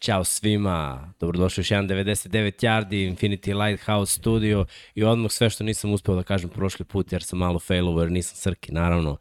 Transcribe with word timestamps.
Ćao 0.00 0.24
svima, 0.24 1.12
dobrodošli 1.20 1.60
u 1.60 1.62
još 1.62 1.70
jedan 1.70 1.88
99 1.88 2.64
Yardi, 2.64 3.16
Infinity 3.16 3.66
Lighthouse 3.66 4.14
studio 4.14 4.66
i 4.94 5.04
odmah 5.04 5.30
sve 5.30 5.50
što 5.50 5.64
nisam 5.64 5.92
uspeo 5.92 6.14
da 6.14 6.22
kažem 6.22 6.50
prošli 6.50 6.84
put 6.84 7.12
jer 7.12 7.22
sam 7.22 7.38
malo 7.38 7.58
failover, 7.58 8.04
jer 8.04 8.12
nisam 8.12 8.36
Srki, 8.36 8.72
naravno. 8.72 9.16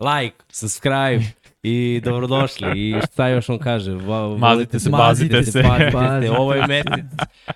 Like, 0.00 0.36
subscribe 0.48 1.24
i 1.62 2.00
dobrodošli. 2.04 2.68
I 2.74 2.94
šta 3.12 3.28
još 3.28 3.48
on 3.48 3.58
kaže? 3.58 3.92
Va, 3.92 4.36
Mazite 4.36 4.80
se, 4.80 4.90
mazite 4.90 5.36
bazite 5.36 5.52
se. 5.52 5.62
Pazite, 5.92 6.30
ovo 6.30 6.54
je 6.54 6.66
mesec 6.66 7.04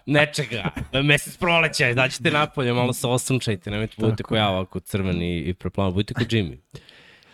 nečega, 0.06 0.70
mesec 1.02 1.36
proleća, 1.36 1.94
daćete 1.94 2.30
napolje, 2.30 2.72
malo 2.72 2.92
se 2.92 3.06
osunčajte, 3.06 3.70
nemojte 3.70 3.94
budete 3.98 4.22
ko 4.22 4.36
ja 4.36 4.48
ovako 4.48 4.80
crveni 4.80 5.38
i 5.38 5.54
preplavan, 5.54 5.92
budite 5.92 6.14
ko 6.14 6.20
Jimmy. 6.20 6.56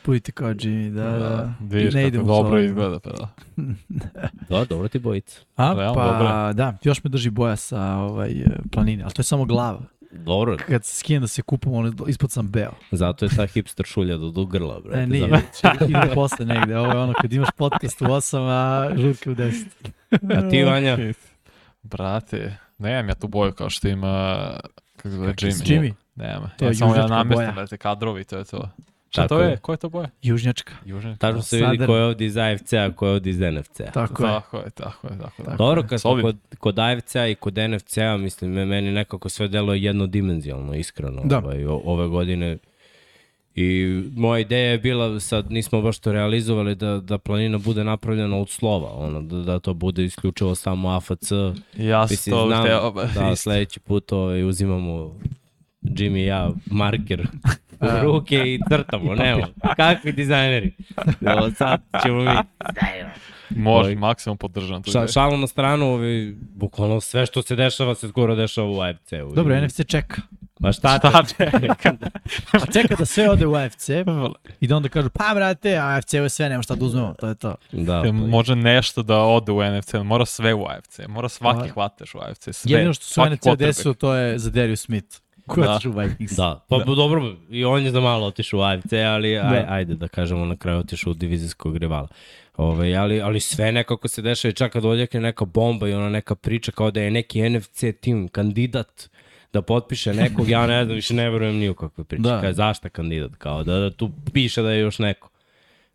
Budite 0.04 0.32
kao 0.32 0.48
Jimmy, 0.50 0.90
da, 0.90 1.18
da. 1.18 1.52
Vidiš 1.60 1.94
ne 1.94 2.00
kako 2.00 2.08
idemo 2.08 2.24
dobro 2.26 2.52
ovim. 2.52 2.66
izgleda, 2.66 2.98
pa 3.00 3.10
da. 3.10 3.28
Da, 4.48 4.64
dobro 4.64 4.88
ti 4.88 4.98
bojica. 4.98 5.40
A, 5.56 5.74
Realno, 5.74 5.94
pa 5.94 6.04
dobro 6.06 6.52
da, 6.52 6.76
još 6.82 7.04
me 7.04 7.10
drži 7.10 7.30
boja 7.30 7.56
sa 7.56 7.80
ovaj, 7.96 8.34
planine, 8.72 9.02
ali 9.02 9.12
to 9.12 9.20
je 9.20 9.24
samo 9.24 9.44
glava. 9.44 9.80
Dobro, 10.12 10.56
Kad 10.68 10.84
se 10.84 10.96
skinem 10.96 11.22
da 11.22 11.28
se 11.28 11.42
kupam, 11.42 11.72
ono, 11.72 11.92
ispod 12.08 12.30
sam 12.30 12.48
beo. 12.48 12.70
zato 12.90 13.24
je 13.24 13.36
ta 13.36 13.46
hipster 13.46 13.86
šulja 13.86 14.16
do, 14.16 14.30
do 14.30 14.44
grla, 14.44 14.80
brate. 14.80 15.00
E, 15.00 15.06
nije, 15.06 15.24
ide 15.88 16.14
posle 16.14 16.46
negde. 16.46 16.78
Ovo 16.78 16.92
je 16.92 16.98
ono 16.98 17.12
kad 17.20 17.32
imaš 17.32 17.48
podcast 17.56 18.02
u 18.02 18.04
8, 18.04 18.38
a 18.48 18.96
žurke 18.96 19.30
u 19.30 19.34
10. 19.34 19.64
A 20.10 20.50
ti, 20.50 20.62
Vanja? 20.62 20.98
Brate, 21.82 22.56
nemam 22.78 23.08
ja 23.08 23.14
tu 23.14 23.28
boju 23.28 23.52
kao 23.52 23.70
što 23.70 23.88
ima 23.88 24.36
kako 24.96 25.08
zove 25.08 25.32
Jimmy. 25.32 25.66
Jimmy, 25.66 25.92
Nema. 26.14 26.50
To 26.58 26.64
ja 26.64 26.68
je 26.68 26.74
samo 26.74 26.94
ja 26.96 27.24
boja. 27.24 27.52
brate, 27.52 27.76
kadrovi, 27.76 28.24
to 28.24 28.38
je 28.38 28.44
to. 28.44 28.70
Šta 29.14 29.22
Tako 29.22 29.28
to 29.30 29.40
je. 29.40 29.50
je? 29.50 29.56
Ko 29.56 29.72
je 29.72 29.76
to 29.76 29.88
boja? 29.88 30.08
južnjačka. 30.22 30.72
Južni. 30.84 31.16
Tačno 31.18 31.42
se 31.42 31.56
vidi 31.56 31.68
Sadar. 31.68 31.86
ko 31.86 31.96
je 31.96 32.04
ovdje 32.04 32.26
iz 32.26 32.36
AFC-a, 32.36 32.90
ko 32.90 33.06
je 33.06 33.12
ovdje 33.12 33.30
iz 33.30 33.40
NFC-a. 33.40 33.90
Tako 33.92 34.22
je. 34.22 34.30
Tako 34.30 34.56
je, 34.56 34.70
tako 34.70 35.06
je, 35.06 35.18
tako 35.18 35.42
je. 35.42 35.56
Dobro, 35.56 35.82
kad 35.82 36.00
smo 36.00 36.18
kod, 36.22 36.36
kod 36.58 36.78
AFC-a 36.78 37.26
i 37.26 37.34
kod 37.34 37.54
NFC-a, 37.60 38.16
mislim, 38.16 38.50
me- 38.50 38.66
meni 38.66 38.92
nekako 38.92 39.28
sve 39.28 39.48
deluje 39.48 39.82
jednodimenzionalno, 39.82 40.74
iskreno, 40.74 41.22
Da. 41.24 41.38
ovaj, 41.38 41.66
o- 41.66 41.82
ove 41.84 42.08
godine. 42.08 42.58
I 43.56 43.84
moja 44.12 44.38
ideja 44.40 44.70
je 44.70 44.78
bila, 44.78 45.20
sad 45.20 45.50
nismo 45.50 45.80
baš 45.80 45.98
to 45.98 46.12
realizovali, 46.12 46.74
da, 46.74 46.98
da 46.98 47.18
planina 47.18 47.58
bude 47.58 47.84
napravljena 47.84 48.36
od 48.36 48.48
slova, 48.48 48.90
ono, 48.90 49.22
da, 49.22 49.36
da 49.38 49.58
to 49.58 49.74
bude 49.74 50.04
isključivo 50.04 50.54
samo 50.54 50.88
AFC. 50.90 51.30
Ja 51.74 52.08
sam 52.08 52.32
to 52.32 52.46
znam 52.46 52.62
hteo, 52.62 52.90
ba, 52.90 53.04
da 53.14 53.36
sledeći 53.36 53.80
put 53.80 54.12
ovaj, 54.12 54.44
uzimamo 54.44 55.14
Jimmy 55.84 56.18
i 56.18 56.24
ja 56.24 56.50
marker 56.66 57.26
u 57.80 58.02
ruke 58.02 58.36
i 58.36 58.60
crtamo, 58.68 59.14
nemo. 59.24 59.46
Kakvi 59.76 60.12
dizajneri. 60.12 60.74
Evo 61.20 61.50
sad 61.50 61.80
ćemo 62.02 62.20
mi 62.20 62.30
Može, 63.50 63.94
maksimum 63.94 64.38
podržam 64.38 64.82
tu. 64.82 64.90
Ša, 64.92 65.06
šalu 65.08 65.36
na 65.36 65.46
stranu, 65.46 65.86
ovi, 65.86 66.36
bukvalno 66.54 67.00
sve 67.00 67.26
što 67.26 67.42
se 67.42 67.56
dešava 67.56 67.94
se 67.94 68.08
skoro 68.08 68.34
dešava 68.34 68.68
u 68.68 68.80
AFC-u. 68.80 69.34
Dobro, 69.34 69.54
I- 69.54 69.60
NFC 69.60 69.80
čeka. 69.86 70.22
Ma 70.60 70.72
šta, 70.72 70.98
Šta 70.98 71.22
čeka? 71.28 71.92
A 72.62 72.72
čeka 72.72 72.94
da 72.96 73.04
sve 73.04 73.30
ode 73.30 73.46
u 73.46 73.54
AFC 73.54 73.88
i 74.60 74.66
da 74.66 74.76
onda 74.76 74.88
kažu, 74.88 75.10
pa 75.10 75.32
brate, 75.34 75.76
AFC 75.76 76.12
je 76.12 76.28
sve, 76.28 76.48
nema 76.48 76.62
šta 76.62 76.74
da 76.74 76.84
uzmemo, 76.84 77.14
to 77.14 77.28
je 77.28 77.34
to. 77.34 77.54
Da, 77.72 77.96
E, 77.96 78.02
pa, 78.02 78.12
Može 78.12 78.56
nešto 78.56 79.02
da 79.02 79.18
ode 79.18 79.52
u 79.52 79.62
NFC, 79.62 79.94
mora 79.94 80.24
sve 80.26 80.54
u 80.54 80.66
AFC, 80.66 81.00
mora 81.08 81.28
svaki 81.28 81.68
Pa- 81.68 81.72
hvataš 81.74 82.14
u 82.14 82.18
AFC, 82.18 82.48
sve. 82.52 82.72
Jedino 82.72 82.94
što 82.94 83.04
su 83.04 83.20
NFC 83.22 83.58
desilo, 83.58 83.94
to 83.94 84.14
je 84.14 84.38
za 84.38 84.50
Darius 84.50 84.80
Smith. 84.80 85.23
Koja 85.46 85.66
Da. 85.66 85.78
da. 85.84 85.88
u 85.90 85.92
Vikings. 85.92 86.36
da, 86.36 86.64
pa 86.68 86.78
da. 86.78 86.84
dobro, 86.84 87.36
i 87.50 87.64
on 87.64 87.84
je 87.84 87.90
za 87.90 88.00
malo 88.00 88.26
otišao 88.26 88.60
u 88.60 88.62
AFC, 88.62 88.92
ali 88.92 89.38
aj, 89.38 89.62
Da. 89.62 89.66
ajde 89.68 89.94
da 89.94 90.08
kažemo 90.08 90.44
na 90.44 90.56
kraju 90.56 90.78
otišao 90.78 91.10
u 91.10 91.14
divizijskog 91.14 91.76
rivala. 91.76 92.08
Ove, 92.56 92.94
ali, 92.94 93.20
ali 93.20 93.40
sve 93.40 93.72
nekako 93.72 94.08
se 94.08 94.22
dešava 94.22 94.50
i 94.50 94.54
čak 94.54 94.72
kad 94.72 94.84
odjekne 94.84 95.20
neka 95.20 95.44
bomba 95.44 95.88
i 95.88 95.92
ona 95.92 96.08
neka 96.08 96.34
priča 96.34 96.72
kao 96.72 96.90
da 96.90 97.00
je 97.00 97.10
neki 97.10 97.48
NFC 97.50 97.84
tim 98.00 98.28
kandidat 98.28 99.08
da 99.52 99.62
potpiše 99.62 100.14
nekog, 100.14 100.48
ja 100.48 100.66
ne 100.66 100.84
znam, 100.84 100.94
više 100.94 101.14
ne 101.14 101.30
verujem 101.30 101.56
ni 101.56 101.68
u 101.68 101.74
kakve 101.74 102.04
priče. 102.04 102.22
Da. 102.22 102.40
Kao, 102.40 102.52
zašta 102.52 102.88
kandidat? 102.88 103.36
Kao 103.38 103.64
da, 103.64 103.78
da 103.78 103.90
tu 103.90 104.10
piše 104.32 104.62
da 104.62 104.70
je 104.70 104.80
još 104.80 104.98
neko. 104.98 105.28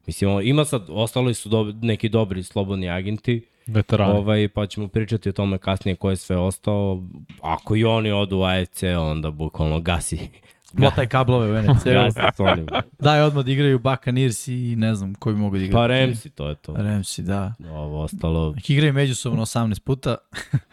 Mislim, 0.08 0.42
ima 0.44 0.66
sad, 0.66 0.86
ostali 0.90 1.34
su 1.34 1.50
do, 1.50 1.74
neki 1.82 2.10
dobri 2.10 2.44
slobodni 2.44 2.90
agenti, 2.90 3.48
Veterani. 3.74 4.12
Ovaj, 4.14 4.48
pa 4.48 4.66
ćemo 4.66 4.88
pričati 4.88 5.30
o 5.30 5.32
tome 5.32 5.58
kasnije 5.58 5.96
ko 5.96 6.10
je 6.10 6.16
sve 6.16 6.38
ostao. 6.38 7.04
Ako 7.42 7.76
i 7.76 7.86
oni 7.86 8.12
odu 8.12 8.38
u 8.38 8.44
AFC, 8.44 8.84
onda 8.84 9.32
bukvalno 9.32 9.80
gasi. 9.90 10.30
Motaj 10.74 11.08
kablove 11.08 11.52
u 11.52 11.64
NFC. 11.64 11.84
gasi 11.84 12.20
s 12.36 12.40
onim. 12.40 12.68
Daj 13.00 13.22
odmah 13.22 13.46
da 13.46 13.52
igraju 13.52 13.80
Buccaneers 13.80 14.48
i 14.48 14.76
ne 14.76 14.96
znam 14.96 15.14
koji 15.16 15.36
mogu 15.36 15.58
da 15.58 15.64
igraju. 15.64 15.88
Pa 15.88 15.94
Ramsey, 15.94 16.30
to 16.30 16.50
je 16.50 16.56
to. 16.56 16.74
Ramsey, 16.74 17.22
da. 17.22 17.54
Ovo 17.70 18.02
ostalo, 18.02 18.54
Nek 18.56 18.70
igraju 18.70 18.94
međusobno 18.94 19.46
18 19.46 19.80
puta 19.80 20.16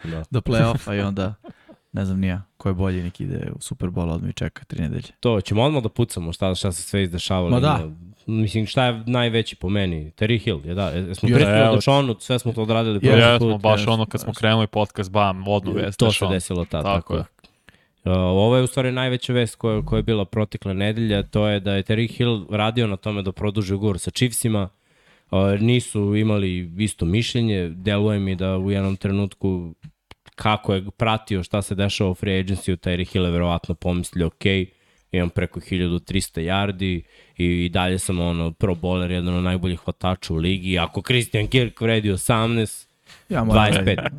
da. 0.03 0.23
do 0.31 0.41
play-offa 0.41 0.97
i 0.97 0.99
onda 0.99 1.33
ne 1.91 2.05
znam 2.05 2.19
nija 2.19 2.41
ko 2.67 2.71
je 2.71 2.73
bolji 2.73 3.03
nek 3.03 3.19
ide 3.19 3.51
u 3.55 3.61
Super 3.61 3.89
Bowl 3.89 4.11
odmah 4.11 4.29
i 4.29 4.33
čeka 4.33 4.63
tri 4.65 4.81
nedelje. 4.81 5.03
To, 5.19 5.41
ćemo 5.41 5.63
odmah 5.63 5.83
da 5.83 5.89
pucamo 5.89 6.33
šta, 6.33 6.55
šta 6.55 6.71
se 6.71 6.81
sve 6.81 7.03
izdešavalo. 7.03 7.49
Ma 7.49 7.59
da. 7.59 7.89
Mislim, 8.25 8.65
šta 8.65 8.85
je 8.85 9.03
najveći 9.05 9.55
po 9.55 9.69
meni? 9.69 10.11
Terry 10.11 10.39
Hill, 10.39 10.59
je 10.65 10.73
da. 10.73 10.87
Je- 10.89 11.15
Smo 11.15 11.29
Jeste, 11.29 11.33
pričali 11.35 11.59
evo. 11.59 11.71
o 11.71 11.75
Dešonu, 11.75 12.15
sve 12.19 12.39
smo 12.39 12.53
to 12.53 12.61
odradili. 12.61 12.99
Prošli 12.99 13.19
Ja 13.19 13.39
smo 13.39 13.57
baš 13.57 13.87
ono 13.87 14.05
kad 14.05 14.21
smo 14.21 14.33
krenuli 14.33 14.67
podcast, 14.67 15.11
bam, 15.11 15.47
odnu 15.47 15.71
vest. 15.71 15.99
To 15.99 16.11
se 16.11 16.25
desilo 16.27 16.65
tad, 16.65 16.83
Tako 16.83 16.95
tako, 16.97 17.13
je. 17.13 17.19
je. 17.19 17.25
Uh, 18.05 18.17
ovo 18.17 18.57
je 18.57 18.63
u 18.63 18.67
stvari 18.67 18.91
najveća 18.91 19.33
vest 19.33 19.55
koja, 19.55 19.81
koja 19.81 19.97
je 19.97 20.03
bila 20.03 20.25
protekle 20.25 20.73
nedelje, 20.73 21.23
to 21.23 21.47
je 21.47 21.59
da 21.59 21.73
je 21.73 21.83
Terry 21.83 22.09
Hill 22.09 22.45
radio 22.49 22.87
na 22.87 22.97
tome 22.97 23.21
da 23.21 23.31
produži 23.31 23.73
ugovor 23.73 23.99
sa 23.99 24.11
Chiefsima, 24.11 24.69
uh, 25.31 25.39
nisu 25.59 26.15
imali 26.15 26.71
isto 26.77 27.05
mišljenje, 27.05 27.69
deluje 27.69 28.19
mi 28.19 28.35
da 28.35 28.57
u 28.57 28.71
jednom 28.71 28.95
trenutku 28.95 29.73
kako 30.37 30.73
je 30.73 30.83
pratio 30.97 31.43
šta 31.43 31.61
se 31.61 31.75
dešava 31.75 32.09
u 32.09 32.15
free 32.15 32.43
agency, 32.43 32.77
Terry 32.77 33.11
Hill 33.11 33.25
je 33.25 33.31
verovatno 33.31 33.75
pomislio, 33.75 34.27
ok, 34.27 34.45
imam 35.11 35.29
preko 35.29 35.59
1300 35.59 36.41
yardi 36.41 37.01
i, 37.37 37.65
i 37.65 37.69
dalje 37.69 37.99
sam 37.99 38.19
ono 38.19 38.51
pro 38.51 38.75
bowler, 38.75 39.11
jedan 39.11 39.35
od 39.35 39.43
najboljih 39.43 39.79
hvatača 39.79 40.33
u 40.33 40.37
ligi, 40.37 40.79
ako 40.79 41.01
Christian 41.01 41.47
Kirk 41.47 41.81
vredi 41.81 42.09
18, 42.09 42.87
Ja 43.29 43.43
moram 43.43 43.73
25. 43.73 44.09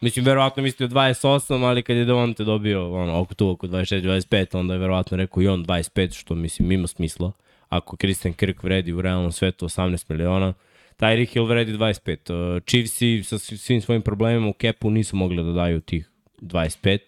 Mislim, 0.00 0.24
verovatno 0.24 0.62
mislio 0.62 0.88
28, 0.88 1.64
ali 1.64 1.82
kad 1.82 1.96
je 1.96 2.04
Devonte 2.04 2.44
dobio 2.44 2.94
ono, 2.94 3.20
oko 3.20 3.34
tu, 3.34 3.50
oko 3.50 3.66
26-25, 3.66 4.58
onda 4.58 4.74
je 4.74 4.78
verovatno 4.78 5.16
rekao 5.16 5.42
i 5.42 5.48
on 5.48 5.64
25, 5.64 6.18
što 6.18 6.34
mislim 6.34 6.72
ima 6.72 6.86
smisla. 6.86 7.32
Ako 7.68 7.96
Christian 7.96 8.34
Kirk 8.34 8.62
vredi 8.62 8.92
u 8.92 9.02
realnom 9.02 9.32
svetu 9.32 9.66
18 9.66 10.04
miliona, 10.08 10.54
Tyreek 10.98 11.32
Hill 11.32 11.46
vredi 11.46 11.72
25. 11.72 12.56
Uh, 12.56 12.62
Chiefsi 12.66 13.22
sa 13.22 13.38
svi- 13.38 13.56
svim 13.56 13.80
svojim 13.80 14.02
problemima 14.02 14.48
u 14.48 14.52
kepu 14.52 14.90
nisu 14.90 15.16
mogli 15.16 15.44
da 15.44 15.52
daju 15.52 15.80
tih 15.80 16.10
25. 16.40 16.98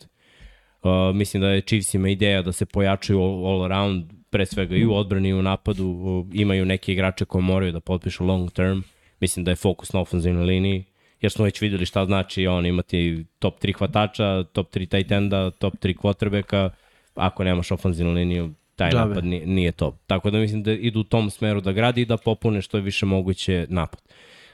Uh, 0.83 1.17
mislim 1.17 1.41
da 1.41 1.49
je 1.49 1.61
Chiefsima 1.61 2.09
ideja 2.09 2.43
da 2.43 2.53
se 2.53 2.67
pojačaju 2.67 3.21
all, 3.21 3.47
all 3.47 3.65
around, 3.65 4.05
pre 4.31 4.47
svega 4.47 4.77
i 4.77 4.87
u 4.87 4.95
odbrani 4.95 5.29
i 5.29 5.35
u 5.35 5.43
napadu. 5.43 5.87
Uh, 5.87 6.27
imaju 6.33 6.65
neke 6.65 6.93
igrače 6.93 7.25
koje 7.25 7.43
moraju 7.43 7.73
da 7.73 7.81
potpišu 7.81 8.25
long 8.25 8.51
term. 8.51 8.81
Mislim 9.21 9.45
da 9.45 9.51
je 9.51 9.57
fokus 9.57 9.93
na 9.93 10.01
ofenzivnoj 10.01 10.45
liniji, 10.45 10.85
jer 11.21 11.33
smo 11.33 11.45
već 11.45 11.61
videli 11.61 11.87
šta 11.87 12.05
znači 12.05 12.47
on 12.47 12.67
imati 12.67 13.25
top 13.39 13.61
3 13.61 13.75
hvatača, 13.79 14.45
top 14.45 14.75
3 14.75 14.89
tight 14.89 15.13
enda, 15.13 15.51
top 15.51 15.75
3 15.75 15.97
quarterbacka. 15.97 16.71
Ako 17.15 17.45
nemaš 17.45 17.71
ofenzivnu 17.71 18.13
liniju, 18.13 18.55
taj 18.81 18.91
Džabe. 18.91 19.09
napad 19.09 19.25
nije, 19.25 19.47
nije 19.47 19.73
to. 19.73 19.97
Tako 20.07 20.31
da 20.31 20.39
mislim 20.39 20.63
da 20.63 20.73
idu 20.73 21.01
u 21.01 21.05
tom 21.05 21.31
smeru 21.31 21.61
da 21.61 21.73
gradi 21.73 22.01
i 22.01 22.05
da 22.05 22.17
popune 22.17 22.63
što 22.63 22.77
je 22.77 22.83
više 22.83 23.07
moguće 23.07 23.67
napad. 23.69 24.01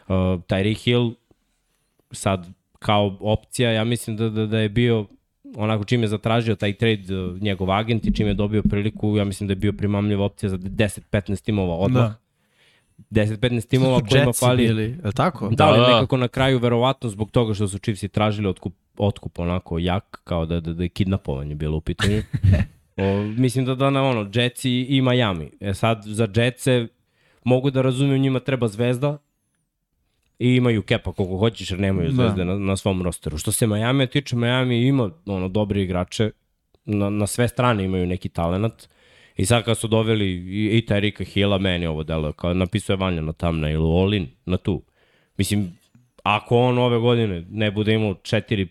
Uh, 0.09 0.15
Tyreek 0.17 0.85
Hill 0.85 1.13
sad 2.11 2.49
kao 2.79 3.17
opcija, 3.21 3.71
ja 3.71 3.85
mislim 3.85 4.17
da, 4.17 4.29
da, 4.29 4.47
da 4.47 4.59
je 4.59 4.69
bio 4.69 5.07
onako 5.57 5.85
čim 5.85 6.03
je 6.03 6.09
zatražio 6.09 6.55
taj 6.55 6.73
trade 6.73 7.17
uh, 7.17 7.43
njegov 7.43 7.71
agent 7.71 8.07
i 8.07 8.15
čim 8.15 8.27
je 8.27 8.35
dobio 8.35 8.63
priliku, 8.63 9.17
ja 9.17 9.25
mislim 9.25 9.47
da 9.49 9.53
je 9.53 9.57
bio 9.57 9.73
primamljiva 9.73 10.25
opcija 10.25 10.51
za 10.51 10.59
10-15 10.59 11.45
timova 11.45 11.75
odmah. 11.75 12.03
Da. 12.03 13.25
10-15 13.25 13.69
timova 13.69 14.01
kojima 14.11 14.33
fali... 14.33 14.67
bili, 14.67 14.99
je 15.05 15.13
tako? 15.15 15.49
Da, 15.53 15.67
ali 15.67 15.79
Da, 15.79 15.87
da. 15.87 15.95
nekako 15.95 16.17
na 16.17 16.29
kraju 16.29 16.59
verovatno 16.59 17.09
zbog 17.09 17.31
toga 17.31 17.55
što 17.55 17.69
su 17.69 17.79
Chiefsi 17.79 18.09
tražili 18.09 18.49
otkup, 18.49 18.75
otkup 18.99 19.39
onako 19.39 19.79
jak, 19.79 20.21
kao 20.25 20.47
da, 20.47 20.61
da, 20.61 20.73
da 20.73 20.83
je 20.83 20.89
kidnapovanje 20.89 21.55
bilo 21.55 21.77
u 21.77 21.81
pitanju. 21.81 22.23
o, 22.97 23.23
mislim 23.23 23.65
da 23.65 23.75
da 23.75 23.91
na 23.91 24.03
ono, 24.03 24.31
Jetsi 24.35 24.71
i 24.71 25.03
Miami. 25.03 25.51
E 25.61 25.75
sad, 25.75 26.03
za 26.05 26.29
Jetse 26.37 26.87
mogu 27.45 27.71
da 27.71 27.83
razumem, 27.83 28.21
njima 28.21 28.41
treba 28.41 28.69
zvezda 28.69 29.19
i 30.39 30.55
imaju 30.55 30.83
kepa 30.83 31.13
koliko 31.13 31.37
hoćeš 31.37 31.71
jer 31.71 31.81
nemaju 31.81 32.09
Da. 32.09 32.15
zvezde 32.15 32.45
na, 32.45 32.59
na 32.59 32.77
svom 32.77 33.03
rosteru. 33.03 33.39
Što 33.39 33.53
se 33.53 33.67
Miami 33.67 34.07
tiče, 34.07 34.37
Miami 34.37 34.87
ima 34.87 35.11
ono, 35.27 35.49
dobri 35.49 35.83
igrače, 35.83 36.31
na, 36.85 37.11
na 37.11 37.27
sve 37.27 37.49
strane 37.49 37.85
imaju 37.85 38.07
neki 38.07 38.29
talenat. 38.29 38.89
I 39.37 39.47
sad 39.47 39.65
kad 39.65 39.79
su 39.79 39.89
doveli 39.89 40.27
i, 40.31 40.79
i 40.79 40.87
Tyrika 40.89 41.25
Hilla, 41.25 41.59
meni 41.59 41.87
ovo 41.87 42.03
delo, 42.03 42.33
kao 42.33 42.55
napisuje 42.55 42.97
Vanja 42.97 43.21
na 43.21 43.33
thumbnailu, 43.33 43.99
all 43.99 44.15
in, 44.15 44.27
na 44.47 44.57
tu. 44.57 44.83
Mislim, 45.39 45.79
ako 46.23 46.59
on 46.59 46.79
ove 46.79 46.99
godine 46.99 47.45
ne 47.51 47.71
bude 47.71 47.95
imao 47.95 48.15
četiri 48.15 48.69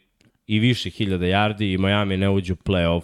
i 0.47 0.59
više 0.59 0.89
hiljada 0.89 1.25
yardi 1.25 1.73
i 1.73 1.77
Miami 1.77 2.17
ne 2.17 2.29
uđe 2.29 2.53
u 2.53 2.55
playoff, 2.55 3.03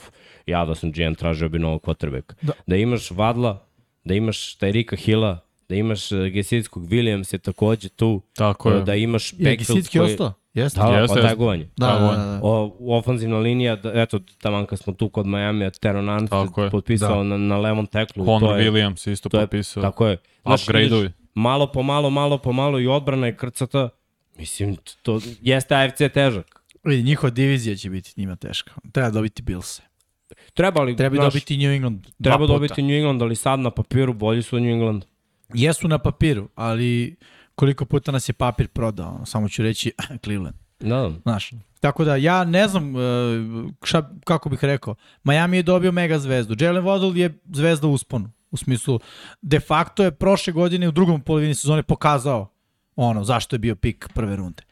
ja 0.52 0.66
da 0.66 0.76
sam 0.76 0.92
GM 0.92 1.14
tražio 1.14 1.50
bi 1.50 1.60
novog 1.60 1.82
quarterbacka. 1.82 2.34
Da. 2.42 2.54
Da. 2.68 2.76
imaš 2.76 3.12
Vadla, 3.12 3.68
da 4.04 4.14
imaš 4.14 4.58
Tyrika 4.58 4.96
Hilla, 4.96 5.40
da 5.70 5.76
imaš 5.76 6.12
uh, 6.12 6.20
Gesitskog 6.20 6.84
Williams 6.84 7.34
je 7.34 7.40
takođe 7.40 7.90
tu, 7.90 8.22
Tako 8.36 8.72
je. 8.72 8.82
da 8.82 8.96
imaš 8.96 9.34
Je 9.34 9.38
backfield 9.38 9.78
Gesicki 9.78 9.98
koji... 9.98 10.12
ostao? 10.12 10.34
Jeste? 10.54 10.80
Da, 10.80 10.88
Jeste, 10.88 11.22
pa 11.22 11.28
tagovanje. 11.28 11.70
Da, 11.78 11.88
da, 11.88 11.94
da, 11.94 12.26
da. 12.26 12.40
O, 12.44 12.76
ofanzivna 12.98 13.38
linija, 13.38 13.76
da, 13.76 13.92
eto, 14.02 14.20
taman 14.42 14.66
kad 14.66 14.80
smo 14.80 14.94
tu 14.94 15.10
kod 15.10 15.28
Miami, 15.28 15.72
Teron 15.82 16.10
je. 16.64 16.70
potpisao 16.72 17.18
Da. 17.18 17.24
na, 17.24 17.38
na 17.38 17.58
levom 17.58 17.88
teklu. 17.88 18.26
Conor 18.26 18.40
to 18.40 18.58
je, 18.58 18.72
Williams 18.72 19.12
isto 19.12 19.30
to 19.30 19.40
je, 19.40 19.46
potpisao. 19.46 19.84
Tako 19.84 20.08
je. 20.08 20.18
Znaš, 20.42 20.62
Upgrade-ovi. 20.62 21.02
vidiš, 21.02 21.18
malo 21.34 21.72
po 21.72 21.84
malo, 21.84 22.10
malo 22.10 22.38
po 22.38 22.52
malo 22.52 22.80
i 22.80 22.88
odbrana 22.88 23.28
je 23.28 23.38
krcata. 23.38 23.90
Mislim, 24.38 24.78
to 25.02 25.20
jeste 25.42 25.76
AFC 25.76 26.14
težak. 26.14 26.62
Vidi, 26.84 27.04
njihova 27.04 27.30
divizija 27.30 27.76
će 27.76 27.90
biti 27.90 28.14
njima 28.18 28.36
teška. 28.36 28.72
Treba 28.92 29.10
dobiti 29.10 29.42
Bilse. 29.42 29.82
Treba 30.54 30.82
li, 30.82 30.96
Treba 30.96 31.16
znaš, 31.16 31.34
dobiti 31.34 31.58
New 31.58 31.72
England 31.72 32.08
treba 32.24 32.48
dobiti 32.48 32.82
New 32.82 32.96
England, 32.96 33.22
ali 33.22 33.36
sad 33.36 33.60
na 33.60 33.72
papiru 33.72 34.14
bolji 34.14 34.42
su 34.42 34.56
od 34.56 34.62
New 34.62 34.72
England. 34.72 35.06
Jesu 35.54 35.88
na 35.88 35.98
papiru, 35.98 36.50
ali 36.56 37.16
koliko 37.56 37.86
puta 37.86 38.12
nas 38.12 38.30
je 38.30 38.34
papir 38.34 38.68
prodao, 38.68 39.26
samo 39.26 39.50
ću 39.50 39.64
reći 39.64 39.92
Cleveland. 40.24 40.56
Da, 40.80 41.12
Znaš, 41.22 41.52
tako 41.80 42.04
da 42.04 42.16
ja 42.16 42.44
ne 42.44 42.68
znam 42.68 42.96
e, 42.96 43.00
šta, 43.84 44.12
kako 44.26 44.50
bih 44.50 44.64
rekao. 44.64 44.96
Miami 45.24 45.58
je 45.58 45.64
dobio 45.64 45.92
mega 45.92 46.20
zvezdu. 46.20 46.56
Jalen 46.60 46.84
Waddle 46.84 47.18
je 47.18 47.40
zvezda 47.54 47.88
u 47.88 47.94
usponu. 47.94 48.30
U 48.52 48.58
smislu, 48.58 49.00
de 49.42 49.60
facto 49.60 50.04
je 50.04 50.12
prošle 50.12 50.54
godine 50.54 50.88
u 50.88 50.92
drugom 50.92 51.22
polovini 51.22 51.56
sezone 51.56 51.84
pokazao 51.84 52.48
ono, 52.96 53.24
zašto 53.24 53.56
je 53.56 53.60
bio 53.60 53.76
pik 53.76 54.10
prve 54.14 54.36
runde. 54.36 54.64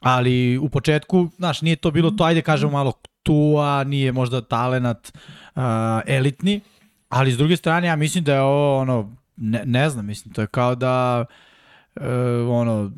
Ali 0.00 0.58
u 0.58 0.68
početku, 0.68 1.28
znaš, 1.36 1.62
nije 1.62 1.76
to 1.76 1.90
bilo 1.90 2.10
to, 2.10 2.24
ajde 2.24 2.42
kažemo 2.42 2.72
malo 2.72 2.92
tua, 3.26 3.84
nije 3.84 4.12
možda 4.12 4.40
talenat 4.40 5.12
uh, 5.54 5.62
elitni, 6.06 6.60
ali 7.08 7.32
s 7.32 7.38
druge 7.38 7.56
strane 7.56 7.86
ja 7.86 7.96
mislim 7.96 8.24
da 8.24 8.34
je 8.34 8.40
ovo 8.40 8.78
ono, 8.78 9.16
ne, 9.36 9.62
ne 9.64 9.90
znam, 9.90 10.06
mislim, 10.06 10.34
to 10.34 10.40
je 10.40 10.46
kao 10.46 10.74
da 10.74 11.24
e, 11.96 12.08
ono, 12.48 12.92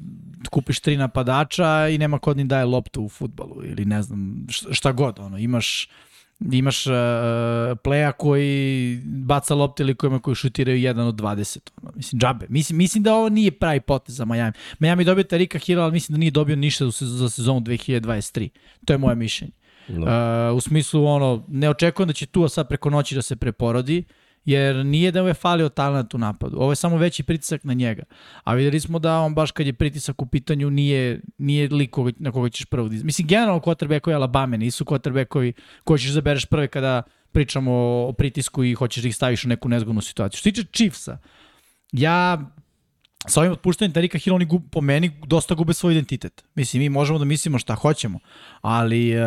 kupiš 0.51 0.81
tri 0.81 0.97
napadača 0.97 1.89
i 1.89 1.99
nema 1.99 2.19
kod 2.19 2.37
ni 2.37 2.45
daje 2.45 2.65
loptu 2.65 3.03
u 3.03 3.09
futbalu 3.09 3.65
ili 3.65 3.85
ne 3.85 4.03
znam 4.03 4.47
šta, 4.71 4.93
god, 4.93 5.19
ono, 5.19 5.39
imaš 5.39 5.89
imaš 6.53 6.87
uh, 6.87 6.95
pleja 7.85 8.13
koji 8.13 9.01
baca 9.05 9.55
lopte 9.55 9.83
ili 9.83 9.95
kojima 9.95 10.19
koji 10.19 10.35
šutiraju 10.35 10.79
jedan 10.79 11.07
od 11.07 11.15
20. 11.15 11.59
Ono, 11.83 11.93
mislim, 11.97 12.21
džabe. 12.21 12.47
Mislim, 12.49 12.77
mislim 12.77 13.03
da 13.03 13.15
ovo 13.15 13.29
nije 13.29 13.51
pravi 13.51 13.81
potez 13.81 14.17
za 14.17 14.25
Miami. 14.25 14.53
Miami 14.79 15.05
dobio 15.05 15.25
Tarika 15.25 15.59
Hilla, 15.59 15.83
ali 15.85 15.93
mislim 15.93 16.15
da 16.15 16.19
nije 16.19 16.31
dobio 16.31 16.57
ništa 16.57 16.91
za 16.91 17.29
sezonu 17.29 17.61
2023. 17.61 18.49
To 18.85 18.93
je 18.93 18.99
moje 18.99 19.17
mišljenje. 19.17 19.53
Da. 19.89 20.51
Uh, 20.51 20.57
u 20.57 20.61
smislu, 20.61 21.07
ono, 21.07 21.45
ne 21.49 21.71
očekujem 21.71 22.07
da 22.07 22.13
će 22.13 22.27
Tua 22.27 22.49
sad 22.49 22.69
preko 22.69 22.91
noći 22.91 23.15
da 23.15 23.23
se 23.23 23.37
preporodi, 23.37 24.05
jer 24.45 24.77
nije 24.87 25.13
da 25.13 25.23
mu 25.23 25.29
je 25.29 25.35
falio 25.35 25.69
talent 25.69 26.15
u 26.15 26.19
napadu. 26.19 26.57
Ovo 26.61 26.73
je 26.73 26.77
samo 26.77 26.97
veći 26.97 27.23
pritisak 27.23 27.65
na 27.65 27.73
njega. 27.73 28.03
A 28.45 28.55
videli 28.55 28.81
smo 28.81 28.99
da 28.99 29.21
on 29.21 29.35
baš 29.35 29.51
kad 29.51 29.67
je 29.67 29.73
pritisak 29.73 30.23
u 30.23 30.27
pitanju 30.27 30.71
nije, 30.71 31.21
nije 31.39 31.69
lik 31.69 31.91
koga, 31.91 32.13
na 32.19 32.33
koga 32.33 32.49
ćeš 32.49 32.67
prvo 32.67 32.89
dizati. 32.89 33.07
Mislim, 33.07 33.29
generalno 33.29 33.61
quarterbackovi 33.61 34.15
Alabama 34.15 34.57
nisu 34.57 34.85
quarterbackovi 34.85 35.53
koji 35.85 35.99
ćeš 35.99 36.11
zabereš 36.11 36.47
prve 36.47 36.69
kada 36.69 37.03
pričamo 37.33 37.73
o 38.09 38.13
pritisku 38.13 38.65
i 38.65 38.75
hoćeš 38.75 39.03
da 39.03 39.09
ih 39.09 39.17
staviš 39.17 39.45
u 39.45 39.49
neku 39.49 39.69
nezgodnu 39.69 40.01
situaciju. 40.01 40.39
Što 40.39 40.43
se 40.49 40.53
tiče 40.53 40.69
Chiefsa, 40.73 41.19
ja 41.93 42.51
sa 43.27 43.41
ovim 43.41 43.53
otpuštanjem 43.53 43.93
Tarika 43.93 44.19
Hill 44.19 44.37
oni 44.37 44.45
gub, 44.45 44.63
po 44.71 44.81
meni 44.81 45.11
dosta 45.27 45.55
gube 45.55 45.75
svoj 45.75 45.93
identitet. 45.93 46.45
Mislim, 46.55 46.83
mi 46.83 46.89
možemo 46.89 47.19
da 47.19 47.25
mislimo 47.25 47.59
šta 47.59 47.75
hoćemo, 47.75 48.19
ali 48.61 49.17
uh, 49.17 49.23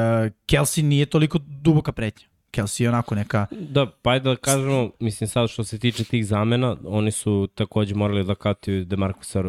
Kelsey 0.48 0.82
nije 0.82 1.06
toliko 1.06 1.40
duboka 1.62 1.92
pretnja. 1.92 2.28
Kelsey 2.52 2.84
je 2.84 2.90
onako 2.90 3.16
neka... 3.16 3.46
Da, 3.52 3.86
pa 4.02 4.20
da 4.20 4.36
kažemo, 4.36 4.92
mislim 5.00 5.28
sad 5.28 5.50
što 5.50 5.64
se 5.64 5.80
tiče 5.80 6.04
tih 6.04 6.26
zamena, 6.26 6.78
oni 6.86 7.12
su 7.12 7.50
takođe 7.56 7.96
morali 7.96 8.24
da 8.24 8.36
katiju 8.36 8.86
Demarcusa 8.86 9.40
uh, 9.40 9.46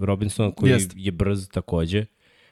Robinsona 0.00 0.50
koji 0.50 0.70
Jeste. 0.70 0.94
je 0.98 1.12
brz 1.12 1.48
takođe. 1.48 2.04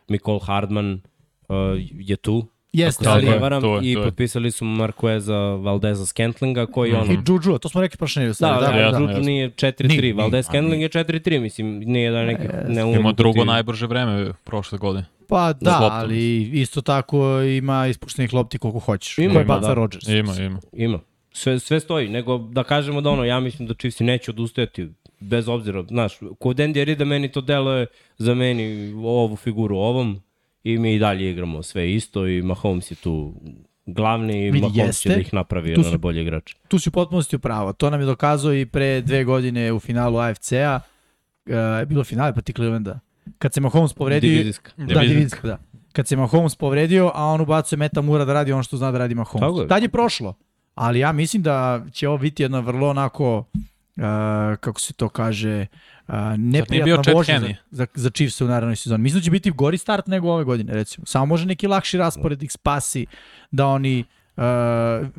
Nicole 0.09 0.41
Hardman 0.43 0.93
uh, 0.93 1.57
je 1.93 2.17
tu, 2.17 2.47
Jeste, 2.75 3.09
ali... 3.09 3.26
je, 3.26 3.38
varam, 3.38 3.62
to 3.62 3.76
je, 3.76 3.91
i 3.91 3.94
to 3.94 4.00
je. 4.00 4.05
potpisali 4.05 4.50
su 4.50 4.65
Marqueza 4.65 5.62
Valdeza 5.62 6.06
Scantlinga 6.06 6.67
koji 6.67 6.91
je 6.91 6.97
ono... 6.97 7.12
I 7.12 7.17
Juju, 7.26 7.59
to 7.59 7.69
smo 7.69 7.81
rekli 7.81 7.99
prošle 7.99 8.21
nedelje. 8.21 8.37
Da, 8.41 8.59
da, 8.61 8.67
da, 8.67 8.99
Juju 8.99 9.09
jasno. 9.09 9.23
nije 9.23 9.50
4-3, 9.50 9.88
Nije, 9.88 10.15
Valdez 10.15 10.32
nije, 10.32 10.43
Scantling 10.43 10.82
je 10.82 10.88
4-3, 10.88 11.41
mislim, 11.41 11.79
nije 11.79 12.11
da 12.11 12.25
neki 12.25 12.43
ne 12.69 12.85
umem 12.85 13.15
drugo 13.15 13.44
najbrže 13.44 13.87
vreme 13.87 14.32
prošle 14.44 14.79
godine. 14.79 15.05
Pa 15.29 15.53
da, 15.53 15.88
ali 15.93 16.43
isto 16.43 16.81
tako 16.81 17.41
ima 17.41 17.87
ispuštenih 17.87 18.35
lopti 18.35 18.59
koliko 18.59 18.79
hoćeš. 18.79 19.19
Ima, 19.19 19.32
ima, 19.32 19.44
baca 19.44 19.69
da. 19.69 19.75
Rodgers. 19.75 20.09
Ima, 20.09 20.35
ima. 20.35 20.61
Ima. 20.73 20.99
Sve, 21.32 21.59
sve 21.59 21.81
stoji, 21.81 22.09
nego 22.09 22.38
da 22.38 22.65
kažemo 22.65 23.00
da 23.00 23.11
ono, 23.11 23.25
ja 23.25 23.41
mislim 23.41 23.69
da 23.69 23.75
Chiefs 23.75 24.00
neće 24.00 24.31
odustajati 24.31 24.88
bez 25.20 25.49
obzira, 25.49 25.82
znaš, 25.82 26.19
kod 26.38 26.56
Andy 26.56 26.85
Rida 26.85 27.05
meni 27.05 27.32
to 27.32 27.41
deluje 27.41 27.87
za 28.19 28.35
meni 28.35 28.93
ovu 28.94 29.37
figuru 29.37 29.77
ovom 29.77 30.20
i 30.65 30.79
mi 30.79 30.95
i 30.95 30.99
dalje 30.99 31.31
igramo 31.31 31.63
sve 31.63 31.95
isto 31.95 32.27
i 32.27 32.43
Mahomes 32.43 32.91
je 32.91 32.95
tu 32.95 33.35
glavni 33.87 34.47
i 34.47 34.53
Mahomes 34.53 34.75
će 34.75 34.81
jeste. 34.81 35.09
da 35.09 35.17
ih 35.17 35.35
napravi 35.35 35.75
Tu 35.75 35.83
su- 35.83 35.91
na 35.91 35.97
bolje 35.97 36.23
igrače. 36.23 36.57
Tu 36.69 36.79
si 36.79 36.89
u 36.89 36.93
potpunosti 36.93 37.37
upravo. 37.37 37.73
To 37.73 37.91
nam 37.91 38.01
je 38.01 38.07
dokazao 38.07 38.55
i 38.55 38.67
pre 38.67 39.01
dve 39.01 39.25
godine 39.25 39.73
u 39.73 39.81
finalu 39.81 40.19
AFC-a. 40.19 40.81
Uh, 41.47 41.53
je 41.79 41.87
bilo 41.87 42.05
finale 42.05 42.33
protiv 42.33 42.53
Clevelanda. 42.53 42.99
Kad 43.39 43.55
se 43.55 43.61
Mahomes 43.61 43.93
povredio... 43.93 44.31
Divizijska. 44.31 44.71
Da, 44.77 45.01
divizijska, 45.01 45.47
da. 45.47 45.59
Kad 45.93 46.09
se 46.09 46.17
Mahomes 46.17 46.57
povredio, 46.57 47.11
a 47.15 47.25
on 47.25 47.41
ubacuje 47.41 47.77
Meta 47.77 48.01
Mura 48.01 48.25
da 48.25 48.33
radi 48.33 48.53
ono 48.53 48.63
što 48.63 48.77
zna 48.77 48.91
da 48.91 48.99
radi 48.99 49.15
Mahomes. 49.15 49.41
Tako 49.41 49.61
je. 49.61 49.69
Tad 49.69 49.83
je 49.83 49.89
prošlo. 49.89 50.35
Ali 50.75 50.99
ja 50.99 51.13
mislim 51.13 51.43
da 51.43 51.85
će 51.93 52.09
ovo 52.09 52.19
biti 52.19 52.43
jedna 52.43 52.61
vrlo 52.61 52.89
onako, 52.89 53.45
uh, 53.96 54.02
kako 54.61 54.81
se 54.81 54.93
to 54.93 55.08
kaže, 55.08 55.67
uh, 56.08 56.14
neprijatna 56.37 57.12
vožnja 57.12 57.41
za, 57.41 57.46
za, 57.70 57.87
za 57.94 58.11
Chiefs 58.11 58.41
u 58.41 58.46
narednoj 58.46 58.76
sezoni. 58.76 59.02
Mislim 59.02 59.20
da 59.20 59.25
će 59.25 59.31
biti 59.31 59.50
gori 59.50 59.79
start 59.79 60.06
nego 60.06 60.31
ove 60.31 60.44
godine, 60.44 60.75
recimo. 60.75 61.06
Samo 61.06 61.26
može 61.26 61.46
neki 61.46 61.67
lakši 61.67 61.99
raspored 61.99 62.43
ih 62.43 62.52
spasi 62.52 63.06
da 63.50 63.67
oni, 63.67 64.05
uh, 64.37 64.43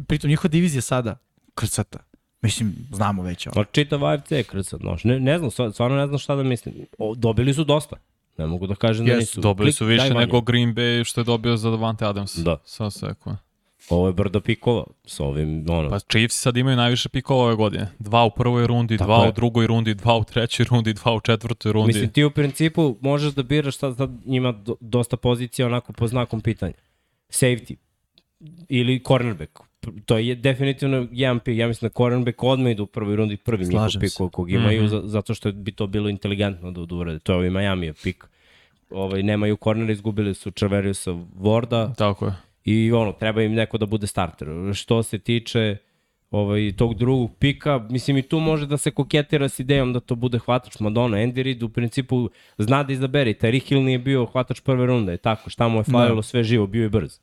pritom 0.08 0.30
njihova 0.30 0.50
divizija 0.50 0.82
sada, 0.82 1.18
krcata. 1.56 2.00
Mislim, 2.42 2.74
znamo 2.94 3.24
već 3.24 3.48
ovo. 3.48 3.60
Ma 3.60 3.66
čitav 3.72 4.06
AFC 4.06 4.32
je 4.32 4.44
krcat, 4.44 4.80
znaš, 4.80 5.04
ne, 5.04 5.20
ne 5.20 5.38
znam, 5.38 5.52
stvar- 5.52 5.72
stvarno 5.72 5.98
ne 5.98 6.08
znam 6.08 6.20
šta 6.20 6.36
da 6.36 6.44
mislim. 6.44 6.76
O, 6.98 7.16
dobili 7.16 7.54
su 7.54 7.64
dosta. 7.64 7.96
Ne 8.38 8.48
mogu 8.48 8.68
da 8.68 8.76
kažem 8.76 9.06
da 9.06 9.12
Jesu, 9.12 9.20
nisu. 9.20 9.42
Dobili 9.42 9.66
Klik, 9.66 9.76
su 9.76 9.86
više 9.86 10.14
nego 10.14 10.42
Green 10.42 10.76
Bay 10.76 11.04
što 11.04 11.22
je 11.22 11.26
dobio 11.26 11.58
za 11.58 11.70
Davante 11.70 12.06
Adams. 12.06 12.36
Da. 12.36 12.58
Sad 12.66 12.94
sekund. 12.94 13.38
Ovo 13.90 14.08
je 14.08 14.14
brdo 14.14 14.40
pikova 14.40 14.84
sa 15.06 15.24
ovim, 15.24 15.66
ono, 15.70 15.90
Pa 15.90 16.00
Chiefs 16.00 16.36
sad 16.36 16.58
imaju 16.58 16.78
najviše 16.78 17.10
pikova 17.10 17.44
ove 17.44 17.56
godine. 17.56 17.88
Dva 18.00 18.24
u 18.24 18.30
prvoj 18.30 18.68
rundi, 18.68 18.98
Tako 18.98 19.08
dva 19.08 19.24
je. 19.24 19.30
u 19.30 19.34
drugoj 19.34 19.68
rundi, 19.68 19.94
dva 19.94 20.18
u 20.18 20.24
trećoj 20.24 20.66
rundi, 20.66 20.94
dva 20.94 21.14
u 21.14 21.20
četvrtoj 21.20 21.72
rundi. 21.72 21.88
Mislim, 21.88 22.10
ti 22.10 22.24
u 22.24 22.32
principu 22.32 22.96
možeš 23.02 23.34
da 23.34 23.44
biraš 23.44 23.78
sad, 23.78 23.98
sad 23.98 24.12
ima 24.26 24.52
do, 24.52 24.76
dosta 24.80 25.18
pozicija 25.18 25.66
onako 25.66 25.94
po 25.94 26.08
znakom 26.08 26.42
pitanja. 26.42 26.74
Safety 27.30 27.76
ili 28.70 29.04
cornerback. 29.08 29.52
To 30.06 30.18
je 30.18 30.36
definitivno 30.36 31.08
jedan 31.12 31.40
pik. 31.40 31.58
Ja 31.58 31.68
mislim 31.68 31.90
da 31.90 31.94
cornerback 31.94 32.44
odmah 32.44 32.72
ide 32.72 32.82
u 32.82 32.86
prvoj 32.86 33.16
rundi 33.16 33.38
prvi 33.38 33.66
njihov 33.66 33.88
pik 34.00 34.12
kog, 34.32 34.52
imaju, 34.52 34.82
Mhm. 34.82 34.88
za, 34.88 35.02
zato 35.06 35.34
što 35.34 35.52
bi 35.52 35.72
to 35.72 35.88
bilo 35.88 36.10
inteligentno 36.10 36.72
da, 36.72 36.86
da 36.86 36.96
urade. 36.96 37.20
To 37.20 37.32
je 37.32 37.38
ovaj 37.38 37.50
Miami 37.50 37.94
pik. 37.94 38.26
Ovaj, 38.90 39.24
nemaju 39.24 39.58
cornera, 39.58 39.92
izgubili 39.92 40.34
su 40.34 40.52
Čaveriusa 40.52 41.12
Vorda 41.36 41.94
Tako 41.94 42.26
je. 42.26 42.34
I 42.66 42.92
ono, 42.92 43.12
treba 43.12 43.42
im 43.42 43.54
neko 43.54 43.78
da 43.78 43.86
bude 43.86 44.08
starter. 44.08 44.48
Što 44.74 45.04
se 45.04 45.20
tiče 45.20 45.78
ovaj, 46.32 46.74
tog 46.78 46.94
drugog 46.96 47.32
pika, 47.40 47.88
mislim 47.90 48.18
i 48.18 48.22
tu 48.22 48.40
može 48.40 48.66
da 48.66 48.78
se 48.78 48.92
koketira 48.92 49.50
s 49.50 49.60
idejom 49.60 49.94
da 49.94 50.00
to 50.00 50.16
bude 50.16 50.40
hvatač 50.40 50.80
Madonna. 50.80 51.18
Andy 51.18 51.44
Reid 51.44 51.64
u 51.64 51.70
principu 51.70 52.30
zna 52.58 52.84
da 52.84 52.94
izabere. 52.94 53.34
Tyreek 53.34 53.68
Hill 53.68 53.84
nije 53.84 54.00
bio 54.00 54.26
hvatač 54.26 54.60
prve 54.60 54.86
runde, 54.86 55.12
je 55.12 55.18
tako, 55.18 55.50
šta 55.50 55.68
mu 55.68 55.80
je 55.80 55.84
falilo 55.84 56.22
sve 56.22 56.44
živo, 56.44 56.68
bio 56.68 56.84
je 56.84 56.90
brz. 56.90 57.20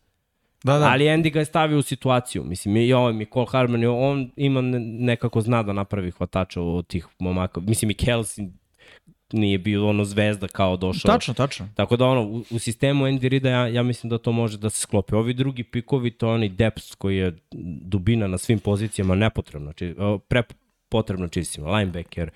Da, 0.64 0.78
Da. 0.78 0.84
Ali 0.86 1.04
Andy 1.04 1.32
ga 1.32 1.38
je 1.38 1.44
stavio 1.44 1.78
u 1.78 1.82
situaciju. 1.82 2.44
Mislim, 2.44 2.76
i 2.76 2.92
ovaj 2.92 3.12
Nicole 3.12 3.46
Harman, 3.50 3.84
on 3.84 4.30
ima 4.36 4.60
ne- 4.60 4.78
nekako 4.80 5.40
zna 5.40 5.62
da 5.62 5.72
napravi 5.72 6.10
hvatača 6.10 6.60
od 6.62 6.86
tih 6.86 7.06
momaka. 7.18 7.60
Mislim, 7.60 7.90
i 7.90 7.94
Kelsey 7.94 8.50
nije 9.32 9.58
bio 9.58 9.88
ono 9.88 10.04
zvezda 10.04 10.48
kao 10.48 10.76
došao. 10.76 11.12
Tačno, 11.12 11.34
tačno. 11.34 11.68
Tako 11.74 11.96
da 11.96 12.06
ono, 12.06 12.22
u, 12.22 12.44
u 12.50 12.58
sistemu 12.58 13.04
Andy 13.04 13.28
Rida 13.28 13.50
ja, 13.50 13.66
ja 13.66 13.82
mislim 13.82 14.10
da 14.10 14.18
to 14.18 14.32
može 14.32 14.58
da 14.58 14.70
se 14.70 14.80
sklopi. 14.80 15.14
Ovi 15.14 15.34
drugi 15.34 15.64
pikovi, 15.64 16.10
to 16.10 16.26
je 16.26 16.34
onaj 16.34 16.48
depth 16.48 16.94
koji 16.98 17.16
je 17.16 17.36
dubina 17.82 18.26
na 18.26 18.38
svim 18.38 18.58
pozicijama 18.58 19.14
nepotrebna. 19.14 19.66
Znači, 19.66 19.94
pre 20.28 20.42
potrebno 20.92 21.28
čistima. 21.28 21.70
Linebacker, 21.70 22.30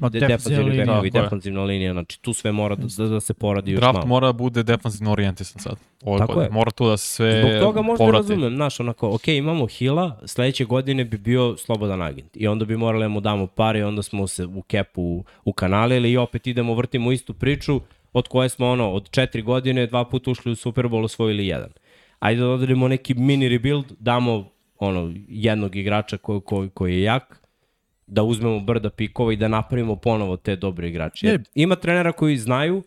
uh, 0.00 0.10
de, 0.10 0.20
defensivni 0.20 0.70
linija. 0.70 1.02
defensivna 1.12 1.64
linija, 1.64 1.92
znači 1.92 2.20
tu 2.20 2.32
sve 2.32 2.52
mora 2.52 2.74
da, 2.74 2.86
da, 2.98 3.08
da 3.08 3.20
se 3.20 3.34
poradi 3.34 3.70
još 3.72 3.80
Draft 3.80 3.94
malo. 3.94 4.06
mora 4.06 4.26
da 4.26 4.32
bude 4.32 4.62
defanzivno 4.62 5.12
orijentisan 5.12 5.62
sad. 5.62 5.76
Ove 6.04 6.18
Tako 6.18 6.32
godine. 6.32 6.46
je. 6.46 6.50
Mora 6.50 6.70
tu 6.70 6.88
da 6.88 6.96
se 6.96 7.06
sve 7.08 7.40
Zbog 7.40 7.60
toga 7.60 7.82
možda 7.82 8.04
povrati. 8.04 8.22
razumem, 8.28 8.54
znaš, 8.56 8.80
onako, 8.80 9.14
ok, 9.14 9.28
imamo 9.28 9.66
Hila, 9.66 10.20
sledeće 10.26 10.64
godine 10.64 11.04
bi 11.04 11.18
bio 11.18 11.56
slobodan 11.56 12.02
agent 12.02 12.36
i 12.36 12.46
onda 12.46 12.64
bi 12.64 12.76
morali 12.76 13.04
da 13.04 13.08
mu 13.08 13.20
damo 13.20 13.46
pare 13.46 13.78
i 13.78 13.82
onda 13.82 14.02
smo 14.02 14.26
se 14.26 14.44
u 14.46 14.62
kepu 14.62 15.24
ukanalili 15.44 16.10
i 16.12 16.16
opet 16.16 16.46
idemo, 16.46 16.74
vrtimo 16.74 17.12
istu 17.12 17.34
priču 17.34 17.80
od 18.12 18.28
koje 18.28 18.48
smo 18.48 18.68
ono, 18.68 18.90
od 18.90 19.10
četiri 19.10 19.42
godine 19.42 19.86
dva 19.86 20.04
puta 20.04 20.30
ušli 20.30 20.52
u 20.52 20.56
Super 20.56 20.84
Bowl, 20.86 21.04
osvojili 21.04 21.46
jedan. 21.46 21.70
Ajde 22.18 22.40
da 22.40 22.48
odredimo 22.48 22.88
neki 22.88 23.14
mini 23.14 23.48
rebuild, 23.48 23.84
damo 23.98 24.48
ono, 24.78 25.12
jednog 25.28 25.76
igrača 25.76 26.16
koji, 26.18 26.40
koji, 26.40 26.68
koji 26.68 26.94
je 26.94 27.02
jak, 27.02 27.41
da 28.12 28.22
uzmemo 28.22 28.60
brda 28.60 28.90
pikova 28.90 29.32
i 29.32 29.36
da 29.36 29.48
napravimo 29.48 29.96
ponovo 29.96 30.36
te 30.36 30.56
dobre 30.56 30.88
igrače. 30.88 31.26
Ne. 31.26 31.38
ima 31.54 31.76
trenera 31.76 32.12
koji 32.12 32.36
znaju 32.36 32.82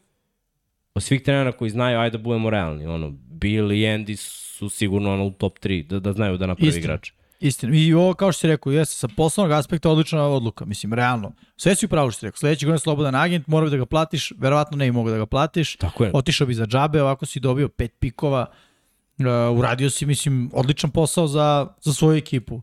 od 0.93 1.03
svih 1.03 1.21
trenera 1.21 1.51
koji 1.51 1.69
znaju, 1.69 1.99
ajde 1.99 2.17
da 2.17 2.23
budemo 2.23 2.49
realni, 2.49 2.85
ono, 2.85 3.09
Bill 3.29 3.71
i 3.71 3.79
Andy 3.79 4.15
su 4.15 4.69
sigurno 4.69 5.13
ono, 5.13 5.25
u 5.25 5.31
top 5.31 5.59
3, 5.59 5.87
da, 5.87 5.99
da 5.99 6.13
znaju 6.13 6.37
da 6.37 6.45
napravi 6.45 6.67
Istina. 6.67 6.83
igrač. 6.83 7.11
Istina. 7.39 7.75
I 7.75 7.93
ovo, 7.93 8.13
kao 8.13 8.31
što 8.31 8.39
si 8.39 8.47
rekao, 8.47 8.71
jeste 8.71 8.95
sa 8.95 9.07
poslovnog 9.17 9.57
aspekta 9.57 9.89
odlična 9.89 10.27
odluka. 10.27 10.65
Mislim, 10.65 10.93
realno. 10.93 11.31
Sve 11.57 11.75
si 11.75 11.85
upravo 11.85 12.11
što 12.11 12.19
si 12.19 12.25
rekao. 12.25 12.37
Sledeći 12.37 12.65
godin 12.65 12.79
slobodan 12.79 13.15
agent, 13.15 13.47
mora 13.47 13.65
bi 13.65 13.71
da 13.71 13.77
ga 13.77 13.85
platiš, 13.85 14.31
verovatno 14.37 14.77
ne 14.77 14.85
bi 14.85 14.91
mogo 14.91 15.09
da 15.09 15.17
ga 15.17 15.25
platiš. 15.25 15.75
Tako 15.75 16.03
je. 16.03 16.11
Otišao 16.13 16.47
bi 16.47 16.53
za 16.53 16.65
džabe, 16.65 17.01
ovako 17.01 17.25
si 17.25 17.39
dobio 17.39 17.69
pet 17.69 17.93
pikova. 17.99 18.45
Uh, 19.17 19.57
uradio 19.57 19.89
si, 19.89 20.05
mislim, 20.05 20.49
odličan 20.53 20.91
posao 20.91 21.27
za, 21.27 21.67
za 21.81 21.93
svoju 21.93 22.17
ekipu. 22.17 22.61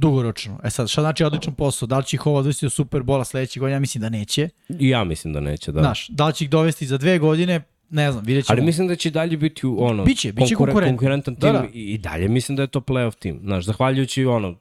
Dugoročno. 0.00 0.60
E 0.64 0.70
sad, 0.70 0.88
šta 0.88 1.00
znači 1.00 1.24
odličan 1.24 1.54
posao? 1.54 1.86
Da 1.86 1.98
li 1.98 2.04
će 2.04 2.16
ih 2.16 2.26
ovo 2.26 2.38
odvesti 2.38 2.66
do 2.66 2.70
Superbola 2.70 3.24
sledeće 3.24 3.60
godine? 3.60 3.76
Ja 3.76 3.80
mislim 3.80 4.02
da 4.02 4.08
neće. 4.08 4.48
I 4.68 4.88
ja 4.88 5.04
mislim 5.04 5.32
da 5.32 5.40
neće, 5.40 5.72
da. 5.72 5.80
Znaš, 5.80 6.08
da 6.08 6.26
li 6.26 6.34
će 6.34 6.44
ih 6.44 6.50
dovesti 6.50 6.86
za 6.86 6.98
dve 6.98 7.18
godine? 7.18 7.62
Ne 7.90 8.12
znam, 8.12 8.24
vidjet 8.24 8.46
ćemo. 8.46 8.54
Ali 8.56 8.66
mislim 8.66 8.88
da 8.88 8.96
će 8.96 9.10
dalje 9.10 9.36
biti 9.36 9.66
ono, 9.66 10.04
Biće, 10.04 10.32
biće 10.32 10.54
konkurentan. 10.54 10.88
konkurentan 10.96 11.34
Da, 11.34 11.40
tim 11.40 11.52
da. 11.52 11.66
i, 11.72 11.92
i 11.94 11.98
dalje 11.98 12.28
mislim 12.28 12.56
da 12.56 12.62
je 12.62 12.66
to 12.66 12.80
playoff 12.80 13.18
tim. 13.18 13.40
Znaš, 13.42 13.64
zahvaljujući 13.64 14.24
ono, 14.24 14.54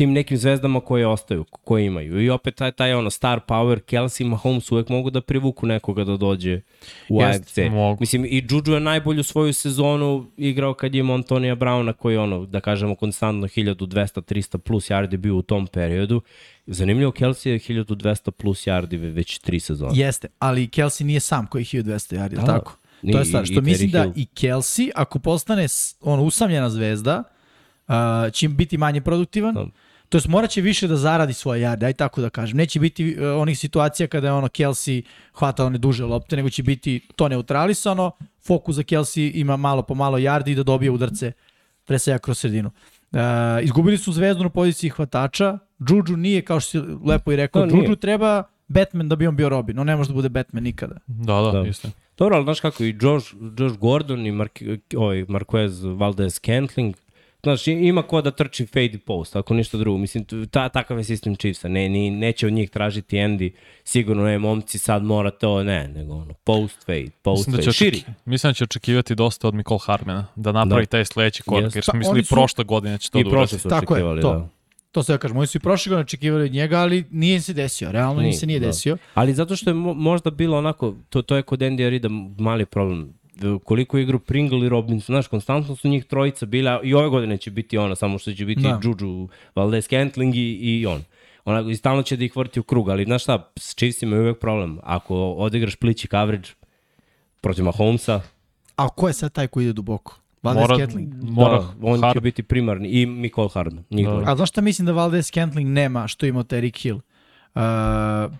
tim 0.00 0.12
nekim 0.12 0.36
zvezdama 0.36 0.80
koje 0.80 1.06
ostaju, 1.06 1.44
koje 1.44 1.86
imaju. 1.86 2.22
I 2.22 2.30
opet 2.30 2.54
taj, 2.54 2.72
taj 2.72 2.92
ono 2.94 3.10
star 3.10 3.40
power, 3.40 3.80
Kelsey 3.80 4.24
Mahomes 4.24 4.72
uvek 4.72 4.88
mogu 4.88 5.10
da 5.10 5.20
privuku 5.20 5.66
nekoga 5.66 6.04
da 6.04 6.16
dođe 6.16 6.60
u 7.08 7.22
AFC. 7.22 7.58
mogu. 7.70 7.96
Mislim, 8.00 8.24
i 8.24 8.46
Juju 8.50 8.74
je 8.74 8.80
najbolju 8.80 9.22
svoju 9.22 9.52
sezonu 9.52 10.26
igrao 10.36 10.74
kad 10.74 10.94
je 10.94 11.02
Antonija 11.04 11.56
Browna 11.56 11.92
koji 11.92 12.16
ono, 12.16 12.46
da 12.46 12.60
kažemo, 12.60 12.94
konstantno 12.94 13.48
1200-300 13.48 14.58
plus 14.58 14.90
yardi 14.90 15.16
bio 15.16 15.36
u 15.36 15.42
tom 15.42 15.66
periodu. 15.66 16.20
Zanimljivo, 16.66 17.12
Kelsey 17.12 17.48
je 17.48 17.58
1200 17.58 18.30
plus 18.30 18.66
yardi 18.66 18.96
ve- 18.96 19.10
već 19.10 19.38
tri 19.38 19.60
sezone. 19.60 19.92
Jeste, 19.94 20.28
ali 20.38 20.68
Kelsey 20.68 21.04
nije 21.04 21.20
sam 21.20 21.46
koji 21.46 21.62
je 21.62 21.66
1200 21.66 22.16
yardi, 22.16 22.34
Da, 22.36 22.44
tako? 22.44 22.76
ni- 23.02 23.12
to 23.12 23.18
je 23.18 23.24
stvar, 23.24 23.46
što 23.46 23.60
mislim 23.60 23.90
da 23.90 24.12
i 24.16 24.26
Kelsey, 24.26 24.90
ako 24.94 25.18
postane 25.18 25.66
ono, 26.02 26.22
usamljena 26.22 26.70
zvezda, 26.70 27.22
uh, 27.88 27.94
će 28.32 28.48
biti 28.48 28.78
manje 28.78 29.00
produktivan, 29.00 29.54
Da. 29.54 29.66
To 30.10 30.18
jest 30.18 30.28
morat 30.28 30.50
će 30.50 30.60
više 30.60 30.88
da 30.88 30.96
zaradi 30.96 31.32
svoje 31.32 31.62
yarde, 31.66 31.86
aj 31.86 31.92
tako 31.92 32.20
da 32.20 32.30
kažem. 32.30 32.56
Neće 32.56 32.80
biti 32.80 33.16
uh, 33.18 33.40
onih 33.42 33.58
situacija 33.58 34.06
kada 34.06 34.26
je 34.26 34.32
ono 34.32 34.48
Kelsey 34.48 35.02
hvata 35.34 35.66
one 35.66 35.78
duže 35.78 36.04
lopte, 36.04 36.36
nego 36.36 36.50
će 36.50 36.62
biti 36.62 37.00
to 37.16 37.28
neutralisano, 37.28 38.10
fokus 38.46 38.76
za 38.76 38.82
Kelsey 38.82 39.30
ima 39.34 39.56
malo 39.56 39.82
po 39.82 39.94
malo 39.94 40.18
yardi 40.18 40.50
i 40.50 40.54
da 40.54 40.62
dobije 40.62 40.90
udarce 40.90 41.32
pre 41.84 41.98
svega 41.98 42.18
kroz 42.18 42.38
sredinu. 42.38 42.70
Uh, 43.12 43.18
izgubili 43.62 43.98
su 43.98 44.12
zvezdu 44.12 44.42
na 44.42 44.48
poziciji 44.50 44.90
hvatača, 44.90 45.58
Juju 45.88 46.16
nije, 46.16 46.42
kao 46.42 46.60
što 46.60 46.70
si 46.70 46.78
lepo 47.06 47.32
i 47.32 47.36
rekao, 47.36 47.66
Da, 47.66 47.72
nije. 47.72 47.84
Juju 47.84 47.96
treba 47.96 48.42
Batman 48.68 49.08
da 49.08 49.16
bi 49.16 49.26
on 49.26 49.36
bio 49.36 49.48
Robin, 49.48 49.78
on 49.78 49.86
ne 49.86 49.96
može 49.96 50.08
da 50.08 50.14
bude 50.14 50.28
Batman 50.28 50.62
nikada. 50.62 50.98
Da, 51.06 51.34
da, 51.34 51.50
Da. 51.52 51.62
da. 51.62 51.68
isto. 51.68 51.88
Dobro, 52.18 52.36
ali 52.36 52.44
znaš 52.44 52.60
kako, 52.60 52.84
i 52.84 52.96
Josh, 53.00 53.34
Josh 53.58 53.78
Gordon 53.78 54.26
i 54.26 54.32
Mark, 54.32 54.62
ovaj, 54.96 55.24
Marquez 55.24 55.98
Valdez 55.98 56.40
Cantling, 56.40 56.94
znaš, 57.42 57.66
i- 57.66 57.72
ima 57.72 58.02
ko 58.02 58.22
da 58.22 58.30
trči 58.32 58.66
fade 58.66 58.84
i 58.86 58.98
post, 58.98 59.36
ako 59.36 59.54
ništa 59.54 59.78
drugo. 59.78 59.98
Mislim, 59.98 60.24
ta, 60.46 60.68
takav 60.68 60.98
je 60.98 61.04
sistem 61.04 61.36
Chiefsa. 61.36 61.68
Ne, 61.68 61.88
ni, 61.88 62.10
neće 62.10 62.46
od 62.46 62.52
njih 62.52 62.70
tražiti 62.70 63.16
Andy, 63.18 63.50
sigurno 63.84 64.24
ne, 64.24 64.38
momci 64.38 64.78
sad 64.78 65.02
mora 65.04 65.30
to, 65.32 65.62
ne, 65.62 65.88
nego 65.88 66.14
ono, 66.14 66.34
post 66.34 66.86
fade, 66.86 67.10
post 67.22 67.38
Mislim 67.38 67.52
da, 67.52 67.56
fade, 67.56 67.64
će 67.64 67.72
širi. 67.74 68.02
mislim 68.24 68.50
da 68.50 68.54
će 68.54 68.64
očekivati 68.64 69.14
dosta 69.14 69.48
od 69.48 69.54
Nicole 69.54 69.80
Harmana, 69.82 70.26
da 70.36 70.52
napravi 70.52 70.82
Da. 70.82 70.86
taj 70.86 71.04
sledeći 71.04 71.42
korak, 71.42 71.64
Jeste. 71.64 71.76
jer 71.76 71.84
smo 71.84 71.94
mislili 71.94 72.24
su- 72.24 72.34
prošle 72.34 72.64
godine 72.64 72.98
će 72.98 73.10
to 73.10 73.18
I 73.18 73.24
da 73.24 73.30
prošle 73.30 73.38
uradi. 73.46 73.58
su 73.58 73.68
Tako 73.68 73.94
je, 73.94 74.04
očekivali, 74.04 74.22
to. 74.22 74.32
da. 74.32 74.48
To 74.92 75.02
se 75.02 75.12
ja 75.12 75.18
kažem, 75.18 75.36
oni 75.36 75.46
su 75.46 75.58
i 75.58 75.60
prošle 75.60 75.90
godine 75.90 76.00
očekivali 76.02 76.44
od 76.44 76.52
njega, 76.52 76.78
ali 76.78 77.04
nije 77.10 77.40
se 77.40 77.52
desio, 77.52 77.92
realno 77.92 78.14
nije, 78.14 78.22
Nije, 78.24 78.32
se 78.32 78.46
nije 78.46 78.60
da. 78.60 78.66
desio. 78.66 78.96
Ali 79.14 79.34
zato 79.34 79.56
što 79.56 79.70
je 79.70 79.74
mo, 79.74 79.94
možda 79.94 80.30
bilo 80.30 80.58
onako, 80.58 80.94
to, 81.08 81.22
to 81.22 81.36
je 81.36 81.42
kod 81.42 81.60
Andy 81.60 81.88
Rida 81.88 82.08
mali 82.38 82.66
problem. 82.66 83.12
Koliko 83.64 83.98
igru 83.98 84.18
Pringle 84.18 84.66
i 84.66 84.68
Robinson, 84.68 85.14
znaš, 85.14 85.26
konstantno 85.26 85.76
su 85.76 85.88
njih 85.88 86.04
trojica 86.04 86.46
bila, 86.46 86.80
i 86.84 86.94
ove 86.94 87.08
godine 87.08 87.36
će 87.38 87.50
biti 87.50 87.78
ona, 87.78 87.94
samo 87.94 88.18
što 88.18 88.32
će 88.32 88.44
biti 88.44 88.60
Da. 88.62 88.80
Juju, 88.84 89.28
Valdez 89.54 89.88
Cantling 89.88 90.36
i, 90.36 90.58
i 90.60 90.86
on. 90.86 91.02
Onako, 91.44 91.70
i 91.70 91.76
stalno 91.76 92.02
će 92.02 92.16
da 92.16 92.24
ih 92.24 92.36
vrti 92.36 92.60
u 92.60 92.62
krug, 92.62 92.88
ali 92.88 93.04
znaš 93.04 93.22
šta, 93.22 93.52
s 93.58 93.74
Chiefsima 93.74 94.16
je 94.16 94.22
uvek 94.22 94.38
problem. 94.38 94.78
Ako 94.82 95.14
odigraš 95.32 95.76
plići 95.76 96.08
coverage 96.08 96.48
protiv 97.40 97.64
Mahomesa, 97.64 98.20
A 98.76 98.88
ko 98.88 99.08
je 99.08 99.12
sad 99.14 99.32
taj 99.32 99.46
koji 99.46 99.64
ide 99.64 99.72
duboko? 99.72 100.16
Valdez 100.42 100.60
Mora, 100.62 100.74
Scantling. 100.74 101.14
mora 101.22 101.58
da, 101.58 101.74
on 101.82 102.00
Har- 102.00 102.12
će 102.14 102.20
biti 102.20 102.42
primarni 102.42 102.88
i 102.88 103.06
Nicole 103.06 103.48
Hardman. 103.54 103.84
Njih 103.90 104.06
Da. 104.06 104.22
A 104.32 104.36
znaš 104.36 104.48
šta 104.48 104.60
mislim 104.60 104.86
da 104.86 104.92
Valdez 104.92 105.26
Scantling 105.26 105.68
nema 105.70 106.08
što 106.08 106.26
ima 106.26 106.44
Terry 106.44 106.82
Hill? 106.82 107.00
Uh, 107.54 107.62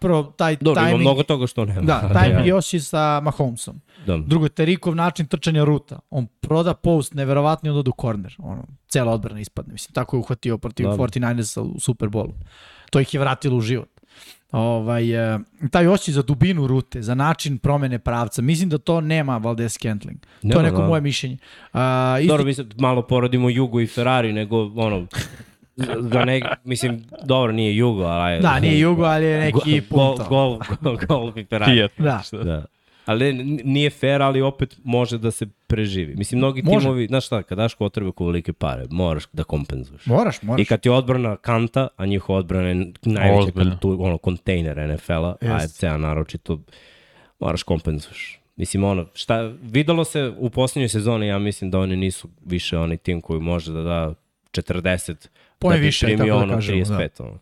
prvo, 0.00 0.23
taj 0.23 0.57
Dobro, 0.61 0.83
timing, 0.83 1.00
mnogo 1.00 1.23
toga 1.23 1.47
što 1.47 1.64
nema. 1.64 1.81
da, 1.81 2.23
timing 2.23 2.47
još 2.47 2.75
je 2.75 2.81
sa 2.81 3.21
Mahomesom. 3.21 3.81
da. 4.07 4.17
Drugo, 4.17 4.49
Terikov 4.49 4.95
način 4.95 5.26
trčanja 5.26 5.64
ruta. 5.64 5.99
On 6.11 6.26
proda 6.40 6.75
post, 6.75 7.14
neverovatno 7.14 7.67
i 7.67 7.71
onda 7.71 7.83
do 7.83 7.93
korner. 7.93 8.37
Ono, 8.38 8.64
cela 8.88 9.12
odbrana 9.12 9.40
ispadne. 9.40 9.73
Mislim, 9.73 9.93
tako 9.95 10.17
je 10.17 10.21
uhvatio 10.21 10.59
protiv 10.59 10.87
Da. 10.87 10.93
49ersa 10.97 11.61
u 11.61 11.81
Superbolu. 11.81 12.33
To 12.90 13.00
ih 13.00 13.14
je 13.14 13.21
vratilo 13.21 13.57
u 13.57 13.61
život. 13.61 13.88
Ovaj, 14.52 15.35
e, 15.35 15.38
taj 15.71 15.87
osjećaj 15.87 16.14
za 16.14 16.23
dubinu 16.23 16.67
rute, 16.67 17.02
za 17.02 17.14
način 17.14 17.59
promene 17.59 17.99
pravca, 17.99 18.43
mislim 18.43 18.69
da 18.69 18.79
to 18.79 19.00
nema 19.00 19.37
Valdez 19.37 19.73
Scantling. 19.73 20.19
to 20.52 20.59
je 20.59 20.62
neko 20.62 20.81
da. 20.81 20.87
moje 20.88 21.00
mišljenje. 21.00 21.38
A, 21.73 22.17
isto, 22.21 22.33
Dobro, 22.33 22.45
mi 22.45 22.55
sad 22.55 22.75
malo 22.81 23.02
porodimo 23.02 23.50
Jugo 23.50 23.81
i 23.81 23.87
Ferrari, 23.87 24.33
nego 24.33 24.57
ono, 24.76 25.07
ga 26.01 26.25
ne, 26.25 26.41
mislim, 26.65 27.05
dobro, 27.25 27.53
nije 27.53 27.77
Jugo, 27.77 28.03
ali... 28.03 28.33
ajde. 28.33 28.43
da, 28.43 28.61
nije 28.61 28.81
Jugo, 28.81 29.05
ali 29.05 29.25
je 29.25 29.41
neki 29.41 29.83
Gol, 29.91 30.17
punto. 30.17 30.29
gol, 30.29 30.59
gol, 30.81 30.99
gol 31.09 31.33
i 31.39 31.45
Ferrari. 31.45 31.73
Fiat. 31.73 31.93
Da. 31.99 32.23
Da. 32.45 32.65
Ali 33.07 33.33
nije 33.65 33.91
fair, 33.91 34.23
ali 34.23 34.43
opet 34.43 34.79
može 34.85 35.19
da 35.19 35.31
se 35.31 35.47
preživi. 35.67 36.15
Mislim, 36.15 36.39
mnogi 36.39 36.63
Može. 36.63 36.79
timovi, 36.79 37.07
znaš 37.07 37.27
šta, 37.27 37.43
kad 37.43 37.59
daš 37.59 37.75
potrebu 37.75 38.13
velike 38.19 38.53
pare, 38.53 38.87
moraš 38.91 39.25
da 39.33 39.45
kompenzuješ. 39.45 40.07
Moraš, 40.07 40.43
moraš. 40.43 40.63
I 40.63 40.65
kad 40.65 40.81
ti 40.81 40.89
je 40.89 40.93
odbrana 40.93 41.37
kanta, 41.37 41.89
a 41.97 42.07
njihova 42.07 42.39
odbrana 42.39 42.69
je 42.69 42.93
najveća 43.03 43.53
kontu, 43.53 43.97
ono, 44.01 44.19
kontejner 44.19 44.89
NFL-a, 44.95 45.35
Jest. 45.41 45.55
AFC-a 45.55 45.97
naročito, 45.97 46.61
moraš 47.41 47.63
kompenzuješ. 47.63 48.41
Mislim, 48.57 48.85
ono, 48.85 49.07
šta, 49.15 49.53
videlo 49.63 50.05
se 50.05 50.33
u 50.39 50.51
posljednjoj 50.51 50.89
sezoni, 50.89 51.27
ja 51.27 51.39
mislim 51.39 51.71
da 51.71 51.79
oni 51.79 51.97
nisu 51.97 52.29
više 52.45 52.79
onaj 52.79 52.97
tim 52.97 53.21
koji 53.21 53.41
može 53.41 53.73
da 53.73 53.83
da 53.83 54.15
40, 54.53 55.29
Pone 55.61 55.76
da 55.76 55.83
više, 55.83 56.07
primio 56.07 56.25
tako 56.25 56.38
da 56.38 56.45
ono 56.45 56.55
kažemo, 56.55 56.85
35. 56.85 57.23
Ono. 57.23 57.38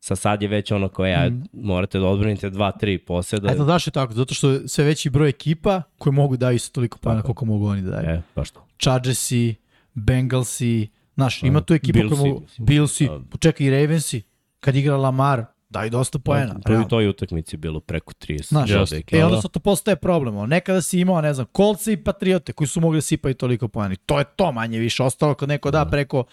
Sa 0.00 0.16
sad 0.16 0.42
je 0.42 0.48
već 0.48 0.70
ono 0.72 0.88
koje, 0.88 1.10
ja, 1.10 1.30
morate 1.52 1.98
da 1.98 2.06
odbranite 2.06 2.50
2-3 2.50 2.98
posjeda. 2.98 3.52
Eto, 3.52 3.64
daš 3.64 3.86
je 3.86 3.90
tako, 3.90 4.12
zato 4.12 4.34
što 4.34 4.50
je 4.50 4.68
sve 4.68 4.84
veći 4.84 5.10
broj 5.10 5.28
ekipa 5.28 5.82
koji 5.98 6.12
mogu 6.12 6.36
daju 6.36 6.56
isto 6.56 6.74
toliko 6.74 6.98
pana 6.98 7.22
koliko 7.22 7.44
mogu 7.44 7.66
oni 7.66 7.82
da 7.82 7.90
daju. 7.90 8.08
E, 8.08 8.22
baš 8.36 8.50
to. 8.50 8.66
Chargersi, 8.78 9.54
Bengalsi, 9.94 10.88
znaš, 11.14 11.42
ima 11.42 11.60
tu 11.60 11.74
ekipa 11.74 11.98
Billsi, 11.98 12.16
koja 12.16 12.28
mogu. 12.32 12.42
Billsi, 12.58 13.06
Da. 13.06 13.20
čekaj 13.40 13.66
i 13.66 13.70
Ravensi, 13.70 14.22
kad 14.60 14.76
igra 14.76 14.96
Lamar, 14.96 15.44
daju 15.70 15.90
dosta 15.90 16.18
poena. 16.18 16.56
Realno. 16.64 16.86
u 16.86 16.88
toj 16.88 17.08
utakmici 17.08 17.56
bilo 17.56 17.80
preko 17.80 18.12
30. 18.12 18.42
Znaš. 18.48 18.70
E, 19.12 19.24
onda 19.24 19.40
sad 19.40 19.50
to 19.50 19.60
postaje 19.60 19.96
problem. 19.96 20.48
Nekada 20.48 20.82
si 20.82 21.00
imao, 21.00 21.20
ne 21.20 21.34
znam, 21.34 21.46
kolce 21.52 21.92
i 21.92 21.96
patriote 21.96 22.52
koji 22.52 22.68
su 22.68 22.80
mogli 22.80 22.96
da 22.96 23.00
sipaju 23.02 23.34
toliko 23.34 23.68
poena. 23.68 23.96
To 24.06 24.18
je 24.18 24.24
to 24.24 24.52
manje 24.52 24.78
više. 24.78 25.02
Ostalo 25.02 25.34
kad 25.34 25.48
neko 25.48 25.70
da 25.70 25.86
preko 25.86 26.24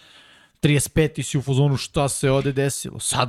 35 0.62 1.18
i 1.18 1.22
si 1.22 1.38
u 1.38 1.42
fazonu 1.42 1.76
šta 1.76 2.08
se 2.08 2.30
ovde 2.30 2.52
desilo. 2.52 2.98
Sad 2.98 3.28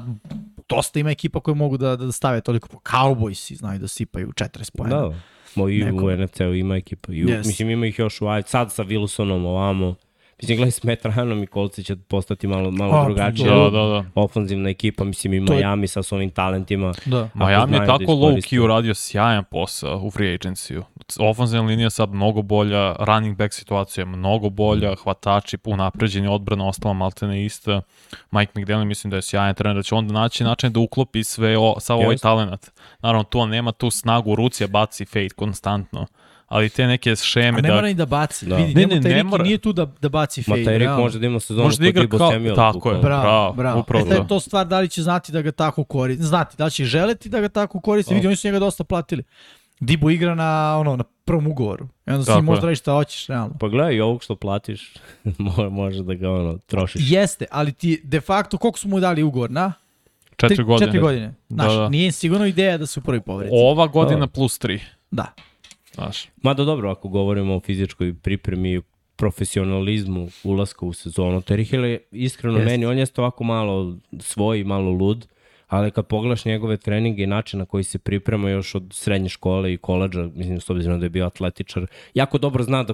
dosta 0.70 1.00
ima 1.00 1.12
ekipa 1.12 1.40
koje 1.40 1.56
mogu 1.56 1.78
da, 1.78 1.96
da 1.96 2.12
stave 2.12 2.42
toliko. 2.42 2.68
Cowboysi 2.80 3.56
znaju 3.56 3.80
da 3.80 3.88
sipaju 3.88 4.28
40 4.28 4.72
poena. 4.72 4.96
Da, 4.98 5.16
Mo 5.56 5.70
i 5.70 5.84
u 5.84 6.12
NFC-u 6.18 6.54
ima 6.56 6.76
ekipa. 6.76 7.14
I 7.14 7.26
u, 7.26 7.28
Yes. 7.28 7.38
Mislim, 7.38 7.70
ima 7.70 7.86
ih 7.86 8.00
još 8.00 8.22
u 8.22 8.28
AFC. 8.28 8.48
Sad 8.48 8.72
sa 8.72 8.84
Wilsonom 8.84 9.46
ovamo. 9.46 9.96
Mislim, 10.42 10.58
gledaj, 10.58 10.72
s 10.72 10.84
Matt 10.84 11.04
Ryanom 11.04 11.44
i 11.44 11.48
Kolci 11.48 11.84
će 11.84 11.96
postati 11.98 12.48
malo, 12.48 12.72
malo 12.72 12.94
A, 12.94 13.06
drugačija 13.06 13.50
Da, 13.50 13.70
da, 13.70 13.84
da. 13.84 14.06
ofanzivna 14.16 14.70
ekipa. 14.70 15.04
Mislim, 15.04 15.34
i 15.34 15.46
To 15.46 15.54
je- 15.54 15.60
Miami 15.60 15.88
sa 15.88 16.04
svojim 16.04 16.30
talentima. 16.30 16.94
Da. 17.06 17.30
Miami 17.36 17.74
je 17.74 17.80
da 17.80 17.86
tako 17.88 18.04
low 18.06 18.36
key 18.38 18.60
uradio 18.60 18.94
sjajan 18.94 19.44
posao 19.52 19.98
u 19.98 20.12
free 20.12 20.38
agency-u. 20.38 20.84
Ofenzivna 21.20 21.65
linija 21.65 21.89
sad 21.89 22.10
mnogo 22.10 22.41
bolja, 22.41 22.96
running 23.00 23.38
back 23.38 23.53
situacija 23.53 24.01
je 24.01 24.06
mnogo 24.08 24.50
bolja, 24.50 24.96
hvatači, 24.96 25.58
unapređenje 25.65 26.30
odbrana 26.30 26.68
ostala 26.68 26.94
maltene 26.94 27.46
ista. 27.46 27.82
Mike 28.32 28.51
McDaniel 28.56 28.86
mislim 28.86 29.12
da 29.12 29.15
je 29.15 29.22
sjajan 29.22 29.56
trener, 29.56 29.75
da 29.75 29.84
će 29.84 29.96
onda 29.96 30.13
naći 30.13 30.44
način 30.44 30.72
da 30.72 30.80
uklopi 30.80 31.24
sve 31.24 31.58
o, 31.58 31.75
sa 31.80 31.96
ovaj 31.96 32.18
talent. 32.18 32.72
Naravno, 33.00 33.24
tu 33.24 33.39
on 33.39 33.50
nema 33.50 33.72
tu 33.72 33.89
snagu 33.89 34.32
u 34.32 34.36
ruci, 34.36 34.63
a 34.63 34.68
baci 34.68 35.06
fade 35.06 35.30
konstantno. 35.30 36.06
Ali 36.48 36.70
te 36.70 36.88
neke 36.88 37.15
šeme 37.15 37.48
A 37.50 37.62
ne 37.62 37.68
da... 37.70 37.74
mora 37.75 37.88
ni 37.88 37.94
da 37.94 38.06
baci. 38.06 38.46
Da. 38.46 38.56
Vidi, 38.56 38.75
Ne, 38.77 38.88
ne, 38.88 39.00
ne 39.00 39.24
mora. 39.24 39.44
nije 39.44 39.58
tu 39.58 39.74
da, 39.74 39.88
da 40.01 40.10
baci 40.10 40.39
Ma 40.41 40.44
fade. 40.46 40.63
taj 40.65 40.74
Rick 40.74 40.82
realno. 40.82 41.03
može 41.03 41.20
da 41.20 41.25
ima 41.25 41.39
sezonu 41.39 41.63
Može 41.63 41.77
da 41.77 41.86
kod 41.86 42.03
igra 42.03 42.18
kao- 42.18 42.32
Samuel. 42.32 42.56
tako 42.56 42.91
je. 42.91 42.98
Bravo, 42.98 43.22
Bravo, 43.24 43.53
bravo. 43.53 43.80
upravo 43.80 44.06
e, 44.06 44.08
sad 44.08 44.12
je 44.13 44.18
to. 44.18 44.24
to 44.25 44.39
stvar 44.39 44.68
da 44.68 44.80
li 44.80 44.89
će 44.89 45.03
znati 45.03 45.32
da 45.32 45.41
ga 45.41 45.51
tako 45.51 45.84
koristi. 45.84 46.24
Znati, 46.24 46.58
da 46.58 46.65
li 46.65 46.72
će 46.72 46.86
želeti 46.86 47.30
da 47.30 47.41
ga 47.41 47.50
tako 47.50 47.80
koristi. 47.80 48.13
Vidi, 48.13 48.27
oni 48.27 48.36
su 48.36 48.48
njega 48.48 48.60
dosta 48.60 48.84
platili. 48.84 49.24
Dibu 49.82 50.10
igra 50.10 50.36
na, 50.36 50.78
ono, 50.80 50.96
na 50.96 51.04
prvom 51.04 51.48
ugovoru. 51.48 51.86
I 52.08 52.12
onda 52.12 52.24
si 52.24 52.28
Tako 52.28 52.42
možda 52.42 52.66
radiš 52.66 52.80
šta 52.80 52.92
hoćeš, 52.94 53.28
realno. 53.28 53.56
Pa 53.60 53.68
gledaj, 53.68 54.02
ovog 54.02 54.24
što 54.24 54.36
platiš, 54.36 54.94
mo- 55.24 55.70
može 55.70 56.04
da 56.04 56.14
ga 56.14 56.32
ono, 56.32 56.58
trošiš. 56.58 57.02
Jeste, 57.04 57.46
ali 57.52 57.72
ti 57.72 58.02
de 58.04 58.22
facto, 58.22 58.58
koliko 58.58 58.80
su 58.80 58.88
mu 58.88 59.00
dali 59.00 59.24
ugovor, 59.24 59.52
na? 59.52 59.74
Četiri 60.38 60.56
Tri- 60.56 60.64
godine. 60.64 60.88
Četiri 60.88 61.00
godine. 61.00 61.34
Znaš, 61.50 61.72
Da, 61.72 61.78
da. 61.78 61.90
nije 61.90 62.12
sigurno 62.12 62.46
ideja 62.46 62.78
da 62.78 62.86
se 62.86 63.00
u 63.00 63.04
prvi 63.04 63.22
povredi. 63.22 63.52
Ova 63.54 63.88
godina 63.88 64.20
Da. 64.20 64.28
plus 64.28 64.58
tri. 64.58 64.80
Da. 65.12 65.34
Znaš, 65.94 66.26
Mada 66.38 66.64
dobro, 66.64 66.92
ako 66.92 67.08
govorimo 67.10 67.56
o 67.56 67.60
fizičkoj 67.60 68.14
pripremi 68.14 68.74
i 68.74 68.82
profesionalizmu 69.16 70.28
ulaska 70.44 70.86
u 70.86 70.94
sezonu, 70.94 71.40
Terry 71.40 71.64
Hill 71.64 71.86
je 71.86 72.00
iskreno 72.12 72.58
Jeste. 72.58 72.72
meni, 72.72 72.86
on 72.86 72.98
jeste 72.98 73.22
ovako 73.22 73.44
malo 73.44 73.96
svoj, 74.20 74.64
malo 74.64 74.90
lud, 74.92 75.28
ali 75.72 75.92
kad 75.92 76.08
pogledaš 76.08 76.46
njegove 76.46 76.78
treninge 76.78 77.24
i 77.24 77.28
način 77.28 77.60
na 77.60 77.66
koji 77.66 77.84
se 77.84 78.00
priprema 78.00 78.50
još 78.50 78.75
od 78.75 78.84
srednje 78.94 79.30
škole 79.30 79.74
i 79.74 79.78
koleđa, 79.78 80.30
mislim, 80.36 80.60
s 80.60 80.70
obzirom 80.70 81.00
da 81.00 81.06
je 81.06 81.10
bio 81.10 81.25
atletičar, 81.25 81.86
jako 82.13 82.38
dobro 82.38 82.63
zna 82.63 82.84
da 82.84 82.94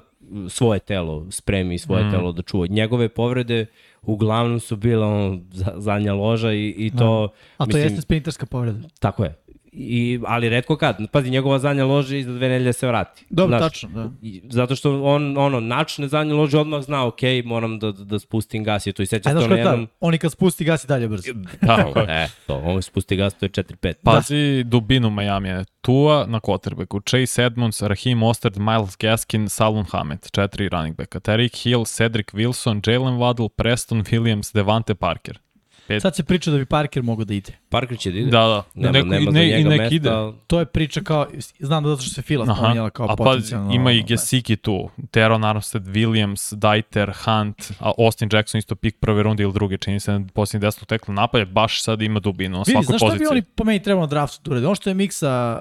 svoje 0.50 0.80
telo 0.80 1.28
spremi 1.32 1.76
i 1.76 1.78
svoje 1.78 2.04
mm. 2.04 2.12
telo 2.12 2.32
da 2.32 2.42
čuva. 2.42 2.68
Njegove 2.68 3.10
povrede 3.10 3.66
uglavnom 4.02 4.60
su 4.60 4.76
bile 4.76 5.06
ono, 5.06 5.42
za- 5.52 5.74
zadnja 5.76 6.14
loža 6.14 6.54
i, 6.54 6.76
i 6.78 6.92
to... 6.98 7.30
A 7.58 7.66
to 7.66 7.78
jeste 7.78 8.02
sprinterska 8.02 8.46
povreda. 8.46 8.80
Tako 9.00 9.24
je. 9.24 9.36
I, 9.80 10.20
ali 10.26 10.50
redko 10.50 10.78
kad. 10.78 10.98
Pazi, 11.12 11.30
njegova 11.30 11.60
zadnja 11.60 11.86
loža 11.86 12.16
i 12.16 12.24
za 12.24 12.34
dve 12.34 12.50
nedelje 12.50 12.74
se 12.74 12.88
vrati. 12.88 13.26
Dobro, 13.30 13.58
Znaš, 13.58 13.72
tačno, 13.72 13.90
da. 13.90 14.10
I, 14.22 14.42
zato 14.50 14.76
što 14.76 15.04
on, 15.04 15.38
ono, 15.38 15.60
načne 15.60 16.08
zadnje 16.08 16.34
lože 16.34 16.60
odmah 16.60 16.82
zna, 16.82 17.06
ok, 17.06 17.22
moram 17.46 17.80
da, 17.80 17.92
da, 17.92 18.04
da 18.04 18.20
spustim 18.20 18.64
gas 18.64 18.88
i 18.88 18.94
to 18.94 19.04
i 19.04 19.06
seća 19.06 19.30
se 19.30 19.36
to 19.36 19.48
na 19.48 19.56
je 19.56 19.60
jednom... 19.60 19.88
On 20.00 20.14
i 20.14 20.18
kad 20.18 20.32
spusti 20.32 20.64
gas 20.64 20.84
i 20.84 20.88
dalje 20.88 21.08
brzo. 21.08 21.34
tako 21.68 22.00
je. 22.00 22.06
E, 22.10 22.28
to, 22.48 22.62
on 22.66 22.82
spusti 22.82 23.16
gas, 23.16 23.34
to 23.34 23.46
je 23.46 23.50
4-5. 23.50 23.94
Pazi 24.04 24.64
dubinu 24.64 25.10
Miami. 25.10 25.50
Tua 25.82 26.26
na 26.26 26.40
quarterbacku, 26.40 27.02
Chase 27.10 27.44
Edmonds, 27.44 27.82
Raheem 27.82 28.18
Mostert, 28.18 28.58
Miles 28.58 28.98
Gaskin, 29.00 29.50
Salon 29.50 29.86
Hamed, 29.92 30.32
četiri 30.32 30.70
running 30.70 30.96
backa, 30.96 31.20
Tariq 31.20 31.64
Hill, 31.64 31.86
Cedric 31.86 32.34
Wilson, 32.34 32.82
Jalen 32.88 33.18
Waddle, 33.18 33.50
Preston 33.50 34.04
Williams, 34.12 34.52
Devante 34.54 34.96
Parker. 34.96 35.40
Pet. 35.88 36.02
Sad 36.02 36.16
se 36.16 36.24
priča 36.24 36.52
da 36.52 36.58
bi 36.58 36.66
Parker 36.66 37.04
mogao 37.04 37.26
da 37.26 37.34
ide. 37.34 37.52
Parker 37.70 37.98
će 37.98 38.12
da 38.12 38.18
ide. 38.20 38.30
Da, 38.32 38.40
da. 38.40 38.64
Nema, 38.76 38.92
Neko, 38.92 39.08
nema 39.08 39.22
i 39.22 39.26
za 39.26 39.32
ne, 39.32 39.46
njega 39.46 39.58
I 39.58 39.64
nek 39.64 39.80
mesta, 39.80 39.96
ide. 39.96 40.10
To 40.48 40.60
je 40.60 40.66
priča 40.66 41.02
kao, 41.02 41.28
znam 41.60 41.84
da 41.84 41.90
zato 41.90 42.02
što 42.02 42.14
se 42.14 42.22
Fila 42.22 42.56
spominjala 42.56 42.90
kao 42.90 43.06
a 43.06 43.08
pa 43.08 43.16
potencijalno. 43.16 43.74
ima 43.74 43.92
i 43.92 43.98
ono, 43.98 44.06
Gesicki 44.08 44.56
tu, 44.56 44.90
Teron 45.12 45.44
Armstead, 45.44 45.84
Williams, 45.86 46.56
Dajter, 46.56 47.12
Hunt, 47.26 47.72
a 47.80 47.92
Austin 47.98 48.30
Jackson 48.34 48.60
isto 48.60 48.76
pik 48.76 48.96
prve 49.00 49.24
runde 49.24 49.44
ili 49.44 49.54
druge, 49.54 49.78
čini 49.78 50.00
se 50.00 50.12
na 50.12 50.26
posljednji 50.34 50.66
desnog 50.68 50.88
tekla 50.88 51.14
napad, 51.14 51.48
baš 51.48 51.84
sad 51.84 52.02
ima 52.02 52.20
dubinu 52.20 52.58
na 52.58 52.64
Vidi, 52.68 52.72
svakoj 52.72 52.86
znaš 52.86 53.00
šta 53.00 53.06
bi 53.06 53.10
poziciji. 53.10 53.28
oni 53.32 53.42
po 53.42 53.64
meni 53.64 53.84
trebalo 53.84 54.06
na 54.06 54.10
draftu 54.10 54.42
da 54.44 54.52
urede? 54.52 54.66
Ono 54.66 54.76
što 54.76 54.90
je 54.90 54.94
Miksa 54.94 55.60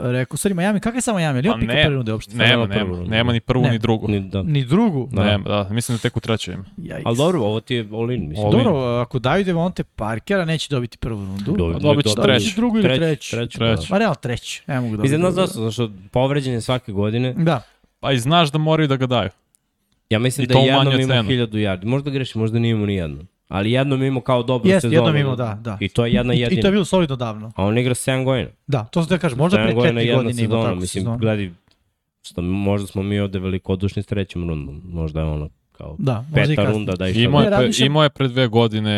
uh, 0.00 0.10
rekao, 0.10 0.36
stvari 0.36 0.54
Miami, 0.54 0.80
kakav 0.80 0.94
je 0.96 1.00
sa 1.00 1.12
Miami? 1.12 1.38
Ali 1.38 1.46
ima 1.46 1.54
Pa 1.54 1.60
pika 1.60 1.72
ne, 1.74 1.82
prve 1.82 1.96
runde 1.96 2.12
uopšte? 2.12 2.36
Nema, 2.36 2.48
Samo 2.48 2.66
nema, 2.66 3.08
nema 3.08 3.32
ni 3.32 3.40
prvu 3.40 3.62
Ne. 3.62 3.70
ni 3.70 3.78
drugu. 3.78 4.08
Ni, 4.08 4.20
da. 4.20 4.42
Ni 4.42 4.64
drugu? 4.64 5.08
Da. 5.12 5.24
Nema, 5.24 5.44
da, 5.44 5.68
mislim 5.70 5.96
da 5.96 6.02
tek 6.02 6.16
u 6.16 6.20
trećoj 6.20 6.54
ima. 6.54 6.64
Ali 7.04 7.16
dobro, 7.16 7.40
ovo 7.40 7.60
ti 7.60 7.74
je 7.74 7.88
all-in, 7.92 8.28
mislim. 8.28 8.46
All 8.46 8.54
in. 8.58 8.64
Dobro, 8.64 8.78
ako 9.00 9.18
daju 9.18 9.44
Devonte 9.54 9.84
Parkera, 9.86 10.44
neće 10.44 10.66
dobiti 10.70 10.98
prvu 10.98 11.18
rundu. 11.18 11.52
Dobit- 11.54 11.80
dobit 11.80 12.06
će 12.06 12.14
treću. 12.14 12.56
Drugu 12.56 12.78
ili 12.78 12.88
treću. 12.88 13.30
Treću, 13.30 13.58
Treću. 13.58 13.86
Pa 13.90 13.98
realno 13.98 14.14
treći. 14.14 14.62
Ne 14.66 14.80
mogu 14.80 14.96
da 14.96 15.02
Mislim, 15.02 15.20
znaš 15.20 15.34
dobiti 15.34 15.46
zašto? 15.48 15.60
Zato 15.60 15.70
što 15.72 16.08
povređen 16.10 16.54
je 16.54 16.60
svake 16.60 16.92
godine. 16.92 17.32
Da. 17.34 17.62
Pa 18.00 18.12
i 18.12 18.18
znaš 18.18 18.52
da 18.52 18.58
moraju 18.58 18.88
da 18.88 18.96
ga 18.96 19.06
daju. 19.06 19.30
Ja 20.10 20.18
mislim 20.18 20.44
I 20.44 20.46
da 20.46 20.58
jednom 20.58 21.00
imao 21.00 21.16
cenu. 21.16 21.28
hiljadu 21.28 21.58
yardi. 21.58 21.84
Možda 21.84 22.10
greši, 22.10 22.38
možda 22.38 22.58
nije 22.58 22.70
imao 22.70 22.86
ni 22.86 22.94
jednom. 22.94 23.28
Ali 23.48 23.72
jednom 23.72 24.02
imao 24.02 24.20
kao 24.20 24.42
dobru 24.42 24.68
Jeste, 24.68 24.80
sezonu. 24.80 24.96
jednom 24.98 25.16
imao, 25.16 25.36
da, 25.36 25.58
da. 25.60 25.78
I 25.80 25.88
to 25.88 26.06
je 26.06 26.12
jedna 26.12 26.34
I, 26.34 26.40
jedina. 26.40 26.58
I 26.58 26.62
to 26.62 26.68
je 26.68 26.72
bilo 26.72 26.84
solidno 26.84 27.16
davno. 27.16 27.52
A 27.56 27.64
on 27.64 27.78
igra 27.78 27.94
7 27.94 28.24
godina. 28.24 28.48
Da, 28.66 28.84
to 28.84 29.02
sam 29.02 29.08
da 29.08 29.18
kažem, 29.18 29.38
možda 29.38 29.56
pre 29.56 29.64
7 29.64 29.74
godina 29.74 29.92
četiri 29.92 30.08
jedna 30.08 30.16
godine 30.18 30.42
ima 30.42 30.48
sezona. 30.48 30.64
tako 30.64 30.74
Mislim, 30.74 31.02
sezonu. 31.02 31.18
gledaj, 31.18 31.50
što, 32.22 32.42
možda 32.42 32.86
smo 32.86 33.02
mi 33.02 33.20
ovde 33.20 33.38
velikodušni 33.38 34.02
s 34.02 34.06
trećom 34.06 34.48
rundom. 34.48 34.82
Možda 34.84 35.20
je 35.20 35.26
ono 35.26 35.48
kao 35.78 35.96
Da, 35.98 36.24
i 36.30 36.34
peta 36.34 36.64
runda 36.64 36.92
da 36.92 37.08
i 37.08 37.22
Imao 37.22 37.42
je, 37.42 37.50
pre, 37.50 37.86
imao 37.86 38.02
je 38.02 38.10
pre 38.10 38.28
dve 38.28 38.48
godine, 38.48 38.90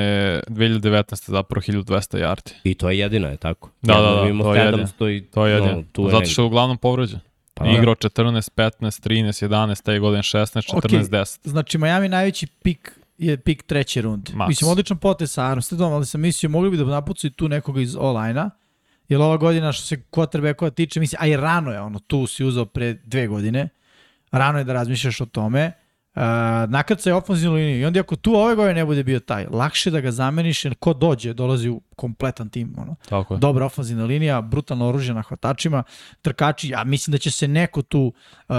2019. 0.48 1.30
zapravo 1.30 1.62
1200 1.62 2.18
yardi. 2.18 2.52
I 2.64 2.74
to 2.74 2.90
je 2.90 2.98
jedina, 2.98 3.28
je 3.28 3.36
tako? 3.36 3.70
Da, 3.82 3.94
da, 3.94 4.20
da, 4.22 4.28
imao 4.28 4.44
to 4.46 4.54
je 4.54 4.64
jedina. 4.64 4.86
700 4.86 5.16
i 5.16 5.20
To 5.20 5.46
je 5.46 5.60
no, 5.60 5.66
jedino. 5.66 5.84
tu 5.92 6.02
je 6.02 6.10
Zato 6.10 6.26
što 6.26 6.42
je 6.42 6.46
uglavnom 6.46 6.78
povređen. 6.78 7.20
Pa, 7.54 7.64
Pa, 7.64 7.70
Igrao 7.70 7.94
14, 7.94 8.50
15, 8.56 9.08
13, 9.08 9.48
11, 9.48 9.82
te 9.82 9.98
godine 9.98 10.22
16, 10.22 10.72
14, 10.72 10.76
Okej. 10.76 10.98
10. 10.98 11.38
Znači, 11.44 11.78
Miami 11.78 12.08
najveći 12.08 12.46
pik 12.46 13.00
je 13.18 13.36
pik 13.36 13.62
treće 13.62 14.02
runde. 14.02 14.32
Maks. 14.34 14.48
Mislim, 14.48 14.70
odličan 14.70 14.96
potez 14.96 15.32
sa 15.32 15.44
Armsteadom, 15.44 15.92
ali 15.92 16.06
sam 16.06 16.20
mislio, 16.20 16.50
mogli 16.50 16.70
bi 16.70 16.76
da 16.76 16.84
napucaju 16.84 17.30
tu 17.30 17.48
nekoga 17.48 17.80
iz 17.80 17.96
online-a, 17.98 18.50
jer 19.08 19.20
ova 19.20 19.36
godina 19.36 19.72
što 19.72 19.82
se 19.82 19.96
quarterbackova 20.10 20.70
tiče, 20.70 21.00
mislim, 21.00 21.18
a 21.22 21.26
i 21.26 21.36
rano 21.36 21.72
je 21.72 21.80
ono, 21.80 21.98
tu 21.98 22.26
si 22.26 22.44
uzao 22.44 22.64
pre 22.64 22.94
dve 22.94 23.26
godine, 23.26 23.68
rano 24.30 24.58
je 24.58 24.64
da 24.64 24.72
razmišljaš 24.72 25.20
o 25.20 25.26
tome, 25.26 25.72
Uh, 26.16 26.22
nakrca 26.68 27.10
je 27.10 27.14
ofenzivnu 27.14 27.56
liniju 27.56 27.80
i 27.80 27.84
onda 27.84 28.00
ako 28.00 28.16
tu 28.16 28.34
ove 28.34 28.54
godine 28.54 28.74
ne 28.74 28.84
bude 28.84 29.02
bio 29.02 29.20
taj, 29.20 29.46
lakše 29.50 29.90
da 29.90 30.00
ga 30.00 30.10
zameniš 30.10 30.64
jer 30.64 30.74
ko 30.74 30.92
dođe, 30.92 31.32
dolazi 31.32 31.68
u 31.68 31.80
kompletan 31.96 32.48
tim. 32.48 32.74
Ono. 32.78 32.94
Tako 33.08 33.34
je. 33.34 33.38
Dobra 33.38 33.66
ofenzivna 33.66 34.04
linija, 34.04 34.40
brutalno 34.40 34.88
oružje 34.88 35.14
na 35.14 35.22
hvatačima, 35.22 35.82
trkači, 36.22 36.68
ja 36.68 36.84
mislim 36.84 37.12
da 37.12 37.18
će 37.18 37.30
se 37.30 37.48
neko 37.48 37.82
tu 37.82 38.12
uh, 38.48 38.54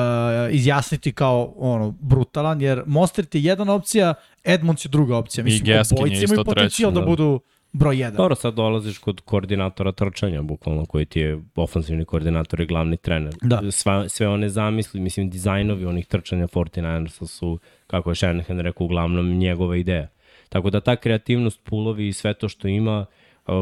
izjasniti 0.51 1.13
kao 1.13 1.53
ono 1.57 1.91
brutalan, 1.91 2.61
jer 2.61 2.83
Mostert 2.85 3.35
je 3.35 3.43
jedna 3.43 3.73
opcija, 3.73 4.13
Edmonds 4.43 4.85
je 4.85 4.89
druga 4.89 5.17
opcija. 5.17 5.43
Mislim, 5.43 5.65
Gaskin 5.65 5.97
je 5.97 6.01
obojice 6.01 6.23
isto 6.23 6.43
potencijal 6.43 6.91
da 6.91 6.99
da. 6.99 7.05
budu 7.05 7.39
broj 7.73 7.97
jedan. 7.97 8.17
Dobro, 8.17 8.35
sad 8.35 8.53
dolaziš 8.53 8.97
kod 8.97 9.21
koordinatora 9.21 9.91
trčanja, 9.91 10.41
bukvalno, 10.41 10.85
koji 10.85 11.05
ti 11.05 11.19
je 11.19 11.41
ofensivni 11.55 12.05
koordinator 12.05 12.61
i 12.61 12.65
glavni 12.65 12.97
trener. 12.97 13.33
Da. 13.41 13.71
Sva, 13.71 14.09
sve 14.09 14.27
one 14.27 14.49
zamisli, 14.49 14.99
mislim, 14.99 15.29
dizajnovi 15.29 15.85
onih 15.85 16.05
trčanja 16.05 16.47
49ersa 16.47 17.27
su, 17.27 17.59
kako 17.87 18.11
je 18.11 18.15
Shanahan 18.15 18.59
rekao, 18.59 18.85
uglavnom 18.85 19.37
njegova 19.37 19.77
ideja. 19.77 20.07
Tako 20.49 20.69
da 20.69 20.79
ta 20.79 20.95
kreativnost, 20.95 21.63
pulovi 21.63 22.07
i 22.07 22.13
sve 22.13 22.33
to 22.33 22.49
što 22.49 22.67
ima, 22.67 23.05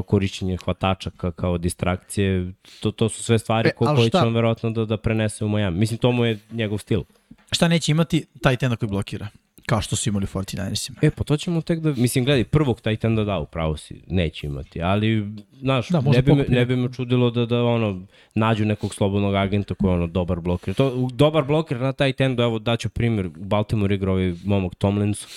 korišćenje 0.05 0.57
hvatača 0.57 1.09
ka, 1.17 1.31
kao 1.31 1.57
distrakcije, 1.57 2.51
to, 2.79 2.91
to 2.91 3.09
su 3.09 3.23
sve 3.23 3.39
stvari 3.39 3.69
E, 3.69 3.71
ko, 3.71 3.85
koje 3.95 4.09
će 4.09 4.17
on 4.17 4.33
verovatno 4.33 4.69
da, 4.69 4.85
da 4.85 4.97
prenese 4.97 5.45
u 5.45 5.49
Miami. 5.49 5.79
Mislim, 5.79 5.97
to 5.97 6.11
mu 6.11 6.25
je 6.25 6.39
njegov 6.51 6.77
stil. 6.77 7.03
Šta 7.51 7.67
neće 7.67 7.91
imati? 7.91 8.25
Taj 8.41 8.57
tenda 8.57 8.75
koji 8.75 8.89
blokira. 8.89 9.27
Kao 9.65 9.81
što 9.81 9.95
su 9.95 10.09
imali 10.09 10.23
u 10.23 10.27
49ersima. 10.27 10.97
E, 11.01 11.11
pa 11.11 11.23
to 11.23 11.37
ćemo 11.37 11.61
tek 11.61 11.79
da, 11.79 11.93
mislim, 11.97 12.25
gledaj, 12.25 12.43
prvog 12.43 12.81
taj 12.81 12.97
da 12.97 13.23
da, 13.23 13.39
upravo 13.39 13.77
si, 13.77 14.01
neće 14.07 14.47
imati, 14.47 14.81
ali, 14.81 15.33
znaš, 15.59 15.89
Da, 15.89 16.01
da, 16.01 16.09
ne, 16.11 16.21
bi 16.21 16.33
me, 16.33 16.45
ne 16.49 16.65
bi 16.65 16.75
me 16.75 16.93
čudilo 16.93 17.31
da, 17.31 17.45
da, 17.45 17.63
ono, 17.63 18.01
nađu 18.35 18.65
nekog 18.65 18.93
slobodnog 18.95 19.35
agenta 19.35 19.75
koji 19.75 19.91
je, 19.91 19.95
ono, 19.95 20.07
dobar 20.07 20.39
bloker. 20.39 20.73
To, 20.73 21.09
dobar 21.13 21.43
bloker 21.43 21.79
na 21.79 21.93
taj 21.93 22.13
tendu, 22.13 22.43
evo, 22.43 22.59
daću 22.59 22.89
primjer, 22.89 23.25
u 23.25 23.29
Baltimore 23.35 23.95
igra 23.95 24.11
ovaj 24.11 24.33
momak 24.45 24.75
Tomlinsu, 24.75 25.27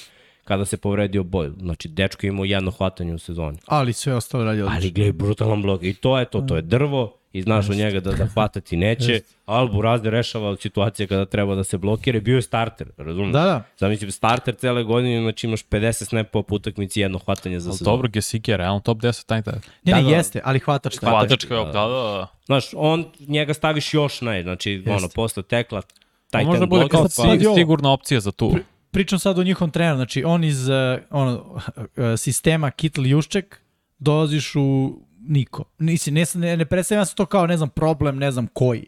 kada 0.45 0.65
se 0.65 0.77
povredio 0.77 1.23
Boyle. 1.23 1.61
Znači, 1.61 1.89
dečko 1.89 2.27
je 2.27 2.29
imao 2.29 2.45
jedno 2.45 2.71
hvatanje 2.71 3.15
u 3.15 3.19
sezoni. 3.19 3.59
Ali 3.67 3.93
sve 3.93 4.15
ostalo 4.15 4.45
radi 4.45 4.63
odlično. 4.63 4.77
Ali 4.77 4.91
gledaj, 4.91 5.13
brutalan 5.13 5.63
blok. 5.63 5.83
I 5.83 5.95
to 5.95 6.19
je 6.19 6.25
to, 6.25 6.41
to 6.41 6.57
je 6.57 6.63
drvo 6.63 7.18
i 7.33 7.43
znaš 7.43 7.69
od 7.69 7.77
njega 7.77 8.01
da, 8.01 8.13
da 8.13 8.27
hvatati 8.27 8.77
neće. 8.77 9.21
Albu 9.47 9.83
razde 9.83 10.11
rešava 10.11 10.49
od 10.49 10.61
situacije 10.61 11.07
kada 11.07 11.25
treba 11.25 11.55
da 11.55 11.65
se 11.65 11.79
blokira. 11.79 12.21
Bio 12.21 12.37
je 12.37 12.43
starter, 12.43 12.89
razumiješ? 12.97 13.33
Da, 13.33 13.45
da. 13.45 13.63
Zamislim, 13.79 14.11
starter 14.11 14.55
cele 14.55 14.85
godine, 14.85 15.21
znači 15.23 15.47
imaš 15.47 15.65
50 15.65 15.93
snapova 15.93 16.43
po 16.43 16.55
utakmici, 16.55 17.01
jedno 17.01 17.19
hvatanje 17.19 17.61
za 17.61 17.73
sezonu. 17.73 17.91
dobro, 17.91 18.09
Gesicki 18.09 18.51
je 18.51 18.57
realno 18.57 18.81
top 18.81 18.99
10 18.99 19.27
taj 19.27 19.43
taj. 19.43 19.55
Ne, 19.55 19.93
Da, 19.93 19.97
ne, 19.97 20.03
da. 20.03 20.09
jeste, 20.09 20.41
ali 20.45 20.59
hvatač. 20.59 20.99
Hvatačka 20.99 21.55
je, 21.55 21.65
da, 21.65 21.73
da, 21.73 21.89
da. 21.89 22.27
Znaš, 22.47 22.65
on, 22.77 23.05
njega 23.19 23.55
staviš 23.55 23.95
još 23.95 24.21
naj, 24.21 24.43
znači, 24.43 24.83
ono, 24.87 25.09
posle 25.15 25.43
tekla, 25.43 25.83
taj 26.31 26.43
Pa 26.43 26.47
možda 26.47 26.63
ten 26.63 26.69
bude 26.69 26.89
kao 26.89 27.09
si, 27.09 27.47
ovo. 27.47 27.57
sigurna 27.57 27.93
opcija 27.93 28.21
za 28.21 28.33
tu. 28.33 28.57
Pričam 28.91 29.19
sad 29.19 29.39
o 29.39 29.43
njihovom 29.43 29.71
treneru, 29.71 29.97
znači 29.97 30.25
on 30.25 30.45
iz 30.45 30.69
uh, 30.69 30.75
ono, 31.11 31.61
uh, 31.77 31.85
sistema 32.17 32.71
Kittle 32.71 33.09
Jušček 33.09 33.61
dolaziš 33.99 34.55
u 34.57 34.99
niko. 35.21 35.65
Nisi, 35.79 36.11
ne, 36.11 36.25
ne, 36.35 36.57
ne 36.57 36.65
predstavljam 36.65 37.07
se 37.07 37.15
to 37.15 37.27
kao, 37.27 37.47
ne 37.47 37.57
znam, 37.57 37.69
problem, 37.69 38.19
ne 38.19 38.31
znam 38.31 38.47
koji. 38.53 38.87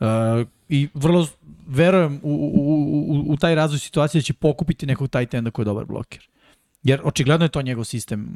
Uh, 0.00 0.06
I 0.68 0.88
vrlo 0.94 1.28
verujem 1.66 2.20
u, 2.22 2.30
u, 2.32 2.62
u, 3.12 3.32
u, 3.32 3.36
taj 3.36 3.54
razvoj 3.54 3.78
situacije 3.78 4.18
da 4.18 4.22
će 4.22 4.32
pokupiti 4.32 4.86
nekog 4.86 5.08
tight 5.08 5.34
enda 5.34 5.50
koji 5.50 5.64
je 5.64 5.66
dobar 5.66 5.84
bloker. 5.84 6.28
Jer 6.82 7.00
očigledno 7.04 7.44
je 7.44 7.48
to 7.48 7.62
njegov 7.62 7.84
sistem. 7.84 8.28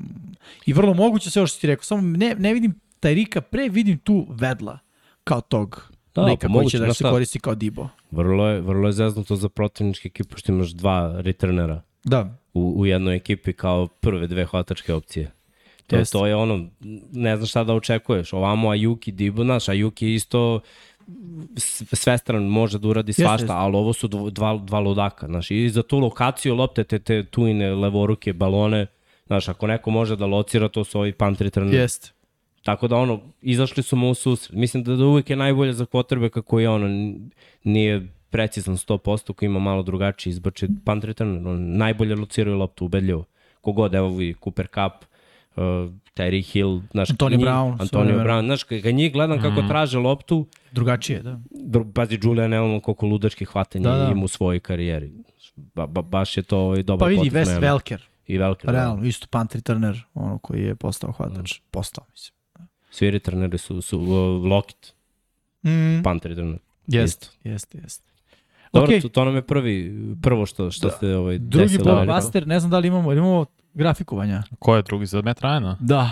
I 0.66 0.72
vrlo 0.72 0.94
moguće 0.94 1.30
sve 1.30 1.40
ovo 1.40 1.46
što 1.46 1.60
ti 1.60 1.66
rekao. 1.66 1.84
Samo 1.84 2.02
ne, 2.02 2.34
ne 2.38 2.54
vidim 2.54 2.80
Tajrika, 3.00 3.40
pre 3.40 3.68
vidim 3.68 3.98
tu 3.98 4.26
Vedla 4.30 4.78
kao 5.24 5.40
tog 5.40 5.92
Da, 6.14 6.22
lika 6.22 6.48
pa 6.48 6.54
koji 6.54 6.68
će 6.68 6.78
da 6.78 6.94
se 6.94 7.04
koristi 7.04 7.40
kao 7.40 7.54
Dibo. 7.54 7.88
vrlo 8.10 8.48
je, 8.48 8.60
vrlo 8.60 8.88
je 8.88 8.92
zeznuto 8.92 9.36
za 9.36 9.48
protivničke 9.48 10.08
ekipe, 10.08 10.36
što 10.36 10.52
imaš 10.52 10.70
dva 10.70 11.20
returnera 11.20 11.82
Da. 12.04 12.36
u, 12.54 12.80
u 12.80 12.86
jednoj 12.86 13.16
ekipi 13.16 13.52
kao 13.52 13.86
prve 13.86 14.26
dve 14.26 14.46
hvatačke 14.46 14.94
opcije. 14.94 15.32
To, 15.86 16.04
to 16.12 16.26
je 16.26 16.36
ono, 16.36 16.66
ne 17.12 17.36
znaš 17.36 17.50
šta 17.50 17.64
da 17.64 17.74
očekuješ. 17.74 18.32
Ovamo 18.32 18.68
Ayuki, 18.68 19.10
Dibo, 19.10 19.44
znaš, 19.44 19.64
Ayuki 19.64 20.14
isto 20.14 20.60
svestran, 21.92 22.42
može 22.42 22.78
da 22.78 22.88
uradi 22.88 23.12
svašta, 23.12 23.44
jeste. 23.44 23.52
ali 23.52 23.76
ovo 23.76 23.92
su 23.92 24.08
dva, 24.08 24.60
dva 24.62 24.78
ludaka. 24.78 25.26
Znaš, 25.26 25.50
I 25.50 25.68
za 25.70 25.82
tu 25.82 25.98
lokaciju 25.98 26.54
lopte, 26.54 26.84
te, 26.84 26.98
te 26.98 27.24
tujne 27.24 27.74
levoruke 27.74 28.32
balone, 28.32 28.86
znaš, 29.26 29.48
ako 29.48 29.66
neko 29.66 29.90
može 29.90 30.16
da 30.16 30.26
locira, 30.26 30.68
to 30.68 30.84
su 30.84 30.98
ovi 30.98 31.12
punt 31.12 31.40
returneri. 31.40 31.76
Jeste. 31.76 32.10
Tako 32.62 32.88
da 32.88 32.96
ono, 32.96 33.20
izašli 33.42 33.82
su 33.82 33.96
mu 33.96 34.10
u 34.10 34.14
susret. 34.14 34.56
Mislim 34.56 34.82
da, 34.82 34.96
da 34.96 35.04
uvijek 35.04 35.30
je 35.30 35.36
najbolje 35.36 35.72
za 35.72 35.86
kvotrbe 35.86 36.28
kako 36.28 36.60
je 36.60 36.68
ono, 36.68 37.14
nije 37.64 38.08
precizan 38.30 38.76
100%, 38.76 39.32
koji 39.32 39.46
ima 39.46 39.58
malo 39.58 39.82
drugačiji 39.82 40.30
izbače 40.30 40.68
punt 40.84 41.04
return, 41.04 41.46
on 41.46 41.76
najbolje 41.76 42.14
lociraju 42.14 42.56
loptu 42.56 42.84
ubedljivo. 42.84 43.24
Kogod, 43.60 43.94
evo 43.94 44.08
vi, 44.08 44.34
Cooper 44.44 44.66
Cup, 44.66 45.04
uh, 45.56 45.62
Terry 46.14 46.42
Hill, 46.42 46.80
znaš, 46.90 47.10
Antonio 47.10 47.38
njih- 47.38 47.46
Brown, 47.46 47.76
Antonio 47.80 48.14
Brown, 48.16 48.44
znaš, 48.44 48.62
kad 48.62 48.94
njih 48.94 49.12
gledam 49.12 49.38
kako 49.38 49.58
Mhm. 49.58 49.68
traže 49.68 49.98
loptu, 49.98 50.46
Drugačije, 50.72 51.22
da. 51.22 51.40
Dru- 51.52 51.92
pazi, 51.92 52.18
Julian 52.22 52.52
Edelman 52.52 52.80
koliko 52.80 53.06
ludačkih 53.06 53.48
hvatanja 53.48 53.82
Da, 53.84 53.96
da. 53.96 54.10
ima 54.10 54.24
u 54.24 54.28
svojoj 54.28 54.60
karijeri. 54.60 55.12
Ba, 55.56 55.86
ba, 55.86 56.02
baš 56.02 56.36
je 56.36 56.42
to 56.42 56.58
ovaj, 56.58 56.76
Pa 56.76 56.82
dobar 56.82 57.08
vidi, 57.08 57.20
potez 57.20 57.32
Wes 57.38 57.50
Miami. 57.50 57.66
Welker, 57.68 57.98
I 58.26 58.38
velike. 58.38 58.66
Da. 58.66 58.72
realno, 58.72 59.04
isto 59.04 59.26
punt 59.28 59.54
returner, 59.54 60.04
ono 60.14 60.38
koji 60.38 60.62
je 60.62 60.74
postao 60.74 61.12
hvatač. 61.12 61.60
Postao, 61.70 62.04
mislim. 62.10 62.34
Svi 62.90 63.10
returneri 63.10 63.58
su, 63.58 63.80
su 63.80 63.98
uh, 63.98 64.08
Lockett, 64.44 64.94
Mm, 65.62 66.02
punt 66.02 66.24
returner. 66.24 66.58
jeste, 66.86 67.26
jeste, 67.44 67.78
jeste. 67.78 68.04
Dobro, 68.72 68.86
Okej. 68.86 69.00
to, 69.00 69.08
to 69.08 69.24
nam 69.24 69.34
je 69.34 69.42
prvi, 69.42 69.92
prvo 70.22 70.46
što, 70.46 70.70
što 70.70 70.88
Da. 70.88 70.92
se 70.92 71.06
ovaj, 71.08 71.38
Drugi 71.38 71.78
blockbuster, 71.78 72.46
ne 72.46 72.60
znam 72.60 72.70
da 72.70 72.78
li 72.78 72.88
imamo, 72.88 73.12
imamo 73.12 73.44
grafikovanja. 73.74 74.42
Ko 74.58 74.76
je 74.76 74.82
drugi 74.82 75.06
za 75.06 75.22
Matt 75.22 75.40
Ryana? 75.40 75.76
Da. 75.80 76.10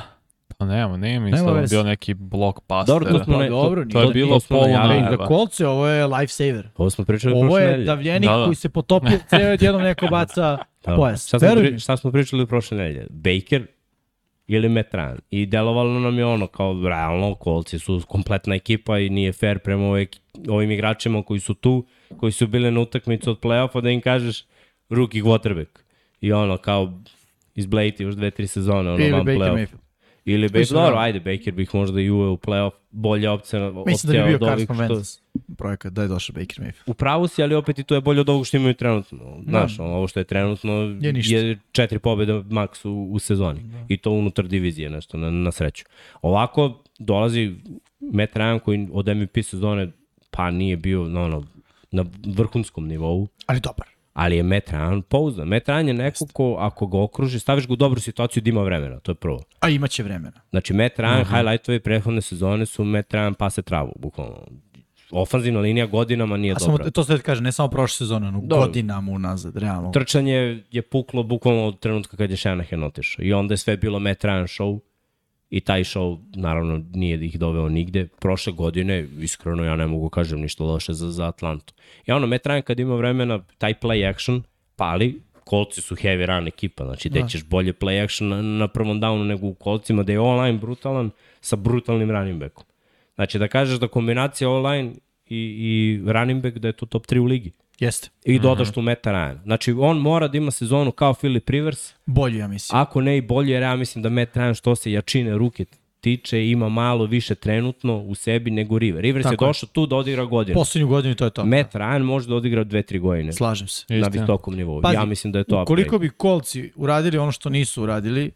Pa 0.58 0.66
nema, 0.66 0.96
nema 0.96 1.24
mi 1.24 1.30
Nema 1.30 1.50
je 1.50 1.54
veze. 1.54 1.76
bio 1.76 1.82
neki 1.82 2.14
blockbuster. 2.14 2.86
Dobro, 2.88 3.12
to 3.12 3.24
smo, 3.24 3.34
Pa 3.34 3.40
ne, 3.40 3.48
dobro, 3.48 3.84
to, 3.84 3.90
to 3.90 4.00
je 4.02 4.08
bilo 4.08 4.40
smo 4.40 4.56
polu 4.56 4.68
najavili. 4.68 5.00
na- 5.00 5.10
za 5.10 5.16
kolce, 5.18 5.66
ovo 5.66 5.88
je 5.88 6.06
lifesaver. 6.08 6.68
Ovo 6.76 6.90
smo 6.90 7.04
pričali 7.04 7.34
Ovo 7.34 7.40
prošle 7.42 7.60
je 7.60 7.66
nedelje. 7.66 7.84
davljenik 7.84 8.28
Da, 8.28 8.36
da. 8.36 8.44
koji 8.44 8.54
se 8.54 8.68
potopio, 8.68 9.18
ceo 9.30 9.50
jednom 9.50 9.82
neko 9.82 10.06
baca 10.06 10.58
Da. 10.86 10.96
pojas. 10.96 11.28
Šta 11.28 11.38
smo, 11.38 11.48
Veruj 11.48 11.64
pri, 11.64 11.78
šta 11.78 11.96
smo 11.96 12.12
pričali 12.12 12.46
prošle 12.46 12.76
nedelje? 12.78 13.06
Baker 13.10 13.66
ili 14.46 14.68
Metran. 14.68 15.18
I 15.30 15.46
delovalo 15.46 16.00
nam 16.00 16.18
je 16.18 16.26
ono 16.26 16.46
kao 16.46 16.82
realno, 16.84 17.34
kolci 17.34 17.78
su 17.78 18.00
kompletna 18.08 18.54
ekipa 18.54 18.98
i 18.98 19.10
nije 19.10 19.32
fair 19.32 19.58
prema 19.58 19.84
eki- 19.84 20.18
ovim 20.48 20.70
igračima 20.70 21.22
koji 21.22 21.40
su 21.40 21.54
tu, 21.54 21.86
koji 22.16 22.32
su 22.32 22.46
bili 22.46 22.70
na 22.70 22.80
utakmicu 22.80 23.30
od 23.30 23.40
play-offa 23.40 23.80
da 23.80 23.90
im 23.90 24.00
kažeš 24.00 24.44
rookie 24.90 25.22
quarterback. 25.22 25.78
I 26.20 26.32
ono 26.32 26.56
kao 26.56 26.92
izblejti 27.54 28.02
još 28.02 28.14
dve, 28.14 28.30
tri 28.30 28.46
sezone, 28.46 28.90
ono 28.90 28.98
Ili 28.98 29.12
van 29.12 29.24
Baker 29.24 29.40
play-off. 29.40 29.56
Mayfield. 29.56 29.82
Ili 30.24 30.46
Baker, 30.46 30.58
Mislim, 30.58 30.76
dobro, 30.76 30.94
da. 30.94 31.00
ajde, 31.00 31.20
Baker 31.20 31.54
bih 31.54 31.74
možda 31.74 32.00
i 32.00 32.10
uveo 32.10 32.32
u 32.32 32.36
play-off 32.36 32.70
bolja 32.90 33.32
opcija, 33.32 33.60
Mislim 33.60 33.72
da 33.72 33.80
opcija 33.80 34.24
bi 34.24 34.28
bio 34.28 34.38
Carson 34.40 34.66
što- 34.76 34.94
Wentz 34.94 35.20
projekat 35.56 35.92
da 35.92 36.02
je 36.02 36.08
došao 36.08 36.34
Baker 36.34 36.58
Mayfield. 36.58 36.82
u 36.86 36.94
pravu 36.94 37.28
si, 37.28 37.42
ali 37.42 37.54
opet 37.54 37.78
i 37.78 37.84
to 37.84 37.94
je 37.94 38.00
bolje 38.00 38.20
od 38.20 38.28
ovog 38.28 38.46
što 38.46 38.56
imaju 38.56 38.74
trenutno. 38.74 39.18
Znaš, 39.44 39.78
ono, 39.78 39.90
ovo 39.90 40.08
što 40.08 40.20
je 40.20 40.24
trenutno 40.24 40.72
Je 41.00 41.12
ništa. 41.12 41.36
je 41.36 41.58
četiri 41.72 41.98
pobjede 41.98 42.42
maks 42.44 42.84
u, 42.84 43.08
u 43.10 43.18
sezoni. 43.18 43.60
I 43.88 43.96
to 43.96 44.10
unutar 44.10 44.46
divizije 44.46 44.90
nešto, 44.90 45.16
na, 45.16 45.30
na 45.30 45.52
sreću. 45.52 45.84
Ovako 46.22 46.82
dolazi 46.98 47.54
Matt 48.02 48.34
Ryan 48.34 48.58
koji 48.58 48.88
od 48.92 49.06
MVP 49.08 49.42
sezone 49.42 49.90
pa 50.30 50.50
nije 50.50 50.76
bio 50.76 51.04
na, 51.04 51.22
ono, 51.22 51.44
na 51.90 52.04
vrhunskom 52.26 52.86
nivou, 52.86 53.28
Ali 53.46 53.60
dobar. 53.60 53.86
Ali 54.12 54.36
je 54.36 54.42
Matt 54.42 54.68
Ryan 54.70 55.02
pouzdan. 55.02 55.48
Matt 55.48 55.68
Ryan 55.68 55.86
je 55.88 55.94
neko 55.94 56.26
ko, 56.32 56.56
ako 56.58 56.86
ga 56.86 56.98
okruži, 57.00 57.38
staviš 57.38 57.66
ga 57.66 57.72
u 57.72 57.76
dobru 57.76 58.00
situaciju 58.00 58.42
da 58.42 58.50
ima 58.50 58.62
vremena, 58.62 59.00
to 59.00 59.10
je 59.12 59.16
prvo. 59.16 59.40
A 59.60 59.68
imaće 59.68 60.02
vremena. 60.02 60.40
Znači, 60.50 60.74
Matt 60.74 60.98
Ryan, 60.98 61.12
Mhm. 61.12 61.20
uh 61.22 61.28
-huh. 61.28 61.36
highlightovi 61.36 61.80
prethodne 61.80 62.20
sezone 62.20 62.66
su 62.66 62.84
Matt 62.84 63.12
Ryan 63.12 63.34
pase 63.34 63.62
travu, 63.62 63.92
bukvalno. 63.98 64.46
Ofanzivna 65.10 65.60
linija 65.60 65.86
godinama 65.86 66.36
nije 66.36 66.54
A 66.54 66.58
samo, 66.58 66.78
dobra. 66.78 66.90
to 66.90 67.04
da 67.04 67.18
kaže, 67.18 67.42
ne 67.42 67.52
samo 67.52 67.68
prošle 67.68 67.94
sezone, 67.96 68.32
no 68.32 68.40
Dobro. 68.40 68.66
godinama 68.66 69.12
unazad, 69.12 69.56
realno. 69.56 69.90
trčanje 69.90 70.62
je 70.70 70.82
puklo 70.82 71.22
bukvalno 71.22 71.66
od 71.66 71.78
trenutka 71.80 72.16
kad 72.16 72.30
je 72.30 72.36
Shanahan 72.36 72.82
otišao. 72.82 73.24
I 73.24 73.32
onda 73.32 73.52
je 73.54 73.58
sve 73.58 73.76
bilo 73.76 73.98
Matt 73.98 74.24
Ryan 74.24 74.42
show 74.62 74.80
i 75.52 75.60
taj 75.60 75.84
show 75.84 76.18
naravno 76.34 76.84
nije 76.94 77.26
ih 77.26 77.38
doveo 77.38 77.68
nigde. 77.68 78.08
Prošle 78.20 78.52
godine, 78.52 79.06
iskreno 79.20 79.64
ja 79.64 79.76
ne 79.76 79.86
mogu 79.86 80.08
kažem 80.08 80.40
ništa 80.40 80.64
loše 80.64 80.92
za, 80.92 81.10
za 81.10 81.28
Atlantu. 81.28 81.74
I 82.06 82.12
ono, 82.12 82.26
Matt 82.26 82.46
Ryan 82.46 82.62
kad 82.62 82.80
ima 82.80 82.94
vremena, 82.94 83.44
taj 83.58 83.74
play 83.74 84.10
action 84.10 84.42
pali, 84.76 85.20
kolci 85.44 85.80
su 85.80 85.96
heavy 85.96 86.26
run 86.26 86.48
ekipa, 86.48 86.84
znači 86.84 87.08
da. 87.08 87.26
ćeš 87.26 87.44
bolje 87.44 87.72
play 87.72 88.04
action 88.04 88.28
na, 88.28 88.42
na 88.42 88.68
prvom 88.68 89.00
downu 89.00 89.24
nego 89.24 89.46
u 89.46 89.54
kolcima, 89.54 90.02
da 90.02 90.12
je 90.12 90.20
online 90.20 90.58
brutalan 90.58 91.10
sa 91.40 91.56
brutalnim 91.56 92.10
running 92.10 92.40
backom. 92.40 92.64
Znači 93.14 93.38
da 93.38 93.48
kažeš 93.48 93.78
da 93.78 93.88
kombinacija 93.88 94.50
online 94.50 94.92
i, 95.26 95.36
i 95.36 96.00
running 96.12 96.42
back 96.42 96.58
da 96.58 96.68
je 96.68 96.72
to 96.72 96.86
top 96.86 97.06
3 97.06 97.18
u 97.18 97.24
ligi. 97.24 97.52
Jeste. 97.78 98.08
I 98.24 98.38
dodaš 98.38 98.72
tu 98.72 98.82
Meta 98.82 99.10
Ryan. 99.10 99.42
Znači, 99.42 99.72
on 99.72 99.98
mora 99.98 100.28
da 100.28 100.38
ima 100.38 100.50
sezonu 100.50 100.92
kao 100.92 101.14
Philip 101.14 101.50
Rivers, 101.50 101.92
Bolje, 102.06 102.38
ja 102.38 102.48
mislim. 102.48 102.80
ako 102.80 103.00
ne 103.00 103.16
i 103.16 103.20
bolje, 103.20 103.52
jer 103.52 103.62
ja 103.62 103.76
mislim 103.76 104.02
da 104.02 104.08
Meta 104.08 104.40
Ryan 104.40 104.54
što 104.54 104.76
se 104.76 104.92
jačine 104.92 105.38
ruke 105.38 105.64
tiče, 106.02 106.48
ima 106.48 106.68
malo 106.68 107.06
više 107.06 107.34
trenutno 107.34 107.98
u 107.98 108.14
sebi 108.14 108.50
nego 108.50 108.78
Rivers. 108.78 109.02
Rivers 109.02 109.22
Tako 109.22 109.44
je 109.44 109.48
došao 109.48 109.68
tu 109.72 109.86
da 109.86 109.96
odigra 109.96 110.24
godinu. 110.24 110.54
Poslednju 110.54 110.88
godinu 110.88 111.14
to 111.14 111.24
je 111.24 111.30
to. 111.30 111.44
Matt 111.44 111.74
Ryan 111.74 112.02
može 112.02 112.28
da 112.28 112.34
odigra 112.34 112.64
2-3 112.64 113.00
godine 113.00 113.32
Slažem 113.32 113.68
se. 113.68 113.84
na 113.88 114.08
visokom 114.08 114.54
nivou. 114.54 114.82
Pazi, 114.82 114.94
ja 114.94 115.04
mislim 115.04 115.32
da 115.32 115.38
je 115.38 115.44
to 115.44 115.64
Koliko 115.64 115.98
bi 115.98 116.10
kolci 116.10 116.72
uradili 116.76 117.18
ono 117.18 117.32
što 117.32 117.50
nisu 117.50 117.82
uradili, 117.82 118.30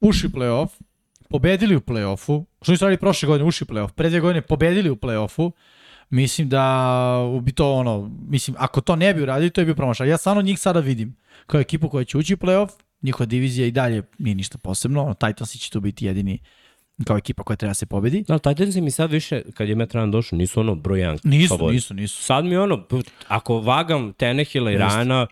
ušli 0.00 0.26
u 0.26 0.30
play-off, 0.30 0.68
pobedili 1.28 1.76
u 1.76 1.80
play-offu, 1.80 2.44
što 2.62 2.72
nisu 2.72 2.84
radili 2.84 2.98
prošle 2.98 3.26
godine, 3.26 3.48
ušli 3.48 3.66
u 3.70 3.72
play-off, 3.72 3.92
pre 3.92 4.08
dve 4.08 4.20
godine 4.20 4.42
pobedili 4.42 4.90
u 4.90 4.96
play-offu, 4.96 5.50
mislim 6.10 6.48
da 6.48 7.40
bi 7.42 7.52
to 7.52 7.72
ono, 7.72 8.10
mislim, 8.28 8.56
ako 8.58 8.80
to 8.80 8.96
ne 8.96 9.14
bi 9.14 9.22
uradili, 9.22 9.50
to 9.50 9.60
je 9.60 9.64
bio 9.64 9.74
promašaj. 9.74 10.08
Ja 10.08 10.16
stvarno 10.16 10.42
njih 10.42 10.58
sada 10.58 10.80
vidim 10.80 11.16
kao 11.46 11.60
ekipu 11.60 11.88
koja 11.88 12.04
će 12.04 12.18
ući 12.18 12.34
u 12.34 12.36
play-off, 12.36 12.70
njihova 13.02 13.26
divizija 13.26 13.66
i 13.66 13.70
dalje 13.70 14.02
nije 14.18 14.34
ništa 14.34 14.58
posebno, 14.58 15.04
ono, 15.04 15.14
Titansi 15.14 15.58
će 15.58 15.70
tu 15.70 15.80
biti 15.80 16.06
jedini 16.06 16.38
kao 17.04 17.16
ekipa 17.16 17.42
koja 17.42 17.56
treba 17.56 17.70
da 17.70 17.74
se 17.74 17.86
pobedi. 17.86 18.24
Da, 18.28 18.38
Titansi 18.38 18.80
mi 18.80 18.90
sad 18.90 19.10
više, 19.10 19.42
kad 19.54 19.68
je 19.68 19.74
Matt 19.74 19.94
Ryan 19.94 20.10
došao, 20.10 20.36
nisu 20.36 20.60
ono 20.60 20.74
brojan. 20.74 21.18
Nisu, 21.24 21.56
favorit. 21.56 21.74
nisu, 21.74 21.94
nisu. 21.94 22.22
Sad 22.22 22.44
mi 22.44 22.56
ono, 22.56 22.86
ako 23.28 23.60
vagam 23.60 24.12
Tenehila 24.12 24.72
i. 24.72 24.76
Rana, 24.76 25.26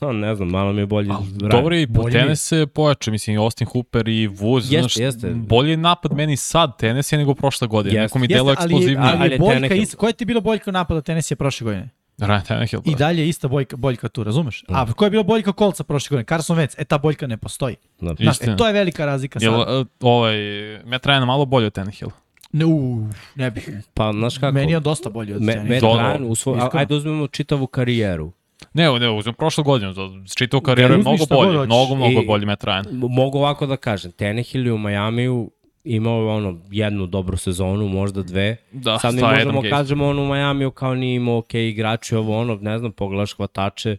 pa 0.00 0.12
ne 0.12 0.34
znam, 0.34 0.48
malo 0.48 0.72
mi 0.72 0.80
je 0.80 0.86
bolji 0.86 1.08
Ryan. 1.08 1.48
Dobro 1.50 1.74
je 1.74 1.82
i 1.82 1.86
po 1.86 1.92
Bolje 1.92 2.12
mi 2.12 2.18
je. 2.18 2.22
tenis 2.24 2.40
se 2.40 2.66
pojače, 2.66 3.10
mislim, 3.10 3.36
i 3.36 3.38
Austin 3.38 3.66
Hooper 3.66 4.08
i 4.08 4.28
Woods, 4.28 4.56
Jeste, 4.64 4.78
znaš, 4.80 4.96
jeste. 4.96 5.30
bolje 5.30 5.70
je 5.70 5.76
napad 5.76 6.12
meni 6.12 6.36
sad 6.36 6.78
tenis 6.78 7.12
je 7.12 7.18
nego 7.18 7.34
prošle 7.34 7.68
godine. 7.68 7.94
Jeste. 7.94 8.02
Neko 8.04 8.18
mi 8.18 8.24
Jeste, 8.24 8.34
delo 8.34 8.48
ali, 8.48 8.52
eksplozivnije. 8.54 8.98
ali, 9.02 9.18
Ali 9.18 9.28
je 9.28 9.32
je 9.32 9.38
boljka 9.38 9.52
Tannehill. 9.54 9.82
ista. 9.82 9.96
Koja 9.96 10.12
ti 10.12 10.22
je 10.22 10.26
bila 10.26 10.40
boljka 10.40 10.70
napada 10.70 11.00
Tennessee 11.00 11.36
prošle 11.36 11.64
godine? 11.64 11.88
Ryan 12.18 12.46
Tannehill, 12.46 12.82
I 12.84 12.90
da. 12.90 12.96
dalje 12.96 13.22
je 13.22 13.28
ista 13.28 13.48
boljka, 13.48 13.76
boljka 13.76 14.08
tu, 14.08 14.24
razumeš? 14.24 14.64
A 14.68 14.92
koja 14.92 15.06
je 15.06 15.10
bila 15.10 15.22
boljka 15.22 15.52
kolca 15.52 15.84
prošle 15.84 16.14
godine? 16.14 16.24
Carson 16.26 16.58
Wentz, 16.58 16.74
e 16.78 16.84
ta 16.84 16.98
boljka 16.98 17.26
ne 17.26 17.36
postoji. 17.36 17.76
Da. 18.00 18.14
Znaš, 18.14 18.40
e, 18.40 18.56
to 18.56 18.66
je 18.66 18.72
velika 18.72 19.06
razlika 19.06 19.38
Jel, 19.42 19.64
sad. 19.64 19.80
uh, 19.80 19.86
ovaj, 20.00 20.36
Matt 20.84 21.06
Ryan 21.06 21.24
malo 21.24 21.44
bolje 21.44 21.66
od 21.66 21.72
Tannehill. 21.72 22.10
Ne, 22.52 22.64
u, 22.64 23.06
ne 23.34 23.50
bih. 23.50 23.70
Pa, 23.94 24.12
znaš 24.12 24.38
kako? 24.38 24.52
Meni 24.54 24.72
je 24.72 24.80
dosta 24.80 25.10
bolji 25.10 25.32
od 25.32 25.42
Me, 25.42 25.52
Tennessee. 25.52 25.88
Matt. 25.88 26.00
Ryan, 26.00 26.24
u 26.26 26.34
svoj, 26.34 26.60
ajde 26.72 26.94
uzmemo 26.94 27.28
čitavu 27.28 27.66
karijeru. 27.66 28.32
Ne, 28.74 28.98
ne, 28.98 29.10
uzmem 29.10 29.34
prošlu 29.34 29.64
godinu, 29.64 29.92
za 29.92 30.02
čitavu 30.36 30.60
karijeru 30.60 30.94
je 30.94 30.98
mnogo 30.98 31.26
bolje, 31.30 31.66
mnogo, 31.66 31.94
mnogo 31.94 32.20
I- 32.22 32.26
bolji 32.26 32.46
Matt 32.46 32.64
Ryan. 32.64 32.84
Mogu 32.92 33.38
ovako 33.38 33.66
da 33.66 33.76
kažem, 33.76 34.12
Tenehill 34.12 34.66
je 34.66 34.72
u 34.72 34.78
Majamiju 34.78 35.50
imao 35.84 36.20
je 36.22 36.28
ono 36.28 36.60
jednu 36.70 37.06
dobru 37.06 37.36
sezonu, 37.36 37.88
možda 37.88 38.22
dve. 38.22 38.56
Da, 38.72 38.98
Sad 38.98 39.14
mi 39.14 39.20
možemo 39.20 39.58
Adam 39.58 39.70
kažemo 39.70 40.06
on 40.06 40.18
u 40.18 40.24
Majamiju 40.26 40.70
kao 40.70 40.94
nije 40.94 41.16
imao 41.16 41.38
ok 41.38 41.54
igrači, 41.54 42.14
ovo 42.16 42.38
ono, 42.40 42.54
ne 42.54 42.78
znam, 42.78 42.92
pogledaš 42.92 43.36
hvatače, 43.36 43.96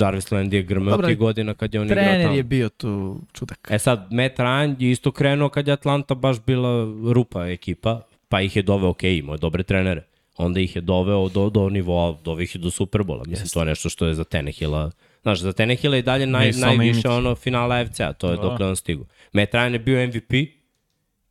Jarvis 0.00 0.30
Land 0.30 0.52
je 0.52 0.62
grmeo 0.62 0.96
tih 0.96 1.18
godina 1.18 1.54
kad 1.54 1.74
je 1.74 1.80
on 1.80 1.86
igrao 1.86 2.04
Trener 2.04 2.22
tamo. 2.22 2.36
je 2.36 2.42
bio 2.42 2.68
tu 2.68 3.20
čudak. 3.32 3.68
E 3.70 3.78
sad, 3.78 4.12
Matt 4.12 4.38
Ryan 4.38 4.76
je 4.78 4.90
isto 4.90 5.12
krenuo 5.12 5.48
kad 5.48 5.66
je 5.66 5.72
Atlanta 5.72 6.14
baš 6.14 6.36
bila 6.46 6.84
rupa 7.12 7.46
ekipa, 7.46 8.00
pa 8.28 8.40
ih 8.40 8.56
je 8.56 8.62
doveo, 8.62 8.88
ok, 8.88 9.02
imao 9.02 9.34
je 9.34 9.38
dobre 9.38 9.62
trenere. 9.62 10.02
Onda 10.36 10.60
ih 10.60 10.76
je 10.76 10.82
doveo 10.82 11.28
do, 11.28 11.50
do 11.50 11.68
nivoa, 11.68 12.16
doveo 12.24 12.42
ih 12.42 12.54
je 12.54 12.58
do 12.58 12.70
Superbola. 12.70 13.24
Mislim, 13.26 13.48
to 13.48 13.60
je 13.60 13.66
nešto 13.66 13.88
što 13.88 14.06
je 14.06 14.14
za 14.14 14.24
Tenehila 14.24 14.90
Znaš, 15.26 15.40
za 15.40 15.52
Tenehila 15.52 15.96
je 15.96 16.02
dalje 16.02 16.26
naj, 16.26 16.46
Nisam 16.46 16.76
najviše 16.76 17.08
ono 17.08 17.34
finala 17.34 17.74
AFC-a, 17.74 18.12
to 18.12 18.30
je 18.30 18.36
Da. 18.36 18.42
dok 18.42 18.60
on 18.60 18.76
stigu. 18.76 19.06
Matt 19.32 19.52
Ryan 19.52 19.72
je 19.72 19.78
bio 19.78 20.06
MVP 20.06 20.32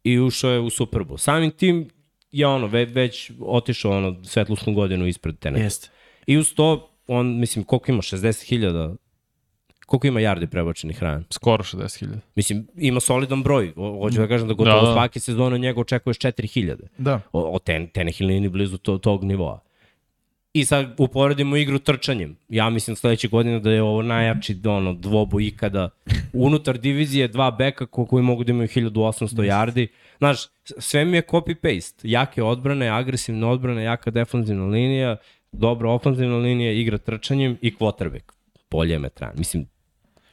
i 0.03 0.19
ušao 0.19 0.51
je 0.51 0.59
u 0.59 0.69
Super 0.69 1.01
Bowl. 1.01 1.17
Samim 1.17 1.51
tim 1.51 1.89
je 2.31 2.47
ono, 2.47 2.67
ve, 2.67 2.85
već 2.85 3.31
otišao 3.39 3.97
ono 3.97 4.23
svetlusnu 4.23 4.73
godinu 4.73 5.07
ispred 5.07 5.39
Tenehila. 5.39 5.65
Jeste. 5.65 5.89
I 6.27 6.37
uz 6.37 6.53
to, 6.53 6.89
on, 7.07 7.39
mislim, 7.39 7.63
koliko 7.65 7.91
ima? 7.91 8.01
60.000 8.01 8.95
Koliko 9.85 10.07
ima 10.07 10.19
yardi 10.19 10.45
prebačenih 10.47 11.01
Ryan? 11.03 11.23
Skoro 11.29 11.63
60.000. 11.63 12.07
Mislim, 12.35 12.67
ima 12.77 12.99
solidan 12.99 13.43
broj. 13.43 13.73
O- 13.75 13.99
Hoću 14.03 14.17
da 14.21 14.27
kažem 14.27 14.47
da 14.47 14.53
gotovo 14.53 14.81
Da, 14.81 14.87
da, 14.87 14.93
svake 14.93 15.19
sezone 15.19 15.57
njega 15.59 15.81
očekuješ 15.81 16.17
4000. 16.17 16.75
Da. 16.97 17.21
O, 17.31 17.55
o 17.55 17.59
ten, 17.59 17.87
Tenehill 17.87 18.27
nije 18.27 18.39
ni 18.41 18.49
blizu 18.49 18.77
to, 18.77 18.97
tog 18.97 19.23
nivoa. 19.23 19.59
I 20.53 20.65
sad 20.65 20.95
uporedimo 20.97 21.55
igru 21.57 21.79
trčanjem. 21.79 22.37
Ja 22.49 22.69
mislim 22.69 22.95
sledeće 22.95 23.27
godine 23.27 23.59
da 23.59 23.71
je 23.71 23.81
ovo 23.83 24.01
najjači 24.01 24.57
ono, 24.65 24.93
dvoboj 24.93 25.47
ikada. 25.47 25.89
Unutar 26.33 26.77
divizije 26.77 27.27
dva 27.27 27.51
beka 27.51 27.85
ko, 27.85 28.05
koji 28.05 28.23
mogu 28.23 28.43
da 28.43 28.51
imaju 28.51 28.67
1800 28.67 29.27
yardi. 29.35 29.87
Znaš, 30.17 30.39
sve 30.63 31.05
mi 31.05 31.17
je 31.17 31.21
copy-paste. 31.23 31.99
Jake 32.03 32.43
odbrane, 32.43 32.89
agresivne 32.89 33.45
odbrane, 33.47 33.83
jaka 33.83 34.11
defanzivna 34.11 34.65
linija, 34.65 35.17
dobra 35.51 35.89
ofanzivna 35.91 36.37
linija, 36.37 36.71
igra 36.71 36.97
trčanjem 36.97 37.57
i 37.61 37.71
quarterback. 37.71 38.31
Bolje 38.71 38.91
je 38.91 38.99
Metran. 38.99 39.31
Mislim, 39.37 39.67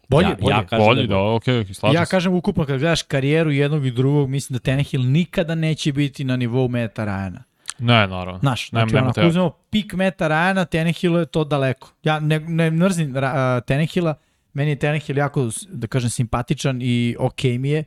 Bolje, 0.09 0.29
ja, 0.29 0.37
bolje. 0.41 0.53
ja 0.53 0.67
kažem 0.67 0.87
Bolji, 0.87 1.07
da, 1.07 1.15
da, 1.15 1.21
je 1.21 1.35
okej, 1.35 1.55
okay, 1.55 1.73
slažem 1.73 2.01
ja 2.01 2.07
kažem 2.07 2.35
ukupno 2.35 2.65
kad 2.65 2.79
gledaš 2.79 3.03
karijeru 3.03 3.51
jednog 3.51 3.87
i 3.87 3.91
drugog, 3.91 4.31
mislim 4.31 4.55
da 4.55 4.61
Tannehill 4.61 5.05
nikada 5.05 5.55
neće 5.55 5.93
biti 5.93 6.25
na 6.25 6.37
nivou 6.37 6.69
Meta 6.69 7.05
Ryana. 7.05 7.43
Ne, 7.79 8.07
naravno. 8.07 8.39
Znaš, 8.39 8.71
znači 8.71 8.95
nema 8.95 9.09
ako 9.09 9.27
uzmemo 9.27 9.51
pik 9.71 9.93
Meta 9.93 10.29
Ryana, 10.29 10.67
Tannehill 10.67 11.19
je 11.19 11.27
to 11.27 11.45
daleko. 11.45 11.93
Ja 12.03 12.21
ne, 12.21 12.39
ne 12.39 12.71
mrzim 12.71 13.11
uh, 13.11 13.23
Tannehilla, 13.67 14.15
meni 14.53 14.71
je 14.71 14.77
Tannehill 14.77 15.19
jako, 15.19 15.51
da 15.69 15.87
kažem, 15.87 16.11
simpatičan 16.11 16.83
i 16.83 17.17
okej 17.19 17.59
mi 17.59 17.71
je, 17.71 17.85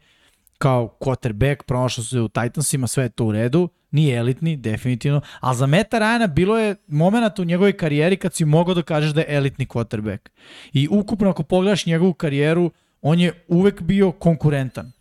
kao 0.66 0.98
quarterback, 1.00 1.64
pronašao 1.64 2.04
se 2.04 2.22
u 2.22 2.28
Titansima, 2.28 2.88
sve 2.88 3.04
je 3.04 3.10
to 3.10 3.26
u 3.26 3.32
redu, 3.32 3.70
nije 3.92 4.18
elitni, 4.18 4.58
definitivno, 4.58 5.22
ali 5.40 5.58
za 5.58 5.66
Meta 5.66 6.00
Ryana 6.00 6.28
bilo 6.28 6.58
je 6.58 6.76
moment 6.88 7.40
u 7.40 7.44
njegovoj 7.44 7.78
karijeri 7.78 8.18
kad 8.18 8.34
si 8.34 8.46
mogao 8.46 8.74
da 8.74 8.82
kažeš 8.82 9.12
da 9.12 9.22
je 9.22 9.28
elitni 9.30 9.66
quarterback. 9.66 10.30
I 10.74 10.88
ukupno 10.92 11.30
ako 11.30 11.44
pogledaš 11.44 11.86
njegovu 11.86 12.14
karijeru, 12.14 12.72
on 13.02 13.20
je 13.20 13.46
uvek 13.48 13.82
bio 13.82 14.12
konkurentan. 14.12 14.92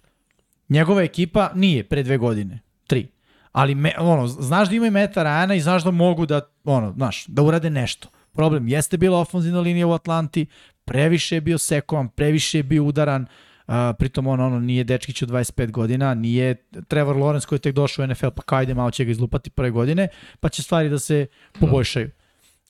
Njegova 0.68 1.02
ekipa 1.02 1.50
nije 1.54 1.84
pre 1.84 2.02
dve 2.02 2.18
godine, 2.18 2.60
tri. 2.86 3.08
Ali 3.52 3.74
me, 3.74 3.94
ono, 3.98 4.26
znaš 4.26 4.68
da 4.68 4.74
ima 4.74 4.86
i 4.86 4.90
Meta 4.90 5.24
Ryana 5.24 5.56
i 5.56 5.60
znaš 5.60 5.84
da 5.84 5.90
mogu 5.90 6.26
da, 6.26 6.40
ono, 6.64 6.92
znaš, 6.92 7.26
da 7.26 7.42
urade 7.42 7.70
nešto. 7.70 8.08
Problem 8.32 8.68
jeste 8.68 8.96
bila 8.96 9.18
ofenzivna 9.18 9.60
linija 9.60 9.86
u 9.86 9.92
Atlanti, 9.92 10.46
previše 10.84 11.36
je 11.36 11.40
bio 11.40 11.58
sekovan, 11.58 12.08
previše 12.08 12.58
je 12.58 12.62
bio 12.62 12.84
udaran, 12.84 13.26
Uh, 13.66 13.74
pritom 13.98 14.26
on 14.26 14.40
ono 14.40 14.60
nije 14.60 14.84
dečkić 14.84 15.22
od 15.22 15.28
25 15.28 15.70
godina, 15.70 16.14
nije 16.14 16.54
Trevor 16.88 17.16
Lawrence 17.16 17.46
koji 17.46 17.56
je 17.56 17.60
tek 17.60 17.74
došao 17.74 18.04
u 18.04 18.06
NFL, 18.06 18.28
pa 18.36 18.42
kao 18.42 18.62
ide 18.62 18.74
malo 18.74 18.90
će 18.90 19.04
ga 19.04 19.10
izlupati 19.10 19.50
prve 19.50 19.70
godine, 19.70 20.08
pa 20.40 20.48
će 20.48 20.62
stvari 20.62 20.88
da 20.88 20.98
se 20.98 21.26
poboljšaju. 21.60 22.10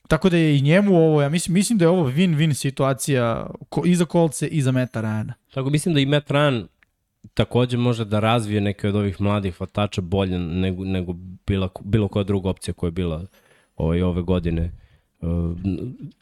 Tako 0.08 0.28
da 0.28 0.36
je 0.36 0.56
i 0.56 0.60
njemu 0.60 0.96
ovo, 0.96 1.22
ja 1.22 1.28
mislim, 1.28 1.54
mislim 1.54 1.78
da 1.78 1.84
je 1.84 1.88
ovo 1.88 2.10
win-win 2.10 2.54
situacija 2.54 3.46
ko, 3.68 3.82
i 3.84 3.94
za 3.94 4.04
kolce 4.04 4.46
i 4.46 4.62
za 4.62 4.72
Meta 4.72 5.02
Ryana. 5.02 5.32
Tako 5.54 5.70
mislim 5.70 5.94
da 5.94 6.00
i 6.00 6.06
Matt 6.06 6.30
Ryan 6.30 6.66
takođe 7.34 7.76
može 7.76 8.04
da 8.04 8.20
razvije 8.20 8.60
neke 8.60 8.88
od 8.88 8.96
ovih 8.96 9.20
mladih 9.20 9.54
hvatača 9.54 10.00
bolje 10.00 10.38
nego, 10.38 10.84
nego 10.84 11.12
bila, 11.46 11.68
bilo 11.80 12.08
koja 12.08 12.24
druga 12.24 12.48
opcija 12.48 12.74
koja 12.74 12.88
je 12.88 12.92
bila 12.92 13.26
ovaj, 13.76 14.02
ove 14.02 14.22
godine 14.22 14.72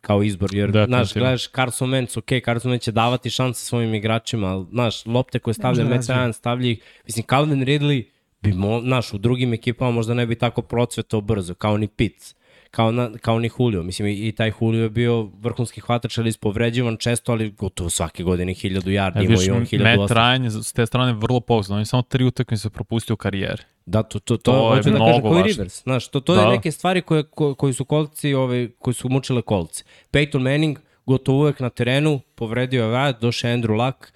kao 0.01 0.23
izbor, 0.23 0.55
jer, 0.55 0.71
Definitivno. 0.71 1.05
znaš, 1.05 1.15
gledaš 1.15 1.49
Carson 1.49 1.91
Wentz, 1.91 2.19
ok, 2.19 2.45
Carson 2.45 2.73
Wentz 2.73 2.83
će 2.83 2.93
davati 2.93 3.31
šanse 3.31 3.65
svojim 3.65 3.95
igračima, 3.95 4.47
ali, 4.47 4.67
znaš, 4.71 5.07
lopte 5.07 5.39
koje 5.39 5.55
stavlja 5.55 5.85
da 5.85 5.91
Matt. 5.91 6.09
Ryan, 6.09 6.33
stavlja 6.33 6.71
ih, 6.71 6.83
mislim, 7.07 7.27
Calvin 7.31 7.65
Ridley 7.65 8.05
bi, 8.41 8.53
mo, 8.53 8.81
znaš, 8.81 9.13
u 9.13 9.19
drugim 9.19 9.53
ekipama 9.53 9.91
možda 9.91 10.15
ne 10.15 10.27
bi 10.27 10.35
tako 10.35 10.63
procvetao 10.63 11.21
brzo, 11.21 11.55
kao 11.55 11.77
ni 11.77 11.89
Pitts, 11.89 12.35
kao, 12.71 12.93
na, 12.93 13.11
kao 13.21 13.39
ni 13.39 13.51
Julio, 13.59 13.83
mislim, 13.83 14.09
i, 14.09 14.29
i 14.29 14.33
taj 14.33 14.53
Julio 14.61 14.83
je 14.83 14.91
bio 14.91 15.23
vrhunski 15.41 15.81
hvatač, 15.81 16.19
ali 16.19 16.29
ispovređivan 16.29 16.97
često, 16.97 17.33
ali 17.33 17.51
gotovo 17.51 17.91
svake 17.91 18.23
godine 18.23 18.55
1000 18.55 18.81
yardi, 18.81 19.21
E, 19.21 19.25
imao 19.25 19.43
i 19.43 19.51
on 19.51 19.59
Matt 19.59 20.13
1800. 20.13 20.15
Ryan 20.15 20.45
je 20.45 20.51
s 20.63 20.73
te 20.73 20.87
strane 20.87 21.13
vrlo 21.13 21.41
pouzdan. 21.41 21.75
On 21.75 21.81
je 21.81 21.87
samo 21.87 22.03
tri 22.03 22.25
utakmice 22.25 22.71
propustio 22.71 23.15
u 23.15 23.17
karijeri. 23.17 23.63
Da, 23.87 24.03
to, 24.03 24.19
to, 24.19 24.37
to, 24.37 24.53
To 24.53 24.69
hoću 24.69 24.91
da 24.91 24.99
kažem, 24.99 25.23
koji. 25.23 25.43
Rivers. 25.43 25.83
Znaš, 25.83 26.09
to, 26.09 26.21
to 26.21 26.35
Da. 26.35 26.41
je 26.41 26.49
neke 26.49 26.73
stvari 26.73 27.03
koje, 27.03 27.23
ko, 27.23 27.55
koji 27.55 27.73
su 27.73 27.85
kolci, 27.85 28.35
ove, 28.35 28.71
koji 28.79 28.95
su 28.95 29.09
mučile 29.09 29.43
kolce. 29.43 29.85
Peyton 30.13 30.39
Manning, 30.39 30.79
gotovo 31.07 31.39
uvek 31.39 31.61
na 31.61 31.71
terenu, 31.71 32.21
povredio 32.35 32.83
je 32.83 32.89
vrat, 32.89 33.21
došao 33.21 33.51
Andrew 33.51 33.87
Luck, 33.87 34.13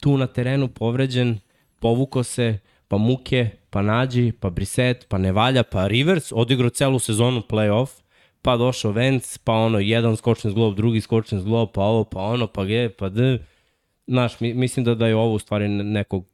tu 0.00 0.16
na 0.16 0.26
terenu 0.26 0.68
povređen, 0.68 1.38
povuko 1.80 2.22
se, 2.22 2.58
pa 2.88 2.96
muke, 2.98 3.50
pa 3.70 3.82
nađi, 3.82 4.32
pa 4.40 4.50
Brissett, 4.50 5.08
pa 5.08 5.18
ne 5.18 5.32
valja, 5.32 5.62
pa 5.62 5.86
Rivers, 5.86 6.32
odigrao 6.32 6.70
celu 6.70 6.98
sezonu 6.98 7.42
playoff, 7.48 7.88
pa 8.42 8.56
došao 8.56 8.92
Vance, 8.92 9.38
pa 9.44 9.52
ono, 9.52 9.78
jedan 9.78 10.16
skočni 10.16 10.50
zglob, 10.50 10.76
drugi 10.76 11.00
skočni 11.00 11.40
zglob, 11.40 11.68
pa 11.74 11.82
ovo, 11.82 12.04
pa 12.04 12.20
ono, 12.20 12.46
pa 12.46 12.64
G, 12.64 12.88
pa 12.88 13.08
D. 13.08 13.38
Znaš, 14.06 14.40
mi, 14.40 14.54
mislim 14.54 14.84
da, 14.84 14.94
da 14.94 15.06
je 15.06 15.16
ovo 15.16 15.34
u 15.34 15.38
stvari 15.38 15.68
nekog 15.68 16.24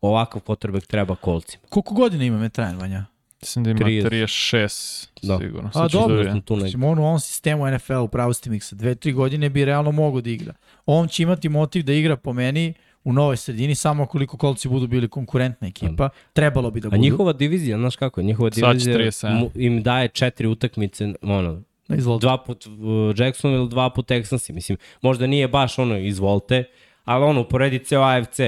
ovakav 0.00 0.40
potrebek 0.40 0.86
treba 0.86 1.14
kolcima. 1.14 1.62
Koliko 1.68 1.94
godina 1.94 2.24
ima 2.24 2.38
Matt 2.38 2.58
Ryan, 2.58 2.76
Vanja? 2.76 3.04
Mislim 3.40 3.64
da 3.64 3.70
ima 3.70 3.80
30. 3.80 4.08
36, 4.08 5.08
Da. 5.22 5.38
sigurno. 5.38 5.68
A 5.68 5.72
Sad 5.72 5.90
ću 5.90 5.98
dobro, 5.98 6.16
da 6.16 6.22
vidim. 6.22 6.40
tu. 6.42 6.56
Mislim, 6.56 6.84
on 6.84 6.98
u 6.98 7.04
ovom 7.04 7.20
sistemu 7.20 7.70
NFL 7.70 7.94
u 7.94 8.08
pravo 8.08 8.32
ste 8.32 8.50
miksa, 8.50 8.76
dve, 8.76 8.94
tri 8.94 9.12
godine 9.12 9.50
bi 9.50 9.64
realno 9.64 9.92
mogo 9.92 10.20
da 10.20 10.30
igra. 10.30 10.54
On 10.86 11.08
će 11.08 11.22
imati 11.22 11.48
motiv 11.48 11.82
da 11.82 11.92
igra 11.92 12.16
po 12.16 12.32
meni 12.32 12.74
u 13.04 13.12
novoj 13.12 13.36
sredini, 13.36 13.74
samo 13.74 14.06
koliko 14.06 14.36
kolci 14.36 14.68
budu 14.68 14.86
bili 14.86 15.08
konkurentna 15.08 15.68
ekipa, 15.68 16.08
trebalo 16.32 16.70
bi 16.70 16.80
da 16.80 16.88
A 16.88 16.90
budu. 16.90 17.02
njihova 17.02 17.32
divizija, 17.32 17.78
znaš 17.78 17.96
kako 17.96 18.20
je, 18.20 18.24
njihova 18.24 18.50
divizija 18.50 18.96
37. 18.96 19.34
mu- 19.34 19.50
im 19.54 19.82
daje 19.82 20.08
četiri 20.08 20.46
utakmice, 20.46 21.12
ono, 21.22 21.62
Da, 21.88 21.96
izvolite. 21.96 22.22
dva 22.22 22.38
put 22.38 22.66
uh, 22.66 22.72
Jacksonville, 23.16 23.68
dva 23.68 23.90
put 23.90 24.06
Texansi, 24.06 24.52
mislim, 24.52 24.78
možda 25.00 25.26
nije 25.26 25.48
baš 25.48 25.78
ono 25.78 25.98
izvolte, 25.98 26.64
ali 27.04 27.24
ono, 27.24 27.40
uporedi 27.40 27.78
ceo 27.78 28.02
AFC, 28.02 28.40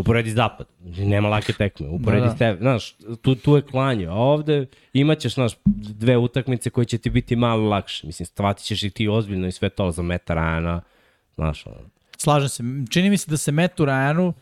uporedi 0.00 0.30
zapad, 0.30 0.66
nema 0.98 1.28
lake 1.28 1.52
tekme, 1.52 1.88
uporedi 1.88 2.20
Da, 2.20 2.26
da, 2.26 2.32
da. 2.32 2.38
tebe, 2.38 2.58
znaš, 2.60 2.94
tu, 3.22 3.34
tu 3.34 3.56
je 3.56 3.62
klanje, 3.62 4.06
a 4.06 4.14
ovde 4.14 4.66
imaćeš, 4.92 5.34
znaš, 5.34 5.52
dve 5.64 6.16
utakmice 6.16 6.70
koje 6.70 6.84
će 6.84 6.98
ti 6.98 7.10
biti 7.10 7.36
malo 7.36 7.68
lakše, 7.68 8.06
mislim, 8.06 8.26
stvatit 8.26 8.66
ćeš 8.66 8.82
i 8.82 8.90
ti 8.90 9.08
ozbiljno 9.08 9.46
i 9.46 9.52
sve 9.52 9.68
to 9.68 9.90
za 9.90 10.02
Meta 10.02 10.34
Ryana, 10.34 10.80
znaš, 11.34 11.66
ono, 11.66 11.76
Slažem 12.20 12.48
se. 12.48 12.62
Čini 12.90 13.10
mi 13.10 13.16
se 13.16 13.30
da 13.30 13.36
se 13.36 13.52
Metu 13.52 13.84
Ryanu 13.84 14.32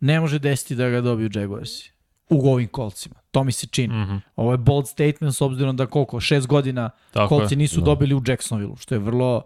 ne 0.00 0.20
može 0.20 0.38
desiti 0.38 0.74
da 0.74 0.88
ga 0.88 1.00
dobiju 1.00 1.30
Jaguarsi 1.34 1.92
u 2.30 2.50
ovim 2.52 2.68
kolcima. 2.68 3.14
To 3.30 3.44
mi 3.44 3.52
se 3.52 3.66
čini. 3.66 3.94
Mm 3.94 4.06
-hmm. 4.06 4.20
Ovo 4.36 4.52
je 4.52 4.58
bold 4.58 4.88
statement 4.88 5.34
s 5.34 5.40
obzirom 5.40 5.76
da 5.76 5.86
koliko, 5.86 6.20
šest 6.20 6.46
godina 6.46 6.90
Tako 7.10 7.28
kolci 7.28 7.54
je. 7.54 7.58
nisu 7.58 7.80
no. 7.80 7.84
dobili 7.84 8.14
u 8.14 8.22
Jacksonville, 8.26 8.76
što 8.76 8.94
je 8.94 8.98
vrlo 8.98 9.42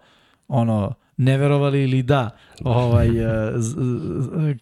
ono, 0.48 0.94
neverovali 1.16 1.82
ili 1.82 2.02
da 2.02 2.30
ovaj, 2.64 3.08
eh, 3.08 3.52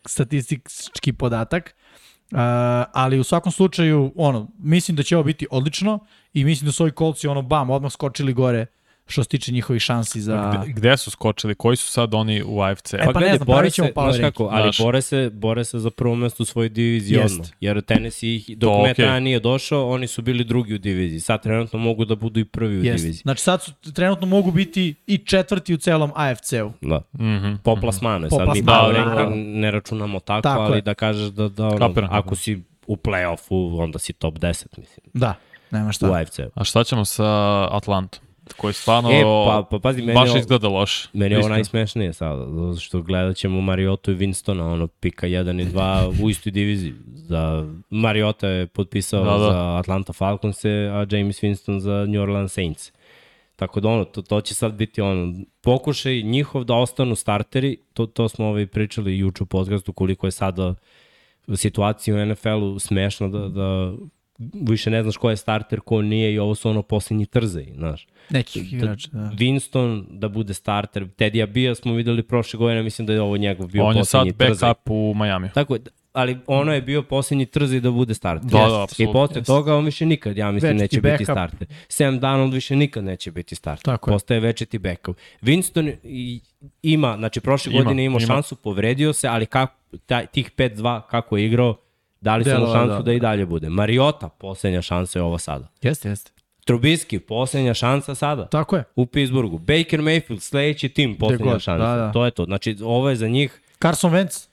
statistički 0.07 1.12
podatak. 1.12 1.75
Uh, 2.25 2.38
ali 2.93 3.19
u 3.19 3.25
svakom 3.25 3.53
slučaju, 3.53 4.12
ono, 4.17 4.51
mislim 4.59 4.97
da 4.97 5.03
će 5.03 5.17
ovo 5.17 5.25
biti 5.25 5.47
odlično 5.51 5.99
i 6.33 6.45
mislim 6.45 6.67
da 6.67 6.73
su 6.73 6.83
ovi 6.83 6.93
kolci, 6.93 7.29
ono, 7.29 7.43
bam, 7.43 7.71
odmah 7.71 7.93
skočili 7.93 8.33
gore 8.33 8.67
što 9.07 9.23
se 9.23 9.29
tiče 9.29 9.53
njihovih 9.53 9.83
šansi 9.83 10.21
za... 10.21 10.53
Gde, 10.62 10.73
gde 10.73 10.97
su 10.97 11.11
skočili? 11.11 11.55
Koji 11.55 11.77
su 11.77 11.87
sad 11.87 12.14
oni 12.14 12.43
u 12.43 12.61
AFC? 12.61 12.95
E, 12.95 12.99
pa 12.99 13.07
ne 13.07 13.12
gledaj, 13.12 13.37
znam, 13.37 13.47
bore 13.47 13.71
ćemo 13.71 13.87
se, 13.88 13.93
znaš 13.95 14.17
kako, 14.19 14.45
ali 14.45 14.62
Znaš. 14.62 14.79
bore 14.79 15.03
se, 15.03 15.31
bore 15.33 15.64
se 15.64 15.79
za 15.79 15.90
prvo 15.90 16.14
mesto 16.14 16.43
u 16.43 16.47
svojoj 16.47 16.69
diviziji 16.69 17.17
Jest. 17.17 17.35
odmah. 17.35 17.49
Jer 17.61 17.83
Tennessee, 17.83 18.29
ih- 18.31 18.57
dok 18.57 18.71
To, 18.71 18.81
okej. 18.83 18.95
Ryan 18.97 19.19
nije 19.21 19.40
došao, 19.40 19.90
oni 19.90 20.07
su 20.07 20.23
bili 20.23 20.45
drugi 20.45 20.75
u 20.75 20.79
diviziji. 20.79 21.21
Sad 21.21 21.43
trenutno 21.43 21.79
mogu 21.79 22.05
da 22.05 22.14
budu 22.14 22.40
i 22.40 22.45
prvi 22.45 22.75
u 22.75 22.85
Jest. 22.85 22.97
diviziji. 22.97 23.23
Znači 23.23 23.43
sad 23.43 23.62
su, 23.62 23.73
trenutno 23.93 24.27
mogu 24.27 24.51
biti 24.51 24.95
i 25.07 25.19
četvrti 25.19 25.75
u 25.75 25.79
celom 25.79 26.11
AFC-u. 26.14 26.73
Da. 26.81 27.03
Mhm. 27.14 27.55
Po 27.57 27.77
plasmanu. 27.77 28.29
Po 28.31 28.37
Sad 28.37 28.49
mi 28.49 28.64
plasmanu, 28.64 28.88
power 28.88 29.05
da, 29.05 29.14
ranking 29.14 29.47
da. 29.47 29.61
ne 29.61 29.71
računamo 29.71 30.21
tako, 30.21 30.43
Tako 30.43 30.61
ali 30.61 30.79
je. 30.79 30.83
da 30.83 30.95
kažeš 30.95 31.29
da, 31.29 31.49
da 31.49 31.67
ono, 31.67 31.79
Kapiram. 31.79 32.09
ako 32.12 32.37
si 32.37 32.62
u 32.87 32.97
play-offu, 32.97 33.83
onda 33.83 33.99
si 33.99 34.12
top 34.12 34.35
10, 34.35 34.49
mislim, 34.79 35.05
Da, 35.14 35.35
nema 35.71 35.93
šta. 35.93 36.11
u 36.11 36.14
AFC-u. 36.14 36.51
A 36.55 36.64
šta 36.64 36.85
ćemo 36.85 37.05
sa 37.05 37.25
Atlantom? 37.71 38.21
Koji 38.57 38.74
stvarno 38.74 39.11
E, 39.11 39.22
pa, 39.22 39.66
pa 39.70 39.78
pazi, 39.78 40.02
meni, 40.02 40.14
baš 40.14 40.35
izgleda 40.35 40.68
loše. 40.68 41.09
meni 41.12 41.35
je 41.35 41.38
ovo 41.38 41.48
najsmešnije 41.48 42.12
sada, 42.12 42.46
zato 42.50 42.80
što 42.80 43.02
gledat 43.02 43.37
ćemo 43.37 43.61
Mariotu 43.61 44.12
i 44.12 44.14
Winstona, 44.16 44.72
ono, 44.72 44.87
pika 44.87 45.26
1 45.26 45.62
i 45.62 45.66
2 45.66 46.12
u 46.24 46.30
istoj 46.30 46.52
diviziji. 46.52 46.94
Za 47.14 47.66
Mariota 47.90 48.48
je 48.48 48.66
potpisao 48.66 49.24
Da, 49.24 49.30
da. 49.30 49.38
za 49.38 49.76
Atlanta 49.78 50.12
Falcons, 50.12 50.64
a 50.64 51.07
James 51.11 51.42
Winston 51.42 51.78
za 51.78 52.07
New 52.09 52.22
Orleans 52.22 52.52
Saints. 52.52 52.92
Tako 53.57 53.80
da 53.80 53.88
ono, 53.88 54.04
to, 54.04 54.22
to 54.22 54.40
će 54.40 54.54
sad 54.54 54.72
biti 54.72 55.00
ono, 55.00 55.35
pokušaj 55.62 56.22
njihov 56.22 56.64
da 56.64 56.74
ostanu 56.74 57.14
starteri, 57.14 57.76
to, 57.92 58.07
to 58.07 58.28
smo 58.28 58.46
ovaj 58.46 58.66
pričali 58.66 59.18
juče 59.18 59.42
u 59.42 59.46
podcastu 59.46 59.92
koliko 59.92 60.26
je 60.26 60.30
sada 60.30 60.74
situacija 61.54 62.16
u 62.16 62.26
NFL-u 62.26 62.78
smešna 62.78 63.28
da, 63.28 63.48
da 63.48 63.92
više 64.38 64.90
ne 64.90 65.03
znaš 65.03 65.16
ko 65.16 65.31
je 65.31 65.37
starter, 65.37 65.81
ko 65.81 66.03
nije 66.03 66.35
i 66.35 66.38
ovo 66.38 66.55
su 66.55 66.70
ono 66.70 66.83
posljednji 66.83 67.27
trzaj, 67.27 67.66
znaš. 67.75 68.07
Nekih 68.31 68.73
igrača, 68.73 69.09
da. 69.12 69.18
Winston 69.18 70.05
da 70.11 70.29
bude 70.29 70.55
starter, 70.55 71.05
Teddy 71.05 71.42
Abija 71.42 71.75
smo 71.75 71.94
videli 71.94 72.23
prošle 72.23 72.59
godine, 72.59 72.83
mislim 72.83 73.07
da 73.07 73.12
je 73.12 73.20
ovo 73.20 73.37
njegov 73.37 73.66
bio 73.68 73.85
On 73.85 73.97
je 73.97 74.05
sad 74.05 74.20
posljednji 74.20 74.38
trzaj. 74.38 74.68
backup 74.68 74.90
u 74.90 75.14
Miami. 75.16 75.49
Tako 75.55 75.75
je, 75.75 75.81
ali 76.12 76.38
ono 76.47 76.75
je 76.75 76.83
bio 76.83 77.03
posljednji 77.03 77.47
trzaj 77.47 77.81
da 77.81 77.90
bude 77.90 78.14
starter. 78.14 78.51
Da, 78.51 78.59
da, 78.59 78.87
I 78.99 79.07
posle 79.07 79.37
Jeste. 79.37 79.44
toga 79.53 79.75
on 79.77 79.85
više 79.85 80.07
nikad, 80.07 80.37
ja 80.37 80.51
mislim, 80.51 80.77
Večiti 80.77 80.83
neće 80.97 81.01
biti 81.01 81.25
backup. 81.25 81.35
starter. 81.35 81.68
Sam 81.88 82.20
Donald 82.20 82.55
više 82.55 82.77
nikad 82.77 83.05
neće 83.05 83.31
biti 83.31 83.55
starter. 83.55 83.85
Tako 83.85 84.11
je. 84.11 84.14
Postaje 84.14 84.40
večiti 84.40 84.79
backup. 84.79 85.16
Winston 85.42 85.94
i, 86.05 86.40
ima, 86.83 87.16
znači 87.18 87.40
prošle 87.40 87.73
Ima, 87.73 87.83
godine 87.83 88.05
imao 88.05 88.18
ima. 88.20 88.27
šansu, 88.27 88.57
povredio 88.57 89.12
se, 89.12 89.29
ali 89.29 89.47
kako, 89.47 89.75
taj, 90.07 90.27
tih 90.27 90.51
5-2 90.57 91.01
kako 91.11 91.37
je 91.37 91.47
igrao, 91.47 91.77
dali 92.25 92.45
su 92.45 92.51
mu 92.51 92.67
šansu 92.67 92.97
da. 92.97 93.03
da, 93.03 93.13
i 93.13 93.21
dalje 93.21 93.47
bude. 93.47 93.69
Mariota, 93.69 94.29
posljednja 94.29 94.83
šansa 94.83 95.19
je 95.19 95.23
ovo 95.23 95.39
sada. 95.39 95.69
Jeste, 95.83 96.09
jeste. 96.09 96.31
Trubiski, 96.65 97.19
posljednja 97.19 97.75
šansa 97.75 98.15
sada 98.15 98.47
Tako 98.47 98.77
je. 98.77 98.85
u 98.97 99.07
Pittsburghu. 99.07 99.59
Baker 99.59 100.01
Mayfield, 100.01 100.41
sledeći 100.41 100.89
tim, 100.89 101.17
posljednja 101.17 101.53
god, 101.53 101.61
šansa. 101.61 101.87
da, 101.87 101.97
da. 101.97 102.13
To 102.13 102.25
je 102.25 102.31
to. 102.31 102.45
Znači, 102.45 102.77
ovo 102.83 103.11
je 103.11 103.17
za 103.17 103.29
njih 103.29 103.61
Carson 103.83 104.13
Wentz, 104.13 104.49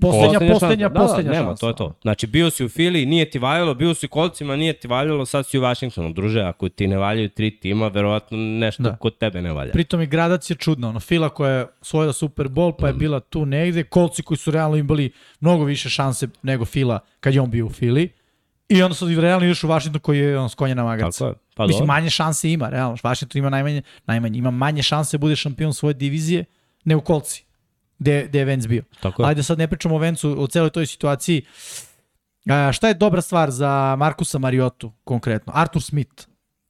poslednja, 0.00 0.38
poslednja, 0.52 0.90
poslednja 0.90 1.30
da, 1.30 1.36
da, 1.36 1.38
nema, 1.38 1.50
šansa. 1.50 1.60
to 1.60 1.68
je 1.68 1.76
to. 1.76 1.94
Znači, 2.02 2.26
bio 2.26 2.50
si 2.50 2.64
u 2.64 2.68
Fili, 2.68 3.06
nije 3.06 3.30
ti 3.30 3.38
valjalo, 3.38 3.74
bio 3.74 3.94
si 3.94 4.06
u 4.06 4.08
kolcima, 4.08 4.56
nije 4.56 4.72
ti 4.72 4.88
valjalo, 4.88 5.26
sad 5.26 5.46
si 5.46 5.58
u 5.58 5.62
Washingtonu. 5.62 6.12
Druže, 6.12 6.40
ako 6.40 6.68
ti 6.68 6.86
ne 6.86 6.98
valjaju 6.98 7.28
tri 7.28 7.60
tima, 7.60 7.88
verovatno 7.88 8.38
nešto 8.38 8.82
Da. 8.82 8.90
da. 8.90 8.96
kod 8.96 9.18
tebe 9.18 9.42
ne 9.42 9.52
valja. 9.52 9.72
Pritom 9.72 10.00
i 10.00 10.06
gradac 10.06 10.50
je 10.50 10.56
čudna. 10.56 10.88
Ono, 10.88 11.00
Fila 11.00 11.28
koja 11.28 11.52
je 11.52 11.66
osvojila 11.80 12.12
Super 12.12 12.46
Bowl, 12.48 12.72
pa 12.78 12.86
je 12.86 12.92
bila 12.94 13.20
tu 13.20 13.46
negde. 13.46 13.82
Kolci 13.84 14.22
koji 14.22 14.38
su 14.38 14.50
realno 14.50 14.76
imali 14.76 15.12
mnogo 15.40 15.64
više 15.64 15.88
šanse 15.88 16.28
nego 16.42 16.64
Fila 16.64 16.98
kad 17.20 17.34
je 17.34 17.40
on 17.40 17.50
bio 17.50 17.66
u 17.66 17.70
Fili. 17.70 18.08
I 18.68 18.82
onda 18.82 18.94
sad 18.94 19.08
realno 19.18 19.46
ideš 19.46 19.64
u 19.64 19.68
Washington 19.68 20.00
koji 20.00 20.18
je 20.18 20.38
on 20.38 20.48
s 20.48 20.54
konja 20.54 20.74
na 20.74 20.84
magarca. 20.84 21.18
Tako 21.18 21.30
je. 21.30 21.34
Pa 21.54 21.66
Mislim, 21.66 21.80
dobro. 21.80 21.94
manje 21.94 22.10
šanse 22.10 22.50
ima, 22.50 22.68
realno. 22.68 22.96
Washington 23.02 23.38
ima 23.38 23.50
najmanje, 23.50 23.82
najmanje, 24.06 24.38
ima 24.38 24.50
manje 24.50 24.82
šanse 24.82 25.16
da 25.16 25.20
bude 25.20 25.36
šampion 25.36 25.74
svoje 25.74 25.94
divizije 25.94 26.44
nego 26.84 27.00
kolci. 27.00 27.44
Gde, 28.00 28.26
gde 28.28 28.38
je 28.38 28.44
Vance 28.44 28.68
bio. 28.68 28.82
Tako 29.00 29.22
je. 29.22 29.28
Ajde 29.28 29.42
sad 29.42 29.58
ne 29.58 29.68
pričamo 29.68 29.94
o 29.94 29.98
Vencu, 29.98 30.36
o 30.38 30.46
celoj 30.46 30.70
toj 30.70 30.86
situaciji. 30.86 31.42
A, 32.46 32.72
šta 32.72 32.88
je 32.88 32.94
dobra 32.94 33.20
stvar 33.20 33.50
za 33.50 33.96
Markusa 33.96 34.38
Mariotu 34.38 34.92
konkretno? 35.04 35.52
Arthur 35.56 35.82
Smith. 35.82 36.24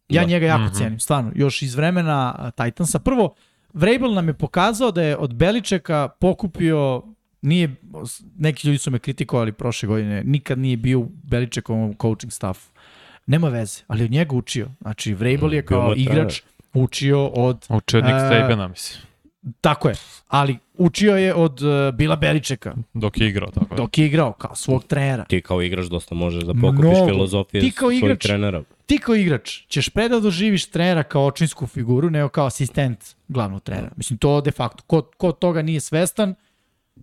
Ja 0.08 0.22
Da. 0.22 0.28
njega 0.28 0.46
jako 0.46 0.62
Mhm. 0.62 0.74
cijenim, 0.74 1.00
stvarno. 1.00 1.32
Još 1.34 1.62
iz 1.62 1.74
vremena 1.74 2.50
Titansa. 2.52 2.98
Prvo, 2.98 3.34
Vrabel 3.72 4.14
nam 4.14 4.28
je 4.28 4.34
pokazao 4.34 4.90
da 4.90 5.02
je 5.02 5.16
od 5.16 5.34
Beličeka 5.34 6.08
pokupio 6.10 7.02
nije, 7.42 7.74
neki 8.36 8.66
ljudi 8.66 8.78
su 8.78 8.90
me 8.90 8.98
kritikovali 8.98 9.52
prošle 9.52 9.86
godine, 9.86 10.24
nikad 10.24 10.58
nije 10.58 10.76
bio 10.76 10.98
u 10.98 11.08
Beličekovom 11.22 11.94
coaching 12.02 12.32
staffu. 12.32 12.70
Nema 13.26 13.48
veze, 13.48 13.82
ali 13.86 14.04
od 14.04 14.10
njega 14.10 14.36
učio. 14.36 14.68
Znači, 14.80 15.14
Vrabel 15.14 15.54
je 15.54 15.62
Mm, 15.62 15.66
kao 15.66 15.94
igrač 15.96 16.42
učio 16.74 17.26
od 17.26 17.66
Učednik 17.68 18.14
E, 18.14 18.18
Stabena, 18.18 18.68
mislim. 18.68 19.02
Tako 19.60 19.88
je, 19.88 19.94
ali 20.28 20.56
učio 20.74 21.16
je 21.16 21.34
od 21.34 21.62
uh, 21.62 21.68
Bila 21.94 22.16
Beličeka, 22.16 22.74
Dok 22.94 23.20
je 23.20 23.28
igrao, 23.28 23.50
tako 23.50 23.74
je. 23.74 23.76
dok 23.76 23.98
je 23.98 24.06
igrao 24.06 24.32
kao 24.32 24.54
svog 24.54 24.84
trenera. 24.84 25.24
Ti 25.24 25.40
kao 25.40 25.62
igrač 25.62 25.86
dosta 25.86 26.14
možeš 26.14 26.42
da 26.42 26.54
pokupiš 26.54 26.80
Mnogo. 26.82 27.06
filozofije 27.06 27.60
Ti 27.60 27.70
kao 27.70 27.88
svojih 27.88 28.02
igrač- 28.04 28.22
trenera. 28.22 28.62
Ti 28.86 28.98
kao 28.98 29.14
igrač 29.14 29.66
ćeš 29.68 29.88
pre 29.88 30.08
da 30.08 30.20
doživiš 30.20 30.66
trenera 30.66 31.02
kao 31.02 31.26
očinsku 31.26 31.66
figuru, 31.66 32.10
nego 32.10 32.28
kao 32.28 32.46
asistent 32.46 32.98
glavnog 33.28 33.62
trenera. 33.62 33.90
Mislim, 33.96 34.18
to 34.18 34.40
de 34.40 34.50
facto. 34.50 34.82
Ko, 34.86 35.02
ko 35.02 35.32
toga 35.32 35.62
nije 35.62 35.80
svestan, 35.80 36.34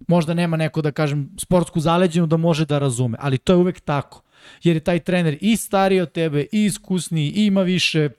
možda 0.08 0.34
nema 0.34 0.58
neko, 0.58 0.82
da 0.82 0.92
kažem, 0.92 1.30
sportsku 1.38 1.80
zaleđenu 1.80 2.28
da 2.28 2.38
može 2.38 2.66
da 2.66 2.80
razume, 2.80 3.18
ali 3.22 3.38
to 3.38 3.54
je 3.54 3.58
uvek 3.58 3.80
tako. 3.80 4.22
Jer 4.64 4.76
je 4.76 4.80
taj 4.80 5.00
trener 5.00 5.38
i 5.42 5.56
stariji 5.56 6.02
od 6.02 6.12
tebe, 6.12 6.42
i 6.42 6.66
iskusniji, 6.66 7.30
i 7.30 7.46
ima 7.46 7.62
više 7.62 8.10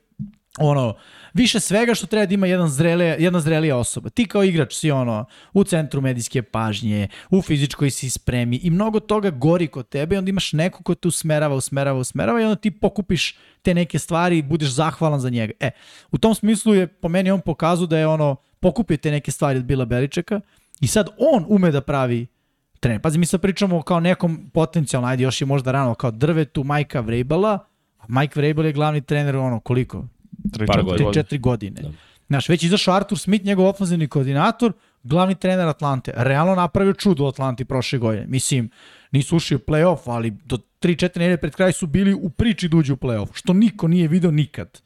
ono, 0.61 0.95
više 1.35 1.61
svega 1.61 1.95
što 1.95 2.07
treba 2.07 2.27
da 2.27 2.35
ima 2.35 2.47
jedan 2.47 2.69
zrelija, 2.69 3.15
jedna 3.15 3.41
zrelija 3.41 3.77
osoba. 3.77 4.11
Ti 4.11 4.25
kao 4.25 4.45
igrač 4.45 4.75
si 4.75 4.91
ono, 4.91 5.25
u 5.53 5.65
centru 5.65 6.01
medijske 6.01 6.43
pažnje, 6.43 7.09
u 7.31 7.43
fizičkoj 7.43 7.91
si 7.91 8.11
spremi 8.11 8.57
i 8.57 8.71
mnogo 8.71 9.01
toga 9.01 9.31
gori 9.31 9.67
kod 9.67 9.89
tebe 9.89 10.15
i 10.15 10.19
onda 10.19 10.29
imaš 10.29 10.53
neko 10.53 10.83
ko 10.83 10.95
te 10.95 11.09
usmerava, 11.09 11.55
usmerava, 11.55 11.99
usmerava 11.99 12.41
i 12.41 12.45
onda 12.45 12.57
ti 12.57 12.71
pokupiš 12.71 13.37
te 13.63 13.75
neke 13.75 13.99
stvari 13.99 14.39
i 14.39 14.43
budeš 14.43 14.69
zahvalan 14.69 15.21
za 15.21 15.31
njega. 15.31 15.53
E, 15.61 15.71
u 16.11 16.19
tom 16.19 16.35
smislu 16.35 16.75
je 16.75 16.87
po 16.87 17.09
meni 17.09 17.31
on 17.31 17.41
pokazao 17.41 17.87
da 17.87 17.99
je 17.99 18.07
ono, 18.07 18.37
pokupio 18.61 18.97
te 18.97 19.11
neke 19.11 19.31
stvari 19.31 19.59
od 19.59 19.65
Bila 19.65 19.85
Beličeka 19.85 20.41
i 20.81 20.87
sad 20.87 21.09
on 21.19 21.45
ume 21.49 21.71
da 21.71 21.81
pravi 21.81 22.27
trener. 22.81 23.01
Pazi, 23.01 23.19
mi 23.19 23.27
sad 23.27 23.41
pričamo 23.41 23.83
kao 23.83 24.01
nekom 24.01 24.51
potencijalno, 24.55 25.09
ajde 25.09 25.23
još 25.23 25.41
je 25.41 25.47
možda 25.47 25.73
rano, 25.73 25.95
kao 25.95 26.11
drvetu 26.11 26.65
Majka 26.65 27.01
Vrabela, 27.01 27.59
a 27.99 28.05
Mike 28.09 28.41
Vrabel 28.41 28.67
je 28.67 28.73
glavni 28.73 29.01
trener 29.01 29.37
ono, 29.37 29.61
koliko? 29.61 30.05
Tri, 30.53 30.67
par 30.67 30.77
četiri 30.77 30.89
godina. 30.89 31.05
godine. 31.05 31.23
3-4 31.23 31.41
godine. 31.41 31.83
Da. 31.83 31.93
Znaš, 32.29 32.49
već 32.49 32.63
izašao 32.63 32.95
Artur 32.95 33.19
Smith, 33.19 33.45
njegov 33.45 33.67
ofenzivni 33.67 34.09
koordinator, 34.09 34.73
glavni 35.03 35.35
trener 35.35 35.69
Atlante. 35.69 36.13
Realno 36.17 36.55
napravio 36.55 36.93
čudo 36.93 37.25
u 37.25 37.27
Atlanti 37.27 37.65
prošle 37.65 37.99
godine. 37.99 38.27
Mislim, 38.27 38.71
nisu 39.13 39.37
ušli 39.37 39.57
u 39.57 39.59
play-off, 39.59 39.99
ali 40.07 40.31
do 40.31 40.59
3-4 40.81 41.19
nedelje 41.19 41.37
pred 41.37 41.55
kraj 41.55 41.73
su 41.73 41.87
bili 41.87 42.15
u 42.15 42.31
priči 42.31 42.69
da 42.69 42.77
uđu 42.77 42.95
u 42.95 42.97
play-off, 42.97 43.29
što 43.33 43.53
niko 43.53 43.89
nije 43.89 44.09
video 44.09 44.31
nikad. 44.31 44.81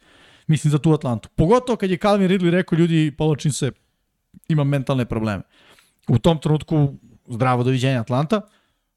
Mislim 0.46 0.70
za 0.70 0.78
tu 0.78 0.92
Atlantu. 0.92 1.28
Pogotovo 1.34 1.76
kad 1.76 1.90
je 1.90 1.96
Calvin 1.96 2.28
Ridley 2.28 2.50
rekao, 2.50 2.76
ljudi, 2.76 3.14
povlačim 3.18 3.52
se, 3.52 3.72
imam 4.48 4.68
mentalne 4.68 5.04
probleme. 5.04 5.42
U 6.08 6.18
tom 6.18 6.38
trenutku, 6.38 6.94
zdravo 7.28 7.62
doviđenja 7.62 8.00
Atlanta, 8.00 8.40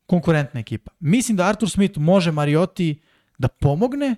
konkurentna 0.05 0.59
ekipa. 0.59 0.91
Mislim 0.99 1.37
da 1.37 1.47
Artur 1.47 1.69
Smith 1.69 1.99
može 1.99 2.31
Marioti 2.31 3.01
da 3.37 3.47
pomogne 3.47 4.15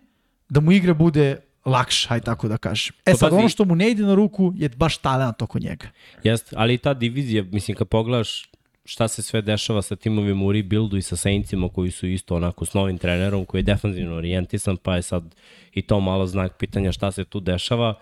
da 0.50 0.60
mu 0.60 0.71
igra 0.71 0.93
bude 0.93 1.38
lakša, 1.68 2.14
aj 2.14 2.20
tako 2.22 2.48
da 2.48 2.58
kažem. 2.58 2.96
E 3.06 3.12
Pa 3.12 3.18
sad, 3.18 3.30
pazi- 3.30 3.40
ono 3.40 3.50
što 3.50 3.66
mu 3.66 3.76
ne 3.76 3.92
ide 3.92 4.04
na 4.04 4.16
ruku 4.16 4.54
je 4.56 4.70
baš 4.70 4.98
talent 4.98 5.42
oko 5.42 5.60
njega. 5.60 5.88
Jeste, 6.24 6.56
ali 6.60 6.74
i 6.74 6.78
ta 6.78 6.94
divizija, 6.94 7.44
mislim, 7.44 7.78
kad 7.78 7.88
pogledaš 7.88 8.50
šta 8.86 9.08
se 9.08 9.22
sve 9.22 9.42
dešava 9.42 9.82
sa 9.82 9.96
timovima 9.96 10.46
u 10.46 10.52
rebuildu 10.52 10.98
i 10.98 11.02
sa 11.02 11.16
Saintsima 11.16 11.70
koji 11.70 11.92
su 11.92 12.08
isto 12.08 12.36
onako 12.36 12.66
s 12.66 12.74
novim 12.74 12.98
trenerom 12.98 13.46
koji 13.46 13.60
je 13.60 13.64
defanzivno 13.64 14.16
orijentisan, 14.16 14.78
pa 14.78 14.96
je 14.96 15.02
sad 15.02 15.36
i 15.74 15.82
to 15.82 16.00
malo 16.00 16.28
znak 16.28 16.58
pitanja 16.58 16.92
šta 16.92 17.12
se 17.12 17.24
tu 17.24 17.40
dešava. 17.40 17.94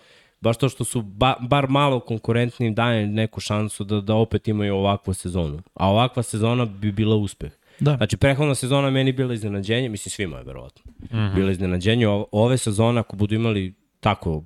Baš 0.41 0.58
to 0.58 0.69
što 0.69 0.84
su 0.84 1.01
ba, 1.01 1.36
bar 1.41 1.67
malo 1.69 1.99
konkurentni 1.99 2.67
im 2.67 2.73
daje 2.75 3.08
neku 3.08 3.39
šansu 3.41 3.84
da, 3.84 4.01
da 4.01 4.15
opet 4.15 4.47
imaju 4.47 4.75
ovakvu 4.75 5.13
sezonu. 5.13 5.62
A 5.73 5.89
ovakva 5.89 6.23
sezona 6.23 6.65
bi 6.65 6.91
bila 6.91 7.15
uspeh. 7.15 7.51
Da. 7.79 7.95
Znači, 7.97 8.17
prethodna 8.17 8.55
sezona 8.55 8.89
meni 8.89 9.11
bila 9.11 9.33
iznenađenje, 9.33 9.89
mislim 9.89 10.11
svima 10.11 10.38
je 10.38 10.43
verovatno. 10.43 10.91
Mm 11.11 11.17
-hmm. 11.17 11.35
Bila 11.35 11.51
iznenađenje. 11.51 12.07
Ove 12.31 12.57
sezone, 12.57 12.99
ako 12.99 13.15
budu 13.15 13.35
imali 13.35 13.73
tako, 13.99 14.43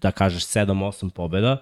da 0.00 0.10
kažeš, 0.10 0.46
7-8 0.46 1.10
pobeda, 1.10 1.56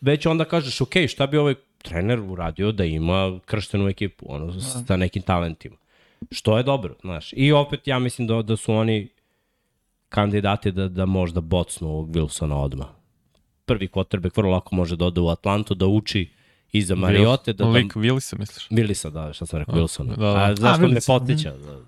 već 0.00 0.26
onda 0.26 0.44
kažeš, 0.44 0.80
ok, 0.80 0.92
šta 1.08 1.26
bi 1.26 1.36
ovaj 1.36 1.54
trener 1.82 2.20
uradio 2.20 2.72
da 2.72 2.84
ima 2.84 3.40
krštenu 3.44 3.88
ekipu, 3.88 4.26
ono, 4.28 4.60
sa 4.60 4.96
nekim 4.96 5.22
talentima. 5.22 5.76
Što 6.30 6.56
je 6.56 6.62
dobro, 6.62 6.94
znaš. 7.00 7.32
I 7.36 7.52
opet 7.52 7.88
ja 7.88 7.98
mislim 7.98 8.28
da, 8.28 8.42
da 8.42 8.56
su 8.56 8.72
oni 8.72 9.08
kandidati 10.08 10.72
da, 10.72 10.88
da 10.88 11.06
možda 11.06 11.40
bocnu 11.40 11.88
ovog 11.88 12.10
Wilsona 12.10 12.54
odmah. 12.54 12.86
Prvi 13.64 13.88
quarterback 13.88 14.36
vrlo 14.36 14.50
lako 14.50 14.74
može 14.74 14.96
da 14.96 15.04
ode 15.04 15.20
u 15.20 15.28
Atlantu, 15.28 15.74
da 15.74 15.86
uči 15.86 16.30
iza 16.72 16.94
Mariote, 16.94 17.52
da, 17.52 17.64
da 17.64 17.70
Lik 17.70 17.92
Willisa, 17.94 18.38
misliš? 18.38 18.68
Willisa, 18.68 19.10
da, 19.10 19.32
šta 19.32 19.46
sam 19.46 19.58
rekao, 19.58 19.74
Wilsona. 19.74 20.08
da, 20.08 20.26
da. 20.26 20.34
A 20.36 20.54
zašto 20.54 20.84
A, 20.84 20.88
me 20.88 20.98
potića? 21.06 21.52
Da. 21.52 21.78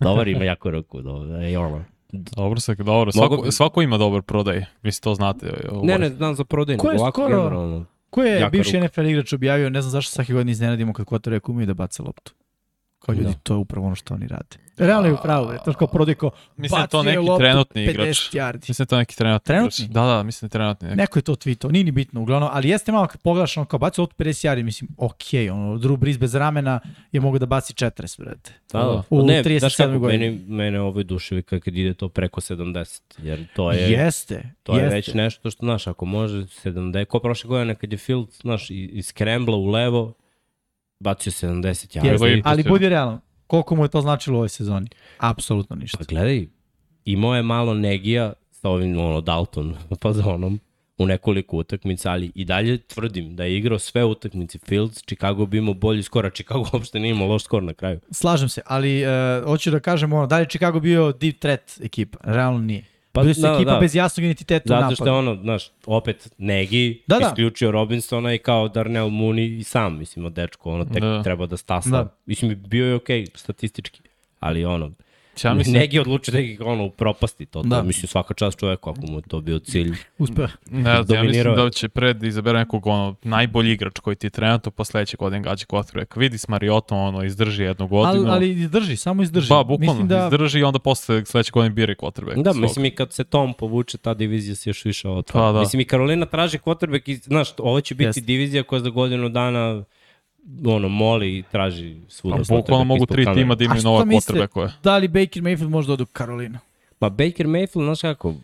Dobar 0.00 0.28
ima 0.28 0.44
jako 0.44 0.70
ruku, 0.70 1.02
dobro, 1.02 1.36
je 1.36 1.58
ono. 1.58 1.84
Dobro, 2.12 2.60
se, 2.60 2.74
dobro. 2.74 2.92
Mogu 2.94 3.12
Svako, 3.12 3.36
bi- 3.38 3.52
svako 3.52 3.82
ima 3.82 3.98
dobar 3.98 4.22
prodaj. 4.22 4.64
Mislim, 4.82 5.02
to 5.02 5.14
znate. 5.14 5.52
Ovaj. 5.70 5.86
Ne, 5.86 5.98
ne, 5.98 6.08
znam 6.08 6.34
za 6.34 6.44
prodajnu, 6.44 6.78
Ko 6.78 6.90
je 6.90 7.00
ovako 7.00 7.20
skoro- 7.22 7.36
generalno. 7.38 7.84
Ko 8.10 8.22
je 8.22 8.34
Jaka 8.34 8.50
bivši 8.50 8.72
ruka. 8.72 8.86
NFL 8.86 9.06
igrač 9.06 9.32
objavio, 9.32 9.70
ne 9.70 9.82
znam 9.82 9.90
zašto 9.90 10.12
svake 10.12 10.32
godine 10.32 10.52
iznenadimo 10.52 10.92
kad 10.92 11.06
quarterback 11.06 11.50
umeju 11.50 11.66
da 11.66 11.74
baca 11.74 12.02
loptu. 12.02 12.32
Kao 12.98 13.12
ljudi, 13.12 13.24
Da. 13.24 13.32
to 13.42 13.54
je 13.54 13.58
upravo 13.58 13.86
ono 13.86 13.94
što 13.96 14.14
oni 14.14 14.28
rade. 14.28 14.56
Realno 14.78 15.08
je 15.08 15.14
upravo, 15.14 15.52
je. 15.52 15.58
to 15.64 15.70
je 15.70 15.74
kao 15.74 15.86
prodeko, 15.88 16.30
Mislim 16.56 16.78
da 16.78 16.82
je 16.82 16.88
to 16.88 17.02
je 17.02 17.16
neki 17.16 17.26
trenutni 17.38 17.86
50 17.86 17.90
igrač. 17.90 18.16
yardi. 18.32 18.68
Mislim 18.68 18.76
da 18.78 18.82
je 18.82 18.86
to 18.86 18.96
neki 18.96 19.16
trenutni, 19.16 19.46
Trenutni? 19.46 19.84
igrač. 19.84 19.94
Da, 19.94 20.06
da, 20.06 20.22
mislim 20.22 20.40
da 20.40 20.46
je 20.46 20.50
trenutni. 20.50 20.88
Neki. 20.88 20.96
Neko 20.96 21.18
je 21.18 21.22
to 21.22 21.32
tweetao, 21.32 21.72
nije 21.72 21.84
ni 21.84 21.90
bitno 21.90 22.20
uglavnom, 22.20 22.50
ali 22.52 22.68
jeste 22.68 22.92
malo 22.92 23.06
kad 23.06 23.20
pogledaš 23.20 23.56
ono 23.56 23.66
kao 23.66 23.78
bacio 23.78 24.02
loptu 24.02 24.16
50 24.18 24.48
yardi, 24.48 24.62
mislim, 24.62 24.90
okej, 24.96 25.50
ono, 25.50 25.78
Drew 25.78 25.96
Brees 25.96 26.18
bez 26.18 26.34
ramena 26.34 26.80
je 27.12 27.20
mogao 27.20 27.38
da 27.38 27.46
baci 27.46 27.72
40, 27.74 28.20
brate. 28.20 28.52
Da, 28.72 28.78
da. 28.78 29.02
U 29.10 29.22
ne, 29.22 29.42
37 29.44 29.58
znaš 29.58 29.76
kako, 29.76 29.98
godini. 29.98 30.30
mene, 30.30 30.40
mene 30.48 30.80
ovo 30.80 31.02
duševi 31.02 31.42
kad 31.42 31.66
ide 31.68 31.94
to 31.94 32.08
preko 32.08 32.40
70, 32.40 33.00
jer 33.18 33.46
to 33.54 33.72
je, 33.72 33.90
jeste, 33.92 34.50
to 34.62 34.76
je 34.76 34.82
jeste. 34.82 34.94
već 34.94 35.14
nešto 35.14 35.50
što, 35.50 35.66
znaš, 35.66 35.86
ako 35.86 36.04
može 36.04 36.36
70, 36.36 37.04
ko 37.04 37.18
prošle 37.18 37.48
godine 37.48 37.74
kad 37.74 37.92
je 37.92 37.98
Fields, 37.98 38.40
znaš, 38.40 38.66
iz 38.70 39.12
u 39.48 39.66
levo, 39.66 40.12
bacio 41.00 41.32
70 41.32 41.66
Jeste, 41.66 42.00
yardi. 42.00 42.06
Jeste. 42.26 42.42
ali 42.44 42.62
budi 42.62 42.88
realno, 42.88 43.20
koliko 43.46 43.76
mu 43.76 43.84
je 43.84 43.88
to 43.88 44.00
značilo 44.00 44.36
u 44.36 44.38
ovoj 44.38 44.48
sezoni? 44.48 44.88
Apsolutno 45.18 45.76
ništa. 45.76 45.98
Pa 45.98 46.04
gledaj, 46.04 46.46
imao 47.04 47.36
je 47.36 47.42
malo 47.42 47.74
negija 47.74 48.32
sa 48.50 48.68
ovim, 48.68 48.98
ono, 48.98 49.20
Dalton 49.20 49.76
fazonom 50.02 50.60
u 50.98 51.06
nekoliko 51.06 51.56
utakmica, 51.56 52.10
ali 52.10 52.32
i 52.34 52.44
dalje 52.44 52.78
tvrdim 52.78 53.36
da 53.36 53.44
je 53.44 53.56
igrao 53.56 53.78
sve 53.78 54.04
utakmice 54.04 54.58
Fields, 54.58 55.02
Chicago 55.02 55.46
bi 55.46 55.58
imao 55.58 55.74
bolji 55.74 56.02
skor, 56.02 56.26
a 56.26 56.30
Chicago 56.30 56.64
uopšte 56.72 56.98
nije 57.00 57.10
imao 57.10 57.28
loš 57.28 57.44
skor 57.44 57.62
na 57.62 57.74
kraju. 57.74 58.00
Slažem 58.10 58.48
se, 58.48 58.60
ali 58.66 59.02
uh, 59.04 59.44
hoću 59.44 59.70
da 59.70 59.80
kažem 59.80 60.12
ono, 60.12 60.26
da 60.26 60.38
li 60.38 60.48
Chicago 60.48 60.80
bio 60.80 61.12
deep 61.12 61.38
threat 61.38 61.80
ekipa? 61.82 62.18
Realno 62.22 62.60
nije. 62.60 62.95
Pa, 63.16 63.22
Bili 63.22 63.34
su 63.34 63.40
da, 63.40 63.54
ekipa 63.54 63.72
da. 63.72 63.78
bez 63.78 63.94
jasnog 63.94 64.24
identiteta 64.24 64.78
u 64.78 64.80
Zato 64.80 64.94
što 64.94 65.06
je 65.06 65.12
ono, 65.12 65.36
znaš, 65.42 65.70
opet 65.86 66.32
Negi 66.38 67.02
Da, 67.06 67.18
da, 67.18 67.26
isključio 67.26 67.70
Robinsona 67.70 68.34
i 68.34 68.38
kao 68.38 68.68
Darnell 68.68 69.08
Mooney 69.08 69.58
i 69.58 69.64
sam, 69.64 69.98
mislim, 69.98 70.24
od 70.24 70.32
dečko, 70.32 70.70
ono, 70.70 70.84
tek 70.84 71.02
Da. 71.02 71.22
treba 71.22 71.46
da 71.46 71.56
stasa. 71.56 71.90
Da. 71.90 72.16
Mislim, 72.26 72.62
bio 72.66 72.86
je 72.86 72.94
okej 72.94 73.24
okay, 73.24 73.36
statistički, 73.36 74.00
ali 74.40 74.64
ono, 74.64 74.92
Ja 75.44 75.50
ja 75.50 75.54
mislim, 75.54 75.74
Negi 75.76 75.98
odlučio 75.98 76.32
da 76.32 76.38
ih 76.38 76.60
ono 76.60 76.84
upropasti 76.84 77.46
to, 77.46 77.62
to 77.62 77.68
Da. 77.68 77.82
mislim 77.82 78.08
svaka 78.08 78.34
čast 78.34 78.58
čoveku 78.58 78.90
ako 78.90 79.00
mu 79.06 79.18
je 79.18 79.22
to 79.22 79.40
bio 79.40 79.58
cilj. 79.58 79.94
Uspeo. 80.18 80.48
ne, 80.70 81.02
znam, 81.02 81.16
ja 81.16 81.22
mislim 81.22 81.46
je. 81.46 81.56
da 81.56 81.70
će 81.70 81.88
pred 81.88 82.22
izabere 82.22 82.58
nekog 82.58 82.86
ono, 82.86 83.14
najbolji 83.22 83.72
igrač 83.72 83.98
koji 83.98 84.16
ti 84.16 84.30
trenutno 84.30 84.70
po 84.70 84.84
sledeće 84.84 85.16
godine 85.16 85.42
gađa 85.42 85.66
quarterback. 85.66 86.18
Vidi 86.18 86.38
s 86.38 86.48
Mariotom, 86.48 86.98
ono, 86.98 87.24
izdrži 87.24 87.62
jednu 87.62 87.86
godinu. 87.86 88.24
Ali, 88.24 88.30
ali 88.30 88.50
izdrži, 88.50 88.96
samo 88.96 89.22
izdrži. 89.22 89.48
Ba, 89.48 89.64
bukvalno, 89.64 89.92
Mislim 89.92 90.08
da, 90.08 90.28
izdrži 90.32 90.58
i 90.58 90.62
onda 90.62 90.78
posle 90.78 91.24
sledeće 91.24 91.50
godine 91.52 91.74
bira 91.74 91.92
i 91.92 91.96
quarterback. 91.96 92.42
Da, 92.42 92.52
svog. 92.52 92.62
mislim 92.62 92.84
i 92.84 92.90
kad 92.90 93.12
se 93.12 93.24
Tom 93.24 93.54
povuče, 93.54 93.98
ta 93.98 94.14
divizija 94.14 94.54
se 94.54 94.70
još 94.70 94.84
više 94.84 95.08
otvara. 95.08 95.46
Pa, 95.46 95.52
da. 95.52 95.60
Mislim 95.60 95.80
i 95.80 95.84
Karolina 95.84 96.26
traži 96.26 96.58
quarterback 96.58 97.10
i, 97.10 97.14
znaš, 97.14 97.48
ovo 97.58 97.80
će 97.80 97.94
biti 97.94 98.08
Jeste. 98.08 98.20
divizija 98.20 98.62
koja 98.62 98.80
za 98.80 98.90
godinu 98.90 99.28
dana 99.28 99.84
ono, 100.66 100.88
moli 100.88 101.38
i 101.38 101.42
traži 101.42 101.96
svuda. 102.08 102.36
A 102.36 102.38
bukvalno 102.38 102.62
quarterback 102.64 102.84
mogu 102.84 103.06
tri 103.06 103.24
kamera. 103.24 103.42
tima 103.42 103.54
da 103.54 103.64
imaju 103.64 103.82
nova 103.82 104.04
mislite? 104.04 104.32
quarterbackove. 104.32 104.70
da 104.82 104.98
li 104.98 105.08
Baker 105.08 105.42
Mayfield 105.42 105.68
može 105.68 105.86
da 105.86 105.92
ode 105.92 106.02
u 106.02 106.06
Karolinu? 106.06 106.58
Pa 106.98 107.08
Baker 107.08 107.46
Mayfield, 107.46 107.84
znaš 107.84 108.00
kako, 108.00 108.34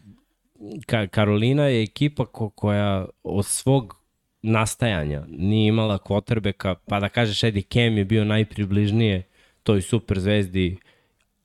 Ka 0.86 1.06
Karolina 1.06 1.64
je 1.66 1.82
ekipa 1.82 2.26
ko, 2.26 2.50
koja 2.50 3.06
od 3.22 3.46
svog 3.46 3.96
nastajanja 4.42 5.24
nije 5.28 5.68
imala 5.68 5.98
quarterbacka, 5.98 6.74
pa 6.86 7.00
da 7.00 7.08
kažeš 7.08 7.42
Eddie 7.44 7.62
Cam 7.62 7.98
je 7.98 8.04
bio 8.04 8.24
najpribližnije 8.24 9.22
toj 9.62 9.82
super 9.82 10.20
zvezdi, 10.20 10.76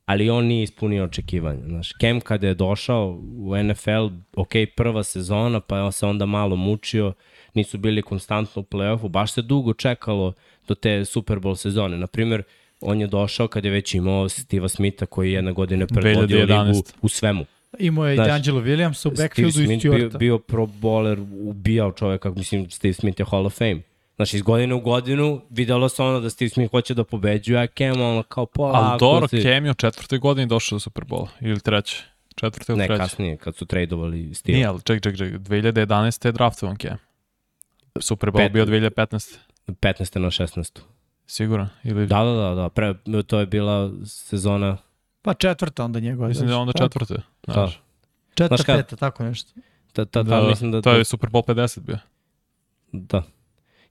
ali 0.08 0.30
on 0.30 0.46
nije 0.46 0.64
ispunio 0.64 1.04
očekivanja. 1.04 1.62
Znaš, 1.68 1.92
Cam 2.02 2.22
kada 2.22 2.48
je 2.48 2.54
došao 2.54 3.22
u 3.38 3.64
NFL, 3.64 4.08
ok, 4.36 4.52
prva 4.76 5.04
sezona, 5.04 5.60
pa 5.60 5.92
se 5.92 6.06
onda 6.06 6.26
malo 6.26 6.56
mučio, 6.56 7.14
nisu 7.54 7.78
bili 7.78 8.02
konstantno 8.02 8.62
u 8.62 8.66
play-offu, 8.66 9.08
baš 9.08 9.34
se 9.34 9.42
dugo 9.42 9.74
čekalo 9.74 10.34
do 10.68 10.76
te 10.76 11.06
Super 11.06 11.38
Bowl 11.38 11.56
sezone. 11.56 11.98
Naprimer, 11.98 12.44
on 12.82 13.02
je 13.02 13.08
došao 13.08 13.48
kad 13.48 13.66
je 13.66 13.72
već 13.72 13.94
imao 13.94 14.26
Steve'a 14.26 14.68
Smitha 14.68 15.06
koji 15.06 15.28
je 15.28 15.34
jedne 15.34 15.54
godine 15.54 15.88
predvodio 15.88 16.46
2011. 16.46 16.68
ligu 16.68 16.84
u 17.02 17.08
svemu. 17.08 17.46
Imao 17.80 18.08
je 18.08 18.14
i 18.14 18.16
Znaš, 18.16 18.28
D'Angelo 18.28 18.64
Williams 18.64 19.08
u 19.08 19.12
backfieldu 19.12 19.62
i 19.62 19.66
Smith 19.66 19.84
bio, 19.84 19.94
Stewarta. 19.94 20.18
bio 20.18 20.40
pro 20.40 20.66
bowler, 20.66 21.26
ubijao 21.50 21.92
čoveka, 21.92 22.32
mislim 22.32 22.70
Steve 22.70 22.94
Smith 22.94 23.20
je 23.20 23.26
Hall 23.26 23.46
of 23.46 23.58
Fame. 23.58 23.82
Znači, 24.18 24.36
iz 24.36 24.42
godine 24.42 24.74
u 24.74 24.80
godinu 24.80 25.42
videlo 25.50 25.90
se 25.90 26.04
ono 26.04 26.20
da 26.20 26.30
Steve 26.30 26.50
Smith 26.50 26.72
hoće 26.72 26.94
da 26.94 27.04
pobeđuje, 27.04 27.60
a 27.60 27.68
Cam 27.68 28.02
ono 28.02 28.24
kao 28.24 28.46
polako 28.46 28.78
Ali 28.80 29.00
dobro, 29.00 29.28
si- 29.28 29.42
Cam 29.44 29.66
je 29.66 29.72
u 29.72 29.76
četvrtoj 29.76 30.20
godini 30.20 30.48
došao 30.48 30.76
do 30.76 30.80
Superbola. 30.80 31.28
Ili 31.42 31.60
treće. 31.60 32.04
Četvrte 32.36 32.72
ili 32.72 32.80
Ne, 32.80 32.88
treće. 32.88 33.00
kasnije, 33.00 33.38
kad 33.38 33.56
su 33.56 33.66
tradeovali 33.66 34.34
Steve. 34.34 34.56
Nije, 34.56 34.68
ali 34.68 34.82
ček, 34.82 35.04
ček, 35.04 35.18
ček. 35.18 35.34
2011. 35.34 36.26
je 36.26 36.32
draftovan 36.32 36.78
Cam. 36.78 36.98
Super 38.00 38.30
Bowl 38.30 38.38
Pet- 38.40 38.52
bio 38.52 38.66
2015. 38.66 39.38
15. 39.72 40.20
na 40.20 40.28
16. 40.28 40.82
Siguran? 41.28 41.70
Ili... 41.84 42.08
Da, 42.08 42.24
da, 42.24 42.34
da, 42.34 42.56
da. 42.56 42.70
Pre, 42.70 42.94
to 43.28 43.40
je 43.40 43.46
bila 43.46 43.92
sezona 44.06 44.78
Pa 45.22 45.34
četvrta 45.34 45.84
onda 45.84 46.00
njegova. 46.00 46.28
Mislim 46.28 46.48
da 46.48 46.54
je 46.54 46.58
onda 46.58 46.74
četvrte. 46.74 47.14
Da. 47.48 47.54
Znaš. 47.54 47.82
Četvrta, 48.30 48.56
Znaš 48.56 48.66
kad- 48.66 48.78
peta, 48.78 48.96
tako 48.96 49.24
nešto. 49.24 49.52
Ta, 49.94 50.06
ta, 50.06 50.24
ta, 50.24 50.42
Da, 50.42 50.48
mislim 50.48 50.72
da, 50.72 50.82
to 50.82 50.92
da, 50.92 50.98
je 50.98 51.04
Super 51.04 51.30
Bowl 51.30 51.46
50 51.46 51.80
bio. 51.80 51.98
da. 52.92 53.24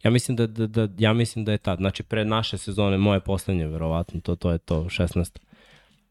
Ja 0.07 0.11
mislim 0.11 0.37
da, 0.37 0.47
da, 0.47 0.67
da, 0.67 0.89
ja 0.99 1.13
mislim 1.13 1.45
da 1.45 1.53
je 1.53 1.59
tad. 1.59 1.79
Znači, 1.79 2.03
pre 2.03 2.25
naše 2.25 2.59
sezone, 2.59 2.99
moje 2.99 3.21
poslednje, 3.21 3.67
verovatno, 3.67 4.21
to, 4.21 4.37
to 4.37 4.51
je 4.51 4.59
to, 4.59 4.85
16. 4.85 5.39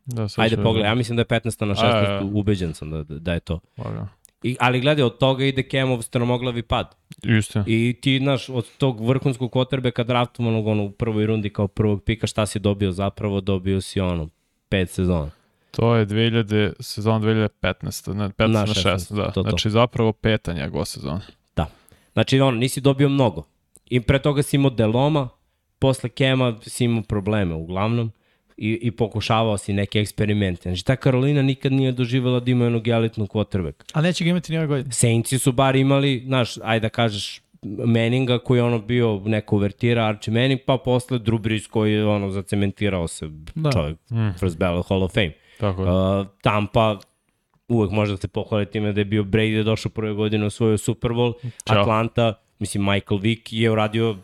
Da, 0.06 0.28
sad 0.30 0.44
Ajde, 0.44 0.58
pogledaj, 0.64 0.92
ja 0.92 0.96
mislim 0.96 1.16
da 1.16 1.22
je 1.22 1.26
15. 1.26 1.66
na 1.66 1.76
16. 1.76 1.84
A, 1.84 1.88
ja, 1.88 2.12
ja. 2.12 2.22
ubeđen 2.24 2.74
sam 2.74 2.92
da, 2.92 3.04
da, 3.04 3.20
da 3.20 3.34
je 3.34 3.40
to. 3.40 3.60
Lagano. 3.78 4.08
I, 4.44 4.58
ali 4.60 4.80
gledaj, 4.80 5.04
od 5.04 5.18
toga 5.18 5.46
ide 5.46 5.64
Kemov 5.64 6.02
stromoglavi 6.02 6.62
pad. 6.62 6.96
Isto. 7.24 7.64
I 7.68 7.98
ti, 8.02 8.20
znaš, 8.20 8.50
od 8.50 8.78
tog 8.78 9.08
vrhunskog 9.08 9.52
kotrbeka 9.52 10.04
draftovanog 10.04 10.68
ono, 10.68 10.84
u 10.84 10.92
prvoj 10.92 11.26
rundi 11.26 11.50
kao 11.50 11.68
prvog 11.68 12.04
pika, 12.04 12.28
šta 12.28 12.46
si 12.46 12.60
dobio 12.60 12.92
zapravo? 12.92 13.42
Dobio 13.42 13.82
si 13.82 14.00
ono, 14.00 14.30
pet 14.70 14.90
sezona. 14.90 15.32
To 15.72 15.96
je 15.96 16.06
2000, 16.06 16.74
sezon 16.80 17.22
2015. 17.22 18.14
Ne, 18.14 18.30
15 18.30 18.48
Na 18.48 18.48
na 18.48 18.66
16, 18.66 18.96
16, 18.96 19.16
da. 19.16 19.32
to, 19.32 19.44
to. 19.44 19.50
Znači 19.50 19.70
zapravo 19.70 20.12
peta 20.12 20.54
njegova 20.54 20.86
sezona. 20.86 21.22
Da. 21.56 21.68
Znači, 22.14 22.40
ono, 22.40 22.58
nisi 22.58 22.82
dobio 22.82 23.10
mnogo. 23.10 23.44
I 23.90 24.00
pre 24.00 24.20
toga 24.20 24.44
si 24.44 24.56
imao 24.56 24.70
Deloma, 24.70 25.30
posle 25.80 26.10
Kema 26.10 26.58
si 26.62 26.86
imao 26.86 27.04
probleme, 27.04 27.54
uglavnom, 27.54 28.12
i, 28.58 28.80
i 28.82 28.92
pokušavao 28.92 29.58
si 29.58 29.74
neke 29.74 30.00
eksperimente. 30.00 30.62
Znači, 30.62 30.86
ta 30.86 30.96
Karolina 30.96 31.42
nikad 31.42 31.72
nije 31.72 31.92
doživjela 31.92 32.40
da 32.40 32.52
ima 32.52 32.64
jednog 32.64 32.88
elitnog 32.88 33.30
quarterback. 33.30 33.92
Ali 33.94 34.08
neće 34.08 34.24
ga 34.24 34.30
imati 34.30 34.52
ni 34.52 34.58
ove 34.58 34.68
godine. 34.68 34.92
Saintsi 34.92 35.40
su 35.40 35.52
bar 35.52 35.76
imali, 35.76 36.24
znaš, 36.26 36.58
ajde 36.64 36.86
da 36.86 36.90
kažeš, 36.90 37.42
Manninga 37.86 38.40
koji 38.40 38.60
je 38.60 38.64
ono 38.64 38.80
bio 38.80 39.22
neka 39.26 39.56
uvertira, 39.56 40.06
Archie 40.06 40.34
Manning, 40.34 40.60
pa 40.66 40.78
posle 40.78 41.20
Drew 41.20 41.40
Brees 41.40 41.68
koji 41.68 41.94
je 41.94 42.06
ono 42.06 42.30
zacementirao 42.30 43.08
se 43.08 43.28
Da. 43.28 43.52
da. 43.56 43.72
čovjek, 43.72 43.98
mm. 44.12 44.30
first 44.40 44.58
ballot 44.58 44.88
Hall 44.90 45.04
of 45.04 45.14
Fame. 45.14 45.32
Tako 45.60 45.84
je. 45.84 45.92
Uh, 45.92 46.28
Tampa, 46.42 47.00
uvek 47.68 47.92
može 47.92 48.12
da 48.12 48.18
se 48.18 48.28
pohvali 48.28 48.66
time 48.66 48.94
da 48.94 49.02
je 49.02 49.06
bio 49.06 49.24
Brady 49.24 49.64
došao 49.64 49.90
prve 49.90 50.14
godine 50.14 50.46
u 50.46 50.50
svoju 50.50 50.78
Super 50.78 51.12
Bowl. 51.12 51.34
Ćao. 51.68 51.82
Atlanta, 51.82 52.34
mislim 52.60 52.84
Michael 52.84 53.18
Vick 53.18 53.54
je 53.54 53.72
uradio, 53.72 54.18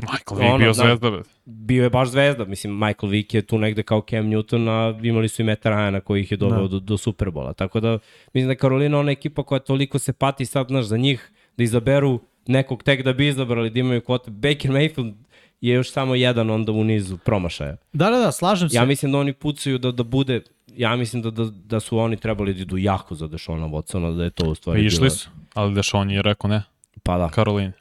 Michael 0.00 0.12
Vick 0.32 0.42
ono, 0.44 0.58
bio 0.58 0.72
znaš- 0.72 0.86
zvezda. 0.86 1.10
bre. 1.10 1.22
bio 1.44 1.82
je 1.82 1.90
baš 1.90 2.08
zvezda. 2.08 2.44
Mislim, 2.44 2.74
Michael 2.74 3.08
Vick 3.08 3.34
je 3.34 3.42
tu 3.42 3.58
negde 3.58 3.82
kao 3.82 4.00
Cam 4.00 4.24
Newton, 4.24 4.68
a 4.68 5.00
imali 5.02 5.28
su 5.28 5.42
i 5.42 5.44
Meta 5.44 5.70
Ryana 5.70 6.00
koji 6.00 6.20
ih 6.20 6.30
je 6.30 6.36
doveo 6.36 6.60
Da. 6.60 6.68
do, 6.68 6.80
do 6.80 6.96
Superbola. 6.96 7.52
Tako 7.52 7.80
da, 7.80 7.98
mislim 8.26 8.46
da 8.46 8.52
je 8.52 8.56
Karolina 8.56 8.98
ona 8.98 9.10
ekipa 9.10 9.42
koja 9.42 9.58
toliko 9.60 9.98
se 9.98 10.12
pati 10.12 10.46
sad, 10.46 10.66
znaš, 10.68 10.84
za 10.84 10.96
njih 10.96 11.30
da 11.56 11.64
izaberu 11.64 12.20
nekog 12.46 12.82
tek 12.82 13.02
da 13.02 13.12
bi 13.12 13.28
izabrali, 13.28 13.70
da 13.70 13.80
imaju 13.80 14.00
kvote. 14.00 14.30
Baker 14.30 14.70
Mayfield 14.70 15.12
je 15.60 15.74
još 15.74 15.92
samo 15.92 16.14
jedan 16.14 16.50
onda 16.50 16.72
u 16.72 16.84
nizu 16.84 17.18
promašaja. 17.18 17.76
Da, 17.92 18.10
da, 18.10 18.18
da, 18.18 18.32
slažem 18.32 18.68
se. 18.68 18.76
Ja 18.76 18.84
mislim 18.84 19.12
da 19.12 19.18
oni 19.18 19.32
pucaju 19.32 19.78
da, 19.78 19.92
da 19.92 20.02
bude, 20.02 20.40
ja 20.68 20.96
mislim 20.96 21.22
da, 21.22 21.30
da, 21.30 21.44
da 21.44 21.80
su 21.80 21.98
oni 21.98 22.16
trebali 22.16 22.54
da 22.54 22.60
idu 22.60 22.76
jako 22.76 23.14
za 23.14 23.28
Dešona 23.28 23.66
Watsona, 23.66 24.16
da 24.16 24.24
je 24.24 24.30
to 24.30 24.44
u 24.44 24.48
Pa 24.48 24.54
stvari 24.54 24.86
išli 24.86 24.98
bilo- 24.98 25.10
su, 25.10 25.30
ali 25.54 25.74
Dešon 25.74 26.10
je 26.10 26.22
rekao 26.22 26.50
ne. 26.50 26.62
Pa 27.02 27.18
da, 27.18 27.28
Karolin. 27.28 27.72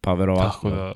pa 0.00 0.14
verovatno. 0.14 0.50
Tako 0.52 0.70
da, 0.70 0.92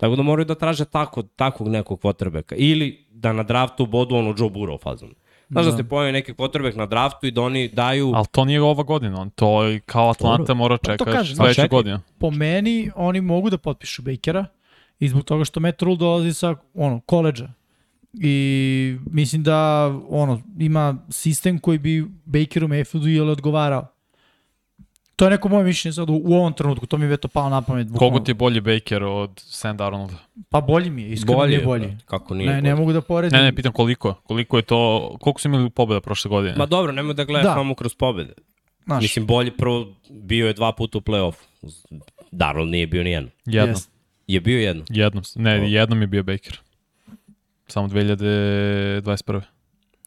Tako 0.00 0.16
da 0.16 0.22
moraju 0.22 0.44
da 0.44 0.54
traže 0.54 0.84
tako, 0.84 1.22
takvog 1.22 1.68
nekog 1.68 2.00
quarterbacka. 2.00 2.54
Ili 2.56 3.06
da 3.10 3.32
na 3.32 3.42
draftu 3.42 3.86
bodu 3.86 4.14
ono 4.16 4.34
Joe 4.38 4.50
Burrow 4.50 4.82
fazon. 4.82 5.14
Znaš 5.48 5.64
da, 5.64 5.70
da 5.70 5.76
se 5.76 5.88
pojavi 5.88 6.12
neki 6.12 6.32
quarterback 6.32 6.76
na 6.76 6.86
draftu 6.86 7.26
i 7.26 7.30
da 7.30 7.42
oni 7.42 7.68
daju... 7.68 8.12
ali 8.14 8.26
to 8.30 8.44
nije 8.44 8.62
ova 8.62 8.82
godina, 8.82 9.20
on 9.20 9.30
to 9.30 9.62
je 9.62 9.80
kao 9.80 10.10
Atlanta 10.10 10.54
mora 10.54 10.78
Pa 10.98 11.04
kažem, 11.04 11.36
sledeću 11.36 11.54
čekaj. 11.54 11.68
godinu. 11.68 12.00
po 12.18 12.30
meni 12.30 12.90
oni 12.94 13.20
mogu 13.20 13.50
da 13.50 13.58
potpišu 13.58 14.02
Bakera 14.02 14.46
i 14.98 15.08
zbog 15.08 15.24
toga 15.24 15.44
što 15.44 15.60
Matt 15.60 15.82
Rule 15.82 15.96
dolazi 15.96 16.32
sa 16.32 16.54
ono, 16.74 17.00
koleđa. 17.00 17.48
I 18.12 18.96
mislim 19.10 19.42
da 19.42 19.86
ono, 20.08 20.42
ima 20.58 20.96
sistem 21.08 21.58
koji 21.58 21.78
bi 21.78 22.06
Bakeru 22.24 22.68
Mayfieldu 22.68 23.16
ili 23.16 23.30
odgovarao. 23.30 23.86
To 25.20 25.26
je 25.26 25.30
neko 25.30 25.48
moje 25.48 25.64
mišljenje 25.64 25.92
sad 25.92 26.10
u, 26.10 26.20
u 26.24 26.34
ovom 26.34 26.52
trenutku, 26.52 26.86
to 26.86 26.98
mi 26.98 27.04
je 27.04 27.08
veto 27.08 27.28
palo 27.28 27.48
na 27.48 27.62
pamet. 27.62 27.88
bukvalno. 27.88 28.12
Kogo 28.12 28.24
ti 28.24 28.30
je 28.30 28.34
bolji 28.34 28.60
Baker 28.60 29.02
od 29.04 29.30
Sam 29.36 29.76
Darnolda? 29.76 30.14
Pa 30.48 30.60
bolji 30.60 30.90
mi 30.90 31.02
je, 31.02 31.08
iskreno 31.10 31.46
mi 31.46 31.52
je 31.52 31.60
bolji. 31.60 31.86
brate, 31.86 32.04
Kako 32.06 32.34
nije? 32.34 32.50
Ne, 32.50 32.62
ne 32.62 32.74
mogu 32.74 32.92
da 32.92 33.00
poredim. 33.00 33.38
Ne, 33.38 33.44
ne, 33.44 33.54
pitam 33.54 33.72
koliko. 33.72 34.14
Koliko 34.14 34.56
je 34.56 34.62
to, 34.62 35.16
koliko 35.20 35.40
su 35.40 35.48
imali 35.48 35.70
pobjeda 35.70 36.00
prošle 36.00 36.28
godine? 36.28 36.54
Ma 36.56 36.66
dobro, 36.66 36.92
nemoj 36.92 37.14
da 37.14 37.24
gledaš 37.24 37.44
Da. 37.44 37.54
samo 37.54 37.74
kroz 37.74 37.94
pobede. 37.94 38.32
Znaš, 38.84 39.02
Mislim, 39.02 39.26
bolji 39.26 39.50
prvo 39.50 39.86
bio 40.10 40.46
je 40.46 40.52
dva 40.52 40.72
puta 40.72 40.98
u 40.98 41.00
play-offu. 41.00 41.42
Darnold 42.30 42.68
nije 42.68 42.86
bio 42.86 43.02
ni 43.02 43.10
jedno. 43.10 43.30
jednom. 43.46 43.70
jest. 43.70 43.90
Je 44.26 44.40
bio 44.40 44.58
jedno. 44.60 44.84
Jednom, 44.88 45.24
ne, 45.34 45.72
jednom 45.72 46.00
je 46.00 46.06
bio 46.06 46.22
Baker. 46.22 46.58
Samo 47.66 47.88
2021. 47.88 49.40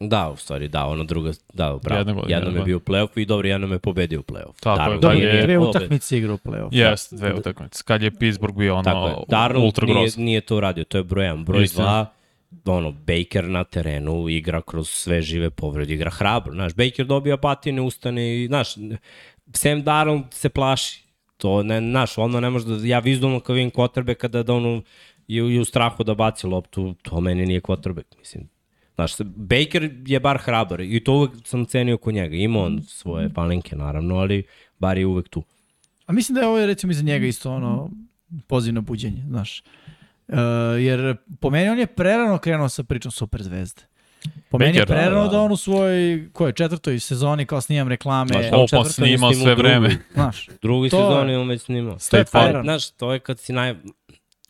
Da, 0.00 0.30
u 0.30 0.36
stvari, 0.36 0.68
da, 0.68 0.86
ono 0.86 1.04
druga, 1.04 1.32
da, 1.52 1.72
godine, 1.72 2.22
jednom 2.28 2.54
je 2.54 2.58
da. 2.58 2.64
bio 2.64 2.76
u 2.76 2.80
play-offu 2.80 3.20
i 3.20 3.24
dobro, 3.24 3.48
jednom 3.48 3.72
je 3.72 3.78
pobedio 3.78 4.20
u 4.20 4.22
play-offu. 4.22 4.60
Tako 4.60 4.80
je, 4.80 4.98
Darnold 4.98 5.00
da, 5.00 5.08
Dobro, 5.08 5.18
je- 5.28 5.42
dve 5.42 5.58
utakmice 5.58 6.18
igra 6.18 6.32
u 6.34 6.38
play-off. 6.38 6.68
Jest, 6.72 7.14
dve 7.14 7.34
utakmice. 7.34 7.82
Kad 7.86 8.02
je 8.02 8.10
Pittsburgh 8.18 8.58
bio 8.58 8.82
Tako 8.84 9.06
je. 9.06 9.14
ono 9.14 9.24
Darnold 9.28 9.64
ultra 9.64 9.86
nije, 9.86 10.08
nije 10.16 10.40
to 10.40 10.56
uradio, 10.56 10.84
to 10.84 10.98
je 10.98 11.04
broj 11.04 11.24
1. 11.24 11.44
Broj 11.44 11.64
Istina. 11.64 12.06
2, 12.50 12.72
ono, 12.72 12.92
Baker 12.92 13.44
na 13.44 13.64
terenu 13.64 14.28
igra 14.28 14.62
kroz 14.62 14.88
sve 14.88 15.22
žive 15.22 15.50
povrede, 15.50 15.94
igra 15.94 16.10
hrabro. 16.10 16.52
Znaš, 16.52 16.74
Baker 16.74 17.06
dobija 17.06 17.36
patine, 17.36 17.82
ustane 17.82 18.44
i, 18.44 18.46
znaš, 18.46 18.74
Sam 19.52 19.82
Darnold 19.82 20.24
se 20.30 20.48
plaši. 20.48 21.04
To, 21.36 21.62
ne, 21.62 21.80
znaš, 21.80 22.18
ono 22.18 22.40
ne 22.40 22.50
može 22.50 22.66
da, 22.66 22.86
ja 22.86 22.98
vizualno 22.98 23.40
kao 23.40 23.54
vidim 23.54 23.70
quarterback 23.70 24.14
kada 24.14 24.42
da 24.42 24.54
ono 24.54 24.82
je, 25.28 25.54
je 25.54 25.60
u 25.60 25.64
strahu 25.64 26.04
da 26.04 26.14
baci 26.14 26.46
loptu, 26.46 26.94
to 27.02 27.20
meni 27.20 27.46
nije 27.46 27.60
quarterback, 27.60 28.18
mislim. 28.18 28.48
Znaš, 28.94 29.12
Baker 29.36 29.90
je 30.06 30.20
bar 30.20 30.38
hrabar 30.38 30.80
i 30.80 31.04
to 31.04 31.12
uvek 31.12 31.30
sam 31.44 31.64
cenio 31.64 31.96
kod 31.98 32.14
njega. 32.14 32.36
Ima 32.36 32.60
on 32.60 32.82
svoje 32.82 33.28
palinke, 33.28 33.76
naravno, 33.76 34.16
ali 34.16 34.42
bar 34.78 34.98
je 34.98 35.06
uvek 35.06 35.28
tu. 35.28 35.42
A 36.06 36.12
mislim 36.12 36.34
da 36.34 36.40
je 36.40 36.46
ovo 36.46 36.66
recimo 36.66 36.90
i 36.90 36.94
za 36.94 37.02
njega 37.02 37.26
isto 37.26 37.52
ono 37.52 37.90
poziv 38.46 38.74
na 38.74 38.80
buđenje, 38.80 39.22
znaš. 39.28 39.62
Uh, 40.28 40.36
jer 40.80 41.16
po 41.40 41.50
meni 41.50 41.68
on 41.68 41.78
je 41.78 41.86
prerano 41.86 42.38
krenuo 42.38 42.68
sa 42.68 42.82
pričom 42.82 43.10
super 43.12 43.42
zvezde. 43.42 43.82
Po 44.50 44.58
meni 44.58 44.70
je 44.76 44.80
Baker, 44.80 44.88
da, 44.88 44.94
prerano 44.94 45.24
da. 45.24 45.28
da, 45.30 45.40
on 45.40 45.52
u 45.52 45.56
svojoj, 45.56 46.28
koje, 46.32 46.52
četvrtoj 46.52 47.00
sezoni 47.00 47.46
kao 47.46 47.60
snimam 47.60 47.88
reklame, 47.88 48.34
Ma, 48.50 48.56
Ovo 48.56 48.66
pa 48.70 48.84
snimao 48.84 49.32
sve 49.32 49.54
vreme. 49.54 49.96
znaš. 50.14 50.48
Drugi 50.62 50.90
To- 50.90 50.96
sezon 50.96 51.30
je 51.30 51.38
on 51.38 51.48
već 51.48 51.62
snimao. 51.62 51.96
To 52.10 52.16
je 52.16 52.24
prerano. 52.24 52.62
Znaš, 52.62 52.90
to 52.90 53.12
je 53.12 53.18
kad 53.18 53.38
si 53.38 53.52
naj... 53.52 53.74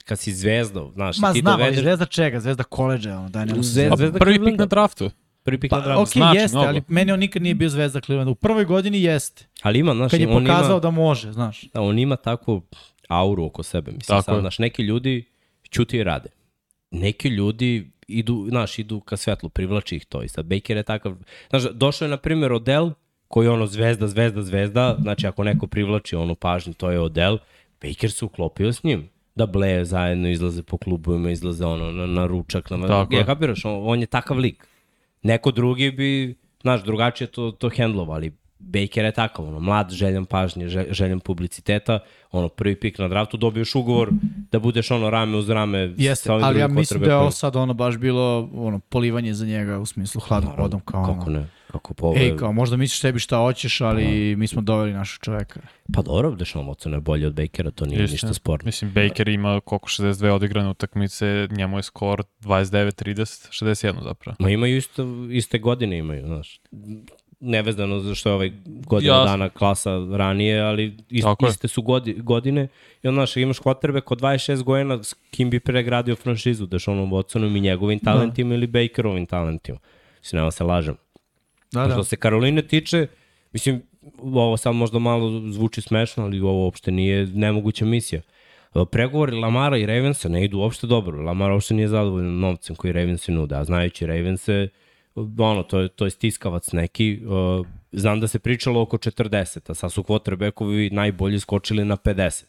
Kad 0.04 0.18
si 0.18 0.32
zvezda, 0.32 0.90
znaš, 0.90 1.18
Ma 1.18 1.32
ti 1.32 1.40
znam, 1.40 1.58
dovedeš 1.58 1.80
zvezda 1.80 2.06
čega? 2.06 2.40
Zvezda 2.40 2.62
koleđa, 2.64 3.12
ono, 3.12 3.28
daj 3.28 3.46
nema 3.46 3.62
se 3.62 3.68
Zvezda- 3.70 3.92
A 3.92 3.96
zezati. 3.96 4.18
prvi 4.18 4.44
pik 4.44 4.58
na 4.58 4.66
draftu. 4.66 5.10
prvi 5.42 5.60
pik 5.60 5.70
na 5.70 5.78
Pa, 5.78 5.84
draft. 5.84 6.00
ok, 6.02 6.08
znači 6.08 6.36
jeste, 6.38 6.56
mnogo. 6.56 6.68
ali 6.68 6.82
meni 6.88 7.12
on 7.12 7.20
nikad 7.20 7.42
nije 7.42 7.54
bio 7.54 7.68
zvezda 7.68 8.00
Clevelanda. 8.00 8.30
U 8.30 8.34
prvoj 8.34 8.64
godini 8.64 9.02
jeste. 9.02 9.46
Ali 9.62 9.78
ima, 9.78 9.94
znaš, 9.94 10.10
Kad 10.10 10.20
je 10.20 10.28
on 10.28 10.44
pokazao 10.44 10.70
ima, 10.70 10.80
da 10.80 10.90
može, 10.90 11.32
znaš. 11.32 11.62
da, 11.64 11.80
on 11.80 11.98
ima 11.98 12.16
takvu 12.16 12.62
auru 13.08 13.44
oko 13.44 13.62
sebe. 13.62 13.90
Mislim, 13.92 14.06
Tako 14.08 14.22
sad, 14.22 14.34
je. 14.34 14.40
znaš, 14.40 14.58
neki 14.58 14.82
ljudi 14.82 15.24
ćuti 15.70 15.96
i 15.96 16.04
rade. 16.04 16.28
Neki 16.90 17.28
ljudi 17.28 17.90
idu, 18.08 18.46
znaš, 18.48 18.78
idu 18.78 19.00
ka 19.00 19.16
svetlu, 19.16 19.48
privlači 19.48 19.96
ih 19.96 20.04
to. 20.04 20.22
I 20.22 20.28
sad 20.28 20.46
Baker 20.46 20.76
je 20.76 20.82
takav, 20.82 21.16
znaš, 21.50 21.62
došao 21.64 22.06
je, 22.06 22.10
na 22.10 22.16
primjer, 22.16 22.52
Odell, 22.52 22.90
koji 23.28 23.46
je 23.46 23.50
ono 23.50 23.66
zvezda, 23.66 24.08
zvezda, 24.08 24.42
zvezda, 24.42 24.96
znači 25.00 25.26
ako 25.26 25.44
neko 25.44 25.66
privlači 25.66 26.16
onu 26.16 26.34
pažnju, 26.34 26.74
to 26.74 26.90
je 26.90 27.00
Odell, 27.00 27.38
Baker 27.82 28.12
se 28.12 28.24
uklopio 28.24 28.72
s 28.72 28.82
njim 28.82 29.08
da 29.34 29.46
bleje 29.46 29.84
zajedno, 29.84 30.28
izlaze 30.28 30.62
po 30.62 30.78
klubovima, 30.78 31.30
izlaze 31.30 31.66
ono 31.66 31.92
na, 31.92 32.06
na 32.06 32.26
ručak. 32.26 32.70
Na, 32.70 32.86
Tako 32.86 33.14
ja 33.14 33.26
kapiraš, 33.26 33.64
on, 33.64 33.80
on 33.82 34.00
je 34.00 34.06
takav 34.06 34.38
lik. 34.38 34.66
Neko 35.22 35.50
drugi 35.50 35.90
bi, 35.90 36.34
znaš, 36.60 36.84
drugačije 36.84 37.26
to, 37.26 37.50
to 37.50 37.68
hendlova, 37.68 38.14
ali 38.14 38.32
Baker 38.58 39.04
je 39.04 39.12
takav, 39.12 39.48
ono, 39.48 39.60
mlad, 39.60 39.90
željan 39.90 40.24
pažnje, 40.24 40.66
žel- 40.66 40.92
željan 40.92 41.20
publiciteta, 41.20 41.98
ono, 42.32 42.48
prvi 42.48 42.76
pik 42.76 42.98
na 42.98 43.08
draftu, 43.08 43.36
dobiješ 43.36 43.74
ugovor 43.74 44.10
da 44.52 44.58
budeš 44.58 44.90
ono 44.90 45.10
rame 45.10 45.36
uz 45.36 45.48
rame 45.48 45.78
Jeste, 45.96 46.24
sa 46.24 46.32
ali 46.34 46.60
ja 46.60 46.68
mislim 46.68 47.00
da 47.00 47.06
je 47.06 47.16
ovo 47.16 47.30
sad 47.30 47.56
ono 47.56 47.74
baš 47.74 47.96
bilo 47.96 48.50
ono, 48.54 48.78
polivanje 48.78 49.34
za 49.34 49.46
njega 49.46 49.78
u 49.78 49.86
smislu 49.86 50.20
hladnom 50.20 50.52
vodom 50.58 50.80
kao 50.80 51.04
Kako 51.04 51.20
ono. 51.20 51.40
ne? 51.40 51.48
Kako 51.74 51.94
po 51.94 52.14
Ej, 52.16 52.36
kao 52.36 52.52
možda 52.52 52.76
misliš 52.76 53.00
sebi 53.00 53.18
šta 53.18 53.36
hoćeš, 53.36 53.80
ali 53.80 54.36
mi 54.36 54.46
smo 54.46 54.62
doveli 54.62 54.92
našeg 54.92 55.20
čoveka. 55.20 55.60
Pa 55.94 56.02
dobro, 56.02 56.30
Deshaun 56.30 56.66
Watson 56.66 56.94
je 56.94 57.00
bolji 57.00 57.26
od 57.26 57.34
Bakera, 57.34 57.70
to 57.70 57.86
nije 57.86 58.04
Istina. 58.04 58.12
ništa 58.14 58.34
sporno. 58.34 58.66
Mislim, 58.66 58.92
Baker 58.92 59.28
ima 59.28 59.60
koliko 59.60 59.88
62 59.88 60.30
odigrane 60.30 60.68
utakmice, 60.68 61.48
njemu 61.50 61.78
je 61.78 61.82
skor 61.82 62.22
29-30, 62.40 63.64
61 63.64 64.02
zapravo. 64.02 64.36
Ma 64.38 64.50
imaju 64.50 64.76
isto, 64.76 65.06
iste 65.30 65.58
godine 65.58 65.98
imaju, 65.98 66.26
znaš. 66.26 66.60
Nevezano 67.40 68.00
za 68.00 68.14
što 68.14 68.28
je 68.28 68.34
ovaj 68.34 68.52
godina 68.64 69.12
Jasno. 69.14 69.30
dana 69.30 69.48
klasa 69.48 69.90
ranije, 70.16 70.60
ali 70.60 70.96
ist, 71.10 71.24
Tako 71.24 71.46
je. 71.46 71.50
iste 71.50 71.68
su 71.68 71.82
godi, 71.82 72.12
godine. 72.12 72.68
I 73.02 73.08
onda, 73.08 73.18
znaš, 73.18 73.36
imaš 73.36 73.58
kvotrbe 73.58 74.00
kod 74.00 74.20
26 74.20 74.62
godina 74.62 75.02
s 75.02 75.14
kim 75.30 75.50
bi 75.50 75.60
pregradio 75.60 76.16
franšizu, 76.16 76.66
Dešonom 76.66 77.10
Watsonom 77.10 77.56
i 77.56 77.60
njegovim 77.60 77.98
talentima 77.98 78.54
ili 78.54 78.66
Bakerovim 78.66 79.26
talentima. 79.26 79.78
Mislim, 80.20 80.38
nema 80.40 80.50
se 80.50 80.64
lažem. 80.64 80.96
Da, 81.74 81.86
Da. 81.86 81.94
Što 81.94 82.04
se 82.04 82.16
Karoline 82.16 82.62
tiče, 82.62 83.06
mislim, 83.52 83.82
ovo 84.18 84.56
sad 84.56 84.74
možda 84.74 84.98
malo 84.98 85.50
zvuči 85.50 85.80
smešno, 85.80 86.24
ali 86.24 86.40
ovo 86.40 86.64
uopšte 86.64 86.90
nije 86.90 87.26
nemoguća 87.26 87.84
misija. 87.84 88.20
Pregovori 88.90 89.36
Lamara 89.36 89.78
i 89.78 89.86
Ravensa 89.86 90.28
ne 90.28 90.44
idu 90.44 90.58
uopšte 90.58 90.86
dobro. 90.86 91.22
Lamar 91.22 91.50
uopšte 91.50 91.74
nije 91.74 91.88
zadovoljan 91.88 92.38
novcem 92.38 92.76
koji 92.76 92.92
Ravensi 92.92 93.32
nude, 93.32 93.54
a 93.56 93.64
znajući 93.64 94.06
Ravense, 94.06 94.68
ono, 95.38 95.62
to 95.62 95.80
je, 95.80 95.88
to 95.88 96.04
je 96.04 96.10
stiskavac 96.10 96.72
neki. 96.72 97.20
Uh, 97.26 97.66
znam 97.92 98.20
da 98.20 98.28
se 98.28 98.38
pričalo 98.38 98.82
oko 98.82 98.96
40, 98.96 99.70
a 99.70 99.74
sad 99.74 99.92
su 99.92 100.02
quarterbackovi 100.02 100.92
najbolji 100.92 101.40
skočili 101.40 101.84
na 101.84 101.96
50. 101.96 102.44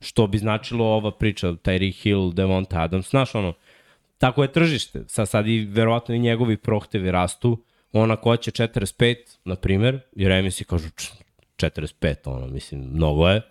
Što 0.00 0.26
bi 0.26 0.38
značilo 0.38 0.84
ova 0.84 1.10
priča, 1.10 1.48
Tyreek 1.48 2.02
Hill, 2.02 2.32
Devonta 2.32 2.82
Adams, 2.82 3.10
znaš 3.10 3.34
ono, 3.34 3.52
tako 4.18 4.42
je 4.42 4.52
tržište. 4.52 5.04
Sad, 5.08 5.28
sad 5.28 5.46
i 5.46 5.68
verovatno 5.70 6.14
i 6.14 6.18
njegovi 6.18 6.56
prohtevi 6.56 7.10
rastu. 7.10 7.64
On 7.94 8.10
ako 8.10 8.30
hoće 8.30 8.50
45, 8.50 9.14
na 9.44 9.56
primer, 9.56 10.00
i 10.12 10.28
Remisi 10.28 10.64
kažu 10.64 10.88
"Č- 10.90 11.12
45, 11.56 11.86
ono, 12.26 12.46
mislim, 12.46 12.80
mnogo 12.82 13.28
je. 13.28 13.42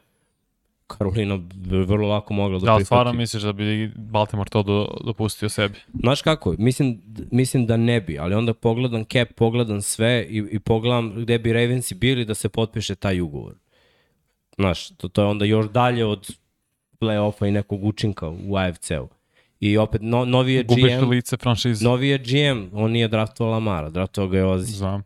Karolina 0.87 1.37
bi 1.37 1.77
vrlo 1.77 2.07
lako 2.07 2.33
mogla 2.33 2.53
da 2.53 2.65
Da, 2.65 2.65
prihvati. 2.65 2.85
stvarno 2.85 3.13
misliš 3.13 3.43
da 3.43 3.53
bi 3.53 3.91
Baltimore 3.95 4.49
to 4.49 4.63
do, 4.63 4.87
dopustio 5.05 5.49
sebi? 5.49 5.75
Znaš 5.93 6.21
kako, 6.21 6.55
mislim, 6.59 7.01
mislim 7.31 7.65
da 7.65 7.77
ne 7.77 8.01
bi, 8.01 8.19
ali 8.19 8.35
onda 8.35 8.53
pogledam 8.53 9.05
cap, 9.05 9.27
pogledam 9.33 9.81
sve 9.81 10.25
i, 10.29 10.43
i 10.51 10.59
pogledam 10.59 11.13
gde 11.15 11.39
bi 11.39 11.53
Ravensi 11.53 11.95
bili 11.95 12.25
da 12.25 12.33
se 12.33 12.49
potpiše 12.49 12.95
taj 12.95 13.21
ugovor. 13.21 13.55
Znaš, 14.55 14.89
to, 14.89 15.07
to 15.07 15.21
je 15.21 15.27
onda 15.27 15.45
još 15.45 15.69
dalje 15.69 16.05
od 16.05 16.27
play-offa 16.99 17.47
i 17.47 17.51
nekog 17.51 17.83
učinka 17.83 18.29
u 18.29 18.55
AFC-u. 18.57 19.07
I 19.63 19.77
opet, 19.77 20.01
no, 20.03 20.25
novi 20.25 20.53
je 20.53 20.63
Gubiš 20.63 20.97
GM, 20.99 21.09
lice 21.09 21.37
franšize. 21.37 21.85
novi 21.85 22.07
je 22.07 22.17
GM, 22.17 22.67
on 22.73 22.91
nije 22.91 23.07
draftovao 23.07 23.53
Lamara, 23.53 23.89
draftovao 23.89 24.29
ga 24.29 24.37
je 24.37 24.45
Ozzy. 24.45 24.75
Znam. 24.75 25.03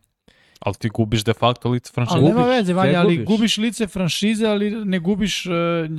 Ali 0.59 0.75
ti 0.75 0.89
gubiš 0.89 1.23
de 1.23 1.33
facto 1.33 1.69
lice 1.69 1.91
franšize. 1.93 2.17
Ali 2.17 2.25
nema 2.25 2.41
gubiš, 2.41 2.57
veze, 2.57 2.73
Vanja, 2.73 2.99
ali 2.99 3.15
gubiš. 3.17 3.27
gubiš 3.27 3.57
lice 3.57 3.87
franšize, 3.87 4.47
ali 4.47 4.85
ne 4.85 4.99
gubiš 4.99 5.45
uh, 5.45 5.53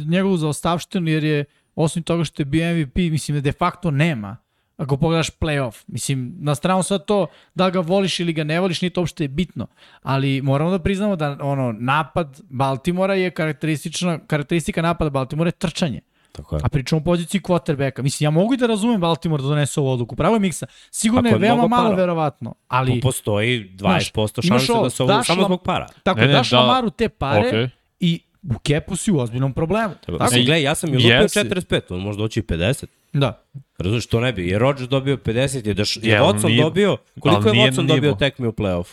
njegovu 0.09 0.37
zaostavštinu, 0.37 1.11
jer 1.11 1.25
je, 1.25 1.45
osim 1.75 2.03
toga 2.03 2.25
što 2.25 2.43
je 2.43 2.47
bio 2.47 2.75
MVP, 2.75 2.97
mislim 2.97 3.37
da 3.37 3.41
de 3.41 3.53
facto 3.53 3.91
nema. 3.91 4.37
Ako 4.77 4.97
pogledaš 4.97 5.31
playoff. 5.31 5.85
Mislim, 5.87 6.35
na 6.39 6.55
stranu 6.55 6.83
sad 6.83 7.05
to, 7.05 7.27
da 7.55 7.71
ga 7.71 7.81
voliš 7.81 8.21
ili 8.21 8.33
ga 8.33 8.45
ne 8.45 8.61
voliš, 8.61 8.83
nije 8.83 8.91
to 8.91 9.01
uopšte 9.01 9.29
bitno. 9.29 9.67
Ali 10.03 10.43
moramo 10.43 10.71
da 10.71 10.79
priznamo 10.79 11.17
da 11.17 11.39
ono, 11.41 11.73
napad 11.73 12.41
Baltimora 12.49 13.15
je 13.15 13.31
karakteristična, 13.31 14.19
karakteristika 14.27 14.83
napada 14.83 15.11
Baltimora 15.11 15.49
je 15.49 15.53
trčanje. 15.53 16.01
Tako 16.39 16.57
je. 16.57 16.61
A 16.65 16.69
pričamo 16.69 17.01
o 17.01 17.05
poziciji 17.05 17.41
quarterbacka. 17.41 18.03
Mislim, 18.03 18.25
ja 18.27 18.31
mogu 18.33 18.55
i 18.55 18.57
da 18.57 18.67
razumem 18.67 19.01
Baltimore 19.01 19.43
da 19.43 19.49
donese 19.49 19.81
ovu 19.81 19.91
odluku. 19.91 20.17
Pravo 20.17 20.35
je 20.37 20.41
miksa. 20.41 20.67
Sigurno 20.91 21.29
je 21.29 21.33
je 21.33 21.39
veoma 21.39 21.69
malo 21.69 21.85
para. 21.85 21.97
verovatno. 21.97 22.55
Ali, 22.69 23.01
Postoji 23.01 23.71
Znaš, 23.79 24.13
20% 24.13 24.47
imaš 24.47 24.61
šanse 24.61 24.73
ovo, 24.73 24.83
da 24.83 24.91
se 24.91 25.03
ovo 25.03 25.13
daš 25.13 25.27
samo 25.27 25.45
zbog 25.45 25.63
para. 25.63 25.87
tako 26.03 26.21
Ne, 26.21 26.27
ne, 26.27 26.33
ne, 26.33 26.39
daš 26.39 26.51
da- 26.51 26.61
Lamaru 26.61 26.91
te 26.91 27.09
pare 27.09 27.49
Okej. 27.49 27.69
i 28.01 28.21
u 28.45 28.59
kepu 28.59 28.97
si 28.97 29.13
u 29.13 29.19
ozbiljnom 29.19 29.53
problemu. 29.53 29.95
Tako? 29.97 30.19
Mislim, 30.21 30.45
gledaj, 30.45 30.63
ja 30.63 30.75
sam 30.75 30.91
i 30.91 30.95
lupio 30.95 31.09
Jesi. 31.13 31.39
45, 31.41 31.81
on 31.91 32.01
može 32.01 32.19
doći 32.19 32.41
i 32.41 32.45
50. 32.45 32.85
Da. 33.13 33.43
Razumiješ, 33.79 34.07
to 34.07 34.21
ne 34.21 34.33
bi. 34.33 34.49
Je 34.49 34.59
Rodgers 34.59 34.89
dobio 34.89 35.17
50, 35.17 35.67
je, 35.67 35.75
daš, 35.75 35.97
je 35.97 36.01
Je, 36.05 36.21
Watson 36.21 36.47
nije- 36.47 36.63
dobio, 36.63 36.97
koliko 37.21 37.49
je 37.49 37.55
Watson 37.55 37.77
nivo. 37.77 37.95
dobio 37.95 38.13
tekmi 38.15 38.47
u 38.47 38.53
playoff? 38.53 38.87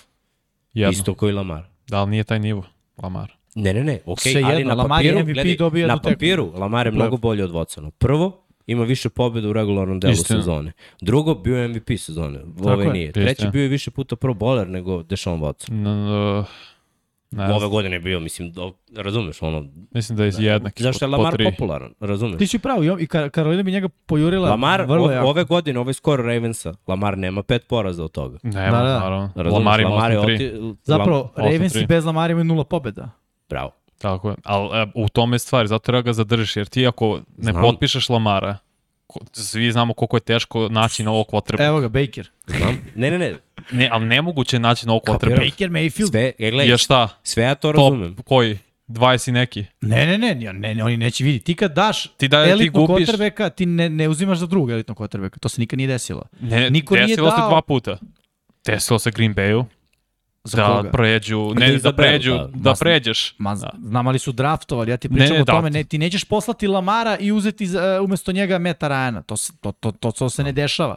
Jedno. 0.73 0.91
Isto 0.91 1.13
koji 1.13 1.33
Lamar. 1.33 1.63
Da, 1.87 1.97
ali 1.97 2.09
nije 2.09 2.23
taj 2.23 2.39
nivo, 2.39 2.63
Lamar. 2.97 3.31
Ne, 3.55 3.73
ne, 3.73 3.83
ne, 3.83 3.99
okej, 4.05 4.31
Sve 4.31 4.41
ali 4.43 4.53
jedno, 4.53 4.69
na 4.69 4.75
Lamar 4.75 4.97
papiru, 4.97 5.19
MVP 5.19 5.25
gledaj, 5.27 5.55
dobio 5.55 5.87
na 5.87 5.97
papiru 5.99 6.51
Lamar 6.53 6.85
je 6.85 6.91
mnogo 6.91 7.17
bolji 7.17 7.41
od 7.41 7.51
Watsona. 7.51 7.89
Prvo, 7.91 8.41
ima 8.67 8.83
više 8.83 9.09
pobjeda 9.09 9.49
u 9.49 9.53
regularnom 9.53 9.99
delu 9.99 10.13
Istina. 10.13 10.39
sezone. 10.39 10.71
Drugo, 11.01 11.35
bio 11.35 11.57
je 11.57 11.67
MVP 11.67 11.89
sezone. 11.97 12.39
Ove 12.61 12.85
je. 12.85 12.91
nije. 12.93 13.05
Istina. 13.05 13.25
Treći 13.25 13.47
bio 13.47 13.61
je 13.61 13.67
više 13.67 13.91
puta 13.91 14.15
pro 14.15 14.33
bowler 14.33 14.67
nego 14.67 15.03
Deshaun 15.03 15.41
Watson. 15.41 15.71
N, 15.71 15.87
n, 15.87 16.43
ne, 17.31 17.53
Ove 17.53 17.67
godine 17.67 17.95
je 17.95 17.99
bio, 17.99 18.19
mislim, 18.19 18.51
do, 18.51 18.73
razumeš, 18.95 19.41
ono, 19.41 19.65
mislim 19.91 20.17
da 20.17 20.25
je 20.25 20.31
jednak. 20.37 20.73
zašto 20.77 21.05
je 21.05 21.09
po- 21.09 21.11
po 21.11 21.17
Lamar 21.17 21.33
tri. 21.33 21.45
popularan, 21.45 21.93
razumeš? 21.99 22.37
Ti 22.37 22.47
si 22.47 22.59
pravo, 22.59 22.83
i 22.83 22.95
i 22.99 23.07
Karolina 23.07 23.63
bi 23.63 23.71
njega 23.71 23.89
pojurila 24.05 24.49
Lamar, 24.49 24.81
vrlo 24.81 25.11
jako. 25.11 25.27
ove 25.27 25.43
godine, 25.43 25.79
ovaj 25.79 25.93
skoro 25.93 26.23
Ravensa, 26.23 26.73
Lamar 26.87 27.17
nema 27.17 27.43
pet 27.43 27.67
poraza 27.67 28.03
od 28.03 28.11
toga. 28.11 28.37
Nema, 28.43 28.61
Da, 28.71 28.83
da. 28.83 28.99
naravno. 28.99 29.31
Razumeš, 29.35 29.53
Lamar 29.55 29.79
ima 29.79 30.07
je 30.07 30.19
8-3. 30.19 30.33
oti- 30.35 30.75
Zapravo, 30.83 31.31
Ravens 31.35 31.73
tri. 31.73 31.85
bez 31.85 32.05
Lamara 32.05 32.31
imaju 32.31 32.43
nula 32.45 32.63
pobjeda. 32.63 33.09
Bravo. 33.49 33.71
Tako 33.97 34.29
je. 34.29 34.35
Ali 34.43 34.79
e, 34.79 34.87
u 34.95 35.09
tome 35.09 35.35
je 35.35 35.39
stvar, 35.39 35.67
zato 35.67 35.79
treba 35.81 36.01
ga 36.01 36.13
zadržiš, 36.13 36.55
jer 36.55 36.67
ti 36.67 36.87
ako 36.87 37.19
ne 37.37 37.51
Znam. 37.51 37.61
potpišeš 37.63 38.09
Lamara, 38.09 38.57
ko, 39.07 39.19
svi 39.33 39.71
znamo 39.71 39.93
koliko 39.93 40.17
je 40.17 40.21
teško 40.21 40.67
naći 40.69 41.03
novog 41.03 41.27
kvotrepa. 41.27 41.63
Evo 41.63 41.79
ga, 41.79 41.89
Baker. 41.89 42.29
Znam. 42.47 42.81
Ne, 42.95 43.11
ne, 43.11 43.19
ne. 43.19 43.35
Ne, 43.71 43.89
ali 43.91 44.05
nemoguće 44.05 44.59
naći 44.59 44.87
novog. 44.87 45.01
Kapiram. 45.03 45.37
Baker 45.39 45.69
Mayfield. 45.69 46.09
Sve, 46.09 46.31
ja, 46.39 46.49
gledaj, 46.51 46.67
Je 46.67 46.77
šta? 46.77 47.07
sve 47.23 47.43
ja 47.43 47.55
to 47.55 47.67
Top 47.67 47.75
razumem. 47.83 48.15
koji? 48.25 48.57
20 48.87 49.29
i 49.29 49.33
neki. 49.33 49.65
Ne, 49.81 50.05
ne, 50.07 50.17
ne, 50.17 50.53
ne, 50.53 50.73
ne, 50.73 50.83
oni 50.83 50.97
neće 50.97 51.23
vidi. 51.23 51.39
Ti 51.39 51.55
kad 51.55 51.73
daš 51.73 52.03
Ti 52.07 52.27
da- 52.27 52.43
ti 52.45 52.49
elitnog 52.51 52.89
gubiš- 52.89 53.05
quarterbacka, 53.07 53.49
ti 53.49 53.65
ne, 53.65 53.89
ne 53.89 54.09
uzimaš 54.09 54.37
za 54.37 54.47
drugog 54.47 54.71
elitnog 54.71 54.97
quarterbacka. 54.97 55.39
To 55.39 55.49
se 55.49 55.61
nikad 55.61 55.77
nije 55.77 55.87
desilo. 55.87 56.23
Ne, 56.41 56.69
Niko 56.69 56.95
nije 56.95 57.07
desilo 57.07 57.31
se 57.31 57.37
dao- 57.37 57.49
dva 57.49 57.61
puta. 57.61 57.97
Desilo 58.65 58.99
se 58.99 59.11
Green 59.11 59.35
Bayu, 59.35 59.65
Za 60.45 60.57
da 60.57 60.67
koga? 60.67 60.89
pređu, 60.91 61.47
Da 61.49 61.59
ne, 61.59 61.67
da 61.67 61.73
izaberu, 61.73 61.95
pređu, 61.99 62.31
da. 62.31 62.47
da, 62.53 62.69
Ma, 62.69 62.75
pređeš. 62.75 63.35
Ma, 63.37 63.55
Da. 63.55 63.69
znam 63.79 64.07
ali 64.07 64.19
su 64.19 64.31
draftovali, 64.31 64.91
ja 64.91 64.97
ti 64.97 65.09
pričam 65.09 65.27
Ne, 65.27 65.35
ne, 65.35 65.41
o 65.41 65.45
tome, 65.45 65.69
da. 65.69 65.69
ne, 65.69 65.83
ti 65.83 65.97
nećeš 65.97 66.23
poslati 66.23 66.67
Lamara 66.67 67.17
i 67.17 67.31
uzeti 67.31 67.67
za, 67.67 68.01
umesto 68.01 68.31
njega 68.31 68.57
Meta 68.57 68.87
Ryana, 68.87 69.23
to, 69.23 69.35
to, 69.61 69.71
to, 69.71 69.91
to, 69.91 70.11
to 70.11 70.29
se 70.29 70.43
ne 70.43 70.51
dešava. 70.51 70.95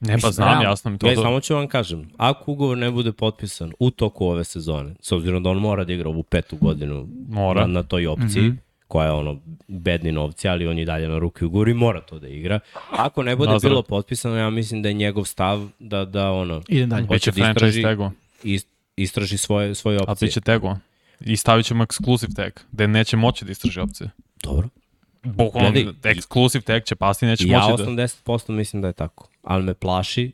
Ne, 0.00 0.18
pa 0.18 0.30
znam, 0.30 0.48
realno. 0.48 0.64
jasno 0.64 0.90
mi 0.90 0.98
to. 0.98 1.06
Da- 1.06 1.14
samo 1.16 1.40
ću 1.40 1.54
vam 1.54 1.68
kažem, 1.68 2.10
ako 2.16 2.52
ugovor 2.52 2.78
ne 2.78 2.90
bude 2.90 3.12
potpisan 3.12 3.72
u 3.78 3.90
toku 3.90 4.26
ove 4.26 4.44
sezone, 4.44 4.94
s 5.00 5.12
obzirom 5.12 5.42
da 5.42 5.50
on 5.50 5.58
mora 5.58 5.84
da 5.84 5.92
igra 5.92 6.08
ovu 6.08 6.22
petu 6.22 6.56
godinu 6.56 7.08
Mora. 7.28 7.60
na, 7.60 7.66
na 7.66 7.82
toj 7.82 8.06
opciji, 8.06 8.42
Mhm. 8.42 8.56
koja 8.88 9.06
je 9.06 9.12
ono 9.12 9.36
bedni 9.68 10.12
novci, 10.12 10.48
ali 10.48 10.66
on 10.66 10.78
je 10.78 10.84
dalje 10.84 11.08
na 11.08 11.18
ruki 11.18 11.44
ugovor 11.44 11.68
i 11.68 11.74
mora 11.74 12.00
to 12.00 12.18
da 12.18 12.28
igra. 12.28 12.60
Ako 12.90 13.22
ne 13.22 13.36
bude 13.36 13.50
Nazdrav. 13.50 13.70
bilo 13.70 13.82
potpisano, 13.82 14.36
ja 14.36 14.50
mislim 14.50 14.82
da 14.82 14.88
je 14.88 14.94
njegov 14.94 15.24
stav 15.24 15.68
da, 15.78 16.04
da 16.04 16.30
ono, 16.30 16.62
Idem 16.68 16.88
dalje. 16.88 17.06
hoće 17.06 17.30
Biće 17.30 17.40
da 17.40 17.44
franchise 17.44 17.68
istraži, 17.68 17.82
tago. 17.82 18.10
ist, 18.42 18.68
istraži 18.96 19.38
svoje, 19.38 19.74
svoje 19.74 19.98
A 19.98 20.02
opcije. 20.02 20.26
biće 20.26 20.40
tago. 20.40 20.76
I 21.20 21.36
stavit 21.36 21.66
ćemo 21.66 21.84
exclusive 21.84 22.34
tag, 22.36 22.52
gde 22.72 22.88
neće 22.88 23.16
moći 23.16 23.44
da 23.44 23.52
istraži 23.52 23.80
opcije. 23.80 24.10
Dobro. 24.42 24.68
Bukvalno, 25.22 25.70
exclusive 26.02 26.62
tag 26.62 26.84
će 26.84 26.94
pasti, 26.94 27.26
neće 27.26 27.48
Ja 27.48 27.68
moći 27.68 27.82
da... 27.82 27.90
80% 27.90 28.50
mislim 28.52 28.82
da 28.82 28.88
je 28.88 28.94
tako. 28.94 29.28
Ali 29.42 29.62
me 29.62 29.74
plaši, 29.74 30.32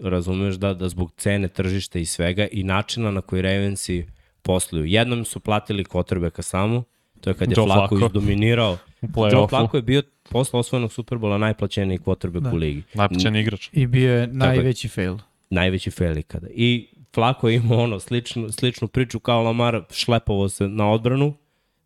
razumeš, 0.00 0.54
da, 0.54 0.74
da 0.74 0.88
zbog 0.88 1.12
cene 1.16 1.48
tržišta 1.48 1.98
i 1.98 2.04
svega 2.06 2.46
i 2.52 2.62
načina 2.62 3.10
na 3.10 3.20
koji 3.20 3.42
Ravensi 3.42 4.06
posluju. 4.42 4.84
Jednom 4.84 5.24
su 5.24 5.40
platili 5.40 5.84
kvotrbeka 5.84 6.42
samo, 6.42 6.84
to 7.20 7.30
je 7.30 7.34
kad 7.34 7.50
je 7.50 7.54
Joe 7.56 7.66
Flako 7.66 7.98
Flacco. 7.98 8.06
izdominirao. 8.18 8.78
Joe. 9.32 9.48
Flacco 9.48 9.76
je 9.76 9.82
bio 9.82 10.02
posle 10.30 10.60
osvojenog 10.60 10.92
Superbola 10.92 11.38
najplaćeniji 11.38 11.98
kvotrbek 11.98 12.42
Da. 12.42 12.50
u 12.52 12.56
ligi. 12.56 12.82
Najplaćeni 12.94 13.40
igrač. 13.40 13.68
I 13.72 13.86
bio 13.86 14.14
je 14.14 14.26
najveći 14.26 14.88
fail. 14.88 15.16
Najveći 15.50 15.90
fail 15.90 16.18
ikada. 16.18 16.46
I 16.50 16.88
Flako 17.16 17.48
je 17.48 17.56
imao 17.56 17.78
ono, 17.78 18.00
sličnu, 18.00 18.48
sličnu 18.50 18.88
priču 18.88 19.18
kao 19.20 19.42
Lamar, 19.42 19.82
šlepovo 19.90 20.48
se 20.48 20.68
na 20.68 20.90
odbranu, 20.90 21.34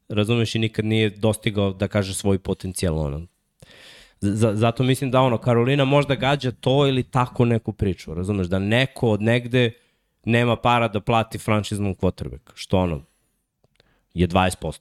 razumeš, 0.09 0.55
i 0.55 0.59
nikad 0.59 0.85
nije 0.85 1.11
dostigao, 1.11 1.73
da 1.73 1.89
kaže, 1.89 2.15
svoj 2.15 2.39
potencijal. 2.39 2.99
Ono. 2.99 3.21
Z- 4.21 4.55
zato 4.55 4.83
mislim 4.83 5.11
da 5.11 5.21
ono, 5.21 5.39
Karolina 5.39 5.85
možda 5.87 6.15
gađa 6.17 6.51
to 6.53 6.87
ili 6.87 7.03
tako 7.03 7.45
neku 7.45 7.73
priču, 7.73 8.15
razumeš, 8.15 8.47
da 8.47 8.59
neko 8.59 9.09
od 9.09 9.23
negde 9.23 9.73
nema 10.25 10.57
para 10.57 10.89
da 10.89 11.01
plati 11.01 11.39
franšiznom 11.39 11.95
quarterback, 11.95 12.51
što 12.55 12.79
ono, 12.79 13.03
je 14.15 14.29
20%. 14.29 14.79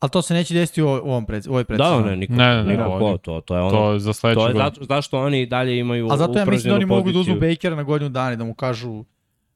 Ali 0.00 0.10
to 0.10 0.22
se 0.22 0.34
neće 0.34 0.54
desiti 0.54 0.82
u 0.82 0.88
ovom 0.88 1.26
pred, 1.26 1.46
u 1.46 1.50
ovoj 1.50 1.64
Da, 1.68 2.00
ne, 2.00 2.16
niko, 2.16 2.32
Ne, 2.32 2.46
ne, 2.46 2.64
ne, 2.64 2.70
niko 2.70 2.84
ovo 2.84 3.10
je- 3.10 3.18
to, 3.18 3.40
to 3.40 3.56
je 3.56 3.62
ono, 3.62 3.70
To 3.70 3.92
je 3.92 4.00
za 4.00 4.12
sledeću 4.12 4.40
to 4.40 4.46
je 4.46 4.52
godinu. 4.52 4.70
zato, 4.70 4.84
zašto 4.86 5.18
oni 5.18 5.46
dalje 5.46 5.78
imaju 5.78 6.06
A 6.06 6.16
zato 6.16 6.38
ja 6.38 6.44
mislim 6.44 6.70
da 6.70 6.76
oni 6.76 6.86
mogu 6.86 7.12
da 7.12 7.18
uzmu. 7.18 7.34
Bakera 7.36 7.76
na 7.76 7.82
godinu 7.82 8.10
dana 8.10 8.32
i 8.32 8.36
da 8.36 8.44
mu 8.44 8.54
kažu, 8.54 9.04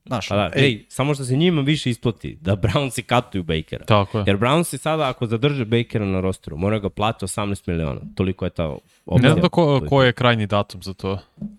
znaš, 0.08 0.28
Pa 0.28 0.36
da, 0.36 0.50
ej, 0.56 0.64
ej, 0.64 0.84
samo 0.88 1.14
što 1.14 1.24
se 1.24 1.36
njima 1.36 1.62
više 1.62 1.90
isplati, 1.90 2.38
da 2.40 2.56
Brownsi 2.56 3.02
katuju 3.02 3.42
Bakera. 3.42 3.84
Tako 3.84 4.18
je. 4.18 4.24
Jer 4.26 4.36
Brownsi 4.36 4.78
sada, 4.78 5.08
ako 5.08 5.26
zadrže 5.26 5.64
Bakera 5.64 6.04
na 6.04 6.20
rosteru, 6.20 6.56
moraju 6.56 6.80
ga 6.82 6.88
plati 6.88 7.24
18 7.24 7.68
miliona. 7.68 8.00
Toliko 8.14 8.44
je 8.44 8.50
ta 8.50 8.66
opcija. 9.06 9.22
Ne 9.22 9.28
znam 9.28 9.40
da 9.42 9.48
ko, 9.48 9.80
ko 9.88 10.02
je 10.02 10.12
krajnji 10.12 10.46
datum 10.46 10.82
za 10.82 10.94
to. 10.94 11.18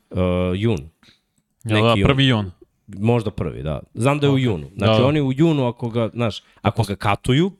Uh, 0.09 0.19
jun. 0.55 0.89
Da, 1.63 1.75
Neki 1.75 1.99
jun. 1.99 2.07
prvi 2.07 2.27
jun. 2.27 2.51
Možda 2.87 3.31
prvi, 3.31 3.63
da. 3.63 3.79
Znam 3.93 4.19
da 4.19 4.27
je 4.27 4.31
u 4.31 4.37
junu. 4.37 4.67
Znači, 4.77 4.91
Da, 4.93 4.99
da. 4.99 5.05
oni 5.05 5.21
u 5.21 5.33
junu, 5.33 5.67
ako 5.67 5.89
ga, 5.89 6.09
znaš, 6.13 6.43
ako 6.61 6.83
ga 6.83 6.95
katuju 6.95 7.51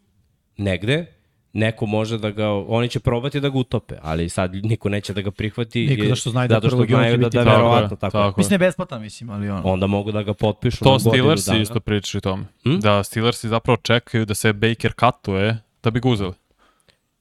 negde, 0.58 1.06
neko 1.54 1.86
može 1.86 2.18
da 2.18 2.32
ga, 2.32 2.50
oni 2.50 2.90
će 2.90 3.00
probati 3.00 3.40
da 3.40 3.50
ga 3.50 3.58
utope, 3.58 3.96
ali 4.02 4.30
sad 4.30 4.56
niko 4.56 4.90
neće 4.90 5.14
da 5.14 5.22
ga 5.22 5.32
prihvati. 5.32 5.88
Niko 5.88 6.02
jer- 6.04 6.10
da 6.10 6.16
što 6.16 6.30
znaju 6.30 6.48
da 6.48 6.56
zato 6.56 6.68
što 6.68 6.76
prvog 6.78 6.90
juna 6.90 7.02
znaju 7.02 7.14
će 7.14 7.18
da, 7.18 7.26
biti 7.28 7.38
da, 7.38 7.44
tako. 7.44 7.56
verovatno 7.58 7.88
Tako 7.90 7.94
je, 7.96 8.00
tako. 8.00 8.18
tako 8.18 8.40
je. 8.40 8.42
Mislim, 8.42 8.60
ne 8.60 8.66
besplatan, 8.68 9.02
mislim, 9.02 9.30
ali 9.30 9.50
ono. 9.50 9.62
Onda 9.66 9.88
mogu 9.88 10.12
da 10.12 10.24
ga 10.24 10.34
potpišu 10.34 10.84
To 10.84 10.92
na 10.92 10.98
godinu 11.04 11.12
Steelersi 11.14 11.62
isto 11.62 11.80
pričaju 11.80 12.22
tome. 12.22 12.46
Hm? 12.64 12.80
Da 12.80 13.04
Steelersi 13.04 13.48
zapravo 13.50 13.78
čekaju 13.78 14.26
da 14.26 14.34
se 14.36 14.54
Baker 14.54 14.94
katuje 14.96 15.58
da 15.84 15.92
bi 15.92 16.00
ga 16.00 16.10
uzeli. 16.10 16.34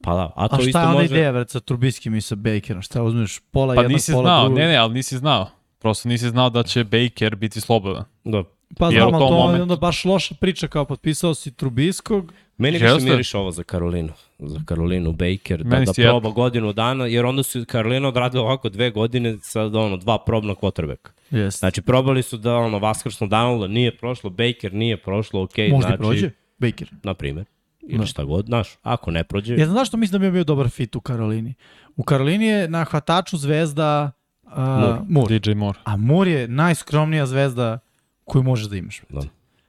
Pa 0.03 0.15
da, 0.15 0.33
a 0.37 0.49
to 0.49 0.55
A 0.57 0.59
šta 0.59 0.69
isto 0.69 0.79
je 0.79 0.85
ona 0.85 0.93
može... 0.95 1.05
ideja, 1.05 1.31
vrat, 1.31 1.51
sa 1.51 1.61
Trubiskim 1.61 2.15
i 2.15 2.21
sa 2.21 2.35
Bakerom? 2.35 2.83
Šta 2.83 3.03
uzmeš 3.03 3.41
pola 3.51 3.75
Pa 3.75 3.81
jednog, 3.81 3.93
nisi 3.93 4.13
pola 4.13 4.23
znao, 4.25 4.43
drugog? 4.45 4.59
ne 4.59 4.67
ne, 4.69 4.77
ali 4.77 4.95
nisi 4.95 5.17
znao. 5.19 5.51
Prosto 5.79 6.09
nisi 6.09 6.29
znao 6.29 6.51
da 6.51 6.63
će 6.63 6.85
Baker 6.85 7.37
biti 7.37 7.61
slobodan. 7.61 8.05
Da. 8.25 8.45
Pa 8.79 8.91
znam, 8.91 9.11
to 9.13 9.55
je 9.57 9.63
onda 9.63 9.77
baš 9.77 10.05
loša 10.05 10.35
priča 10.41 10.69
kao 10.69 10.85
potpisao 10.85 11.35
si 11.35 11.55
Trubiskog. 11.55 12.33
Meni 12.59 12.79
više 12.79 12.85
Jeste. 12.85 13.11
miriš 13.11 13.35
ovo 13.35 13.51
za 13.51 13.63
Karolinu. 13.63 14.13
Za 14.39 14.61
Karolinu 14.67 15.13
Baker, 15.13 15.63
da, 15.63 15.69
Meni 15.69 15.87
da 15.87 15.93
proba 15.93 16.31
godinu 16.31 16.73
dana, 16.73 17.07
jer 17.07 17.27
onda 17.27 17.43
su 17.43 17.65
Karolina 17.69 18.09
odradila 18.09 18.43
ovako 18.43 18.69
dve 18.69 18.91
godine 18.91 19.37
sa 19.43 19.63
ono, 19.65 19.97
dva 19.97 20.25
probna 20.25 20.55
quarterbacka. 20.55 21.11
Jeste. 21.31 21.59
Znači, 21.59 21.83
probali 21.83 22.23
su 22.23 22.37
da 22.37 22.57
ono, 22.57 22.79
vaskrsnu 22.79 23.27
Donalda 23.27 23.67
nije 23.67 23.97
prošlo, 23.97 24.31
Baker 24.31 24.75
nije 24.75 24.97
prošlo, 24.97 25.43
ok, 25.43 25.59
Možda 25.71 25.89
znači, 25.89 25.99
prođe, 25.99 26.31
Baker. 26.59 26.91
na 27.03 27.15
primer, 27.15 27.45
ili 27.83 27.99
Da. 27.99 28.07
šta 28.07 28.25
god, 28.25 28.47
znaš, 28.47 28.69
ako 28.83 29.11
ne 29.11 29.25
prođe, 29.25 29.55
Ja 29.57 29.65
znam 29.65 29.77
zašto 29.77 29.97
mislim 29.97 30.21
da 30.21 30.27
bi 30.27 30.33
bio 30.33 30.45
dobar 30.45 30.69
fit 30.69 30.97
u 30.97 31.01
Karolini. 31.01 31.55
U 31.97 32.03
Karolini 32.03 32.47
je 32.47 32.69
na 32.69 32.85
hvataču 32.85 33.37
zvezda 33.37 34.11
uh, 34.45 34.51
Moore. 34.59 35.01
Moore. 35.09 35.39
DJ 35.39 35.51
Moore. 35.55 35.79
A 35.85 35.97
Moore 35.97 36.31
je 36.31 36.49
najskromnija 36.49 37.27
zvezda 37.27 37.79
koju 38.25 38.43
možeš 38.43 38.67
da 38.67 38.77
imaš. 38.77 39.01
Da. 39.09 39.21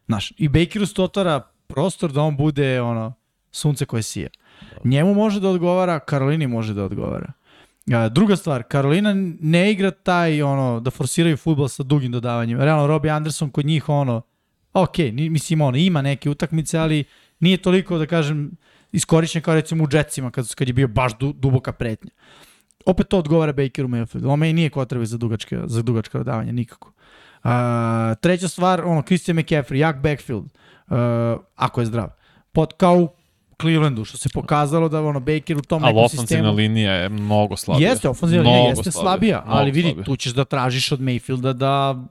Znaš, 0.07 0.33
i 0.37 0.47
Bakeru 0.47 0.85
se 0.85 1.01
otvara 1.01 1.41
prostor 1.69 2.11
da 2.11 2.21
on 2.21 2.37
bude 2.37 2.81
ono, 2.81 3.13
sunce 3.51 3.85
koje 3.85 4.03
sije. 4.03 4.29
Njemu 4.83 5.13
može 5.13 5.39
da 5.39 5.49
odgovara, 5.49 5.99
Karolini 5.99 6.47
može 6.47 6.73
da 6.73 6.83
odgovara. 6.83 7.31
A, 7.93 8.09
druga 8.09 8.35
stvar, 8.35 8.63
Karolina 8.63 9.13
ne 9.39 9.71
igra 9.71 9.91
taj, 9.91 10.41
ono, 10.41 10.79
da 10.79 10.91
forsiraju 10.91 11.37
futbol 11.37 11.67
sa 11.67 11.83
dugim 11.83 12.11
dodavanjima. 12.11 12.65
Realno, 12.65 12.87
Robbie 12.87 13.11
Anderson 13.11 13.49
kod 13.49 13.65
njih, 13.65 13.89
ono, 13.89 14.21
ok, 14.73 14.97
mislim, 15.13 15.61
ono, 15.61 15.77
ima 15.77 16.01
neke 16.01 16.29
utakmice, 16.29 16.77
ali 16.77 17.03
nije 17.39 17.57
toliko, 17.57 17.97
da 17.97 18.05
kažem, 18.05 18.51
iskorišćen 18.91 19.41
kao 19.41 19.55
recimo 19.55 19.83
u 19.83 19.87
Jetsima, 19.91 20.31
kad, 20.31 20.55
kad 20.55 20.67
je 20.67 20.73
bio 20.73 20.87
baš 20.87 21.17
du, 21.17 21.33
duboka 21.33 21.71
pretnja. 21.71 22.11
Opet 22.85 23.07
to 23.07 23.17
odgovara 23.17 23.53
Bakeru 23.53 23.87
Mayfieldu. 23.87 24.27
On 24.27 24.39
meni 24.39 24.53
nije 24.53 24.69
kotrebe 24.69 25.05
za 25.05 25.17
dugačke, 25.17 25.59
za 25.65 25.81
dugačka 25.81 26.17
dodavanja, 26.17 26.51
nikako. 26.51 26.93
A, 27.43 28.15
treća 28.21 28.47
stvar, 28.47 28.81
ono, 28.85 29.01
Christian 29.01 29.37
McCaffrey, 29.37 29.75
jak 29.75 30.01
backfield, 30.01 30.45
uh, 30.45 30.51
ako 31.55 31.81
je 31.81 31.85
zdrav. 31.85 32.09
Pod, 32.51 32.73
kao 32.73 32.95
u 32.95 33.09
Clevelandu, 33.61 34.05
što 34.05 34.17
se 34.17 34.29
pokazalo 34.29 34.89
da 34.89 35.01
ono, 35.01 35.19
Baker 35.19 35.57
u 35.57 35.61
tom 35.61 35.83
Ali 35.83 35.93
nekom 35.93 36.05
ofenzivna 36.05 36.27
sistemu... 36.27 36.53
linija 36.53 36.93
je 36.93 37.09
mnogo 37.09 37.57
slabija. 37.57 37.89
Jeste, 37.89 38.09
ofenzivna 38.09 38.49
linija 38.49 38.69
jeste 38.69 38.91
slabija, 38.91 39.01
slabija, 39.37 39.43
ali 39.47 39.71
vidi, 39.71 39.81
slabija. 39.83 40.05
tu 40.05 40.15
ćeš 40.15 40.31
da 40.33 40.45
tražiš 40.45 40.91
od 40.91 40.99
Mayfielda 40.99 41.53
da 41.53 42.03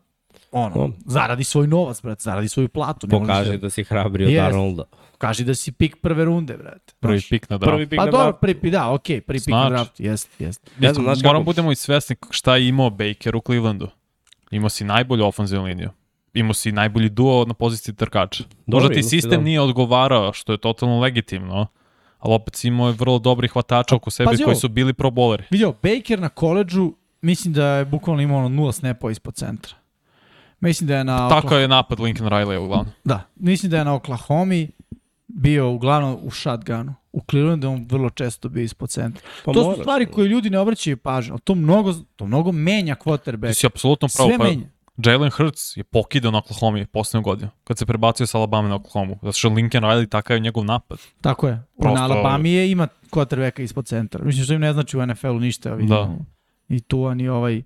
ono, 0.52 0.74
No. 0.76 0.90
zaradi 1.06 1.44
svoj 1.44 1.66
novac, 1.66 2.02
brate, 2.02 2.22
zaradi 2.22 2.48
svoju 2.48 2.68
platu. 2.68 3.08
Pokaže 3.08 3.50
da, 3.50 3.56
da 3.56 3.70
si 3.70 3.84
hrabri 3.84 4.38
od. 4.38 4.44
Arnolda. 4.44 4.84
kaži 5.18 5.44
da 5.44 5.54
si 5.54 5.72
pik 5.72 5.96
prve 5.96 6.24
runde, 6.24 6.56
brate. 6.56 6.92
Prvi 7.00 7.20
pik 7.30 7.50
na 7.50 7.58
draft. 7.58 7.72
Prvi 7.72 7.86
pik 7.86 7.96
Pa 7.96 8.04
na 8.04 8.10
dobro, 8.10 8.24
draft. 8.24 8.40
prvi 8.40 8.54
pik, 8.54 8.72
da, 8.72 8.90
okej, 8.90 9.20
prvi 9.20 9.40
pik 9.40 9.48
na 9.48 9.68
draft, 9.68 10.00
jeste, 10.00 10.44
jeste. 10.44 10.70
Ne 10.78 10.92
znam, 10.94 11.04
znaš 11.04 11.22
kako- 11.22 11.42
budemo 11.42 11.72
i 11.72 11.76
svesni 11.76 12.16
šta 12.30 12.56
je 12.56 12.68
imao 12.68 12.90
Baker 12.90 13.36
u 13.36 13.40
Clevelandu. 13.40 13.88
Imao 14.50 14.68
si 14.68 14.84
najbolju 14.84 15.24
ofenzivnu 15.24 15.64
liniju. 15.64 15.90
Imao 16.34 16.54
si 16.54 16.72
najbolji 16.72 17.08
duo 17.08 17.44
na 17.44 17.54
poziciji 17.54 17.94
trkača. 17.94 18.44
Možda 18.66 18.88
ti 18.88 19.02
sistem 19.02 19.40
da. 19.40 19.44
nije 19.44 19.60
odgovarao, 19.60 20.32
što 20.32 20.52
je 20.52 20.58
totalno 20.58 21.00
legitimno, 21.00 21.66
ali 22.18 22.34
opet 22.34 22.54
si 22.54 22.68
imao 22.68 22.86
je 22.86 22.92
vrlo 22.92 23.18
dobri 23.18 23.48
hvatača 23.48 23.96
oko 23.96 24.10
sebe 24.10 24.30
pazi 24.30 24.44
koji 24.44 24.56
su 24.56 24.68
bili 24.68 24.92
pro 24.92 25.10
boleri. 25.10 25.44
Vidio, 25.50 25.74
Baker 25.82 26.20
na 26.20 26.28
koleđžu, 26.28 26.92
mislim 27.22 27.54
da 27.54 27.66
je 27.66 27.84
bukvalno 27.84 28.22
imao 28.22 28.38
ono 28.38 28.48
nula 28.48 28.72
snapova 28.72 29.10
ispod 29.10 29.34
centra. 29.34 29.74
Mislim 30.60 30.88
da 30.88 30.96
je 30.96 31.04
na... 31.04 31.28
Tako 31.28 31.54
je 31.54 31.68
napad 31.68 32.00
Lincoln 32.00 32.30
Riley 32.30 32.56
uglavnom. 32.56 32.92
Da, 33.04 33.22
mislim 33.36 33.70
da 33.70 33.78
je 33.78 33.84
na 33.84 33.94
Oklahoma 33.94 34.66
bio 35.26 35.70
uglavnom 35.70 36.18
u 36.22 36.30
shotgunu. 36.30 36.94
U 37.12 37.20
Clevelandu 37.30 37.66
je 37.66 37.68
on 37.68 37.86
vrlo 37.90 38.10
često 38.10 38.48
bio 38.48 38.62
ispod 38.62 38.90
centra. 38.90 39.22
Pa 39.44 39.52
to 39.52 39.74
su 39.74 39.80
stvari 39.80 40.06
koje 40.06 40.28
ljudi 40.28 40.50
ne 40.50 40.58
obraćaju 40.58 40.96
pažnju. 40.96 41.32
ali 41.32 41.40
To 41.40 41.54
mnogo, 41.54 41.94
to 42.16 42.26
mnogo 42.26 42.52
menja 42.52 42.94
Ti 42.94 43.00
quarterback. 43.00 43.52
si 43.52 43.66
apsolutno 43.66 44.08
pravo. 44.16 44.28
Sve 44.30 44.38
Pa, 44.38 44.44
menja. 44.44 44.66
Jalen 44.98 45.30
Hurts 45.30 45.76
je 45.76 45.84
pokidao 45.84 46.30
na 46.30 46.38
Oklahoma 46.38 46.86
poslednju 46.86 47.22
godinu, 47.22 47.50
kad 47.64 47.78
se 47.78 47.86
prebacio 47.86 48.26
sa 48.26 48.38
Alabama 48.38 48.68
na 48.68 48.74
Oklahoma. 48.74 49.14
Zato 49.14 49.32
što 49.32 49.48
Lincoln 49.48 49.84
Riley 49.84 50.08
takav 50.08 50.36
je 50.36 50.40
njegov 50.40 50.64
napad. 50.64 50.98
Tako 51.20 51.48
je. 51.48 51.62
Prosto- 51.76 51.94
Na 51.94 52.04
Alabama 52.04 52.48
je 52.48 52.70
ima 52.70 52.88
quarterbacka 53.10 53.62
ispod 53.62 53.86
centra. 53.86 54.24
Mislim 54.24 54.44
što 54.44 54.54
im 54.54 54.60
ne 54.60 54.72
znači 54.72 54.96
u 54.96 55.02
NFL-u 55.02 55.40
ništa. 55.40 55.72
Vidim, 55.72 55.88
Da. 55.88 56.16
I 56.68 56.80
tu 56.80 57.14
ni 57.14 57.28
ovaj 57.28 57.58
uh, 57.58 57.64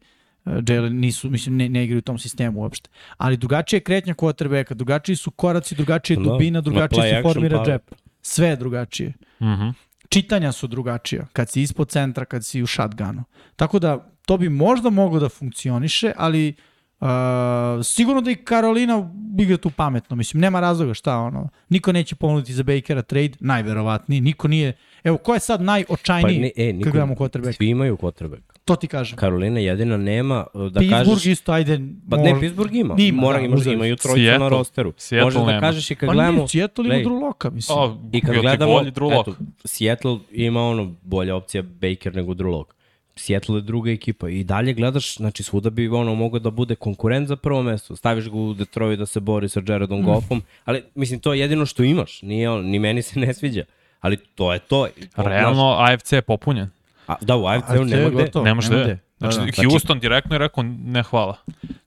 Jalen 0.69 0.97
nisu, 0.97 1.31
mislim, 1.31 1.57
ne, 1.57 1.69
ne 1.69 1.85
igraju 1.85 1.99
u 1.99 2.03
tom 2.03 2.19
sistemu 2.19 2.61
uopšte. 2.61 2.91
Ali 3.17 3.37
drugačije 3.37 3.79
je 3.79 3.83
kretnja 3.83 4.15
quarterbacka, 4.15 4.75
drugačiji 4.75 5.17
su 5.17 5.31
koraci, 5.31 5.75
drugačije 5.75 6.15
je 6.15 6.19
Da. 6.19 6.23
dubina, 6.25 6.57
Na 6.57 6.61
drugačije 6.61 7.03
se 7.11 7.23
formira 7.25 7.59
power. 7.59 7.67
džep. 7.67 7.91
Sve 8.23 8.49
je 8.49 8.57
drugačije. 8.57 9.13
Mhm. 9.41 9.69
čitanja 10.09 10.53
su 10.53 10.67
drugačija 10.67 11.27
kad 11.33 11.51
si 11.51 11.63
ispod 11.63 11.89
centra, 11.89 12.25
kad 12.25 12.45
si 12.45 12.63
u 12.63 12.67
shotgunu. 12.67 13.25
Tako 13.57 13.79
da 13.79 13.99
to 14.27 14.37
bi 14.39 14.49
možda 14.49 14.91
moglo 14.91 15.21
da 15.21 15.29
funkcioniše, 15.29 16.13
ali 16.17 16.55
uh, 17.03 17.85
sigurno 17.85 18.21
da 18.21 18.31
i 18.31 18.35
Karolina 18.35 19.11
igra 19.39 19.57
tu 19.57 19.71
pametno. 19.71 20.17
Mislim, 20.17 20.41
nema 20.41 20.61
razloga 20.61 20.95
šta 20.95 21.17
ono. 21.17 21.49
Niko 21.69 21.93
neće 21.93 22.15
ponuditi 22.15 22.53
za 22.53 22.63
Bakera 22.63 23.03
trade, 23.03 23.33
najverovatniji. 23.41 24.21
Niko 24.21 24.49
nije... 24.49 24.73
Evo, 25.05 25.17
ko 25.17 25.35
je 25.35 25.41
sad 25.41 25.61
Pa, 25.61 25.65
najočajniji 25.65 26.39
ne, 26.39 26.51
e, 26.57 26.67
kad 26.67 26.77
niko, 26.77 26.91
gledamo 26.91 27.15
quarterback? 27.15 27.57
svi 27.57 27.69
imaju 27.69 27.97
quarterback. 27.97 28.43
To 28.65 28.77
ti 28.77 28.87
kažem. 28.87 29.17
Karolina 29.19 29.61
jedina 29.61 29.97
nema, 29.97 30.47
uh, 30.55 30.67
da 30.73 30.81
Pittsburgh 30.81 31.09
kažeš... 31.09 31.27
isto, 31.27 31.53
ajde... 31.53 31.81
Pa 32.11 32.17
ne, 32.17 32.41
Pittsburgh 32.41 32.75
ima. 32.75 32.95
Ima, 32.99 33.21
Mora, 33.21 33.39
da, 33.39 33.45
imaš, 33.45 33.61
uzeli 33.61 33.75
imaju 33.77 33.97
trojicu 33.97 34.39
na 34.39 34.49
rosteru. 34.49 34.93
Seattle 34.97 35.25
Možeš 35.25 35.41
da 35.41 35.47
nema. 35.47 35.61
kažeš 35.61 35.91
i 35.91 35.95
kad 35.95 36.07
Pa 36.07 36.13
gledamo... 36.13 36.37
nije, 36.37 36.49
Seattle 36.49 36.85
ima 36.85 36.95
Drew 36.95 37.23
Locka, 37.23 37.51
mislim. 37.51 37.79
A, 37.79 37.97
I 38.13 38.21
kad 38.21 38.35
gledamo, 38.41 38.73
bolji 38.73 38.91
Drew 38.91 39.21
eto, 39.21 39.35
Seattle 39.65 40.19
ima 40.31 40.63
ono 40.63 40.95
bolja 41.03 41.37
opcija 41.37 41.63
Baker 41.63 42.15
nego 42.15 42.33
Drew 42.33 42.51
Lock. 42.51 42.75
Seattle 43.17 43.57
je 43.57 43.63
druga 43.63 43.91
ekipa 43.91 44.29
i 44.29 44.45
dalje 44.45 44.73
gledaš, 44.73 45.17
znači 45.17 45.43
svuda 45.43 45.71
bi 45.71 45.89
ono 45.89 46.15
mogao 46.15 46.41
da 46.41 46.51
bude 46.51 46.75
konkurent 46.75 47.29
za 47.29 47.37
prvo 47.37 47.63
mesto. 47.63 47.97
Staviš 47.97 48.25
ga 48.25 48.37
u 48.37 48.55
Detroit 48.55 48.99
da 48.99 49.07
se 49.07 49.21
bori 49.21 49.49
sa 49.49 49.63
Jaredom 49.69 50.01
Mm. 50.01 50.05
Goffom, 50.05 50.43
ali 50.65 50.83
mislim 50.95 51.21
to 51.21 51.33
je 51.33 51.41
jedino 51.41 51.67
što 51.67 51.83
imaš, 51.83 52.23
nije 52.23 52.51
on, 52.51 52.65
ni 52.65 52.79
meni 52.79 53.03
se 53.03 53.21
ne 53.21 53.35
sviđa. 53.35 53.65
Ali 54.01 54.17
to 54.17 54.53
je 54.53 54.59
to. 54.59 54.89
Realno, 55.17 55.77
AFC 55.79 56.13
je 56.13 56.23
popunjen. 56.23 56.69
a, 57.07 57.15
da, 57.21 57.37
u 57.37 57.47
AFC-u 57.47 57.73
AFC 57.73 57.91
nema 57.91 58.11
gde. 58.11 58.31
Nemaš 58.37 58.69
nema 58.69 58.83
gde. 58.83 58.85
gde. 58.85 58.99
Znači, 59.19 59.39
Da, 59.39 59.45
da, 59.57 59.69
Houston 59.71 60.01
direktno 60.01 60.35
je 60.35 60.39
rekao 60.39 60.63
ne 60.65 61.03
hvala. 61.03 61.37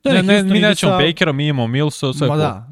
Da, 0.04 0.14
ne, 0.14 0.24
ne, 0.24 0.34
Houston 0.34 0.52
mi 0.52 0.60
nećemo 0.60 0.92
sa- 0.92 0.98
Bakera, 0.98 1.32
mi 1.32 1.48
imamo 1.48 1.68
Millsa, 1.68 2.14
sve 2.14 2.28
Ma 2.28 2.38
da. 2.38 2.68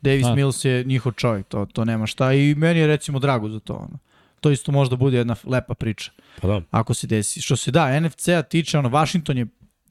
Davis 0.00 0.22
Da. 0.22 0.34
Mills 0.34 0.64
je 0.64 0.84
njihov 0.84 1.12
čovjek, 1.12 1.46
to, 1.46 1.66
to 1.66 1.84
nema 1.84 2.06
šta. 2.06 2.32
I 2.32 2.54
meni 2.54 2.80
je 2.80 2.86
recimo 2.86 3.18
drago 3.18 3.48
za 3.48 3.60
to. 3.60 3.74
Ono. 3.74 3.98
To 4.44 4.50
isto 4.50 4.72
možda 4.72 4.96
bude 4.96 5.16
jedna 5.16 5.34
lepa 5.44 5.74
priča. 5.74 6.10
Pa 6.40 6.48
da. 6.48 6.60
Ako 6.70 6.94
se 6.94 7.06
desi. 7.06 7.40
Što 7.40 7.56
se 7.56 7.70
da, 7.70 8.00
NFC-a 8.00 8.42
tiče, 8.42 8.78
ono, 8.78 8.88
Washington 8.88 9.38
je, 9.38 9.46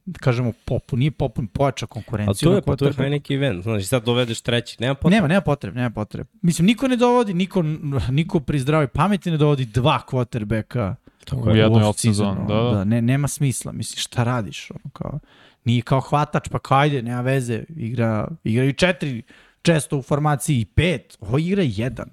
da 0.06 0.20
kažemo, 0.20 0.54
popu, 0.66 0.97
nije 0.97 1.12
popun, 1.12 1.47
pojača 1.47 1.86
A 1.86 1.88
konkurenciju. 1.88 2.49
to 2.49 2.56
je, 2.56 2.62
pa 2.62 2.76
to 2.76 2.86
je. 2.86 2.93
Heineken 2.93 3.38
event. 3.38 3.64
Znači 3.64 3.86
sad 3.86 4.06
dovedeš 4.06 4.41
treći, 4.41 4.78
nema 4.80 4.95
potrebe. 4.95 5.16
Nema, 5.16 5.28
nema 5.28 5.41
potrebe, 5.41 5.76
nema 5.80 5.89
potrebe. 5.89 6.30
Mislim, 6.41 6.66
niko 6.66 6.88
ne 6.88 6.95
dovodi, 6.95 7.34
niko, 7.34 7.64
niko 8.10 8.39
pri 8.39 8.60
zdravoj 8.60 8.88
pameti 8.88 9.32
ne 9.32 9.38
dovodi 9.38 9.66
dva 9.66 10.01
quarterbacka 10.12 10.95
Tako 11.26 11.49
U 11.49 11.56
je. 11.56 11.60
jednoj 11.60 11.84
off-seasonu, 11.84 12.45
off-season, 12.45 12.72
da, 12.72 12.78
da. 12.78 12.84
ne, 12.84 13.01
nema 13.01 13.28
smisla, 13.28 13.72
mislim, 13.72 13.97
šta 13.99 14.24
radiš? 14.24 14.72
Ono, 14.72 14.89
kao, 14.93 15.20
nije 15.66 15.82
kao 15.82 15.99
hvatač, 16.01 16.49
pa 16.49 16.60
kao 16.60 16.78
ajde, 16.78 17.01
nema 17.01 17.22
veze, 17.22 17.64
igra, 17.70 18.28
igraju 18.43 18.74
četiri 18.74 19.24
često 19.62 19.97
u 19.97 20.01
formaciji 20.01 20.60
i 20.62 20.66
pet, 20.66 21.18
ovo 21.20 21.38
igra 21.38 21.64
jedan. 21.66 22.10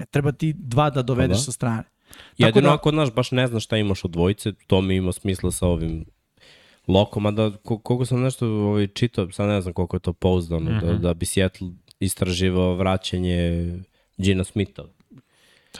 Ne 0.00 0.06
treba 0.10 0.32
ti 0.32 0.52
dva 0.58 0.90
da 0.90 1.02
dovedeš 1.02 1.36
da. 1.36 1.42
sa 1.42 1.52
strane. 1.52 1.82
Jedino 2.38 2.68
da- 2.68 2.74
ako, 2.74 2.90
znaš, 2.90 3.12
baš 3.12 3.30
ne 3.30 3.46
znaš 3.46 3.64
šta 3.64 3.76
imaš 3.76 4.04
od 4.04 4.10
dvojice, 4.10 4.52
to 4.66 4.80
mi 4.80 4.96
ima 4.96 5.12
smisla 5.12 5.50
sa 5.50 5.66
ovim 5.66 6.04
lokom, 6.88 7.26
a 7.26 7.30
da 7.30 7.50
ko- 7.64 7.78
koliko 7.78 8.04
sam 8.04 8.22
nešto 8.22 8.46
ovaj, 8.48 8.86
čitao, 8.86 9.30
sad 9.30 9.48
ne 9.48 9.60
znam 9.60 9.74
koliko 9.74 9.96
je 9.96 10.00
to 10.00 10.12
pouzdano, 10.12 10.70
mm 10.70 10.74
-hmm. 10.74 10.86
da, 10.86 10.98
da 10.98 11.14
bi 11.14 11.26
Seattle 11.26 11.68
istraživao 12.00 12.74
vraćanje 12.74 13.78
Gina 14.18 14.44
Smitha. 14.44 14.82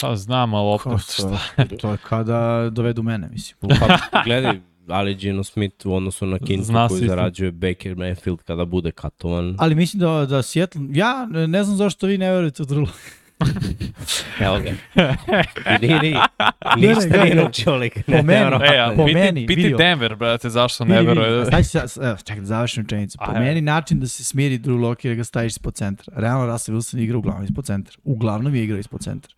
Pa 0.00 0.16
znam, 0.16 0.54
ali 0.54 0.74
opet 0.74 1.02
što- 1.02 1.12
šta. 1.12 1.38
To 1.80 1.90
je 1.90 1.96
kada 2.08 2.70
dovedu 2.72 3.02
mene, 3.02 3.28
mislim. 3.32 3.56
Pa 3.80 3.98
gledaj, 4.24 4.60
ali 4.88 5.14
Gino 5.14 5.44
Smith 5.44 5.86
u 5.86 5.94
odnosu 5.94 6.26
na 6.26 6.38
Kintu 6.38 6.64
Zna 6.64 6.88
koji 6.88 7.08
zarađuje 7.08 7.50
Baker 7.52 7.94
Mayfield 7.96 8.36
kada 8.36 8.64
bude 8.64 8.90
katovan. 8.90 9.56
Ali 9.58 9.74
mislim 9.74 10.00
da, 10.00 10.26
da 10.26 10.42
Seattle, 10.42 10.82
ja 10.92 11.26
ne 11.48 11.64
znam 11.64 11.76
zašto 11.76 12.06
vi 12.06 12.18
ne 12.18 12.32
verujete 12.32 12.62
u 12.62 12.66
Drew 12.66 12.80
Locka. 12.80 13.19
Evo 14.40 14.58
ga. 14.60 14.70
Ni, 15.80 15.88
ni, 15.88 16.14
ništa 16.76 17.06
gledaj. 17.08 17.24
nije 17.24 17.34
naučio 17.34 17.76
lik. 17.76 17.94
Po 18.06 18.12
meni. 18.12 18.26
Nevjerovatno 18.26 18.74
E, 18.74 18.78
a 18.78 18.92
Po 18.96 19.04
piti, 19.06 19.14
meni, 19.18 19.46
piti 19.46 19.62
vidio. 19.62 19.76
Denver, 19.76 20.16
brate, 20.16 20.50
zašto 20.50 20.84
ne 20.84 21.02
veruje? 21.02 21.44
Znači, 21.44 21.78
evo, 22.02 22.16
čekaj 22.16 22.40
da 22.40 22.46
završim 22.46 22.82
rečenicu. 22.82 23.18
Po 23.18 23.30
Ajde. 23.30 23.40
meni 23.40 23.60
način 23.60 24.00
da 24.00 24.06
se 24.06 24.24
smiri 24.24 24.58
Drew 24.58 24.80
Lock 24.80 25.04
je 25.04 25.10
da 25.10 25.14
ga 25.14 25.24
staviš 25.24 25.52
ispod 25.52 25.74
centra. 25.74 26.12
Realno 26.16 26.46
Russell 26.46 26.78
Wilson 26.78 27.02
igra 27.02 27.18
uglavnom 27.18 27.44
ispod 27.44 27.66
centra. 27.66 27.96
Uglavnom 28.04 28.54
je 28.54 28.64
igrao 28.64 28.78
ispod 28.78 29.00
centra. 29.00 29.32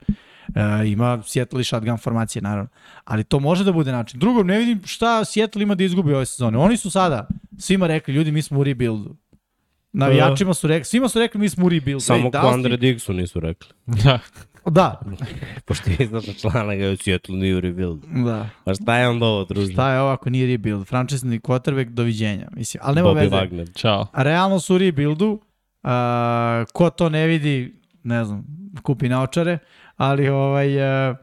E, 0.55 0.87
ima 0.89 1.23
Seattle 1.23 1.61
i 1.61 1.65
shotgun 1.65 1.99
formacije, 1.99 2.43
naravno. 2.43 2.71
Ali 3.05 3.25
to 3.25 3.41
može 3.41 3.65
da 3.65 3.73
bude 3.73 3.93
način. 3.93 4.21
Drugo, 4.21 4.43
ne 4.43 4.59
vidim 4.59 4.81
šta 4.85 5.25
Seattle 5.25 5.63
ima 5.63 5.75
da 5.75 5.85
izgubi 5.85 6.15
ove 6.15 6.27
sezone. 6.27 6.59
Oni 6.59 6.77
su 6.77 6.91
sada 6.91 7.27
svima 7.59 7.87
rekli, 7.87 8.15
ljudi, 8.15 8.33
mi 8.33 8.43
smo 8.43 8.61
u 8.61 8.65
rebuildu. 8.65 9.17
Navijačima 9.93 10.55
su 10.55 10.67
rekli, 10.67 10.85
svima 10.85 11.09
su 11.09 11.19
rekli 11.19 11.41
mi 11.41 11.49
smo 11.49 11.67
u 11.67 11.69
rebuildu. 11.69 12.01
Samo 12.01 12.31
Ej, 12.35 12.41
Andre 12.53 12.77
Diggsu 12.77 13.13
nisu 13.13 13.41
rekli. 13.41 13.69
Da. 13.87 14.19
Da, 14.71 15.01
Pošto 15.67 15.91
je 15.91 15.97
iznata 16.01 16.33
člana 16.33 16.75
ga 16.75 16.85
je 16.85 16.93
u 16.93 16.97
Seattle 16.97 17.37
New 17.37 17.61
Rebuild. 17.61 18.05
da. 18.25 18.49
Pa 18.65 18.75
šta 18.75 18.99
je 18.99 19.09
onda 19.09 19.27
ovo, 19.27 19.45
druže? 19.45 19.73
Šta 19.73 19.93
je 19.93 20.01
ovo 20.01 20.11
ako 20.11 20.31
nije 20.31 20.47
rebuild? 20.47 20.87
Frančisni 20.87 21.41
quarterback, 21.41 21.89
doviđenja. 21.89 22.49
Mislim, 22.53 22.81
ali 22.85 22.95
nema 22.95 23.09
Bobby 23.09 23.15
veze. 23.15 23.37
Wagner. 23.37 23.75
Ćao. 23.75 24.07
A 24.13 24.23
realno 24.23 24.61
su 24.61 24.75
u 24.75 24.79
rebuildu, 24.79 25.41
a, 25.83 26.65
ko 26.73 26.91
to 26.91 27.09
ne 27.09 27.27
vidi, 27.27 27.75
ne 28.03 28.25
znam, 28.25 28.45
kupi 28.83 29.09
naočare, 29.09 29.59
ali 29.97 30.29
ovaj, 30.29 30.83
a, 30.83 31.15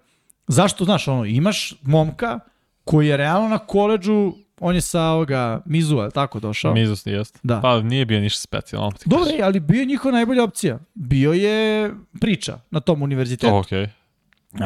zašto, 0.47 0.85
znaš, 0.85 1.07
ono, 1.07 1.25
imaš 1.25 1.73
momka 1.81 2.39
koji 2.83 3.07
je 3.07 3.17
realno 3.17 3.47
na 3.47 3.57
koleđu, 3.57 4.33
on 4.59 4.75
je 4.75 4.81
sa 4.81 5.01
ovoga 5.01 5.61
Mizua, 5.65 6.09
tako 6.09 6.39
došao? 6.39 6.73
Mizus 6.73 7.05
jest. 7.05 7.39
Da. 7.43 7.61
Pa 7.61 7.81
nije 7.81 8.05
bio 8.05 8.19
ništa 8.19 8.41
specijalno. 8.41 8.91
Dobro, 9.05 9.25
ali 9.43 9.59
bio 9.59 9.79
je 9.79 9.85
njihova 9.85 10.11
najbolja 10.11 10.43
opcija. 10.43 10.79
Bio 10.93 11.33
je 11.33 11.91
priča 12.21 12.59
na 12.71 12.79
tom 12.79 13.01
univerzitetu. 13.01 13.47
To 13.47 13.57
okej. 13.57 13.83
Uh, 13.83 14.59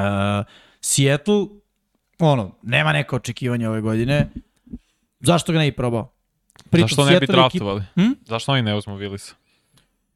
Seattle, 0.81 1.45
ono, 2.19 2.55
nema 2.61 2.93
neka 2.93 3.15
očekivanja 3.15 3.69
ove 3.69 3.81
godine. 3.81 4.29
Zašto 5.19 5.51
ga 5.53 5.59
ne 5.59 5.65
bi 5.65 5.75
probao? 5.75 6.13
Zašto 6.71 7.05
ne 7.05 7.19
bi 7.19 7.27
draftovali? 7.27 7.83
Hm? 7.95 8.11
Zašto 8.25 8.51
oni 8.51 8.61
ne 8.61 8.75
uzmu 8.75 8.97
Willisa? 8.97 9.33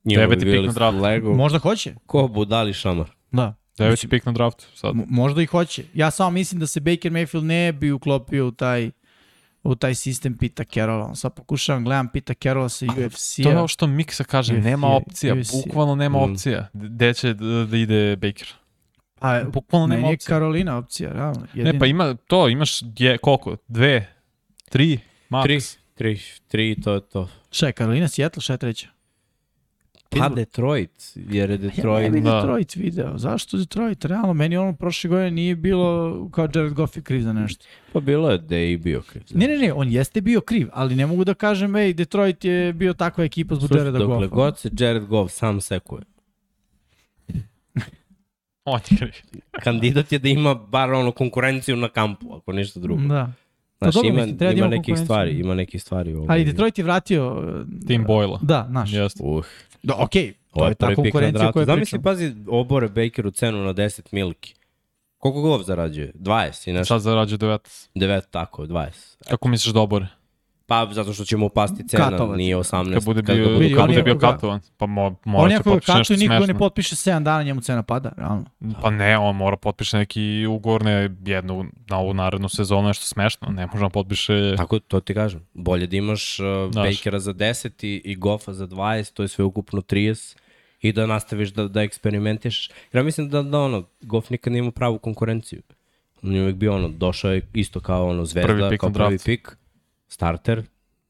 Njima 0.04 0.22
Deveti 0.22 0.46
bi 0.46 0.52
pik 0.52 0.66
na 0.66 0.74
draftu. 0.74 1.02
Lego. 1.02 1.34
Možda 1.34 1.60
hoće. 1.60 1.96
Ko 2.06 2.28
budali 2.28 2.74
šamar? 2.74 3.12
Da. 3.32 3.56
Deveti 3.78 4.08
pik 4.08 4.26
na 4.26 4.32
draftu 4.32 4.66
sad. 4.76 4.92
Možda 5.08 5.42
i 5.42 5.46
hoće. 5.46 5.84
Ja 5.94 6.12
samo 6.12 6.30
mislim 6.30 6.60
da 6.60 6.68
se 6.68 6.80
Baker 6.80 7.12
Mayfield 7.12 7.44
ne 7.44 7.72
bi 7.72 7.92
uklopio 7.92 8.48
u 8.48 8.52
taj 8.52 8.92
u 9.64 9.76
taj 9.76 9.96
sistem 9.96 10.38
Pita 10.38 10.64
Carrolla. 10.64 11.06
On 11.06 11.16
sad 11.16 11.34
pokušavam, 11.34 11.84
gledam 11.84 12.08
Pita 12.08 12.34
Carrolla 12.34 12.70
sa 12.70 12.86
To 12.86 12.94
je 12.94 13.08
UFC-a. 13.08 13.50
ovo 13.50 13.68
što 13.68 13.88
Miksa 13.88 14.24
kaže, 14.24 14.54
UFC, 14.54 14.64
nema 14.64 14.88
opcija, 14.88 15.34
UFC. 15.34 15.52
bukvalno 15.54 15.96
nema 15.96 16.20
Mm. 16.20 16.32
opcija. 16.32 16.68
Gde 16.74 17.14
će 17.14 17.34
da, 17.34 17.78
ide 17.78 18.16
Baker? 18.16 18.48
A, 19.20 19.44
Bukvalno 19.44 19.88
nema 19.88 19.98
meni 19.98 20.10
je 20.10 20.16
opcija. 20.16 20.28
Karolina 20.30 20.78
opcija, 20.78 21.12
realno. 21.12 21.48
Ne, 21.54 21.80
pa 21.80 21.86
ima 21.86 22.16
to, 22.18 22.50
imaš 22.50 22.70
je, 22.98 23.18
koliko? 23.18 23.58
Dve? 23.68 24.14
Tri? 24.70 25.00
Max? 25.30 25.44
Tri, 25.44 25.60
tri, 25.96 26.20
tri, 26.48 26.82
to 26.82 26.94
je 26.94 27.02
to. 27.02 27.30
Šta 27.52 27.66
je, 27.66 27.72
Karolina, 27.72 28.08
Seattle, 28.08 28.42
šta 28.42 28.54
je 28.54 28.58
treća? 28.58 28.88
Pa. 30.10 30.30
Detroit, 30.30 30.92
jer 31.16 31.50
je 31.50 31.54
Ja 31.54 31.62
ne 31.62 31.70
Detroit... 31.70 32.12
bi 32.12 32.22
Da. 32.22 32.36
Detroit 32.36 32.76
video. 32.76 33.18
Zašto 33.18 33.58
Detroit? 33.58 34.06
Realno, 34.06 34.34
meni 34.34 34.58
ono 34.58 34.74
prošle 34.74 35.10
godine 35.10 35.32
nije 35.32 35.56
bilo 35.56 36.30
kao 36.30 36.48
Jared 36.56 36.74
Goff 36.74 36.98
je 36.98 37.02
kriv 37.02 37.22
za 37.22 37.34
nešto. 37.34 37.66
Pa 37.94 38.00
bilo 38.00 38.30
je 38.30 38.38
da 38.38 38.56
je 38.56 38.74
i 38.74 38.78
bio 38.78 39.02
kriv. 39.02 39.24
Ne, 39.34 39.48
ne, 39.48 39.58
ne, 39.58 39.74
on 39.74 39.92
jeste 39.92 40.22
bio 40.22 40.42
kriv, 40.42 40.68
ali 40.74 40.96
ne 40.96 41.06
mogu 41.06 41.24
da 41.24 41.34
kažem, 41.34 41.76
ej, 41.76 41.94
Detroit 41.94 42.46
je 42.46 42.74
bio 42.74 42.94
takva 42.94 43.24
ekipa 43.24 43.56
zbog 43.56 43.68
Slušaj, 43.68 43.86
Jareda 43.86 44.00
dokle 44.00 44.28
Goffa. 44.28 44.36
god 44.36 44.58
se 44.60 44.70
Jared 44.80 45.06
Goff 45.06 45.34
sam 45.34 45.62
sekuje. 45.62 46.02
On 48.66 48.80
je 48.90 48.98
kriv. 48.98 49.42
Kandidat 49.64 50.12
je 50.12 50.20
da 50.20 50.30
ima 50.30 50.56
bar 50.56 50.94
ono 50.94 51.12
konkurenciju 51.12 51.76
na 51.76 51.90
kampu, 51.90 52.34
ako 52.36 52.52
ništa 52.52 52.80
drugo. 52.80 53.02
Da. 53.02 53.34
Znaš, 53.78 53.94
dobro, 53.94 54.10
ima, 54.10 54.18
mislim, 54.18 54.38
treba 54.38 54.54
da 54.54 54.58
ima 54.58 54.66
ima 54.66 54.76
nekih 54.76 54.98
stvari, 54.98 55.40
ima 55.40 55.56
nekih 55.56 55.82
stvari. 55.82 56.14
Ovaj. 56.14 56.28
Ali 56.30 56.46
Detroit 56.46 56.78
je 56.78 56.84
vratio... 56.84 57.34
uh, 57.34 57.88
Tim 57.88 58.06
Boyle. 58.06 58.38
Da, 58.42 58.68
znaš. 58.70 58.94
Jeste. 58.94 59.24
Uh, 59.24 59.46
Da, 59.88 59.96
okej, 60.00 60.34
to 60.34 60.40
ovo 60.54 60.66
je 60.66 60.72
je 60.72 60.76
ta 60.76 60.96
konkurencija 60.96 61.52
koja 61.52 61.66
Zamisli, 61.66 62.00
pričam. 62.00 62.04
pazi, 62.04 62.36
obore 62.48 62.88
Bakeru 62.88 63.32
cenu 63.32 63.64
na 63.64 63.74
10 63.74 64.02
milki. 64.12 64.54
Koliko 65.18 65.42
Goff 65.42 65.66
zarađuje? 65.66 66.12
20 66.16 66.70
i 66.70 66.74
nešto. 66.74 66.86
Sad 66.86 67.02
zarađuje 67.02 67.38
19. 67.38 67.90
9, 67.96 68.22
tako, 68.32 68.66
20. 68.66 68.90
Kako 69.30 69.48
misliš 69.48 69.74
da 69.74 69.80
obore? 69.80 70.08
Pa 70.68 70.88
zato 70.92 71.14
što 71.14 71.26
će 71.26 71.38
mu 71.38 71.50
pasti 71.50 71.88
cena, 71.88 72.10
Katovac. 72.10 72.38
nije 72.38 72.58
18. 72.58 72.94
Kad 72.94 73.06
bude 73.06 73.22
bio, 73.22 73.46
kad 73.76 73.80
on 73.80 73.88
bude 73.88 74.00
je 74.00 74.04
bio 74.04 74.18
katovan? 74.18 74.60
Pa 74.78 74.86
mo, 74.86 75.16
mora 75.26 75.58
ga 75.58 75.64
potpiše 75.64 75.94
nešto 75.98 76.14
i 76.14 76.18
niko 76.18 76.34
ne 76.34 76.40
smešno. 76.40 76.60
potpiše 76.60 76.96
7 76.96 77.24
dana, 77.24 77.44
njemu 77.44 77.62
cena 77.62 77.84
pada, 77.84 78.12
realno. 78.18 78.46
Pa 78.82 78.90
ne, 78.90 79.18
on 79.18 79.36
mora 79.36 79.58
potpiše 79.58 79.98
neki 79.98 80.46
ugovor 80.50 80.86
ne 80.86 81.10
jednu 81.26 81.66
na 81.90 81.98
ovu 82.00 82.14
narednu 82.14 82.50
sezonu, 82.50 82.88
nešto 82.88 83.06
smešno. 83.06 83.48
Ne 83.50 83.68
može 83.68 83.86
da 83.86 83.90
potpiše... 83.90 84.54
Tako, 84.58 84.80
to 84.80 85.00
ti 85.00 85.14
kažem. 85.14 85.42
Bolje 85.54 85.88
da 85.88 85.98
imaš 85.98 86.40
uh, 86.40 86.46
Znaš. 86.72 86.98
Bakera 86.98 87.20
za 87.20 87.34
10 87.34 87.86
i, 87.86 88.02
i 88.06 88.16
Goffa 88.16 88.54
za 88.54 88.68
20, 88.68 89.14
to 89.14 89.22
je 89.22 89.28
sve 89.28 89.46
ukupno 89.46 89.82
30 89.82 90.38
i 90.82 90.92
da 90.92 91.06
nastaviš 91.06 91.50
da, 91.50 91.68
da 91.68 91.82
eksperimentiš. 91.82 92.70
Jer 92.70 93.00
ja 93.00 93.04
mislim 93.04 93.30
da, 93.30 93.42
da 93.42 93.60
ono, 93.60 93.84
Goff 94.02 94.30
nikad 94.30 94.54
nije 94.54 94.60
imao 94.60 94.72
pravu 94.72 95.00
konkurenciju. 95.00 95.62
On 96.24 96.36
je 96.36 96.42
uvijek 96.42 96.56
bio 96.56 96.76
ono, 96.76 96.88
došao 96.88 97.32
je 97.32 97.42
isto 97.54 97.80
kao 97.80 98.08
ono 98.08 98.26
zvezda, 98.26 98.54
Prvi 98.54 98.78
kao 98.78 98.90
prvi 98.90 99.18
pik, 99.26 99.58
starter, 100.08 100.64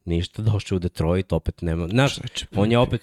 ništa, 0.04 0.42
došao 0.52 0.76
u 0.76 0.78
Detroit, 0.78 1.32
opet 1.32 1.62
nema. 1.62 1.88
Znaš, 1.88 2.16
on 2.56 2.72
je 2.72 2.78
opet, 2.78 3.00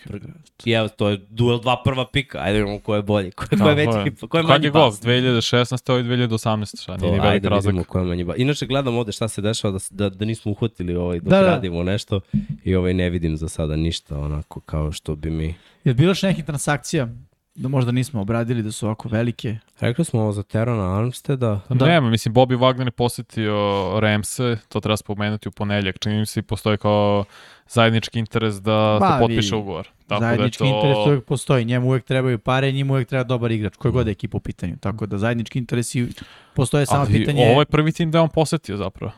i 0.65 0.71
evo, 0.71 0.87
to 0.87 1.09
je 1.09 1.17
duel 1.29 1.59
dva 1.61 1.81
prva 1.83 2.07
pika, 2.07 2.39
ajde 2.41 2.59
vidimo 2.59 2.79
ko 2.79 2.95
je 2.95 3.01
bolji, 3.01 3.31
ko, 3.31 3.45
ko 3.59 3.69
je 3.69 3.75
veći, 3.75 3.91
ko 4.19 4.37
je 4.37 4.43
Kad 4.43 4.45
manji 4.45 4.65
je 4.65 4.71
Golf? 4.71 4.93
bas. 4.93 5.01
2016. 5.01 5.91
ovo 5.91 5.99
je 5.99 6.03
2018. 6.27 6.81
Šta, 6.81 6.97
nije 6.97 7.11
ni 7.11 7.17
To, 7.17 7.23
ajde 7.23 7.39
da 7.39 7.49
razlika. 7.49 7.69
vidimo 7.69 7.83
ko 7.83 7.99
je 7.99 8.05
manji 8.05 8.23
bas. 8.23 8.35
Inače 8.37 8.65
gledam 8.65 8.97
ovde 8.97 9.11
šta 9.11 9.27
se 9.27 9.41
dešava 9.41 9.71
da, 9.71 9.79
da, 9.91 10.09
da 10.09 10.25
nismo 10.25 10.51
uhvatili 10.51 10.95
ovaj, 10.95 11.19
dok 11.19 11.29
Da, 11.29 11.41
da. 11.41 11.47
radimo 11.47 11.83
nešto 11.83 12.19
i 12.63 12.75
ovaj 12.75 12.93
ne 12.93 13.09
vidim 13.09 13.37
za 13.37 13.47
sada 13.49 13.75
ništa 13.75 14.19
onako 14.19 14.59
kao 14.59 14.91
što 14.91 15.15
bi 15.15 15.29
mi... 15.29 15.55
Je 15.83 15.93
bilo 15.93 16.09
još 16.09 16.21
nekih 16.21 16.45
transakcija 16.45 17.07
da 17.55 17.67
možda 17.67 17.91
nismo 17.91 18.21
obradili 18.21 18.63
da 18.63 18.71
su 18.71 18.85
ovako 18.85 19.09
velike? 19.09 19.57
Rekli 19.79 20.05
smo 20.05 20.21
ovo 20.21 20.31
za 20.31 20.43
Terona 20.43 20.97
Armsteada, 20.99 21.59
Da. 21.69 21.75
Da. 21.75 21.85
Nema, 21.85 22.09
mislim, 22.09 22.33
Bobby 22.35 22.57
Wagner 22.57 22.85
je 22.85 22.91
posetio 22.91 23.55
Ramse, 23.99 24.57
to 24.69 24.79
treba 24.79 24.97
spomenuti 24.97 25.49
u 25.49 25.51
ponedljak. 25.51 25.99
Čini 25.99 26.19
mi 26.19 26.25
se 26.25 26.39
i 26.39 26.43
postoji 26.43 26.77
kao 26.77 27.25
zajednički 27.69 28.19
interes 28.19 28.55
da 28.61 28.97
Ma, 29.01 29.07
se 29.07 29.19
potpiše 29.19 29.55
ugovor. 29.55 29.87
Tako 30.07 30.19
zajednički 30.21 30.63
da 30.63 30.69
to... 30.69 30.75
interes 30.75 30.97
uvek 31.07 31.25
postoji, 31.25 31.65
njemu 31.65 31.87
uvek 31.87 32.03
trebaju 32.05 32.39
pare, 32.39 32.71
njemu 32.71 32.93
uvek 32.93 33.07
treba 33.07 33.23
dobar 33.23 33.51
igrač, 33.51 33.75
koji 33.75 33.91
god 33.91 34.07
je 34.07 34.11
ekipa 34.11 34.37
u 34.37 34.41
pitanju. 34.41 34.77
Tako 34.79 35.05
da 35.05 35.17
zajednički 35.17 35.59
interesi 35.59 36.07
postoje 36.53 36.85
samo 36.85 37.01
Ali 37.01 37.13
pitanje... 37.13 37.49
ovo 37.51 37.61
je 37.61 37.65
prvi 37.65 37.91
tim 37.91 38.11
da 38.11 38.17
je 38.17 38.21
on 38.21 38.29
posetio 38.29 38.77
zapravo. 38.77 39.11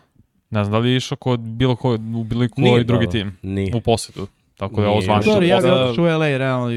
Ne 0.50 0.64
znam 0.64 0.72
da 0.72 0.78
li 0.78 0.90
je 0.90 0.98
išao 0.98 1.16
kod 1.18 1.40
bilo 1.40 1.76
ko, 1.76 1.94
u 1.94 2.24
bilo 2.24 2.48
koji 2.56 2.84
drugi 2.84 3.06
dao. 3.06 3.12
tim 3.12 3.38
Nije. 3.42 3.76
u 3.76 3.82
posetu. 3.82 4.28
Tako 4.58 4.76
da 4.76 4.82
je 4.82 4.88
ovo 4.88 5.02
zvanično 5.02 5.42
ja 5.42 5.58
bih 5.58 5.66
Da. 5.66 5.86
otišao 5.86 6.06
u 6.06 6.08
LA, 6.08 6.28
realno. 6.38 6.70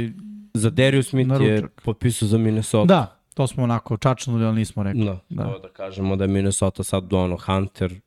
Za 0.54 0.70
Darius 0.70 1.08
Smith 1.08 1.28
Na 1.28 1.34
je 1.36 1.56
ručak. 1.56 1.80
potpisao 1.84 2.28
za 2.28 2.38
Minnesota. 2.38 2.84
Da, 2.86 3.16
to 3.34 3.46
smo 3.46 3.62
onako 3.64 3.96
čačnuli, 3.96 4.44
ali 4.44 4.56
nismo 4.56 4.82
rekli. 4.82 5.04
Da, 5.04 5.18
Da. 5.28 5.44
da. 5.44 5.58
da 5.58 5.68
kažemo 5.68 6.16
da 6.16 6.24
je 6.24 6.28
Minnesota 6.28 6.84
sad 6.84 7.12
ono 7.12 7.36
Hunter 7.38 8.00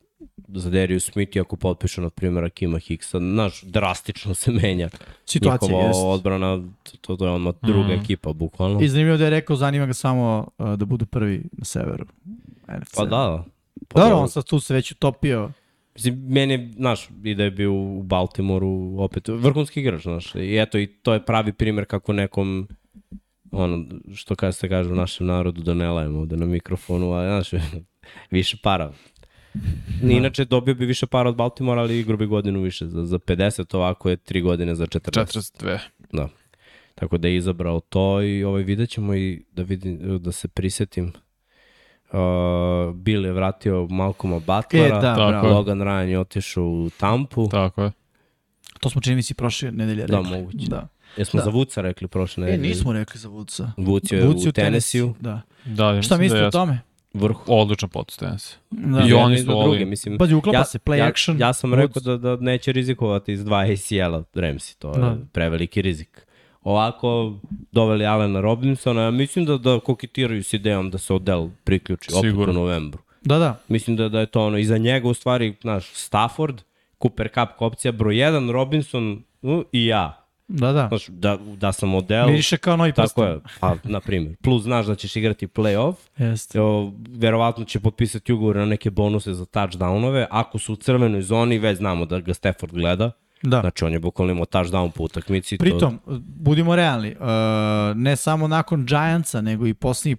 za 0.47 0.69
Darius 0.69 1.03
Smith 1.03 1.35
i 1.35 1.39
ako 1.39 1.55
potpišu 1.55 2.01
na 2.01 2.09
primjer 2.09 2.43
Akima 2.45 2.79
Hicksa, 2.79 3.19
znaš, 3.19 3.61
drastično 3.63 4.33
se 4.33 4.51
menja 4.53 4.89
Situacija 5.25 5.67
njihova 5.67 5.87
jest. 5.87 5.99
odbrana, 5.99 6.61
to, 7.01 7.15
to 7.15 7.25
je 7.25 7.31
ono 7.31 7.53
druga 7.61 7.87
Mm. 7.87 7.91
ekipa, 7.93 8.33
bukvalno. 8.33 8.81
I 8.81 8.87
zanimljivo 8.87 9.17
da 9.17 9.23
je 9.23 9.29
rekao, 9.29 9.55
zanima 9.55 9.85
ga 9.85 9.93
samo 9.93 10.47
uh, 10.57 10.73
da 10.73 10.85
budu 10.85 11.05
prvi 11.05 11.43
na 11.51 11.65
severu. 11.65 12.05
NFC. 12.69 12.95
Pa 12.95 13.05
da. 13.05 13.43
Pa 13.87 13.99
Dobro, 13.99 14.09
da. 14.09 14.21
on 14.21 14.29
sad 14.29 14.43
tu 14.43 14.59
se 14.59 14.73
već 14.73 14.91
utopio. 14.91 15.49
Mislim, 15.95 16.25
meni 16.27 16.53
je, 16.53 16.71
znaš, 16.75 17.09
i 17.23 17.35
da 17.35 17.43
je 17.43 17.51
bio 17.51 17.73
u 17.73 18.03
Baltimoru 18.03 18.95
opet 18.97 19.27
vrhunski 19.27 19.79
igrač, 19.79 20.01
znaš. 20.01 20.35
I 20.35 20.57
eto, 20.57 20.79
i 20.79 20.87
to 20.87 21.13
je 21.13 21.25
pravi 21.25 21.53
primjer 21.53 21.85
kako 21.85 22.13
nekom, 22.13 22.67
ono, 23.51 23.85
što 24.15 24.35
kaže 24.35 24.57
se 24.57 24.69
kaže 24.69 24.89
u 24.89 24.95
našem 24.95 25.27
narodu, 25.27 25.61
da 25.61 25.73
ne 25.73 25.89
lajemo 25.89 26.19
ovde 26.19 26.37
na 26.37 26.45
mikrofonu, 26.45 27.13
a 27.13 27.41
znaš, 27.41 27.63
više 28.31 28.57
para. 28.63 28.93
Ni 30.01 30.13
Inače, 30.17 30.45
dobio 30.45 30.75
bi 30.75 30.85
više 30.85 31.07
para 31.07 31.29
od 31.29 31.35
Baltimora, 31.35 31.81
ali 31.81 31.99
igro 31.99 32.17
bi 32.17 32.25
godinu 32.25 32.61
više. 32.61 32.87
Za, 32.87 33.05
za 33.05 33.19
50 33.19 33.75
ovako 33.75 34.09
je 34.09 34.17
3 34.17 34.43
godine 34.43 34.75
za 34.75 34.85
40. 34.85 35.61
42. 35.61 35.79
Da. 36.11 36.29
Tako 36.95 37.17
da 37.17 37.27
je 37.27 37.35
izabrao 37.35 37.79
to 37.79 38.21
i 38.21 38.43
ovaj 38.43 38.63
vidjet 38.63 38.89
ćemo 38.89 39.15
i 39.15 39.45
da, 39.51 39.63
vidim, 39.63 40.19
da 40.19 40.31
se 40.31 40.47
prisetim. 40.47 41.11
Uh, 42.13 42.19
Bill 42.95 43.25
je 43.25 43.33
vratio 43.33 43.87
Malcoma 43.87 44.35
Butlera, 44.37 44.87
E, 44.87 44.89
da, 44.91 45.01
Tako 45.01 45.27
bravo. 45.27 45.47
je. 45.47 45.53
Logan 45.53 45.79
Ryan 45.79 46.03
je 46.03 46.19
otišao 46.19 46.63
u 46.63 46.89
Tampu. 46.91 47.47
Tako 47.49 47.83
je. 47.83 47.91
To 48.79 48.89
smo 48.89 49.01
čini 49.01 49.15
mi 49.15 49.23
si 49.23 49.33
prošle 49.33 49.71
nedelje 49.71 50.05
Da, 50.05 50.17
rekli. 50.17 50.31
moguće. 50.31 50.67
Da. 50.67 50.87
Jesmo 51.17 51.37
Da. 51.37 51.43
za 51.43 51.49
Vuca 51.49 51.81
rekli 51.81 52.07
prošle 52.07 52.43
E, 52.43 52.45
nedelje. 52.47 52.69
nismo 52.69 52.93
rekli 52.93 53.19
za 53.19 53.27
Vuca. 53.29 53.71
Vuc 53.77 54.11
je 54.11 54.21
Vuc 54.21 54.43
je 54.43 54.49
u 54.49 54.51
Tennessee-u. 54.51 55.13
Da. 55.19 55.41
Da, 55.65 56.01
Šta 56.01 56.15
da 56.15 56.21
mislite 56.21 56.41
je 56.41 56.47
o 56.47 56.51
tome? 56.51 56.79
Vrh. 57.13 57.35
odličan 57.47 57.89
potez 57.89 58.17
tenis. 58.17 58.57
Da. 58.71 59.03
I 59.03 59.13
oni 59.13 59.37
su 59.37 59.45
druge, 59.45 59.79
in. 59.79 59.89
mislim. 59.89 60.17
Pazi, 60.17 60.33
uklapa 60.33 60.57
ja, 60.57 60.65
se 60.65 60.79
play 60.79 60.95
ja, 60.95 61.05
action. 61.05 61.39
Ja 61.39 61.53
sam 61.53 61.73
rekao 61.73 62.01
da, 62.01 62.17
da 62.17 62.35
neće 62.35 62.71
rizikovati 62.71 63.33
iz 63.33 63.45
dva 63.45 63.57
ACL-a 63.59 64.23
Ramsey, 64.35 64.77
to 64.77 64.89
je 64.89 64.99
Da. 64.99 65.17
preveliki 65.31 65.81
rizik. 65.81 66.27
Ovako 66.63 67.33
doveli 67.71 68.05
Alena 68.05 68.41
Robinsona, 68.41 69.01
ja 69.01 69.11
mislim 69.11 69.45
da, 69.45 69.57
da 69.57 69.79
koketiraju 69.79 70.43
s 70.43 70.53
idejom 70.53 70.91
da 70.91 70.97
se 70.97 71.13
Odell 71.13 71.49
priključi 71.63 72.09
opet 72.13 72.29
Sigurno. 72.29 72.53
u 72.53 72.63
novembru. 72.63 72.99
Da, 73.21 73.37
da. 73.37 73.59
Mislim 73.67 73.95
da, 73.95 74.09
da 74.09 74.19
je 74.19 74.25
to 74.25 74.45
ono, 74.45 74.57
iza 74.57 74.77
njega 74.77 75.07
u 75.07 75.13
stvari, 75.13 75.55
znaš, 75.61 75.91
Stafford, 75.93 76.61
Cooper 77.01 77.29
Cup 77.33 77.61
opcija 77.61 77.91
broj 77.91 78.15
1, 78.15 78.51
Robinson 78.51 79.23
uh, 79.41 79.63
i 79.71 79.85
ja. 79.85 80.19
Da, 80.47 80.71
da. 80.71 80.87
Znaš, 80.87 81.07
da, 81.07 81.37
da 81.57 81.71
sam 81.71 81.95
Odell, 81.95 82.29
Miriše 82.29 82.57
kao 82.57 82.77
novi 82.77 82.93
prsten. 82.93 83.07
tako 83.09 83.23
je, 83.23 83.39
pa, 83.59 83.75
na 83.83 83.99
primjer. 83.99 84.35
Plus 84.41 84.63
znaš 84.63 84.85
da 84.85 84.95
ćeš 84.95 85.15
igrati 85.15 85.47
playoff, 85.47 85.95
Jeste. 86.17 86.61
O, 86.61 86.91
verovatno 87.09 87.65
će 87.65 87.79
potpisati 87.79 88.33
ugovor 88.33 88.55
na 88.55 88.65
neke 88.65 88.89
bonuse 88.89 89.33
za 89.33 89.45
touchdownove. 89.45 90.25
Ako 90.29 90.59
su 90.59 90.73
u 90.73 90.75
crvenoj 90.75 91.21
zoni, 91.21 91.59
već 91.59 91.77
znamo 91.77 92.05
da 92.05 92.19
ga 92.19 92.33
Stafford 92.33 92.73
gleda. 92.73 93.11
Da. 93.43 93.59
Znači, 93.61 93.85
on 93.85 93.93
je 93.93 93.99
bukvalno 93.99 94.31
imao 94.31 94.45
touchdown 94.45 94.91
po 94.91 95.03
utakmici. 95.03 95.57
to- 95.57 95.63
Pritom, 95.63 95.99
budimo 96.19 96.75
realni, 96.75 97.11
uh, 97.11 97.25
ne 97.95 98.15
samo 98.15 98.47
nakon 98.47 98.85
Giantsa, 98.85 99.41
nego 99.41 99.67
i 99.67 99.73
posljednji 99.73 100.15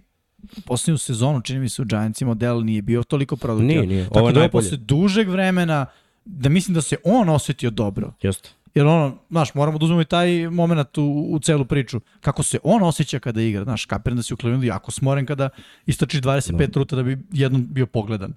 posljednju 0.66 0.98
sezonu, 0.98 1.40
čini 1.40 1.60
mi 1.60 1.68
se 1.68 1.82
u 1.82 1.84
Giantsima, 1.84 2.28
model 2.28 2.64
nije 2.64 2.82
bio 2.82 3.02
toliko 3.02 3.36
produktivan. 3.36 3.76
Nije, 3.78 3.86
nije. 3.88 4.04
Tako 4.04 4.18
Ovo 4.18 4.28
je 4.28 4.32
da 4.32 4.42
je 4.42 4.50
posle 4.50 4.76
dužeg 4.76 5.28
vremena, 5.28 5.86
da 6.24 6.48
mislim 6.48 6.74
da 6.74 6.82
se 6.82 6.96
on 7.04 7.28
osetio 7.28 7.70
dobro. 7.70 8.12
Jeste. 8.22 8.50
Jer 8.74 8.86
ono, 8.86 9.16
znaš, 9.30 9.54
moramo 9.54 9.78
da 9.78 9.84
uzmemo 9.84 10.00
i 10.02 10.04
taj 10.04 10.48
moment 10.48 10.98
u, 10.98 11.04
u 11.30 11.38
celu 11.38 11.64
priču. 11.64 12.00
Kako 12.20 12.42
se 12.42 12.58
on 12.62 12.82
osjeća 12.82 13.18
kada 13.18 13.42
igra, 13.42 13.64
znaš, 13.64 13.84
kapiram 13.84 14.16
da 14.16 14.22
si 14.22 14.34
u 14.34 14.36
Clevelandu 14.36 14.66
jako 14.66 14.90
smoren 14.90 15.26
kada 15.26 15.48
istočiš 15.86 16.20
25 16.20 16.42
ruta 16.76 16.96
da 16.96 17.02
bi 17.02 17.18
jednom 17.32 17.66
bio 17.66 17.86
pogledan. 17.86 18.32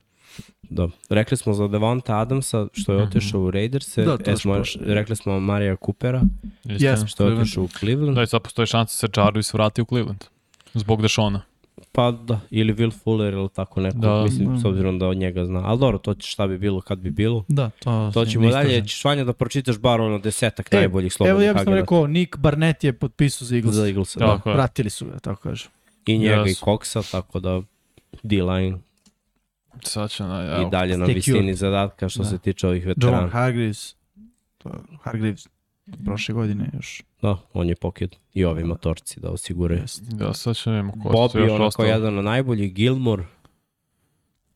Da. 0.70 0.88
Rekli 1.10 1.38
smo 1.38 1.54
za 1.54 1.68
Devonta 1.68 2.18
Adamsa, 2.18 2.68
što 2.74 2.94
je 2.94 3.04
otišao 3.04 3.42
u 3.42 3.52
Raiderse. 3.52 4.04
Da, 4.04 4.18
to 4.18 4.32
e, 4.32 4.36
smo, 4.38 4.62
rekli 4.80 5.16
smo 5.16 5.40
Marija 5.40 5.76
Coopera, 5.86 6.22
Istina. 6.66 6.90
Jesmo. 6.92 7.08
što 7.08 7.28
je 7.28 7.34
otišao 7.34 7.64
u 7.64 7.68
Cleveland. 7.68 8.16
Da, 8.16 8.24
i 8.24 8.28
sad 8.28 8.42
postoji 8.42 8.66
šansa 8.66 9.08
da 9.08 9.14
se 9.14 9.22
Jarvis 9.22 9.54
vrati 9.54 9.82
u 9.82 9.86
Cleveland. 9.86 10.24
Zbog 10.74 11.02
Dešona. 11.02 11.42
Pa 11.92 12.12
da, 12.12 12.40
ili 12.50 12.74
Will 12.74 12.94
Fuller 13.04 13.34
ili 13.34 13.50
tako 13.50 13.82
neko. 13.82 13.98
Da. 13.98 14.24
Mislim, 14.24 14.54
Da. 14.56 14.62
s 14.62 14.66
obzirom 14.66 15.00
da 15.00 15.08
od 15.08 15.18
njega 15.18 15.46
zna. 15.46 15.62
Ali 15.66 15.80
dobro, 15.80 15.98
to 15.98 16.14
će 16.14 16.30
šta 16.32 16.48
bi 16.48 16.58
bilo 16.58 16.82
kad 16.82 17.00
bi 17.00 17.12
bilo. 17.12 17.44
Da, 17.48 17.70
to, 17.80 18.12
To 18.14 18.26
ćemo 18.26 18.50
dalje. 18.50 18.88
Ćeš 18.88 19.04
Vanja 19.06 19.24
da 19.24 19.34
pročitaš 19.34 19.78
bar 19.78 20.02
ono 20.02 20.20
desetak 20.20 20.74
E, 20.74 20.78
najboljih 20.78 21.14
slobodnih 21.14 21.32
Evo 21.32 21.42
ja 21.42 21.54
bih 21.54 21.62
sam 21.64 21.74
rekao, 21.74 22.08
Nick 22.08 22.38
Barnett 22.38 22.84
je 22.84 22.94
potpisao 22.94 23.46
za 23.46 23.56
Eagles. 23.56 23.76
za 23.76 23.88
Eaglesa. 23.88 24.20
Da. 24.20 24.26
Da. 24.26 24.38
Tako. 24.38 24.52
Vratili 24.54 24.90
su 24.90 25.06
ga, 25.06 25.20
tako 25.20 25.42
kažem. 25.42 25.72
I 26.06 26.18
njega 26.18 26.36
Yes. 26.44 26.52
i 26.52 26.56
Coxa, 26.56 27.12
tako 27.12 27.40
da 27.40 27.62
D-line 28.24 28.78
Sad 29.82 30.10
će 30.10 30.24
na, 30.24 30.62
i 30.62 30.72
dalje 30.72 30.98
na 30.98 31.06
visini 31.06 31.40
cured. 31.40 31.56
zadatka 31.56 32.10
što 32.10 32.20
Da. 32.20 32.30
se 32.30 32.38
tiče 32.38 32.68
ovih 32.68 32.84
John 32.84 32.90
veterana. 32.90 33.28
Hargreaves, 33.28 33.96
to 34.58 34.70
Hargreaves 35.02 35.48
prošle 36.06 36.34
godine 36.34 36.70
još. 36.74 37.04
Da, 37.22 37.38
on 37.54 37.70
je 37.70 37.76
pokid 37.76 38.16
i 38.34 38.46
ovi 38.46 38.64
motorci 38.64 39.20
da 39.20 39.30
osiguraju. 39.30 39.82
Da, 40.02 40.34
sad 40.34 40.56
ćemo 40.56 40.76
vidimo 40.76 40.92
ko 40.94 41.10
Bob 41.10 41.32
su 41.32 41.38
je 41.38 41.42
još 41.42 41.50
onako 41.52 41.66
ostali. 41.66 41.90
jedan 41.90 42.18
od 42.18 42.26
najboljih, 42.26 42.74
Gilmore, 42.74 43.24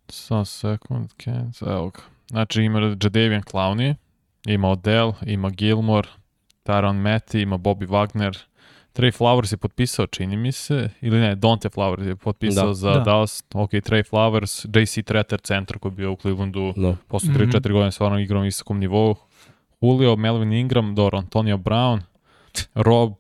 Sam 0.09 0.45
sekund, 0.45 1.09
Kens, 1.17 1.61
evo 1.61 1.89
ga. 1.89 1.99
Znači 2.27 2.61
ima 2.61 2.79
Jadavian 2.79 3.41
Clowney, 3.43 3.95
ima 4.45 4.69
Odell, 4.69 5.13
ima 5.25 5.49
Gilmore, 5.49 6.07
Tyron 6.65 6.95
Matty, 6.97 7.41
ima 7.41 7.57
Bobby 7.57 7.87
Wagner, 7.87 8.37
Trey 8.93 9.11
Flowers 9.11 9.53
je 9.53 9.57
potpisao, 9.57 10.07
čini 10.07 10.37
mi 10.37 10.51
se, 10.51 10.89
ili 11.01 11.19
ne, 11.19 11.35
Dante 11.35 11.69
Flowers 11.69 12.07
je 12.07 12.15
potpisao 12.15 12.67
Da. 12.67 12.73
za 12.73 12.91
Da. 12.91 12.99
Dallas, 12.99 13.43
ok, 13.53 13.71
Trey 13.71 14.09
Flowers, 14.09 14.65
JC 14.65 15.05
Treter 15.05 15.39
centar 15.41 15.79
koji 15.79 15.91
je 15.91 15.95
bio 15.95 16.11
u 16.11 16.15
Clevelandu 16.15 16.73
no. 16.75 16.97
posle 17.07 17.29
Mhm. 17.29 17.37
3-4 17.39 17.71
godine 17.71 17.91
stvarno 17.91 18.19
igrao 18.19 18.39
na 18.39 18.43
visokom 18.45 18.79
nivou. 18.79 19.15
Julio, 19.81 20.15
Melvin 20.15 20.53
Ingram, 20.53 20.95
Dor 20.95 21.15
Antonio 21.15 21.57
Brown, 21.57 22.01
Rob 22.75 23.13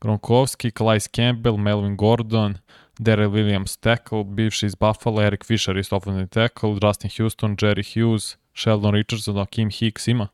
Gronkowski, 0.00 0.70
Calais 0.70 1.08
Campbell, 1.08 1.56
Melvin 1.56 1.96
Gordon, 1.96 2.54
Daryl 2.98 3.30
Williams 3.30 3.76
tackle, 3.76 4.24
bivši 4.24 4.66
iz 4.66 4.74
Buffalo, 4.74 5.22
Eric 5.22 5.44
Fisher 5.44 5.76
isto 5.76 5.96
offensive 5.96 6.26
tackle, 6.26 6.76
Justin 6.82 7.10
Houston, 7.18 7.56
Jerry 7.56 7.82
Hughes, 7.94 8.36
Sheldon 8.54 8.94
Richardson, 8.94 9.46
Kim 9.46 9.70
Hicks 9.70 10.08
ima. 10.08 10.28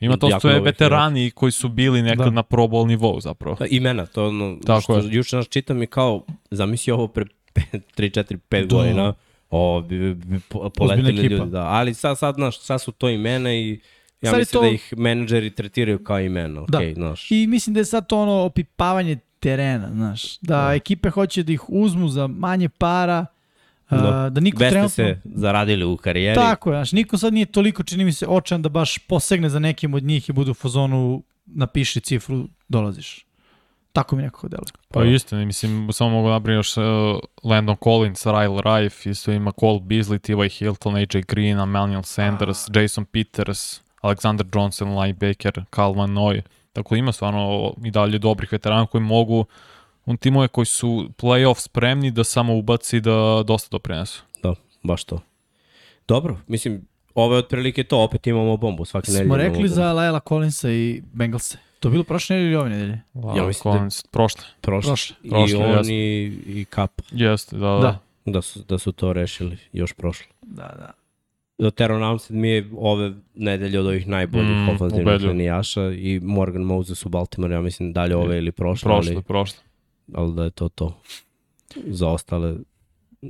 Ima 0.00 0.16
to 0.16 0.28
sve 0.30 0.50
dobrih 0.50 0.62
veterani 0.64 1.30
koji 1.30 1.52
su 1.52 1.68
bili 1.68 2.02
nekad 2.02 2.24
Da. 2.24 2.30
na 2.30 2.42
pro 2.42 2.62
bowl 2.62 2.86
nivou 2.88 3.20
zapravo. 3.20 3.56
Da, 3.56 3.66
Imena, 3.66 4.06
to 4.06 4.26
ono, 4.26 4.56
Tako 4.56 4.80
što 4.82 4.96
je. 4.96 5.04
juče 5.08 5.36
nas 5.36 5.48
čitam 5.48 5.82
i 5.82 5.86
kao, 5.88 6.22
zamisli 6.50 6.92
ovo 6.92 7.08
pre 7.08 7.24
3, 7.54 7.70
4, 8.10 8.38
5 8.40 8.60
Da. 8.60 8.76
godina, 8.76 9.14
o, 9.50 9.80
bi, 9.80 9.98
bi, 9.98 10.14
bi 10.16 10.40
po- 10.40 10.70
poletili 10.70 11.12
ljudi, 11.12 11.40
da. 11.46 11.62
Ali 11.62 11.94
sad, 11.94 12.18
sad, 12.18 12.34
znaš, 12.34 12.58
sad 12.58 12.82
su 12.82 12.92
to 12.92 13.08
imena 13.08 13.52
i 13.52 13.80
ja 14.22 14.30
Sad 14.30 14.38
mislim 14.38 14.52
to- 14.52 14.62
da 14.62 14.68
ih 14.68 14.94
menadžeri 14.96 15.50
tretiraju 15.50 15.98
kao 15.98 16.20
imena, 16.20 16.64
Da. 16.68 16.78
okej, 16.78 16.94
znaš. 16.94 17.30
I 17.30 17.46
mislim 17.46 17.74
da 17.74 17.80
je 17.80 17.84
sad 17.84 18.06
to 18.06 18.18
ono 18.18 18.32
opipavanje 18.34 19.18
terena, 19.40 19.88
znaš. 19.88 20.38
Da, 20.38 20.74
ekipe 20.74 21.10
hoće 21.10 21.42
da 21.42 21.52
ih 21.52 21.62
uzmu 21.68 22.08
za 22.08 22.26
manje 22.26 22.68
para, 22.68 23.26
Da. 23.90 24.30
da 24.30 24.40
niko 24.40 24.58
Veste 24.58 24.70
trenutno... 24.70 24.88
se 24.88 25.20
zaradili 25.24 25.84
u 25.84 25.96
karijeri. 25.96 26.34
Tako 26.34 26.70
je, 26.70 26.76
znaš, 26.76 26.92
niko 26.92 27.18
sad 27.18 27.34
nije 27.34 27.46
toliko, 27.46 27.82
čini 27.82 28.04
mi 28.04 28.12
se, 28.12 28.26
očan 28.26 28.62
da 28.62 28.68
baš 28.68 28.98
posegne 28.98 29.48
za 29.48 29.58
nekim 29.58 29.94
od 29.94 30.02
njih 30.02 30.28
i 30.28 30.32
bude 30.32 30.50
u 30.50 30.54
fazonu 30.54 31.22
napiši 31.46 32.00
cifru, 32.00 32.48
dolaziš. 32.68 33.26
Tako 33.92 34.16
mi 34.16 34.22
nekako 34.22 34.48
deluje. 34.48 34.72
Pa 34.88 35.04
istina, 35.04 35.44
mislim, 35.44 35.88
samo 35.92 36.10
mogu 36.10 36.28
nabrati 36.28 36.54
još 36.54 36.76
uh, 36.76 36.84
Landon 37.42 37.76
Collins, 37.84 38.26
Ryle 38.26 38.60
Rife, 38.64 39.10
isto 39.10 39.32
ima 39.32 39.52
Cole 39.60 39.80
Beasley, 39.80 40.18
T.Y. 40.18 40.48
Hilton, 40.48 40.96
AJ 40.96 41.20
Green, 41.28 41.58
Emmanuel 41.58 42.02
Sanders, 42.02 42.66
Jason 42.74 43.04
Peters, 43.04 43.80
Alexander 44.02 44.44
Johnson, 44.54 44.98
linebacker, 44.98 45.64
Calvin 45.76 46.14
Noy. 46.14 46.42
Tako 46.72 46.96
ima 46.96 47.12
stvarno 47.12 47.74
i 47.84 47.90
dalje 47.90 48.18
dobrih 48.18 48.52
veterana 48.52 48.86
koji 48.86 49.02
mogu 49.02 49.44
on 50.10 50.16
timove 50.16 50.48
koji 50.48 50.66
su 50.66 50.88
playoff 51.18 51.58
spremni 51.58 52.10
da 52.10 52.24
samo 52.24 52.54
ubaci 52.54 53.00
da 53.00 53.12
dosta 53.46 53.68
doprinesu. 53.70 54.22
Da, 54.42 54.54
baš 54.82 55.04
to. 55.04 55.20
Dobro, 56.08 56.36
mislim, 56.46 56.86
ovo 57.14 57.34
je 57.34 57.38
otprilike 57.38 57.84
to, 57.84 57.98
opet 57.98 58.26
imamo 58.26 58.56
bombu 58.56 58.84
svake 58.84 59.10
nedelje. 59.10 59.26
Smo 59.26 59.36
rekli 59.36 59.52
bombu. 59.52 59.68
za 59.68 59.92
Laela 59.92 60.20
Collinsa 60.20 60.70
i 60.70 61.02
Bengalse. 61.12 61.58
To 61.80 61.88
je 61.88 61.92
bilo 61.92 62.04
prošle 62.04 62.36
nedelje 62.36 62.48
ili 62.48 62.56
ove 62.56 62.70
nedelje? 62.70 63.00
Wow, 63.14 63.36
Ja 63.36 63.46
mislim 63.46 63.72
da- 63.72 63.78
Collins, 63.78 64.02
prošle. 64.02 64.42
Prošle. 64.60 64.90
Prošle. 64.90 65.16
I 65.22 65.28
Prošle, 65.30 65.58
on 65.68 65.84
i, 65.84 66.24
i 66.46 66.64
Kap, 66.64 67.00
Jeste, 67.10 67.56
da, 67.56 67.66
da. 67.66 67.78
Da. 67.78 67.98
da 68.26 68.42
su, 68.42 68.60
da 68.68 68.78
su 68.78 68.92
to 68.92 69.12
rešili 69.12 69.58
još 69.72 69.92
prošle. 69.92 70.26
Da, 70.42 70.62
da. 70.78 70.90
Do 71.58 71.70
Teron 71.70 72.02
Armstead 72.04 72.36
mi 72.36 72.48
je 72.48 72.70
ove 72.76 73.12
nedelje 73.34 73.80
od 73.80 73.86
ovih 73.86 74.06
najboljih 74.08 74.48
Mm, 74.48 74.68
ofenzivnih 74.68 75.20
linijaša 75.20 75.82
i 75.84 76.20
Morgan 76.22 76.62
Moses 76.62 77.06
u 77.06 77.08
Baltimore, 77.08 77.54
ja 77.54 77.60
mislim 77.60 77.92
dalje 77.92 78.16
ove 78.16 78.38
ili 78.38 78.52
prošle, 78.52 78.88
Prošle, 78.88 79.12
ali, 79.12 79.22
prošle. 79.22 79.58
Ali 80.14 80.34
da 80.34 80.44
je 80.44 80.50
to 80.50 80.68
to. 80.68 81.02
Za 81.86 82.08
ostale 82.08 82.56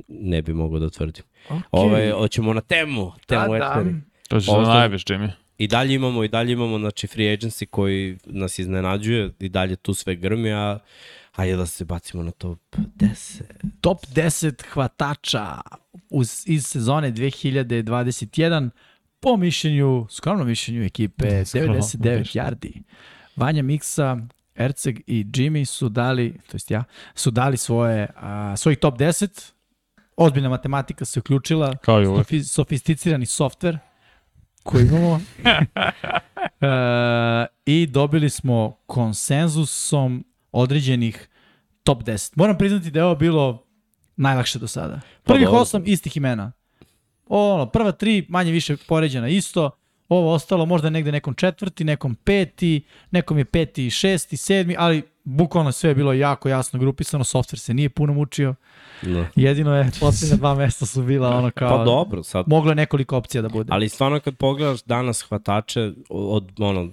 ne 0.07 0.41
bi 0.41 0.53
mogao 0.53 0.79
da 0.79 0.89
tvrdim. 0.89 1.23
Okay. 1.49 1.61
Ove, 1.71 2.11
hoćemo 2.11 2.53
na 2.53 2.61
temu, 2.61 3.11
temu 3.27 3.53
da, 3.53 3.59
da. 3.59 3.75
Eteri. 3.79 3.95
To 4.27 4.39
će 4.39 4.51
Ovo 4.51 4.61
da 4.61 4.73
najveš, 4.73 5.05
Jimmy. 5.05 5.29
I 5.57 5.67
dalje 5.67 5.93
imamo, 5.93 6.23
i 6.23 6.27
dalje 6.27 6.53
imamo, 6.53 6.79
znači, 6.79 7.07
free 7.07 7.37
agency 7.37 7.65
koji 7.65 8.17
nas 8.25 8.59
iznenađuje, 8.59 9.31
i 9.39 9.49
dalje 9.49 9.75
tu 9.75 9.93
sve 9.93 10.15
grmi, 10.15 10.53
a 10.53 10.79
hajde 11.31 11.55
da 11.55 11.65
se 11.65 11.85
bacimo 11.85 12.23
na 12.23 12.31
top 12.31 12.59
10. 12.75 13.41
Top 13.81 14.05
10 14.05 14.63
hvatača 14.73 15.61
uz, 16.09 16.43
iz 16.47 16.65
sezone 16.65 17.11
2021 17.11 18.69
po 19.19 19.37
mišljenju, 19.37 20.07
skromnom 20.09 20.47
mišljenju 20.47 20.83
ekipe, 20.83 21.45
Skromno 21.45 21.73
99 21.73 22.19
mišljenje. 22.19 22.49
yardi. 22.49 22.81
Vanja 23.35 23.63
Miksa, 23.63 24.17
Erceg 24.61 24.99
i 25.07 25.25
Jimmy 25.25 25.65
su 25.65 25.89
dali, 25.89 26.33
to 26.47 26.55
jest 26.55 26.71
ja, 26.71 26.83
su 27.15 27.31
dali 27.31 27.57
svoje, 27.57 28.07
a, 28.15 28.57
svojih 28.57 28.79
top 28.79 28.97
10. 28.97 29.51
Ozbiljna 30.17 30.49
matematika 30.49 31.05
se 31.05 31.19
uključila, 31.19 31.75
Kao 31.75 32.01
i 32.01 32.07
uvek. 32.07 32.25
sofi, 32.25 32.43
sofisticirani 32.43 33.25
softver 33.25 33.77
koji 34.63 34.87
imamo. 34.87 35.21
e, 36.61 37.45
I 37.65 37.87
dobili 37.87 38.29
smo 38.29 38.77
konsenzusom 38.85 40.25
određenih 40.51 41.29
top 41.83 42.03
10. 42.03 42.33
Moram 42.35 42.57
priznati 42.57 42.91
da 42.91 42.99
je 42.99 43.05
ovo 43.05 43.15
bilo 43.15 43.65
najlakše 44.15 44.59
do 44.59 44.67
sada. 44.67 45.01
Pa 45.23 45.33
Prvih 45.33 45.49
osam 45.49 45.83
istih 45.85 46.17
imena. 46.17 46.51
Ono, 47.27 47.65
prva 47.65 47.91
tri 47.91 48.25
manje 48.29 48.51
više 48.51 48.77
poređena 48.87 49.27
isto, 49.27 49.71
ovo 50.11 50.33
ostalo 50.33 50.65
možda 50.65 50.89
negde 50.89 51.11
nekom 51.11 51.33
četvrti, 51.33 51.83
nekom 51.83 52.15
peti, 52.15 52.81
nekom 53.11 53.37
je 53.37 53.45
peti 53.45 53.85
i 53.85 53.89
šesti, 53.89 54.37
sedmi, 54.37 54.75
ali 54.79 55.03
bukvalno 55.23 55.71
sve 55.71 55.89
je 55.89 55.95
bilo 55.95 56.13
jako 56.13 56.49
jasno 56.49 56.79
grupisano, 56.79 57.23
softver 57.23 57.59
se 57.59 57.73
nije 57.73 57.89
puno 57.89 58.13
mučio, 58.13 58.55
No. 59.03 59.25
jedino 59.35 59.75
je 59.75 59.91
posljednja 59.99 60.35
dva 60.35 60.55
mesta 60.55 60.85
su 60.85 61.03
bila 61.03 61.29
ono 61.29 61.51
kao... 61.51 61.77
Pa 61.77 61.83
dobro, 61.83 62.23
sad 62.23 62.45
Moglo 62.47 62.71
je 62.71 62.75
nekoliko 62.75 63.17
opcija 63.17 63.41
da 63.41 63.49
bude. 63.49 63.69
Ali 63.73 63.89
stvarno 63.89 64.19
kad 64.19 64.37
pogledaš 64.37 64.83
danas 64.83 65.21
hvatače 65.21 65.91
od 66.09 66.51
ono 66.59 66.89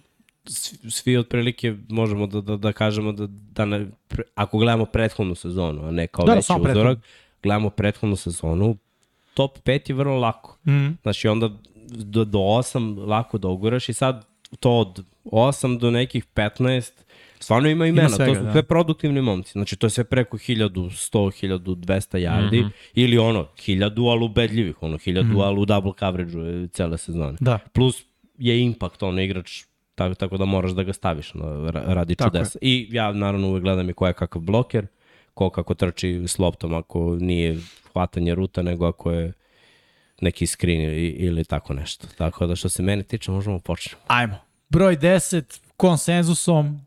svi- 0.84 1.16
otprilike 1.16 1.76
možemo 1.88 2.26
da, 2.26 2.40
da, 2.40 2.56
da 2.56 2.72
kažemo 2.72 3.12
da, 3.12 3.26
da 3.28 3.64
ne, 3.64 3.86
pre, 4.08 4.22
ako 4.34 4.58
gledamo 4.58 4.84
prethodnu 4.84 5.34
sezonu, 5.34 5.86
a 5.86 5.90
ne 5.90 6.06
kao 6.06 6.24
Da, 6.24 6.32
da, 6.32 6.36
veći 6.36 6.70
uzorak, 6.70 6.98
gledamo 7.42 7.70
prethodnu 7.70 8.16
sezonu, 8.16 8.76
top 9.34 9.58
5 9.58 9.90
je 9.90 9.94
vrlo 9.94 10.18
lako. 10.18 10.58
Mm. 10.66 10.88
Znači 11.02 11.28
onda 11.28 11.50
do, 11.89 12.24
do 12.24 12.39
8 12.39 12.72
lako 12.99 13.39
da 13.39 13.49
uguraš 13.49 13.89
i 13.89 13.95
sad 13.95 14.26
to 14.61 14.70
od 14.72 15.03
8 15.24 15.78
do 15.78 15.91
nekih 15.91 16.24
15 16.26 16.91
Stvarno 17.41 17.68
ima 17.68 17.86
imena, 17.86 18.09
svega, 18.09 18.26
to 18.26 18.39
su 18.39 18.45
da. 18.45 18.53
sve 18.53 18.62
produktivni 18.62 19.22
momci. 19.22 19.53
Znači, 19.53 19.76
to 19.76 19.86
je 19.86 19.91
sve 19.91 20.05
preko 20.05 20.39
1100, 20.39 20.91
1200 21.30 22.18
yardi, 22.18 22.61
Mhm. 22.61 22.68
ili 22.95 23.18
ono, 23.18 23.47
1000, 23.57 23.80
ali 24.03 24.24
ubedljivih, 24.24 24.82
ono, 24.82 24.99
1000, 24.99 25.22
Mhm. 25.24 25.41
ali 25.41 25.61
u 25.61 25.64
double 25.64 25.93
coverage-u 25.95 26.41
je 26.41 26.68
cele 26.68 26.99
sezone. 26.99 27.36
Da. 27.41 27.59
Plus 27.72 28.03
je 28.39 28.61
impact, 28.61 29.03
ono, 29.03 29.20
igrač, 29.20 29.62
tako, 29.95 30.14
tako 30.14 30.36
da 30.36 30.45
moraš 30.45 30.70
da 30.70 30.82
ga 30.82 30.93
staviš, 30.93 31.32
ra- 31.32 31.84
radi 31.86 32.14
Tako 32.14 32.30
čudesa. 32.30 32.59
I 32.62 32.89
ja, 32.91 33.12
naravno, 33.12 33.49
uvek 33.49 33.62
gledam 33.62 33.91
i 33.91 33.95
ko 33.95 34.07
je 34.07 34.12
kakav 34.12 34.43
bloker, 34.43 34.86
ko 35.34 35.51
kako 35.51 35.74
trči 35.74 36.22
s 36.26 36.39
loptom, 36.39 36.74
ako 36.74 37.16
nije 37.16 37.59
hvatanje 37.89 38.34
ruta, 38.34 38.62
nego 38.62 38.86
ako 38.86 39.11
je 39.12 39.32
neki 40.20 40.46
screen 40.46 40.80
ili, 40.80 41.06
ili 41.08 41.44
tako 41.44 41.74
nešto. 41.74 42.06
Tako 42.18 42.46
da 42.46 42.56
što 42.56 42.68
se 42.68 42.82
mene 42.82 43.02
tiče, 43.02 43.30
možemo 43.30 43.58
počnemo. 43.58 44.02
Ajmo. 44.06 44.38
Broj 44.68 44.96
10, 44.96 45.60
konsenzusom, 45.76 46.80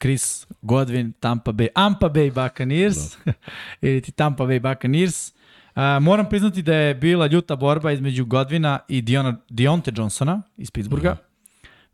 Chris 0.00 0.46
Godwin, 0.62 1.12
Tampa 1.20 1.52
Bay, 1.52 1.68
Ampa 1.74 2.08
Bay 2.08 2.30
Buccaneers, 2.32 2.96
ili 3.82 4.00
ti 4.00 4.12
Tampa 4.12 4.44
Bay 4.44 4.60
Buccaneers. 4.60 5.32
Uh, 5.74 5.82
moram 6.02 6.28
priznati 6.28 6.62
da 6.62 6.74
je 6.74 6.94
bila 6.94 7.26
ljuta 7.26 7.56
borba 7.56 7.92
između 7.92 8.24
Godwina 8.24 8.78
i 8.88 9.02
Diona, 9.02 9.36
Dionte 9.48 9.92
Johnsona 9.96 10.42
iz 10.56 10.70
Pittsburgha. 10.70 11.12
Mhm. 11.12 11.20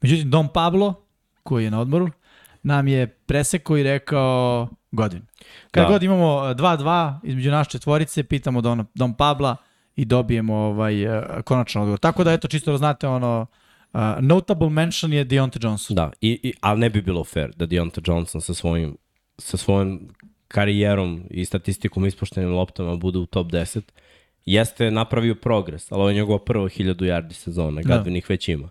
Međutim, 0.03 0.31
Don 0.31 0.49
Pablo, 0.49 0.95
koji 1.43 1.65
je 1.65 1.71
na 1.71 1.81
odmoru, 1.81 2.11
nam 2.63 2.89
je 2.89 3.07
presekao 3.07 3.79
i 3.79 3.83
rekao 3.83 4.69
Godwin. 4.93 5.21
Kad 5.71 5.85
Da. 5.85 5.89
god 5.89 6.03
imamo 6.03 6.37
uh, 6.37 6.43
2-2 6.43 7.19
između 7.23 7.51
naše 7.51 7.71
četvorice, 7.71 8.23
pitamo 8.23 8.61
Don, 8.61 8.87
Don 8.95 9.15
Pabla 9.15 9.57
i 9.97 10.05
dobijemo 10.05 10.55
ovaj, 10.55 11.07
uh, 11.07 11.25
konačan 11.45 11.83
odgovor. 11.83 11.99
Tako 11.99 12.25
da, 12.25 12.33
eto, 12.33 12.49
čisto 12.49 12.71
da 12.71 12.79
znate, 12.79 13.09
ono, 13.09 13.47
uh, 13.93 14.01
notable 14.21 14.71
mention 14.71 15.13
je 15.13 15.25
Deontay 15.25 15.65
Johnson. 15.65 15.97
Da, 15.97 16.11
i, 16.21 16.41
i, 16.43 16.53
ali 16.61 16.81
ne 16.81 16.91
bi 16.91 17.03
bilo 17.03 17.25
fair 17.25 17.51
da 17.57 17.67
Deontay 17.67 18.11
Johnson 18.11 18.41
sa 18.41 18.55
svojim, 18.55 18.97
sa 19.39 19.57
svojom 19.57 20.09
karijerom 20.49 21.23
i 21.31 21.45
statistikom 21.45 22.07
ispoštenim 22.07 22.51
loptama 22.51 22.97
bude 22.97 23.19
u 23.19 23.27
top 23.27 23.47
10. 23.47 23.81
Jeste 24.45 24.91
napravio 24.91 25.35
progres, 25.35 25.93
ali 25.93 26.01
ovo 26.01 26.09
je 26.09 26.15
njegova 26.15 26.39
prva 26.39 26.65
1000 26.65 26.95
yardi 26.95 27.33
sezona, 27.33 27.83
Da. 27.83 27.89
Gadvin 27.89 28.17
ih 28.17 28.31
već 28.31 28.49
ima. 28.49 28.69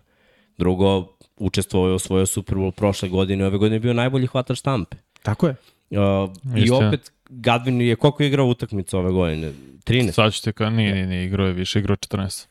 Drugo, 0.58 1.08
učestvovao 1.36 1.88
je 1.88 1.94
osvojio 1.94 2.26
Super 2.26 2.56
Bowl 2.56 2.70
prošle 2.70 3.08
godine, 3.08 3.46
ove 3.46 3.58
godine 3.58 3.76
je 3.76 3.80
bio 3.80 3.92
najbolji 3.92 4.26
hvatač 4.26 4.58
štampe. 4.58 4.96
Tako 5.22 5.46
je. 5.46 5.54
Uh, 5.90 6.30
I 6.56 6.70
opet, 6.70 7.12
Gadvin 7.34 7.80
je 7.80 7.96
koliko 7.96 8.22
je 8.22 8.26
igrao 8.26 8.46
utakmica 8.46 8.98
ove 8.98 9.10
godine? 9.12 9.52
13. 9.86 10.10
Sad 10.10 10.34
ću 10.34 10.42
te 10.42 10.52
ka, 10.52 10.70
nije, 10.70 10.92
nije, 10.94 11.06
nije, 11.06 11.24
igrao 11.24 11.46
je 11.46 11.52
više, 11.52 11.78
igrao 11.78 11.92
je 11.94 11.96
14. 11.98 12.46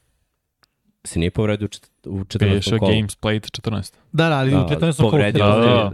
Se 1.04 1.20
nije 1.20 1.32
povredio 1.32 1.66
u 1.66 1.70
čet- 1.70 1.90
u 2.06 2.20
14. 2.20 2.56
Piše 2.56 2.78
kolu. 2.78 2.92
games 2.92 3.18
played 3.18 3.52
14. 3.52 3.94
Da, 4.12 4.30
da, 4.30 4.38
ali 4.38 4.52
Da, 4.52 4.58
u 4.58 4.70
14. 4.70 4.98
kolu. 4.98 5.12
povredio 5.12 5.46
Da, 5.46 5.52
da, 5.52 5.60
da, 5.60 5.66
da. 5.66 5.90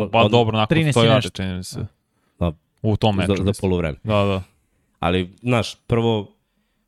da. 0.00 0.08
Pa 0.12 0.28
dobro, 0.28 0.58
nakon 0.58 0.76
13 0.76 0.88
i 0.88 0.92
100 0.92 1.00
yardi, 1.02 1.14
nešto. 1.14 1.30
čini 1.32 1.54
mi 1.54 1.64
se. 1.64 1.86
Da. 2.40 2.52
U 2.82 2.96
tom 2.96 3.16
meču. 3.16 3.36
za, 3.36 3.44
za 3.44 3.52
polovreme. 3.60 3.98
Da, 4.04 4.14
da. 4.14 4.42
Ali, 4.98 5.30
znaš, 5.40 5.74
prvo 5.76 6.34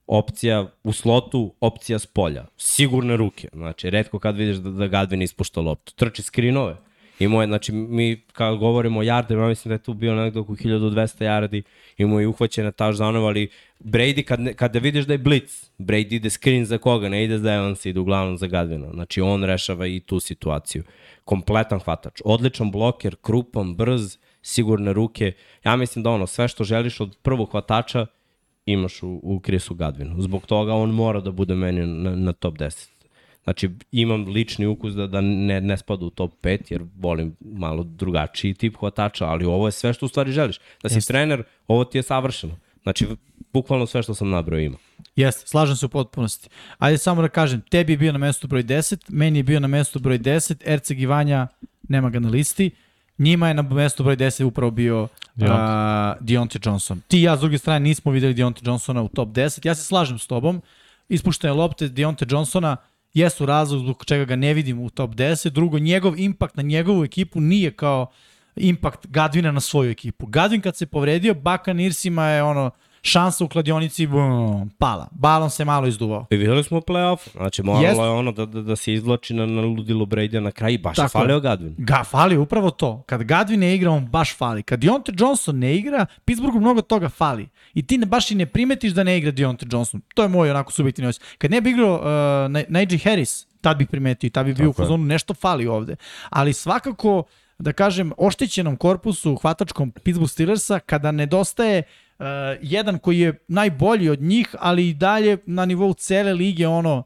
opcija 0.07 0.67
u 0.85 0.93
slotu, 0.93 1.55
opcija 1.61 1.99
s 1.99 2.07
polja. 2.07 2.45
Sigurne 2.57 3.17
ruke. 3.17 3.49
Znači, 3.53 3.91
redko 3.91 4.19
kad 4.19 4.37
vidiš 4.37 4.57
da, 4.57 4.71
da 4.71 4.87
Gadvin 4.87 5.23
ispušta 5.23 5.61
loptu. 5.61 5.95
Trči 5.95 6.23
skrinove. 6.23 6.77
Imao 7.23 7.41
je, 7.41 7.47
znači, 7.47 7.73
mi 7.73 8.21
kad 8.33 8.59
govorimo 8.59 9.01
o 9.01 9.03
yardima, 9.03 9.43
ja 9.43 9.49
mislim 9.49 9.71
da 9.71 9.75
je 9.75 9.83
tu 9.83 9.95
bio 9.95 10.15
nekdo 10.15 10.41
oko 10.41 10.53
1200 10.53 11.25
yardi, 11.25 11.63
imao 11.99 12.21
je 12.21 12.29
uhvaćene 12.29 12.73
touchdownove, 12.73 13.27
ali 13.27 13.49
Brady, 13.81 14.23
kad, 14.23 14.41
ne, 14.41 14.55
kada 14.55 14.79
vidiš 14.79 15.05
da 15.05 15.15
je 15.15 15.19
blitz, 15.19 15.71
Brady 15.79 16.15
ide 16.15 16.31
screen 16.31 16.65
za 16.65 16.79
koga, 16.79 17.09
ne 17.09 17.25
ide 17.25 17.39
za 17.39 17.53
Evans, 17.53 17.87
ide 17.87 18.01
uglavnom 18.01 18.39
za 18.39 18.47
Gadvina. 18.47 18.91
Znači, 18.93 19.21
on 19.21 19.45
rešava 19.45 19.87
i 19.87 20.01
tu 20.01 20.21
situaciju. 20.21 20.83
Kompletan 21.25 21.81
hvatač. 21.81 22.21
Odličan 22.25 22.71
bloker, 22.71 23.17
krupan, 23.23 23.75
brz, 23.77 24.19
sigurne 24.43 24.93
ruke. 24.93 25.33
Ja 25.65 25.77
mislim 25.77 26.03
da 26.03 26.11
ono, 26.11 26.27
sve 26.27 26.49
što 26.49 26.65
želiš 26.65 27.01
od 27.01 27.17
prvog 27.23 27.51
hvatača, 27.51 28.07
imaš 28.67 29.03
u, 29.03 29.21
u 29.23 29.41
Chrisu 29.45 29.75
Gadvinu. 29.75 30.23
Zbog 30.23 30.47
toga 30.47 30.75
on 30.75 30.91
mora 30.91 31.21
da 31.21 31.31
bude 31.31 31.55
meni 31.55 31.87
na, 31.87 32.17
na 32.17 32.33
top 32.33 32.59
10. 32.59 32.92
Znači, 33.45 33.71
imam 33.93 34.25
lični 34.25 34.67
ukus 34.67 34.95
da, 34.95 35.07
da 35.07 35.21
ne, 35.21 35.61
ne 35.61 35.77
spada 35.77 36.05
u 36.05 36.11
top 36.11 36.33
5, 36.43 36.59
jer 36.71 36.83
volim 36.99 37.37
malo 37.41 37.83
drugačiji 37.83 38.55
tip 38.55 38.77
hvatača, 38.77 39.27
ali 39.27 39.45
ovo 39.45 39.69
je 39.69 39.73
sve 39.73 39.93
što 39.93 40.07
u 40.07 40.09
stvari 40.09 40.33
želiš. 40.33 40.59
Da 40.83 40.89
si 40.89 40.97
Jeste. 40.97 41.13
trener, 41.13 41.43
ovo 41.69 41.85
ti 41.85 41.99
je 41.99 42.03
savršeno. 42.03 42.57
Znači, 42.83 43.07
bukvalno 43.53 43.87
sve 43.87 44.03
što 44.03 44.15
sam 44.15 44.31
nabrao 44.31 44.59
ima. 44.61 44.77
Jeste, 45.17 45.47
slažem 45.47 45.77
se 45.77 45.87
u 45.87 45.89
potpunosti. 45.89 46.49
Ajde 46.79 46.99
samo 46.99 47.23
da 47.23 47.29
kažem, 47.29 47.61
tebi 47.61 47.93
je 47.93 47.97
bio 47.97 48.13
na 48.13 48.19
mestu 48.19 48.47
broj 48.49 48.63
10, 48.63 48.97
meni 49.09 49.39
je 49.39 49.43
bio 49.43 49.61
na 49.61 49.69
mestu 49.69 49.99
broj 49.99 50.19
10, 50.19 50.55
Erceg 50.65 51.01
i 51.01 51.07
Vanja 51.07 51.47
nema 51.89 52.11
ga 52.11 52.21
na 52.21 52.29
listi, 52.29 52.71
njima 53.19 53.49
je 53.49 53.55
na 53.55 53.63
mestu 53.63 54.05
broj 54.05 54.17
10 54.17 54.45
upravo 54.45 54.71
bio 54.71 55.09
Deontay. 55.37 56.17
uh, 56.17 56.27
Deontay 56.27 56.67
Johnson. 56.67 57.01
Ti 57.09 57.19
i 57.19 57.23
ja 57.23 57.37
s 57.37 57.41
druge 57.41 57.59
strane 57.59 57.81
nismo 57.81 58.13
videli 58.13 58.35
Deontay 58.35 58.67
Johnsona 58.69 59.03
u 59.03 59.09
top 59.09 59.29
10, 59.29 59.67
ja 59.67 59.75
se 59.75 59.85
slažem 59.85 60.19
s 60.19 60.27
tobom, 60.27 60.63
ispuštene 61.09 61.53
lopte 61.53 61.89
Deontay 61.89 62.33
Johnsona 62.33 62.77
jesu 63.15 63.47
razlog 63.47 63.81
zbog 63.81 64.05
čega 64.05 64.25
ga 64.25 64.37
ne 64.37 64.55
vidim 64.55 64.81
u 64.81 64.91
top 64.91 65.11
10, 65.11 65.49
drugo, 65.49 65.79
njegov 65.79 66.19
impakt 66.19 66.57
na 66.57 66.63
njegovu 66.63 67.05
ekipu 67.05 67.41
nije 67.41 67.71
kao 67.71 68.07
impakt 68.57 69.07
Gadvina 69.07 69.53
na 69.53 69.61
svoju 69.61 69.91
ekipu. 69.91 70.27
Gadvin 70.27 70.61
kad 70.61 70.77
se 70.77 70.87
povredio, 70.87 71.35
Buccaneersima 71.35 72.27
je 72.29 72.43
ono, 72.43 72.71
šansa 73.03 73.45
u 73.45 73.49
kladionici 73.49 74.07
bum, 74.07 74.71
pala. 74.79 75.09
Balon 75.11 75.51
se 75.51 75.65
malo 75.65 75.87
izduvao. 75.87 76.27
I 76.31 76.37
videli 76.37 76.65
smo 76.65 76.79
u 76.79 76.81
play-off. 76.81 77.29
Znači, 77.33 77.63
moralo 77.63 77.85
Jeste. 77.87 78.03
je 78.03 78.09
ono 78.09 78.33
da, 78.33 78.47
da, 78.47 78.63
da 78.63 78.77
se 78.77 78.93
izvlači 78.95 79.35
na, 79.35 79.47
na 79.47 79.61
ludilo 79.63 80.05
Brady 80.07 80.41
na 80.41 80.51
kraju 80.51 80.75
i 80.75 80.79
baš 80.79 80.97
Tako 80.97 81.05
je. 81.19 81.23
falio 81.23 81.41
Gadvin. 81.41 81.75
Ga 81.79 82.05
fali 82.05 82.37
upravo 82.37 82.71
to. 82.71 83.03
Kad 83.07 83.23
Gadvin 83.25 83.61
ne 83.61 83.75
igra, 83.75 83.91
on 83.91 84.07
baš 84.07 84.37
fali. 84.37 84.63
Kad 84.63 84.81
Deontay 84.81 85.21
Johnson 85.21 85.59
ne 85.59 85.77
igra, 85.77 86.07
Pittsburghu 86.25 86.61
mnogo 86.61 86.83
toga 86.83 87.09
fali. 87.09 87.49
I 87.75 87.87
ti 87.87 87.99
ne, 87.99 88.07
baš 88.07 88.31
i 88.31 88.35
ne 88.35 88.47
primetiš 88.47 88.93
da 88.93 89.03
ne 89.05 89.19
igra 89.19 89.33
Deontay 89.33 89.75
Johnson. 89.75 90.01
To 90.15 90.23
je 90.23 90.29
moj 90.29 90.51
onako 90.51 90.73
subjektivni 90.73 91.09
osjećaj. 91.09 91.37
Kad 91.39 91.51
ne 91.51 91.61
bi 91.61 91.71
igrao 91.71 91.95
uh, 91.95 92.03
Na- 92.51 92.65
Najee 92.69 92.99
Harris, 92.99 93.47
tad 93.61 93.77
bih 93.77 93.89
primetio 93.91 94.27
i 94.27 94.31
tad 94.31 94.47
bi 94.47 94.55
bio 94.55 94.71
u 94.71 94.73
fazonu 94.73 95.05
nešto 95.05 95.35
fali 95.35 95.67
ovde. 95.67 95.97
Ali 96.31 96.53
svakako, 96.53 97.23
da 97.59 97.73
kažem, 97.73 98.13
oštećenom 98.17 98.77
korpusu 98.77 99.37
hvatačkom 99.37 99.91
Pittsburgh 99.91 100.31
Steelersa, 100.33 100.79
kada 100.79 101.13
nedostaje 101.13 101.79
uh, 101.79 101.85
jedan 102.63 102.99
koji 102.99 103.19
je 103.19 103.45
najbolji 103.49 104.09
od 104.09 104.23
njih, 104.23 104.55
ali 104.59 104.89
i 104.89 104.95
dalje 104.95 105.39
na 105.47 105.65
nivou 105.65 105.95
cele 105.95 106.33
lige 106.33 106.69
ono, 106.69 107.03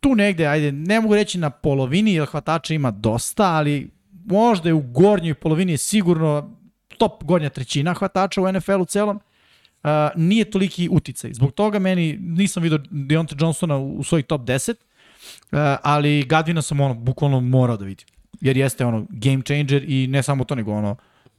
tu 0.00 0.14
negde, 0.14 0.46
ajde, 0.46 0.72
ne 0.72 1.00
mogu 1.00 1.14
reći 1.14 1.38
na 1.38 1.50
polovini, 1.50 2.14
jer 2.14 2.26
hvatača 2.26 2.74
ima 2.74 2.90
dosta, 2.90 3.44
ali 3.44 3.90
možda 4.24 4.68
je 4.68 4.74
u 4.74 4.80
gornjoj 4.80 5.34
polovini 5.34 5.76
sigurno 5.76 6.56
top 6.98 7.24
gornja 7.24 7.50
trećina 7.50 7.94
hvatača 7.94 8.42
u 8.42 8.52
NFL-u 8.52 8.84
celom, 8.84 9.16
uh, 9.16 9.90
nije 10.16 10.50
toliki 10.50 10.88
uticaj. 10.90 11.32
Zbog 11.32 11.52
toga 11.52 11.78
meni 11.78 12.18
nisam 12.20 12.62
vidio 12.62 12.78
Deontay 12.78 13.42
Johnsona 13.42 13.76
u, 13.76 13.94
u 13.96 14.04
svoj 14.04 14.22
top 14.22 14.40
10, 14.40 14.70
uh, 14.70 15.58
ali 15.82 16.22
Gadvina 16.22 16.62
sam 16.62 16.80
ono, 16.80 16.94
bukvalno 16.94 17.40
morao 17.40 17.76
da 17.76 17.84
vidim. 17.84 18.06
Jer 18.40 18.56
jeste 18.56 18.84
ono 18.86 19.06
game 19.10 19.42
changer 19.42 19.84
i 19.86 20.06
ne 20.06 20.22
samo 20.22 20.44
to, 20.44 20.54
nego 20.54 20.72
ono 20.72 20.96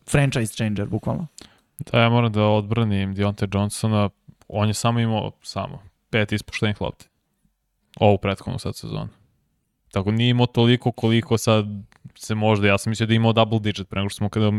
franchise 0.09 0.53
changer, 0.53 0.87
bukvalno. 0.87 1.27
Da, 1.91 1.99
ja 1.99 2.09
moram 2.09 2.31
da 2.31 2.43
odbranim 2.43 3.15
Deontay 3.15 3.55
Johnsona. 3.55 4.09
On 4.47 4.67
je 4.67 4.73
samo 4.73 4.99
imao, 4.99 5.31
samo, 5.41 5.83
pet 6.09 6.31
ispuštenih 6.31 6.81
lopti. 6.81 7.07
Ovu 7.99 8.17
prethodnu 8.17 8.59
sad 8.59 8.75
sezonu. 8.75 9.09
Tako 9.91 10.11
nije 10.11 10.29
imao 10.29 10.45
toliko 10.45 10.91
koliko 10.91 11.37
sad 11.37 11.65
se 12.15 12.35
možda, 12.35 12.67
ja 12.67 12.77
sam 12.77 12.91
mislio 12.91 13.07
da 13.07 13.13
je 13.13 13.15
imao 13.15 13.33
double 13.33 13.59
digit 13.59 13.89
pre 13.89 13.99
nego 13.99 14.09
što 14.09 14.17
smo 14.17 14.29
kada, 14.29 14.51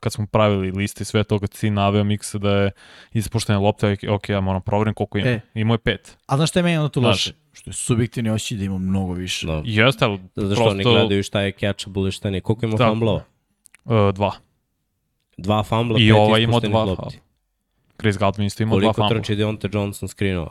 kad 0.00 0.12
smo 0.12 0.26
pravili 0.26 0.70
liste 0.70 1.02
i 1.02 1.04
sve 1.04 1.24
to 1.24 1.38
kad 1.38 1.54
si 1.54 1.70
naveo 1.70 2.04
miksa 2.04 2.38
da 2.38 2.50
je 2.50 2.70
ispuštene 3.12 3.58
lopte, 3.58 3.96
ok, 4.08 4.28
ja 4.28 4.40
moram 4.40 4.62
provjerim 4.62 4.94
koliko 4.94 5.18
ima. 5.18 5.28
E. 5.28 5.32
E. 5.32 5.40
Imao 5.54 5.74
je 5.74 5.78
pet. 5.78 6.16
A 6.26 6.36
znaš 6.36 6.50
šta 6.50 6.58
je 6.58 6.62
meni 6.62 6.76
onda 6.76 6.88
tu 6.88 7.00
loše? 7.00 7.32
Što 7.52 7.70
je 7.70 7.74
subjektivni 7.74 8.30
osjećaj 8.30 8.58
da 8.58 8.64
ima 8.64 8.78
mnogo 8.78 9.12
više. 9.12 9.46
Da. 9.46 9.62
Jeste, 9.64 10.04
ali 10.04 10.20
Zašto 10.36 10.64
oni 10.64 10.82
prosto 10.82 10.98
gledaju 10.98 11.22
šta 11.22 11.40
je 11.40 11.52
catchable 11.52 12.08
i 12.08 12.12
šta 12.12 12.30
nije. 12.30 12.40
Koliko 12.40 12.66
ima 12.66 12.76
Tako. 12.76 12.90
fumblova? 12.90 13.22
uh, 13.84 14.14
dva. 14.14 14.32
Dva 15.40 15.62
fumbla, 15.62 15.98
I 15.98 16.08
pet 16.08 16.16
ovaj 16.16 16.40
ispuštenih 16.42 16.70
dva. 16.70 16.84
lopti. 16.84 17.18
Chris 17.96 18.18
Godwin 18.18 18.44
isto 18.44 18.62
imao 18.62 18.80
dva 18.80 18.92
Koliko 18.92 19.02
fumble. 19.02 19.22
trči 19.22 19.36
Deontay 19.36 19.74
Johnson 19.74 20.08
screenova? 20.08 20.50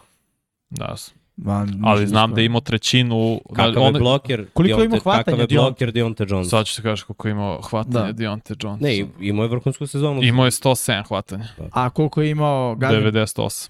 Da, 0.70 0.96
Ma, 1.38 1.66
ali 1.84 2.08
znam 2.08 2.22
nisam- 2.24 2.36
da 2.36 2.42
je 2.42 2.46
imao 2.46 2.62
trećinu... 2.62 3.42
Kakav 3.56 3.84
on- 3.84 3.96
je 3.96 4.00
bloker? 4.00 4.46
Koliko 4.54 4.80
Deontay- 4.80 4.86
ima 4.86 4.98
hvatanja 4.98 5.24
Kakav 5.24 5.40
je 5.42 5.48
bloker 5.50 5.92
Deontay 5.92 6.32
Johnson? 6.32 6.46
Sad 6.46 6.66
ću 6.66 6.76
ti 6.76 6.82
kažeš 6.82 7.04
koliko 7.04 7.28
je 7.28 7.32
imao 7.32 7.62
hvatanje 7.62 7.94
Da. 7.96 8.04
da. 8.04 8.24
Deontay 8.24 8.66
Johnson. 8.66 8.78
Ne, 8.82 8.98
imao 9.20 9.44
je 9.44 9.50
vrhunsku 9.50 9.88
sezonu. 9.88 10.24
Imao 10.24 10.46
je 10.46 10.52
107 10.52 11.04
hvatanja. 11.04 11.46
A 11.72 11.90
koliko 11.90 12.22
je 12.22 12.30
imao 12.30 12.76
Gadvin? 12.76 13.04
98. 13.04 13.70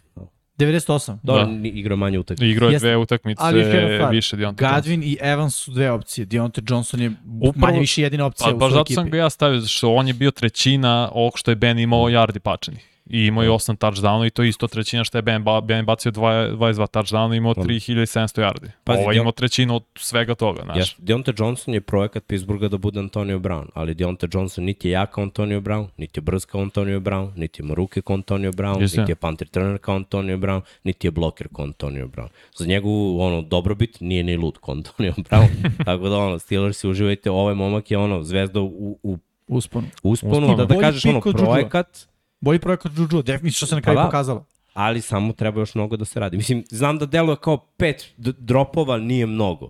98. 0.59 1.17
Dobro, 1.23 1.43
Da. 1.43 1.51
ni- 1.51 1.69
igrao 1.69 1.97
manje 1.97 2.19
utakmice. 2.19 2.47
Igrao 2.47 2.69
je 2.69 2.79
dve 2.79 2.97
utakmice 2.97 3.41
Ali 3.41 3.63
stvar. 3.63 4.11
više 4.11 4.35
Johnson. 4.35 4.55
Gadvin 4.57 5.03
i 5.03 5.17
Evans 5.21 5.55
su 5.55 5.71
dve 5.71 5.91
opcije. 5.91 6.27
Deontay 6.27 6.71
Johnson 6.71 6.99
je 6.99 7.11
Upravo- 7.41 7.53
manje 7.57 7.79
više 7.79 8.01
jedina 8.01 8.25
opcija 8.25 8.45
Pa, 8.45 8.55
u 8.55 8.57
baš 8.57 8.69
svojoj 8.69 8.79
zato 8.79 8.93
sam 8.93 9.03
ekipi. 9.03 9.11
ga 9.11 9.17
ja 9.17 9.29
stavio, 9.29 9.59
zato 9.59 9.69
što 9.69 9.93
on 9.93 10.07
je 10.07 10.13
bio 10.13 10.31
trećina 10.31 11.09
ovog 11.13 11.33
što 11.35 11.51
je 11.51 11.55
Ben 11.55 11.79
imao 11.79 11.99
yardi 12.01 12.39
pačenih. 12.39 12.85
I 13.09 13.19
imao 13.21 13.43
je 13.43 13.49
8 13.49 13.77
touchdownova 13.77 14.27
i 14.27 14.29
to 14.29 14.43
je 14.43 14.49
isto 14.49 14.67
trećina 14.67 15.03
što 15.03 15.17
je 15.17 15.21
Ben, 15.21 15.43
ba, 15.43 15.61
ben 15.61 15.85
bacio 15.85 16.11
2, 16.11 16.21
22 16.51 16.87
touchdowna 16.89 17.33
i 17.33 17.37
imao 17.37 17.53
3700 17.53 18.05
yardi. 18.41 18.67
Pazi, 18.83 18.99
Ovo 18.99 19.11
je 19.11 19.15
Dion- 19.15 19.21
imao 19.21 19.31
trećinu 19.31 19.75
od 19.75 19.83
svega 19.95 20.35
toga, 20.35 20.61
znaš. 20.63 20.77
Yes. 20.77 20.99
Deontay 20.99 21.33
Johnson 21.39 21.73
je 21.73 21.81
projekat 21.81 22.23
Pittsburgha 22.23 22.67
da 22.67 22.77
bude 22.77 22.99
Antonio 22.99 23.39
Brown, 23.39 23.65
ali 23.73 23.95
Deontay 23.95 24.27
Johnson 24.33 24.63
niti 24.63 24.87
je 24.87 24.91
jak 24.91 25.11
kao 25.11 25.23
Antonio 25.23 25.59
Brown, 25.59 25.87
niti 25.97 26.17
je 26.17 26.21
brz 26.21 26.45
kao 26.45 26.61
Antonio 26.61 26.99
Brown, 26.99 27.31
niti 27.35 27.61
ima 27.61 27.73
ruke 27.73 28.01
kao 28.01 28.13
Antonio 28.13 28.51
Brown, 28.51 28.81
Jeste. 28.81 28.99
niti 28.99 29.11
je 29.11 29.15
punter 29.15 29.47
trener 29.47 29.77
kao 29.77 29.95
Antonio 29.95 30.37
Brown, 30.37 30.61
niti 30.83 31.07
je 31.07 31.11
bloker 31.11 31.47
kao 31.55 31.65
Antonio 31.65 32.07
Brown. 32.07 32.27
Za 32.55 32.65
njegovu 32.65 33.21
ono, 33.21 33.41
dobrobit 33.41 33.97
nije 33.99 34.23
ni 34.23 34.37
lud 34.37 34.57
kao 34.57 34.71
Antonio 34.71 35.13
Brown. 35.29 35.47
Tako 35.85 36.09
da 36.09 36.17
ono, 36.17 36.39
Steelers 36.39 36.83
uživajte, 36.83 37.31
ovaj 37.31 37.55
momak 37.55 37.91
je 37.91 37.97
ono, 37.97 38.23
zvezda 38.23 38.59
u, 38.59 38.99
u 39.03 39.17
Uspon. 39.47 39.85
usponu, 40.03 40.33
Usponu. 40.33 40.55
da, 40.57 40.65
da 40.65 40.79
kažeš 40.79 41.05
ono, 41.05 41.21
projekat, 41.21 42.07
Bolji 42.41 42.59
projekat 42.59 42.91
Juju, 42.97 43.21
definitivno 43.21 43.51
što 43.51 43.65
se 43.65 43.75
na 43.75 43.81
kraju 43.81 43.95
Pa 43.97 44.01
da. 44.01 44.07
pokazalo. 44.07 44.45
ali 44.73 45.01
samo 45.01 45.33
treba 45.33 45.59
još 45.61 45.75
mnogo 45.75 45.97
da 45.97 46.05
se 46.05 46.19
radi. 46.19 46.37
Mislim, 46.37 46.63
znam 46.69 46.97
da 46.97 47.05
deluje 47.05 47.35
kao 47.41 47.57
pet 47.57 48.13
dropova 48.17 48.97
nije 48.97 49.25
mnogo. 49.25 49.69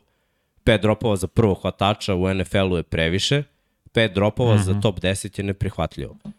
Pet 0.64 0.82
dropova 0.82 1.16
za 1.16 1.28
prvo 1.28 1.54
hvatača 1.54 2.16
u 2.16 2.34
NFL-u 2.34 2.78
je 2.78 2.84
previše, 2.84 3.44
pet 3.92 4.14
dropova 4.14 4.56
mm 4.56 4.58
-hmm. 4.58 4.64
za 4.64 4.82
top 4.82 5.00
10 5.00 5.40
je 5.40 5.44
neprihvatljivo. 5.44 6.16
Uh, 6.24 6.32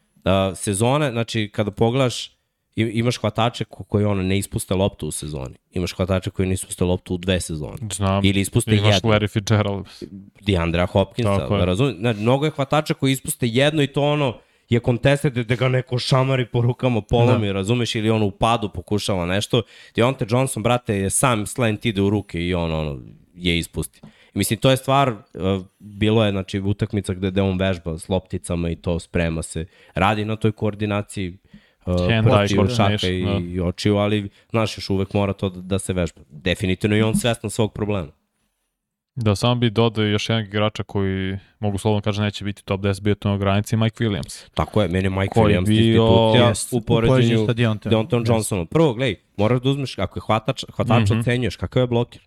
sezone, 0.56 1.10
znači, 1.10 1.50
kada 1.52 1.70
pogledaš, 1.70 2.36
imaš 2.76 3.18
hvatače 3.20 3.64
ko- 3.64 3.84
koji 3.84 4.04
ono 4.04 4.22
ne 4.22 4.38
ispuste 4.38 4.74
loptu 4.74 5.08
u 5.08 5.10
sezoni. 5.10 5.54
Imaš 5.70 5.94
hvatače 5.94 6.30
koji 6.30 6.48
ne 6.48 6.54
ispuste 6.54 6.84
loptu 6.84 7.14
u 7.14 7.18
dve 7.18 7.40
sezone. 7.40 7.76
Znam. 7.92 8.24
Ili 8.24 8.40
ispuste 8.40 8.76
Imaš 8.76 8.94
jednu. 8.94 9.10
Larry 9.10 9.30
Fitzgerald. 9.30 9.86
Deandra 10.40 10.86
Hopkinsa, 10.86 11.38
Tako 11.38 11.54
je. 11.54 11.58
da 11.58 11.64
razumiješ? 11.64 11.98
Znači, 11.98 12.20
mnogo 12.20 12.44
je 12.44 12.50
hvatača 12.50 12.94
koji 12.94 13.12
ispuste 13.12 13.48
jedno 13.48 13.82
i 13.82 13.86
to 13.86 14.02
ono 14.02 14.38
je 14.70 14.80
contested 14.80 15.32
da 15.32 15.54
ga 15.54 15.68
neko 15.68 15.98
šamari 15.98 16.46
po 16.46 16.60
rukama 16.60 17.00
polomi, 17.00 17.46
da. 17.46 17.52
razumeš, 17.52 17.94
ili 17.94 18.10
ono 18.10 18.26
u 18.26 18.30
padu 18.30 18.68
pokušava 18.68 19.26
nešto. 19.26 19.62
Deontay 19.96 20.32
Johnson, 20.32 20.62
brate, 20.62 20.94
je 20.96 21.10
sam 21.10 21.46
slant 21.46 21.86
ide 21.86 22.02
u 22.02 22.10
ruke 22.10 22.46
i 22.46 22.54
on 22.54 22.72
ono, 22.72 23.00
je 23.34 23.58
ispusti. 23.58 24.00
I 24.34 24.38
mislim, 24.38 24.58
to 24.58 24.70
je 24.70 24.76
stvar, 24.76 25.10
uh, 25.10 25.64
bilo 25.78 26.24
je, 26.24 26.30
znači, 26.30 26.60
utakmica 26.60 27.14
gde, 27.14 27.30
gde 27.30 27.42
on 27.42 27.58
vežba 27.58 27.98
s 27.98 28.08
lopticama 28.08 28.70
i 28.70 28.76
to 28.76 28.98
sprema 28.98 29.42
se. 29.42 29.66
Radi 29.94 30.24
na 30.24 30.36
toj 30.36 30.52
koordinaciji 30.52 31.38
uh, 31.86 31.94
Hand-eye 31.94 32.44
očiju, 32.44 32.76
šaka 32.76 33.08
i, 33.08 33.24
da. 33.24 33.40
i 33.48 33.60
očiju, 33.60 33.96
ali, 33.96 34.28
znaš, 34.50 34.78
još 34.78 34.90
uvek 34.90 35.14
mora 35.14 35.32
to 35.32 35.48
da, 35.48 35.60
da 35.60 35.78
se 35.78 35.92
vežba. 35.92 36.20
Definitivno 36.28 36.96
i 36.96 37.02
on 37.02 37.14
svestan 37.14 37.50
svog 37.50 37.72
problema. 37.72 38.19
Da, 39.14 39.36
samo 39.36 39.54
bi 39.54 39.70
dodao 39.70 40.04
još 40.04 40.28
jednog 40.28 40.46
igrača 40.46 40.82
koji, 40.82 41.38
mogu 41.58 41.78
slobodno 41.78 42.02
kažem, 42.02 42.24
neće 42.24 42.44
biti 42.44 42.64
top 42.64 42.80
10 42.80 43.00
bio 43.02 43.14
to 43.14 43.28
na 43.28 43.36
granici, 43.36 43.76
Mike 43.76 44.04
Williams. 44.04 44.48
Tako 44.54 44.82
je, 44.82 44.88
meni 44.88 45.06
je 45.06 45.10
Mike 45.10 45.28
Koji 45.28 45.54
Williams 45.54 45.66
bio- 45.66 46.34
Jest, 46.48 46.72
u 46.72 46.80
poređenju 46.80 47.46
sa. 47.46 47.52
Deontom 47.90 48.24
Johnsonom. 48.26 48.66
Prvo, 48.66 48.94
gledaj, 48.94 49.16
moraš 49.36 49.60
da 49.60 49.70
uzmeš, 49.70 49.98
ako 49.98 50.18
je 50.18 50.22
hvatač, 50.26 50.64
hvatač 50.76 51.10
mm. 51.10 51.14
-hmm. 51.14 51.20
ocenjuješ, 51.20 51.56
kakav 51.56 51.82
je 51.82 51.86
bloker. 51.86 52.20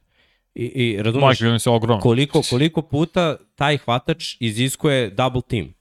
I, 0.55 0.65
i 0.65 0.87
Mike 0.89 1.03
razumeš, 1.03 1.39
Williams 1.39 1.67
je 1.67 1.73
ogroman. 1.73 2.01
koliko, 2.01 2.41
koliko 2.49 2.81
puta 2.81 3.35
taj 3.55 3.77
hvatač 3.77 4.35
iziskuje 4.39 5.09
double 5.09 5.41
team. 5.41 5.73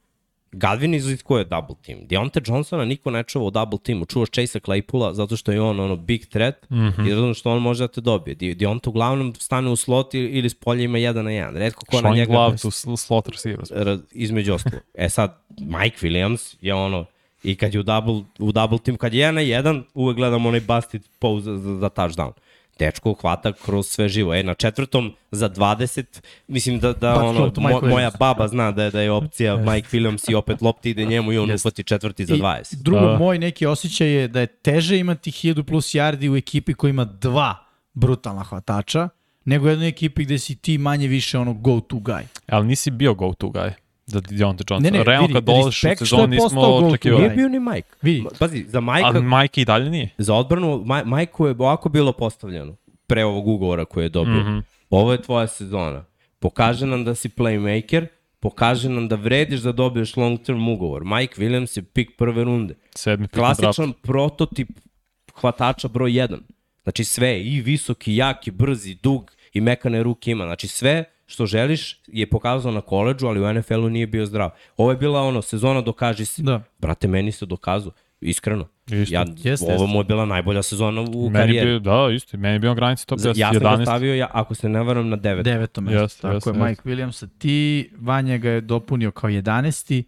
Gadvin 0.52 0.94
iziskuje 0.94 1.44
double 1.44 1.76
team. 1.86 1.98
Deontay 2.08 2.48
Johnsona 2.48 2.84
niko 2.84 3.10
ne 3.10 3.22
čuva 3.22 3.46
u 3.46 3.50
double 3.50 3.78
teamu. 3.78 4.04
Čuvaš 4.06 4.28
Chase 4.30 4.60
Claypoola 4.60 5.12
zato 5.12 5.36
što 5.36 5.52
je 5.52 5.60
on 5.60 5.80
ono 5.80 5.96
big 5.96 6.26
threat 6.26 6.70
mm. 6.70 6.76
-hmm. 6.76 7.06
i 7.08 7.10
razumeš 7.10 7.38
što 7.38 7.50
on 7.50 7.62
može 7.62 7.84
da 7.84 7.88
te 7.88 8.00
dobije. 8.00 8.34
De- 8.34 8.54
Deontay 8.54 8.88
uglavnom 8.88 9.34
stane 9.34 9.70
u 9.70 9.76
slot 9.76 10.14
ili, 10.14 10.50
s 10.50 10.54
polja 10.54 10.82
ima 10.82 10.98
jedan 10.98 11.24
na 11.24 11.30
jedan. 11.30 11.56
Redko 11.56 11.86
ko 11.86 12.00
na 12.00 12.10
njega 12.10 12.32
Glove 12.32 12.56
to 12.56 12.68
sl- 12.68 12.96
slot 12.96 13.28
receivers. 13.28 13.70
ra- 13.70 14.00
između 14.12 14.54
ostalo. 14.54 14.82
E 14.94 15.08
sad, 15.08 15.38
Mike 15.60 15.96
Williams 16.06 16.56
je 16.60 16.74
ono, 16.74 17.04
i 17.42 17.54
kad 17.54 17.74
je 17.74 17.80
u 17.80 17.82
double, 17.82 18.22
u 18.38 18.52
double 18.52 18.78
team, 18.78 18.96
kad 18.96 19.14
je 19.14 19.20
jedan 19.20 19.34
na 19.34 19.40
jedan, 19.40 19.84
uvek 19.94 20.16
gledam 20.16 20.46
onaj 20.46 20.60
busted 20.60 21.02
pose 21.18 21.44
za, 21.44 21.56
za, 21.58 21.74
za 21.78 21.88
touchdown. 21.88 22.32
Dečko 22.78 23.14
hvata 23.20 23.52
kroz 23.52 23.86
sve 23.86 24.08
živo. 24.08 24.34
E, 24.34 24.42
na 24.42 24.54
četvrtom 24.54 25.12
za 25.30 25.48
20, 25.50 26.04
mislim 26.48 26.78
da, 26.80 26.92
da 26.92 27.12
Back 27.12 27.24
ono, 27.24 27.50
to 27.50 27.60
mo, 27.60 27.80
moja 27.82 28.10
baba 28.18 28.48
zna 28.48 28.70
da 28.72 28.84
je, 28.84 28.90
da 28.90 29.00
je 29.00 29.10
opcija 29.10 29.56
Mike 29.72 29.88
Williams 29.92 30.30
i 30.30 30.34
opet 30.34 30.62
lopti 30.62 30.90
ide 30.90 31.04
njemu 31.04 31.32
i 31.32 31.38
on 31.38 31.50
Jeste. 31.50 31.68
uhvati 31.68 31.84
četvrti 31.84 32.26
za 32.26 32.34
I 32.34 32.38
20. 32.38 32.74
Drugo, 32.82 33.06
Da. 33.06 33.18
moj 33.18 33.38
neki 33.38 33.66
osjećaj 33.66 34.08
je 34.08 34.28
da 34.28 34.40
je 34.40 34.46
teže 34.46 34.98
imati 34.98 35.30
1000 35.30 35.62
plus 35.62 35.86
yardi 35.94 36.32
u 36.32 36.36
ekipi 36.36 36.74
koja 36.74 36.90
ima 36.90 37.04
dva 37.04 37.54
brutalna 37.94 38.44
hvatača, 38.44 39.08
nego 39.44 39.66
u 39.66 39.68
jednoj 39.68 39.88
ekipi 39.88 40.24
gde 40.24 40.38
si 40.38 40.54
ti 40.56 40.78
manje 40.78 41.06
više 41.08 41.38
ono 41.38 41.52
go-to 41.52 41.96
guy. 41.96 42.22
Ali 42.46 42.66
nisi 42.66 42.90
bio 42.90 43.14
go-to 43.14 43.46
guy 43.46 43.72
za 44.12 44.20
Deontay 44.20 44.64
Johnson. 44.70 44.82
Ne, 44.82 44.90
ne, 44.90 45.04
Realno 45.04 45.26
vidi, 45.26 45.34
kad 45.34 45.44
dolaziš 45.44 45.84
u 45.84 45.88
postao 45.98 46.26
nismo 46.26 46.60
očekivali. 46.60 47.22
Nije 47.22 47.34
bio 47.36 47.48
ni 47.48 47.60
Mike. 47.60 47.88
Vidi. 48.02 48.24
Pazi, 48.38 48.64
za 48.68 48.80
Majka, 48.80 49.06
Ali 49.06 49.22
Mike 49.22 49.60
i 49.60 49.64
dalje 49.64 49.90
nije. 49.90 50.10
za 50.18 50.34
odbranu, 50.34 50.82
Maj, 50.84 51.04
Majku 51.04 51.46
je 51.46 51.54
ovako 51.58 51.88
bilo 51.88 52.12
postavljeno 52.12 52.76
pre 53.06 53.24
ovog 53.24 53.48
ugovora 53.48 53.84
koje 53.84 54.04
je 54.04 54.08
dobio. 54.08 54.42
Mm. 54.42 54.46
-hmm. 54.46 54.62
Ovo 54.90 55.12
je 55.12 55.22
tvoja 55.22 55.46
sezona. 55.46 56.04
Pokaže 56.38 56.86
nam 56.86 57.04
da 57.04 57.14
si 57.14 57.28
playmaker, 57.28 58.06
pokaže 58.40 58.88
nam 58.88 59.08
da 59.08 59.16
vrediš 59.16 59.60
da 59.60 59.72
dobiješ 59.72 60.16
long 60.16 60.42
term 60.42 60.68
ugovor. 60.68 61.04
Mike 61.04 61.42
Williams 61.42 61.78
je 61.78 61.82
pik 61.82 62.10
prve 62.18 62.44
runde. 62.44 62.74
Sedmi 62.96 63.28
pik. 63.28 63.34
Klasičan 63.34 63.92
prototip 64.02 64.68
hvatača 65.40 65.88
broj 65.88 66.10
1. 66.10 66.38
Znači 66.82 67.04
sve, 67.04 67.42
i 67.42 67.60
visoki, 67.60 68.16
jaki, 68.16 68.50
brzi, 68.50 68.94
dug 69.02 69.32
i 69.52 69.60
mekane 69.60 70.02
ruke 70.02 70.30
ima. 70.30 70.44
Znači 70.44 70.68
sve 70.68 71.04
što 71.26 71.46
želiš 71.46 72.00
je 72.06 72.30
pokazao 72.30 72.72
na 72.72 72.80
koleđu, 72.80 73.26
ali 73.26 73.40
u 73.40 73.52
NFL-u 73.54 73.88
nije 73.88 74.06
bio 74.06 74.26
zdrav. 74.26 74.50
Ovo 74.76 74.90
je 74.90 74.96
bila 74.96 75.22
ono, 75.22 75.42
sezona 75.42 75.80
dokaži 75.80 76.24
se. 76.24 76.42
Da. 76.42 76.62
Brate, 76.78 77.08
meni 77.08 77.32
se 77.32 77.46
dokazao. 77.46 77.92
Iskreno. 78.20 78.68
Isto. 78.86 79.14
Ja, 79.14 79.24
Jeste, 79.36 79.74
ovo 79.74 79.86
mu 79.86 79.98
je 80.00 80.04
bila 80.04 80.24
najbolja 80.24 80.62
sezona 80.62 81.00
u 81.00 81.06
Meni 81.22 81.32
karijeri. 81.34 81.66
bio, 81.66 81.78
da, 81.78 82.12
isto. 82.12 82.36
Meni 82.36 82.54
je 82.54 82.58
bio 82.58 82.74
granici 82.74 83.06
top 83.06 83.18
10, 83.18 83.32
Ja 83.36 83.52
sam 83.52 83.60
ga 83.60 83.68
11. 83.68 83.82
stavio, 83.82 84.14
ja, 84.14 84.28
ako 84.32 84.54
se 84.54 84.68
ne 84.68 84.82
varam, 84.82 85.08
na 85.08 85.16
9. 85.16 85.42
Deveto 85.42 85.80
mesto. 85.80 86.00
Jeste, 86.00 86.22
Tako 86.22 86.34
jeste, 86.34 86.50
je, 86.50 86.52
jeste. 86.52 86.64
Mike 86.64 86.82
Williams, 86.84 87.28
ti, 87.38 87.90
Vanja 87.96 88.36
ga 88.36 88.50
je 88.50 88.60
dopunio 88.60 89.10
kao 89.10 89.30
11. 89.30 90.02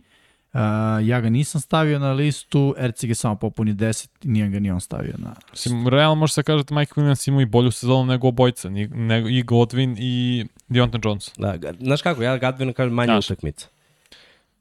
Uh, 0.53 0.61
ja 1.03 1.21
ga 1.21 1.29
nisam 1.29 1.61
stavio 1.61 1.99
na 1.99 2.13
listu, 2.13 2.75
Ercig 2.79 3.09
je 3.09 3.15
samo 3.15 3.37
popunio 3.37 3.75
10 3.75 4.09
i 4.23 4.29
nije 4.29 4.49
ga 4.49 4.61
ni 4.61 4.71
on 4.71 4.81
stavio 4.81 5.15
na... 5.19 5.35
Mislim, 5.51 5.89
realno 5.89 6.15
može 6.15 6.33
se 6.33 6.43
kaže 6.43 6.65
da 6.65 6.75
Mike 6.75 6.93
Williams 6.93 7.29
ima 7.29 7.43
i 7.43 7.47
bolju 7.47 7.71
sezonu 7.71 8.05
nego 8.05 8.29
obojca, 8.29 8.69
ni- 8.69 8.89
nego 8.89 9.29
i 9.29 9.43
Godwin 9.43 9.97
i 9.99 10.45
Deontay 10.75 11.01
Johnson. 11.05 11.35
Da, 11.39 11.73
znaš 11.75 12.03
kako, 12.03 12.23
ja 12.23 12.37
Gadvina 12.37 12.73
kažem 12.73 12.95
manje 12.95 13.07
Znaš. 13.07 13.25
utakmica. 13.25 13.69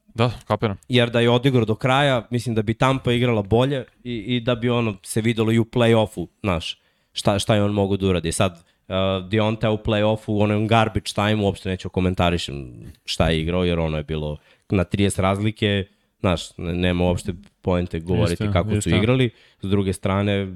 Da, 0.08 0.32
kapiram. 0.48 0.78
Jer 0.90 1.10
da 1.10 1.20
je 1.20 1.30
odigrao 1.30 1.66
do 1.66 1.76
kraja, 1.76 2.28
mislim 2.30 2.56
da 2.56 2.62
bi 2.62 2.74
Tampa 2.74 3.12
igrala 3.12 3.42
bolje 3.42 3.84
i, 4.04 4.14
i 4.28 4.40
da 4.40 4.56
bi 4.56 4.70
ono 4.70 4.96
se 5.04 5.22
videlo 5.22 5.52
i 5.52 5.60
u 5.60 5.66
play-offu, 5.66 6.28
znaš, 6.42 6.80
šta, 7.14 7.40
šta 7.40 7.56
je 7.56 7.64
on 7.64 7.72
mogu 7.72 7.98
da 7.98 8.08
uradi. 8.08 8.32
Sad, 8.32 8.52
uh, 8.88 8.96
Deonta 9.30 9.72
u 9.72 9.78
play-offu, 9.78 10.24
u 10.28 10.42
onom 10.42 10.68
garbage 10.68 11.06
time, 11.06 11.36
uopšte 11.36 11.70
neću 11.70 11.90
komentarišem 11.90 12.72
šta 13.06 13.30
je 13.30 13.42
igrao, 13.42 13.64
jer 13.64 13.80
ono 13.80 13.98
je 13.98 14.04
bilo 14.04 14.38
na 14.70 14.84
30 14.86 15.20
razlike, 15.20 15.86
znaš, 16.20 16.58
ne- 16.58 16.74
nema 16.74 17.04
uopšte 17.04 17.34
poente 17.62 18.00
govoriti 18.00 18.44
Isto, 18.44 18.54
kako 18.54 18.70
isto. 18.70 18.82
su 18.82 18.90
igrali. 18.92 19.30
S 19.62 19.70
druge 19.70 19.94
strane, 19.94 20.56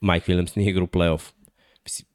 Mike 0.00 0.32
Williams 0.32 0.56
nije 0.56 0.70
igrao 0.70 0.84
u 0.84 0.88
play-off. 0.88 1.32
Mislim- 1.84 2.06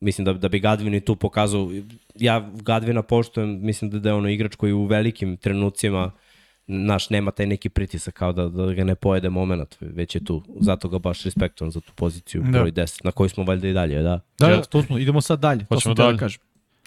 Mislim 0.00 0.24
da, 0.24 0.32
da 0.32 0.48
bi 0.48 0.60
Gadvin 0.60 0.94
i 0.94 1.00
tu 1.00 1.16
pokazao, 1.16 1.70
ja 2.14 2.50
Gadvina 2.54 3.02
poštujem, 3.02 3.58
mislim 3.60 3.90
da, 3.90 3.98
da 3.98 4.08
je 4.08 4.14
ono 4.14 4.28
igrač 4.28 4.54
koji 4.54 4.72
u 4.72 4.84
velikim 4.84 5.36
trenucima 5.36 6.10
naš, 6.66 7.10
nema 7.10 7.30
taj 7.30 7.46
neki 7.46 7.68
pritisak 7.68 8.14
kao 8.14 8.32
da, 8.32 8.48
da 8.48 8.72
ga 8.72 8.84
ne 8.84 8.94
pojede 8.94 9.30
moment, 9.30 9.76
već 9.80 10.14
je 10.14 10.24
tu. 10.24 10.42
Zato 10.60 10.88
ga 10.88 10.98
baš 10.98 11.22
respektujem 11.22 11.70
za 11.70 11.80
tu 11.80 11.92
poziciju 11.92 12.42
Da. 12.42 12.50
broj 12.50 12.72
10, 12.72 13.04
na 13.04 13.12
kojoj 13.12 13.28
smo 13.28 13.44
valjda 13.44 13.68
i 13.68 13.72
dalje, 13.72 14.02
da. 14.02 14.20
Da, 14.38 14.50
Ja- 14.50 14.56
da, 14.56 14.62
to 14.62 14.82
smo, 14.82 14.98
idemo 14.98 15.20
sad 15.20 15.40
dalje. 15.40 15.60
To 15.60 15.66
Hoćemo 15.66 15.80
sam 15.80 15.96
teo 15.96 16.04
da 16.04 16.08
dalje. 16.08 16.18
kažem. 16.18 16.40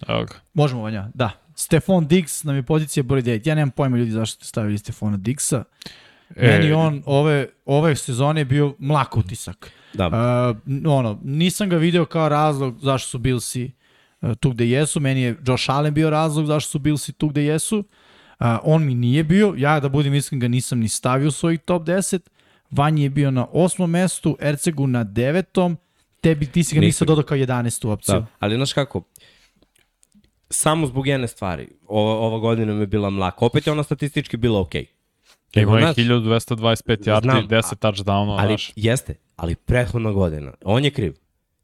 Evo 0.07 0.23
ga. 0.23 0.33
Možemo, 0.53 0.81
Vanja, 0.81 1.09
da. 1.13 1.29
Stefan 1.55 2.07
Diggs 2.07 2.43
nam 2.43 2.55
je 2.55 2.63
pozicija 2.63 3.03
broj 3.03 3.21
9. 3.21 3.47
Ja 3.47 3.55
nemam 3.55 3.71
pojma 3.71 3.97
ljudi 3.97 4.11
zašto 4.11 4.35
ste 4.35 4.45
stavili 4.45 4.77
Stefana 4.77 5.17
Diggsa. 5.17 5.63
E, 6.35 6.47
Meni 6.49 6.71
on 6.71 7.03
ove, 7.05 7.47
ove 7.65 7.95
sezone 7.95 8.41
je 8.41 8.45
bio 8.45 8.75
mlak 8.79 9.17
utisak. 9.17 9.71
Da, 9.93 10.07
Uh, 10.07 10.13
ono, 10.87 11.19
nisam 11.23 11.69
ga 11.69 11.77
video 11.77 12.05
kao 12.05 12.29
razlog 12.29 12.79
zašto 12.81 13.09
su 13.09 13.17
Billsi 13.17 13.65
uh, 13.65 13.71
tu 14.39 14.51
gde 14.51 14.69
jesu. 14.69 14.99
Meni 14.99 15.21
je 15.21 15.35
Josh 15.47 15.69
Allen 15.69 15.93
bio 15.93 16.09
razlog 16.09 16.45
zašto 16.45 16.71
su 16.71 16.79
Billsi 16.79 17.13
tu 17.13 17.27
gde 17.27 17.43
jesu. 17.43 17.77
Uh, 18.39 18.45
on 18.63 18.85
mi 18.85 18.95
nije 18.95 19.23
bio. 19.23 19.53
Ja, 19.57 19.79
da 19.79 19.89
budem 19.89 20.13
iskren, 20.13 20.39
ga 20.39 20.47
nisam 20.47 20.79
ni 20.79 20.89
stavio 20.89 21.27
u 21.27 21.31
svojih 21.31 21.59
top 21.59 21.83
10. 21.83 22.19
Vanji 22.71 23.03
je 23.03 23.09
bio 23.09 23.31
na 23.31 23.47
osmom 23.51 23.89
mestu, 23.89 24.37
Ercegu 24.39 24.87
na 24.87 25.03
devetom. 25.03 25.77
Tebi, 26.21 26.45
ti 26.45 26.63
si 26.63 26.75
ga 26.75 26.79
Nisam. 26.81 26.87
nisam 26.87 27.07
dodao 27.07 27.23
kao 27.23 27.37
11. 27.37 27.87
opciju. 27.91 28.15
da. 28.15 28.25
Ali 28.39 28.55
znaš 28.55 28.73
kako, 28.73 29.03
samo 30.49 30.87
zbog 30.87 31.07
jedne 31.07 31.27
stvari, 31.27 31.67
ova, 31.87 32.13
ova 32.13 32.39
godina 32.39 32.73
mi 32.73 32.79
je 32.79 32.87
bila 32.87 33.09
mlaka. 33.09 33.45
Opet 33.45 33.67
je 33.67 33.71
ona 33.71 33.83
statistički 33.83 34.37
bila 34.37 34.61
okej. 34.61 34.85
Okay. 35.53 35.61
Ima 35.61 35.79
je 35.79 35.83
znaš, 35.83 35.95
1225 35.95 37.03
yardi, 37.03 37.21
Znam, 37.21 37.47
10 37.47 37.75
touchdownova, 37.75 38.39
Ali 38.39 38.57
jeste, 38.75 39.15
ali 39.35 39.55
prethodna 39.55 40.11
godina. 40.11 40.53
On 40.65 40.83
je 40.83 40.91
kriv. 40.91 41.13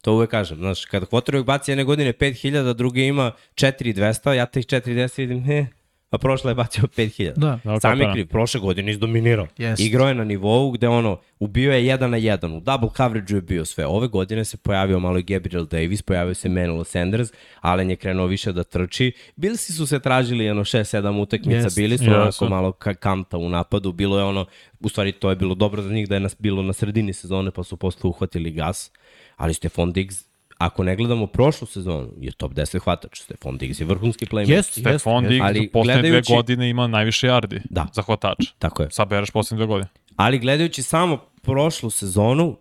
To 0.03 0.13
uvek 0.13 0.29
kažem. 0.29 0.57
Znaš, 0.57 0.85
kada 0.85 1.05
quarterback 1.05 1.45
baci 1.45 1.71
jedne 1.71 1.83
godine 1.83 2.13
5000, 2.13 2.73
drugi 2.73 3.05
ima 3.05 3.31
4200, 3.55 4.31
ja 4.31 4.45
teh 4.45 4.65
4200 4.65 5.17
vidim, 5.17 5.43
he, 5.43 5.65
a 6.09 6.17
prošle 6.17 6.51
je 6.51 6.55
bacio 6.55 6.83
5000. 6.83 7.33
Da. 7.35 7.59
Da, 7.63 7.79
Sam 7.79 7.91
je 7.91 7.97
kapira. 7.97 8.13
kriv, 8.13 8.27
prošle 8.27 8.59
godine 8.59 8.91
izdominirao. 8.91 9.47
Jeste. 9.57 9.83
Igrao 9.83 10.07
je 10.07 10.13
na 10.15 10.23
nivou 10.23 10.71
gde 10.71 10.87
ono, 10.87 11.19
ubio 11.39 11.73
je 11.73 11.85
jedan 11.85 12.11
na 12.11 12.17
jedan, 12.17 12.53
u 12.53 12.59
double 12.59 12.89
coverage 12.97 13.35
je 13.35 13.41
bio 13.41 13.65
sve. 13.65 13.85
Ove 13.85 14.07
godine 14.07 14.45
se 14.45 14.57
pojavio 14.57 14.99
malo 14.99 15.17
i 15.17 15.23
Gabriel 15.23 15.65
Davis, 15.65 16.01
pojavio 16.01 16.33
se 16.33 16.49
Manuel 16.49 16.83
Sanders, 16.83 17.29
Allen 17.61 17.89
je 17.89 17.95
krenuo 17.95 18.25
više 18.25 18.51
da 18.51 18.63
trči. 18.63 19.11
Bilsi 19.35 19.73
su 19.73 19.87
se 19.87 19.99
tražili 19.99 20.45
jedno 20.45 20.63
6-7 20.63 21.21
utakmica, 21.21 21.57
Jeste. 21.57 21.81
bili 21.81 21.97
su 21.97 22.03
Jesu. 22.03 22.15
onako 22.15 22.45
malo 22.49 22.71
ka 22.71 22.93
kanta 22.93 23.37
u 23.37 23.49
napadu, 23.49 23.91
bilo 23.91 24.17
je 24.17 24.23
ono, 24.23 24.45
u 24.79 24.89
stvari 24.89 25.11
to 25.11 25.29
je 25.29 25.35
bilo 25.35 25.55
dobro 25.55 25.81
za 25.81 25.89
njih 25.93 26.09
da 26.09 26.15
je 26.15 26.19
nas 26.19 26.35
bilo 26.39 26.61
na 26.61 26.73
sredini 26.73 27.13
sezone 27.13 27.51
pa 27.51 27.63
su 27.63 27.77
posle 27.77 28.09
uhvatili 28.09 28.51
gas, 28.51 28.91
ali 29.37 29.53
Stefan 29.53 29.91
Diggs 29.91 30.23
Ako 30.57 30.83
ne 30.83 30.95
gledamo 30.95 31.27
prošlu 31.27 31.67
sezonu, 31.67 32.09
je 32.19 32.31
top 32.31 32.53
10 32.53 32.79
hvatač. 32.79 33.21
Stefan 33.21 33.57
Diggs 33.57 33.79
je 33.79 33.85
vrhunski 33.85 34.25
playmaker. 34.25 34.49
Jeste, 34.49 34.55
jeste. 34.79 34.81
Stefan 34.81 35.23
jeste. 35.23 35.29
Diggs 35.29 35.43
Ali 35.43 35.59
u 35.59 35.71
poslednje 35.71 36.01
gledajući- 36.01 36.27
dve 36.27 36.35
godine 36.35 36.69
ima 36.69 36.87
najviše 36.87 37.27
yardi 37.27 37.59
Da. 37.69 37.87
za 37.93 38.01
hvatača. 38.01 38.51
Tako 38.59 38.83
je. 38.83 38.91
Sabereš 38.91 39.31
poslednje 39.31 39.59
dve 39.59 39.67
godine. 39.67 39.89
Ali 40.15 40.39
gledajući 40.39 40.83
samo 40.83 41.17
prošlu 41.41 41.89
sezonu, 41.89 42.57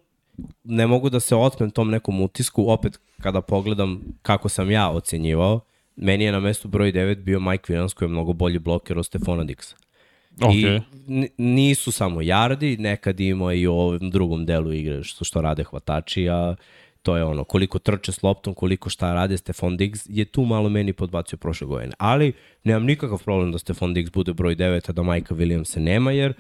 ne 0.65 0.86
mogu 0.86 1.11
da 1.11 1.20
se 1.20 1.36
otmem 1.36 1.70
tom 1.70 1.90
nekom 1.90 2.20
utisku, 2.20 2.65
opet 2.69 2.99
kada 3.20 3.40
pogledam 3.40 4.01
kako 4.23 4.49
sam 4.49 4.70
ja 4.70 4.90
ocenjivao, 4.90 5.61
meni 5.97 6.24
je 6.24 6.32
na 6.32 6.40
mestu 6.40 6.69
broj 6.69 6.93
9 6.93 7.15
bio 7.16 7.40
Mike 7.40 7.73
Williams 7.73 7.94
koji 7.94 8.07
je 8.07 8.11
mnogo 8.11 8.32
bolji 8.32 8.59
bloker 8.59 8.99
od 8.99 9.07
Stefana 9.07 9.44
Dixa. 9.44 9.74
Ok. 10.40 10.54
I 10.54 10.80
nisu 11.38 11.92
samo 11.92 12.22
jardi, 12.22 12.76
nekad 12.76 13.20
ima 13.20 13.52
i 13.52 13.66
u 13.66 13.72
ovom 13.72 14.10
drugom 14.10 14.46
delu 14.46 14.72
igre 14.72 15.02
što, 15.02 15.24
što 15.24 15.40
rade 15.40 15.64
hvatači, 15.64 16.28
a 16.28 16.56
to 17.02 17.16
je 17.16 17.24
ono, 17.24 17.44
koliko 17.44 17.78
trče 17.78 18.12
s 18.12 18.22
loptom, 18.22 18.54
koliko 18.54 18.90
šta 18.90 19.14
rade, 19.14 19.36
Stefan 19.36 19.76
Diggs 19.76 20.00
je 20.09 20.24
tu 20.24 20.44
malo 20.44 20.68
meni 20.68 20.92
podbacio 20.92 21.36
prošle 21.38 21.66
godine. 21.66 21.92
Ali 21.98 22.32
nemam 22.64 22.84
nikakav 22.84 23.22
problem 23.24 23.52
da 23.52 23.59
Stefan 23.59 23.94
Diggs 23.94 24.12
bude 24.12 24.32
broj 24.32 24.56
9, 24.56 24.90
a 24.90 24.92
da 24.92 25.02
Majka 25.02 25.34
Williamsa 25.34 25.78
nema, 25.78 26.12
jer 26.12 26.34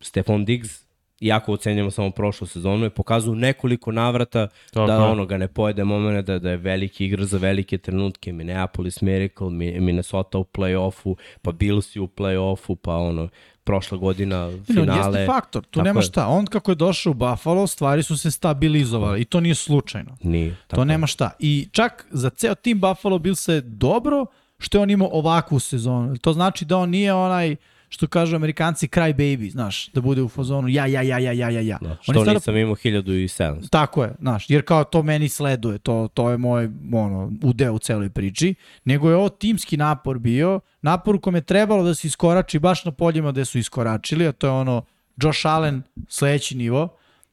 Stefan 0.00 0.44
Diggs 0.44 0.84
iako 1.22 1.52
ocenjamo 1.52 1.90
samo 1.90 2.10
prošlu 2.10 2.46
sezonu, 2.46 2.84
je 2.84 2.90
pokazao 2.90 3.34
nekoliko 3.34 3.92
navrata 3.92 4.48
Tako 4.70 4.86
da 4.86 5.04
ono 5.04 5.26
ga 5.26 5.36
ne 5.36 5.48
pojede 5.48 5.84
momene, 5.84 6.22
da, 6.22 6.38
da 6.38 6.50
je 6.50 6.56
veliki 6.56 7.06
igra 7.06 7.24
za 7.24 7.38
velike 7.38 7.78
trenutke, 7.78 8.32
Minneapolis 8.32 9.00
Miracle, 9.00 9.50
Mi- 9.50 9.80
Minnesota 9.80 10.38
u 10.38 10.44
play-offu, 10.44 11.14
pa 11.42 11.52
Bills 11.52 11.96
u 11.96 12.06
play-offu, 12.06 12.76
pa 12.76 12.94
ono, 12.94 13.28
prošla 13.64 13.98
godina 13.98 14.50
finale. 14.66 14.98
jeste 15.18 15.26
faktor, 15.26 15.62
tu 15.62 15.70
Tako 15.70 15.84
nema 15.84 16.00
je. 16.00 16.04
šta. 16.04 16.26
On 16.26 16.46
kako 16.46 16.70
je 16.70 16.74
došao 16.74 17.10
u 17.10 17.14
Buffalo, 17.14 17.66
stvari 17.66 18.02
su 18.02 18.16
se 18.18 18.30
stabilizovale 18.30 19.20
i 19.20 19.24
to 19.24 19.40
nije 19.40 19.54
slučajno. 19.54 20.16
Nije. 20.22 20.56
To 20.66 20.84
nema 20.84 21.06
šta. 21.06 21.30
I 21.38 21.68
čak 21.72 22.06
za 22.10 22.30
ceo 22.30 22.54
tim 22.54 22.80
Buffalo 22.80 23.18
bil 23.18 23.34
se 23.34 23.60
dobro 23.60 24.26
što 24.58 24.78
je 24.78 24.82
on 24.82 24.90
imao 24.90 25.08
ovakvu 25.12 25.58
sezonu. 25.58 26.16
To 26.16 26.32
znači 26.32 26.64
da 26.64 26.76
on 26.76 26.90
nije 26.90 27.14
onaj 27.14 27.56
što 27.92 28.06
kažu 28.06 28.36
amerikanci 28.36 28.88
cry 28.88 29.14
baby, 29.14 29.50
znaš, 29.50 29.88
da 29.88 30.00
bude 30.00 30.22
u 30.22 30.28
fazonu 30.28 30.68
ja, 30.68 30.86
ja, 30.86 31.02
ja, 31.02 31.18
ja, 31.18 31.32
ja, 31.32 31.50
ja, 31.50 31.60
ja. 31.60 31.78
Da, 31.80 31.88
je 31.88 31.96
što 32.00 32.24
nisam 32.24 32.56
imao 32.56 32.74
1700. 32.74 33.68
Tako 33.70 34.04
je, 34.04 34.14
znaš, 34.20 34.50
jer 34.50 34.64
kao 34.64 34.84
to 34.84 35.02
meni 35.02 35.28
sleduje, 35.28 35.78
to, 35.78 36.08
to 36.14 36.30
je 36.30 36.36
moj 36.36 36.70
ono, 36.92 37.32
udeo 37.42 37.72
u 37.72 37.78
celoj 37.78 38.10
priči, 38.10 38.54
nego 38.84 39.10
je 39.10 39.16
ovo 39.16 39.28
timski 39.28 39.76
napor 39.76 40.18
bio, 40.18 40.60
napor 40.82 41.16
u 41.16 41.20
kom 41.20 41.34
je 41.34 41.40
trebalo 41.40 41.84
da 41.84 41.94
se 41.94 42.06
iskorači 42.06 42.58
baš 42.58 42.84
na 42.84 42.92
poljima 42.92 43.32
gde 43.32 43.44
su 43.44 43.58
iskoračili, 43.58 44.26
a 44.26 44.32
to 44.32 44.46
je 44.46 44.50
ono 44.50 44.84
Josh 45.22 45.46
Allen 45.46 45.82
sledeći 46.08 46.56
nivo, 46.56 46.88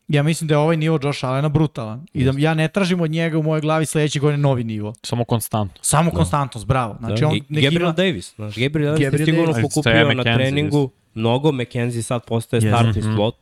ja 0.10 0.24
mislim 0.24 0.48
da 0.48 0.54
je 0.54 0.58
ovaj 0.58 0.78
nivo 0.78 1.00
Josh 1.04 1.26
Allena 1.26 1.50
brutalan 1.50 2.06
i 2.14 2.24
da 2.24 2.34
ja 2.38 2.54
ne 2.54 2.68
tražim 2.68 3.02
od 3.02 3.12
njega 3.12 3.38
u 3.38 3.44
mojoj 3.44 3.62
glavi 3.62 3.86
sledeće 3.86 4.20
godine 4.20 4.38
novi 4.38 4.64
nivo. 4.64 4.94
Samo 5.04 5.26
konstantno. 5.26 5.78
Samo 5.82 6.12
konstantnost, 6.12 6.68
bravo. 6.68 6.96
Znači 7.00 7.22
Da, 7.22 7.28
on 7.28 7.36
I 7.36 7.44
nek 7.50 7.64
Gabriel 7.64 7.82
ima... 7.82 7.92
Davis, 7.92 8.36
znaš, 8.36 8.56
Gabriel 8.56 8.86
Davis 8.88 9.02
je 9.02 9.06
Gabriel 9.06 9.26
sigurno 9.26 9.54
Davis. 9.54 9.64
pokupio 9.66 9.94
na 9.94 10.14
McKenzie, 10.14 10.34
treningu 10.36 10.90
mnogo, 11.14 11.52
McKenzie 11.52 12.04
sad 12.04 12.26
postaje 12.26 12.58
Jeste. 12.58 12.70
startni 12.70 13.02
Mhm. 13.02 13.16
slot. 13.16 13.36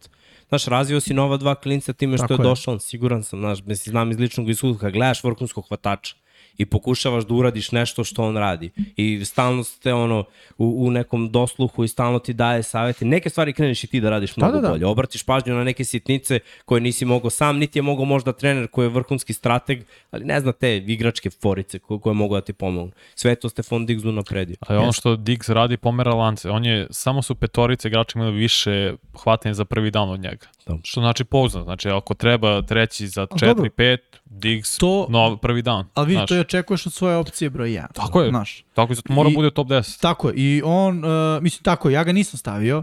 Znaš, 0.50 0.66
razvio 0.66 1.00
si 1.00 1.14
nova 1.14 1.38
dva 1.38 1.56
klinca 1.56 1.94
time 1.94 2.18
što 2.18 2.28
Tako 2.28 2.34
je 2.34 2.46
je. 2.46 2.50
došao, 2.50 2.74
on 2.74 2.80
siguran 2.80 3.24
sam, 3.24 3.40
znaš, 3.40 3.60
mislim, 3.62 3.92
znam 3.92 4.12
iz 4.12 4.20
ličnog 4.20 4.50
iskustva, 4.50 4.90
gledaš 4.90 5.24
vrhunskog 5.24 5.66
hvatača 5.68 6.16
i 6.58 6.66
pokušavaš 6.66 7.26
da 7.26 7.34
uradiš 7.34 7.72
nešto 7.72 8.04
što 8.04 8.24
on 8.24 8.38
radi 8.38 8.72
i 8.96 9.26
stalno 9.26 9.64
ste 9.64 9.94
ono 9.94 10.26
u, 10.58 10.86
u 10.86 10.92
nekom 10.92 11.32
dosluhu 11.32 11.84
i 11.84 11.88
stalno 11.88 12.20
ti 12.20 12.34
daje 12.34 12.64
savete. 12.64 13.06
Neke 13.06 13.30
stvari 13.30 13.54
kreneš 13.54 13.84
i 13.84 13.88
ti 13.88 14.02
da 14.02 14.10
radiš 14.10 14.38
mnogo 14.38 14.56
da, 14.56 14.62
da. 14.62 14.70
bolje. 14.70 14.86
Obratiš 14.86 15.24
pažnju 15.24 15.56
na 15.56 15.64
neke 15.64 15.84
sitnice 15.84 16.40
koje 16.66 16.82
nisi 16.82 17.06
mogao 17.06 17.30
sam, 17.30 17.58
niti 17.58 17.80
je 17.80 17.84
mogao 17.84 18.06
možda 18.06 18.34
trener 18.34 18.68
koji 18.68 18.86
je 18.86 18.90
vrhunski 18.90 19.34
strateg, 19.34 19.84
ali 20.12 20.26
ne 20.26 20.40
zna 20.40 20.52
te 20.52 20.78
igračke 20.78 21.30
forice 21.30 21.80
koje, 21.80 22.00
koje 22.00 22.14
mogu 22.14 22.36
da 22.36 22.42
ti 22.42 22.54
pomognu. 22.54 22.92
Sve 23.16 23.36
to 23.36 23.50
Stefan 23.50 23.86
Diggs 23.86 24.04
napredio. 24.04 24.56
Ali 24.60 24.80
ono 24.80 24.92
što 24.92 25.16
Diggs 25.16 25.50
radi 25.50 25.78
pomera 25.78 26.14
lance. 26.14 26.50
On 26.50 26.66
je, 26.66 26.88
samo 26.92 27.22
su 27.22 27.36
petorice 27.36 27.88
igrača 27.88 28.20
imali 28.20 28.38
više 28.38 28.94
hvatanja 29.24 29.54
za 29.54 29.66
prvi 29.66 29.92
dan 29.92 30.10
od 30.10 30.20
njega. 30.20 30.48
Da. 30.68 30.78
Što 30.84 31.02
znači 31.02 31.24
pouzdan. 31.24 31.64
Znači 31.64 31.90
ako 31.90 32.14
treba 32.14 32.62
treći 32.62 33.08
za 33.08 33.22
A 33.22 33.26
dobro. 33.26 33.66
4-5, 33.66 33.98
Diggs 34.26 34.78
To- 34.78 35.08
no, 35.10 35.38
prvi 35.38 35.62
dan. 35.62 35.86
Ali 35.94 36.08
vidi, 36.08 36.18
Znaš, 36.18 36.28
to 36.30 36.36
je 36.36 36.42
očekuješ 36.42 36.86
od 36.86 36.94
svoje 36.94 37.16
opcije 37.16 37.50
broj 37.50 37.70
1. 37.70 37.88
Tako 37.94 38.22
je. 38.22 38.30
Znaš, 38.30 38.64
Tako 38.74 38.92
je, 38.92 38.96
zato 38.96 39.14
mora 39.14 39.30
I- 39.30 39.36
bude 39.36 39.52
top 39.52 39.68
10. 39.68 40.02
Tako 40.02 40.30
je, 40.30 40.34
i 40.38 40.62
on, 40.66 41.04
uh, 41.06 41.42
mislim 41.42 41.64
tako, 41.64 41.90
je, 41.90 41.94
ja 41.94 42.04
ga 42.04 42.12
nisam 42.12 42.38
stavio. 42.38 42.78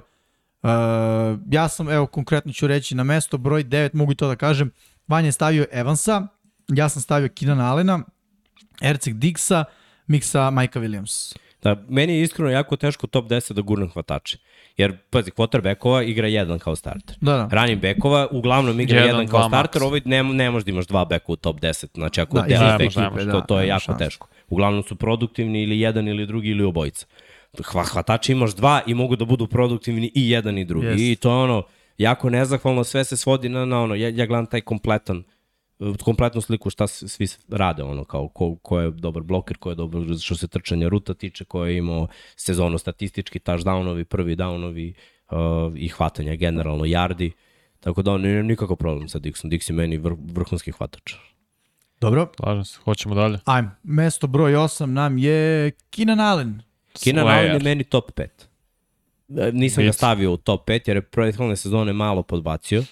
Uh, 0.63 0.71
ja 1.51 1.69
sam, 1.69 1.89
evo, 1.91 2.07
konkretno 2.07 2.53
ću 2.53 2.67
reći, 2.67 2.95
na 2.95 3.05
mesto 3.05 3.39
broj 3.39 3.65
9, 3.65 3.95
mogu 3.95 4.13
i 4.13 4.15
to 4.15 4.29
da 4.29 4.37
kažem, 4.37 4.71
Vanja 5.09 5.29
je 5.29 5.33
stavio 5.33 5.67
Evansa, 5.73 6.27
ja 6.69 6.89
sam 6.89 7.03
stavio 7.03 7.29
Keenan 7.29 7.61
Allena, 7.61 8.01
Erceg 8.83 9.15
Diggsa, 9.15 9.65
miksa 10.07 10.51
Majka 10.51 10.81
Williams. 10.81 11.37
Da, 11.65 11.77
meni 11.89 12.13
je 12.17 12.23
iskreno 12.23 12.51
jako 12.51 12.77
teško 12.77 13.07
top 13.07 13.27
10 13.29 13.53
da 13.53 13.63
gurnem 13.63 13.89
hvatače. 13.91 14.39
Jer, 14.77 14.97
pazi, 15.11 15.31
quarterbackova 15.31 16.03
igra 16.09 16.29
jedan 16.29 16.59
kao 16.59 16.77
starter. 16.77 17.17
Da, 17.21 17.33
da. 17.33 17.49
Running 17.53 17.83
backova 17.83 18.29
uglavnom 18.31 18.81
igra 18.81 18.97
Jedan, 19.01 19.09
jedan, 19.09 19.27
kao 19.29 19.49
starter, 19.49 19.83
max. 19.83 19.87
ovaj 19.87 20.01
ne, 20.05 20.23
ne 20.23 20.51
možda 20.51 20.71
imaš 20.71 20.87
dva 20.87 21.05
beka 21.05 21.33
u 21.33 21.37
top 21.37 21.61
10. 21.61 21.87
Znači, 21.95 22.21
ako 22.21 22.39
Da, 22.39 22.47
iste 22.47 22.75
te 22.79 22.85
ekipe, 22.85 23.25
da, 23.25 23.33
to, 23.33 23.41
to 23.41 23.61
je 23.61 23.67
jako 23.69 23.81
šanse. 23.81 24.05
teško. 24.05 24.29
Uglavnom 24.49 24.83
su 24.83 24.97
produktivni 24.97 25.63
ili 25.63 25.81
jedan 25.81 26.09
ili 26.09 26.27
drugi 26.27 26.49
ili 26.49 26.65
obojica. 26.65 27.07
Hva, 27.65 27.83
hvatači 27.85 28.33
imaš 28.33 28.55
dva 28.55 28.81
i 28.87 28.95
mogu 28.95 29.17
da 29.17 29.25
budu 29.25 29.47
produktivni 29.47 30.11
i 30.15 30.31
jedan 30.31 30.59
i 30.59 30.65
drugi. 30.65 30.87
Jest. 30.87 31.01
I 31.01 31.17
to 31.17 31.31
je 31.31 31.37
ono, 31.37 31.63
jako 31.99 32.31
nezahvalno, 32.31 32.85
sve 32.85 33.05
se 33.05 33.17
svodi 33.17 33.49
na, 33.49 33.65
na 33.65 33.83
ono, 33.83 33.95
ja, 33.95 34.09
ja 34.09 34.27
gledam 34.27 34.47
taj 34.47 34.61
kompletan 34.61 35.25
kompletnu 36.03 36.41
sliku 36.41 36.71
šta 36.71 36.87
svi 36.87 37.27
rade, 37.49 37.83
ono, 37.83 38.05
kao 38.05 38.29
ko, 38.29 38.57
ko 38.57 38.81
je 38.81 38.91
dobar 38.91 39.23
bloker, 39.23 39.57
ko 39.57 39.71
je 39.71 39.75
dobar 39.75 40.03
što 40.21 40.35
se 40.37 40.49
trčanja 40.49 40.89
ruta 40.89 41.15
tiče, 41.15 41.45
ko 41.45 41.65
je 41.65 41.77
imao 41.77 42.07
sezonu 42.37 42.79
statistički 42.79 43.39
touchdownovi, 43.39 44.05
prvi 44.05 44.37
downovi 44.37 44.93
uh, 45.31 45.37
i 45.77 45.89
hvatanja 45.89 46.35
generalno, 46.35 46.85
yardi, 46.85 47.31
tako 47.81 48.03
da 48.03 48.13
on 48.13 48.21
nemam 48.21 48.47
nikakav 48.47 48.77
problem 48.77 49.09
sa 49.09 49.19
Dixom. 49.19 49.51
Dix 49.51 49.71
je 49.71 49.77
meni 49.77 49.97
vr, 49.97 50.15
vrhunski 50.33 50.73
hvatač. 50.73 51.15
Dobro, 52.01 52.29
Slažem 52.37 52.65
se, 52.65 52.79
hoćemo 52.85 53.15
dalje. 53.15 53.39
ajmo. 53.45 53.71
Mesto 53.83 54.27
broj 54.27 54.53
8 54.53 54.87
nam 54.87 55.19
je 55.19 55.71
Keenan 55.91 56.21
Allen. 56.21 56.63
Keenan. 57.05 57.29
Allen 57.29 57.53
je 57.53 57.59
meni 57.59 57.85
top 57.85 58.11
5. 58.13 58.27
E, 59.39 59.53
Nisam 59.53 59.83
ga 59.83 59.89
Vic. 59.89 59.95
stavio 59.97 60.33
u 60.33 60.37
top 60.37 60.69
5 60.69 60.81
jer 60.87 60.97
je 60.97 61.03
prethodne 61.03 61.57
sezone 61.57 61.93
malo 61.93 62.23
podbacio, 62.23 62.83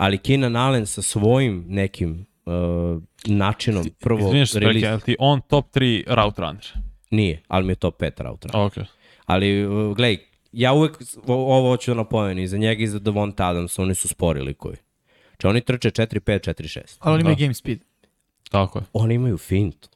ali 0.00 0.18
Keenan 0.18 0.56
Allen 0.56 0.86
sa 0.86 1.02
svojim 1.02 1.64
nekim 1.68 2.26
uh, 2.46 3.02
načinom, 3.26 3.86
prvo 4.00 4.20
Izvinješ 4.20 4.50
se, 4.50 4.60
release, 4.60 4.88
ali 4.88 5.00
ti 5.00 5.16
on 5.18 5.40
top 5.40 5.74
3 5.76 6.04
route 6.06 6.42
runner. 6.42 6.64
nije, 7.10 7.42
ali 7.48 7.64
mi 7.66 7.72
je 7.72 7.76
top 7.76 8.00
5 8.02 8.22
router. 8.22 8.50
Ok. 8.54 8.72
Ali, 9.26 9.66
uh, 9.66 9.96
gledaj, 9.96 10.16
ja 10.52 10.72
uvek 10.72 10.98
ovo 11.26 11.70
hoću 11.70 11.90
da 11.90 11.94
napomenu, 11.94 12.40
i 12.40 12.46
za 12.48 12.58
njega 12.58 12.82
i 12.82 12.86
za 12.86 12.98
Devonta 12.98 13.48
Adams, 13.48 13.78
oni 13.78 13.94
su 13.94 14.08
spori 14.08 14.40
likovi. 14.40 14.76
Znači 15.28 15.46
oni 15.46 15.60
trče 15.60 15.90
4-5, 15.90 16.50
4-6. 16.50 16.96
Ali 17.00 17.14
on 17.14 17.20
ima 17.20 17.30
Da. 17.30 17.36
game 17.36 17.54
speed. 17.54 17.78
Tako 18.50 18.78
je. 18.78 18.84
Oni 18.92 19.14
imaju 19.14 19.38
fintu. 19.38 19.88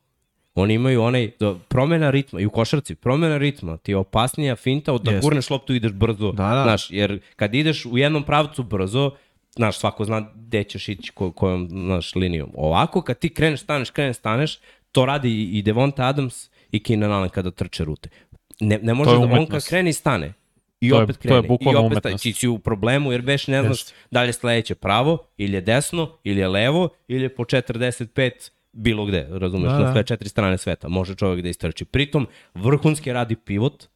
Oni 0.54 0.74
imaju 0.74 1.02
onaj, 1.02 1.30
do, 1.40 1.58
promena 1.68 2.10
ritma, 2.10 2.40
i 2.40 2.46
u 2.46 2.50
košarci, 2.50 2.94
promena 2.94 3.38
ritma, 3.38 3.76
ti 3.76 3.92
je 3.92 3.96
opasnija 3.96 4.56
finta 4.56 4.92
od 4.92 5.02
da 5.02 5.10
Jeste. 5.10 5.26
gurneš 5.26 5.50
loptu 5.50 5.72
i 5.72 5.76
ideš 5.76 5.92
brzo. 5.92 6.32
Da, 6.32 6.48
da. 6.48 6.62
Znaš, 6.62 6.90
jer 6.90 7.20
kad 7.36 7.54
ideš 7.54 7.86
u 7.86 7.98
jednom 7.98 8.22
pravcu 8.22 8.62
brzo, 8.62 9.10
znaš, 9.56 9.78
svako 9.78 10.04
zna 10.04 10.30
gde 10.36 10.64
ćeš 10.64 10.88
ići 10.88 11.12
ko, 11.12 11.32
kojom, 11.32 11.68
znaš, 11.70 12.14
linijom. 12.14 12.50
Ovako, 12.54 13.02
kad 13.02 13.18
ti 13.18 13.28
kreneš, 13.28 13.60
staneš, 13.60 13.90
kreneš, 13.90 14.16
staneš, 14.16 14.58
to 14.92 15.06
radi 15.06 15.42
i, 15.44 15.62
Devonta 15.62 16.04
Adams 16.04 16.34
i 16.70 16.82
Keenan 16.82 17.12
Allen 17.12 17.28
kada 17.28 17.50
trče 17.50 17.84
rute. 17.84 18.08
Ne, 18.60 18.78
ne 18.78 18.94
može 18.94 19.10
da 19.10 19.16
on 19.16 19.46
kad 19.46 19.66
krene 19.66 19.90
i 19.90 19.94
stane. 19.94 20.32
I 20.80 20.90
To 20.90 20.96
je- 20.96 21.02
opet 21.02 21.16
to 21.18 21.28
je 21.28 21.32
krene. 21.32 21.46
I 21.62 21.76
opet 21.76 21.92
umetnost. 21.92 22.22
Ti 22.22 22.32
si 22.32 22.48
u 22.48 22.58
problemu 22.58 23.12
jer 23.12 23.20
već 23.20 23.46
ne 23.46 23.62
znaš 23.62 23.70
Jeste. 23.72 23.92
da 24.10 24.22
li 24.22 24.28
je 24.28 24.32
sledeće 24.32 24.74
pravo, 24.74 25.18
ili 25.36 25.54
je 25.54 25.60
desno, 25.60 26.18
ili 26.24 26.40
je 26.40 26.48
levo, 26.48 26.88
ili 27.08 27.22
je 27.22 27.34
po 27.34 27.44
45 27.44 28.30
bilo 28.72 29.04
gde, 29.06 29.26
razumeš, 29.30 29.72
Da, 29.72 29.78
da, 29.78 29.84
na 29.84 29.92
sve 29.92 30.04
četiri 30.04 30.28
strane 30.28 30.58
sveta. 30.58 30.88
Može 30.88 31.14
čovjek 31.14 31.42
da 31.42 31.48
istrči. 31.48 31.84
Pritom, 31.84 32.26
vrhunski 32.54 33.12
radi 33.12 33.36
pivot, 33.36 33.86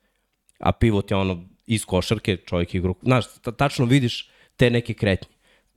a 0.58 0.72
pivot 0.72 1.10
je 1.10 1.16
ono 1.16 1.44
iz 1.66 1.84
košarke, 1.84 2.36
čovjek 2.36 2.74
igra, 2.74 2.92
znaš, 3.02 3.24
ta- 3.34 3.52
tačno 3.52 3.84
vidiš 3.84 4.30
te 4.56 4.70
neke 4.70 4.94
kretnje. 4.94 5.28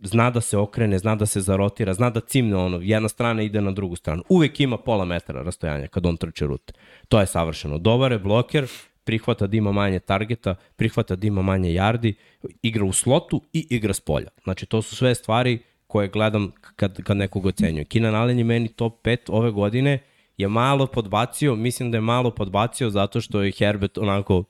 Zna 0.03 0.29
da 0.29 0.41
se 0.41 0.57
okrene, 0.57 0.97
zna 0.99 1.15
da 1.15 1.25
se 1.25 1.41
zarotira, 1.41 1.93
zna 1.93 2.09
da 2.09 2.19
cimne 2.19 2.55
ono, 2.55 2.79
jedna 2.81 3.09
strana 3.09 3.41
ide 3.41 3.61
na 3.61 3.71
drugu 3.71 3.95
stranu. 3.95 4.23
Uvek 4.29 4.59
ima 4.59 4.77
pola 4.77 5.05
metra 5.05 5.41
rastojanja 5.41 5.87
kad 5.87 6.05
on 6.05 6.17
trče 6.17 6.45
rute. 6.45 6.73
To 7.09 7.19
je 7.19 7.25
savršeno. 7.25 7.77
Dobar 7.77 8.11
je 8.11 8.19
bloker, 8.19 8.67
prihvata 9.03 9.47
da 9.47 9.57
ima 9.57 9.71
manje 9.71 9.99
targeta, 9.99 10.55
prihvata 10.75 11.15
da 11.15 11.27
ima 11.27 11.41
manje 11.41 11.69
yardi, 11.69 12.13
igra 12.61 12.85
u 12.85 12.93
slotu 12.93 13.41
i 13.53 13.67
igra 13.69 13.93
s 13.93 13.99
polja. 13.99 14.29
Znači, 14.43 14.65
to 14.65 14.81
su 14.81 14.95
sve 14.95 15.15
stvari 15.15 15.59
koje 15.87 16.07
gledam 16.07 16.51
kad, 16.75 17.03
kad 17.03 17.17
nekog 17.17 17.45
ocenjujem. 17.45 17.85
Keenan 17.85 18.15
Allen 18.15 18.37
je 18.37 18.43
meni 18.43 18.67
top 18.67 19.05
5 19.05 19.17
ove 19.27 19.51
godine, 19.51 19.99
je 20.37 20.47
malo 20.47 20.87
podbacio, 20.87 21.55
mislim 21.55 21.91
da 21.91 21.97
je 21.97 22.01
malo 22.01 22.31
podbacio 22.31 22.89
zato 22.89 23.21
što 23.21 23.41
je 23.41 23.51
Herbert 23.51 23.97
onako 23.97 24.43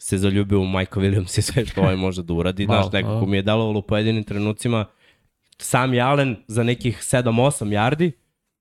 se 0.00 0.18
zaljubio 0.18 0.60
u 0.60 0.68
Mike 0.68 0.92
Williams 0.94 1.38
i 1.38 1.42
sve 1.42 1.66
što 1.66 1.80
ovaj 1.80 1.96
može 1.96 2.22
da 2.22 2.32
uradi. 2.32 2.66
Malo, 2.66 2.82
Znaš, 2.82 2.92
nekako 2.94 3.14
a. 3.16 3.26
mi 3.26 3.36
je 3.36 3.42
delovalo 3.42 3.78
u 3.78 3.82
pojedinim 3.82 4.24
trenucima 4.24 4.84
sam 5.58 5.94
je 5.94 6.00
Allen 6.00 6.36
za 6.46 6.62
nekih 6.62 6.98
7-8 6.98 7.24
yardi, 7.66 8.10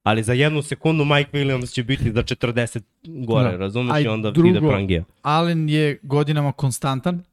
ali 0.03 0.23
za 0.23 0.33
jednu 0.33 0.61
sekundu 0.61 1.05
Mike 1.05 1.29
Williams 1.33 1.73
će 1.73 1.83
biti 1.83 2.11
za 2.11 2.23
40 2.23 2.81
gore, 3.03 3.43
Da. 3.43 3.51
da. 3.51 3.57
razumeš? 3.57 3.93
A 3.93 3.99
i 3.99 4.07
onda 4.07 4.31
drugo- 4.31 4.49
ide 4.49 4.59
prangija. 4.59 5.03
Allen 5.21 5.69
je 5.69 5.99
godinama 6.03 6.51
konstantan. 6.51 7.23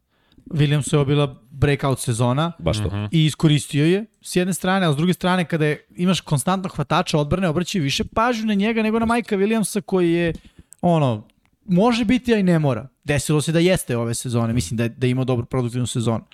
Williams 0.46 0.98
je 0.98 1.04
bila 1.04 1.36
breakout 1.50 1.98
sezona 1.98 2.52
Baš 2.58 2.76
to. 2.78 3.08
I 3.10 3.24
iskoristio 3.24 3.84
je 3.86 4.04
s 4.22 4.36
jedne 4.36 4.54
strane, 4.54 4.86
a 4.86 4.92
s 4.92 4.96
druge 4.96 5.12
strane 5.12 5.44
kada 5.44 5.66
je, 5.66 5.86
imaš 5.96 6.20
konstantnog 6.20 6.72
hvatača 6.72 7.18
odbrane, 7.18 7.48
obraćaju 7.48 7.82
više 7.84 8.04
pažnju 8.04 8.46
na 8.46 8.54
njega 8.54 8.82
nego 8.82 8.98
na 8.98 9.06
Majka 9.06 9.36
Williamsa 9.36 9.80
koji 9.80 10.12
je 10.12 10.32
ono, 10.80 11.22
može 11.68 12.04
biti, 12.04 12.34
a 12.34 12.38
i 12.38 12.42
ne 12.42 12.58
mora. 12.58 12.88
Desilo 13.04 13.40
se 13.40 13.52
da 13.52 13.58
jeste 13.58 13.96
ove 13.96 14.14
sezone, 14.14 14.52
mislim 14.52 14.76
da, 14.76 14.82
je- 14.82 14.88
da 14.88 15.06
je 15.06 15.10
imao 15.10 15.24
dobru 15.24 15.46
produktivnu 15.46 15.86
sezonu. 15.86 16.24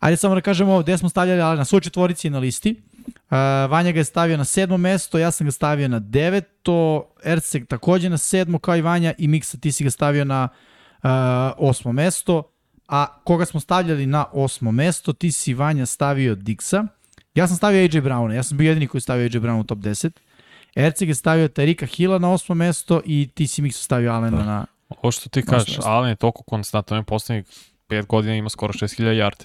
Ajde 0.00 0.16
samo 0.16 0.34
da 0.34 0.40
kažemo 0.40 0.72
ovo, 0.72 0.82
gde 0.82 0.98
smo 0.98 1.08
stavljali 1.08 1.40
ali 1.40 1.58
na 1.58 1.64
svoj 1.64 1.80
četvorici 1.80 2.26
je 2.26 2.30
na 2.30 2.38
listi. 2.38 2.82
Uh, 3.06 3.30
Vanja 3.70 3.92
ga 3.92 4.00
je 4.00 4.04
stavio 4.04 4.36
na 4.36 4.44
sedmo 4.44 4.76
mesto, 4.76 5.18
ja 5.18 5.30
sam 5.30 5.44
ga 5.44 5.50
stavio 5.50 5.88
na 5.88 5.98
deveto, 5.98 6.78
Erceg 7.24 7.66
takođe 7.66 8.08
na 8.08 8.18
sedmo 8.18 8.58
kao 8.58 8.76
i 8.76 8.82
Vanja 8.82 9.14
i 9.18 9.28
Miksa 9.28 9.58
ti 9.58 9.72
si 9.72 9.84
ga 9.84 9.90
stavio 9.90 10.24
na 10.24 10.48
uh, 10.94 11.08
osmo 11.58 11.92
mesto. 11.92 12.42
A 12.88 13.06
koga 13.24 13.44
smo 13.44 13.60
stavljali 13.60 14.06
na 14.06 14.24
osmo 14.32 14.72
mesto, 14.72 15.12
ti 15.12 15.32
si 15.32 15.54
Vanja 15.54 15.86
stavio 15.86 16.34
Dixa. 16.34 16.86
Ja 17.34 17.48
sam 17.48 17.56
stavio 17.56 17.80
AJ 17.80 18.00
Browna, 18.00 18.32
ja 18.32 18.42
sam 18.42 18.58
bio 18.58 18.68
jedini 18.68 18.86
koji 18.86 18.98
je 18.98 19.02
stavio 19.02 19.24
AJ 19.24 19.30
Brown 19.30 19.60
u 19.60 19.64
top 19.64 19.78
10. 19.78 20.10
Erceg 20.76 21.08
je 21.08 21.14
stavio 21.14 21.48
Tarika 21.48 21.86
Hilla 21.86 22.18
na 22.18 22.30
osmo 22.30 22.54
mesto 22.54 23.00
i 23.04 23.28
ti 23.34 23.46
si 23.46 23.62
Miksa 23.62 23.82
stavio 23.82 24.12
Alena 24.12 24.36
Da. 24.38 24.44
na... 24.44 24.66
Ovo 24.92 25.10
što 25.10 25.28
ti 25.28 25.42
kažeš. 25.42 25.76
Allen 25.78 26.08
je 26.08 26.16
toliko 26.16 26.42
konstantan, 26.42 26.98
on 26.98 27.04
poslednjih 27.04 27.44
5 27.88 28.06
godina 28.06 28.34
ima 28.34 28.48
skoro 28.48 28.72
6000 28.72 29.02
yardi. 29.04 29.44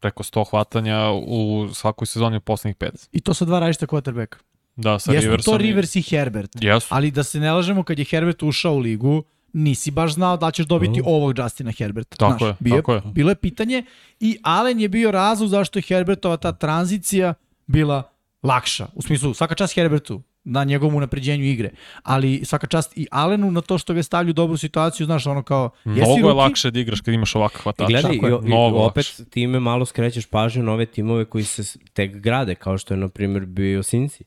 Preko 0.00 0.22
100 0.22 0.44
hvatanja 0.44 0.98
u 1.12 1.68
svakoj 1.74 2.06
sezoni 2.06 2.36
u 2.36 2.40
poslednjih 2.40 2.76
5. 2.76 3.08
I 3.12 3.20
to 3.20 3.34
sa 3.34 3.44
dva 3.44 3.58
različita 3.60 3.86
quarterbacka. 3.86 4.36
Da, 4.76 4.98
sa 4.98 5.12
Jesmo 5.12 5.24
Riversom. 5.24 5.52
to 5.52 5.60
i- 5.60 5.62
Rivers 5.62 5.96
i 5.96 6.02
Herbert. 6.02 6.50
Jesu. 6.54 6.86
Ali 6.90 7.10
da 7.10 7.22
se 7.22 7.40
ne 7.40 7.52
lažemo, 7.52 7.82
kad 7.82 7.98
je 7.98 8.04
Herbert 8.04 8.42
ušao 8.42 8.72
u 8.72 8.78
ligu, 8.78 9.22
nisi 9.52 9.90
baš 9.90 10.12
znao 10.12 10.36
da 10.36 10.50
ćeš 10.50 10.66
dobiti 10.66 11.02
ovog 11.04 11.38
Justina 11.38 11.72
Herberta. 11.72 12.16
Tako 12.18 12.46
je, 12.46 12.54
bio, 12.60 12.76
tako 12.76 12.94
je. 12.94 13.02
Bilo 13.04 13.30
je 13.30 13.34
pitanje 13.36 13.84
i 14.20 14.38
Allen 14.42 14.80
je 14.80 14.88
bio 14.88 15.10
razlog 15.10 15.48
zašto 15.48 15.78
je 15.78 15.82
Herbertova 15.82 16.36
ta 16.36 16.52
tranzicija 16.52 17.34
bila 17.66 18.02
lakša. 18.42 18.86
U 18.94 19.02
smislu, 19.02 19.34
svaka 19.34 19.54
čast 19.54 19.74
Herbertu 19.74 20.22
na 20.44 20.64
njegovom 20.64 20.94
unapređenju 20.94 21.44
igre, 21.44 21.70
ali 22.02 22.40
svaka 22.44 22.66
čast 22.66 22.96
i 22.96 23.06
Allenu 23.10 23.50
na 23.50 23.60
to 23.60 23.78
što 23.78 23.94
ga 23.94 24.02
stavlju 24.02 24.30
u 24.30 24.32
dobru 24.32 24.56
situaciju, 24.56 25.06
znaš, 25.06 25.26
ono 25.26 25.42
kao, 25.42 25.70
jesi 25.84 26.00
Mnogo 26.00 26.14
je 26.16 26.22
rookie? 26.22 26.34
lakše 26.34 26.70
da 26.70 26.80
igraš 26.80 27.00
kad 27.00 27.14
imaš 27.14 27.34
ovakav 27.34 27.60
I 27.60 27.62
hvatač. 27.62 27.88
gledaj, 27.88 28.12
i, 28.12 28.20
tako 28.20 28.26
je. 28.26 28.38
i, 28.44 28.48
Mnogo 28.48 28.78
opet 28.78 28.96
lakše. 29.06 29.24
time 29.24 29.60
malo 29.60 29.86
skrećeš 29.86 30.26
pažnju 30.26 30.62
na 30.62 30.72
ove 30.72 30.86
timove 30.86 31.24
koji 31.24 31.44
se 31.44 31.78
tek 31.92 32.16
grade, 32.16 32.54
kao 32.54 32.78
što 32.78 32.94
je, 32.94 32.98
na 32.98 33.08
primjer, 33.08 33.46
bio 33.46 33.82
Cincy. 33.82 34.22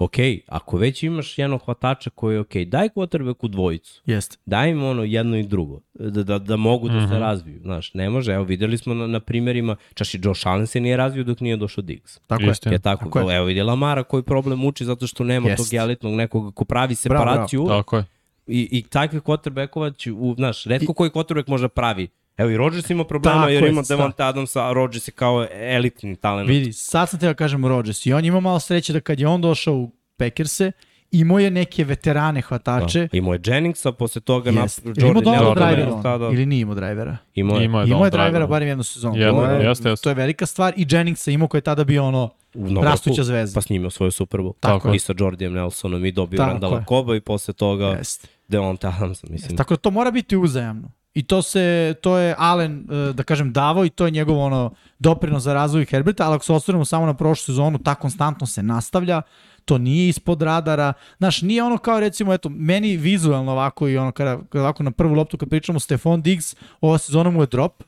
Ok, 0.00 0.14
ako 0.48 0.76
već 0.76 1.02
imaš 1.02 1.38
jednog 1.38 1.62
hvatača 1.64 2.10
koji 2.10 2.34
je 2.34 2.40
ok, 2.40 2.54
daj 2.66 2.88
quarterbacku 2.88 3.48
dvojicu. 3.48 4.02
Jeste. 4.06 4.36
Daj 4.46 4.70
im 4.70 4.82
ono 4.84 5.04
jedno 5.04 5.36
i 5.36 5.42
drugo, 5.42 5.80
da, 5.94 6.22
da, 6.22 6.38
da 6.38 6.56
mogu 6.56 6.88
da 6.88 7.08
se 7.08 7.18
razviju. 7.18 7.60
Znaš, 7.62 7.94
ne 7.94 8.10
može, 8.10 8.32
evo 8.32 8.44
videli 8.44 8.78
smo 8.78 8.94
na, 8.94 9.06
na 9.06 9.20
primjerima, 9.20 9.76
čaš 9.94 10.14
i 10.14 10.20
Josh 10.22 10.46
Allen 10.46 10.66
se 10.66 10.80
nije 10.80 10.96
razvio 10.96 11.24
dok 11.24 11.40
nije 11.40 11.56
došao 11.56 11.82
Diggs. 11.82 12.18
Tako 12.26 12.42
Jeste. 12.42 12.70
je. 12.70 12.74
Je 12.74 12.78
tako, 12.78 13.04
Tako 13.04 13.30
je. 13.30 13.36
evo 13.36 13.46
vidi 13.46 13.62
Lamara 13.62 14.02
koji 14.02 14.22
problem 14.22 14.58
muči 14.58 14.84
zato 14.84 15.06
što 15.06 15.24
nema 15.24 15.48
Jest. 15.48 15.70
tog 15.70 15.74
elitnog 15.74 16.14
nekoga 16.14 16.50
ko 16.50 16.64
pravi 16.64 16.96
Bravo, 17.04 17.24
bravo. 17.24 17.32
separaciju 17.32 17.66
Tako 17.68 17.96
je. 17.96 18.04
i, 18.46 18.68
i 18.72 18.82
takvih 18.82 19.22
quarterbackova 19.22 19.96
će, 19.96 20.12
u, 20.12 20.34
znaš, 20.34 20.64
redko 20.64 20.92
koji 20.92 21.10
quarterback 21.10 21.48
može 21.48 21.64
da 21.64 21.68
pravi. 21.68 22.08
Evo 22.36 22.50
i 22.50 22.56
Rodgers 22.56 22.90
ima 22.90 23.04
problema 23.04 23.36
Tako 23.36 23.48
jer 23.48 23.62
je, 23.64 23.70
ima 23.70 23.84
sta. 23.84 23.96
Devonta 23.96 24.26
Adamsa, 24.26 24.68
a 24.68 24.72
Rodgers 24.72 25.08
je 25.08 25.12
kao 25.12 25.46
elitni 25.52 26.16
talent. 26.16 26.48
Vidi, 26.50 26.72
sad 26.72 27.08
sam 27.08 27.20
te 27.20 27.26
da 27.26 27.34
kažem 27.34 27.66
Rodgers 27.66 28.06
i 28.06 28.12
on 28.12 28.24
ima 28.24 28.40
malo 28.40 28.60
sreće 28.60 28.92
da 28.92 29.00
kad 29.00 29.20
je 29.20 29.26
on 29.28 29.40
došao 29.40 29.74
u 29.74 29.90
Packerse, 30.16 30.72
imao 31.10 31.38
je 31.38 31.50
neke 31.50 31.84
veterane 31.84 32.40
hvatače, 32.40 33.00
Da. 33.00 33.16
Imao 33.18 33.34
je 33.34 33.40
Jenningsa, 33.46 33.92
posle 33.92 34.20
toga 34.20 34.50
na 34.50 34.66
imao 34.84 34.94
Jordan 34.96 35.24
dobar 35.24 35.42
Jordan 35.42 35.68
driver 35.68 35.86
Nelson, 35.86 36.02
da, 36.02 36.14
on? 36.14 36.20
da. 36.20 36.28
Ili 36.28 36.46
nije 36.46 36.60
imao 36.60 36.74
drivera? 36.74 37.16
Imao 37.34 37.58
je. 37.58 37.64
Ima 37.64 37.80
je 37.80 37.88
Imao 37.88 38.04
je 38.04 38.10
drivera 38.10 38.30
driver. 38.30 38.48
barem 38.48 38.68
jednu 38.68 38.84
sezonu. 38.84 39.16
Jedno, 39.16 39.40
to, 39.40 39.50
je, 39.50 39.66
jeste, 39.68 39.88
jeste. 39.88 40.04
to 40.04 40.10
je 40.10 40.14
velika 40.14 40.46
stvar 40.46 40.74
i 40.76 40.86
Jenningsa 40.90 41.30
imao 41.30 41.48
koji 41.48 41.58
je 41.58 41.62
tada 41.62 41.84
bio 41.84 42.04
ono 42.04 42.30
Novaku, 42.54 42.84
rastuća 42.84 43.24
zvezda. 43.24 43.54
Pa 43.54 43.60
snimio 43.60 43.90
svoju 43.90 44.10
Super 44.10 44.40
Bowl. 44.40 44.52
Tako 44.60 44.88
je. 44.88 44.96
I 44.96 44.98
sa 44.98 45.14
Jordijem 45.18 45.52
Nelsonom 45.52 46.04
i 46.04 46.12
dobio 46.12 46.36
Tako 46.36 46.50
Randala 46.50 46.78
je. 46.78 46.84
Koba 46.84 47.16
i 47.16 47.20
posle 47.20 47.54
toga 47.54 47.86
Jeste. 47.86 48.28
Devonta 48.48 48.92
Adamsa, 48.96 49.26
mislim. 49.30 49.56
Tako 49.56 49.74
da 49.74 49.78
to 49.78 49.90
mora 49.90 50.10
biti 50.10 50.36
uzajamno. 50.36 50.90
I 51.14 51.22
to 51.22 51.42
se 51.42 51.94
to 52.02 52.18
je 52.18 52.34
Allen 52.38 52.86
e, 52.90 53.12
da 53.12 53.22
kažem 53.22 53.52
davo 53.52 53.84
i 53.84 53.90
to 53.90 54.04
je 54.04 54.10
njegov 54.10 54.38
ono 54.38 54.70
doprinos 54.98 55.42
za 55.42 55.54
razvoj 55.54 55.84
Herberta, 55.84 56.26
ali 56.26 56.34
ako 56.34 56.44
se 56.44 56.52
osvrnemo 56.52 56.84
samo 56.84 57.06
na 57.06 57.14
prošlu 57.14 57.44
sezonu, 57.44 57.78
ta 57.78 57.94
konstantno 57.94 58.46
se 58.46 58.62
nastavlja. 58.62 59.22
To 59.64 59.78
nije 59.78 60.08
ispod 60.08 60.42
radara. 60.42 60.92
Znaš, 61.18 61.42
nije 61.42 61.62
ono 61.62 61.78
kao 61.78 62.00
recimo, 62.00 62.34
eto, 62.34 62.48
meni 62.48 62.96
vizualno 62.96 63.52
ovako 63.52 63.88
i 63.88 63.96
ono 63.98 64.12
kada, 64.12 64.38
kada 64.48 64.62
ovako 64.62 64.82
na 64.82 64.90
prvu 64.90 65.14
loptu 65.14 65.38
kad 65.38 65.48
pričamo 65.48 65.80
Stefan 65.80 66.22
Diggs, 66.22 66.56
ova 66.80 66.98
sezona 66.98 67.30
mu 67.30 67.42
je 67.42 67.46
drop, 67.46 67.82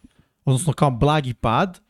odnosno 0.45 0.73
kao 0.73 0.91
blagi 0.91 1.35
pad 1.35 1.81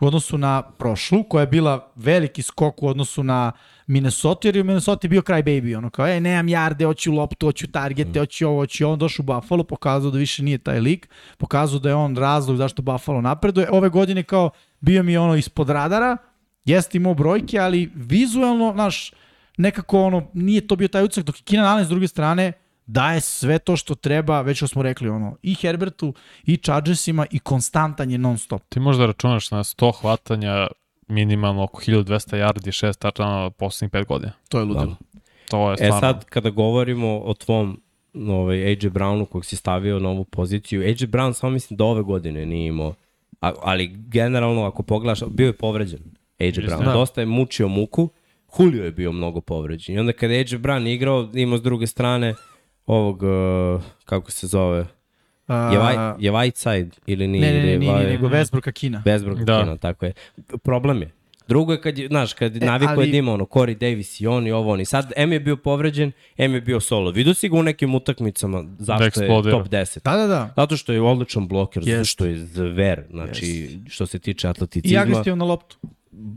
u 0.00 0.06
odnosu 0.06 0.38
na 0.38 0.62
prošlu, 0.62 1.22
koja 1.24 1.40
je 1.40 1.46
bila 1.46 1.92
veliki 1.96 2.42
skok 2.42 2.82
u 2.82 2.88
odnosu 2.88 3.22
na 3.22 3.52
Minnesota, 3.86 4.48
jer 4.48 4.56
je 4.56 4.62
u 4.62 4.64
Minnesota 4.64 5.08
bio 5.08 5.22
kraj 5.22 5.42
baby, 5.42 5.76
ono 5.76 5.90
kao, 5.90 6.08
e, 6.08 6.20
nemam 6.20 6.48
jarde, 6.48 6.84
hoću 6.84 7.12
loptu, 7.12 7.46
hoću 7.46 7.66
targete, 7.66 8.18
hoću 8.18 8.48
ovo, 8.48 8.60
hoću 8.60 8.88
on 8.88 8.98
došao 8.98 9.22
u 9.22 9.26
Buffalo, 9.26 9.64
pokazao 9.64 10.10
da 10.10 10.18
više 10.18 10.42
nije 10.42 10.58
taj 10.58 10.80
lik, 10.80 11.08
pokazao 11.38 11.78
da 11.78 11.88
je 11.88 11.94
on 11.94 12.16
razlog 12.16 12.56
zašto 12.56 12.82
Buffalo 12.82 13.20
napreduje. 13.20 13.68
Ove 13.70 13.88
godine 13.88 14.22
kao 14.22 14.50
bio 14.80 15.02
mi 15.02 15.16
ono 15.16 15.36
ispod 15.36 15.70
radara, 15.70 16.16
jeste 16.64 16.98
imao 16.98 17.14
brojke, 17.14 17.58
ali 17.58 17.90
vizualno, 17.94 18.72
znaš, 18.74 19.12
nekako 19.56 20.02
ono, 20.02 20.26
nije 20.34 20.66
to 20.66 20.76
bio 20.76 20.88
taj 20.88 21.04
ucak, 21.04 21.24
dok 21.24 21.38
je 21.38 21.44
Keenan 21.44 21.68
Allen 21.68 21.84
s 21.84 21.88
druge 21.88 22.08
strane 22.08 22.52
daje 22.92 23.20
sve 23.20 23.58
to 23.58 23.76
što 23.76 23.94
treba, 23.94 24.40
već 24.40 24.56
što 24.56 24.68
smo 24.68 24.82
rekli, 24.82 25.08
ono, 25.08 25.36
i 25.42 25.54
Herbertu, 25.54 26.14
i 26.46 26.56
Chargersima, 26.56 27.26
i 27.30 27.38
konstantan 27.38 28.10
je 28.10 28.18
non 28.18 28.38
stop. 28.38 28.62
Ti 28.68 28.80
možda 28.80 29.06
računaš 29.06 29.50
na 29.50 29.64
100 29.64 29.92
hvatanja 30.00 30.66
minimalno 31.08 31.62
oko 31.62 31.82
1200 31.82 32.36
yardi, 32.36 32.86
6 32.86 33.06
touchdowna 33.06 33.50
poslednjih 33.50 33.92
5 33.92 34.06
godina. 34.06 34.32
To 34.48 34.58
je 34.58 34.64
ludilo. 34.64 34.96
To 35.48 35.70
je 35.70 35.74
E 35.74 35.76
stvarno... 35.76 36.00
sad, 36.00 36.24
kada 36.24 36.50
govorimo 36.50 37.18
o 37.18 37.34
tvom 37.34 37.80
ovaj, 38.14 38.64
AJ 38.66 38.74
Brownu 38.90 39.24
kog 39.26 39.44
si 39.44 39.56
stavio 39.56 39.98
na 39.98 40.08
ovu 40.08 40.24
poziciju, 40.24 40.82
AJ 40.82 41.06
Brown 41.06 41.32
samo 41.32 41.50
mislim 41.52 41.76
da 41.76 41.84
ove 41.84 42.02
godine 42.02 42.46
nije 42.46 42.66
imao, 42.68 42.94
a, 43.40 43.52
ali 43.62 43.86
generalno 43.86 44.64
ako 44.64 44.82
pogledaš, 44.82 45.20
bio 45.30 45.46
je 45.46 45.52
povređen 45.52 46.00
AJ 46.40 46.50
Brown, 46.50 46.84
Da. 46.84 46.92
dosta 46.92 47.20
je 47.20 47.26
mučio 47.26 47.68
muku, 47.68 48.08
Julio 48.58 48.84
je 48.84 48.90
bio 48.90 49.12
mnogo 49.12 49.40
povređen 49.40 49.94
i 49.94 49.98
onda 49.98 50.12
kada 50.12 50.34
je 50.34 50.40
AJ 50.40 50.46
Brown 50.58 50.88
igrao, 50.88 51.28
imao 51.34 51.58
s 51.58 51.62
druge 51.62 51.86
strane 51.86 52.34
ovog, 52.86 53.22
uh, 53.22 53.82
kako 54.04 54.30
se 54.30 54.46
zove, 54.46 54.78
je, 54.78 54.86
White, 55.48 56.14
je 56.18 56.32
Whiteside 56.32 56.90
ili 57.06 57.26
nije? 57.28 57.40
Ne, 57.42 57.52
ne, 57.52 57.58
ili 57.58 57.78
ne, 57.78 57.86
je 57.86 57.94
nije, 57.94 58.06
nego 58.06 58.28
Westbrooka 58.28 58.72
Kina. 58.72 59.02
Westbrook 59.06 59.44
Da. 59.44 59.62
da. 59.64 59.76
tako 59.76 60.06
je. 60.06 60.12
Problem 60.62 61.02
je. 61.02 61.10
Drugo 61.48 61.72
je 61.72 61.80
kad, 61.80 61.98
je, 61.98 62.06
znaš, 62.06 62.32
kad 62.32 62.56
e, 62.56 62.60
naviko 62.60 62.92
ali- 62.92 63.06
je 63.06 63.10
da 63.10 63.16
ima 63.16 63.32
ono, 63.32 63.44
Corey 63.44 63.74
Davis 63.74 64.20
i 64.20 64.26
on 64.26 64.46
i 64.46 64.52
ovo 64.52 64.72
on. 64.72 64.80
I 64.80 64.84
sad, 64.84 65.12
M 65.16 65.32
je 65.32 65.40
bio 65.40 65.56
povređen, 65.56 66.12
M 66.36 66.54
je 66.54 66.60
bio 66.60 66.80
solo. 66.80 67.10
Vidio 67.10 67.34
si 67.34 67.48
ga 67.48 67.56
u 67.56 67.62
nekim 67.62 67.94
utakmicama 67.94 68.64
zašto 68.78 69.04
je 69.04 69.08
eksplodira. 69.08 69.58
top 69.58 69.68
10. 69.68 70.04
Da, 70.04 70.16
da, 70.16 70.26
da. 70.26 70.52
Zato 70.56 70.76
što 70.76 70.92
je 70.92 71.00
odličan 71.00 71.48
bloker, 71.48 71.82
zato 71.82 71.96
Jest. 71.96 72.10
što 72.10 72.26
je 72.26 72.36
zver, 72.36 73.04
znači, 73.10 73.78
što 73.88 74.06
se 74.06 74.18
tiče 74.18 74.46
I 74.46 74.50
atleticizma. 74.50 75.00
agresivan 75.00 75.38
na 75.38 75.44
loptu. 75.44 75.76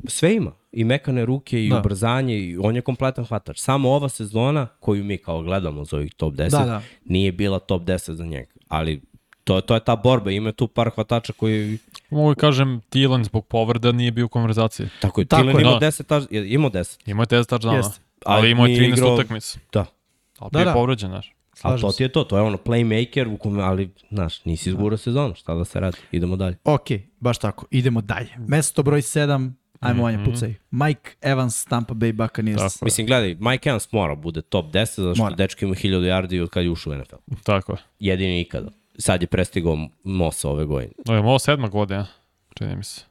Sve 0.05 0.35
ima. 0.35 0.51
I 0.71 0.83
mekane 0.83 1.25
ruke, 1.25 1.65
i 1.65 1.69
Da. 1.69 1.73
da. 1.73 1.79
ubrzanje, 1.79 2.37
i 2.37 2.57
on 2.57 2.75
je 2.75 2.81
kompletan 2.81 3.25
hvatač. 3.25 3.59
Samo 3.59 3.89
ova 3.89 4.09
sezona, 4.09 4.67
koju 4.79 5.03
mi 5.03 5.17
kao 5.17 5.41
gledamo 5.41 5.85
za 5.85 5.97
ovih 5.97 6.13
top 6.13 6.33
10, 6.33 6.49
Da, 6.51 6.65
da. 6.65 6.81
nije 7.05 7.31
bila 7.31 7.59
top 7.59 7.81
10 7.81 8.11
za 8.11 8.25
njega. 8.25 8.51
Ali 8.67 9.01
to, 9.43 9.61
to 9.61 9.73
je 9.73 9.79
ta 9.79 9.95
borba. 9.95 10.31
Ima 10.31 10.51
tu 10.51 10.67
par 10.67 10.89
hvatača 10.89 11.33
koji 11.33 11.77
Mogu 12.09 12.29
da 12.29 12.35
kažem, 12.35 12.81
Thielen 12.89 13.23
zbog 13.23 13.45
povreda 13.45 13.91
nije 13.91 14.11
bio 14.11 14.25
u 14.25 14.29
konverzaciji. 14.29 14.87
Tako 14.99 15.21
je, 15.21 15.25
Thielen 15.25 15.55
je. 15.55 15.61
imao 15.61 15.73
Da. 15.73 15.79
10, 15.81 16.03
taž, 16.03 16.23
imao 16.31 16.69
10. 16.69 16.99
Imao 17.05 17.21
je 17.23 17.27
10 17.29 17.49
touchdowna, 17.49 17.75
Jeste. 17.75 17.99
ali 18.25 18.51
imao 18.51 18.65
je 18.65 18.69
nije 18.69 18.79
13 18.81 18.93
igrao- 18.93 19.13
utakmica. 19.13 19.59
Da. 19.73 19.85
Ali 20.39 20.49
Da, 20.51 20.57
bio 20.57 20.63
da. 20.63 20.69
je 20.69 20.73
povređen, 20.73 21.09
znaš. 21.09 21.33
A 21.61 21.77
to 21.77 21.91
ti 21.91 22.03
je 22.03 22.09
to, 22.09 22.23
to 22.23 22.37
je 22.37 22.43
ono 22.43 22.57
playmaker, 22.57 23.27
u 23.27 23.37
kome, 23.37 23.63
ali, 23.63 23.89
znaš, 24.09 24.45
nisi 24.45 24.69
izgurao 24.69 24.97
sezonu, 24.97 25.35
šta 25.35 25.55
da 25.55 25.65
se 25.65 25.79
radi, 25.79 25.97
idemo 26.11 26.35
dalje. 26.35 26.57
Ok, 26.63 26.87
baš 27.19 27.37
tako. 27.37 27.65
Idemo 27.71 28.01
dalje. 28.01 28.29
Mesto 28.37 28.83
broj 28.83 29.01
7, 29.01 29.51
ajmo 29.83 29.93
Mhm. 29.93 30.01
Vanja, 30.03 30.25
pucaj. 30.25 30.53
Mike 30.71 31.11
Evans, 31.21 31.65
Tampa 31.65 31.93
Bay 31.93 32.11
Buccaneers. 32.13 32.57
Tako 32.63 32.73
je. 32.75 32.85
Mislim, 32.85 33.07
gledaj, 33.07 33.35
Mike 33.35 33.69
Evans 33.69 33.91
mora 33.91 34.15
bude 34.15 34.41
top 34.41 34.65
10, 34.65 34.75
zato 34.95 35.15
što 35.15 35.23
Mora. 35.23 35.35
dečko 35.35 35.65
ima 35.65 35.75
1000 35.75 35.89
yardi 36.01 36.41
od 36.41 36.49
kad 36.49 36.63
je 36.63 36.69
ušao 36.69 36.93
u 36.93 36.97
NFL. 36.97 37.15
Tako 37.43 37.71
je. 37.71 37.77
Jedini 37.99 38.41
ikada. 38.41 38.69
sad 38.97 39.21
je 39.21 39.27
prestigao 39.27 39.77
Mosa 40.03 40.49
ove 40.49 40.65
godine. 40.65 40.91
No, 41.05 41.13
je 41.13 41.19
ovo 41.19 41.39
sedma 41.39 41.67
godina, 41.67 42.07
čini 42.55 42.75
mi 42.75 42.83
se. 42.83 43.01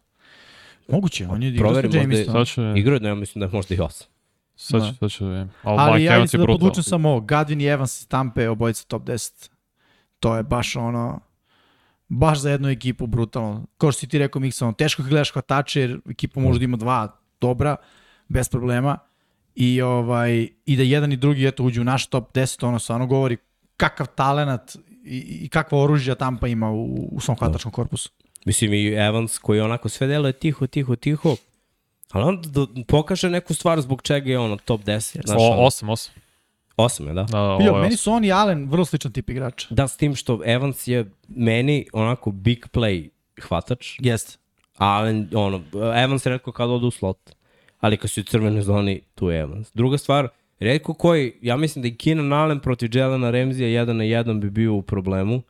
Moguće, 0.89 1.27
on 1.27 1.43
je 1.43 1.49
igrao 1.49 1.75
sa 1.75 2.45
ću, 2.45 2.63
Igrao 2.77 2.95
je, 2.95 3.01
ne, 3.01 3.15
mislim 3.15 3.41
da 3.41 3.47
je 3.47 3.51
možda 3.53 3.75
i 3.75 3.81
osam. 3.81 4.07
sad 4.57 4.81
Da. 4.81 4.89
ću, 4.89 4.95
sad 4.95 5.11
ću 5.11 5.25
da 5.25 5.31
vidim. 5.31 5.51
Ali, 5.63 5.79
Ali 5.81 5.93
Mike 5.93 6.05
ja 6.05 6.13
je 6.13 6.21
da 6.23 6.39
brutal. 6.39 6.55
podvučem 6.55 6.83
samo 6.83 7.09
ovo. 7.11 7.21
Gadvin 7.21 7.61
i 7.61 7.65
Evans 7.65 8.01
iz 8.01 8.09
Tampe, 8.09 8.49
obojica 8.49 8.85
top 8.85 9.03
10. 9.03 9.51
To 10.21 10.37
je 10.37 10.43
baš 10.43 10.77
ono, 10.77 11.21
baš 12.13 12.39
za 12.39 12.51
jednu 12.51 12.69
ekipu 12.69 13.07
brutalno. 13.07 13.67
Kao 13.79 13.93
što 13.93 14.01
si 14.01 14.07
ti 14.07 14.19
rekao, 14.19 14.41
Miksa, 14.41 14.73
teško 14.73 15.03
gledaš 15.03 15.33
hvatače, 15.33 15.81
jer 15.81 16.01
ekipa 16.11 16.41
može 16.41 16.59
da 16.59 16.65
ima 16.65 16.77
dva 16.77 17.19
dobra, 17.41 17.77
bez 18.29 18.49
problema. 18.49 18.99
I, 19.55 19.83
ovaj, 19.83 20.49
I 20.67 20.77
da 20.77 20.83
jedan 20.83 21.13
i 21.13 21.17
drugi 21.17 21.47
eto, 21.47 21.65
uđu 21.65 21.81
u 21.81 21.85
naš 21.85 22.07
top 22.07 22.33
10, 22.35 22.67
ono 22.67 22.79
stvarno 22.79 23.07
govori 23.07 23.37
kakav 23.77 24.07
talenat 24.07 24.77
i, 25.05 25.19
i 25.45 25.49
kakva 25.49 25.79
oružja 25.79 26.15
Tampa 26.15 26.49
ima 26.49 26.71
u, 26.71 27.09
u 27.13 27.21
svom 27.21 27.37
hvatačkom 27.37 27.73
korpusu. 27.73 28.11
Mislim 28.45 28.73
i 28.73 28.87
Evans 28.87 29.39
koji 29.39 29.61
onako 29.61 29.89
sve 29.89 30.07
deluje 30.07 30.33
tiho, 30.33 30.67
tiho, 30.67 30.97
tiho. 30.97 31.37
Ali 32.11 32.25
on 32.25 32.43
pokaže 32.89 33.31
neku 33.31 33.55
stvar 33.55 33.81
zbog 33.81 34.03
čega 34.03 34.31
je 34.31 34.39
ono 34.39 34.57
top 34.57 34.81
10. 34.81 35.27
Znaš, 35.27 35.39
O, 35.41 35.51
ono, 35.51 35.63
osam, 35.63 35.89
osam. 36.77 37.07
je, 37.07 37.15
da? 37.15 37.23
Da, 37.23 37.41
ovo 37.41 37.65
Jo, 37.65 37.75
je 37.75 37.83
meni 37.83 37.97
su 37.97 38.13
on 38.13 38.25
i 38.25 38.33
Allen 38.33 38.69
vrlo 38.69 38.85
sličan 38.85 39.13
tip 39.13 39.31
igrača. 39.31 39.67
Da, 39.71 39.89
s 39.89 39.97
tim 39.97 40.15
što 40.15 40.41
Evans 40.45 40.89
je 40.89 41.11
meni 41.29 41.87
onako 41.93 42.31
big 42.31 42.67
play 42.73 43.09
hvatač, 43.41 43.99
Jeste. 43.99 44.39
ali 44.77 45.27
ono, 45.35 45.61
Evans 45.97 46.27
je 46.27 46.31
redko 46.31 46.53
kad 46.53 46.71
ode 46.71 46.87
u 46.87 46.91
slot. 46.91 47.31
Ali 47.81 47.97
kad 47.97 48.11
su 48.11 48.21
u 48.21 48.25
crvenoj 48.25 48.63
zoni, 48.63 49.01
tu 49.15 49.31
je 49.31 49.41
Evans. 49.41 49.71
Druga 49.75 49.99
stvar, 49.99 50.29
redko 50.61 50.95
koji, 50.95 51.33
ja 51.43 51.57
mislim 51.57 51.83
da 51.83 51.89
i 51.89 51.95
Keenan 51.95 52.33
Allen 52.33 52.61
protiv 52.61 52.97
Jelena 52.97 53.31
Remzija 53.31 53.69
jedan 53.69 53.97
na 53.97 54.05
jedan 54.05 54.41
bi 54.41 54.51
bio 54.51 54.75
u 54.75 54.83
problemu, 54.83 55.43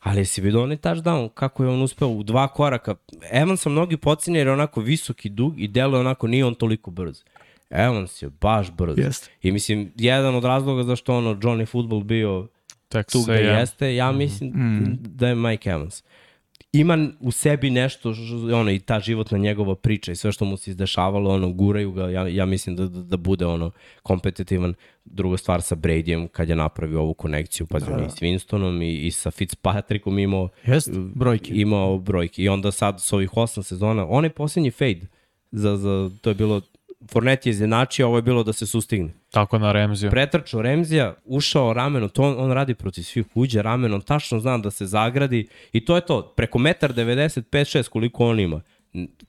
ali 0.00 0.24
si 0.24 0.40
vidio 0.40 0.62
onaj 0.62 0.76
touchdown, 0.76 1.28
kako 1.34 1.64
je 1.64 1.68
on 1.70 1.82
uspeo 1.82 2.08
u 2.08 2.22
dva 2.22 2.48
koraka. 2.48 2.94
Evans 3.32 3.60
sam 3.60 3.72
mnogi 3.72 3.96
pocinje 3.96 4.38
jer 4.38 4.46
je 4.46 4.52
onako 4.52 4.80
visok 4.80 5.24
i 5.24 5.28
dug 5.28 5.60
i 5.60 5.68
deluje 5.68 6.00
onako, 6.00 6.26
nije 6.26 6.44
on 6.44 6.54
toliko 6.54 6.90
brz. 6.90 7.22
Evans 7.70 8.22
je 8.22 8.30
baš 8.30 8.70
brz. 8.72 8.98
Jeste. 8.98 9.30
I 9.42 9.52
mislim, 9.52 9.92
jedan 9.96 10.34
od 10.34 10.44
razloga 10.44 10.82
zašto 10.82 11.16
ono 11.16 11.34
Johnny 11.34 11.66
Football 11.66 12.02
bio 12.02 12.46
tu 12.88 12.98
Texas 12.98 13.24
gde 13.24 13.32
A&M. 13.32 13.58
jeste, 13.58 13.94
ja 13.94 14.12
mislim 14.12 14.50
mm. 14.50 14.98
da 15.00 15.28
je 15.28 15.34
Mike 15.34 15.70
Evans. 15.70 16.02
Ima 16.72 17.08
u 17.20 17.30
sebi 17.30 17.70
nešto, 17.70 18.14
ono, 18.54 18.70
i 18.70 18.78
ta 18.78 19.00
životna 19.00 19.38
njegova 19.38 19.74
priča 19.74 20.12
i 20.12 20.16
sve 20.16 20.32
što 20.32 20.44
mu 20.44 20.56
se 20.56 20.70
izdešavalo, 20.70 21.34
ono, 21.34 21.52
guraju 21.52 21.92
ga, 21.92 22.08
ja, 22.08 22.28
ja 22.28 22.46
mislim 22.46 22.76
da, 22.76 22.86
da, 22.86 23.02
da 23.02 23.16
bude, 23.16 23.46
ono, 23.46 23.70
kompetitivan. 24.02 24.74
Druga 25.04 25.36
stvar 25.36 25.62
sa 25.62 25.76
Bradyjem, 25.76 26.28
kad 26.28 26.48
je 26.48 26.56
napravio 26.56 27.00
ovu 27.00 27.14
konekciju, 27.14 27.66
pazi, 27.66 27.86
da. 27.86 28.04
i 28.06 28.10
s 28.10 28.14
Winstonom 28.14 28.84
i, 28.84 29.06
i 29.06 29.10
sa 29.10 29.30
Fitzpatrickom 29.30 30.18
imao, 30.18 30.48
Jeste, 30.64 30.92
brojke. 30.94 31.54
imao 31.54 31.98
brojke. 31.98 32.42
I 32.42 32.48
onda 32.48 32.70
sad 32.70 33.00
s 33.00 33.12
ovih 33.12 33.36
osam 33.36 33.62
sezona, 33.62 34.06
on 34.08 34.24
je 34.24 34.30
posljednji 34.30 34.70
fade, 34.70 35.06
za, 35.50 35.76
za, 35.76 36.10
to 36.20 36.30
je 36.30 36.34
bilo, 36.34 36.60
Fournette 37.12 37.48
je 37.48 37.50
izjednačio, 37.50 38.06
ovo 38.06 38.16
je 38.18 38.22
bilo 38.22 38.42
da 38.42 38.52
se 38.52 38.66
sustigne 38.66 39.12
Tako 39.30 39.58
na 39.58 39.72
Remziju. 39.72 40.10
pretrčao 40.10 40.62
Remzija, 40.62 41.14
ušao 41.24 41.72
ramenom, 41.72 42.08
to 42.08 42.22
on, 42.22 42.34
on 42.38 42.52
radi 42.52 42.74
protiv 42.74 43.02
svih, 43.02 43.26
uđe 43.34 43.62
ramenom, 43.62 44.00
tačno 44.00 44.40
zna 44.40 44.58
da 44.58 44.70
se 44.70 44.86
zagradi 44.86 45.46
i 45.72 45.84
to 45.84 45.94
je 45.96 46.06
to, 46.06 46.22
preko 46.36 46.58
1,95 46.58 47.78
6 47.78 47.88
koliko 47.88 48.26
on 48.26 48.40
ima. 48.40 48.60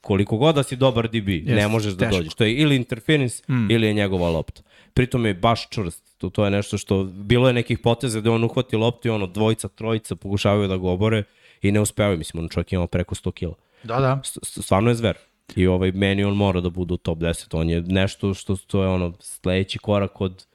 Koliko 0.01 0.37
god 0.37 0.55
da 0.55 0.63
si 0.63 0.75
dobar 0.75 1.07
DB, 1.07 1.27
yes, 1.27 1.55
ne 1.55 1.67
možeš 1.67 1.93
da 1.93 2.05
teško. 2.05 2.17
dođeš. 2.17 2.33
To 2.33 2.43
je 2.43 2.53
ili 2.53 2.75
interference 2.75 3.43
mm. 3.49 3.71
ili 3.71 3.87
je 3.87 3.93
njegova 3.93 4.29
lopta. 4.29 4.61
Pritom 4.93 5.25
je 5.25 5.33
baš 5.33 5.69
čvrst. 5.69 6.17
To, 6.17 6.29
to 6.29 6.45
je 6.45 6.51
nešto 6.51 6.77
što, 6.77 7.03
bilo 7.03 7.47
je 7.47 7.53
nekih 7.53 7.79
poteza 7.79 8.19
gde 8.19 8.29
on 8.29 8.43
uhvati 8.43 8.75
loptu 8.75 9.07
i 9.07 9.11
ono 9.11 9.27
dvojica, 9.27 9.67
trojica 9.67 10.15
pokušavaju 10.15 10.67
da 10.67 10.77
ga 10.77 10.87
obore 10.87 11.23
i 11.61 11.71
ne 11.71 11.79
uspevaju. 11.79 12.17
Mislim, 12.17 12.43
on 12.43 12.49
čovjek 12.49 12.73
ima 12.73 12.87
preko 12.87 13.15
100 13.15 13.31
kila. 13.31 13.53
Da, 13.83 13.99
da. 13.99 14.21
S- 14.23 14.61
stvarno 14.63 14.89
je 14.89 14.95
zver. 14.95 15.17
I 15.55 15.67
ovaj, 15.67 15.91
meni 15.91 16.23
on 16.23 16.35
mora 16.35 16.61
da 16.61 16.69
bude 16.69 16.93
u 16.93 16.97
top 16.97 17.17
10. 17.17 17.57
On 17.57 17.69
je 17.69 17.81
nešto 17.81 18.33
što 18.33 18.55
to 18.57 18.83
je 18.83 18.89
ono 18.89 19.13
sledeći 19.19 19.79
korak 19.79 20.21
od 20.21 20.45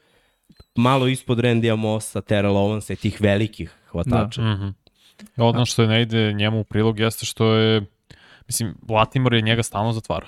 malo 0.74 1.06
ispod 1.06 1.38
Randija 1.40 1.76
Mossa, 1.76 2.20
Terrell 2.20 2.54
Owensa 2.56 2.92
i 2.92 2.96
tih 2.96 3.20
velikih 3.20 3.72
hvatača. 3.86 4.42
Da. 4.42 4.54
Mhm. 4.54 4.68
Ono 5.36 5.66
što 5.66 5.86
ne 5.86 6.02
ide 6.02 6.32
njemu 6.32 6.60
u 6.60 6.64
prilog 6.64 6.98
jeste 6.98 7.26
što 7.26 7.46
je, 7.46 7.82
mislim, 8.46 8.74
Latimore 8.88 9.38
je 9.38 9.42
njega 9.42 9.62
stalno 9.62 9.92
zatvara. 9.92 10.26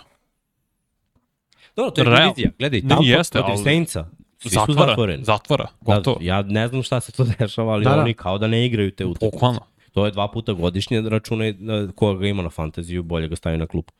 Dobro, 1.77 1.91
to 1.91 2.01
je 2.01 2.05
Real. 2.07 2.17
divizija. 2.25 2.51
Gledaj, 2.59 2.81
Ne, 2.81 2.89
Tampa 2.89 3.05
jeste, 3.05 3.39
protiv 3.39 3.53
ali- 3.53 3.63
Saintsa. 3.65 4.09
Svi 4.39 4.51
su 4.51 4.55
Zatvara, 4.57 4.89
zatvoreni. 4.89 5.25
zatvara, 5.25 5.67
gotovo. 5.81 6.19
Da, 6.19 6.25
ja 6.25 6.43
ne 6.43 6.69
znam 6.69 6.83
šta 6.83 7.01
se 7.01 7.13
to 7.13 7.25
dešava, 7.39 7.73
ali 7.73 7.85
Da, 7.85 7.91
da, 7.91 7.97
da. 7.97 8.03
oni 8.03 8.15
kao 8.15 8.39
da 8.39 8.47
ne 8.47 8.67
igraju 8.67 8.91
te 8.91 9.05
utakmice. 9.05 9.31
Bukvalno. 9.33 9.61
To 9.93 10.05
je 10.05 10.13
dva 10.13 10.29
puta 10.29 10.53
godišnje 10.53 11.01
računaj 11.01 11.53
da 11.53 11.93
koga 11.93 12.27
ima 12.27 12.43
na 12.43 12.51
fantaziju, 12.51 13.03
bolje 13.03 13.29
ga 13.29 13.37
stavi 13.37 13.59
na 13.59 13.67
klupu. 13.67 13.93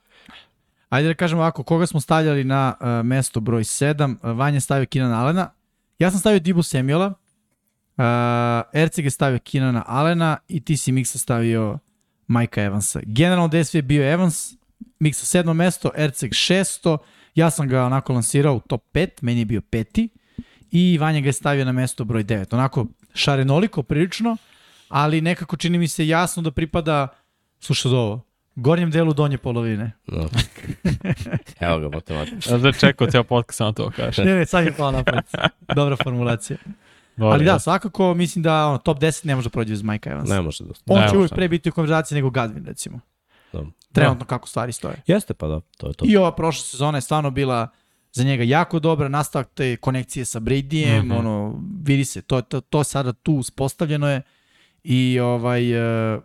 Ajde 0.89 1.09
da 1.09 1.15
kažemo 1.15 1.43
ovako, 1.43 1.63
koga 1.63 1.87
smo 1.87 2.01
stavljali 2.01 2.45
na 2.45 2.75
uh, 2.81 3.07
mesto 3.07 3.41
broj 3.41 3.63
7, 3.63 4.17
uh, 4.23 4.39
Vanja 4.39 4.57
je 4.57 4.61
stavio 4.61 4.87
Keenan 4.87 5.13
Alena, 5.13 5.51
ja 5.99 6.11
sam 6.11 6.21
stavio 6.21 6.41
Dibu 6.41 6.63
Samuela, 6.63 7.07
uh, 7.07 8.81
Erceg 8.81 9.05
je 9.05 9.11
stavio 9.11 9.39
Keenana 9.39 9.85
Alena 9.87 10.37
i 10.49 10.61
ti 10.61 10.77
si 10.77 10.93
Miksa 10.93 11.19
stavio 11.19 11.79
Majka 12.27 12.63
Evansa. 12.63 13.01
Generalno 13.07 13.49
DSV 13.49 13.77
je 13.77 13.83
bio 13.83 14.13
Evans, 14.13 14.53
Miksa 14.99 15.27
sedmo 15.27 15.55
mesto, 15.55 15.91
Erceg 15.97 16.33
šesto, 16.33 16.99
ja 17.35 17.51
sam 17.51 17.69
ga 17.69 17.85
onako 17.85 18.13
lansirao 18.13 18.55
u 18.55 18.61
top 18.61 18.83
5, 18.93 19.09
meni 19.21 19.41
je 19.41 19.45
bio 19.45 19.61
peti 19.61 20.09
i 20.71 20.99
Vanja 20.99 21.21
ga 21.21 21.29
je 21.29 21.33
stavio 21.33 21.65
na 21.65 21.73
mesto 21.73 22.05
broj 22.05 22.25
9. 22.25 22.55
Onako 22.55 22.87
šarenoliko 23.15 23.83
prilično, 23.83 24.37
ali 24.89 25.21
nekako 25.21 25.57
čini 25.57 25.79
mi 25.79 25.89
se 25.89 26.09
jasno 26.09 26.43
da 26.43 26.51
pripada, 26.51 27.09
slušaj 27.61 27.93
ovo, 27.93 28.21
gornjem 28.57 28.91
delu 28.91 29.13
donje 29.13 29.39
polovine. 29.39 29.93
No. 30.07 30.29
Evo 31.61 31.79
ga, 31.79 31.89
matematika. 31.89 32.51
Ja 32.51 32.59
da 32.59 32.73
čekao 32.73 33.07
cijel 33.07 33.25
podcast 33.25 33.61
na 33.61 33.73
to 33.73 33.91
kaže. 33.97 34.25
Ne, 34.25 34.35
ne, 34.35 34.47
sad 34.47 34.65
je 34.65 34.73
pao 34.73 34.91
napred. 34.91 35.25
Dobra 35.75 35.97
formulacija. 36.05 36.59
Ali 37.19 37.45
da, 37.45 37.59
svakako 37.59 38.15
mislim 38.15 38.43
da 38.43 38.67
ono, 38.67 38.79
top 38.79 38.99
10 38.99 39.27
ne 39.27 39.35
može 39.35 39.47
da 39.47 39.51
prođe 39.51 39.73
bez 39.73 39.83
Mike 39.83 40.11
Evans. 40.11 40.31
Ne 40.31 40.41
može 40.41 40.65
da... 40.65 40.71
On 40.87 41.01
Ne 41.01 41.09
će 41.09 41.17
uvijek 41.17 41.35
pre 41.35 41.49
biti 41.49 41.69
u 41.69 41.73
konverzaciji 41.73 42.17
nego 42.17 42.31
Gadvin, 42.31 42.65
recimo. 42.67 43.01
Da. 43.53 43.63
Trenutno 43.93 44.27
kako 44.27 44.49
stvari 44.49 44.73
stoje. 44.73 45.03
Jeste 45.07 45.35
pa 45.35 45.47
da, 45.47 45.61
to 45.77 45.87
je 45.87 45.95
to. 45.95 46.05
I 46.09 46.17
ova 46.17 46.35
prošla 46.35 46.63
sezona 46.63 46.99
je 46.99 47.03
stvarno 47.03 47.31
bila 47.31 47.69
za 48.13 48.25
njega 48.25 48.45
jako 48.45 48.79
dobra, 48.79 49.09
nastavak 49.09 49.49
te 49.55 49.77
konekcije 49.77 50.25
sa 50.25 50.41
Bradyjem, 50.41 51.03
mm 51.03 51.11
-hmm. 51.11 51.19
ono, 51.19 51.63
vidi 51.83 52.05
se, 52.05 52.23
to, 52.23 52.41
to, 52.41 52.61
to 52.61 52.85
sada 52.85 53.13
tu 53.13 53.33
uspostavljeno 53.33 54.09
je 54.09 54.23
i 54.85 55.21
ovaj, 55.21 55.75
uh, 56.15 56.23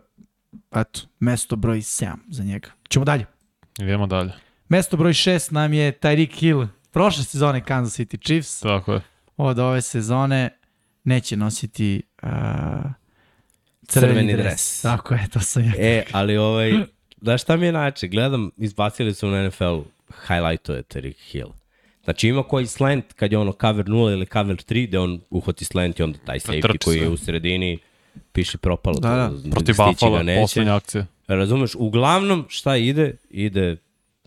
eto, 0.74 1.00
mesto 1.20 1.56
broj 1.56 1.78
7 1.78 2.14
za 2.28 2.44
njega. 2.44 2.70
Ćemo 2.88 3.04
dalje. 3.04 3.26
Idemo 3.78 4.06
dalje. 4.06 4.32
Mesto 4.68 4.96
broj 4.96 5.12
6 5.12 5.52
nam 5.52 5.72
je 5.72 5.92
Tyreek 5.92 6.38
Hill, 6.38 6.66
prošle 6.90 7.24
sezone 7.24 7.64
Kansas 7.64 7.98
City 7.98 8.24
Chiefs. 8.24 8.60
Tako 8.60 8.92
je. 8.92 9.00
od 9.36 9.58
ove 9.58 9.82
sezone 9.82 10.58
neće 11.04 11.36
nositi 11.36 12.02
uh, 12.22 12.28
Crveni 13.86 14.12
crveni, 14.12 14.32
dres. 14.32 14.44
dres. 14.44 14.82
Tako 14.82 15.14
je, 15.14 15.28
to 15.32 15.40
sam 15.40 15.64
ja. 15.64 15.72
E, 15.78 16.04
ali 16.12 16.36
ovaj, 16.36 16.72
znaš 17.24 17.42
šta 17.42 17.56
mi 17.56 17.66
je 17.66 17.72
najče? 17.72 18.08
Gledam, 18.08 18.50
izbacili 18.56 19.14
su 19.14 19.28
na 19.28 19.48
NFL 19.48 19.80
highlightove 20.26 20.82
Tariq 20.82 21.16
Hill. 21.30 21.48
Znači 22.04 22.28
ima 22.28 22.42
koji 22.42 22.66
slant 22.66 23.12
kad 23.12 23.32
je 23.32 23.38
ono 23.38 23.52
cover 23.60 23.84
0 23.84 24.12
ili 24.12 24.26
cover 24.26 24.56
3 24.56 24.88
gde 24.88 24.98
on 24.98 25.20
uhvati 25.30 25.64
slant 25.64 26.00
i 26.00 26.02
onda 26.02 26.18
taj 26.26 26.38
safety 26.38 26.84
koji 26.84 26.98
je 26.98 27.08
u 27.08 27.16
sredini 27.16 27.78
piše 28.32 28.58
propalo. 28.58 28.98
Da, 29.00 29.08
da. 29.16 29.28
to, 29.28 29.50
Protiv 29.50 29.72
stići 29.72 29.82
ga 29.84 29.90
Buffalo, 29.90 30.40
poslednja 30.40 30.76
akcija. 30.76 31.06
Razumeš, 31.26 31.74
uglavnom 31.74 32.44
šta 32.48 32.76
ide? 32.76 33.16
Ide 33.30 33.76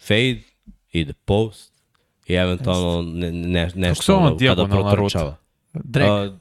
fade, 0.01 0.41
ide 0.91 1.13
post 1.13 1.73
i 2.27 2.33
eventualno 2.33 3.01
ne, 3.01 3.31
ne, 3.31 3.71
nešto 3.75 4.15
ono 4.17 4.37
kada 4.37 4.67
protrčava. 4.67 5.35
Drake. 5.73 6.09
A, 6.11 6.37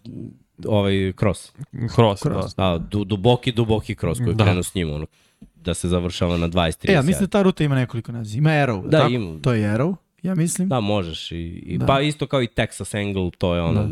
ovaj 0.67 1.13
cross. 1.13 1.53
Cross, 1.95 2.23
Cross. 2.23 2.57
da. 2.57 2.71
Da, 2.71 2.79
du, 2.79 3.05
duboki, 3.05 3.53
duboki 3.53 3.95
cross 3.95 4.19
koji 4.21 4.35
Da. 4.35 4.39
da. 4.39 4.45
krenu 4.45 4.63
s 4.63 4.75
njim, 4.75 4.91
ono, 4.95 5.07
da 5.55 5.75
se 5.75 5.89
završava 5.89 6.37
na 6.37 6.49
20-30. 6.49 6.91
e, 6.91 6.93
ja 6.93 7.03
mislim 7.03 7.25
da 7.25 7.31
ta 7.31 7.43
ruta 7.43 7.65
ima 7.65 7.75
nekoliko 7.75 8.13
naziva. 8.13 8.39
Ima 8.39 8.51
Arrow, 8.51 8.89
Da, 8.89 8.99
tako? 8.99 9.11
ima. 9.13 9.39
To 9.43 9.53
je 9.53 9.69
Arrow, 9.69 9.95
ja 10.25 10.35
mislim. 10.35 10.69
Da, 10.69 10.81
možeš. 10.81 11.33
I, 11.33 11.37
i, 11.67 11.79
Da. 11.79 11.87
Pa 11.87 12.01
isto 12.01 12.27
kao 12.27 12.43
i 12.43 12.47
Texas 12.47 13.01
angle, 13.01 13.31
to 13.39 13.55
je 13.55 13.63
ono, 13.63 13.83
da. 13.83 13.91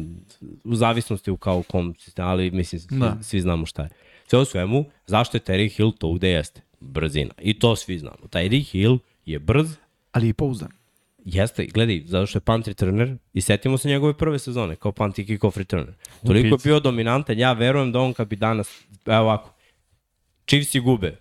u 0.65 0.75
zavisnosti 0.75 1.31
u 1.31 1.37
kao 1.37 1.63
kom 1.63 1.95
ali 2.17 2.51
mislim, 2.51 2.81
svi, 2.81 2.99
Da. 2.99 3.19
svi 3.23 3.41
znamo 3.41 3.67
šta 3.67 3.83
je. 3.83 3.89
Sve 4.27 4.39
u 4.39 4.45
svemu, 4.45 4.85
zašto 5.07 5.37
je 5.37 5.41
Terry 5.41 5.77
Hill 5.77 5.93
to 5.93 6.13
gde 6.13 6.29
jeste? 6.29 6.61
Brzina. 6.81 7.35
I 7.41 7.59
to 7.59 7.77
svi 7.77 7.99
znamo. 7.99 8.29
Terry 8.31 8.71
Hill 8.71 8.99
je 9.27 9.39
brz, 9.39 9.77
Ali 10.13 10.29
i 10.29 10.33
pouzdan. 10.33 10.69
Jeste, 11.25 11.67
gledaj, 11.67 12.03
zato 12.07 12.27
što 12.27 12.37
je 12.37 12.41
punt 12.41 12.69
returner 12.69 13.17
i 13.35 13.41
setimo 13.41 13.79
se 13.79 13.89
njegove 13.89 14.19
prve 14.19 14.39
sezone 14.39 14.77
kao 14.77 14.93
punt 14.93 15.19
i 15.19 15.25
kick-off 15.25 15.59
returner. 15.59 15.95
Toliko 16.27 16.55
je 16.55 16.59
bio 16.65 16.81
dominantan, 16.81 17.39
ja 17.39 17.53
verujem 17.53 17.93
da 17.93 18.01
on 18.01 18.13
kad 18.13 18.29
bi 18.29 18.37
danas, 18.37 18.85
evo 19.07 19.21
ovako, 19.21 19.55
Chiefs 20.47 20.75
i 20.75 20.81
gube, 20.81 21.17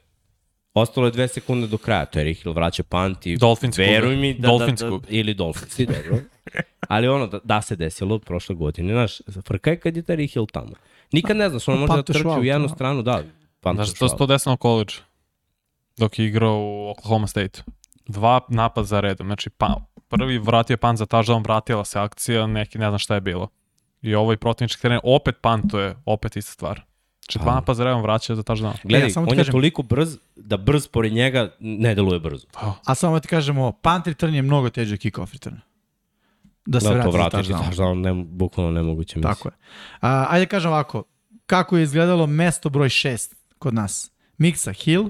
ostalo 0.74 1.08
je 1.08 1.12
dve 1.12 1.28
sekunde 1.28 1.68
do 1.68 1.78
kraja, 1.78 2.06
to 2.06 2.20
je 2.20 2.26
Rihill 2.26 2.54
vraća 2.54 2.84
punt 2.84 3.26
i 3.26 3.38
Dolphins 3.38 3.78
veruj 3.78 4.16
mi 4.16 4.34
da, 4.34 4.48
Dolphins 4.48 4.80
da, 4.80 4.90
da, 4.90 4.98
ili 5.10 5.34
Dolphins, 5.34 5.80
i 5.80 5.86
dobro. 5.86 6.18
Ali 6.88 7.08
ono, 7.08 7.28
da, 7.28 7.40
da 7.44 7.62
se 7.62 7.76
desilo 7.76 8.20
prošle 8.20 8.56
godine, 8.56 8.94
znaš, 8.94 9.22
frka 9.48 9.70
je 9.70 9.80
kad 9.80 9.98
je 9.98 10.04
taj 10.04 10.16
Rihill 10.16 10.46
tamo. 10.46 10.74
Nikad 11.12 11.38
ne 11.38 11.50
znaš, 11.50 11.68
on 11.68 11.80
može 11.80 11.94
da 11.94 12.04
trči 12.04 12.28
u 12.28 12.32
u 12.32 12.44
jednu 12.44 12.68
da. 12.68 12.74
stranu, 12.76 13.02
da, 13.02 13.24
Panter 13.62 13.86
Znaš, 13.86 14.00
to 14.00 14.10
se 14.10 14.18
to 14.18 14.26
desilo 14.26 14.54
na 14.54 14.58
college. 14.58 14.94
Dok 15.98 16.20
je 16.20 16.26
igrao 16.26 16.60
u 16.60 16.90
Oklahoma 16.90 17.28
State. 17.28 17.64
Dva 18.08 18.40
napad 18.50 18.86
za 18.86 19.00
redom. 19.00 19.28
Znači, 19.28 19.50
pa, 19.50 19.76
prvi 20.10 20.38
vratio 20.38 20.74
je 20.74 20.78
pan 20.78 20.98
za 20.98 21.06
touchdown, 21.06 21.44
vratila 21.44 21.86
se 21.86 22.00
akcija, 22.00 22.48
neki 22.48 22.78
ne 22.78 22.90
znam 22.90 23.00
šta 23.00 23.16
je 23.16 23.22
bilo. 23.22 23.48
I 24.02 24.16
ovaj 24.16 24.38
protivnički 24.38 24.82
teren 24.82 25.00
opet 25.04 25.36
pantuje, 25.42 25.96
opet 26.06 26.36
ista 26.36 26.52
stvar. 26.52 26.82
Dva 27.36 27.62
Pa. 27.62 27.74
za 27.74 27.84
redom 27.84 28.02
vraća 28.02 28.36
za 28.36 28.44
touchdown. 28.44 28.74
Gledaj, 28.84 29.08
Ja, 29.08 29.14
samo 29.14 29.26
ti 29.26 29.30
on 29.30 29.38
je 29.38 29.40
kažem- 29.40 29.52
toliko 29.52 29.84
brz 29.84 30.18
da 30.36 30.58
brz 30.58 30.88
pored 30.88 31.14
njega 31.14 31.52
ne 31.60 31.96
deluje 31.96 32.20
brzo. 32.20 32.48
A 32.86 32.96
samo 32.96 33.20
ti 33.20 33.28
kažemo, 33.28 33.72
punt 33.74 34.08
return 34.08 34.34
je 34.34 34.42
mnogo 34.42 34.70
teže 34.70 34.94
od 34.94 35.00
kick-off 35.00 35.34
return. 35.34 35.56
Da 36.66 36.80
se 36.80 36.88
Da 36.88 36.94
vrati 36.94 37.06
to 37.06 37.12
za 37.12 37.18
vratiš 37.20 37.48
i 37.48 37.52
touchdown. 37.52 37.66
touchdown, 37.68 37.96
ne, 37.96 38.24
bukvalno 38.26 38.72
nemoguće 38.74 39.20
mislim. 39.20 39.34
Tako 39.36 39.48
je. 39.48 39.54
A, 40.02 40.26
ajde 40.30 40.46
kažem 40.46 40.72
ovako, 40.72 41.04
kako 41.46 41.78
je 41.78 41.84
izgledalo 41.84 42.28
mesto 42.28 42.70
broj 42.70 42.90
6 42.90 43.18
kod 43.60 43.74
nas? 43.74 44.12
Miksa 44.38 44.72
Hill, 44.74 45.10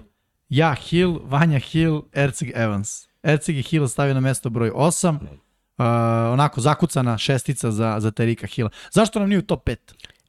ja 0.50 0.74
Hill, 0.76 1.20
Vanja 1.24 1.60
Hill, 1.60 2.02
Erceg 2.14 2.52
Evans. 2.56 3.08
Erceg 3.24 3.56
je 3.56 3.64
Hill 3.64 3.88
stavio 3.88 4.14
na 4.14 4.20
mesto 4.20 4.50
broj 4.50 4.72
8, 4.72 5.16
uh, 5.16 5.86
onako 6.30 6.62
zakucana 6.62 7.18
šestica 7.18 7.72
za, 7.72 7.96
za 8.00 8.12
Terika 8.12 8.48
Hilla. 8.48 8.70
Zašto 8.92 9.20
nam 9.20 9.30
nije 9.30 9.40
u 9.40 9.44
top 9.44 9.64
5? 9.64 9.76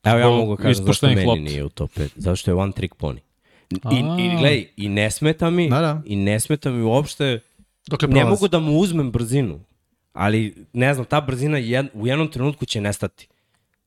Evo 0.04 0.18
ja 0.18 0.28
mogu 0.28 0.56
kažem 0.56 0.84
zašto 0.86 1.06
meni 1.06 1.24
lopti. 1.24 1.42
nije 1.42 1.64
u 1.64 1.68
top 1.68 1.90
5. 1.90 2.08
Zašto 2.16 2.50
je 2.50 2.54
one 2.54 2.72
trick 2.72 2.94
pony. 2.94 3.18
I, 3.70 3.76
A. 3.82 4.16
i 4.20 4.30
gledaj, 4.38 4.66
i 4.76 4.88
ne 4.88 5.10
smeta 5.10 5.50
mi, 5.50 5.68
Da, 5.70 5.80
da. 5.80 6.02
i 6.04 6.16
ne 6.16 6.40
smeta 6.40 6.70
mi 6.70 6.82
uopšte, 6.82 7.40
Dokle 7.86 8.08
ne 8.08 8.24
mogu 8.24 8.48
da 8.48 8.58
mu 8.58 8.78
uzmem 8.78 9.10
brzinu, 9.10 9.60
ali 10.12 10.66
ne 10.72 10.94
znam, 10.94 11.06
ta 11.06 11.20
brzina 11.20 11.58
jed, 11.58 11.86
u 11.94 12.06
jednom 12.06 12.28
trenutku 12.28 12.66
će 12.66 12.80
nestati. 12.80 13.28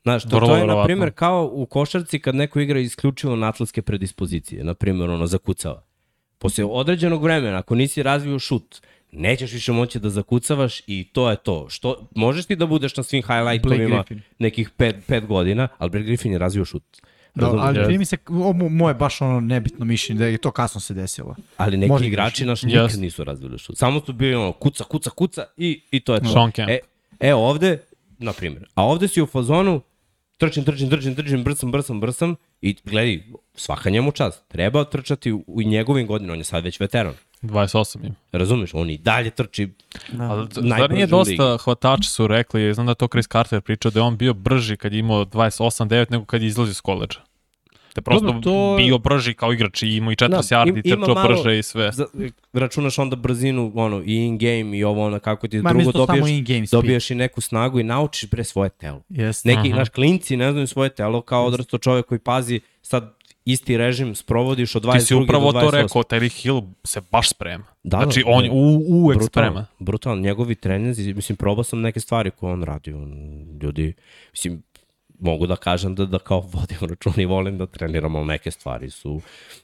Znaš, 0.04 0.24
to, 0.24 0.36
Vrlo 0.36 0.48
to 0.48 0.56
je, 0.56 0.68
na 0.68 0.84
primjer, 0.84 1.12
kao 1.12 1.50
u 1.54 1.66
košarci 1.66 2.20
kad 2.20 2.36
neko 2.36 2.60
igra 2.60 2.80
isključivo 2.80 3.36
na 3.36 3.48
atletske 3.50 3.82
predispozicije, 3.82 4.64
na 4.64 4.74
primjer, 4.74 5.10
ono, 5.10 5.28
zakucava. 5.28 5.84
Posle 6.38 6.66
određenog 6.66 7.24
vremena, 7.24 7.58
ako 7.58 7.76
nisi 7.76 8.04
razvio 8.04 8.40
šut, 8.40 8.82
nećeš 9.16 9.52
više 9.54 9.72
moći 9.72 10.00
da 10.00 10.10
zakucavaš 10.10 10.82
i 10.88 11.10
to 11.14 11.30
je 11.30 11.36
to. 11.36 11.70
Što, 11.70 12.08
možeš 12.16 12.46
ti 12.46 12.56
da 12.56 12.66
budeš 12.66 12.98
na 12.98 13.04
svim 13.04 13.24
highlightovima 13.24 14.04
nekih 14.40 14.70
pet, 14.70 14.96
pet 15.08 15.26
godina, 15.26 15.68
ali 15.78 15.90
Blake 15.90 16.06
Griffin 16.06 16.32
je 16.32 16.38
razvio 16.38 16.66
šut. 16.66 16.84
Da, 17.36 17.48
ali 17.48 17.80
Yes. 17.80 17.86
čini 17.86 17.98
mi 17.98 18.06
se, 18.06 18.18
moje 18.70 18.94
baš 18.94 19.22
ono 19.22 19.40
nebitno 19.40 19.86
mišljenje, 19.86 20.20
da 20.20 20.26
je 20.26 20.38
to 20.38 20.52
kasno 20.52 20.82
se 20.82 20.94
desilo. 20.94 21.36
Ali 21.58 21.78
neki 21.78 21.90
Može 21.90 22.08
igrači 22.08 22.46
naš 22.46 22.62
Yes. 22.62 22.66
nikad 22.84 23.00
nisu 23.00 23.24
razvili 23.24 23.58
šut. 23.58 23.78
Samo 23.78 24.02
su 24.06 24.14
bili 24.14 24.36
ono 24.36 24.52
kuca, 24.52 24.84
kuca, 24.84 25.10
kuca 25.10 25.46
i, 25.58 25.82
i 25.92 26.00
to 26.00 26.14
je 26.14 26.20
to. 26.20 26.34
Sean 26.34 26.52
Kemp. 26.52 26.70
E, 26.70 26.80
e 27.20 27.34
ovde, 27.34 27.78
na 28.18 28.34
primjer, 28.34 28.66
a 28.74 28.86
ovde 28.86 29.08
si 29.08 29.22
u 29.22 29.26
fazonu 29.26 29.82
trčim, 30.38 30.64
trčim, 30.64 30.90
trčim, 30.90 31.16
trčim, 31.16 31.44
brsam, 31.44 31.72
brsam, 31.72 32.00
brsam 32.02 32.36
i 32.62 32.76
gledaj, 32.84 33.24
svaka 33.56 33.90
njemu 33.90 34.12
čast. 34.12 34.48
Treba 34.48 34.84
trčati 34.84 35.32
u, 35.32 35.44
u 35.48 35.62
njegovim 35.62 36.08
godinama, 36.08 36.34
on 36.34 36.40
je 36.40 36.44
sad 36.44 36.64
već 36.64 36.80
veteran. 36.80 37.14
28 37.46 38.06
im. 38.06 38.16
Razumeš, 38.32 38.74
on 38.74 38.90
i 38.90 38.98
dalje 38.98 39.30
trči 39.30 39.70
Ali 40.20 40.48
zar 40.70 40.92
nije 40.92 41.08
dosta 41.08 41.58
hvatači 41.58 42.10
su 42.10 42.28
rekli, 42.28 42.74
znam 42.74 42.86
da 42.86 42.94
to 42.94 43.08
Chris 43.08 43.28
Carter 43.28 43.62
pričao, 43.62 43.92
da 43.92 44.00
je 44.00 44.04
on 44.04 44.18
bio 44.18 44.34
brži 44.34 44.78
kad 44.78 44.94
je 44.94 45.00
imao 45.00 45.26
28-9 45.26 46.12
nego 46.12 46.26
kad 46.26 46.42
je 46.42 46.48
izlazio 46.48 46.74
s 46.74 46.82
koleđa. 46.82 47.20
Da 47.96 48.00
je 48.00 48.04
prosto 48.04 48.26
Dobro, 48.26 48.42
to- 48.42 48.76
bio 48.78 48.98
brži 48.98 49.34
kao 49.34 49.54
igrač 49.54 49.84
i 49.84 49.88
imao 49.88 50.12
i 50.12 50.16
40 50.16 50.30
Da, 50.50 50.58
yardi, 50.58 50.68
im- 50.78 50.82
trčao 50.84 51.16
malo- 51.16 51.28
brže 51.28 51.60
i 51.60 51.64
sve. 51.64 51.92
Za, 51.92 52.06
računaš 52.54 53.00
onda 53.00 53.16
brzinu, 53.16 53.72
ono, 53.76 54.02
i 54.02 54.16
in-game 54.16 54.78
i 54.78 54.84
ovo, 54.84 55.06
ono, 55.06 55.20
kako 55.20 55.48
ti 55.48 55.58
Ma, 55.58 55.70
drugo 55.70 55.92
samo 55.92 56.06
dobiješ, 56.06 56.70
dobiješ 56.70 57.12
i 57.12 57.16
neku 57.16 57.42
snagu 57.42 57.80
i 57.80 57.84
naučiš 57.84 58.30
pre 58.30 58.44
svoje 58.44 58.70
telo. 58.70 59.02
Jeste. 59.10 59.50
Neki, 59.50 59.70
Aha. 59.70 59.80
naš 59.80 59.90
klinci 59.90 60.38
ne 60.38 60.52
znaju 60.52 60.68
svoje 60.68 60.90
telo 60.90 61.22
kao 61.22 61.46
odrasto 61.46 61.78
čovek 61.78 62.06
koji 62.06 62.20
pazi 62.20 62.60
sad 62.82 63.14
isti 63.46 63.78
režim 63.78 64.16
sprovodiš 64.16 64.76
od 64.76 64.84
22. 64.84 65.00
Ti 65.00 65.06
si 65.06 65.16
upravo 65.16 65.52
do 65.52 65.60
28. 65.60 65.62
to 65.62 65.72
rekao, 65.72 66.04
Terry 66.04 66.42
Hill 66.42 66.62
se 66.84 67.02
baš 67.12 67.30
sprema. 67.30 67.66
Da, 67.84 67.98
znači, 67.98 68.24
da, 68.26 68.32
on 68.32 68.46
da. 68.46 68.52
u, 68.52 68.84
uvek 68.88 69.18
Brutalno, 69.18 69.50
sprema. 69.52 69.66
brutalno. 69.80 70.22
Njegovi 70.22 70.56
treninzi, 70.56 71.14
mislim, 71.14 71.36
probao 71.36 71.64
sam 71.64 71.82
neke 71.82 72.00
stvari 72.00 72.32
koje 72.32 72.54
on 72.54 72.64
radi. 72.64 72.94
On, 72.94 73.12
ljudi, 73.62 73.94
mislim, 74.32 74.64
mogu 75.20 75.48
da 75.48 75.56
kažem 75.56 75.96
da, 75.96 76.06
da 76.06 76.20
kao 76.20 76.40
vodim 76.40 76.78
račun 76.90 77.14
i 77.18 77.26
volim 77.26 77.58
da 77.58 77.66
treniram, 77.66 78.16
ali 78.16 78.26
neke 78.26 78.52
stvari 78.52 78.90
su 78.90 79.22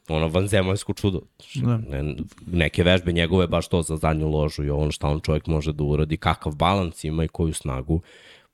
ono 0.08 0.28
vanzemaljsko 0.28 0.94
čudo. 0.94 1.22
Da. 1.56 1.78
Ne, 1.78 2.16
neke 2.48 2.84
vežbe 2.84 3.12
njegove 3.12 3.48
baš 3.48 3.68
to 3.68 3.82
za 3.82 3.98
zadnju 3.98 4.30
ložu 4.30 4.64
i 4.64 4.70
ono 4.70 4.92
šta 4.92 5.08
on 5.08 5.20
čovjek 5.20 5.48
može 5.48 5.74
da 5.74 5.84
uradi, 5.84 6.18
kakav 6.18 6.56
balans 6.56 7.04
ima 7.04 7.24
i 7.24 7.28
koju 7.28 7.54
snagu 7.54 8.02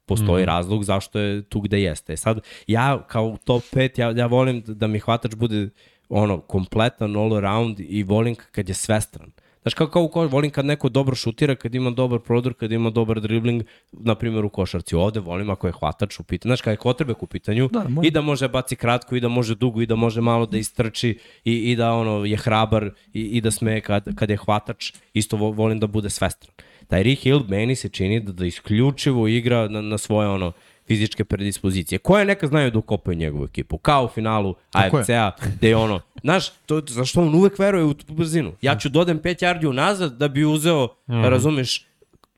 postoji 0.07 0.43
mm. 0.43 0.47
razlog 0.47 0.83
zašto 0.83 1.19
je 1.19 1.41
tu 1.43 1.61
gde 1.61 1.81
jeste. 1.81 2.13
E 2.13 2.17
Sad, 2.17 2.39
ja 2.67 3.03
kao 3.07 3.37
top 3.43 3.63
5, 3.73 3.99
ja, 3.99 4.11
ja 4.11 4.25
volim 4.25 4.61
da, 4.61 4.73
da 4.73 4.87
mi 4.87 4.99
hvatač 4.99 5.35
bude 5.35 5.69
ono, 6.09 6.39
kompletan 6.39 7.15
all 7.15 7.35
around 7.37 7.79
i 7.79 8.03
volim 8.03 8.35
kad 8.51 8.69
je 8.69 8.75
svestran. 8.75 9.31
Znaš, 9.61 9.73
kao, 9.73 9.87
kao 9.87 10.03
u 10.03 10.07
ko, 10.07 10.27
volim 10.27 10.51
kad 10.51 10.65
neko 10.65 10.89
dobro 10.89 11.15
šutira, 11.15 11.55
kad 11.55 11.75
ima 11.75 11.91
dobar 11.91 12.19
prodor, 12.19 12.53
kad 12.53 12.71
ima 12.71 12.89
dobar 12.89 13.19
dribling, 13.21 13.63
na 13.91 14.15
primjer 14.15 14.45
u 14.45 14.49
košarci. 14.49 14.95
Ovde 14.95 15.19
volim 15.19 15.49
ako 15.49 15.67
je 15.67 15.73
hvatač 15.73 16.19
u 16.19 16.23
pitanju, 16.23 16.49
znaš, 16.49 16.61
kad 16.61 16.71
je 16.71 16.77
kvotrbek 16.77 17.23
u 17.23 17.27
pitanju, 17.27 17.69
Da, 17.73 17.83
može. 17.89 18.07
i 18.07 18.11
da 18.11 18.21
može 18.21 18.47
baci 18.47 18.75
kratko, 18.75 19.15
i 19.15 19.19
da 19.19 19.27
može 19.27 19.55
dugo, 19.55 19.81
i 19.81 19.85
da 19.85 19.95
može 19.95 20.21
malo 20.21 20.45
da 20.45 20.57
istrči, 20.57 21.19
i, 21.45 21.71
i 21.71 21.75
da 21.75 21.93
ono 21.93 22.25
je 22.25 22.37
hrabar, 22.37 22.89
i, 23.13 23.21
i 23.21 23.41
da 23.41 23.51
sme 23.51 23.81
kad, 23.81 24.15
kad 24.15 24.29
je 24.29 24.37
hvatač, 24.37 24.93
isto 25.13 25.37
vo- 25.37 25.51
volim 25.51 25.79
da 25.79 25.87
bude 25.87 26.09
svestran. 26.09 26.53
Rick 26.89 27.23
Hill 27.23 27.43
meni 27.47 27.75
se 27.75 27.89
čini 27.89 28.19
da, 28.19 28.31
da 28.31 28.45
isključivo 28.45 29.27
igra 29.27 29.67
na, 29.67 29.81
na 29.81 29.97
svoje 29.97 30.27
ono 30.27 30.51
fizičke 30.87 31.25
predispozicije, 31.25 31.99
koje 31.99 32.25
neka 32.25 32.47
znaju 32.47 32.71
da 32.71 32.79
ukopaju 32.79 33.17
njegovu 33.17 33.45
ekipu, 33.45 33.77
kao 33.77 34.05
u 34.05 34.07
finalu. 34.07 34.55
AFC-a, 34.73 35.31
gde 35.57 35.69
je 35.69 35.75
ono, 35.75 35.99
znaš, 36.21 36.49
to, 36.49 36.81
zašto 36.87 37.21
on 37.21 37.35
uvek 37.35 37.59
veruje 37.59 37.83
u 37.83 37.93
tu 37.93 38.13
brzinu. 38.13 38.53
Ja 38.61 38.77
ću 38.77 38.89
dodem 38.89 39.19
5 39.19 39.43
yardi 39.43 39.67
unazad 39.67 40.17
da 40.17 40.27
bi 40.27 40.45
uzeo, 40.45 40.87
mm. 41.07 41.23
razumeš, 41.23 41.85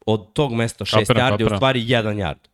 od 0.05 0.33
tog 0.33 0.53
mesta 0.53 0.85
6 0.85 0.91
Kapiram, 0.91 1.31
yardi, 1.31 1.53
u 1.53 1.55
stvari 1.55 1.85
1 1.85 2.03
yard. 2.03 2.48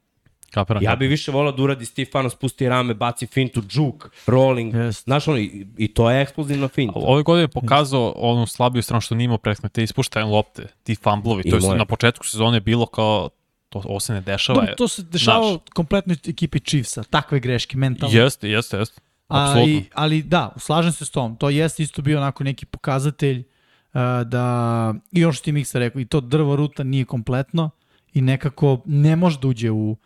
Kapiram. 0.55 0.83
Ja 0.83 0.95
bih 0.95 1.09
više 1.09 1.31
volao 1.31 1.51
da 1.51 1.63
uradi 1.63 1.85
Stefano, 1.85 2.29
spusti 2.29 2.69
rame, 2.69 2.93
baci 2.93 3.27
fintu, 3.27 3.61
džuk, 3.61 4.09
rolling. 4.27 4.75
Jest. 4.75 5.03
Znaš, 5.03 5.27
ono, 5.27 5.37
i, 5.37 5.65
i 5.77 5.87
to 5.87 6.11
je 6.11 6.21
eksplozivna 6.21 6.67
finta. 6.67 6.93
Ove 6.95 7.23
godine 7.23 7.43
je 7.43 7.47
pokazao 7.47 8.13
onu 8.15 8.47
slabiju 8.47 8.83
stranu 8.83 9.01
što 9.01 9.15
nije 9.15 9.25
imao 9.25 9.37
prethodne, 9.37 9.69
te 9.69 9.83
ispuštajne 9.83 10.29
lopte, 10.29 10.67
ti 10.83 10.95
fumblovi, 10.95 11.43
to 11.49 11.55
je 11.55 11.77
na 11.77 11.85
početku 11.85 12.25
sezone 12.25 12.59
bilo 12.59 12.85
kao, 12.85 13.29
to, 13.69 13.81
ovo 13.85 13.99
se 13.99 14.13
ne 14.13 14.21
dešava. 14.21 14.59
Dobro, 14.59 14.75
to 14.75 14.87
se 14.87 15.03
dešava 15.03 15.57
kompletnoj 15.73 16.17
ekipi 16.27 16.59
Chiefsa, 16.59 17.03
takve 17.03 17.39
greške, 17.39 17.77
mentalne. 17.77 18.15
Jeste, 18.15 18.49
jeste, 18.49 18.77
jeste. 18.77 19.01
A, 19.27 19.43
Apsolutno. 19.43 19.73
i, 19.73 19.83
ali 19.93 20.23
da, 20.23 20.53
slažem 20.57 20.91
se 20.91 21.05
s 21.05 21.09
tom. 21.09 21.35
To 21.35 21.49
jeste 21.49 21.83
isto 21.83 22.01
bio 22.01 22.17
onako 22.17 22.43
neki 22.43 22.65
pokazatelj 22.65 23.39
uh, 23.39 24.01
da, 24.25 24.93
i 25.11 25.23
ono 25.25 25.33
što 25.33 25.43
ti 25.43 25.51
Miksa 25.51 25.79
rekao, 25.79 26.01
i 26.01 26.05
to 26.05 26.21
drvo 26.21 26.55
ruta 26.55 26.83
nije 26.83 27.05
kompletno 27.05 27.69
i 28.13 28.21
nekako 28.21 28.81
ne 28.85 29.15
može 29.15 29.39
da 29.39 29.47
uđe 29.47 29.71
u, 29.71 29.97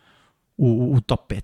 u, 0.60 0.92
u 0.92 1.00
top 1.00 1.20
5. 1.28 1.40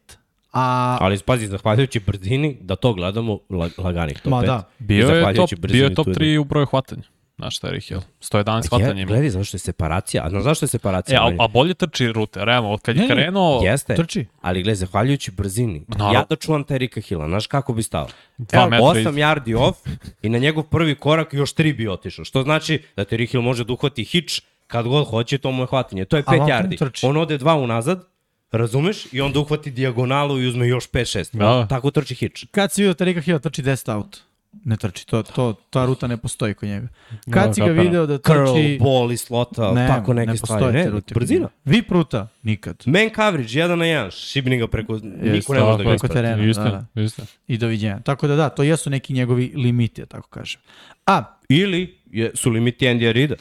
A, 0.53 0.99
Ali 1.01 1.19
pazi, 1.19 1.47
zahvaljujući 1.47 2.01
brzini, 2.01 2.59
da 2.61 2.77
to 2.77 2.93
gledamo 2.93 3.39
lag, 3.51 3.71
laganih 3.79 4.21
top 4.21 4.31
Ma 4.31 4.37
5. 4.37 4.47
da. 4.47 4.69
Bio 4.79 5.09
je 5.09 5.35
top, 5.35 5.51
bio 5.61 5.85
je 5.85 5.95
top 5.95 6.05
tu 6.05 6.11
je- 6.11 6.15
3 6.15 6.39
u 6.39 6.45
broju 6.45 6.67
hvatanja. 6.67 7.03
Znaš, 7.37 7.61
Terry 7.61 7.89
Hill. 7.89 8.01
111 8.21 8.69
hvatanja 8.69 8.89
Je, 8.91 9.03
ima. 9.03 9.07
gledaj, 9.07 9.31
zašto 9.31 9.55
je 9.55 9.61
separacija? 9.61 10.25
A 10.25 10.31
znaš 10.31 10.43
zašto 10.43 10.65
je 10.65 10.69
separacija? 10.69 11.21
E, 11.21 11.35
a, 11.35 11.45
a 11.45 11.49
bolje 11.49 11.75
trči 11.75 12.07
rute, 12.09 12.45
realno, 12.45 12.71
od 12.71 12.81
kad 12.81 12.97
je 12.97 13.03
Ne, 13.03 13.09
krenuo, 13.09 13.61
Jeste, 13.63 13.95
trči. 13.95 14.27
ali 14.41 14.63
gledaj, 14.63 14.75
zahvaljujući 14.77 15.31
brzini. 15.31 15.85
Naravno. 15.89 16.13
Ja 16.13 16.25
da 16.31 16.37
čuvam 16.37 16.65
Terika 16.65 17.01
Hilla, 17.01 17.29
znaš 17.29 17.47
kako 17.47 17.73
bi 17.73 17.83
stao? 17.83 18.09
Dva 18.39 18.61
Evo, 18.61 18.71
metra 18.71 18.87
8 18.87 19.01
iz- 19.01 19.17
yardi 19.17 19.57
off 19.59 19.79
i 20.23 20.29
na 20.29 20.39
njegov 20.39 20.65
prvi 20.65 20.95
korak 20.95 21.33
još 21.33 21.51
3 21.51 21.73
bi 21.73 21.89
otišao. 21.89 22.25
Što 22.25 22.43
znači 22.43 22.83
da 22.97 23.05
Terry 23.05 23.31
Hill 23.31 23.43
može 23.43 23.65
da 23.65 23.73
uhvati 23.73 24.05
hitch 24.05 24.35
kad 24.67 24.87
god 24.87 25.07
hoće, 25.07 25.39
to 25.39 25.53
mu 25.53 25.63
je 25.63 25.67
hvatanje. 25.67 26.05
To 26.05 26.17
je 26.17 26.23
5 26.23 26.29
ovako 26.31 26.47
ne 26.47 26.53
yardi. 26.77 27.07
On 27.09 27.17
ode 27.17 27.39
dva 27.39 27.55
unazad, 27.57 28.05
razumeš? 28.53 29.13
I 29.13 29.21
onda 29.21 29.41
uhvati 29.41 29.71
dijagonalu 29.71 30.41
i 30.41 30.47
uzme 30.47 30.69
još 30.69 30.85
5-6. 30.87 31.39
Da. 31.39 31.67
Tako 31.67 31.91
trči 31.91 32.15
hitch. 32.15 32.45
Kad 32.51 32.73
si 32.73 32.83
vidio 32.83 32.95
Tarika 32.95 33.21
Hilla 33.21 33.39
trči 33.39 33.63
10 33.63 33.93
out? 33.93 34.17
Ne 34.65 34.77
trči, 34.77 35.07
to, 35.07 35.23
to, 35.25 35.55
ta 35.71 35.85
ruta 35.85 36.07
ne 36.07 36.17
postoji 36.17 36.55
kod 36.55 36.69
njega. 36.69 36.89
Kad 37.25 37.47
Da, 37.47 37.55
si 37.55 37.61
ga 37.61 37.67
kapiram. 37.67 37.85
video 37.85 38.07
da 38.07 38.19
Curl, 38.19 38.45
trči... 38.47 38.79
ball 38.81 39.13
i 39.13 39.17
slota, 39.17 39.73
Ne, 39.73 39.87
tako 39.89 40.13
neke 40.15 40.31
ne 40.31 40.37
stvari. 40.37 40.73
Ne, 40.73 40.87
rute 40.87 41.15
kod 41.15 41.21
brzina. 41.21 41.41
njega. 41.41 41.53
Vip 41.67 41.91
ruta? 41.91 42.29
Nikad. 42.43 42.83
Man 42.87 43.11
coverage, 43.11 43.49
1 43.51 43.69
na 43.69 43.85
1, 43.85 44.11
šibni 44.13 44.59
ga 44.59 44.67
preko, 44.67 44.93
niko 45.15 45.55
ne 45.55 45.61
može 45.61 45.73
da 45.73 45.85
ga 45.85 45.91
preko 45.91 45.95
isprati. 45.97 46.15
terena. 46.15 46.45
Istina, 46.45 46.87
Da, 46.95 47.03
istina. 47.03 47.27
I 47.49 47.59
doviđenja. 47.59 48.01
Tako 48.01 48.27
da 48.27 48.37
da, 48.37 48.49
to 48.49 48.63
jesu 48.63 48.91
neki 48.91 49.13
njegovi 49.13 49.53
limiti, 49.57 50.01
da 50.01 50.07
tako 50.07 50.29
kažem. 50.29 50.61
A, 51.07 51.23
Ili 51.49 51.99
je, 52.07 52.31
su 52.35 52.51
limiti 52.51 52.87
Andy 52.87 53.09
Arida. 53.09 53.35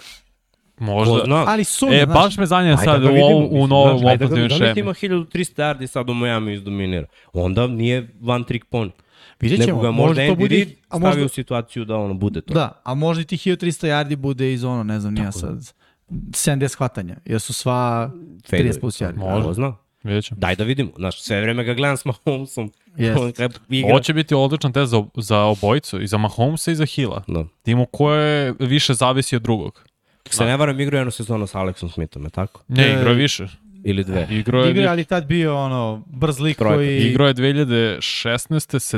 Ko 0.78 0.84
Možda. 0.84 1.22
zna? 1.26 1.44
ali 1.48 1.64
su, 1.64 1.88
E, 1.92 2.04
znaš, 2.06 2.16
baš 2.16 2.38
me 2.38 2.46
zanima 2.46 2.78
sad 2.78 3.02
da 3.02 3.10
u, 3.10 3.14
vidimo, 3.14 3.38
u 3.38 3.42
mislim, 3.42 3.70
novom 3.70 4.00
znaš, 4.00 4.12
ajde 4.12 4.28
da 4.28 4.36
Da 4.48 4.56
li 4.56 4.74
ti 4.74 4.80
ima 4.80 4.94
šemi. 4.94 5.16
1300 5.16 5.56
yardi 5.56 5.88
sad 5.88 6.10
u 6.10 6.14
Miami 6.14 6.54
izdominira? 6.54 7.08
Onda 7.34 7.68
nije 7.68 8.08
one 8.28 8.46
trick 8.46 8.66
pony. 8.72 8.90
vidjet 9.40 9.66
ćemo. 9.66 9.82
ga 9.82 9.92
možda 9.92 10.08
Možda 10.08 10.28
to 10.28 10.32
Andy 10.32 10.36
bude, 10.40 10.56
Reid 10.56 10.70
a 10.90 10.98
stavio 10.98 11.08
možda, 11.10 11.26
u 11.26 11.30
situaciju 11.30 11.86
da 11.86 11.96
ono 11.98 12.14
bude 12.14 12.42
to. 12.42 12.54
da, 12.54 12.82
a 12.84 12.94
možda 12.94 13.22
i 13.22 13.26
ti 13.26 13.38
1300 13.38 13.88
yardi 13.88 14.16
bude 14.16 14.54
iz 14.54 14.64
ono, 14.64 14.84
ne 14.84 15.00
znam, 15.00 15.14
nija 15.14 15.32
sad, 15.32 15.74
70 16.10 16.78
hvatanja, 16.78 17.16
jer 17.26 17.42
su 17.42 17.54
sva 17.54 18.12
30 18.52 18.80
plus 18.80 19.02
yardi. 19.02 19.18
Možda. 19.18 19.48
Ko 19.48 19.54
zna? 19.54 19.76
vidjet 20.04 20.26
ćemo. 20.26 20.40
Daj 20.40 20.56
da 20.56 20.64
vidimo. 20.64 20.92
Znaš, 20.98 21.22
sve 21.22 21.42
vreme 21.42 21.64
ga 21.64 21.74
gledam 21.74 21.98
s 21.98 22.06
Mahomesom. 22.06 22.72
Igra. 23.70 23.92
Ovo 23.92 24.00
će 24.00 24.14
biti 24.14 24.36
odličan 24.36 24.74
test 24.74 24.92
za, 24.92 25.04
za 25.16 25.40
obojicu, 25.40 26.02
i 26.02 26.08
za 26.08 26.18
Mahomesa 26.18 26.72
i 26.72 26.76
za 26.76 26.86
Hila. 26.86 27.24
Da. 27.28 27.44
Da 27.66 27.72
imamo 27.72 27.86
ko 27.86 28.14
je 28.14 28.54
više 28.60 28.94
zavisi 28.94 29.36
od 29.36 29.42
drugog. 29.42 29.84
Se 30.30 30.46
ne 30.46 30.58
varam, 30.58 30.80
igrao 30.80 30.98
je 30.98 31.02
jednu 31.02 31.12
sezonu 31.12 31.48
sa 31.48 31.60
Alexom 31.60 31.90
Smithom, 31.90 32.24
je 32.24 32.30
tako? 32.30 32.62
Ne, 32.68 32.92
igrao 32.92 33.10
je 33.10 33.16
više. 33.16 33.48
Ili 33.84 34.04
dve. 34.04 34.28
Igrao 34.32 34.64
je, 34.64 34.72
Igra, 34.72 34.92
ali 34.92 35.06
tad 35.06 35.26
bio 35.26 35.58
ono, 35.58 36.04
brz 36.08 36.40
lik 36.40 36.58
Trojka. 36.58 36.76
koji... 36.76 36.98
igrao 37.00 37.28
je 37.28 37.34
2016. 37.34 38.00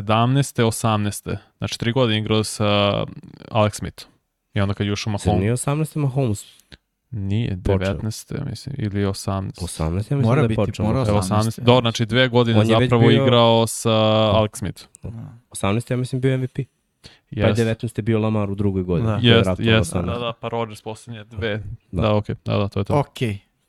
17. 0.01 0.63
18. 0.63 1.37
Znači, 1.57 1.79
tri 1.79 1.91
godine 1.91 2.19
igrao 2.19 2.43
sa 2.43 2.65
Alex 3.51 3.73
Smithom. 3.73 4.09
I 4.53 4.61
onda 4.61 4.73
kad 4.73 4.87
je 4.87 4.93
ušao 4.93 5.11
Mahomes, 5.11 5.39
nije 5.39 5.53
18. 5.53 5.97
Mahomes? 5.97 6.45
nije, 7.11 7.57
počeo? 7.63 7.93
19. 7.93 8.49
mislim, 8.49 8.75
ili 8.77 9.05
18. 9.05 9.51
18. 9.51 9.83
Ja 9.83 9.91
mislim 9.93 10.19
Mora 10.19 10.35
da 10.35 10.41
je 10.41 10.47
biti, 10.47 10.55
počeo. 10.57 10.85
mora 10.85 11.05
Evo 11.07 11.21
18. 11.21 11.43
18. 11.43 11.59
Dobro, 11.61 11.81
znači 11.81 12.05
dve 12.05 12.27
godine 12.27 12.59
On 12.59 12.65
zapravo 12.65 13.07
bio- 13.07 13.23
igrao 13.23 13.67
sa 13.67 13.91
Alex 14.33 14.57
Smith. 14.57 14.83
18. 15.51 15.91
ja 15.91 15.97
mislim 15.97 16.21
bio 16.21 16.37
MVP. 16.37 16.57
Pa 17.35 17.41
je 17.41 17.47
Jeste, 17.47 17.87
19. 17.87 18.01
bio 18.01 18.19
Lamar 18.19 18.51
u 18.51 18.55
drugoj 18.55 18.83
godini. 18.83 19.07
Da. 19.07 19.19
jeste. 19.21 19.63
18. 19.63 20.05
Da, 20.05 20.19
da, 20.19 20.33
pa 20.41 20.47
Rodgers 20.47 20.81
posljednje 20.81 21.23
dve. 21.23 21.63
Da. 21.91 22.01
Da, 22.01 22.15
okej, 22.15 22.35
da, 22.45 22.57
da, 22.57 22.67
to 22.67 22.79
je 22.79 22.83
to. 22.83 22.99
Ok. 22.99 23.17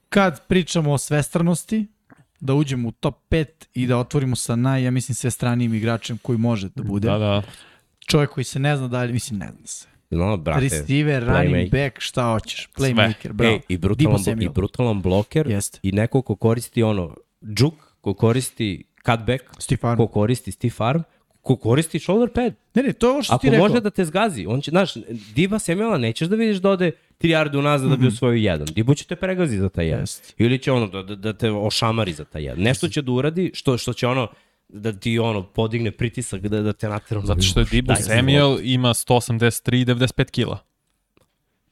Kad 0.08 0.46
pričamo 0.46 0.92
o 0.92 0.98
svestranosti, 0.98 1.86
da 2.40 2.54
uđemo 2.54 2.88
u 2.88 2.92
top 2.92 3.14
5 3.30 3.46
i 3.74 3.86
da 3.86 3.98
otvorimo 3.98 4.36
sa 4.36 4.56
naj, 4.56 4.84
ja 4.84 4.90
mislim, 4.90 5.14
sve 5.14 5.30
stranijim 5.30 5.74
igračem 5.74 6.18
koji 6.22 6.38
može 6.38 6.68
da 6.74 6.82
bude. 6.82 7.08
Da, 7.08 7.18
da. 7.18 7.42
Čovjek 8.06 8.30
koji 8.30 8.44
se 8.44 8.58
ne 8.58 8.76
zna 8.76 8.88
dalje, 8.88 9.12
mislim, 9.12 9.38
ne 9.38 9.50
zna 9.58 9.66
se. 9.66 9.86
No, 10.10 10.36
brate. 10.36 10.60
Receiver, 10.60 11.24
running 11.24 11.54
playmaker. 11.54 11.84
back, 11.84 12.00
šta 12.00 12.32
hoćeš? 12.32 12.68
Playmaker, 12.76 13.32
bravo. 13.32 13.54
Ej, 13.54 13.60
i 13.68 13.78
brutalan, 13.78 14.42
i 14.42 14.48
brutalan 14.48 15.02
bloker 15.02 15.46
Jeste. 15.46 15.78
i 15.82 15.92
neko 15.92 16.22
ko 16.22 16.36
koristi 16.36 16.82
ono, 16.82 17.14
džuk, 17.54 17.74
ko 18.00 18.14
koristi 18.14 18.84
cutback, 19.06 19.44
ko 19.96 20.06
koristi 20.06 20.52
stiff 20.52 20.80
arm, 20.80 21.02
ko 21.48 21.56
koristi 21.56 21.98
shoulder 21.98 22.28
pad. 22.28 22.54
Ne, 22.74 22.82
ne, 22.82 22.92
to 22.92 23.06
je 23.06 23.10
ovo 23.10 23.22
što 23.22 23.34
Ako 23.34 23.40
ti 23.40 23.50
rekao. 23.50 23.68
može 23.68 23.80
da 23.80 23.90
te 23.90 24.04
zgazi, 24.04 24.46
on 24.46 24.60
će, 24.60 24.70
znaš, 24.70 24.94
Diba 25.34 25.58
Samuela 25.58 25.98
nećeš 25.98 26.28
da 26.28 26.36
vidiš 26.36 26.56
da 26.56 26.70
ode 26.70 26.90
3 27.20 27.28
yarde 27.28 27.58
unazad 27.58 27.90
da 27.90 27.96
bi 27.96 28.06
osvojio 28.06 28.50
jedan. 28.50 28.66
Dibo 28.74 28.94
će 28.94 29.04
te 29.04 29.16
pregazi 29.16 29.58
za 29.58 29.68
taj 29.68 29.86
jedan. 29.86 30.00
Jeste. 30.00 30.34
Ili 30.38 30.58
će 30.58 30.72
ono 30.72 30.86
da, 30.86 31.02
da, 31.02 31.16
da 31.16 31.32
te 31.32 31.50
ošamari 31.50 32.12
za 32.12 32.24
taj 32.24 32.44
jedan. 32.44 32.62
Nešto 32.62 32.88
će 32.88 33.02
da 33.02 33.12
uradi 33.12 33.50
što, 33.54 33.78
što 33.78 33.92
će 33.92 34.06
ono 34.06 34.28
da 34.68 34.92
ti 34.92 35.18
ono 35.18 35.42
podigne 35.42 35.90
pritisak 35.90 36.40
da, 36.40 36.62
da 36.62 36.72
te 36.72 36.88
natera. 36.88 37.20
Zato 37.20 37.42
što 37.42 37.60
je 37.60 37.82
Daj, 37.82 37.96
Samuel 37.96 38.58
ima 38.62 38.88
183 38.88 39.80
i 39.80 39.84
95 39.84 40.30
kila. 40.30 40.58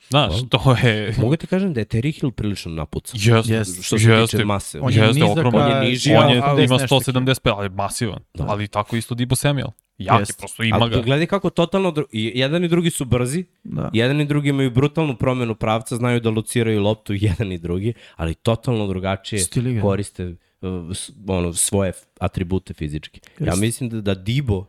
Znaš, 0.08 0.32
to 0.48 0.76
je... 0.82 1.14
Mogu 1.18 1.36
ti 1.36 1.46
kažem 1.46 1.72
da 1.72 1.80
je 1.80 1.86
Terry 1.86 2.20
Hill 2.20 2.32
prilično 2.32 2.72
napucan. 2.72 3.14
Jeste, 3.16 3.54
Jeste. 3.54 3.82
Što 3.82 3.98
se 3.98 4.26
tiče 4.26 4.44
mase. 4.44 4.80
On 4.80 4.92
je 4.92 4.98
Jeste, 4.98 5.20
nizak, 5.20 5.54
a- 5.54 5.68
je 5.70 5.74
je 5.76 5.90
niži, 5.90 6.14
On 6.14 6.30
je, 6.30 6.40
ali 6.40 6.64
ima 6.64 6.76
nešto 6.76 6.96
175, 6.96 7.38
ali 7.48 7.64
je 7.66 7.70
masivan. 7.70 8.18
Ali 8.38 8.68
tako 8.68 8.96
isto 8.96 9.14
Debo 9.14 9.36
Samuel. 9.36 9.68
Jak 9.98 10.14
je, 10.14 10.20
Jeste. 10.20 10.34
prosto 10.38 10.62
ima 10.62 10.76
Ali 10.76 10.90
ga. 10.90 11.00
gledaj 11.00 11.26
kako 11.26 11.50
totalno, 11.50 11.90
dru... 11.90 12.04
i 12.12 12.32
jedan 12.34 12.64
i 12.64 12.68
drugi 12.68 12.90
su 12.90 13.04
brzi, 13.04 13.44
Da. 13.64 13.90
jedan 13.92 14.20
i 14.20 14.24
drugi 14.24 14.48
imaju 14.48 14.70
brutalnu 14.70 15.16
promenu 15.16 15.54
pravca, 15.54 15.96
znaju 15.96 16.20
da 16.20 16.30
lociraju 16.30 16.80
loptu 16.80 17.12
jedan 17.20 17.52
i 17.52 17.58
drugi, 17.58 17.92
ali 18.16 18.34
totalno 18.34 18.86
drugačije 18.86 19.38
Stil 19.38 19.66
igre. 19.66 19.80
koriste 19.82 20.34
uh, 20.60 20.96
ono, 21.28 21.52
svoje 21.52 21.92
atribute 22.20 22.74
fizički. 22.74 23.20
Ja 23.40 23.46
Jeste. 23.46 23.60
mislim 23.60 23.90
da, 23.90 24.00
da 24.00 24.14
Dibo, 24.14 24.66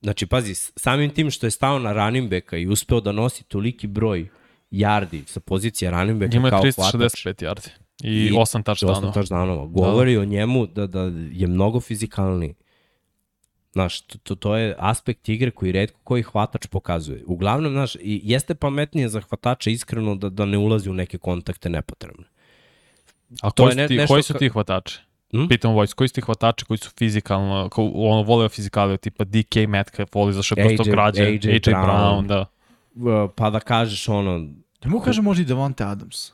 znači 0.00 0.26
pazi, 0.26 0.54
samim 0.54 1.10
tim 1.10 1.30
što 1.30 1.46
je 1.46 1.50
stao 1.50 1.78
na 1.78 1.92
running 1.94 2.30
backa 2.30 2.56
i 2.56 2.66
uspeo 2.66 3.00
da 3.00 3.12
nosi 3.12 3.44
toliki 3.44 3.86
broj 3.86 4.28
yardi 4.70 5.22
sa 5.26 5.40
pozicije 5.40 5.90
running 5.90 6.20
backa 6.20 6.36
Ima 6.36 6.50
kao 6.50 6.60
hvatač, 6.62 6.94
365 6.94 7.44
yardi. 7.44 7.68
I, 8.02 8.26
I 8.26 8.30
8 8.30 8.38
osam 8.38 8.62
touchdownova. 8.62 9.12
touchdownova. 9.12 9.66
Govori 9.66 10.16
o 10.16 10.24
njemu 10.24 10.66
da, 10.66 10.86
da 10.86 11.00
je 11.32 11.46
mnogo 11.46 11.80
fizikalniji. 11.80 12.54
Znaš, 13.72 14.00
to, 14.00 14.18
to, 14.18 14.34
to 14.34 14.56
je 14.56 14.74
aspekt 14.78 15.28
igre 15.28 15.50
koji 15.50 15.72
redko 15.72 16.00
koji 16.04 16.22
hvatač 16.22 16.66
pokazuje. 16.66 17.22
Uglavnom, 17.26 17.72
znaš, 17.72 17.94
i 17.94 18.20
jeste 18.24 18.54
pametnije 18.54 19.08
za 19.08 19.20
hvatača 19.20 19.70
iskreno 19.70 20.14
da, 20.14 20.28
da 20.28 20.44
ne 20.44 20.58
ulazi 20.58 20.90
u 20.90 20.94
neke 20.94 21.18
kontakte 21.18 21.68
nepotrebne. 21.70 22.24
A 23.42 23.50
To 23.50 23.64
koji 23.64 23.76
ne- 23.76 23.88
ti, 23.88 23.96
nešto 23.96 24.14
koji 24.14 24.22
su 24.22 24.34
ti 24.34 24.48
hvatači? 24.48 24.98
Hm? 25.30 25.46
Pitam 25.48 25.74
Vojs, 25.74 25.94
koji 25.94 26.08
su 26.08 26.14
ti 26.14 26.20
hvatači 26.20 26.64
koji 26.64 26.78
su 26.78 26.90
fizikalno, 26.98 27.68
ko, 27.68 27.90
ono, 27.94 28.22
vole 28.22 28.48
fizikale, 28.48 28.96
tipa 28.96 29.24
DK 29.24 29.56
Metcalf, 29.68 30.14
voli 30.14 30.32
zašto 30.32 30.60
je 30.60 30.66
prosto 30.66 30.82
AJ 30.82 30.90
građe, 30.90 31.22
AJ, 31.22 31.28
AJ 31.28 31.40
Brown, 31.58 31.86
Brown. 31.86 32.26
da. 32.26 32.46
Pa 33.34 33.50
da 33.50 33.60
kažeš 33.60 34.08
ono, 34.08 34.38
Ne 34.84 34.90
mogu 34.90 35.04
kažem 35.04 35.24
možda 35.24 35.42
i 35.42 35.46
Devonte 35.46 35.84
Adams. 35.84 36.32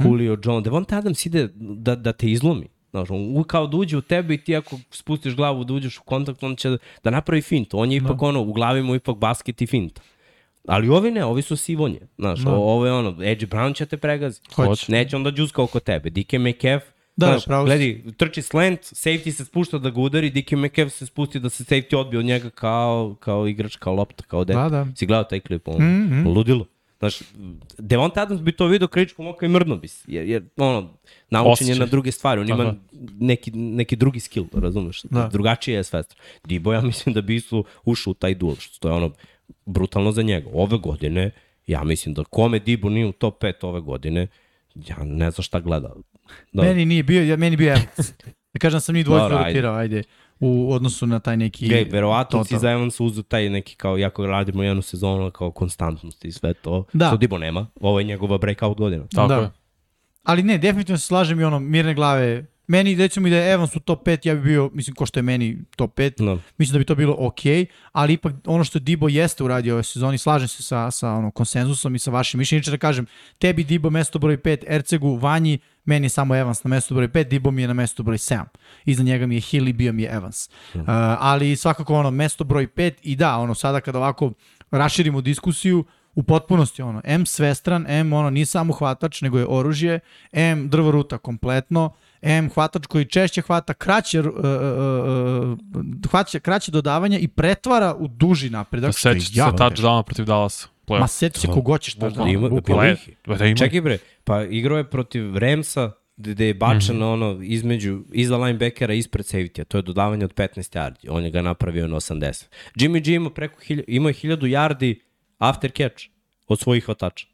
Julio 0.00 0.38
Jones, 0.44 0.64
Devonta 0.64 0.98
Adams 0.98 1.26
ide 1.26 1.48
da, 1.54 1.94
da 1.94 2.12
te 2.12 2.30
izlomi. 2.30 2.68
Znaš, 2.90 3.10
on 3.10 3.44
kao 3.44 3.66
da 3.66 3.76
uđe 3.76 3.96
u 3.96 4.00
tebe 4.00 4.34
i 4.34 4.38
ti 4.38 4.56
ako 4.56 4.78
spustiš 4.90 5.36
glavu 5.36 5.64
da 5.64 5.74
uđeš 5.74 5.98
u 5.98 6.02
kontakt, 6.02 6.42
on 6.42 6.56
će 6.56 6.70
da, 6.70 6.78
da 7.04 7.10
napravi 7.10 7.42
fint. 7.42 7.74
On 7.74 7.92
je 7.92 7.96
ipak 7.96 8.22
ono, 8.22 8.40
u 8.42 8.52
glavi 8.52 8.82
mu 8.82 8.94
ipak 8.94 9.16
basket 9.16 9.62
i 9.62 9.66
fint. 9.66 10.00
Ali 10.68 10.88
ovi 10.88 11.10
ne, 11.10 11.24
ovi 11.24 11.42
su 11.42 11.56
sivonje. 11.56 12.00
Znaš, 12.18 12.40
Da. 12.40 12.50
o, 12.50 12.54
ovo 12.54 12.86
je 12.86 12.92
ono, 12.92 13.22
Edge 13.22 13.46
Brown 13.46 13.74
će 13.74 13.86
te 13.86 13.96
pregazi. 13.96 14.40
Hoće. 14.54 14.92
Neće 14.92 15.16
onda 15.16 15.30
džuska 15.30 15.62
oko 15.62 15.80
tebe. 15.80 16.10
DK 16.10 16.32
Metcalf, 16.32 16.82
Da, 17.16 17.26
znaš, 17.26 17.44
pravo 17.44 17.64
gledi, 17.64 18.04
trči 18.16 18.42
slant, 18.42 18.80
safety 18.80 19.30
se 19.30 19.44
spušta 19.44 19.78
da 19.78 19.90
ga 19.90 20.00
udari, 20.00 20.30
DK 20.30 20.52
Metcalf 20.52 20.92
se 20.92 21.06
spusti 21.06 21.40
da 21.40 21.48
se 21.48 21.64
safety 21.64 21.96
odbije 21.96 22.18
od 22.18 22.24
njega 22.24 22.50
kao, 22.50 23.16
kao 23.20 23.46
igrač, 23.46 23.76
kao 23.76 23.94
lopta, 23.94 24.24
kao 24.24 24.44
dete. 24.44 24.58
Da, 24.58 24.68
da. 24.68 24.86
Si 24.96 25.06
gledao 25.06 25.24
taj 25.24 25.40
klip? 25.40 25.68
On, 25.68 25.82
Mm, 25.82 26.20
mm. 26.20 26.26
Ludilo. 26.28 26.66
Znaš, 26.98 27.18
Devonta 27.78 28.22
Adams 28.22 28.40
bi 28.40 28.52
to 28.52 28.66
vidio 28.66 28.88
kričkom 28.88 29.26
oka 29.26 29.46
i 29.46 29.48
mrdno 29.48 29.76
bi 29.76 29.88
se. 29.88 30.04
Jer, 30.08 30.28
jer 30.28 30.44
ono, 30.56 30.90
naučen 31.30 31.68
je 31.68 31.74
na 31.74 31.86
druge 31.86 32.12
stvari. 32.12 32.40
On 32.40 32.48
ima 32.48 32.62
Aha. 32.62 32.74
neki, 33.20 33.50
neki 33.50 33.96
drugi 33.96 34.20
skill, 34.20 34.46
razumeš? 34.52 35.02
Da. 35.02 35.28
Drugačije 35.32 35.76
je 35.76 35.84
svestra. 35.84 36.18
Dibo, 36.44 36.72
ja 36.72 36.80
mislim 36.90 37.14
da 37.14 37.20
bi 37.20 37.40
su 37.40 37.64
ušao 37.84 38.10
u 38.10 38.14
taj 38.14 38.34
duel, 38.34 38.56
što 38.56 38.88
je 38.88 38.94
ono 38.94 39.10
brutalno 39.66 40.12
za 40.12 40.22
njega. 40.22 40.50
Ove 40.52 40.78
godine, 40.78 41.30
ja 41.66 41.84
mislim 41.84 42.14
da 42.14 42.24
kome 42.24 42.58
Dibo 42.58 42.88
nije 42.88 43.06
u 43.06 43.12
top 43.12 43.42
5 43.42 43.52
ove 43.62 43.80
godine, 43.80 44.26
ja 44.74 44.96
ne 45.04 45.30
znam 45.30 45.42
šta 45.42 45.60
gleda. 45.60 45.94
Da. 46.52 46.62
Meni 46.62 46.84
nije 46.84 47.02
bio, 47.02 47.22
ja, 47.24 47.36
meni 47.36 47.56
bio 47.56 47.68
Evans. 47.72 48.12
Da 48.54 48.58
kažem 48.60 48.76
da 48.76 48.80
sam 48.80 48.94
ni 48.94 49.04
dvojku 49.04 49.22
Dobro, 49.22 49.36
ajde. 49.36 49.48
rotirao, 49.48 49.74
ajde. 49.74 50.02
U 50.40 50.72
odnosu 50.72 51.06
na 51.06 51.18
taj 51.18 51.36
neki... 51.36 51.68
Gej, 51.68 51.84
verovatno 51.84 52.44
si 52.44 52.58
za 52.58 52.70
Evans 52.70 53.00
uzeo 53.00 53.22
taj 53.22 53.48
neki 53.50 53.76
kao, 53.76 53.96
jako 53.96 54.26
radimo 54.26 54.62
jednu 54.62 54.82
sezonu 54.82 55.30
kao 55.30 55.50
konstantnost 55.50 56.24
i 56.24 56.32
sve 56.32 56.54
to. 56.54 56.84
Da. 56.92 57.06
Što 57.06 57.16
Dibo 57.16 57.38
nema. 57.38 57.66
Ovo 57.80 58.00
je 58.00 58.04
njegova 58.04 58.38
breakout 58.38 58.78
godina. 58.78 59.04
Tako 59.14 59.28
Da. 59.28 59.34
je. 59.34 59.50
Ali 60.22 60.42
ne, 60.42 60.58
definitivno 60.58 60.98
se 60.98 61.06
slažem 61.06 61.40
i 61.40 61.44
ono, 61.44 61.58
mirne 61.58 61.94
glave. 61.94 62.44
Meni, 62.68 62.94
recimo 62.94 63.26
i 63.26 63.30
da 63.30 63.36
je 63.36 63.52
Evans 63.52 63.76
u 63.76 63.80
top 63.80 64.06
5, 64.06 64.28
ja 64.28 64.34
bi 64.34 64.40
bio, 64.40 64.70
mislim, 64.74 64.94
ko 64.96 65.06
što 65.06 65.18
je 65.18 65.22
meni 65.22 65.58
top 65.76 65.98
5, 65.98 66.22
No. 66.24 66.38
mislim 66.58 66.72
da 66.72 66.78
bi 66.78 66.84
to 66.84 66.94
bilo 66.94 67.16
ok, 67.18 67.40
ali 67.92 68.12
ipak 68.12 68.34
ono 68.46 68.64
što 68.64 68.78
Dibo 68.78 69.08
jeste 69.08 69.44
uradio 69.44 69.74
ove 69.74 69.82
sezoni, 69.82 70.18
slažem 70.18 70.48
se 70.48 70.62
sa, 70.62 70.90
sa 70.90 71.10
ono, 71.10 71.30
konsenzusom 71.30 71.94
i 71.94 71.98
sa 71.98 72.10
vašim 72.10 72.38
mišljenjem. 72.38 72.70
Da 72.70 72.78
kažem, 72.78 73.06
tebi 73.38 73.64
Dibo 73.64 73.90
mesto 73.90 74.18
broj 74.18 74.36
5, 74.38 74.64
Ercegu, 74.66 75.16
Vanji, 75.16 75.58
meni 75.84 76.04
je 76.04 76.08
samo 76.10 76.36
Evans 76.36 76.64
na 76.64 76.68
mesto 76.68 76.94
broj 76.94 77.08
5, 77.08 77.24
Dibo 77.28 77.50
mi 77.50 77.62
je 77.62 77.68
na 77.68 77.74
mesto 77.74 78.02
broj 78.02 78.16
7. 78.16 78.44
Iza 78.84 79.02
njega 79.02 79.26
mi 79.26 79.34
je 79.34 79.40
Hill 79.40 79.68
i 79.68 79.72
bio 79.72 79.92
mi 79.92 80.02
je 80.02 80.10
Evans. 80.10 80.48
Uh, 80.74 80.82
ali 81.18 81.56
svakako 81.56 81.94
ono, 81.94 82.10
mesto 82.10 82.44
broj 82.44 82.66
5 82.66 82.92
i 83.02 83.16
da, 83.16 83.36
ono, 83.36 83.54
sada 83.54 83.80
kad 83.80 83.96
ovako 83.96 84.32
raširimo 84.70 85.20
diskusiju, 85.20 85.84
u 86.14 86.22
potpunosti 86.22 86.82
ono, 86.82 87.00
M 87.04 87.26
svestran, 87.26 87.86
M 87.88 88.12
ono, 88.12 88.30
nije 88.30 88.46
samo 88.46 88.72
hvatač, 88.72 89.22
nego 89.22 89.38
je 89.38 89.46
oružje, 89.48 90.00
M 90.32 90.68
drvo 90.68 90.90
ruta 90.90 91.18
kompletno, 91.18 91.90
M 92.22 92.50
hvatač 92.54 92.86
koji 92.86 93.04
češće 93.04 93.42
hvata 93.42 93.74
kraće, 93.74 94.20
uh, 94.20 94.26
uh, 94.26 94.34
uh, 94.34 95.58
hvaća, 96.10 96.38
kraće 96.38 96.72
dodavanja 96.72 97.18
i 97.18 97.28
pretvara 97.28 97.94
u 97.94 98.08
duži 98.08 98.50
napredak, 98.50 98.96
što 98.96 99.08
je 99.08 99.20
Sećaš 99.20 99.34
se 99.34 99.40
touchdowna 99.40 100.02
protiv 100.02 100.24
Dallasa. 100.24 100.68
Ma 100.88 100.96
Play. 100.96 101.06
seti 101.08 101.40
se 101.40 101.46
kogoćeš 101.46 101.94
da 101.94 102.10
Da, 102.10 102.22
ima, 102.22 102.48
bukvalno. 102.48 102.82
je. 102.82 102.96
Da, 103.26 103.46
ima. 103.46 103.56
Čekaj 103.56 103.80
bre, 103.80 103.98
pa 104.24 104.42
igrao 104.42 104.78
je 104.78 104.90
protiv 104.90 105.36
Remsa 105.36 105.90
gde 106.16 106.46
je 106.46 106.54
bačeno 106.54 106.98
mm 106.98 107.02
-hmm. 107.02 107.12
ono 107.12 107.42
između, 107.42 108.04
iza 108.12 108.36
linebackera 108.36 108.94
ispred 108.94 109.26
safety 109.26 109.64
to 109.64 109.78
je 109.78 109.82
dodavanje 109.82 110.24
od 110.24 110.34
15 110.34 110.76
yardi, 110.76 111.06
on 111.08 111.24
je 111.24 111.30
ga 111.30 111.42
napravio 111.42 111.86
na 111.86 111.96
80. 111.96 112.44
Jimmy 112.74 113.04
G 113.04 113.14
imao 113.14 113.30
preko 113.30 113.60
hilj, 113.60 113.84
imao 113.86 114.08
je 114.08 114.14
1000 114.14 114.36
yardi 114.36 115.00
after 115.38 115.70
catch 115.70 116.04
od 116.48 116.60
svojih 116.60 116.84
hvatača. 116.84 117.26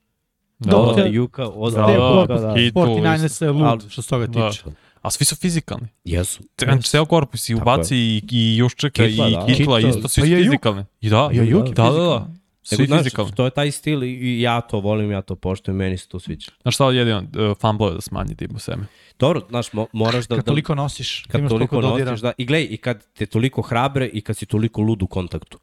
Dobro, 0.70 0.94
Da, 0.94 1.06
Juka, 1.06 1.48
od 1.48 1.72
Da, 1.72 1.80
da, 1.82 2.36
da. 2.39 2.55
49 2.55 3.28
se 3.28 3.51
lud 3.51 3.84
što 3.90 4.02
se 4.02 4.09
toga 4.09 4.26
Da. 4.26 4.51
tiče. 4.51 4.62
A 5.02 5.10
svi 5.10 5.24
su 5.24 5.36
fizikalni. 5.36 5.89
Jesu. 6.05 6.43
Znači, 6.62 6.89
ceo 6.89 7.05
korpus 7.06 7.48
i 7.48 7.55
ubaci 7.55 7.97
i, 7.97 8.22
i 8.30 8.56
Juščeka 8.56 9.06
Kitla, 9.06 9.28
i 9.28 9.32
da. 9.32 9.47
Kitla, 9.47 9.76
Kitla. 9.76 9.90
isto 9.90 10.09
svi 10.09 10.22
su 10.22 10.36
fizikalni. 10.36 10.84
I 11.01 11.10
da, 11.10 11.30
I 11.32 11.40
Ajuk 11.40 11.68
je 11.68 11.72
da, 11.74 11.82
da, 11.82 11.90
da. 12.02 12.28
Svi 12.62 12.76
Nego, 12.78 12.86
znaš, 12.86 13.01
fizikalni. 13.02 13.32
to 13.32 13.44
je 13.44 13.51
taj 13.51 13.70
stil 13.70 14.02
i, 14.02 14.40
ja 14.40 14.60
to 14.60 14.80
volim, 14.80 15.10
ja 15.10 15.22
to 15.22 15.36
poštujem, 15.36 15.76
meni 15.76 15.98
se 15.98 16.09
to 16.09 16.20
sviđa. 16.20 16.51
Znaš 16.62 16.74
šta 16.74 16.90
je 16.90 16.97
jedino, 16.98 17.18
uh, 17.18 17.56
fumble 17.60 17.89
je 17.89 17.94
da 17.94 18.01
smanji 18.01 18.34
Dibu 18.34 18.59
Seme. 18.59 18.84
Dobro, 19.18 19.43
znaš, 19.48 19.72
mo, 19.72 19.86
moraš 19.93 20.26
da... 20.26 20.34
Kad 20.36 20.44
da 20.44 20.48
toliko 20.51 20.74
nosiš, 20.74 21.24
kad 21.28 21.39
imaš 21.39 21.51
toliko 21.51 21.76
toliko 21.76 21.90
dodira. 21.90 22.10
nosiš, 22.10 22.22
da, 22.22 22.32
i 22.39 22.44
glej, 22.44 22.66
i 22.70 22.76
kad 22.76 23.05
te 23.12 23.26
toliko 23.26 23.62
hrabre 23.62 24.10
i 24.12 24.20
kad 24.20 24.36
si 24.36 24.47
toliko 24.47 24.82
lud 24.82 25.02
u 25.02 25.06
kontaktu. 25.06 25.59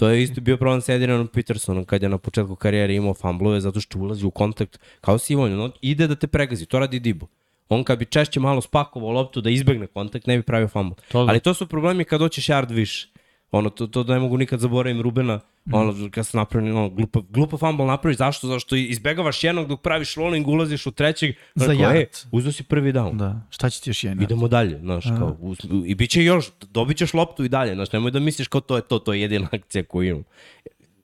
To 0.00 0.08
je 0.08 0.22
isto 0.22 0.40
bio 0.40 0.56
problem 0.56 0.80
sa 0.80 0.92
Adrianom 0.92 1.28
Petersonom 1.28 1.84
kad 1.84 2.02
je 2.02 2.08
na 2.08 2.18
početku 2.18 2.56
karijere 2.56 2.94
imao 2.94 3.14
fumblove 3.14 3.60
zato 3.60 3.80
što 3.80 3.98
ulazi 3.98 4.26
u 4.26 4.30
kontakt 4.30 4.78
kao 5.00 5.18
si 5.18 5.34
on, 5.34 5.72
ide 5.80 6.06
da 6.06 6.14
te 6.14 6.26
pregazi, 6.26 6.66
to 6.66 6.78
radi 6.78 7.00
Dibo. 7.00 7.26
On 7.68 7.84
kad 7.84 7.98
bi 7.98 8.04
češće 8.04 8.40
malo 8.40 8.60
spakovao 8.60 9.10
loptu 9.10 9.40
da 9.40 9.50
izbegne 9.50 9.86
kontakt, 9.86 10.26
ne 10.26 10.36
bi 10.36 10.42
pravio 10.42 10.68
fumble. 10.68 10.96
To 11.08 11.24
da. 11.24 11.30
Ali 11.30 11.40
to 11.40 11.54
su 11.54 11.66
problemi 11.66 12.04
kad 12.04 12.20
doćeš 12.20 12.46
yard 12.46 12.72
više. 12.72 13.08
Ono, 13.50 13.70
to, 13.70 13.86
to 13.86 14.02
da 14.02 14.14
ne 14.14 14.20
mogu 14.20 14.36
nikad 14.36 14.60
zaboravim 14.60 15.02
Rubena, 15.02 15.40
ono, 15.72 16.10
kad 16.10 16.26
se 16.26 16.36
napravi, 16.36 16.70
ono, 16.70 16.88
glupa, 16.88 17.20
glupa 17.28 17.56
fumble 17.56 17.86
napraviš, 17.86 18.16
zašto? 18.16 18.46
Zašto 18.46 18.76
izbegavaš 18.76 19.44
jednog 19.44 19.68
dok 19.68 19.82
praviš 19.82 20.14
rolling, 20.14 20.48
ulaziš 20.48 20.86
u 20.86 20.90
trećeg, 20.90 21.34
Za 21.54 21.66
rekao, 21.66 21.90
yard. 21.90 22.24
e, 22.24 22.28
uzeo 22.32 22.52
si 22.52 22.62
prvi 22.62 22.92
down. 22.92 23.16
Da, 23.16 23.46
šta 23.50 23.70
će 23.70 23.80
ti 23.80 23.90
još 23.90 24.04
jedan? 24.04 24.22
Idemo 24.22 24.48
dalje, 24.48 24.78
znaš, 24.78 25.04
kao, 25.18 25.36
uz, 25.40 25.58
i 25.86 25.94
bit 25.94 26.10
će 26.10 26.24
još, 26.24 26.50
dobit 26.70 26.96
ćeš 26.96 27.14
loptu 27.14 27.44
i 27.44 27.48
dalje, 27.48 27.74
znaš, 27.74 27.92
nemoj 27.92 28.10
da 28.10 28.20
misliš 28.20 28.48
kao 28.48 28.60
to 28.60 28.76
je 28.76 28.82
to, 28.82 28.98
to 28.98 29.12
je 29.12 29.20
jedina 29.20 29.48
akcija 29.52 29.84
koju 29.84 30.08
imam. 30.08 30.24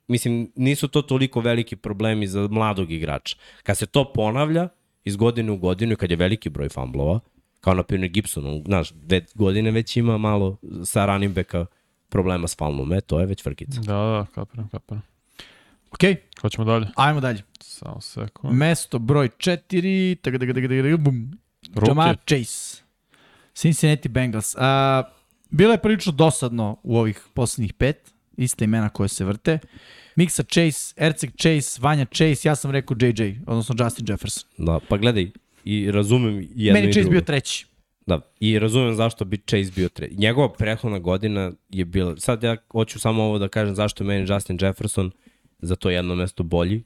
Mislim, 0.07 0.51
nisu 0.55 0.87
to 0.87 1.01
toliko 1.01 1.39
veliki 1.41 1.75
problemi 1.75 2.27
za 2.27 2.47
mladog 2.47 2.91
igrača. 2.91 3.37
Kad 3.63 3.77
se 3.77 3.85
to 3.85 4.13
ponavlja 4.13 4.67
iz 5.03 5.15
godine 5.15 5.51
u 5.51 5.57
godinu 5.57 5.95
kad 5.95 6.11
je 6.11 6.17
veliki 6.17 6.49
broj 6.49 6.69
famblova, 6.69 7.19
kao 7.61 7.73
na 7.73 7.83
primjer 7.83 8.11
Gibson, 8.11 8.45
on, 8.45 8.63
znaš, 8.65 8.91
dve 8.91 9.21
godine 9.35 9.71
već 9.71 9.97
ima 9.97 10.17
malo 10.17 10.57
sa 10.85 11.05
running 11.05 11.33
backa 11.33 11.65
problema 12.09 12.47
s 12.47 12.57
falmom, 12.57 12.93
e, 12.93 13.01
to 13.01 13.19
je 13.19 13.25
već 13.25 13.43
frkica. 13.43 13.81
Da, 13.81 13.93
da, 13.93 14.25
kapiram, 14.35 14.69
kapiram. 14.69 15.01
Okej, 15.91 16.15
Hoćemo 16.41 16.65
dalje. 16.65 16.87
ajmo 16.95 17.19
dalje. 17.19 17.43
Samo 17.59 18.01
sekund. 18.01 18.53
Mesto 18.57 18.99
broj 18.99 19.29
4, 19.37 20.15
tak, 20.21 20.33
tak, 20.33 20.41
tak, 20.41 20.55
tak, 20.55 20.69
tak, 20.69 20.99
bum. 20.99 21.31
Ruki. 21.75 21.89
Jamar 21.89 22.17
Chase. 22.27 22.81
Cincinnati 23.53 24.09
Bengals. 24.09 24.55
A, 24.57 25.03
bilo 25.49 25.71
je 25.71 25.77
prilično 25.77 26.11
dosadno 26.11 26.77
u 26.83 26.97
ovih 26.97 27.21
poslednjih 27.33 27.73
pet, 27.73 28.13
iste 28.37 28.65
imena 28.65 28.89
koje 28.89 29.09
se 29.09 29.25
vrte. 29.25 29.59
Miksa 30.15 30.43
Chase, 30.43 30.93
Erceg 30.97 31.29
Chase, 31.37 31.79
Vanja 31.81 32.05
Chase, 32.05 32.47
ja 32.47 32.55
sam 32.55 32.71
rekao 32.71 32.97
JJ, 32.99 33.35
odnosno 33.47 33.75
Justin 33.79 34.05
Jefferson. 34.09 34.49
Da, 34.57 34.79
pa 34.89 34.97
gledaj, 34.97 35.31
i 35.63 35.91
razumem 35.91 36.47
jedno 36.55 36.79
Meni 36.79 36.89
i 36.89 36.93
Chase 36.93 37.01
drugo. 37.01 37.11
bio 37.11 37.21
treći. 37.21 37.65
Da, 38.07 38.21
i 38.39 38.59
razumem 38.59 38.95
zašto 38.95 39.25
bi 39.25 39.37
Chase 39.37 39.71
bio 39.75 39.89
tre. 39.89 40.07
Njegova 40.11 40.53
prethodna 40.53 40.99
godina 40.99 41.51
je 41.69 41.85
bila, 41.85 42.17
sad 42.17 42.43
ja 42.43 42.57
hoću 42.71 42.99
samo 42.99 43.23
ovo 43.23 43.39
da 43.39 43.47
kažem 43.47 43.75
zašto 43.75 44.03
je 44.03 44.07
meni 44.07 44.25
Justin 44.29 44.57
Jefferson 44.61 45.11
za 45.59 45.75
to 45.75 45.89
jedno 45.89 46.15
mesto 46.15 46.43
bolji 46.43 46.83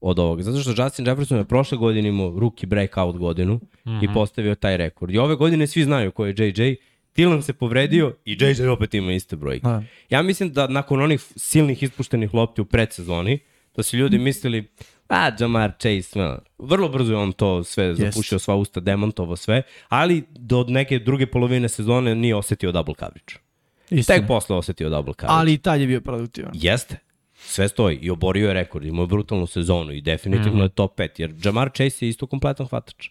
od 0.00 0.18
ovoga. 0.18 0.42
Zato 0.42 0.58
što 0.58 0.82
Justin 0.82 1.06
Jefferson 1.06 1.38
je 1.38 1.44
prošle 1.44 1.78
godine 1.78 2.08
imao 2.08 2.38
rookie 2.38 2.66
breakout 2.66 3.16
godinu 3.16 3.54
mm 3.54 3.90
-hmm. 3.90 4.04
i 4.04 4.14
postavio 4.14 4.54
taj 4.54 4.76
rekord. 4.76 5.14
I 5.14 5.18
ove 5.18 5.36
godine 5.36 5.66
svi 5.66 5.84
znaju 5.84 6.12
ko 6.12 6.26
je 6.26 6.34
JJ. 6.38 6.74
Dylan 7.16 7.42
se 7.42 7.52
povredio 7.52 8.14
i 8.24 8.32
JJ 8.40 8.66
opet 8.66 8.94
ima 8.94 9.12
iste 9.12 9.36
brojke. 9.36 9.62
Da. 9.66 9.82
Ja 10.10 10.22
mislim 10.22 10.52
da 10.52 10.66
nakon 10.66 11.02
onih 11.02 11.20
silnih 11.36 11.82
ispuštenih 11.82 12.34
lopti 12.34 12.60
u 12.60 12.64
predsezoni, 12.64 13.38
da 13.76 13.82
su 13.82 13.96
ljudi 13.96 14.18
mislili, 14.18 14.64
a, 15.08 15.30
Jamar 15.40 15.72
Chase, 15.78 16.18
no. 16.18 16.38
vrlo 16.58 16.88
brzo 16.88 17.12
je 17.12 17.18
on 17.18 17.32
to 17.32 17.64
sve 17.64 17.94
zapušio 17.94 18.38
sva 18.38 18.54
usta, 18.54 18.80
demontovo 18.80 19.36
sve, 19.36 19.62
ali 19.88 20.24
do 20.30 20.64
neke 20.68 20.98
druge 20.98 21.26
polovine 21.26 21.68
sezone 21.68 22.14
nije 22.14 22.36
osetio 22.36 22.72
double 22.72 22.94
coverage. 22.94 23.34
Istina. 23.90 24.18
Tek 24.18 24.28
posle 24.28 24.56
osetio 24.56 24.88
double 24.88 25.14
coverage. 25.14 25.40
Ali 25.40 25.52
i 25.52 25.58
tad 25.58 25.80
je 25.80 25.86
bio 25.86 26.00
produktivan. 26.00 26.52
Jeste. 26.54 26.96
Sve 27.34 27.68
stoji 27.68 27.96
i 27.96 28.10
oborio 28.10 28.48
je 28.48 28.54
rekord, 28.54 28.84
imao 28.84 29.02
je 29.02 29.06
brutalnu 29.06 29.46
sezonu 29.46 29.92
i 29.92 30.00
definitivno 30.00 30.58
mm 30.58 30.60
-hmm. 30.60 30.62
je 30.62 30.68
top 30.68 30.98
5, 30.98 31.08
jer 31.20 31.34
Jamar 31.44 31.70
Chase 31.76 32.06
je 32.06 32.08
isto 32.08 32.26
kompletan 32.26 32.66
hvatač. 32.66 33.08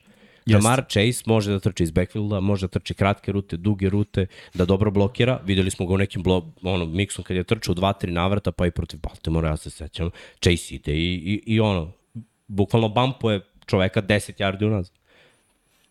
Jamar 0.48 0.84
Chase 0.90 1.24
može 1.26 1.52
da 1.52 1.60
trči 1.60 1.84
iz 1.84 1.92
backfielda, 1.92 2.40
može 2.40 2.68
da 2.68 2.80
trči 2.80 2.94
kratke 2.94 3.32
rute, 3.32 3.58
duge 3.58 3.90
rute, 3.90 4.26
da 4.54 4.66
dobro 4.66 4.92
blokira. 4.92 5.40
Videli 5.46 5.72
smo 5.72 5.86
ga 5.86 5.94
u 5.94 5.98
nekim 5.98 6.24
blo, 6.24 6.54
ono, 6.62 6.86
miksom 6.86 7.24
kad 7.24 7.38
je 7.38 7.44
trčao 7.44 7.76
dva, 7.76 7.94
tri 7.94 8.12
navrata, 8.12 8.52
pa 8.52 8.68
i 8.68 8.72
protiv 8.72 9.00
Baltimora, 9.00 9.50
ja 9.50 9.58
se 9.58 9.70
sećam. 9.70 10.10
Chase 10.40 10.76
ide 10.76 10.94
i, 10.94 11.14
i, 11.14 11.44
i 11.46 11.60
ono, 11.60 11.92
bukvalno 12.48 12.90
bumpuje 12.90 13.42
čoveka 13.66 14.02
10 14.02 14.42
yardi 14.42 14.66
unazad. 14.66 14.94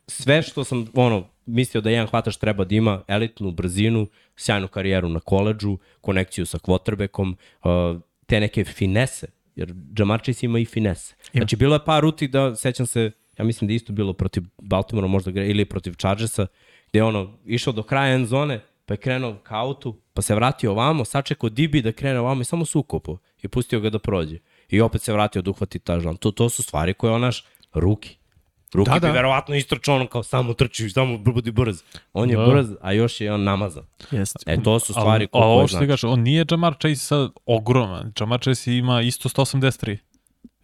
Sve 0.07 0.43
što 0.43 0.65
sam 0.65 0.87
ono, 0.95 1.29
mislio 1.47 1.81
da 1.81 1.91
jedan 1.91 2.07
hvatač 2.07 2.37
treba 2.37 2.65
da 2.65 2.75
ima, 2.75 3.03
elitnu 3.09 3.51
brzinu, 3.51 4.07
sjajnu 4.37 4.69
karijeru 4.69 5.09
na 5.09 5.21
koleđu, 5.21 5.79
konekciju 6.01 6.47
sa 6.47 6.59
quarterbackom, 6.59 7.37
uh, 7.65 8.01
te 8.27 8.41
neke 8.41 8.65
finese, 8.65 9.27
jer 9.57 9.75
Jamar 9.99 10.23
Chase 10.23 10.47
ima 10.47 10.59
i 10.59 10.65
finese. 10.65 11.15
Znači, 11.33 11.57
bilo 11.57 11.75
je 11.75 11.85
par 11.85 12.03
ruti 12.03 12.29
da, 12.29 12.55
sećam 12.55 12.87
se, 12.87 13.11
ja 13.39 13.45
mislim 13.45 13.69
da 13.69 13.73
je 13.73 13.77
isto 13.77 13.93
bilo 13.93 14.13
protiv 14.13 14.43
Baltimora 14.63 15.07
možda 15.07 15.31
gre, 15.31 15.47
ili 15.47 15.65
protiv 15.65 15.95
Chargersa, 15.95 16.47
gde 16.89 16.99
je 16.99 17.05
ono 17.05 17.33
išao 17.47 17.73
do 17.73 17.83
kraja 17.83 18.15
end 18.15 18.27
zone, 18.27 18.61
pa 18.87 18.95
je 18.95 18.99
krenuo 18.99 19.35
ka 19.43 19.59
autu, 19.61 19.97
pa 20.15 20.23
se 20.23 20.35
vratio 20.35 20.71
ovamo, 20.71 21.05
sačekao 21.05 21.49
Dibi 21.49 21.83
da 21.83 21.93
krene 21.93 22.21
ovamo 22.21 22.41
i 22.41 22.45
samo 22.45 22.65
sukopo 22.65 23.19
i 23.43 23.49
pustio 23.49 23.81
ga 23.81 23.91
da 23.91 23.99
prođe. 23.99 24.39
I 24.69 24.81
opet 24.81 25.03
se 25.03 25.13
vratio 25.13 25.43
da 25.43 25.51
uhvati 25.51 25.79
ta 25.79 26.01
žan. 26.01 26.17
To, 26.17 26.31
to 26.31 26.49
su 26.49 26.63
stvari 26.63 26.95
koje 26.95 27.13
onaš 27.13 27.45
ruki. 27.75 28.17
Ruki 28.75 28.91
Da, 28.91 28.95
da, 28.95 29.01
da. 29.01 29.07
bi 29.07 29.13
verovatno 29.13 29.55
istračao 29.55 29.95
ono 29.95 30.07
kao 30.07 30.23
samo 30.23 30.55
trči, 30.55 30.91
samo 30.91 31.19
budi 31.19 31.51
brz. 31.51 31.83
On 32.13 32.31
je 32.31 32.37
Da. 32.37 32.47
brz, 32.47 32.71
a 32.81 32.93
još 32.93 33.21
je 33.21 33.33
on 33.33 33.45
namazan. 33.45 33.85
Jeste. 34.11 34.39
E, 34.47 34.63
to 34.63 34.81
su 34.81 34.93
stvari 34.93 35.27
koje, 35.27 35.43
a 35.43 35.47
ovo 35.47 35.69
što 35.69 35.79
ti 35.79 35.79
znači. 35.79 35.89
kažeš, 35.89 36.05
on 36.05 36.21
nije 36.21 36.45
Jamar 36.51 36.75
Chase 36.81 36.97
sad 36.97 37.31
ogroman. 37.47 38.13
Jamar 38.21 38.41
Chase 38.41 38.77
ima 38.77 39.03
isto 39.03 39.29
183. 39.29 39.99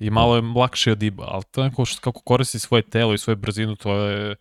I 0.02 0.10
malo 0.10 0.36
je 0.36 0.42
lakši 0.56 0.90
od 0.90 1.02
Iba, 1.02 1.24
ali 1.28 1.44
neko 1.56 1.84
što, 1.84 2.00
kako 2.00 2.20
koristi 2.20 2.58
svoje 2.58 2.82
telo 2.82 3.14
i 3.14 3.18
svoju 3.18 3.36
brzinu, 3.36 3.76
to 3.76 3.94
je 3.94 4.36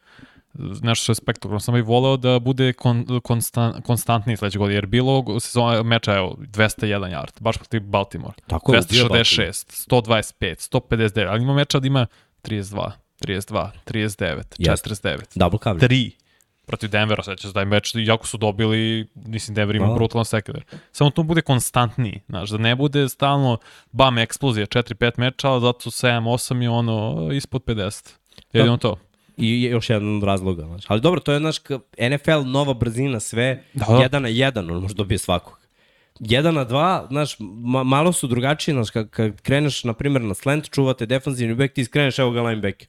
nešto 0.54 1.04
što 1.04 1.12
je 1.12 1.16
spektakularno. 1.16 1.60
Sam 1.60 1.74
bih 1.74 1.86
voleo 1.86 2.18
da 2.18 2.40
bude 2.40 2.74
kon, 2.74 3.20
konstan, 3.24 3.82
konstantniji 3.82 4.38
sledeće 4.38 4.60
godine, 4.60 4.78
jer 4.78 4.86
bilo 4.86 5.40
sezona 5.40 5.84
meča, 5.84 6.16
evo, 6.18 6.36
201 6.40 7.00
yard, 7.12 7.32
baš 7.40 7.58
protiv 7.58 7.82
Baltimore. 7.82 8.34
Tako 8.48 8.74
je, 8.74 8.82
bio 8.90 9.06
266, 9.06 9.88
125, 9.90 10.72
159, 10.72 11.28
ali 11.30 11.44
ima 11.44 11.54
meča 11.54 11.80
da 11.80 11.88
ima 11.88 12.08
32, 12.44 12.92
32, 13.26 13.70
39, 13.86 14.44
Jeste. 14.58 14.90
49. 14.90 15.18
Double 15.36 15.60
coverage. 15.64 15.96
3 15.96 16.12
protiv 16.66 16.90
Denvera, 16.90 17.24
seća 17.24 17.48
se 17.48 17.54
da 17.54 17.60
je 17.60 17.66
meč, 17.66 17.92
jako 17.96 18.28
su 18.28 18.38
dobili, 18.38 19.08
mislim 19.16 19.56
Denver 19.56 19.76
ima 19.76 19.88
Da. 19.88 19.94
brutalan 19.94 20.26
sekundar. 20.26 20.64
Samo 20.92 21.10
to 21.10 21.24
bude 21.24 21.42
konstantniji, 21.42 22.22
znaš, 22.30 22.50
da 22.50 22.58
ne 22.58 22.76
bude 22.76 23.10
stalno 23.10 23.58
bam 23.92 24.18
eksplozija, 24.18 24.66
4-5 24.66 25.12
meča, 25.18 25.50
ali 25.50 25.62
zato 25.62 25.90
7-8 25.90 26.62
je 26.62 26.70
ono 26.70 27.30
ispod 27.34 27.64
50. 27.64 28.10
Jedino 28.54 28.78
to. 28.78 28.98
I 29.38 29.62
još 29.64 29.90
jedan 29.90 30.18
od 30.18 30.24
razloga. 30.24 30.66
Znači. 30.66 30.86
Ali 30.90 31.02
dobro, 31.02 31.20
to 31.20 31.32
je 31.34 31.40
naš 31.40 31.58
NFL, 32.12 32.42
nova 32.46 32.74
brzina, 32.74 33.20
sve, 33.20 33.64
Da. 33.74 33.86
da. 33.86 33.98
jedan 34.02 34.22
na 34.22 34.28
jedan, 34.30 34.72
on 34.72 34.82
može 34.82 34.94
dobije 34.96 35.18
svakog. 35.18 35.60
Jedan 36.20 36.56
na 36.56 36.64
dva, 36.64 37.08
znaš, 37.10 37.36
ma, 37.40 37.84
malo 37.84 38.14
su 38.14 38.28
drugačiji, 38.28 38.74
znaš, 38.74 38.90
kad, 38.90 39.10
kad 39.10 39.42
kreneš, 39.42 39.84
na 39.84 39.94
primjer, 39.94 40.22
na 40.22 40.34
slant, 40.34 40.70
čuvate 40.70 41.06
defanzivni 41.06 41.56
back, 41.56 41.74
ti 41.74 41.86
skreneš, 41.86 42.20
evo 42.20 42.32
ga 42.32 42.42
linebacker. 42.42 42.88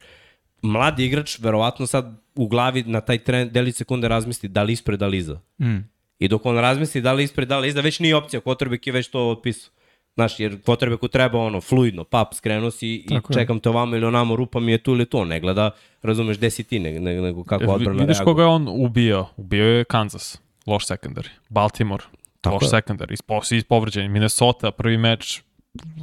Mladi 0.62 1.04
igrač, 1.04 1.38
verovatno 1.38 1.86
sad 1.86 2.22
u 2.34 2.48
glavi 2.48 2.84
na 2.86 3.00
taj 3.00 3.18
tren, 3.18 3.50
deli 3.50 3.72
sekunde 3.72 4.08
razmisli 4.08 4.48
da 4.48 4.62
li 4.62 4.72
ispred, 4.72 5.00
da 5.00 5.06
li 5.06 5.18
iza. 5.18 5.40
Mm. 5.60 5.78
I 6.18 6.28
dok 6.28 6.46
on 6.46 6.58
razmisli 6.58 7.00
da 7.00 7.12
li 7.12 7.24
ispred, 7.24 7.48
da 7.48 7.58
li 7.58 7.68
iza, 7.68 7.80
već 7.80 8.00
nije 8.00 8.16
opcija, 8.16 8.40
quarterback 8.40 8.86
je 8.86 8.92
već 8.92 9.08
to 9.08 9.30
otpisao. 9.30 9.72
Znaš, 10.14 10.40
jer 10.40 10.58
quarterbacku 10.60 11.08
treba 11.08 11.38
ono, 11.38 11.60
fluidno, 11.60 12.04
pap, 12.04 12.34
skrenuo 12.34 12.70
si 12.70 12.94
i 12.94 13.06
Tako 13.08 13.32
je. 13.32 13.34
čekam 13.34 13.60
te 13.60 13.68
ovamo 13.68 13.96
ili 13.96 14.06
onamo, 14.06 14.36
rupa 14.36 14.60
mi 14.60 14.72
je 14.72 14.78
tu 14.78 14.92
ili 14.92 15.06
to, 15.06 15.24
ne 15.24 15.40
gleda, 15.40 15.70
razumeš, 16.02 16.36
gde 16.36 16.50
si 16.50 16.64
ti, 16.64 16.78
nego, 16.78 17.00
nego, 17.00 17.22
nego 17.22 17.44
kako 17.44 17.64
odbrana 17.64 18.00
Vidiš 18.00 18.16
reaguje. 18.16 18.24
koga 18.24 18.42
je 18.42 18.48
on 18.48 18.68
ubio? 18.68 19.26
Ubio 19.36 19.64
je 19.64 19.84
Kansas, 19.84 20.38
loš 20.66 20.86
secondary. 20.86 21.28
Baltimore, 21.48 22.04
Tako 22.40 22.54
loš 22.54 22.64
secondary. 22.64 23.12
Ispo, 23.12 23.42
svi. 23.42 23.62
Minnesota, 24.08 24.70
prvi 24.70 24.98
meč, 24.98 25.42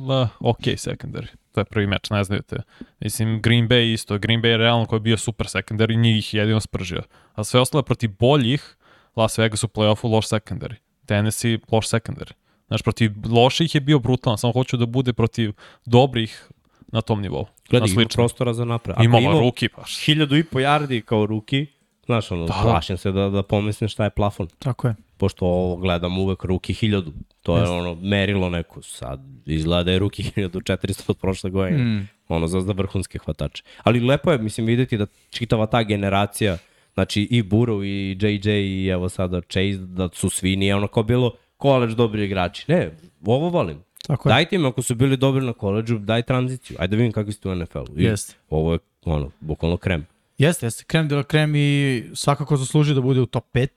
la, 0.07 0.29
ok 0.39 0.61
secondary. 0.77 1.27
To 1.51 1.61
je 1.61 1.65
prvi 1.65 1.87
meč, 1.87 2.09
ne 2.09 2.23
znaju 2.23 2.41
te. 2.41 2.57
Mislim, 2.99 3.41
Green 3.41 3.67
Bay 3.67 3.93
isto. 3.93 4.17
Green 4.17 4.41
Bay 4.41 4.47
je 4.47 4.57
realno 4.57 4.85
koji 4.85 4.97
je 4.97 5.01
bio 5.01 5.17
super 5.17 5.47
secondary, 5.47 5.97
njih 5.97 6.33
jedino 6.33 6.59
spržio. 6.59 7.01
A 7.33 7.43
sve 7.43 7.59
ostale 7.59 7.83
protiv 7.83 8.09
boljih, 8.19 8.75
Las 9.15 9.37
Vegas 9.37 9.63
u 9.63 9.67
play-offu 9.67 10.11
loš 10.11 10.27
secondary. 10.27 10.75
Tennessee 11.05 11.59
loš 11.71 11.87
secondary. 11.89 12.31
Znaš, 12.67 12.81
protiv 12.81 13.11
loših 13.25 13.75
je 13.75 13.81
bio 13.81 13.99
brutalan, 13.99 14.37
samo 14.37 14.53
hoću 14.53 14.77
da 14.77 14.85
bude 14.85 15.13
protiv 15.13 15.53
dobrih 15.85 16.49
na 16.87 17.01
tom 17.01 17.21
nivou. 17.21 17.47
Gledaj, 17.69 17.89
ima 17.89 18.05
prostora 18.13 18.53
za 18.53 18.65
napred. 18.65 18.93
Ako 18.93 19.03
Imamo 19.03 19.31
ima 19.31 19.39
ruki, 19.39 19.69
paš. 19.69 19.99
hiljadu 20.05 20.37
i 20.37 20.43
po 20.43 20.59
yardi 20.59 21.01
kao 21.01 21.25
ruki, 21.25 21.67
znaš, 22.09 22.31
ono, 22.31 22.45
Da. 22.45 22.53
da. 22.53 22.61
plašim 22.63 22.97
se 22.97 23.11
da, 23.11 23.29
da 23.29 23.43
pomislim 23.43 23.87
šta 23.87 24.03
je 24.03 24.09
plafon. 24.09 24.47
Tako 24.59 24.87
je. 24.87 24.95
Pošto 25.17 25.45
ovo 25.45 25.75
gledam 25.75 26.17
uvek 26.17 26.43
ruki 26.43 26.73
hiljadu. 26.73 27.13
To 27.43 27.57
je 27.57 27.69
ono, 27.69 27.95
merilo 28.01 28.49
neko. 28.49 28.81
Sad 28.81 29.19
izgleda 29.45 29.83
da 29.83 29.91
je 29.91 29.99
ruki 29.99 30.23
1400 30.23 31.03
od 31.07 31.17
prošle 31.17 31.49
godine. 31.49 31.83
Mm. 31.83 32.07
Ono, 32.27 32.47
za, 32.47 32.61
za 32.61 32.71
vrhunske 32.73 33.19
hvatače. 33.19 33.63
Ali 33.83 33.99
lepo 33.99 34.31
je, 34.31 34.37
mislim, 34.37 34.67
videti 34.67 34.97
da 34.97 35.05
čitava 35.29 35.65
ta 35.65 35.83
generacija, 35.83 36.57
znači 36.93 37.21
i 37.21 37.43
Burrow 37.43 37.85
i 37.85 38.17
JJ 38.21 38.49
i 38.51 38.87
evo 38.87 39.09
sada 39.09 39.41
Chase, 39.41 39.77
da 39.77 40.09
su 40.13 40.29
svi 40.29 40.55
nije 40.55 40.75
ono 40.75 40.87
kao 40.87 41.03
bilo 41.03 41.33
koleđ 41.57 41.93
dobri 41.93 42.25
igrači. 42.25 42.65
Ne, 42.67 42.91
ovo 43.25 43.49
volim. 43.49 43.77
Tako 44.07 44.29
je. 44.29 44.33
Dajte 44.33 44.55
im, 44.55 44.65
ako 44.65 44.81
su 44.81 44.95
bili 44.95 45.17
dobri 45.17 45.45
na 45.45 45.53
koleđu, 45.53 45.97
daj 45.97 46.23
tranziciju. 46.23 46.77
Ajde 46.79 46.95
da 46.95 46.97
vidim 46.97 47.11
kakvi 47.11 47.33
ste 47.33 47.49
u 47.49 47.55
NFL-u. 47.55 47.99
Jeste. 47.99 48.35
Ovo 48.49 48.73
je, 48.73 48.79
ono, 49.05 49.31
bukvalno 49.39 49.77
krem. 49.77 50.05
Jeste, 50.39 50.65
jeste. 50.65 50.83
Krem 50.83 51.07
de 51.07 51.15
la 51.15 51.23
krem 51.23 51.55
i 51.55 52.03
svakako 52.13 52.57
zasluži 52.57 52.93
da 52.93 53.01
bude 53.01 53.21
u 53.21 53.25
top 53.25 53.45
5. 53.53 53.67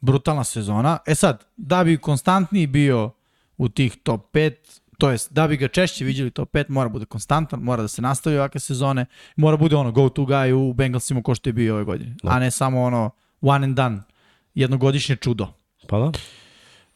Brutalna 0.00 0.44
sezona. 0.44 0.98
E 1.06 1.14
sad, 1.14 1.44
da 1.56 1.84
bi 1.84 1.96
konstantniji 1.96 2.66
bio 2.66 3.10
u 3.56 3.68
tih 3.68 3.96
top 4.02 4.34
5, 4.34 4.52
To 5.00 5.10
jest, 5.10 5.32
da 5.32 5.48
bi 5.48 5.56
ga 5.56 5.68
češće 5.68 6.04
viđali 6.04 6.30
top 6.30 6.50
5, 6.52 6.64
mora 6.68 6.88
bude 6.88 7.04
konstantan, 7.04 7.60
mora 7.62 7.82
da 7.82 7.88
se 7.88 8.02
nastavi 8.02 8.36
ovakve 8.36 8.60
sezone, 8.60 9.06
mora 9.36 9.56
bude 9.56 9.76
ono 9.76 9.92
go 9.92 10.08
to 10.08 10.22
guy 10.22 10.52
u 10.52 10.72
Bengalsima 10.72 11.22
ko 11.22 11.34
što 11.34 11.48
je 11.48 11.52
bio 11.52 11.74
ove 11.74 11.84
godine, 11.84 12.16
Da. 12.22 12.30
a 12.30 12.38
ne 12.38 12.50
samo 12.50 12.82
ono 12.82 13.10
one 13.40 13.64
and 13.64 13.76
done, 13.76 13.98
jednogodišnje 14.54 15.16
čudo. 15.16 15.48
Pa 15.88 15.98
da. 15.98 16.12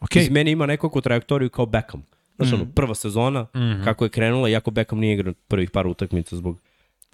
Ok, 0.00 0.16
Iz 0.16 0.30
meni 0.30 0.50
ima 0.50 0.66
nekakvu 0.66 1.00
trajektoriju 1.00 1.50
kao 1.50 1.66
Beckham. 1.66 2.02
Znaš, 2.36 2.50
Mm. 2.50 2.54
ono, 2.54 2.66
prva 2.74 2.94
sezona, 2.94 3.42
mm. 3.42 3.58
-hmm. 3.58 3.84
kako 3.84 4.04
je 4.04 4.08
krenula, 4.08 4.48
iako 4.48 4.70
Beckham 4.70 4.98
nije 4.98 5.14
igrao 5.14 5.34
prvih 5.48 5.70
par 5.70 5.86
utakmica 5.86 6.36
zbog 6.36 6.60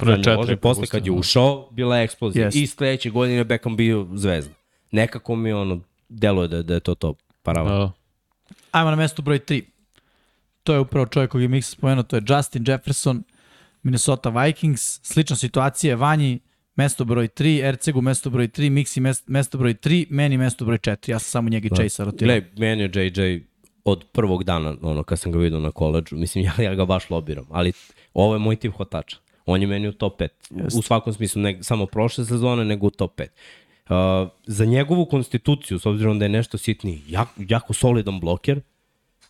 Prve 0.00 0.16
četiri 0.16 0.36
lože, 0.36 0.56
posle 0.56 0.86
kad 0.86 1.06
je 1.06 1.12
da. 1.12 1.18
ušao, 1.18 1.68
bila 1.70 1.96
je 1.98 2.04
eksplozija. 2.04 2.44
Jest. 2.44 2.56
I 2.56 2.66
sledeće 2.66 3.10
godine 3.10 3.44
Beckham 3.44 3.76
bio 3.76 4.06
zvezda. 4.14 4.54
Nekako 4.90 5.36
mi 5.36 5.52
ono, 5.52 5.80
deluje 6.08 6.48
da, 6.48 6.62
da 6.62 6.74
je 6.74 6.80
to 6.80 6.94
to 6.94 7.14
parava. 7.42 7.70
Da. 7.70 7.92
ajmo 8.70 8.90
na 8.90 8.96
mesto 8.96 9.22
broj 9.22 9.38
3. 9.38 9.62
To 10.62 10.72
je 10.72 10.80
upravo 10.80 11.06
čovjek 11.06 11.30
kog 11.30 11.42
je 11.42 11.48
Miksa 11.48 11.70
spomenuo, 11.70 12.02
to 12.02 12.16
je 12.16 12.22
Justin 12.28 12.64
Jefferson, 12.68 13.22
Minnesota 13.82 14.28
Vikings, 14.30 15.00
slična 15.02 15.36
situacija, 15.36 15.96
Vanji 15.96 16.38
mesto 16.76 17.04
broj 17.04 17.28
3, 17.28 17.64
Ercegu 17.64 18.00
mesto 18.00 18.30
broj 18.30 18.48
3, 18.48 18.70
Miksi 18.70 19.00
mes- 19.00 19.22
mesto 19.26 19.58
broj 19.58 19.74
3, 19.74 20.06
meni 20.10 20.36
mesto 20.38 20.64
broj 20.64 20.78
4. 20.78 21.10
Ja 21.10 21.18
sam 21.18 21.30
samo 21.30 21.48
njega 21.48 21.68
i 21.72 21.76
Chase 21.76 22.04
rotirao. 22.04 22.26
Gle, 22.40 22.50
meni 22.56 22.82
je 22.82 22.90
JJ 23.06 23.40
od 23.84 24.04
prvog 24.12 24.44
dana, 24.44 24.76
ono, 24.82 25.02
kad 25.02 25.18
sam 25.18 25.32
ga 25.32 25.38
vidio 25.38 25.60
na 25.60 25.70
koleđu, 25.70 26.16
mislim, 26.16 26.44
ja, 26.44 26.52
ja 26.68 26.74
ga 26.74 26.84
baš 26.84 27.10
lobiram, 27.10 27.46
ali 27.50 27.72
ovo 28.14 28.34
je 28.34 28.38
moj 28.38 28.56
tip 28.56 28.72
hvatača. 28.76 29.16
On 29.52 29.60
je 29.60 29.66
meni 29.66 29.88
u 29.88 29.92
top 29.92 30.20
5. 30.20 30.28
Jeste. 30.50 30.78
U 30.78 30.82
svakom 30.82 31.12
smislu, 31.12 31.42
ne 31.42 31.62
samo 31.62 31.86
prošle 31.86 32.24
sezone, 32.24 32.64
nego 32.64 32.86
u 32.86 32.90
top 32.90 33.20
5. 33.20 33.26
Uh, 33.90 34.28
za 34.46 34.64
njegovu 34.64 35.06
konstituciju, 35.06 35.78
s 35.78 35.86
obzirom 35.86 36.18
da 36.18 36.24
je 36.24 36.28
nešto 36.28 36.58
sitniji, 36.58 37.02
jako, 37.08 37.32
jako 37.48 37.72
solidan 37.72 38.20
bloker, 38.20 38.60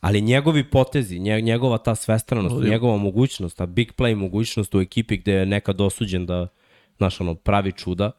ali 0.01 0.21
njegovi 0.21 0.71
potezi, 0.71 1.19
nje, 1.19 1.41
njegova 1.41 1.79
ta 1.79 1.95
svestranost, 1.95 2.55
Ludio. 2.55 2.71
njegova 2.71 2.97
mogućnost, 2.97 3.57
ta 3.57 3.67
big 3.67 3.93
play 3.93 4.15
mogućnost 4.15 4.75
u 4.75 4.81
ekipi 4.81 5.17
gde 5.17 5.33
je 5.33 5.47
nekad 5.47 5.81
osuđen 5.81 6.27
da, 6.27 6.49
znaš, 6.97 7.21
ono, 7.21 7.35
pravi 7.35 7.73
čuda, 7.73 8.11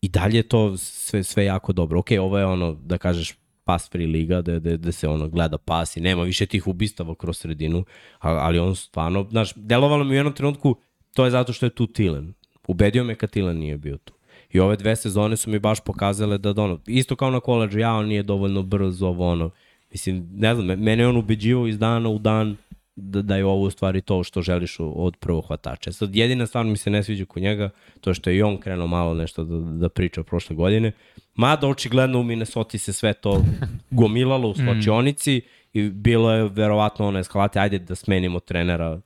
i 0.00 0.08
dalje 0.08 0.36
je 0.36 0.42
to 0.42 0.76
sve, 0.76 1.24
sve 1.24 1.44
jako 1.44 1.72
dobro. 1.72 1.98
Ok, 1.98 2.08
ovo 2.20 2.38
je 2.38 2.46
ono, 2.46 2.72
da 2.72 2.98
kažeš, 2.98 3.34
pass 3.70 3.90
free 3.90 4.06
liga, 4.06 4.42
da, 4.42 4.58
da, 4.58 4.76
da 4.76 4.92
se 4.92 5.08
ono 5.08 5.28
gleda 5.28 5.58
pas 5.58 5.96
i 5.96 6.00
nema 6.00 6.22
više 6.22 6.46
tih 6.46 6.66
ubistava 6.66 7.14
kroz 7.14 7.38
sredinu, 7.38 7.84
ali 8.18 8.58
on 8.58 8.76
stvarno, 8.76 9.26
znaš, 9.30 9.52
delovalo 9.54 10.04
mi 10.04 10.10
u 10.10 10.14
jednom 10.14 10.34
trenutku, 10.34 10.76
to 11.14 11.24
je 11.24 11.30
zato 11.30 11.52
što 11.52 11.66
je 11.66 11.70
tu 11.70 11.86
Tilen. 11.86 12.32
Ubedio 12.68 13.04
me 13.04 13.14
kad 13.14 13.30
Tilen 13.30 13.58
nije 13.58 13.78
bio 13.78 13.96
tu. 13.96 14.12
I 14.52 14.60
ove 14.60 14.76
dve 14.76 14.96
sezone 14.96 15.36
su 15.36 15.50
mi 15.50 15.58
baš 15.58 15.80
pokazale 15.80 16.38
da, 16.38 16.52
da 16.52 16.62
ono, 16.62 16.78
isto 16.86 17.16
kao 17.16 17.30
na 17.30 17.40
koleđu, 17.40 17.78
ja, 17.78 17.92
on 17.94 18.06
nije 18.06 18.22
dovoljno 18.22 18.62
brzo, 18.62 19.06
ovo 19.06 19.28
ono, 19.28 19.50
mislim, 19.90 20.28
ne 20.32 20.54
znam, 20.54 20.66
me- 20.66 20.76
mene 20.76 21.02
je 21.02 21.08
on 21.08 21.16
ubeđivao 21.16 21.66
iz 21.68 21.78
dana 21.78 22.08
u 22.08 22.18
dan 22.18 22.56
da, 23.00 23.22
da 23.22 23.36
je 23.36 23.44
ovo 23.44 23.62
u 23.62 23.70
stvari 23.70 24.00
to 24.00 24.22
što 24.24 24.42
želiš 24.42 24.76
od 24.80 25.16
prvog 25.16 25.46
hvatača. 25.46 25.92
Sad, 25.92 26.16
jedina 26.16 26.46
stvar 26.46 26.64
mi 26.64 26.76
se 26.76 26.90
ne 26.90 27.02
sviđa 27.02 27.24
kod 27.24 27.42
njega, 27.42 27.70
to 28.00 28.10
je 28.10 28.14
što 28.14 28.30
je 28.30 28.36
i 28.36 28.42
on 28.42 28.56
krenuo 28.58 28.86
malo 28.86 29.14
nešto 29.14 29.44
da, 29.44 29.56
da 29.78 29.88
priča 29.88 30.22
prošle 30.22 30.56
godine. 30.56 30.92
Mada 31.34 31.68
očigledno 31.68 32.20
u 32.20 32.22
Minnesota 32.22 32.78
se 32.78 32.92
sve 32.92 33.12
to 33.12 33.44
gomilalo 33.90 34.48
u 34.48 34.54
slačionici 34.54 35.40
i 35.72 35.82
bilo 35.90 36.32
je 36.32 36.48
verovatno 36.48 37.06
ona 37.08 37.18
eskalate, 37.18 37.58
ajde 37.60 37.78
da 37.78 37.94
smenimo 37.94 38.40
trenera. 38.40 39.00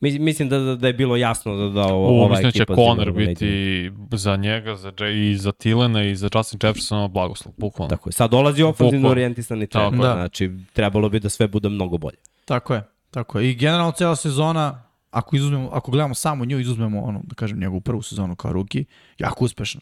Mis- 0.00 0.18
Mislim 0.18 0.48
da, 0.48 0.58
da, 0.58 0.76
da 0.76 0.86
je 0.86 0.92
bilo 0.92 1.16
jasno 1.16 1.56
da, 1.56 1.68
da 1.68 1.86
ovo, 1.86 2.12
U, 2.12 2.16
ova 2.16 2.28
mislim 2.28 2.44
da 2.44 2.50
će 2.50 2.62
ekipa 2.62 2.94
neće. 2.94 3.12
biti 3.12 3.90
za 4.12 4.36
njega, 4.36 4.76
za 4.76 4.92
Jay, 4.92 5.30
i 5.30 5.36
za 5.36 5.52
Tilena 5.52 6.04
i 6.04 6.16
za 6.16 6.28
Justin 6.34 6.58
Jeffersona 6.62 7.08
blagoslov, 7.08 7.54
bukvalno. 7.56 7.90
Tako 7.90 8.08
je. 8.08 8.12
Sad 8.12 8.30
dolazi 8.30 8.62
ofenzivno 8.62 9.08
orijentisani 9.08 9.66
trener. 9.66 10.00
Da. 10.00 10.12
Znači, 10.12 10.50
trebalo 10.72 11.08
bi 11.08 11.20
da 11.20 11.28
sve 11.28 11.48
bude 11.48 11.68
mnogo 11.68 11.98
bolje. 11.98 12.16
Tako 12.44 12.74
je, 12.74 12.82
tako 13.16 13.38
je. 13.40 13.50
I 13.50 13.54
generalno 13.54 13.92
cela 13.92 14.16
sezona, 14.16 14.82
ako, 15.10 15.36
izuzmemo, 15.36 15.70
ako 15.72 15.90
gledamo 15.90 16.14
samo 16.14 16.44
nju, 16.44 16.58
izuzmemo 16.60 17.00
ono, 17.02 17.20
da 17.24 17.34
kažem, 17.34 17.58
njegovu 17.58 17.80
prvu 17.80 18.02
sezonu 18.02 18.36
kao 18.36 18.52
ruki, 18.52 18.84
jako 19.18 19.44
uspešno. 19.44 19.80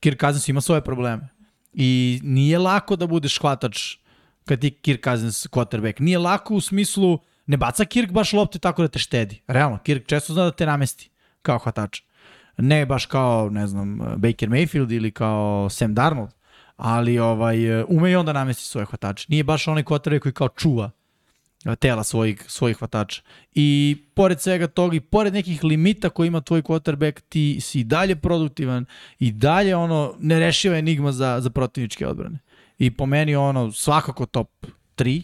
Kirk 0.00 0.20
Cousins 0.20 0.48
ima 0.48 0.60
svoje 0.60 0.80
probleme. 0.84 1.28
I 1.72 2.20
nije 2.22 2.58
lako 2.58 2.96
da 2.96 3.06
budeš 3.06 3.38
hvatač 3.40 3.96
kad 4.44 4.60
ti 4.60 4.70
Kirk 4.70 5.04
Cousins 5.04 5.46
quarterback. 5.46 6.00
Nije 6.00 6.18
lako 6.18 6.54
u 6.54 6.60
smislu, 6.60 7.18
ne 7.46 7.56
baca 7.56 7.84
Kirk 7.84 8.12
baš 8.12 8.32
lopte 8.32 8.58
tako 8.58 8.82
da 8.82 8.88
te 8.88 8.98
štedi. 8.98 9.40
Realno, 9.46 9.78
Kirk 9.78 10.06
često 10.06 10.34
zna 10.34 10.44
da 10.44 10.50
te 10.50 10.66
namesti 10.66 11.10
kao 11.42 11.58
hvatač. 11.58 12.02
Ne 12.58 12.86
baš 12.86 13.06
kao, 13.06 13.50
ne 13.50 13.66
znam, 13.66 13.98
Baker 13.98 14.48
Mayfield 14.48 14.92
ili 14.92 15.10
kao 15.10 15.68
Sam 15.70 15.94
Darnold, 15.94 16.30
ali 16.76 17.18
ovaj, 17.18 17.82
ume 17.88 18.10
i 18.10 18.16
onda 18.16 18.32
namesti 18.32 18.64
svoje 18.64 18.86
hvatače. 18.86 19.26
Nije 19.28 19.44
baš 19.44 19.68
onaj 19.68 19.84
quarterback 19.84 20.20
koji 20.20 20.32
kao 20.32 20.48
čuva 20.48 20.90
tela 21.74 22.04
svojih, 22.04 22.44
svojih 22.46 22.76
hvatača. 22.76 23.22
I 23.54 23.96
pored 24.14 24.40
svega 24.40 24.66
toga 24.66 24.96
i 24.96 25.00
pored 25.00 25.32
nekih 25.32 25.64
limita 25.64 26.08
koje 26.08 26.26
ima 26.26 26.40
tvoj 26.40 26.62
quarterback, 26.62 27.20
ti 27.28 27.60
si 27.60 27.80
i 27.80 27.84
dalje 27.84 28.16
produktivan 28.16 28.84
i 29.18 29.32
dalje 29.32 29.76
ono 29.76 30.14
nerešiva 30.18 30.76
enigma 30.76 31.12
za, 31.12 31.40
za 31.40 31.50
protivničke 31.50 32.06
odbrane. 32.06 32.38
I 32.78 32.90
po 32.90 33.06
meni 33.06 33.36
ono 33.36 33.72
svakako 33.72 34.26
top 34.26 34.66
3. 34.96 35.22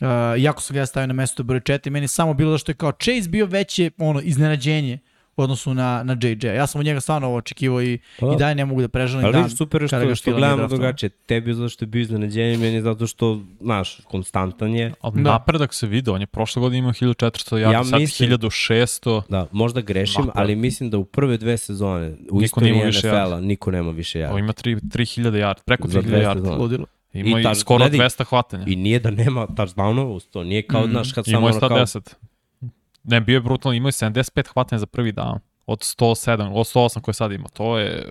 Uh, 0.00 0.40
iako 0.40 0.62
sam 0.62 0.74
ga 0.74 0.80
ja 0.80 0.86
stavio 0.86 1.06
na 1.06 1.12
mesto 1.12 1.42
broj 1.42 1.60
4, 1.60 1.90
meni 1.90 2.04
je 2.04 2.08
samo 2.08 2.34
bilo 2.34 2.50
da 2.50 2.58
što 2.58 2.72
je 2.72 2.76
kao 2.76 2.92
Chase 2.92 3.28
bio 3.28 3.46
veće 3.46 3.90
ono 3.98 4.20
iznenađenje 4.20 4.98
u 5.40 5.44
odnosu 5.44 5.74
na, 5.74 6.02
na 6.02 6.16
JJ. 6.22 6.46
Ja 6.46 6.66
sam 6.66 6.78
od 6.78 6.84
njega 6.84 7.00
stvarno 7.00 7.28
ovo 7.28 7.36
očekivao 7.36 7.82
i, 7.82 7.98
Pa 8.20 8.26
da. 8.26 8.32
i 8.32 8.36
dalje 8.36 8.54
ne 8.54 8.64
mogu 8.64 8.80
da 8.80 8.88
prežalim 8.88 9.24
Ali 9.24 9.32
dan. 9.32 9.42
vidiš, 9.42 9.58
super 9.58 9.82
je 9.82 9.88
što, 9.88 10.14
što 10.14 10.30
nije 10.30 10.38
gledamo 10.38 10.68
drugačije. 10.68 11.10
Tebi 11.10 11.54
zato 11.54 11.68
što 11.68 11.84
je 11.84 11.86
bio 11.86 12.00
iznenađenje, 12.00 12.56
meni 12.58 12.82
zato 12.82 13.06
što, 13.06 13.40
znaš, 13.60 14.00
konstantan 14.00 14.74
je. 14.74 14.92
Ali 15.00 15.14
Da. 15.14 15.30
napredak 15.30 15.74
se 15.74 15.86
vidi, 15.86 16.10
on 16.10 16.20
je 16.20 16.26
prošle 16.26 16.60
godine 16.60 16.78
imao 16.78 16.92
1400 16.92 17.20
jardi, 17.56 17.74
Ja 17.74 17.84
sad 17.84 18.00
mislim- 18.00 18.30
1600. 18.30 19.22
Da, 19.28 19.46
možda 19.52 19.80
grešim, 19.80 20.20
Napad. 20.20 20.32
ali 20.36 20.56
mislim 20.56 20.90
da 20.90 20.98
u 20.98 21.04
prve 21.04 21.36
dve 21.36 21.56
sezone 21.58 22.08
u 22.08 22.14
Niko 22.32 22.44
istoriji 22.44 22.72
nema 22.72 22.84
više 22.84 23.08
NFL-a 23.08 23.40
niko 23.40 23.70
nema 23.70 23.90
više 23.90 24.18
On 24.18 24.22
jardi. 24.22 24.40
ima 24.40 24.52
3, 24.52 24.80
3000 24.82 25.36
jardi, 25.36 25.60
preko 25.64 25.88
Za 25.88 25.92
3000 25.92 26.06
dve 26.06 26.20
jardi. 26.20 26.40
sezone. 26.40 26.56
Ludilo. 26.58 26.86
Ima 27.12 27.38
I 27.40 27.42
i, 27.42 27.54
skoro 27.54 27.78
gledaj, 27.80 27.98
200 28.00 28.24
hvatanja. 28.24 28.64
I 28.68 28.76
nije 28.76 28.98
da 28.98 29.10
nema 29.12 29.46
touchdownova 29.46 30.04
uz 30.06 30.26
to, 30.26 30.44
nije 30.44 30.62
kao, 30.62 30.86
Mm. 30.86 30.90
znaš, 30.90 31.12
kad 31.12 31.24
samo 31.24 31.38
Imao 31.38 31.48
je 31.48 31.52
ono 31.52 31.68
kao... 31.68 31.78
110. 31.78 32.14
Ne, 33.04 33.20
bio 33.20 33.34
je 33.34 33.40
brutalno, 33.40 33.76
imao 33.76 33.88
je 33.88 33.92
75 33.92 34.48
hvatanja 34.48 34.78
za 34.78 34.86
prvi 34.86 35.12
dan. 35.12 35.38
Od 35.66 35.78
107, 35.78 36.50
od 36.52 36.66
108 36.66 37.00
koje 37.00 37.14
sad 37.14 37.32
ima. 37.32 37.48
To 37.48 37.78
je... 37.78 38.08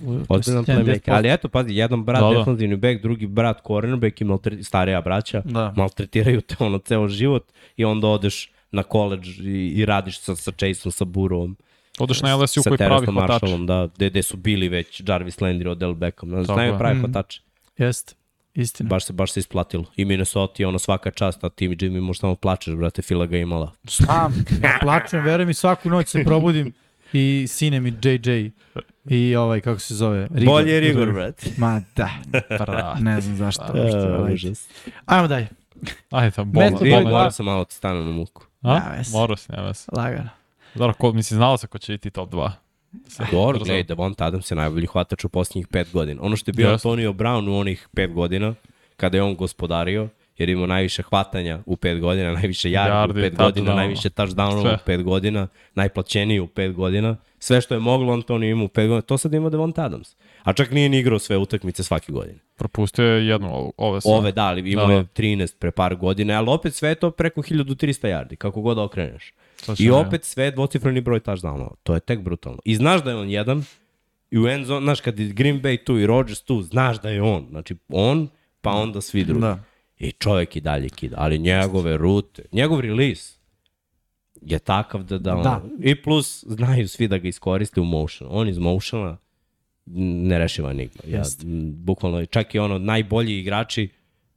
70%. 0.00 0.24
playmaker. 0.64 1.00
Ali 1.06 1.32
eto, 1.32 1.48
pazi, 1.48 1.74
jedan 1.74 2.04
brat 2.04 2.20
Da, 2.20 2.26
da, 2.26 2.32
da. 2.32 2.38
defensivni 2.38 2.76
back, 2.76 3.02
drugi 3.02 3.26
brat 3.26 3.58
cornerback 3.66 4.20
i 4.20 4.24
maltre, 4.24 4.62
starija 4.62 5.00
braća. 5.00 5.42
Da. 5.44 5.72
Maltretiraju 5.76 6.40
te 6.40 6.56
ono 6.58 6.78
ceo 6.78 7.08
život 7.08 7.44
i 7.76 7.84
onda 7.84 8.06
odeš 8.06 8.50
na 8.70 8.82
koleđ 8.82 9.28
i, 9.40 9.42
i 9.68 9.84
radiš 9.84 10.20
sa, 10.20 10.36
sa 10.36 10.52
Chaseom, 10.52 10.92
sa 10.92 11.04
Burovom, 11.04 11.56
Odeš 11.98 12.22
na 12.22 12.36
LSU 12.36 12.62
koji 12.62 12.78
pravi 12.78 13.06
hvatač. 13.06 13.28
Marshallom, 13.30 13.66
da, 13.66 13.88
gde, 13.96 14.10
gde 14.10 14.22
su 14.22 14.36
bili 14.36 14.68
već 14.68 15.02
Jarvis 15.06 15.36
Landry. 15.36 15.76
Znaš, 16.24 16.46
Tako 16.46 16.54
znaju 16.54 16.78
pravi 16.78 16.94
Mhm. 16.94 17.04
hvatače. 17.04 17.40
Jeste, 17.78 18.14
istina. 18.54 18.88
Baš 18.88 19.04
se, 19.04 19.12
baš 19.12 19.32
se 19.32 19.40
isplatilo. 19.40 19.84
I 19.96 20.04
Minnesota 20.04 20.62
je 20.62 20.66
ono 20.66 20.78
svaka 20.78 21.10
čast, 21.10 21.44
a 21.44 21.48
ti 21.48 21.68
Jimmy 21.68 22.00
možda 22.00 22.20
samo 22.20 22.34
plačeš, 22.34 22.74
brate, 22.74 23.02
Fila 23.02 23.26
ga 23.26 23.36
imala. 23.38 23.72
Ja 24.62 24.78
plačem, 24.80 25.24
verujem 25.24 25.48
mi 25.48 25.54
svaku 25.54 25.90
noć 25.90 26.08
se 26.08 26.24
probudim 26.24 26.72
i 27.12 27.46
sine 27.48 27.80
mi 27.80 27.94
JJ 28.02 28.50
i 29.08 29.36
ovaj, 29.36 29.60
kako 29.60 29.80
se 29.80 29.94
zove? 29.94 30.28
Rigor. 30.34 30.44
Bolje 30.46 30.72
je 30.72 30.80
Rigor, 30.80 31.12
brate. 31.12 31.50
Ma 31.56 31.80
da, 31.96 32.10
Bra. 32.58 32.96
ne 33.00 33.20
znam 33.20 33.36
zašto. 33.36 33.64
Da, 33.72 34.32
užas. 34.32 34.68
Ajmo 35.06 35.28
dalje, 35.28 35.48
Ajde, 36.10 36.32
da, 36.36 36.44
broj 36.44 36.70
Vidi, 36.80 36.90
dva. 36.90 37.10
mora 37.10 37.30
sam 37.30 37.46
malo 37.46 37.64
ti 37.64 37.74
stane 37.74 38.04
na 38.04 38.10
muku. 38.12 38.44
A? 38.62 38.80
Veze. 38.96 39.12
Morao 39.12 39.36
si, 39.36 39.52
nema 39.52 39.66
veze. 39.66 39.84
lagano. 39.92 40.28
Dobro, 40.74 40.94
ko, 40.94 41.12
mislim, 41.12 41.36
znalo 41.36 41.56
se 41.56 41.66
ko 41.66 41.78
će 41.78 41.92
biti 41.92 42.10
top 42.10 42.30
2. 42.32 42.50
Dobro, 43.32 43.58
gledaj, 43.58 43.82
Devonta 43.82 44.26
Adams 44.26 44.50
je 44.50 44.54
najbolji 44.54 44.86
hvatač 44.86 45.24
u 45.24 45.28
posljednjih 45.28 45.66
pet 45.68 45.88
godina. 45.92 46.22
Ono 46.22 46.36
što 46.36 46.48
je 46.48 46.52
bio 46.52 46.70
Jeste. 46.70 46.88
Antonio 46.88 47.12
Brown 47.12 47.48
u 47.48 47.56
onih 47.58 47.88
pet 47.94 48.12
godina, 48.12 48.54
kada 48.96 49.16
je 49.16 49.22
on 49.22 49.36
gospodario, 49.36 50.08
jer 50.38 50.48
imao 50.48 50.66
najviše 50.66 51.02
hvatanja 51.02 51.60
u 51.66 51.76
pet 51.76 52.00
godina, 52.00 52.32
najviše 52.32 52.68
yardi 52.68 53.10
u 53.10 53.14
pet 53.14 53.36
godina, 53.36 53.74
najviše 53.74 54.10
touchdownova 54.10 54.74
u 54.74 54.78
pet 54.86 55.02
godina, 55.02 55.48
najplaćeniji 55.74 56.40
u 56.40 56.46
pet 56.46 56.72
godina. 56.72 57.16
Sve 57.38 57.60
što 57.60 57.74
je 57.74 57.80
moglo 57.80 58.12
Antonio 58.12 58.50
ima 58.50 58.64
u 58.64 58.68
pet 58.68 58.88
godina, 58.88 59.02
to 59.02 59.18
sad 59.18 59.34
ima 59.34 59.50
Devonta 59.50 59.84
Adams. 59.84 60.16
A 60.42 60.52
čak 60.52 60.70
nije 60.70 60.88
ni 60.88 60.98
igrao 60.98 61.18
sve 61.18 61.36
utakmice 61.36 61.82
svake 61.82 62.12
godine. 62.12 62.38
Propustio 62.56 63.04
je 63.04 63.26
jednu 63.26 63.72
ove 63.76 64.00
sve. 64.00 64.12
Ove 64.12 64.32
da, 64.32 64.44
ali 64.44 64.72
imao 64.72 64.86
Da, 64.86 64.92
je 64.92 65.02
da. 65.02 65.08
13 65.08 65.56
pre 65.58 65.70
par 65.70 65.94
godina, 65.94 66.38
ali 66.38 66.50
opet 66.50 66.74
sve 66.74 66.88
je 66.88 66.94
to 66.94 67.10
preko 67.10 67.42
1300 67.42 68.08
yardi, 68.08 68.36
kako 68.36 68.60
god 68.60 68.78
okreneš. 68.78 69.32
I 69.78 69.90
opet 69.90 70.24
sve 70.24 70.50
dvocifreni 70.50 71.00
broj 71.00 71.20
touchdownova. 71.20 71.74
To 71.82 71.94
je 71.94 72.00
tek 72.00 72.20
brutalno. 72.20 72.58
I 72.64 72.74
znaš 72.74 73.04
da 73.04 73.10
je 73.10 73.16
on 73.16 73.30
jedan, 73.30 73.64
i 74.30 74.38
u 74.38 74.48
end 74.48 74.66
zone, 74.66 74.84
znaš, 74.84 75.00
kad 75.00 75.18
je 75.18 75.28
Green 75.28 75.62
Bay 75.62 75.84
tu 75.84 75.98
i 75.98 76.06
Rodgers 76.06 76.42
tu, 76.42 76.62
znaš 76.62 77.00
da 77.00 77.10
je 77.10 77.22
on. 77.22 77.46
Znači, 77.50 77.76
on, 77.88 78.28
pa 78.60 78.70
onda 78.70 79.00
svi 79.00 79.24
drugi. 79.24 79.40
Da. 79.40 79.62
I 79.98 80.12
čovjek 80.12 80.56
i 80.56 80.60
dalje 80.60 80.88
kida. 80.88 81.16
Ali 81.18 81.38
njegove 81.38 81.96
rute, 81.96 82.42
njegov 82.52 82.80
release 82.80 83.38
je 84.42 84.58
takav 84.58 85.02
da, 85.02 85.18
da, 85.18 85.34
ono, 85.34 85.42
Da. 85.42 85.62
I 85.80 86.02
plus, 86.02 86.44
znaju 86.48 86.88
svi 86.88 87.08
da 87.08 87.18
ga 87.18 87.28
iskoriste 87.28 87.80
u 87.80 87.84
motion. 87.84 88.28
On 88.32 88.48
iz 88.48 88.58
motiona 88.58 89.16
nerešiva 90.26 90.70
enigma. 90.70 91.02
Ja, 91.08 91.18
Jeste. 91.18 91.46
m, 91.46 91.72
bukvalno, 91.74 92.26
čak 92.26 92.54
i 92.54 92.58
ono, 92.58 92.78
najbolji 92.78 93.38
igrači 93.38 93.88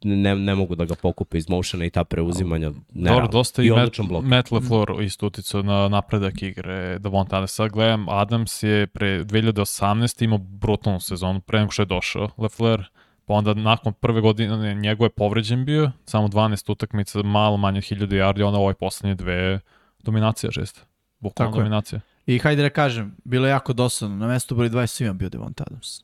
ne, 0.03 0.35
ne 0.35 0.55
mogu 0.55 0.75
da 0.75 0.85
ga 0.85 0.95
pokupe 0.95 1.37
iz 1.37 1.49
motiona 1.49 1.85
i 1.85 1.89
ta 1.89 2.03
preuzimanja. 2.03 2.71
Ne 2.93 3.11
Dobro, 3.11 3.27
dosta 3.27 3.63
i, 3.63 3.67
I 3.67 3.69
Matt, 3.69 3.81
odličan 3.81 4.07
blok. 4.07 4.25
Matt 4.25 4.51
LaFleur 4.51 5.03
isto 5.03 5.27
uticao 5.27 5.61
na 5.61 5.87
napredak 5.87 6.41
igre 6.41 6.99
Davonta 6.99 7.37
Adams. 7.37 7.51
Sad 7.51 7.71
gledam, 7.71 8.09
Adams 8.09 8.63
je 8.63 8.87
pre 8.87 9.23
2018 9.23 10.23
imao 10.23 10.37
brutalnu 10.37 10.99
sezonu 10.99 11.41
pre 11.41 11.59
nego 11.59 11.71
što 11.71 11.81
je 11.81 11.85
došao 11.85 12.29
LaFleur. 12.37 12.83
Pa 13.25 13.33
onda 13.33 13.53
nakon 13.53 13.93
prve 13.93 14.21
godine 14.21 14.75
njegov 14.75 15.05
je 15.05 15.09
povređen 15.09 15.65
bio, 15.65 15.91
samo 16.05 16.27
12 16.27 16.71
utakmica, 16.71 17.23
malo 17.23 17.57
manje 17.57 17.77
od 17.77 17.83
1000 17.83 18.07
yardi, 18.07 18.43
onda 18.43 18.59
ove 18.59 18.73
poslednje 18.73 19.15
dve 19.15 19.59
dominacija 20.03 20.51
žesta. 20.51 20.81
Bukvalno 21.19 21.51
Tako 21.51 21.59
je. 21.59 21.63
dominacija. 21.63 21.99
I 22.25 22.39
hajde 22.39 22.61
da 22.61 22.69
kažem, 22.69 23.15
bilo 23.23 23.47
je 23.47 23.51
jako 23.51 23.73
dosadno. 23.73 24.17
Na 24.17 24.27
mestu 24.27 24.55
broj 24.55 24.69
20 24.69 24.87
svima 24.87 25.13
bio 25.13 25.29
Devont 25.29 25.61
Adams. 25.61 26.03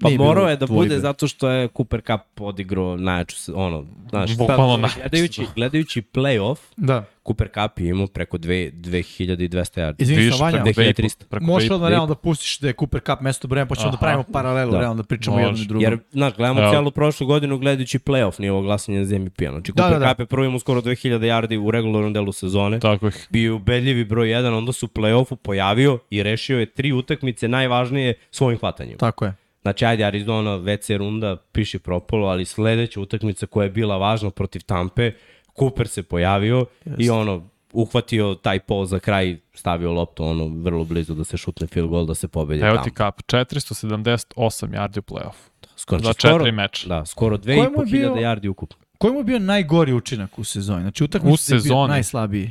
Pa 0.00 0.08
Nije 0.08 0.18
morao 0.18 0.48
je 0.48 0.56
da 0.56 0.66
bude 0.66 0.98
zato 0.98 1.28
što 1.28 1.48
je 1.48 1.68
Cooper 1.68 2.00
Cup 2.02 2.40
odigrao 2.40 2.96
najjaču, 2.96 3.36
se- 3.36 3.52
ono, 3.52 3.86
znaš, 4.10 4.36
Bukvalno 4.36 4.72
sad, 4.72 4.80
najjaču 4.80 5.00
gledajući, 5.00 5.46
gledajući 5.54 6.02
playoff, 6.04 6.56
Da. 6.76 7.04
Cooper 7.24 7.48
Cup 7.48 7.78
je 7.78 7.88
imao 7.88 8.06
preko 8.06 8.38
dve, 8.38 8.70
2200 8.70 9.48
yardi. 9.76 9.94
Izvini 9.98 10.30
Vanja, 10.40 10.50
preko 10.52 10.72
dve 10.72 10.84
i 10.84 10.94
po- 10.94 11.02
2300. 11.02 11.24
preko 11.24 11.44
možeš 11.46 11.70
odmah 11.70 11.90
realno 11.90 12.06
da 12.06 12.14
pustiš 12.14 12.58
da 12.58 12.68
je 12.68 12.74
Cooper 12.74 13.00
Cup 13.00 13.20
mesto 13.20 13.48
brojem, 13.48 13.68
pa 13.68 13.74
ćemo 13.74 13.90
da 13.90 13.96
pravimo 13.96 14.24
paralelu, 14.24 14.72
Da. 14.72 14.78
realno 14.78 14.96
da 14.96 15.02
pričamo 15.04 15.36
Može. 15.36 15.48
jedno 15.48 15.62
i 15.62 15.66
drugo. 15.66 15.84
Jer, 15.84 15.98
znaš, 16.10 16.34
gledamo 16.34 16.60
Evo. 16.60 16.72
celu 16.72 16.90
prošlu 16.90 17.26
godinu 17.26 17.58
gledajući 17.58 17.98
playoff, 17.98 18.40
nije 18.40 18.52
ovo 18.52 18.62
glasanje 18.62 19.04
za 19.04 19.18
MVP-a. 19.18 19.50
Znači, 19.50 19.72
Da, 19.72 19.82
Cooper 19.82 19.92
da, 19.92 19.98
da. 19.98 20.08
Cup 20.08 20.20
je 20.20 20.26
prvo 20.26 20.44
imao 20.44 20.58
skoro 20.58 20.80
2000 20.80 20.94
yardi 21.20 21.56
u 21.58 21.70
regularnom 21.70 22.12
delu 22.12 22.32
sezone. 22.32 22.80
Tako 22.80 23.06
je. 23.06 23.12
Bio 23.30 23.56
ubedljivi 23.56 24.04
broj 24.04 24.28
1, 24.28 24.46
onda 24.48 24.72
su 24.72 24.86
u 24.86 24.90
play-offu 24.90 25.36
pojavio 25.36 25.98
i 26.10 26.22
rešio 26.22 26.58
je 26.58 26.66
tri 26.66 26.92
utakmice 26.92 27.48
najvažnije 27.48 28.14
svojim 28.30 28.58
hvatanjem. 28.58 28.98
Tako 28.98 29.24
je. 29.24 29.34
Znači, 29.64 29.84
ajde, 29.84 30.04
Arizona, 30.04 30.50
WC 30.50 30.96
runda, 30.96 31.36
piši 31.52 31.78
propolo, 31.78 32.28
ali 32.28 32.44
sledeća 32.44 33.00
utakmica 33.00 33.46
koja 33.46 33.64
je 33.64 33.70
bila 33.70 33.96
važna 33.96 34.30
protiv 34.30 34.62
Tampe, 34.62 35.12
Cooper 35.58 35.88
se 35.88 36.02
pojavio 36.02 36.66
yes. 36.86 36.94
i 36.98 37.10
ono, 37.10 37.48
uhvatio 37.72 38.34
taj 38.34 38.60
pol 38.60 38.84
za 38.84 38.98
kraj, 38.98 39.38
stavio 39.54 39.92
loptu 39.92 40.24
ono 40.24 40.46
vrlo 40.48 40.84
blizu 40.84 41.14
da 41.14 41.24
se 41.24 41.36
šutne 41.36 41.66
field 41.66 41.88
goal, 41.88 42.06
da 42.06 42.14
se 42.14 42.28
pobedi 42.28 42.62
Evo 42.62 42.78
ti 42.78 42.90
kap, 42.90 43.22
478 43.22 44.26
yardi 44.68 44.98
u 44.98 45.02
play-off. 45.04 45.34
Skoro, 45.76 46.02
Za 46.02 46.12
skoro- 46.12 46.34
četiri 46.34 46.52
meča. 46.52 46.88
Da, 46.88 47.06
skoro 47.06 47.38
Koji 47.38 47.56
mu 47.56 47.62
je 47.62 47.68
2500 47.68 47.90
bio- 47.92 48.14
yardi 48.14 48.48
ukupno. 48.48 48.76
Koji 48.98 49.12
mu 49.12 49.20
je 49.20 49.24
bio 49.24 49.38
najgori 49.38 49.92
učinak 49.92 50.38
u 50.38 50.44
sezoni? 50.44 50.82
Znači 50.82 51.04
utakmica 51.04 51.30
U 51.30 51.34
je 51.46 51.54
bio 51.54 51.60
sezoni? 51.60 51.88
najslabiji. 51.88 52.50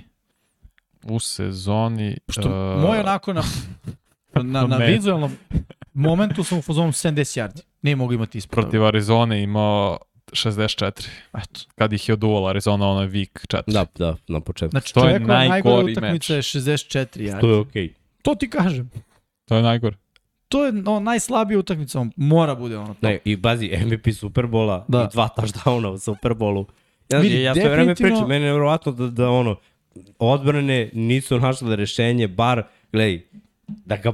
U 1.03 1.19
sezoni... 1.19 2.17
Što 2.29 2.49
uh, 2.75 2.81
moj 2.81 2.99
onako 2.99 3.33
na, 3.33 3.43
na, 4.35 4.67
na 4.67 4.77
Me. 4.77 4.85
vizualnom 4.87 5.31
momentu 5.93 6.43
sam 6.43 6.57
u 6.57 6.61
fazonu 6.61 6.91
70 6.91 7.39
yardi. 7.39 7.61
Nije 7.81 7.95
mogu 7.95 8.13
imati 8.13 8.37
ispod. 8.37 8.61
protiv 8.61 8.85
Arizone 8.85 9.43
imao 9.43 9.97
64. 10.31 11.07
Eto. 11.33 11.59
Kad 11.75 11.93
ih 11.93 12.09
je 12.09 12.13
oduvala 12.13 12.49
Arizona, 12.49 12.87
ono 12.87 13.01
je 13.01 13.09
week 13.09 13.47
4. 13.47 13.61
Da, 13.67 13.85
da, 13.95 14.15
na 14.27 14.39
početku. 14.39 14.71
Znači 14.71 14.93
To 14.93 15.09
je 15.09 15.19
najgori 15.19 15.91
utakmica 15.91 16.35
je 16.35 16.41
64 16.41 17.07
yardi. 17.15 17.41
to 17.41 17.49
je 17.49 17.57
okej. 17.57 17.87
Okay. 17.87 17.93
To 18.21 18.35
ti 18.35 18.49
kažem. 18.49 18.89
To 19.45 19.55
je 19.55 19.61
najgore. 19.61 19.95
To 20.47 20.65
je 20.65 20.71
no, 20.71 20.99
najslabija 20.99 21.59
utakmica, 21.59 21.99
on 21.99 22.11
mora 22.15 22.55
bude 22.55 22.77
ono. 22.77 22.95
Ne, 23.01 23.19
i 23.25 23.35
bazi, 23.35 23.71
MVP 23.85 24.13
Superbola 24.15 24.85
Da. 24.87 25.03
i 25.03 25.13
dva 25.13 25.29
touchdowna 25.37 25.87
u 25.87 25.97
Superbolu. 25.97 26.65
Ja, 27.11 27.19
Vidi, 27.19 27.41
ja 27.41 27.55
sve 27.55 27.69
vreme 27.69 27.95
pričam, 27.95 28.27
meni 28.27 28.45
je 28.45 28.47
nevjerovatno 28.47 28.91
da, 28.91 29.07
da 29.07 29.29
ono, 29.29 29.55
odbrane 30.19 30.89
nisu 30.93 31.39
našle 31.39 31.75
rešenje, 31.75 32.27
bar, 32.27 32.63
gledaj, 32.91 33.21
da 33.67 33.97
ga 33.97 34.13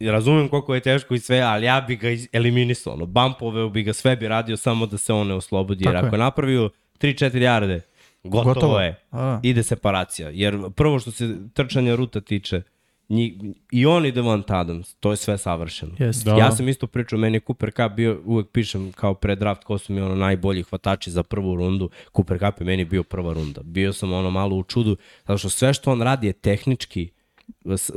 razumem 0.00 0.48
koliko 0.48 0.74
je 0.74 0.80
teško 0.80 1.14
i 1.14 1.18
sve, 1.18 1.40
ali 1.40 1.66
ja 1.66 1.80
bi 1.80 1.96
ga 1.96 2.08
eliminisao, 2.32 2.92
ono, 2.92 3.06
bumpove 3.06 3.70
bi 3.70 3.82
ga, 3.82 3.92
sve 3.92 4.16
bi 4.16 4.28
radio 4.28 4.56
samo 4.56 4.86
da 4.86 4.98
se 4.98 5.12
on 5.12 5.26
ne 5.26 5.34
oslobodi, 5.34 5.84
jer 5.84 5.94
Tako 5.94 6.06
ako 6.06 6.16
je. 6.16 6.20
napravio 6.20 6.70
3-4 7.00 7.36
jarde, 7.40 7.80
gotovo, 8.24 8.54
Gotovo. 8.54 8.80
je. 8.80 9.00
A. 9.10 9.40
Ide 9.42 9.62
separacija, 9.62 10.28
jer 10.28 10.58
prvo 10.76 10.98
što 10.98 11.10
se 11.10 11.36
trčanja 11.54 11.94
ruta 11.94 12.20
tiče, 12.20 12.62
njih, 13.08 13.32
i 13.72 13.86
on 13.86 14.06
i 14.06 14.12
Devont 14.12 14.50
Adams, 14.50 14.94
to 14.94 15.10
je 15.10 15.16
sve 15.16 15.38
savršeno. 15.38 15.92
Jeste. 15.98 16.30
Da. 16.30 16.36
Ja 16.36 16.52
sam 16.52 16.68
isto 16.68 16.86
pričao, 16.86 17.18
meni 17.18 17.36
je 17.36 17.40
Cooper 17.40 17.70
Cup 17.70 17.92
bio, 17.96 18.20
uvek 18.24 18.48
pišem 18.52 18.92
kao 18.92 19.14
pre 19.14 19.36
draft 19.36 19.64
ko 19.64 19.78
su 19.78 19.92
mi 19.92 20.00
ono 20.00 20.14
najbolji 20.14 20.62
hvatači 20.62 21.10
za 21.10 21.22
prvu 21.22 21.56
rundu. 21.56 21.90
Cooper 22.16 22.38
Cup 22.38 22.60
je 22.60 22.66
meni 22.66 22.84
bio 22.84 23.02
prva 23.02 23.32
runda. 23.32 23.60
Bio 23.64 23.92
sam 23.92 24.12
ono 24.12 24.30
malo 24.30 24.56
u 24.56 24.62
čudu, 24.62 24.96
zato 25.26 25.38
što 25.38 25.48
sve 25.48 25.74
što 25.74 25.92
on 25.92 26.02
radi 26.02 26.26
je 26.26 26.32
tehnički 26.32 27.10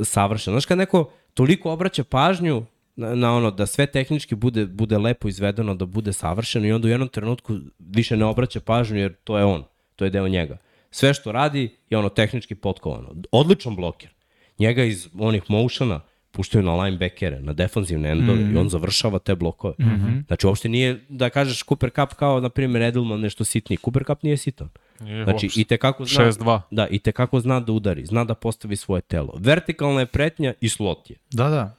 savršeno. 0.02 0.54
Znaš 0.54 0.66
kad 0.66 0.78
neko 0.78 1.10
toliko 1.38 1.72
obraća 1.72 2.04
pažnju 2.04 2.64
na, 2.96 3.14
na 3.14 3.36
ono 3.36 3.50
da 3.50 3.66
sve 3.66 3.86
tehnički 3.86 4.34
bude, 4.34 4.66
bude 4.66 4.98
lepo 4.98 5.28
izvedeno, 5.28 5.74
da 5.74 5.86
bude 5.86 6.12
savršeno 6.12 6.66
i 6.66 6.72
onda 6.72 6.86
u 6.86 6.90
jednom 6.90 7.08
trenutku 7.08 7.58
više 7.78 8.16
ne 8.16 8.24
obraća 8.24 8.60
pažnju 8.60 8.98
jer 8.98 9.14
to 9.24 9.38
je 9.38 9.44
on, 9.44 9.64
to 9.96 10.04
je 10.04 10.10
deo 10.10 10.28
njega. 10.28 10.58
Sve 10.90 11.14
što 11.14 11.32
radi 11.32 11.70
je 11.90 11.98
ono 11.98 12.08
tehnički 12.08 12.54
potkovano. 12.54 13.14
Odličan 13.32 13.76
bloker. 13.76 14.10
Njega 14.58 14.84
iz 14.84 15.08
onih 15.18 15.42
motiona 15.48 16.00
puštaju 16.30 16.64
na 16.64 16.82
linebackere, 16.82 17.40
na 17.40 17.52
defanzivne 17.52 18.10
endove 18.10 18.38
mm 18.38 18.44
-hmm. 18.44 18.54
i 18.54 18.58
on 18.58 18.68
završava 18.68 19.18
te 19.18 19.34
blokove. 19.34 19.74
Mm 19.78 19.84
-hmm. 19.84 20.26
Znači, 20.26 20.46
uopšte 20.46 20.68
nije 20.68 21.04
da 21.08 21.30
kažeš 21.30 21.64
Cooper 21.64 21.90
Cup 21.90 22.14
kao, 22.14 22.40
na 22.40 22.48
primjer, 22.48 22.82
Edelman 22.82 23.20
nešto 23.20 23.44
sitniji. 23.44 23.78
Cooper 23.84 24.04
Cup 24.04 24.22
nije 24.22 24.36
sitan. 24.36 24.68
Nije 25.00 25.24
Znači, 25.24 25.46
uopšte. 25.46 25.60
i 25.60 25.64
te 25.64 25.76
kako 25.76 26.04
zna, 26.04 26.24
6-2. 26.24 26.60
da, 26.70 26.88
i 26.88 26.98
te 26.98 27.12
kako 27.12 27.40
zna 27.40 27.60
da 27.60 27.72
udari, 27.72 28.06
zna 28.06 28.24
da 28.24 28.34
postavi 28.34 28.76
svoje 28.76 29.00
telo. 29.02 29.32
Vertikalna 29.38 30.00
je 30.00 30.06
pretnja 30.06 30.54
i 30.60 30.68
slot 30.68 31.10
je. 31.10 31.16
Da, 31.30 31.48
da. 31.48 31.74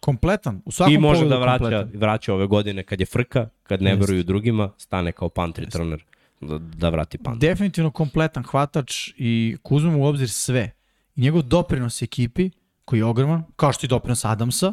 Kompletan. 0.00 0.62
U 0.64 0.72
svakom 0.72 0.94
I 0.94 0.98
može 0.98 1.28
da 1.28 1.38
vraća, 1.38 1.58
kompletan. 1.58 1.90
vraća 1.94 2.34
ove 2.34 2.46
godine 2.46 2.82
kad 2.82 3.00
je 3.00 3.06
frka, 3.06 3.48
kad 3.62 3.82
ne 3.82 3.94
veruju 3.94 4.22
drugima, 4.22 4.70
stane 4.78 5.12
kao 5.12 5.28
punt 5.28 5.58
returner 5.58 6.04
da, 6.40 6.58
da 6.58 6.88
vrati 6.88 7.18
punt. 7.18 7.40
Definitivno 7.40 7.90
kompletan 7.90 8.42
hvatač 8.44 9.08
i 9.16 9.56
ako 9.58 9.74
uzmemo 9.74 9.98
u 9.98 10.04
obzir 10.04 10.30
sve. 10.30 10.70
I 11.16 11.20
njegov 11.20 11.42
doprinos 11.42 12.02
ekipi, 12.02 12.50
koji 12.84 13.00
je 13.00 13.04
ogroman, 13.04 13.44
kao 13.56 13.72
što 13.72 13.86
i 13.86 13.88
doprinos 13.88 14.24
Adamsa, 14.24 14.72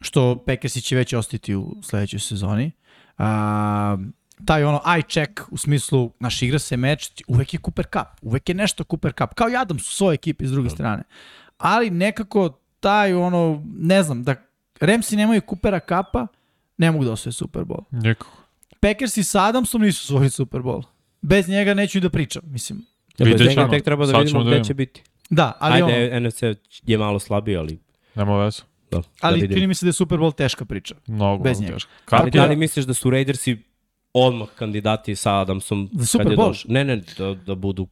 što 0.00 0.44
Packersi 0.46 0.80
će 0.80 0.96
već 0.96 1.12
ostiti 1.12 1.54
u 1.54 1.76
sledećoj 1.82 2.20
sezoni. 2.20 2.70
A, 3.18 3.96
taj 4.44 4.64
ono 4.64 4.80
eye 4.86 5.08
check 5.08 5.40
u 5.50 5.56
smislu 5.56 6.12
naš 6.20 6.42
igra 6.42 6.58
se 6.58 6.76
meč, 6.76 7.10
uvek 7.26 7.54
je 7.54 7.60
Cooper 7.64 7.86
Cup, 7.92 8.08
uvek 8.22 8.48
je 8.48 8.54
nešto 8.54 8.84
Cooper 8.84 9.12
Cup, 9.18 9.34
kao 9.34 9.48
i 9.50 9.56
Adams 9.56 9.88
u 9.88 9.94
svojoj 9.94 10.14
ekipi 10.14 10.46
s 10.46 10.50
druge 10.50 10.70
strane. 10.70 11.02
Ali 11.58 11.90
nekako 11.90 12.48
taj 12.80 13.14
ono, 13.14 13.62
ne 13.78 14.02
znam, 14.02 14.22
da 14.22 14.34
Ramsi 14.80 15.16
nemaju 15.16 15.40
Coopera 15.48 15.80
Cupa, 15.80 16.26
ne 16.78 16.90
mogu 16.90 17.04
da 17.04 17.12
osvoje 17.12 17.32
Super 17.32 17.62
Bowl. 17.62 17.84
Nikako. 17.90 18.30
Packersi 18.80 19.24
sa 19.24 19.44
Adamsom 19.44 19.82
nisu 19.82 20.06
svoj 20.06 20.30
Super 20.30 20.60
Bowl. 20.60 20.82
Bez 21.22 21.48
njega 21.48 21.74
neću 21.74 21.98
i 21.98 22.00
da 22.00 22.10
pričam, 22.10 22.42
mislim. 22.46 22.78
Ja, 23.18 23.24
bez 23.24 23.28
Vidjet 23.28 23.48
njega 23.48 23.60
ćemo. 23.62 23.70
tek 23.70 23.84
treba 23.84 24.06
da 24.06 24.12
Sad 24.12 24.22
vidimo 24.22 24.44
da 24.44 24.50
gde 24.50 24.64
će 24.64 24.74
biti. 24.74 25.02
Da, 25.30 25.52
ali, 25.60 25.82
ono, 25.82 25.92
Ajde, 25.94 26.20
NFC 26.20 26.42
je 26.82 26.98
malo 26.98 27.18
slabiji, 27.18 27.56
ali 27.56 27.78
Nema 28.14 28.44
veze. 28.44 28.62
da, 28.90 29.02
ali 29.20 29.48
da 29.48 29.54
čini 29.54 29.66
mi 29.66 29.74
se 29.74 29.86
da 29.86 29.88
je 29.88 29.92
Super 29.92 30.18
Bowl 30.18 30.34
teška 30.34 30.64
priča. 30.64 30.94
Mnogo, 31.06 31.44
Bez 31.44 31.60
njega. 31.60 31.72
teško. 31.72 31.90
Ali 32.10 32.30
da 32.30 32.44
li 32.44 32.56
misliš 32.56 32.84
da 32.84 32.94
su 32.94 33.10
Raidersi 33.10 33.58
odmah 34.14 34.48
kandidati 34.48 35.16
sa 35.16 35.34
Adamsom 35.34 35.88
Za 35.92 36.06
Super 36.06 36.24
kad 36.24 36.32
je 36.32 36.36
Bowl? 36.36 36.48
došao? 36.48 36.68
Ne, 36.68 36.84
ne, 36.84 37.02
da, 37.18 37.34
da 37.36 37.54
budu 37.54 37.86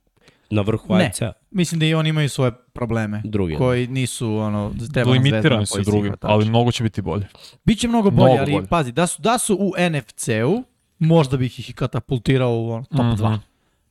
na 0.50 0.62
vrhu 0.62 0.94
Ne. 0.94 1.04
AFC-a. 1.06 1.32
Mislim 1.50 1.78
da 1.78 1.86
i 1.86 1.94
oni 1.94 2.08
imaju 2.08 2.28
svoje 2.28 2.52
probleme. 2.72 3.22
Drugi, 3.24 3.52
da. 3.52 3.58
Koji 3.58 3.86
nisu, 3.86 4.28
ono, 4.28 4.68
treba 4.68 4.74
nam 4.74 4.78
zvezda 4.80 5.04
na 5.04 5.12
limitirani 5.12 5.66
su 5.66 5.82
drugi, 5.82 6.10
ali 6.20 6.44
mnogo 6.44 6.72
će 6.72 6.82
biti 6.82 7.02
bolje. 7.02 7.28
Biće 7.64 7.88
mnogo 7.88 8.10
bolje, 8.10 8.24
Mnogo 8.26 8.40
ali 8.40 8.52
bolje. 8.52 8.66
pazi, 8.66 8.92
da 8.92 9.06
su, 9.06 9.22
da 9.22 9.38
su 9.38 9.54
u 9.56 9.72
NFC-u, 9.90 10.64
možda 10.98 11.36
bih 11.36 11.60
ih 11.60 11.74
katapultirao 11.74 12.52
u 12.52 12.70
ono, 12.70 12.84
top 12.86 13.00
Mhm. 13.00 13.10
2. 13.16 13.38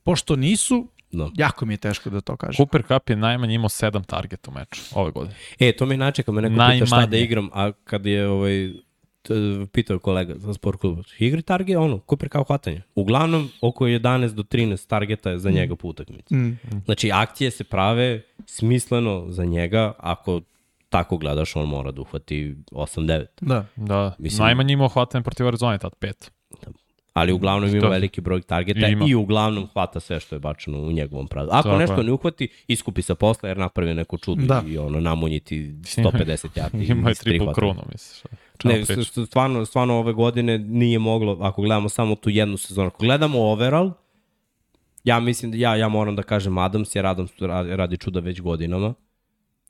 Pošto 0.02 0.36
nisu, 0.36 0.88
Da. 1.12 1.28
jako 1.34 1.66
mi 1.66 1.74
je 1.74 1.78
teško 1.78 2.10
da 2.10 2.20
to 2.20 2.36
kažem. 2.36 2.56
Cooper 2.56 2.82
Cup 2.84 3.10
je 3.10 3.16
najmanje 3.16 3.54
imao 3.54 3.68
7 3.68 4.04
targeta 4.04 4.50
u 4.50 4.54
meču 4.54 4.82
ove 4.94 5.10
godine. 5.10 5.34
E, 5.58 5.72
to 5.72 5.86
mi 5.86 5.94
je 5.94 5.98
način 5.98 6.24
kad 6.24 6.34
me 6.34 6.42
neko 6.42 6.54
pita 6.54 6.86
šta 6.86 6.96
da 6.96 7.00
Najmanje. 7.00 7.20
igram, 7.20 7.50
a 7.52 7.72
kad 7.74 8.06
je 8.06 8.28
ovaj, 8.28 8.72
pitao 9.72 9.98
kolega 9.98 10.34
za 10.36 10.54
sport 10.54 10.80
klub, 10.80 10.98
igri 11.18 11.42
target, 11.42 11.76
ono, 11.76 12.00
Cooper 12.00 12.28
kao 12.28 12.44
hvatanje. 12.44 12.82
Uglavnom, 12.94 13.48
oko 13.60 13.84
11 13.84 14.28
do 14.28 14.42
13 14.42 14.86
targeta 14.86 15.30
je 15.30 15.38
za 15.38 15.50
njega 15.50 15.76
po 15.76 15.88
utakmici. 15.88 16.34
Mm. 16.34 16.58
Znači, 16.84 17.10
akcije 17.12 17.50
se 17.50 17.64
prave 17.64 18.22
smisleno 18.46 19.24
za 19.28 19.44
njega, 19.44 19.92
ako 19.98 20.40
tako 20.88 21.16
gledaš, 21.16 21.56
on 21.56 21.68
mora 21.68 21.90
da 21.90 22.00
uhvati 22.00 22.56
8-9. 22.72 23.26
Da. 23.40 23.66
Da, 23.76 24.14
Mislim- 24.18 24.44
najmanje 24.44 24.72
imao 24.72 24.88
hvatanje 24.88 25.22
protiv 25.22 25.46
Arizona 25.46 25.78
tad 25.78 25.94
pet. 25.94 26.32
Ali 27.12 27.32
uglavnom 27.32 27.70
ima 27.70 27.88
veliki 27.88 28.20
broj 28.20 28.42
targeta 28.42 28.88
Ima. 28.88 29.04
i 29.08 29.14
uglavnom 29.14 29.66
hvata 29.66 30.00
sve 30.00 30.20
što 30.20 30.36
je 30.36 30.40
bačeno 30.40 30.78
u 30.78 30.92
njegovom 30.92 31.28
pravu. 31.28 31.48
Ako 31.50 31.62
Tako 31.62 31.78
nešto 31.78 31.94
je. 31.94 32.04
ne 32.04 32.12
uhvati, 32.12 32.48
iskupi 32.68 33.02
se 33.02 33.14
posle 33.14 33.50
jer 33.50 33.58
napravi 33.58 33.94
neko 33.94 34.18
čudo 34.18 34.46
Da. 34.46 34.62
i 34.66 34.78
ono, 34.78 35.00
namunjiti 35.00 35.74
150 35.82 36.46
jardi. 36.56 36.84
Imao 36.86 37.08
je 37.08 37.14
triple 37.14 37.54
krunu, 37.54 37.82
misliš. 37.92 38.22
Čemu 38.62 38.74
Ne, 38.74 38.84
pričaš? 38.84 39.06
s- 39.06 39.14
s- 39.14 39.26
stvarno, 39.26 39.64
stvarno 39.64 39.94
ove 39.94 40.12
godine 40.12 40.58
nije 40.58 40.98
moglo, 40.98 41.38
ako 41.40 41.62
gledamo 41.62 41.88
samo 41.88 42.14
tu 42.14 42.30
jednu 42.30 42.56
sezonu. 42.56 42.86
Ako 42.86 42.98
gledamo 42.98 43.40
overall, 43.40 43.90
ja 45.04 45.20
mislim 45.20 45.50
da 45.50 45.56
ja, 45.56 45.76
ja 45.76 45.88
moram 45.88 46.16
da 46.16 46.22
kažem 46.22 46.58
Adams, 46.58 46.94
jer 46.94 47.06
Adams 47.06 47.30
radi, 47.40 47.76
radi 47.76 47.96
čuda 47.96 48.20
već 48.20 48.40
godinama. 48.40 48.94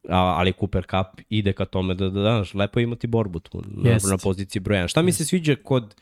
A, 0.08 0.16
ali 0.18 0.52
Cooper 0.52 0.84
Cup 0.84 1.20
ide 1.28 1.52
ka 1.52 1.64
tome 1.64 1.94
da, 1.94 2.10
da, 2.10 2.20
da 2.20 2.44
lepo 2.54 2.80
je 2.80 2.84
imati 2.84 3.06
borbu 3.06 3.38
tu 3.38 3.62
na, 3.66 3.82
na 4.04 4.18
poziciji 4.18 4.60
broja. 4.60 4.88
Šta 4.88 5.02
mi 5.02 5.12
se 5.12 5.24
sviđa 5.24 5.56
kod 5.64 5.94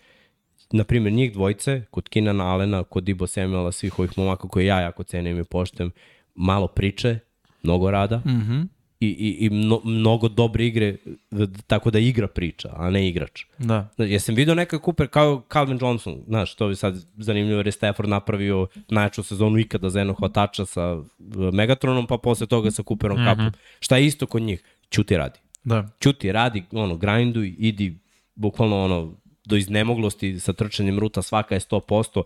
na 0.72 0.84
primjer, 0.84 1.12
njih 1.12 1.32
dvojce, 1.32 1.82
kod 1.90 2.08
Kinana 2.08 2.44
Alena, 2.44 2.84
kod 2.84 3.04
Dibo 3.04 3.26
Samuela, 3.26 3.72
svih 3.72 3.98
ovih 3.98 4.18
momaka 4.18 4.48
koje 4.48 4.66
ja 4.66 4.80
jako 4.80 5.02
cenim 5.02 5.38
i 5.38 5.44
poštem, 5.44 5.90
malo 6.34 6.66
priče, 6.66 7.18
mnogo 7.62 7.90
rada 7.90 8.16
mm 8.18 8.30
-hmm. 8.30 8.66
I, 9.00 9.06
i, 9.06 9.46
i 9.46 9.50
mno, 9.50 9.80
mnogo 9.84 10.28
dobre 10.28 10.66
igre, 10.66 10.96
d- 11.30 11.46
tako 11.66 11.90
da 11.90 11.98
igra 11.98 12.28
priča, 12.28 12.68
a 12.76 12.90
ne 12.90 13.08
igrač. 13.08 13.44
Da. 13.58 13.88
Jesam 13.98 14.34
vidio 14.34 14.54
neka 14.54 14.78
Cooper 14.84 15.08
kao 15.08 15.42
Calvin 15.52 15.78
Johnson, 15.80 16.22
znaš, 16.26 16.54
to 16.54 16.68
bi 16.68 16.76
sad 16.76 17.06
zanimljivo 17.16 17.58
jer 17.58 17.66
je 17.66 17.72
Stafford 17.72 18.08
napravio 18.08 18.66
najjaču 18.88 19.22
sezonu 19.22 19.58
ikada 19.58 19.90
za 19.90 19.98
jednog 19.98 20.16
hvatača 20.18 20.66
sa 20.66 20.92
uh, 20.92 21.06
Megatronom, 21.52 22.06
pa 22.06 22.18
posle 22.18 22.46
toga 22.46 22.70
sa 22.70 22.82
Cooperom 22.82 23.18
mm 23.18 23.22
-hmm. 23.22 23.30
Cupom. 23.30 23.52
Šta 23.80 23.96
je 23.96 24.06
isto 24.06 24.26
kod 24.26 24.42
njih? 24.42 24.62
Ćuti 24.90 25.16
radi. 25.16 25.38
Da. 25.64 25.88
Ćuti 26.00 26.32
radi, 26.32 26.64
ono, 26.72 26.96
grinduj, 26.96 27.54
idi 27.58 27.98
bukvalno 28.34 28.84
ono, 28.84 29.14
do 29.44 29.56
iznemoglosti 29.56 30.40
sa 30.40 30.52
trčanjem 30.52 30.98
ruta, 30.98 31.22
svaka 31.22 31.54
je 31.54 31.60
100%, 31.60 32.22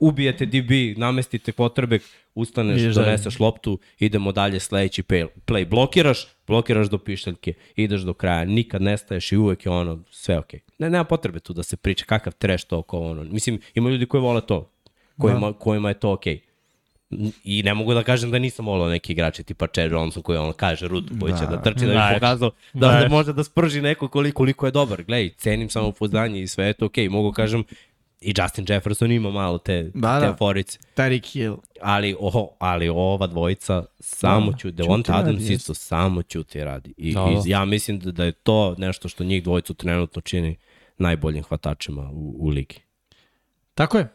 ubijete 0.00 0.46
DB, 0.46 0.98
namestite 0.98 1.52
quarterback, 1.52 2.02
ustaneš, 2.34 2.80
Ideš 2.80 2.94
doneseš 2.94 3.40
loptu, 3.40 3.78
idemo 3.98 4.32
dalje 4.32 4.60
sledeći 4.60 5.02
play. 5.02 5.26
play. 5.46 5.68
Blokiraš, 5.68 6.26
blokiraš 6.46 6.88
do 6.88 6.98
pišteljke, 6.98 7.54
ideš 7.76 8.00
do 8.00 8.14
kraja, 8.14 8.44
nikad 8.44 8.82
nestaješ 8.82 9.32
i 9.32 9.36
uvek 9.36 9.66
je 9.66 9.72
ono, 9.72 10.02
sve 10.10 10.38
okej. 10.38 10.60
Okay. 10.60 10.72
Ne, 10.78 10.90
nema 10.90 11.04
potrebe 11.04 11.40
tu 11.40 11.52
da 11.52 11.62
se 11.62 11.76
priča 11.76 12.04
kakav 12.04 12.32
trash 12.32 12.66
to 12.66 12.78
oko 12.78 13.00
ono. 13.00 13.24
Mislim, 13.24 13.60
ima 13.74 13.90
ljudi 13.90 14.06
koji 14.06 14.20
vole 14.20 14.40
to, 14.46 14.70
kojima, 15.18 15.50
da. 15.50 15.58
kojima 15.58 15.88
je 15.88 15.94
to 15.94 16.12
okej. 16.12 16.34
Okay. 16.34 16.46
I 17.44 17.62
ne 17.62 17.74
mogu 17.74 17.94
da 17.94 18.02
kažem 18.02 18.30
da 18.30 18.38
nisam 18.38 18.66
volao 18.66 18.88
neki 18.88 19.12
igrači 19.12 19.42
tipa 19.42 19.66
Chad 19.66 19.90
Johnson 19.90 20.22
koji 20.22 20.38
on 20.38 20.52
kaže 20.52 20.88
Rudu 20.88 21.14
koji 21.20 21.32
će 21.32 21.46
da 21.46 21.62
trči 21.62 21.80
da 21.80 21.86
bi 21.86 21.94
Da. 21.94 22.10
pokazao 22.14 22.50
da, 22.74 22.88
Da. 22.88 23.00
da 23.00 23.08
može 23.08 23.32
da 23.32 23.44
sprži 23.44 23.80
neko 23.80 24.08
koliko, 24.08 24.36
koliko 24.36 24.66
je 24.66 24.72
dobar. 24.72 25.02
Glej, 25.02 25.30
cenim 25.30 25.70
samo 25.70 25.92
pouzdanje 25.92 26.42
i 26.42 26.46
sve 26.46 26.66
je 26.66 26.72
to 26.72 26.86
okej. 26.86 27.08
Okay. 27.08 27.10
Mogu 27.10 27.32
kažem 27.32 27.64
i 28.20 28.34
Justin 28.38 28.66
Jefferson 28.68 29.12
ima 29.12 29.30
malo 29.30 29.58
te, 29.58 29.90
Da, 29.94 30.20
te 30.20 30.26
da. 30.26 30.36
forice. 30.36 30.78
Tyreek 30.96 31.32
Hill. 31.32 31.56
Ali, 31.82 32.16
oho, 32.20 32.48
ali 32.58 32.88
ova 32.88 33.26
dvojica 33.26 33.84
samo 34.00 34.50
Da, 34.50 34.56
ću, 34.58 34.70
Devonta 34.70 35.16
Adams 35.16 35.50
isto 35.50 35.74
samo 35.74 36.22
ćuti 36.22 36.64
radi. 36.64 36.94
I, 36.96 37.14
Da, 37.14 37.20
da. 37.20 37.30
i 37.30 37.50
ja 37.50 37.64
mislim 37.64 37.98
da, 37.98 38.12
da 38.12 38.24
je 38.24 38.32
to 38.32 38.74
nešto 38.78 39.08
što 39.08 39.24
njih 39.24 39.42
dvojicu 39.42 39.74
trenutno 39.74 40.22
čini 40.22 40.56
najboljim 40.98 41.42
hvatačima 41.42 42.10
u, 42.12 42.36
u 42.38 42.48
ligi. 42.48 42.80
Tako 43.74 43.98
je. 43.98 44.08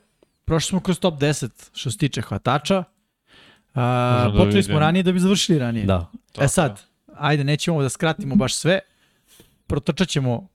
Prošli 0.45 0.69
smo 0.69 0.79
kroz 0.79 0.99
top 0.99 1.19
10 1.19 1.49
što 1.73 1.91
se 1.91 1.97
tiče 1.97 2.21
hvatača. 2.21 2.83
A, 3.73 4.47
da 4.53 4.63
smo 4.63 4.79
ranije 4.79 5.03
da 5.03 5.11
bi 5.11 5.19
završili 5.19 5.59
ranije. 5.59 5.85
Da. 5.85 6.11
E 6.39 6.47
sad, 6.47 6.81
ajde, 7.15 7.43
nećemo 7.43 7.81
da 7.81 7.89
skratimo 7.89 8.35
baš 8.35 8.55
sve. 8.55 8.79
Protrčat 9.71 10.07
ćemo 10.07 10.47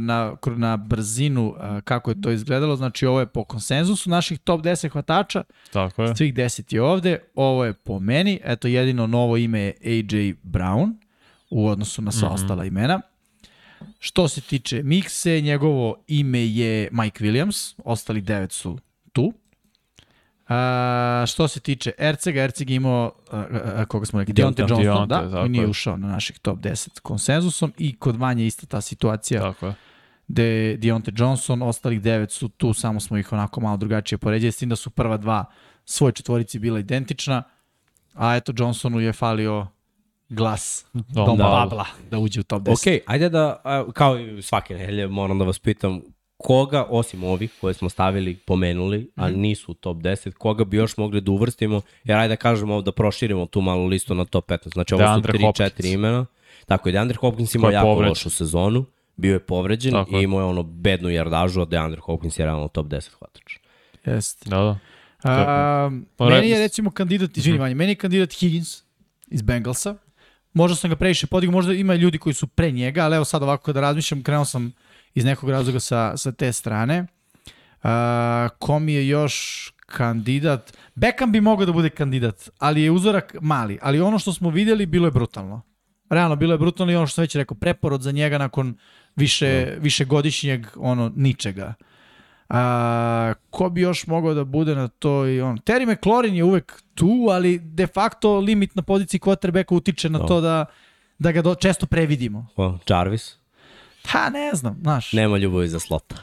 na, 0.00 0.36
na 0.56 0.76
brzinu 0.76 1.54
a, 1.58 1.80
kako 1.80 2.10
je 2.10 2.20
to 2.20 2.30
izgledalo. 2.30 2.76
Znači, 2.76 3.06
ovo 3.06 3.20
je 3.20 3.26
po 3.26 3.44
konsenzusu 3.44 4.10
naših 4.10 4.38
top 4.38 4.60
10 4.60 4.88
hvatača. 4.88 5.42
Tako 5.72 6.02
je. 6.02 6.16
Svih 6.16 6.34
10 6.34 6.74
je 6.74 6.82
ovde. 6.82 7.18
Ovo 7.34 7.64
je 7.64 7.72
po 7.72 8.00
meni. 8.00 8.40
Eto, 8.44 8.68
jedino 8.68 9.06
novo 9.06 9.36
ime 9.36 9.60
je 9.60 9.74
AJ 9.84 10.34
Brown 10.42 10.92
u 11.50 11.68
odnosu 11.68 12.02
na 12.02 12.12
sva 12.12 12.28
mm 12.28 12.30
-hmm. 12.30 12.34
ostala 12.34 12.64
imena. 12.64 13.00
Što 13.98 14.28
se 14.28 14.40
tiče 14.40 14.82
Mikse, 14.82 15.40
njegovo 15.40 16.04
ime 16.06 16.46
je 16.46 16.88
Mike 16.92 17.24
Williams, 17.24 17.74
ostali 17.84 18.20
devet 18.20 18.52
su 18.52 18.78
tu. 19.12 19.32
A, 20.48 21.24
što 21.26 21.48
se 21.48 21.60
tiče 21.60 21.92
Ercega, 21.98 22.42
Erceg 22.42 22.70
je 22.70 22.76
imao, 22.76 23.12
a, 23.30 23.44
a, 23.76 23.84
koga 23.84 24.06
smo 24.06 24.18
rekli, 24.20 24.34
Deontay, 24.34 24.70
Johnson, 24.70 25.08
da, 25.08 25.20
tako 25.20 25.30
koji 25.30 25.48
nije 25.48 25.62
je. 25.62 25.68
ušao 25.68 25.96
na 25.96 26.08
naših 26.08 26.38
top 26.38 26.58
10 26.58 27.00
konsenzusom 27.00 27.72
i 27.78 27.96
kod 27.98 28.16
Vanje 28.16 28.46
ista 28.46 28.66
ta 28.66 28.80
situacija 28.80 29.40
Tako 29.40 29.66
je. 29.66 29.74
gde 30.28 30.78
Deontay 30.80 31.20
Johnson, 31.20 31.62
ostalih 31.62 32.00
devet 32.02 32.32
su 32.32 32.48
tu, 32.48 32.72
samo 32.72 33.00
smo 33.00 33.18
ih 33.18 33.32
onako 33.32 33.60
malo 33.60 33.76
drugačije 33.76 34.18
poređali, 34.18 34.52
s 34.52 34.56
tim 34.56 34.68
da 34.68 34.76
su 34.76 34.90
prva 34.90 35.16
dva 35.16 35.44
svoj 35.84 36.12
četvorici 36.12 36.58
bila 36.58 36.78
identična, 36.78 37.42
a 38.14 38.36
eto 38.36 38.52
Johnsonu 38.56 39.00
je 39.00 39.12
falio 39.12 39.66
glas 40.28 40.86
Dom 40.92 41.38
Da. 41.38 41.44
Babla 41.44 41.86
da 42.10 42.18
uđe 42.18 42.40
u 42.40 42.42
top 42.42 42.62
10. 42.62 42.72
Ok, 42.72 43.02
ajde 43.06 43.28
da, 43.28 43.62
kao 43.94 44.18
i 44.18 44.42
svake 44.42 44.74
nedelje, 44.74 45.08
moram 45.08 45.38
da 45.38 45.44
vas 45.44 45.58
pitam, 45.58 46.00
koga, 46.36 46.84
osim 46.84 47.24
ovih 47.24 47.52
koje 47.60 47.74
smo 47.74 47.88
stavili, 47.88 48.36
pomenuli, 48.36 49.10
a 49.16 49.28
Mhm. 49.28 49.40
nisu 49.40 49.70
u 49.70 49.76
top 49.76 49.96
10, 49.96 50.32
koga 50.32 50.64
bi 50.64 50.76
još 50.76 50.96
mogli 50.96 51.20
da 51.20 51.30
uvrstimo, 51.30 51.80
jer 52.04 52.16
ajde 52.16 52.28
da 52.28 52.36
kažemo 52.36 52.82
da 52.82 52.92
proširimo 52.92 53.46
tu 53.46 53.60
malu 53.60 53.86
listu 53.86 54.14
na 54.14 54.24
top 54.24 54.46
15. 54.46 54.72
Znači 54.72 54.94
ovo 54.94 55.00
su 55.00 55.06
DeAndre 55.06 55.32
3-4 55.32 55.44
Hopkins. 55.64 55.88
imena. 55.88 56.26
Tako 56.66 56.88
je, 56.88 56.92
DeAndre 56.92 57.16
Hopkins 57.16 57.54
imao 57.54 57.70
jako 57.70 57.86
povređen. 57.86 58.08
lošu 58.08 58.30
sezonu, 58.30 58.84
bio 59.16 59.32
je 59.32 59.38
povređen 59.40 59.92
Tako 59.92 60.10
i 60.10 60.22
imao 60.22 60.40
je 60.40 60.46
ono 60.46 60.62
bednu 60.62 61.10
jardažu, 61.10 61.60
a 61.60 61.66
DeAndre 61.66 62.00
Hopkins 62.00 62.38
je 62.38 62.44
realno 62.44 62.68
top 62.68 62.86
10 62.86 63.10
hvatač. 63.10 63.56
Jeste. 64.06 64.50
Da, 64.50 64.56
da. 64.56 64.78
A, 65.24 65.90
Pa 66.16 66.26
meni 66.26 66.48
je 66.48 66.54
re- 66.54 66.60
recimo 66.60 66.90
kandidat, 66.90 67.36
izvini 67.36 67.58
Vanja, 67.58 67.74
meni 67.74 67.92
je 67.92 67.96
kandidat 67.96 68.32
Higgins 68.32 68.82
iz 69.28 69.42
Bengalsa. 69.42 69.94
Možda 70.52 70.76
sam 70.76 70.90
ga 70.90 70.96
previše 70.96 71.26
podigao, 71.26 71.52
možda 71.52 71.72
ima 71.74 71.94
ljudi 71.94 72.18
koji 72.18 72.34
su 72.34 72.46
pre 72.46 72.70
njega, 72.70 73.02
ali 73.02 73.16
evo 73.16 73.24
sad 73.24 73.42
ovako 73.42 73.64
kada 73.64 73.80
razmišljam, 73.80 74.22
krenuo 74.22 74.44
sam 74.44 74.72
iz 75.14 75.24
nekog 75.24 75.50
razloga 75.50 75.80
sa, 75.80 76.16
sa 76.16 76.32
te 76.32 76.52
strane. 76.52 77.06
A, 77.82 78.48
ko 78.58 78.78
mi 78.78 78.92
je 78.92 79.08
još 79.08 79.70
kandidat? 79.86 80.76
Beckham 80.94 81.32
bi 81.32 81.40
mogao 81.40 81.66
da 81.66 81.72
bude 81.72 81.90
kandidat, 81.90 82.50
ali 82.58 82.82
je 82.82 82.90
uzorak 82.90 83.36
mali. 83.40 83.78
Ali 83.82 84.00
ono 84.00 84.18
što 84.18 84.32
smo 84.32 84.50
videli 84.50 84.86
bilo 84.86 85.06
je 85.06 85.10
brutalno. 85.10 85.62
Realno, 86.10 86.36
bilo 86.36 86.54
je 86.54 86.58
brutalno 86.58 86.92
i 86.92 86.96
ono 86.96 87.06
što 87.06 87.14
sam 87.14 87.22
već 87.22 87.34
rekao, 87.34 87.56
preporod 87.56 88.02
za 88.02 88.12
njega 88.12 88.38
nakon 88.38 88.76
više, 89.16 89.66
no. 89.74 89.82
višegodišnjeg 89.82 90.66
ono, 90.76 91.12
ničega. 91.16 91.74
A, 92.48 93.32
ko 93.50 93.68
bi 93.68 93.80
još 93.80 94.06
mogao 94.06 94.34
da 94.34 94.44
bude 94.44 94.74
na 94.74 94.88
toj 94.88 95.42
on 95.42 95.58
Terry 95.58 95.92
McLaurin 95.92 96.34
je 96.34 96.44
uvek 96.44 96.82
tu, 96.94 97.26
ali 97.30 97.58
de 97.58 97.86
facto 97.86 98.38
limit 98.38 98.74
na 98.74 98.82
poziciji 98.82 99.20
quarterbacka 99.20 99.74
utiče 99.74 100.10
na 100.10 100.18
Da. 100.18 100.26
to 100.26 100.40
da 100.40 100.66
da 101.18 101.32
ga 101.32 101.42
do, 101.42 101.54
često 101.54 101.86
previdimo. 101.86 102.46
O, 102.56 102.78
Jarvis, 102.88 103.38
Ha, 104.06 104.30
ne 104.30 104.50
znam, 104.52 104.78
znaš. 104.80 105.12
nema 105.12 105.38
ljubavi 105.38 105.68
za 105.68 105.78
slota. 105.78 106.16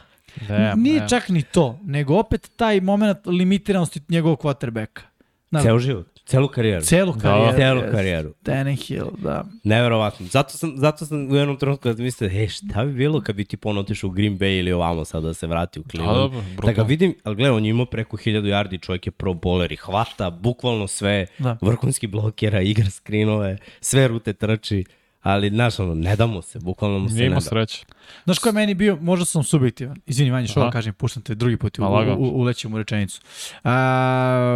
Damn, 0.48 0.82
Nije 0.82 0.98
damn. 0.98 1.10
čak 1.10 1.30
ni 1.30 1.42
to, 1.44 1.80
nego 1.84 2.16
opet 2.16 2.52
taj 2.56 2.82
moment 2.82 3.18
limitiranosti 3.26 4.02
njegovog 4.10 4.40
quarterbacka. 4.40 5.02
Znaš, 5.50 5.64
Ceo 5.64 5.80
život, 5.80 6.08
celu 6.26 6.48
karijeru. 6.48 6.86
celu 6.86 7.14
karijeru. 7.14 7.58
Celu 7.58 7.80
jest. 7.80 7.92
karijeru. 7.92 8.34
Tannehill, 8.44 9.06
da. 9.18 9.46
Neverovatno. 9.64 10.26
Zato 10.28 10.50
sam, 10.50 10.74
zato 10.78 11.06
sam 11.06 11.32
u 11.32 11.36
jednom 11.36 11.58
trenutku 11.58 11.94
da 11.94 12.04
mislite, 12.04 12.36
e, 12.36 12.48
šta 12.48 12.86
bi 12.86 12.94
bilo 12.94 13.22
kad 13.22 13.36
bi 13.36 13.46
ti 13.46 13.58
ponovno 13.58 13.82
otišao 13.82 14.08
u 14.08 14.12
Green 14.12 14.40
Bay 14.40 14.60
ili 14.60 14.72
ovamo 14.72 15.06
sad 15.06 15.24
da 15.24 15.34
se 15.34 15.48
vrati 15.48 15.80
u 15.80 15.84
Cleveland. 15.84 16.32
Da, 16.32 16.38
da, 16.58 16.62
da, 16.64 16.72
ga 16.72 16.82
vidim, 16.84 17.16
ali 17.24 17.36
gledaj, 17.36 17.52
on 17.52 17.66
je 17.66 17.70
imao 17.70 17.86
preko 17.86 18.18
1000 18.18 18.42
yardi, 18.44 18.82
čovjek 18.82 19.06
je 19.06 19.12
pro 19.12 19.34
bowler 19.34 19.74
i 19.74 19.78
hvata 19.78 20.30
bukvalno 20.30 20.88
sve, 20.88 21.26
Da. 21.40 21.58
vrhunski 21.62 22.08
blokera, 22.08 22.62
igra 22.62 22.90
skrinove, 22.90 23.58
sve 23.82 24.08
rute 24.08 24.34
trči, 24.34 24.84
ali, 25.22 25.50
znaš, 25.50 25.80
ono, 25.80 25.96
ne 25.96 26.16
da 26.16 26.26
mu 26.26 26.42
se, 26.42 26.60
bukvalno 26.60 27.00
mu 27.00 27.10
se 27.10 27.14
Nije 27.14 27.22
ne 27.22 27.28
imao 27.28 27.40
da. 27.40 27.50
sreće. 27.50 27.86
Znaš 28.24 28.40
ko 28.40 28.50
je 28.50 28.54
meni 28.54 28.74
bio, 28.74 28.98
možda 29.02 29.26
sam 29.26 29.44
subjektivan. 29.44 29.98
Izvini, 30.06 30.32
Vanja, 30.32 30.48
što 30.48 30.72
kažem, 30.72 30.94
puštam 30.94 31.24
te 31.24 31.36
drugi 31.36 31.58
put 31.58 31.80
u, 31.80 31.84
u, 31.84 32.40
ulećem 32.40 32.74
u 32.74 32.78
rečenicu. 32.78 33.22
Uh, 33.64 33.72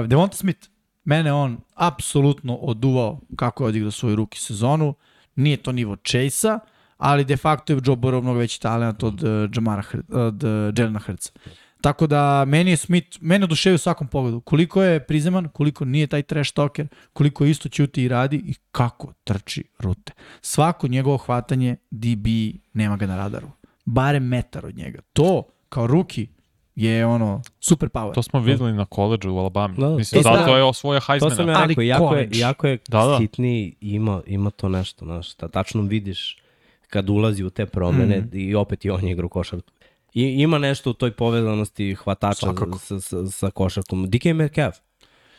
Devonta 0.07 0.37
Smith, 0.37 0.67
mene 1.03 1.33
on 1.33 1.57
apsolutno 1.75 2.55
oduvao 2.55 3.19
kako 3.35 3.63
je 3.63 3.67
odigrao 3.67 3.91
svoju 3.91 4.15
ruki 4.15 4.39
sezonu. 4.39 4.93
Nije 5.35 5.57
to 5.57 5.71
nivo 5.71 5.95
Chase-a, 5.95 6.59
ali 6.97 7.25
de 7.25 7.37
facto 7.37 7.73
je 7.73 7.81
Joe 7.85 7.95
Burrow 7.95 8.21
mnogo 8.21 8.39
veći 8.39 8.61
talent 8.61 9.03
od 9.03 9.23
uh, 9.23 9.49
Jamara 9.55 9.81
Hr 9.81 9.99
od 10.09 10.43
uh, 10.43 10.49
Jelena 10.77 10.99
Hrca. 10.99 11.31
Tako 11.81 12.07
da 12.07 12.45
meni 12.45 12.71
je 12.71 12.77
Smith, 12.77 13.17
mene 13.21 13.43
oduševio 13.43 13.75
u 13.75 13.77
svakom 13.77 14.07
pogledu. 14.07 14.39
Koliko 14.39 14.83
je 14.83 14.99
prizeman, 14.99 15.47
koliko 15.47 15.85
nije 15.85 16.07
taj 16.07 16.23
trash 16.23 16.53
talker, 16.53 16.87
koliko 17.13 17.45
isto 17.45 17.69
ćuti 17.69 18.03
i 18.03 18.07
radi 18.07 18.37
i 18.45 18.53
kako 18.71 19.13
trči 19.23 19.63
rute. 19.79 20.13
Svako 20.41 20.87
njegovo 20.87 21.17
hvatanje 21.17 21.75
DB 21.91 22.27
nema 22.73 22.97
ga 22.97 23.07
na 23.07 23.17
radaru. 23.17 23.47
Barem 23.85 24.27
metar 24.27 24.65
od 24.65 24.77
njega. 24.77 25.01
To, 25.13 25.43
kao 25.69 25.87
ruki, 25.87 26.27
je 26.75 27.05
ono 27.05 27.41
super 27.59 27.89
power. 27.89 28.13
To 28.13 28.23
smo 28.23 28.39
videli 28.39 28.73
na 28.73 28.85
koleđu 28.85 29.31
u 29.31 29.37
Alabama. 29.37 29.73
Da. 29.77 29.89
Mislim, 29.89 30.19
E, 30.19 30.23
zato 30.23 30.45
da. 30.45 30.57
je 30.57 30.63
osvoja 30.63 30.99
To 30.99 31.05
sam 31.05 31.19
Heismana. 31.29 31.51
ja 31.51 31.57
Ali 31.59 31.67
rekao, 31.67 31.83
jako 31.83 32.15
je, 32.15 32.29
jako 32.31 32.67
je 32.67 32.77
Da, 32.87 33.05
da. 33.05 33.17
sitniji, 33.17 33.75
ima, 33.81 34.21
ima 34.25 34.49
to 34.49 34.69
nešto, 34.69 35.05
znaš, 35.05 35.33
ta, 35.33 35.47
tačno 35.47 35.81
vidiš 35.81 36.37
kad 36.87 37.09
ulazi 37.09 37.43
u 37.43 37.49
te 37.49 37.65
promene 37.65 38.19
mm. 38.19 38.29
i 38.33 38.55
opet 38.55 38.85
i 38.85 38.89
on 38.89 39.03
je 39.03 39.11
igrao 39.11 39.29
košarku. 39.29 39.71
I, 40.15 40.23
ima 40.41 40.57
nešto 40.57 40.89
u 40.89 40.93
toj 40.93 41.11
povezanosti 41.11 41.95
hvatača 41.95 42.35
Svakako. 42.35 42.79
sa, 42.79 42.99
sa, 42.99 43.27
sa 43.27 43.49
košarkom. 43.49 44.09
DK 44.09 44.25
Metcalf, 44.25 44.75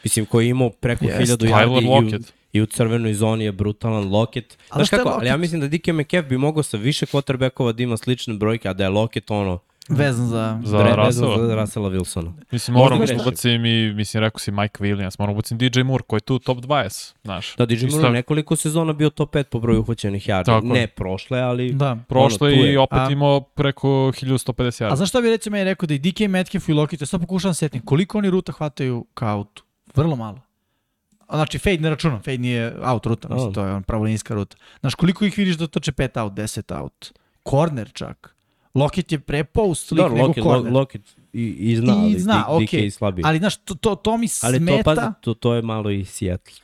mislim, 0.04 0.26
koji 0.26 0.46
je 0.46 0.50
imao 0.50 0.70
preko 0.70 1.04
Jeste. 1.04 1.22
1000 1.22 1.36
Tyler 1.36 1.82
yardi 1.82 2.20
i 2.20 2.36
i 2.52 2.60
u 2.62 2.66
crvenoj 2.66 3.14
zoni 3.14 3.44
je 3.44 3.52
brutalan 3.52 4.08
Lockett. 4.10 4.58
Ali 4.68 4.84
Znaš 4.84 4.90
kako, 4.90 5.08
ali 5.08 5.26
ja 5.26 5.36
mislim 5.36 5.60
da 5.60 5.68
DK 5.68 5.86
Metcalf 5.86 6.26
bi 6.26 6.38
mogao 6.38 6.62
sa 6.62 6.76
više 6.76 7.06
quarterbackova 7.06 7.72
da 7.72 7.82
ima 7.82 7.96
slične 7.96 8.34
brojke, 8.34 8.68
a 8.68 8.72
da 8.72 8.84
je 8.84 8.90
Lockett 8.90 9.30
ono, 9.30 9.58
vezan 9.88 10.26
za... 10.26 10.60
Za 10.64 10.78
Dre- 10.78 11.06
Russella. 11.06 11.46
Za 11.46 11.54
Russella 11.54 11.90
Wilsona. 11.90 12.32
Mislim, 12.50 12.76
moram 12.76 12.98
da 12.98 13.22
ubacim 13.22 13.66
i, 13.66 13.92
mislim, 13.92 14.20
rekao 14.20 14.38
si 14.38 14.50
Mike 14.50 14.84
Williams, 14.84 15.16
moram 15.18 15.32
ubacim 15.34 15.58
DJ 15.58 15.80
Moore, 15.80 16.04
koji 16.06 16.18
je 16.18 16.22
tu 16.22 16.38
top 16.38 16.58
20, 16.58 17.14
znaš. 17.24 17.56
Da, 17.56 17.66
DJ 17.66 17.74
Isto- 17.74 17.90
Moore 17.90 18.10
nekoliko 18.10 18.56
sezona 18.56 18.92
bio 18.92 19.10
top 19.10 19.34
5 19.34 19.42
po 19.42 19.60
broju. 19.60 19.84
Tako 20.44 20.66
je. 20.66 20.72
Ne 20.72 20.86
prošle, 20.86 21.40
ali... 21.40 21.72
Da. 21.72 21.96
Prošlo 22.08 22.46
ono, 22.46 22.56
i 22.56 22.76
opet 22.76 22.98
A- 22.98 23.08
imao 23.10 23.40
preko 23.40 23.88
1150 23.88 24.52
A 24.84 24.88
yardi. 24.88 24.96
znaš 24.96 25.08
šta 25.08 25.20
bi 25.20 25.30
recimo 25.30 25.54
meni 25.54 25.64
rekao 25.64 25.86
da 25.86 25.94
i 25.94 25.98
DK 25.98 26.20
Metcalf 26.20 26.68
i 26.68 26.72
Lockett, 26.72 27.00
ja 27.02 27.06
sad 27.06 27.20
pokušavam 27.20 27.54
setim, 27.54 27.82
koliko 27.84 28.18
oni 28.18 28.30
ruta 28.30 28.52
hvataju 28.52 29.06
ka 29.14 29.28
autu? 29.28 29.64
Vrlo 29.94 30.16
malo. 30.16 30.40
A 31.26 31.36
znači, 31.36 31.58
fade 31.58 31.78
ne 31.78 31.90
računam, 31.90 32.18
fade 32.22 32.38
nije 32.38 32.74
out 32.82 33.06
ruta, 33.06 33.28
mislim, 33.28 33.50
A. 33.50 33.52
to 33.52 33.64
je 33.64 33.72
on 33.72 33.82
pravolinijska 33.82 34.34
ruta. 34.34 34.56
Znaš, 34.80 34.94
koliko 34.94 35.24
ih 35.24 35.38
vidiš 35.38 35.56
da 35.56 35.66
toče 35.66 35.92
5 35.92 36.20
out, 36.22 36.32
10 36.32 36.80
out? 36.80 37.12
Corner 37.50 37.90
čak. 37.92 38.35
Lockett 38.76 39.12
je 39.12 39.18
prepost 39.20 39.92
lik 39.92 39.98
Da, 39.98 40.08
nego 40.08 40.22
Lockett, 40.22 40.42
corner. 40.42 40.62
Lo- 40.64 40.74
Lockett 40.74 41.04
i, 41.32 41.42
i 41.42 41.76
zna, 41.76 41.92
ali 41.94 42.10
I 42.10 42.18
zna, 42.18 42.40
DK 42.40 42.48
okej. 42.48 42.80
je 42.80 42.90
slabiji. 42.90 43.22
Ali, 43.24 43.38
znaš, 43.38 43.56
to, 43.56 43.74
to, 43.74 43.94
to 43.96 44.16
mi 44.16 44.26
Ali 44.42 44.56
smeta. 44.56 44.76
to, 44.76 44.82
pazi, 44.96 45.06
to, 45.20 45.34
to 45.34 45.54
je 45.54 45.62
malo 45.62 45.90
i 45.90 46.04
Seattle. 46.04 46.54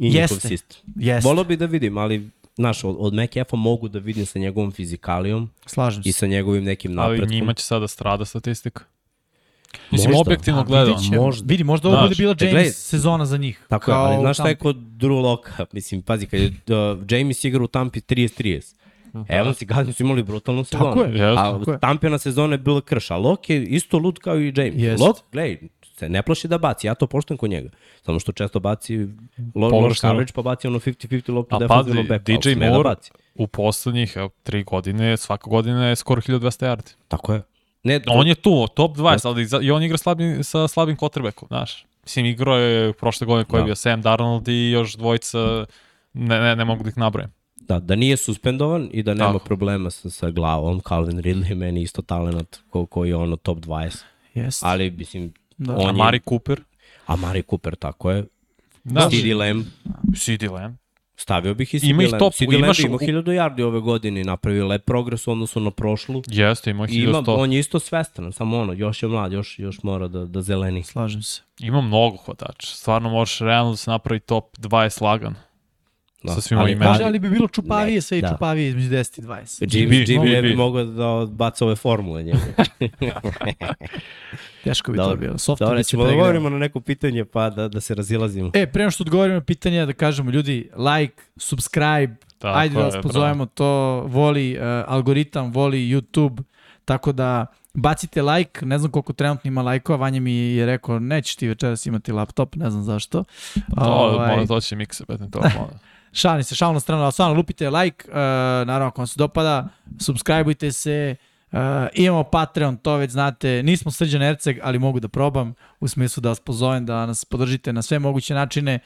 I 0.00 0.14
Jeste. 0.14 0.48
sistem. 0.48 0.80
Jeste, 0.96 1.28
Volio 1.28 1.44
bi 1.44 1.56
da 1.56 1.66
vidim, 1.66 1.98
ali 1.98 2.30
Znaš, 2.56 2.84
od, 2.84 2.96
od 2.98 3.14
McAfee 3.14 3.56
mogu 3.56 3.88
da 3.88 3.98
vidim 3.98 4.26
sa 4.26 4.38
njegovom 4.38 4.72
fizikalijom 4.72 5.50
slažem 5.66 6.02
se. 6.02 6.08
i 6.08 6.12
sa 6.12 6.26
njegovim 6.26 6.64
nekim 6.64 6.90
Ali 6.90 7.10
napretkom. 7.10 7.28
njima 7.30 7.54
će 7.54 7.64
sada 7.64 7.88
strada 7.88 8.24
statistika. 8.24 8.84
Mislim, 9.90 10.10
Možda. 10.10 10.20
objektivno 10.20 10.60
A, 10.60 10.64
gledano. 10.64 10.96
vidit 10.96 11.12
možda. 11.12 11.44
Vidi, 11.46 11.64
možda 11.64 11.88
ovo 11.88 12.02
bude 12.02 12.14
bila 12.14 12.30
e, 12.32 12.36
James 12.40 12.52
gledaj. 12.52 12.70
sezona 12.70 13.26
za 13.26 13.36
njih. 13.36 13.60
Tako 13.68 13.90
je, 13.90 13.96
ali 13.96 14.20
znaš 14.20 14.36
šta 14.36 14.48
je 14.48 14.54
kod 14.56 14.76
Drew 14.76 15.22
Locka? 15.22 15.66
Mislim, 15.72 16.02
pazi, 16.02 16.26
kad 16.26 16.40
je 16.40 16.46
uh, 16.46 16.54
James 17.10 17.44
igra 17.44 17.64
u 17.64 17.68
Tampi 17.68 18.00
30-30. 18.00 18.74
Evans 19.28 19.62
i 19.62 19.66
Gardner 19.66 19.94
su 19.94 20.02
imali 20.02 20.22
brutalnu 20.22 20.64
sezonu. 20.64 20.84
Tako 20.84 21.00
je, 21.00 21.10
Jeste. 21.10 21.40
A 21.40 21.58
tako 21.58 21.72
je. 21.72 21.78
Tampina 21.80 22.18
sezona 22.18 22.54
je 22.54 22.58
bila 22.58 22.80
krš, 22.80 23.10
a 23.10 23.16
Lok 23.16 23.50
je 23.50 23.64
isto 23.64 23.98
lud 23.98 24.18
kao 24.18 24.40
i 24.40 24.52
James. 24.56 24.74
Jest. 24.76 25.00
Lok, 25.00 25.16
gledaj, 25.32 25.58
se 25.96 26.08
ne 26.08 26.22
plaši 26.22 26.48
da 26.48 26.58
baci, 26.58 26.86
ja 26.86 26.94
to 26.94 27.06
poštujem 27.06 27.38
kod 27.38 27.50
njega. 27.50 27.68
Samo 28.02 28.20
što 28.20 28.32
često 28.32 28.60
baci 28.60 28.98
lo, 29.54 29.68
loš 29.68 30.00
coverage, 30.00 30.32
pa 30.34 30.42
baci 30.42 30.66
ono 30.66 30.78
50-50 30.78 31.34
loptu 31.34 31.56
A 31.56 31.58
defensivno 31.58 32.02
back, 32.02 32.28
ali 32.28 32.38
DJ 32.38 32.54
da 32.54 32.70
Moore 32.70 32.88
baci. 32.88 33.10
u 33.34 33.46
poslednjih 33.46 34.12
evo, 34.16 34.30
tri 34.42 34.62
godine, 34.64 35.16
svaka 35.16 35.50
godina 35.50 35.86
je 35.86 35.96
skoro 35.96 36.20
1200 36.20 36.66
yardi. 36.66 36.94
Tako 37.08 37.32
je. 37.34 37.42
Ne, 37.82 38.00
to, 38.00 38.12
On 38.12 38.26
je 38.26 38.34
tu, 38.34 38.66
top 38.74 38.96
20, 38.96 39.26
ali 39.26 39.66
i 39.66 39.70
on 39.70 39.82
igra 39.82 39.98
slabim, 39.98 40.44
sa 40.44 40.68
slabim 40.68 40.96
quarterbackom, 40.96 41.48
znaš. 41.48 41.86
Mislim, 42.02 42.26
igrao 42.26 42.56
je 42.56 42.92
prošle 42.92 43.26
godine 43.26 43.44
koji 43.44 43.58
je 43.58 43.62
Da. 43.62 43.64
bio 43.64 43.74
Sam 43.74 44.02
Darnold 44.02 44.48
i 44.48 44.70
još 44.70 44.94
dvojica, 44.94 45.66
ne, 46.12 46.40
ne, 46.40 46.56
ne 46.56 46.64
mogu 46.64 46.82
da 46.82 46.88
ih 46.88 46.98
nabrojim. 46.98 47.30
Da, 47.64 47.78
da 47.78 47.94
nije 47.94 48.16
suspendovan 48.16 48.88
i 48.92 49.02
da 49.02 49.14
nema 49.14 49.32
Tako. 49.32 49.44
problema 49.44 49.90
sa, 49.90 50.10
sa 50.10 50.30
glavom. 50.30 50.80
Calvin 50.80 51.18
Ridley 51.18 51.48
je 51.48 51.54
meni 51.54 51.82
isto 51.82 52.02
talent 52.02 52.56
ko, 52.70 52.86
koji 52.86 53.08
je 53.08 53.16
ono 53.16 53.36
top 53.36 53.58
20. 53.58 54.02
Jeste. 54.34 54.66
Ali, 54.66 54.90
mislim, 54.90 55.32
Da. 55.58 55.74
on 55.74 55.80
A 55.80 55.86
je... 55.86 55.92
Mari 55.94 56.20
Cooper, 56.20 56.60
A 57.06 57.16
Mari 57.16 57.42
Cooper, 57.42 57.76
tako 57.76 58.10
je. 58.10 58.24
da, 58.84 59.08
CD 59.10 59.26
Lamb, 59.28 59.64
CD 60.16 60.42
Lamb. 60.44 60.74
stavio 61.16 61.54
bih 61.54 61.74
i 61.74 61.80
CD 61.80 61.84
Ima 61.84 62.02
Lamb. 62.02 62.18
top, 62.18 62.32
CD 62.34 62.42
Lamb 62.42 62.54
ima 62.54 62.68
u- 62.68 62.98
1000 62.98 63.22
yardi 63.24 63.62
ove 63.62 63.80
godine 63.80 64.20
i 64.20 64.24
napravio 64.24 64.66
lep 64.66 64.84
progres 64.84 65.26
u 65.26 65.32
odnosu 65.32 65.60
na 65.60 65.70
prošlu. 65.70 66.22
Jeste, 66.28 66.70
ima 66.70 66.86
I 66.88 66.94
ima, 66.94 67.12
1100. 67.12 67.34
on 67.34 67.52
je 67.52 67.58
isto 67.58 67.80
svestan, 67.80 68.32
samo 68.32 68.58
ono, 68.58 68.72
još 68.72 69.02
je 69.02 69.08
mlad, 69.08 69.32
još, 69.32 69.58
još 69.58 69.82
mora 69.82 70.08
da, 70.08 70.24
da 70.24 70.42
zeleni. 70.42 70.82
Slažem 70.82 71.22
se. 71.22 71.42
Ima 71.60 71.80
mnogo 71.80 72.16
hvatača. 72.16 72.66
Stvarno 72.68 73.10
možeš 73.10 73.38
realno 73.38 73.70
da 73.70 73.76
se 73.76 73.90
napravi 73.90 74.20
top 74.20 74.56
20 74.58 75.02
lagan. 75.02 75.34
Da. 76.24 76.34
Sa 76.34 76.40
svim 76.40 76.58
ovim 76.58 76.78
Kaže, 76.78 76.90
Ali- 76.94 77.04
ali 77.04 77.18
bi 77.18 77.30
bilo 77.30 77.48
čupavije 77.48 77.94
Ne, 77.94 78.00
sve 78.00 78.18
i 78.18 78.22
da. 78.22 78.28
čupavije 78.28 78.68
između 78.68 78.88
10 78.88 79.18
i 79.18 79.22
20. 79.22 79.66
Jimmy, 79.68 80.06
Jimmy 80.06 80.22
bi, 80.22 80.30
ne 80.30 80.42
bi 80.42 80.56
mogao 80.56 80.84
da 80.84 81.26
baca 81.28 81.64
ove 81.64 81.76
formule 81.76 82.22
njega. 82.22 82.38
Teško 84.64 84.92
bi 84.92 84.98
to 84.98 85.02
Dobro. 85.02 85.16
bilo. 85.18 85.38
Soft 85.38 85.62
se 85.76 85.82
ćemo 85.84 86.04
da 86.04 86.12
govorimo 86.12 86.48
na 86.48 86.58
neko 86.58 86.80
pitanje 86.80 87.24
pa 87.24 87.50
da, 87.50 87.68
da 87.68 87.80
se 87.80 87.94
razilazimo. 87.94 88.50
E, 88.54 88.66
pre 88.66 88.82
nego 88.82 88.90
što 88.90 89.02
odgovorimo 89.02 89.34
na 89.34 89.40
pitanje, 89.40 89.86
da 89.86 89.92
kažemo 89.92 90.30
ljudi, 90.30 90.70
like, 90.76 91.22
subscribe, 91.36 92.14
Tako 92.38 92.58
ajde 92.58 92.74
da 92.74 92.80
vas 92.80 92.92
bravo. 92.92 93.02
pozovemo, 93.02 93.46
to 93.46 93.66
voli 94.00 94.56
uh, 94.56 94.62
algoritam, 94.86 95.52
voli 95.52 95.78
YouTube, 95.80 96.42
tako 96.84 97.12
da 97.12 97.46
bacite 97.74 98.22
like, 98.22 98.66
ne 98.66 98.78
znam 98.78 98.90
koliko 98.90 99.12
trenutno 99.12 99.48
ima 99.48 99.62
lajkova, 99.62 99.98
Vanja 99.98 100.20
mi 100.20 100.34
je 100.34 100.66
rekao, 100.66 100.98
nećeš 100.98 101.36
ti 101.36 101.48
večeras 101.48 101.86
imati 101.86 102.12
laptop, 102.12 102.56
ne 102.56 102.70
znam 102.70 102.82
zašto. 102.82 103.24
To, 103.54 103.84
Ovaj, 103.84 104.46
to 104.46 104.60
će 104.60 104.76
mikse, 104.76 105.04
betim 105.08 105.30
to. 105.30 105.40
malo. 105.40 105.70
Šalim 106.14 106.44
se, 106.44 106.54
šalim 106.54 106.74
na 106.74 106.80
stranu, 106.80 107.02
ali 107.02 107.12
stvarno 107.12 107.34
lupite 107.34 107.70
like, 107.70 108.08
uh, 108.08 108.14
naravno 108.66 108.86
ako 108.86 109.00
vam 109.00 109.06
se 109.06 109.18
dopada, 109.18 109.68
subscribeujte 110.00 110.72
se, 110.72 111.16
uh, 111.52 111.58
imamo 111.94 112.24
Patreon, 112.24 112.76
to 112.76 112.96
već 112.96 113.10
znate, 113.10 113.62
nismo 113.62 113.90
Srđan 113.90 114.22
Erceg, 114.22 114.58
ali 114.62 114.78
mogu 114.78 115.00
da 115.00 115.08
probam, 115.08 115.54
u 115.80 115.88
smislu 115.88 116.20
da 116.20 116.28
vas 116.28 116.40
pozovem 116.40 116.86
da 116.86 117.06
nas 117.06 117.24
podržite 117.24 117.72
na 117.72 117.82
sve 117.82 117.98
moguće 117.98 118.34
načine. 118.34 118.78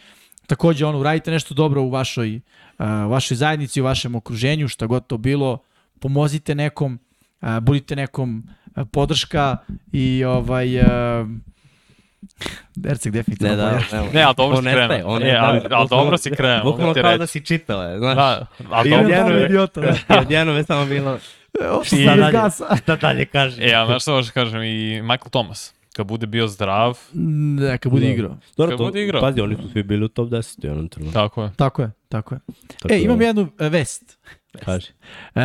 Takođe, 0.46 0.86
ono, 0.86 0.98
uradite 0.98 1.30
nešto 1.30 1.54
dobro 1.54 1.82
u 1.82 1.90
vašoj, 1.90 2.36
uh, 2.36 2.86
vašoj 2.86 3.36
zajednici, 3.36 3.80
u 3.80 3.84
vašem 3.84 4.14
okruženju, 4.14 4.68
šta 4.68 4.86
god 4.86 5.06
to 5.06 5.16
bilo, 5.16 5.58
pomozite 6.00 6.54
nekom, 6.54 6.98
uh, 7.40 7.58
budite 7.60 7.96
nekom 7.96 8.48
uh, 8.76 8.88
podrška 8.92 9.56
i 9.92 10.24
ovaj... 10.24 10.78
Uh, 10.78 11.28
Erceg 12.84 13.12
definitivno 13.12 13.50
Ne, 13.50 13.56
da, 13.56 13.70
ne, 13.70 14.10
Ne, 14.12 14.22
ali 14.22 14.34
dobro 14.36 14.56
si 14.58 14.62
krenuo. 14.64 14.98
on 15.06 15.22
E, 15.22 15.26
je, 15.26 15.36
ali, 15.38 15.60
da, 15.60 15.76
ali 15.76 15.88
dobro 15.88 16.18
si 16.18 16.30
krenuo. 16.30 16.64
Bukvalno 16.64 16.94
kao 16.94 17.18
da 17.18 17.26
si 17.26 17.40
čitala, 17.40 17.98
znaš. 17.98 18.16
Da, 18.16 18.46
ali 18.70 18.88
I 18.88 18.92
dobro. 18.92 19.14
je- 19.30 19.44
idiota, 19.44 19.80
da. 19.80 19.88
I 20.10 20.18
odjednom 20.18 20.56
je 20.56 20.64
samo 20.64 20.86
bilo, 20.86 21.18
sam 21.84 21.98
bez 21.98 22.06
dalje. 22.06 22.32
gasa. 22.32 22.76
da 22.86 22.96
dalje 22.96 23.24
kaže. 23.26 23.62
E, 23.62 23.74
a 23.74 23.86
znaš 23.86 24.02
što 24.02 24.12
možeš 24.12 24.30
kažem, 24.30 24.62
i 24.62 24.68
Michael 25.02 25.30
Thomas, 25.30 25.74
kad 25.92 26.06
bude 26.06 26.26
bio 26.26 26.46
zdrav, 26.48 26.98
Neka 27.12 27.88
bude 27.88 28.06
Da. 28.06 28.12
igrao. 28.12 28.36
Dobro, 28.56 28.70
Kad 28.70 28.78
to, 28.78 28.84
bude 28.84 29.02
igrao. 29.02 29.20
pazi, 29.20 29.40
oni 29.40 29.56
su 29.56 29.68
svi 29.68 29.82
bili 29.82 30.04
u 30.04 30.08
top 30.08 30.28
10 30.28 30.58
u 30.58 30.66
jednom 30.66 30.88
trenutku. 30.88 31.14
tako 31.14 31.42
je. 31.42 31.50
Tako 31.56 31.82
je, 31.82 31.90
tako 32.08 32.34
je. 32.34 32.40
Tako 32.68 32.84
E, 32.84 32.88
da, 32.88 32.94
imam 32.96 33.22
jednu 33.22 33.48
e, 33.58 33.68
vest. 33.68 34.18
Kaži. 34.64 34.86
E, 35.34 35.40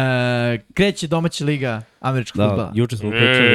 kreće 0.73 1.07
domaća 1.07 1.45
liga 1.45 1.81
američkog 1.99 2.37
Da, 2.37 2.49
futbala. 2.49 2.71
juče 2.75 2.97
smo 2.97 3.09
pričali 3.09 3.47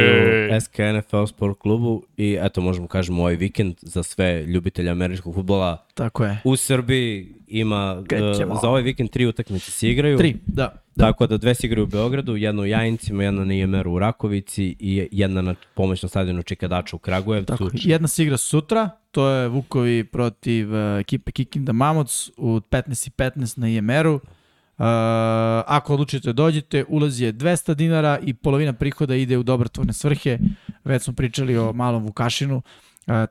o 0.53 0.61
SK 0.61 0.75
NFL 0.79 1.25
sport 1.25 1.59
klubu 1.59 2.03
i 2.17 2.39
eto 2.41 2.61
možemo 2.61 2.87
kažemo 2.87 3.23
ovaj 3.23 3.35
vikend 3.35 3.75
za 3.83 4.03
sve 4.03 4.43
ljubitelje 4.43 4.91
američkog 4.91 5.35
futbola 5.35 5.87
Tako 5.95 6.25
je. 6.25 6.41
u 6.45 6.57
Srbiji 6.57 7.35
ima 7.49 8.03
Krećemo. 8.09 8.55
uh, 8.55 8.61
za 8.63 8.69
ovaj 8.69 8.83
vikend 8.83 9.11
tri 9.11 9.27
utakmice 9.27 9.71
se 9.71 9.89
igraju. 9.91 10.19
Tri, 10.19 10.37
da. 10.47 10.73
da. 10.97 11.05
Tako 11.05 11.27
da 11.27 11.37
dve 11.37 11.55
se 11.55 11.67
igraju 11.67 11.85
u 11.85 11.89
Beogradu, 11.89 12.37
jedna 12.37 12.63
u 12.63 12.67
Jajincima, 12.67 13.25
jedna 13.25 13.45
na 13.45 13.55
IMR-u 13.55 13.93
u 13.93 13.99
Rakovici 13.99 14.77
i 14.79 15.09
jedna 15.13 15.43
na 15.43 15.55
pomoćnom 15.75 16.09
stadionu 16.09 16.43
Čikadača 16.43 16.97
u 16.97 16.99
Kragujevcu. 16.99 17.47
Tako, 17.47 17.71
jedna 17.73 18.09
se 18.09 18.23
igra 18.23 18.37
sutra, 18.37 18.91
to 19.11 19.29
je 19.29 19.49
Vukovi 19.49 20.05
protiv 20.05 20.73
uh, 20.75 21.01
ekipe 21.01 21.33
Kikinda 21.33 21.73
Mamoc 21.73 22.31
u 22.37 22.61
15.15 22.61 23.59
na 23.59 23.69
IMR-u. 23.69 24.21
Uh, 24.79 24.85
ako 25.67 25.93
odlučite 25.95 26.29
da 26.29 26.33
dođete, 26.33 26.85
ulaz 26.89 27.21
je 27.21 27.33
200 27.33 27.75
dinara 27.75 28.19
i 28.23 28.35
polovina 28.35 28.73
prihoda 28.73 29.15
ide 29.15 29.39
u 29.39 29.43
dobrotvorne 29.43 29.93
svrhe. 29.93 30.39
Već 30.85 31.03
smo 31.03 31.13
pričali 31.13 31.59
o 31.59 31.73
malom 31.73 32.03
Vukašinu. 32.05 32.57
Uh, 32.57 32.63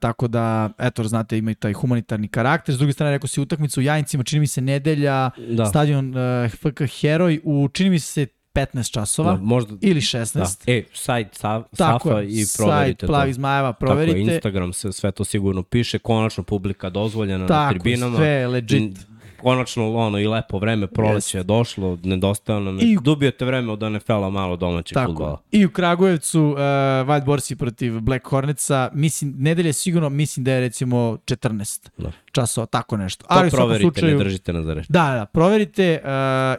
tako 0.02 0.28
da, 0.28 0.70
eto, 0.80 1.04
znate, 1.04 1.38
ima 1.38 1.52
i 1.52 1.56
taj 1.56 1.74
humanitarni 1.74 2.28
karakter. 2.28 2.76
S 2.76 2.78
druge 2.78 2.94
strane, 2.94 3.12
rekao 3.12 3.28
si 3.28 3.42
utakmicu 3.42 3.80
u 3.80 3.84
Jajincima, 3.84 4.24
čini 4.24 4.40
mi 4.40 4.48
se 4.48 4.62
nedelja, 4.62 5.30
Da. 5.50 5.66
stadion 5.66 6.10
uh, 6.10 6.52
FK 6.52 6.82
Heroj 7.02 7.40
u, 7.44 7.70
čini 7.74 7.90
mi 7.90 8.00
se, 8.00 8.28
15 8.56 8.92
časova 8.92 9.32
Da, 9.32 9.42
možda, 9.42 9.74
ili 9.82 10.02
16. 10.02 10.34
da. 10.66 10.72
E, 10.72 10.84
sajt 10.94 11.28
sa, 11.36 11.62
Tako 11.78 12.10
Safa 12.10 12.22
i 12.22 12.36
sajt 12.36 12.58
proverite 12.60 13.08
Plavi 13.08 13.32
to. 13.32 13.36
Zmajeva, 13.36 13.72
Tako 13.72 13.80
proverite. 13.80 14.18
je, 14.20 14.24
Instagram, 14.24 14.74
sve, 14.74 14.92
sve 14.92 15.12
to 15.12 15.24
sigurno 15.24 15.64
piše, 15.64 16.00
konačno 16.00 16.44
publika 16.44 16.90
dozvoljena 16.90 17.38
na 17.38 17.48
Tako, 17.48 17.74
tribinama. 17.74 18.18
sve 18.18 18.28
je 18.28 18.48
legit. 18.48 18.98
Konačno 19.38 19.96
ono 19.96 20.20
i 20.20 20.28
lepo 20.28 20.58
vreme, 20.60 20.88
proleće 20.88 21.38
je 21.38 21.44
došlo, 21.44 21.98
nedostajalo 22.04 22.66
nam 22.66 22.80
I- 22.80 22.92
je. 22.92 22.98
Dubijete 23.02 23.46
vreme 23.46 23.72
od 23.72 23.80
NFL-a 23.82 24.30
malo 24.30 24.56
domaćeg 24.56 24.94
Tako. 24.94 25.08
futbola. 25.08 25.42
I 25.52 25.66
u 25.66 25.70
Kragujevcu 25.70 26.42
uh, 26.44 26.58
White 26.58 27.26
Borsi 27.26 27.56
protiv 27.56 28.00
Black 28.00 28.26
Hornetsa, 28.26 28.90
mislim, 28.94 29.34
nedelje 29.38 29.74
sigurno, 29.74 30.10
mislim 30.10 30.44
da 30.44 30.52
je 30.52 30.60
recimo 30.60 30.98
14 31.18 31.90
Da. 31.98 32.12
časova, 32.32 32.66
tako 32.68 32.98
nešto. 32.98 33.22
To 33.22 33.28
Ali 33.30 33.50
proverite, 33.52 33.82
slučaju, 33.84 34.18
ne 34.18 34.24
držite 34.24 34.54
na 34.54 34.64
zareš. 34.64 34.88
da, 34.88 35.04
da, 35.10 35.26
proverite, 35.26 36.02
uh, 36.04 36.10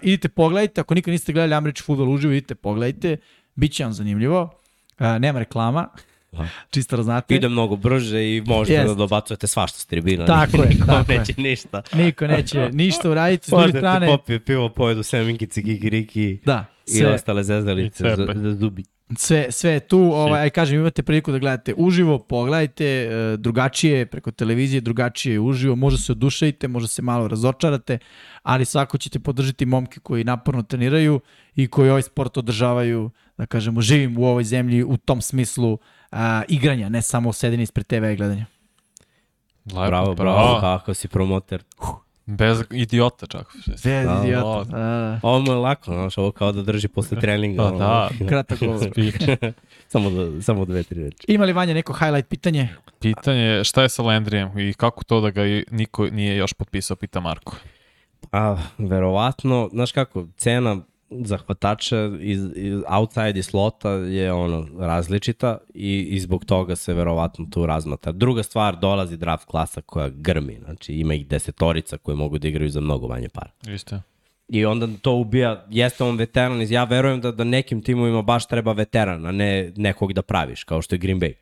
idite 0.02 0.28
pogledajte, 0.28 0.80
ako 0.80 0.94
nikad 0.94 1.12
niste 1.12 1.32
gledali 1.32 1.54
američki 1.54 1.84
futbol 1.84 2.10
uživo, 2.10 2.32
idite 2.32 2.54
pogledajte, 2.54 3.16
bit 3.54 3.72
će 3.72 3.84
vam 3.84 3.92
zanimljivo, 3.92 4.42
uh, 5.00 5.06
nema 5.18 5.38
reklama. 5.38 5.88
Čisto 6.70 6.96
da 6.96 7.02
znate. 7.02 7.34
Ide 7.34 7.48
mnogo 7.48 7.76
brže 7.76 8.36
i 8.36 8.42
možete 8.46 8.74
Jest. 8.74 8.88
da 8.88 8.94
dobacujete 8.94 9.46
svašta 9.46 9.78
s 9.78 9.86
tribina. 9.86 10.26
Tako 10.26 10.62
je, 10.62 10.68
Niko 10.68 10.86
tako 10.86 11.12
je. 11.12 11.18
neće 11.18 11.34
ništa. 11.36 11.82
Niko 11.94 12.26
neće 12.26 12.68
ništa 12.72 13.10
uraditi, 13.10 13.46
s 13.46 13.48
druge 13.48 13.62
Možete 13.62 13.78
strane, 13.78 14.06
popije 14.06 14.40
pivo, 14.40 14.68
pojedu 14.68 15.02
seminkice, 15.02 15.62
gigiriki 15.62 16.38
da, 16.44 16.64
i 16.86 16.90
sve, 16.90 17.14
ostale 17.14 17.40
I 17.40 17.44
za, 17.44 17.64
cepe. 17.92 18.32
za 18.34 18.54
zubi. 18.54 18.84
Sve, 19.16 19.46
sve 19.50 19.70
je 19.70 19.80
tu, 19.80 19.98
ovaj, 19.98 20.40
aj 20.42 20.50
kažem, 20.50 20.80
imate 20.80 21.02
priliku 21.02 21.32
da 21.32 21.38
gledate 21.38 21.74
uživo, 21.76 22.18
pogledajte, 22.18 22.84
e, 22.86 23.36
drugačije 23.36 24.06
preko 24.06 24.30
televizije, 24.30 24.80
drugačije 24.80 25.40
uživo, 25.40 25.76
možda 25.76 25.98
se 25.98 26.12
oduševite, 26.12 26.68
možda 26.68 26.88
se 26.88 27.02
malo 27.02 27.28
razočarate, 27.28 27.98
ali 28.42 28.64
svako 28.64 28.98
ćete 28.98 29.18
podržati 29.18 29.66
momke 29.66 30.00
koji 30.00 30.24
naporno 30.24 30.62
treniraju 30.62 31.20
i 31.54 31.66
koji 31.66 31.90
ovaj 31.90 32.02
sport 32.02 32.36
održavaju, 32.36 33.10
da 33.38 33.46
kažemo, 33.46 33.80
živim 33.80 34.18
u 34.18 34.24
ovoj 34.24 34.44
zemlji 34.44 34.84
u 34.84 34.96
tom 34.96 35.20
smislu 35.20 35.78
a, 36.10 36.42
igranja, 36.48 36.88
ne 36.88 37.02
samo 37.02 37.32
sedenja 37.32 37.62
ispred 37.62 37.86
TV 37.86 38.04
i 38.04 38.16
gledanja. 38.16 38.46
Lepo, 39.66 39.86
Bravo, 39.86 40.14
bravo, 40.14 40.60
kako 40.60 40.94
si 40.94 41.08
promoter. 41.08 41.62
Bez 42.26 42.58
idiota 42.70 43.26
čak. 43.26 43.46
Bez 43.66 43.82
Da, 43.82 44.20
idiota. 44.24 44.64
da. 44.64 44.78
Da, 44.78 44.78
da. 44.78 45.20
Ovo 45.22 45.40
mu 45.40 45.52
je 45.52 45.56
lako, 45.56 45.92
znaš, 45.92 46.18
ovo 46.18 46.32
kao 46.32 46.52
da 46.52 46.62
drži 46.62 46.88
posle 46.88 47.20
treninga. 47.22 47.64
Ono. 47.64 47.78
da. 47.78 48.10
Kratak 48.28 48.58
govor. 48.60 48.90
samo, 49.88 50.10
da, 50.10 50.42
samo 50.42 50.64
dve, 50.64 50.82
tri 50.82 51.04
reči. 51.04 51.24
Ima 51.28 51.44
li 51.44 51.52
Vanja 51.52 51.74
neko 51.74 51.92
highlight 51.92 52.28
pitanje? 52.28 52.68
Pitanje 53.00 53.40
je 53.40 53.64
šta 53.64 53.82
je 53.82 53.88
sa 53.88 54.02
Landrijem 54.02 54.58
i 54.58 54.74
kako 54.74 55.04
to 55.04 55.20
da 55.20 55.30
ga 55.30 55.42
niko 55.70 56.06
nije 56.06 56.36
još 56.36 56.52
potpisao, 56.52 56.96
pita 56.96 57.20
Marko. 57.20 57.56
A, 58.32 58.56
verovatno, 58.78 59.68
znaš 59.72 59.92
kako, 59.92 60.26
cena 60.36 60.76
zahvatača 61.10 62.10
iz, 62.20 62.40
iz 62.54 62.82
outside 62.88 63.40
i 63.40 63.42
slota 63.42 63.90
je 63.90 64.32
ono 64.32 64.66
različita 64.78 65.58
i, 65.74 66.00
i 66.10 66.20
zbog 66.20 66.44
toga 66.44 66.76
se 66.76 66.94
verovatno 66.94 67.46
tu 67.50 67.66
razmata. 67.66 68.12
Druga 68.12 68.42
stvar, 68.42 68.76
dolazi 68.76 69.16
draft 69.16 69.44
klasa 69.44 69.80
koja 69.80 70.08
grmi, 70.08 70.58
znači 70.64 70.94
ima 70.94 71.14
ih 71.14 71.26
desetorica 71.26 71.98
koji 71.98 72.16
mogu 72.16 72.38
da 72.38 72.48
igraju 72.48 72.70
za 72.70 72.80
mnogo 72.80 73.08
manje 73.08 73.28
para. 73.28 73.50
Isto. 73.74 74.00
I 74.48 74.64
onda 74.64 74.88
to 75.02 75.12
ubija, 75.12 75.64
jeste 75.70 76.04
on 76.04 76.16
veteran, 76.16 76.66
ja 76.68 76.84
verujem 76.84 77.20
da, 77.20 77.32
da 77.32 77.44
nekim 77.44 77.82
timovima 77.82 78.22
baš 78.22 78.46
treba 78.46 78.72
veteran, 78.72 79.26
a 79.26 79.32
ne 79.32 79.72
nekog 79.76 80.12
da 80.12 80.22
praviš, 80.22 80.64
kao 80.64 80.82
što 80.82 80.94
je 80.94 80.98
Green 80.98 81.20
Bay. 81.20 81.32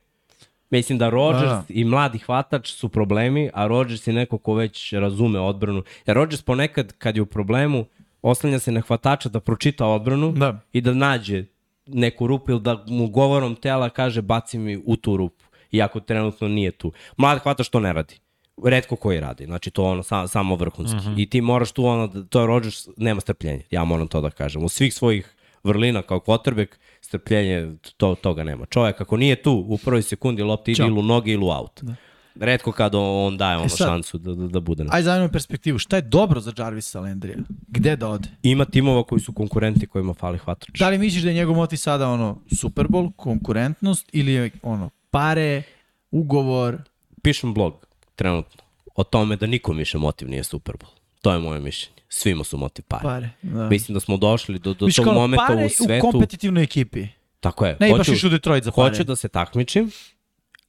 Mislim 0.71 0.99
da 0.99 1.11
Rodgers 1.11 1.43
Da, 1.43 1.49
da. 1.49 1.65
i 1.69 1.85
mladi 1.85 2.19
hvatač 2.19 2.73
su 2.73 2.89
problemi, 2.89 3.51
a 3.55 3.67
Rodgers 3.67 4.07
je 4.07 4.13
neko 4.13 4.39
ko 4.39 4.55
već 4.55 4.93
razume 4.93 5.41
odbranu. 5.41 5.83
Jer 6.07 6.17
Rodgers 6.17 6.43
ponekad, 6.43 6.93
kad 6.99 7.17
je 7.17 7.23
u 7.23 7.27
problemu, 7.27 7.87
oslanja 8.31 8.59
se 8.59 8.73
na 8.73 8.81
hvatača 8.81 9.29
da 9.29 9.41
pročita 9.41 9.87
odbranu 9.87 10.33
Da. 10.33 10.61
i 10.73 10.81
da 10.81 10.95
nađe 10.95 11.45
neku 11.87 12.27
rupu 12.27 12.51
ili 12.51 12.61
da 12.61 12.85
mu 12.89 13.09
govorom 13.09 13.57
tela 13.57 13.89
kaže 13.89 14.23
baci 14.23 14.59
mi 14.59 14.83
u 14.87 14.97
tu 14.97 15.17
rupu, 15.17 15.45
iako 15.73 16.01
trenutno 16.01 16.49
nije 16.49 16.71
tu. 16.71 16.93
Mlad 17.17 17.39
hvatač 17.39 17.69
to 17.69 17.81
ne 17.81 17.93
radi. 17.93 18.19
Redko 18.65 18.97
koji 18.97 19.21
radi, 19.21 19.45
znači 19.45 19.71
to 19.71 19.85
ono 19.85 20.03
sam, 20.03 20.29
samo 20.29 20.57
vrhunski. 20.57 20.97
Uh 20.97 21.05
-huh. 21.05 21.23
I 21.23 21.31
ti 21.31 21.41
moraš 21.41 21.73
tu 21.73 21.85
ono, 21.85 22.09
to 22.09 22.41
je 22.41 22.47
Rodgers, 22.47 22.89
nema 22.97 23.21
strpljenja, 23.21 23.63
ja 23.71 23.85
moram 23.85 24.09
to 24.09 24.21
da 24.21 24.31
kažem. 24.31 24.65
U 24.65 24.69
svih 24.69 24.95
svojih 24.95 25.37
vrlina 25.65 26.03
kao 26.03 26.21
quarterback, 26.21 26.69
strpljenje, 27.01 27.77
to, 27.97 28.15
toga 28.15 28.45
nema. 28.45 28.67
Čovjek 28.67 29.01
ako 29.01 29.17
nije 29.17 29.43
tu, 29.43 29.65
u 29.69 29.79
prvoj 29.79 30.03
sekundi 30.03 30.43
lopta 30.43 30.71
ide 30.71 30.83
ili 30.83 30.99
u 30.99 31.03
noge 31.03 31.33
ili 31.33 31.45
u 31.45 31.51
aut. 31.51 31.83
Da. 31.83 31.95
Redko 32.41 32.73
kad 32.73 32.93
on, 32.95 33.37
daje 33.37 33.57
ono 33.57 33.69
sad- 33.69 33.87
šansu 33.89 34.19
da, 34.19 34.35
da, 34.35 34.47
da 34.47 34.61
bude 34.61 34.85
na 34.85 34.91
Aj 34.95 35.03
zanimljivu 35.03 35.33
perspektivu. 35.33 35.79
Šta 35.79 35.97
je 35.97 36.03
dobro 36.03 36.41
za 36.41 36.53
Jarvisa 36.59 37.01
Landrija? 37.01 37.37
Gde 37.69 37.97
da 37.97 38.09
ode? 38.09 38.29
Ima 38.43 38.65
timova 38.65 39.03
koji 39.05 39.21
su 39.21 39.33
konkurenti 39.33 39.87
kojima 39.87 40.15
fali 40.15 40.39
hvatač. 40.39 40.79
Da 40.79 40.89
li 40.89 40.99
misliš 40.99 41.23
da 41.23 41.29
je 41.29 41.35
njegov 41.35 41.55
motiv 41.57 41.77
sada 41.77 42.09
ono 42.09 42.43
Super 42.61 42.87
Bowl, 42.87 43.13
konkurentnost 43.17 44.09
ili 44.13 44.33
je 44.33 44.51
ono 44.63 44.91
pare, 45.11 45.63
ugovor? 46.11 46.79
pišem 47.23 47.55
blog 47.55 47.87
trenutno 48.15 48.63
o 48.95 49.05
tome 49.05 49.37
da 49.37 49.47
nikom 49.47 49.77
više 49.77 49.99
motiv 49.99 50.29
nije 50.29 50.45
Super 50.45 50.75
Bowl. 50.75 50.91
To 51.23 51.33
je 51.33 51.39
moje 51.39 51.61
mišljenje. 51.61 51.97
Svima 52.09 52.45
su 52.45 52.59
motiv 52.59 52.85
pare. 52.89 53.03
Pare. 53.03 53.31
Da. 53.43 53.69
Mislim 53.69 53.95
da 53.95 54.01
smo 54.01 54.17
došli 54.17 54.59
do, 54.59 54.75
do 54.75 54.89
tog 54.97 55.07
momenta 55.07 55.47
pare 55.49 55.67
u 55.67 55.69
svetu. 55.69 56.07
u 56.07 56.11
kompetitivnoj 56.11 56.63
ekipi. 56.63 57.07
Tako 57.41 57.67
je. 57.67 57.77
Ne, 57.81 57.93
baš 57.93 58.09
iš 58.09 58.25
u 58.25 58.29
Detroit 58.29 58.65
za 58.65 58.73
pare. 58.73 58.89
Hoću 58.91 59.05
da 59.05 59.17
se 59.17 59.29
takmičim, 59.29 59.91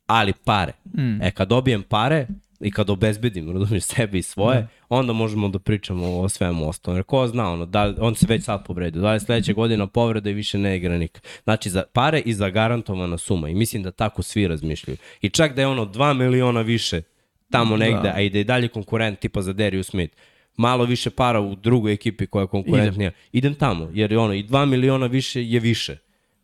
ali 0.08 0.34
pare. 0.34 0.74
Mm. 0.98 1.22
E, 1.22 1.32
kad 1.32 1.48
dobijem 1.48 1.84
pare 1.84 2.28
i 2.60 2.72
kad 2.72 2.90
obezbedim, 2.90 3.52
razumiješ, 3.52 3.84
sebi 3.84 4.18
i 4.18 4.24
svoje, 4.24 4.62
mm. 4.62 4.68
onda 4.90 5.14
možemo 5.14 5.50
da 5.50 5.60
pričamo 5.60 6.20
o 6.20 6.30
svemu 6.30 6.70
ostalom. 6.70 6.98
Jer 6.98 7.04
ko 7.04 7.28
zna, 7.28 7.52
ono, 7.52 7.66
da, 7.66 7.94
on 8.00 8.16
se 8.16 8.26
već 8.30 8.44
sad 8.44 8.66
povredio. 8.66 9.02
Da 9.02 9.10
li 9.10 9.16
je 9.16 9.20
sledeća 9.20 9.54
godina 9.54 9.88
povreda 9.88 10.30
i 10.30 10.34
više 10.34 10.58
ne 10.58 10.78
igra 10.78 10.98
nikad. 10.98 11.24
Znači, 11.44 11.70
za 11.70 11.84
pare 11.94 12.20
i 12.20 12.34
za 12.34 12.50
garantovana 12.50 13.18
suma. 13.18 13.50
I 13.50 13.56
mislim 13.56 13.84
da 13.84 13.92
tako 13.92 14.22
svi 14.22 14.48
razmišljaju. 14.48 14.98
I 15.22 15.30
čak 15.30 15.56
da 15.56 15.62
je 15.62 15.68
ono 15.68 15.86
2 15.86 16.14
miliona 16.14 16.62
više 16.62 17.02
tamo 17.50 17.78
negde, 17.78 18.02
da. 18.02 18.14
a 18.16 18.22
i 18.22 18.30
da 18.30 18.38
je 18.38 18.44
dalje 18.44 18.68
konkurent 18.68 19.20
tipa 19.20 19.42
za 19.42 19.54
Darius 19.54 19.88
Smith, 19.88 20.16
malo 20.58 20.86
više 20.86 21.10
para 21.10 21.42
u 21.42 21.56
drugoj 21.56 21.94
ekipi 21.94 22.28
koja 22.28 22.44
je 22.44 22.48
konkurentnija. 22.48 23.10
Idem, 23.10 23.22
Idem 23.32 23.56
tamo, 23.56 23.90
jer 23.94 24.12
je 24.12 24.18
ono, 24.18 24.34
i 24.34 24.44
2 24.44 24.66
miliona 24.66 25.06
više 25.06 25.44
je 25.44 25.60
više. 25.60 25.98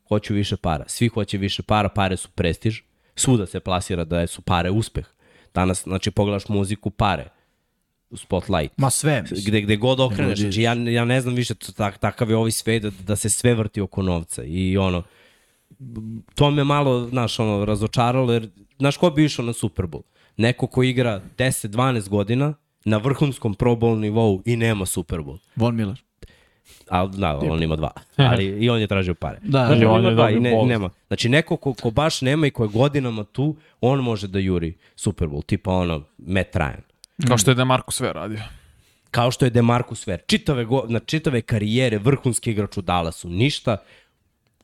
Hoću 0.08 0.34
više 0.34 0.58
para. 0.58 0.84
Svi 0.88 1.08
hoće 1.08 1.38
više 1.38 1.64
para, 1.64 1.90
pare 1.90 2.18
su 2.18 2.30
prestiž. 2.30 2.82
Svuda 3.16 3.46
se 3.46 3.60
plasira 3.60 4.04
da 4.04 4.28
su 4.28 4.42
pare 4.42 4.72
uspeh. 4.72 5.06
Danas, 5.54 5.84
znači, 5.84 6.12
pogledaš 6.12 6.48
muziku, 6.50 6.90
pare. 6.90 7.30
Spotlight. 8.16 8.78
Ma 8.78 8.90
sve, 8.90 9.22
mislim. 9.22 9.42
Gde, 9.46 9.62
gde 9.62 9.76
god 9.76 10.00
okreneš, 10.00 10.40
znači 10.40 10.62
ja, 10.62 10.74
ja 10.74 11.06
ne 11.06 11.22
znam 11.22 11.36
više, 11.36 11.56
to, 11.56 11.72
tak, 11.72 11.98
takav 11.98 12.30
je 12.30 12.36
ovaj 12.36 12.52
svet 12.52 12.84
da, 12.84 12.90
da 12.90 13.16
se 13.16 13.30
sve 13.30 13.54
vrti 13.54 13.82
oko 13.82 14.02
novca 14.02 14.44
i 14.44 14.78
ono, 14.78 15.04
to 16.36 16.52
me 16.52 16.64
malo, 16.64 17.08
znaš, 17.10 17.40
ono, 17.40 17.66
razočaralo, 17.66 18.34
jer, 18.34 18.50
znaš, 18.80 18.98
ko 18.98 19.10
bi 19.10 19.26
išao 19.26 19.46
na 19.46 19.54
Super 19.54 19.86
Bowl? 19.86 20.02
Neko 20.38 20.68
ko 20.68 20.84
igra 20.84 21.22
10-12 21.38 22.10
godina 22.10 22.54
na 22.86 22.98
vrhunskom 22.98 23.54
Pro 23.54 23.76
Bowl 23.76 24.00
nivou 24.00 24.42
i 24.46 24.56
nema 24.56 24.86
Super 24.86 25.20
Bowl. 25.20 25.38
Von 25.56 25.76
Miller. 25.76 26.02
Ali, 26.90 27.18
da, 27.18 27.38
on 27.38 27.64
ima 27.64 27.76
dva. 27.76 27.92
Ali 28.32 28.46
i 28.46 28.70
on 28.70 28.82
je 28.82 28.88
tražio 28.88 29.14
pare. 29.14 29.40
Da, 29.44 29.66
znači, 29.66 29.86
on 29.86 29.96
on 29.96 30.00
ima 30.00 30.10
je 30.10 30.16
dva 30.16 30.30
i 30.30 30.40
ne, 30.40 30.66
nema. 30.66 30.90
Znači, 31.08 31.30
neko 31.30 31.58
ko, 31.58 31.74
ko 31.74 31.92
baš 31.92 32.22
nema 32.22 32.48
i 32.48 32.52
ko 32.52 32.64
je 32.64 32.70
godinama 32.70 33.24
tu, 33.24 33.56
on 33.82 34.00
može 34.00 34.28
da 34.28 34.40
juri 34.40 34.74
Super 34.96 35.28
Bowl, 35.28 35.46
tipa 35.46 35.72
ono, 35.72 36.04
Matt 36.18 36.56
Ryan. 36.56 36.82
Kao 37.28 37.38
što 37.38 37.52
je 37.52 37.56
Demarco 37.56 37.92
sve 37.92 38.14
radio. 38.14 38.40
Kao 39.14 39.32
što 39.32 39.46
je 39.46 39.50
Demarcus 39.50 40.08
Ware. 40.08 40.26
Čitave, 40.28 40.66
go, 40.66 40.86
na 40.90 41.00
čitave 41.00 41.42
karijere 41.42 41.98
vrhunski 41.98 42.52
igrač 42.52 42.78
u 42.78 42.82
Dallasu. 42.82 43.30
Ništa. 43.30 43.78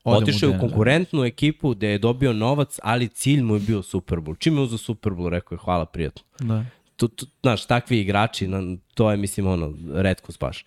Otišao 0.04 0.50
je 0.50 0.56
u 0.56 0.60
konkurentnu 0.60 1.24
ekipu 1.24 1.70
gde 1.70 1.88
je 1.88 1.98
dobio 1.98 2.32
novac, 2.32 2.78
ali 2.82 3.08
cilj 3.08 3.42
mu 3.42 3.54
je 3.54 3.60
bio 3.60 3.82
Super 3.82 4.18
Bowl. 4.18 4.38
Čim 4.38 4.56
je 4.56 4.62
uzao 4.62 4.78
Super 4.78 5.12
Bowl, 5.12 5.28
rekao 5.28 5.56
je 5.56 5.58
hvala 5.64 5.84
prijatno. 5.84 6.22
Da. 6.40 6.64
Tu, 6.96 7.08
tu, 7.08 7.26
znaš, 7.42 7.66
takvi 7.66 8.00
igrači, 8.00 8.48
na, 8.48 8.76
to 8.94 9.10
je, 9.10 9.16
mislim, 9.16 9.46
ono, 9.46 9.74
redko 9.92 10.32
baš. 10.40 10.64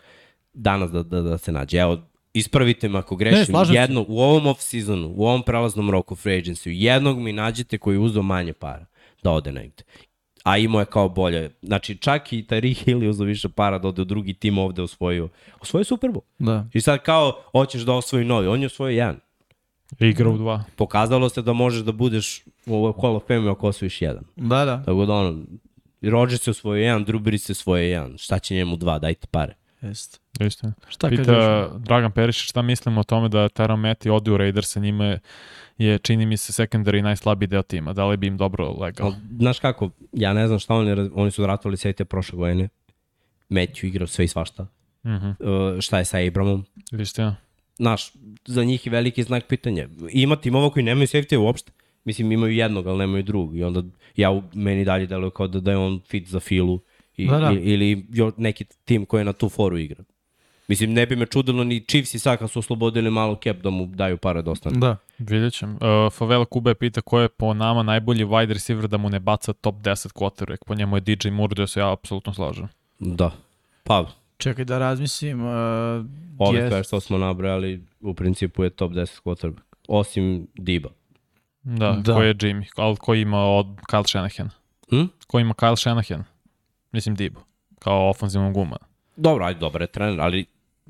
Danas 0.54 0.92
da, 0.92 1.04
da, 1.04 1.22
da 1.22 1.38
se 1.38 1.52
nađe. 1.52 1.78
Evo, 1.78 1.98
ispravite 2.34 2.90
me 2.90 3.00
ako 3.00 3.16
grešim. 3.16 3.56
se. 3.66 3.74
jedno, 3.74 4.06
u 4.08 4.20
ovom 4.20 4.48
off-seasonu, 4.48 5.14
u 5.16 5.26
ovom 5.26 5.44
prelaznom 5.44 5.90
roku 5.90 6.16
free 6.16 6.42
agency, 6.42 6.70
jednog 6.70 7.20
mi 7.20 7.34
nađete 7.34 7.78
koji 7.78 7.96
je 7.96 8.00
uzeo 8.00 8.24
manje 8.24 8.54
para 8.54 8.86
da 9.24 9.32
ode 9.32 9.52
negde. 9.52 9.84
A 10.44 10.58
imao 10.58 10.80
je 10.80 10.86
kao 10.86 11.10
bolje. 11.10 11.52
Znači, 11.62 11.98
čak 11.98 12.34
i 12.34 12.46
Tariq 12.50 12.84
Hill 12.84 13.04
je 13.04 13.10
uzeo 13.10 13.26
više 13.26 13.50
para 13.50 13.80
da 13.80 13.88
ode 13.88 14.02
u 14.02 14.06
drugi 14.06 14.34
tim 14.34 14.58
ovde 14.58 14.82
osvojio. 14.82 15.30
Osvojio 15.62 15.84
Super 15.84 16.10
Bowl. 16.10 16.22
Da. 16.40 16.68
I 16.74 16.82
sad 16.82 17.04
kao, 17.04 17.42
hoćeš 17.52 17.82
da 17.82 17.94
osvoji 17.94 18.26
novi. 18.26 18.48
On 18.48 18.62
je 18.62 18.66
osvojio 18.66 18.98
jedan. 18.98 19.20
Igra 20.00 20.30
u 20.30 20.38
dva. 20.38 20.64
Pokazalo 20.76 21.30
se 21.30 21.42
da 21.42 21.54
možeš 21.54 21.82
da 21.82 21.92
budeš 21.92 22.44
u 22.66 22.76
ovoj 22.76 22.94
Hall 23.02 23.16
of 23.16 23.24
Fame 23.28 23.50
ako 23.50 23.68
osvojiš 23.68 24.02
jedan. 24.02 24.24
Da, 24.36 24.66
da. 24.66 24.84
Tako 24.86 25.06
da 25.06 25.14
ono, 25.14 25.44
Rodgers 26.02 26.48
je 26.48 26.52
osvojio 26.52 26.84
jedan, 26.84 27.06
Drew 27.06 27.20
Brees 27.20 27.50
je 27.50 27.52
osvojio 27.52 27.88
jedan. 27.88 28.18
Šta 28.18 28.40
će 28.40 28.56
njemu 28.56 28.78
dva? 28.78 29.00
Dajte 29.00 29.28
pare. 29.32 29.56
Jeste. 29.84 30.20
Isto. 30.40 30.72
Šta 30.88 31.10
Pita? 31.10 31.70
Dragan 31.80 32.12
Perišić 32.12 32.50
šta 32.50 32.62
mislimo 32.62 33.02
o 33.02 33.04
tome 33.04 33.30
da 33.30 33.50
Teron 33.50 33.80
Meti 33.80 34.10
ode 34.10 34.32
u 34.32 34.38
Raiders, 34.38 34.68
sa 34.68 34.80
njima 34.80 35.18
je, 35.78 35.98
čini 35.98 36.26
mi 36.26 36.38
se, 36.38 36.64
secondary 36.64 37.02
najslabiji 37.02 37.48
deo 37.48 37.62
tima. 37.62 37.94
Da 37.94 38.06
li 38.06 38.18
bi 38.18 38.28
im 38.28 38.38
dobro 38.38 38.72
legao? 38.72 39.06
Ali, 39.06 39.16
znaš 39.40 39.60
kako, 39.60 39.90
ja 40.12 40.34
ne 40.34 40.48
znam 40.48 40.60
šta 40.60 40.76
oni, 40.76 41.10
oni 41.14 41.32
su 41.32 41.42
dratovali 41.42 41.78
sve 41.78 41.94
te 41.94 42.06
prošle 42.06 42.38
godine. 42.38 42.70
Matthew 43.50 43.86
igrao 43.86 44.08
sve 44.08 44.26
i 44.26 44.28
svašta. 44.28 44.68
Mhm. 45.06 45.30
Uh, 45.30 45.80
šta 45.80 46.00
je 46.00 46.06
sa 46.06 46.18
Abramom? 46.28 46.66
Istina. 46.92 47.36
Znaš, 47.76 48.12
za 48.46 48.64
njih 48.64 48.86
je 48.86 48.92
veliki 48.92 49.24
znak 49.24 49.44
pitanja. 49.48 49.88
Ima 50.10 50.36
timova 50.36 50.70
koji 50.70 50.84
nemaju 50.84 51.08
safety 51.08 51.38
uopšte. 51.38 51.72
Mislim, 52.04 52.32
imaju 52.32 52.54
jednog, 52.54 52.88
ali 52.88 52.98
nemaju 52.98 53.24
drugog. 53.24 53.58
I 53.58 53.64
onda 53.64 53.84
ja 54.16 54.42
meni 54.54 54.86
dalje 54.86 55.06
deluje 55.06 55.32
kao 55.32 55.48
da, 55.48 55.60
da 55.60 55.72
je 55.72 55.78
on 55.78 56.02
fit 56.08 56.28
za 56.28 56.40
filu. 56.40 56.80
I, 57.18 57.27
Da, 57.27 57.40
da. 57.40 57.52
i- 57.52 57.56
ili 57.56 58.06
jo, 58.10 58.31
neki 58.38 58.65
tim 58.85 59.06
koji 59.06 59.22
je 59.22 59.26
na 59.26 59.34
tu 59.34 59.49
foru 59.49 59.77
igra. 59.77 60.03
Mislim, 60.68 60.94
ne 60.94 61.06
bi 61.06 61.15
me 61.15 61.26
čudilo 61.26 61.64
ni 61.64 61.80
Chiefs 61.81 62.14
i 62.14 62.19
sad 62.19 62.40
kad 62.40 62.52
su 62.52 62.60
oslobodili 62.60 63.11
malo 63.11 63.35
cap 63.35 63.57
da 63.57 63.69
mu 63.69 63.85
daju 63.85 64.18
pare 64.18 64.41
da 64.41 64.52
ostane. 64.52 64.80
Da. 64.80 64.98
Vidjet 65.19 65.53
ćem. 65.53 65.72
Uh, 65.72 65.80
Favela 66.14 66.45
Kube 66.45 66.73
pita 66.73 67.02
ko 67.02 67.19
je 67.19 67.30
po 67.30 67.53
nama 67.53 67.84
najbolji 67.84 68.26
wide 68.26 68.48
receiver 68.49 68.88
da 68.88 68.98
mu 68.98 69.10
ne 69.10 69.19
baca 69.19 69.53
top 69.53 69.76
10 69.76 70.07
quarterback. 70.10 70.57
Po 70.65 70.76
njemu 70.76 70.98
je 70.98 71.02
DJ 71.02 71.30
Moore, 71.30 71.56
da 71.56 71.68
se 71.68 71.80
ja 71.80 71.91
apsolutno 71.91 72.34
slažem. 72.34 72.68
Da. 72.99 73.31
Pa, 73.84 74.06
Čekaj 74.38 74.65
da 74.65 74.77
razmislim. 74.77 75.41
Uh, 75.41 75.52
ove 76.40 76.60
jest- 76.60 76.72
yes. 76.72 76.84
što 76.84 76.99
smo 76.99 77.18
nabrali, 77.18 77.84
u 78.02 78.14
principu 78.14 78.64
je 78.64 78.69
top 78.69 78.91
10 78.91 79.22
quarterback. 79.22 79.61
Osim 79.88 80.48
Diba. 80.56 80.90
Da, 81.64 81.91
Da. 81.91 82.02
da. 82.03 82.14
ko 82.14 82.22
je 82.22 82.35
Jimmy, 82.35 82.65
ali 82.76 82.95
ko 82.95 83.14
ima 83.14 83.45
od 83.45 83.68
Kyle 83.68 84.10
Shanahan? 84.10 84.49
Hm? 84.90 85.03
Ko 85.27 85.40
ima 85.40 85.53
Kyle 85.53 85.76
Shanahan? 85.77 86.23
Mislim 86.94 87.15
Dibo, 87.15 87.41
kao 87.80 88.10
ofenzivnog 88.10 88.53
guma. 88.53 88.78
Dobro, 89.15 89.45
ajde, 89.45 89.60
dobar 89.60 89.82
je 89.82 89.88
trener, 89.88 90.22
ali 90.22 90.45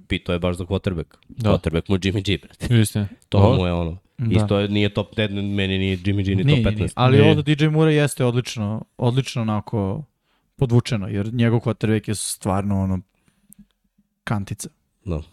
pitao 0.07 0.33
je 0.33 0.39
baš 0.39 0.55
za 0.55 0.65
quarterback. 0.65 1.15
Da. 1.29 1.49
Quarterback 1.49 1.89
mu 1.89 1.97
Jimmy 1.97 2.25
G, 2.25 2.37
brate. 2.37 2.81
Istina. 2.81 3.07
To 3.29 3.53
mu 3.53 3.65
je 3.65 3.73
ono. 3.73 3.97
Da. 4.17 4.35
Isto 4.43 4.59
je, 4.59 4.67
nije 4.67 4.93
top 4.93 5.15
10, 5.15 5.55
meni 5.55 5.77
nije 5.77 5.97
Jimmy 5.97 6.25
G 6.25 6.35
ni 6.35 6.43
Nije, 6.43 6.63
top 6.63 6.73
nije, 6.73 6.87
15. 6.87 6.93
ali 6.95 7.17
Nije. 7.17 7.31
ovde 7.31 7.55
DJ 7.55 7.67
Mura 7.67 7.91
jeste 7.91 8.25
odlično, 8.25 8.85
odlično 8.97 9.41
onako 9.41 10.03
podvučeno, 10.55 11.07
jer 11.07 11.33
njegov 11.33 11.59
quarterback 11.59 12.09
je 12.09 12.15
stvarno 12.15 12.81
ono 12.81 12.99
kantica. 14.23 14.69
Da. 15.05 15.15
Može 15.15 15.27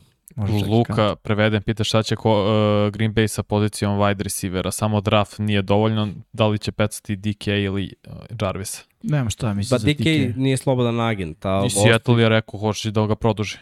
i 0.49 0.65
Luka, 0.65 1.17
preveden, 1.17 1.63
pita 1.63 1.85
šta 1.85 2.03
će 2.03 2.17
ko, 2.17 2.31
uh, 2.33 2.93
Green 2.93 3.15
Bay 3.15 3.27
sa 3.27 3.43
pozicijom 3.43 3.99
wide 3.99 4.23
receivera. 4.23 4.71
Samo 4.71 5.01
draft 5.01 5.39
nije 5.39 5.63
dovoljno. 5.63 6.09
Da 6.33 6.47
li 6.47 6.59
će 6.59 6.73
pecati 6.73 7.17
DK 7.17 7.47
ili 7.47 7.93
uh, 8.07 8.13
Jarvis? 8.41 8.77
kantica. 8.77 8.91
Nema 9.03 9.31
šta 9.31 9.55
mislim 9.55 9.77
Pa 9.77 9.79
za 9.79 9.89
DK 9.89 9.99
DK. 9.99 10.37
nije 10.37 10.57
slobodan 10.57 11.01
agent. 11.01 11.47
A 11.47 11.63
I 11.67 11.71
Seattle 11.71 12.23
je 12.23 12.29
rekao 12.29 12.61
hoće 12.61 12.91
da 12.91 13.07
ga 13.07 13.15
produži. 13.15 13.57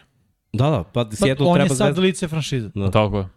Da, 0.53 0.69
da, 0.69 0.83
pa 0.83 1.05
Pa, 1.05 1.15
Seattle 1.15 1.45
on 1.47 1.55
je 1.55 1.59
treba 1.59 1.75
sad 1.75 1.85
zvezda. 1.87 2.01
lice 2.01 2.27
franšize. 2.27 2.69
Da. 2.75 2.91
Tako 2.91 3.17
je. 3.17 3.27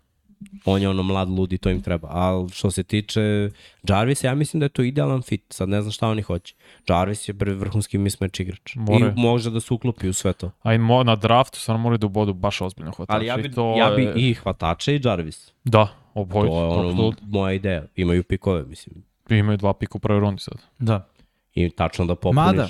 On 0.65 0.83
je 0.83 0.89
ono 0.89 1.03
mlad, 1.03 1.29
ludi, 1.29 1.59
to 1.59 1.71
im 1.71 1.83
treba. 1.83 2.09
Ali 2.11 2.49
što 2.49 2.71
se 2.71 2.83
tiče 2.83 3.51
Jarvisa, 3.83 4.27
ja 4.27 4.35
mislim 4.35 4.61
da 4.61 4.65
je 4.65 4.71
to 4.71 4.83
idealan 4.83 5.23
fit. 5.23 5.43
Sad 5.49 5.69
ne 5.69 5.81
znam 5.81 5.93
šta 5.93 6.09
oni 6.09 6.23
hoće. 6.23 6.55
Jarvis 6.89 7.29
je 7.29 7.35
prvi 7.35 7.57
vrhunski 7.57 7.99
mismatch 7.99 8.41
igrač. 8.41 8.75
More. 8.77 9.07
I 9.07 9.13
može 9.17 9.51
da 9.51 9.61
se 9.61 9.75
uklopi 9.75 10.09
u 10.09 10.13
sve 10.13 10.33
to. 10.33 10.51
A 10.63 10.75
i 10.75 10.79
mo, 10.79 11.03
na 11.03 11.17
draftu 11.17 11.59
stvarno 11.59 11.83
moraju 11.83 11.99
da 11.99 12.07
ubodu 12.07 12.33
baš 12.35 12.61
ozbiljno 12.61 12.93
hvatače. 12.93 13.17
Ali 13.17 13.27
ja 13.27 13.37
bi, 13.37 13.43
I 13.43 13.53
to 13.53 13.75
ja 13.79 13.91
bi 13.91 14.03
je- 14.03 14.13
i 14.17 14.35
hvatača 14.35 14.93
i 14.93 15.01
Jarvis. 15.05 15.53
Da, 15.65 15.87
To 15.87 15.93
oboj. 16.15 16.47
je 16.47 16.53
ono 16.53 17.13
moja 17.23 17.53
ideja. 17.53 17.83
Imaju 17.97 18.23
pikove, 18.23 18.63
mislim. 18.65 19.05
Imaju 19.31 19.57
dva 19.57 19.75
pika 19.75 19.93
u 19.95 20.01
prvoj 20.01 20.21
rundi 20.21 20.41
sad. 20.41 20.55
Da. 20.79 21.09
I 21.55 21.71
tačno 21.71 22.05
da 22.05 22.15
popuniš. 22.15 22.35
Mada, 22.37 22.69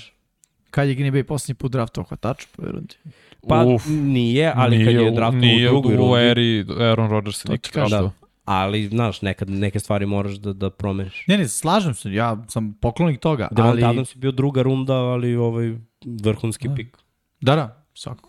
Kad 0.73 0.89
je 0.89 0.95
Green 0.95 1.15
Bay 1.15 1.23
posljednji 1.23 1.55
put 1.55 1.73
draftao 1.73 2.05
hvatač 2.05 2.45
u 2.45 2.49
prvoj 2.53 2.73
rundi? 2.73 2.95
Pa 3.49 3.65
Uf, 3.65 3.83
nije, 3.89 4.53
ali 4.57 4.85
kad 4.85 4.95
je 4.95 5.11
u- 5.11 5.15
draftovo 5.15 5.41
nije 5.41 5.69
u 5.69 5.73
drugoj 5.73 5.95
u 5.95 5.99
rundi. 5.99 6.21
eri 6.21 6.67
Aaron 6.81 7.11
Rodgers 7.11 7.45
nikad 7.45 7.73
draftovao. 7.75 8.11
Ali, 8.45 8.89
znaš, 8.89 9.23
nekad 9.23 9.51
neke 9.51 9.81
stvari 9.81 10.07
moraš 10.07 10.33
da, 10.35 10.53
da 10.53 10.71
promeniš. 10.71 11.25
Ne, 11.29 11.39
ne, 11.39 11.49
slažem 11.49 11.95
se, 11.95 12.13
ja 12.13 12.45
sam 12.49 12.73
poklonik 12.73 13.21
toga, 13.21 13.49
Devonta 13.51 13.71
ali... 13.73 13.85
Adams 13.85 14.15
je 14.15 14.19
bio 14.19 14.31
druga 14.33 14.63
runda, 14.63 14.95
ali 14.95 15.37
ovaj 15.37 15.75
vrhunski 16.23 16.69
Da. 16.69 16.75
pik. 16.75 16.97
Da, 17.41 17.57
da, 17.57 17.85
svakako. 17.95 18.29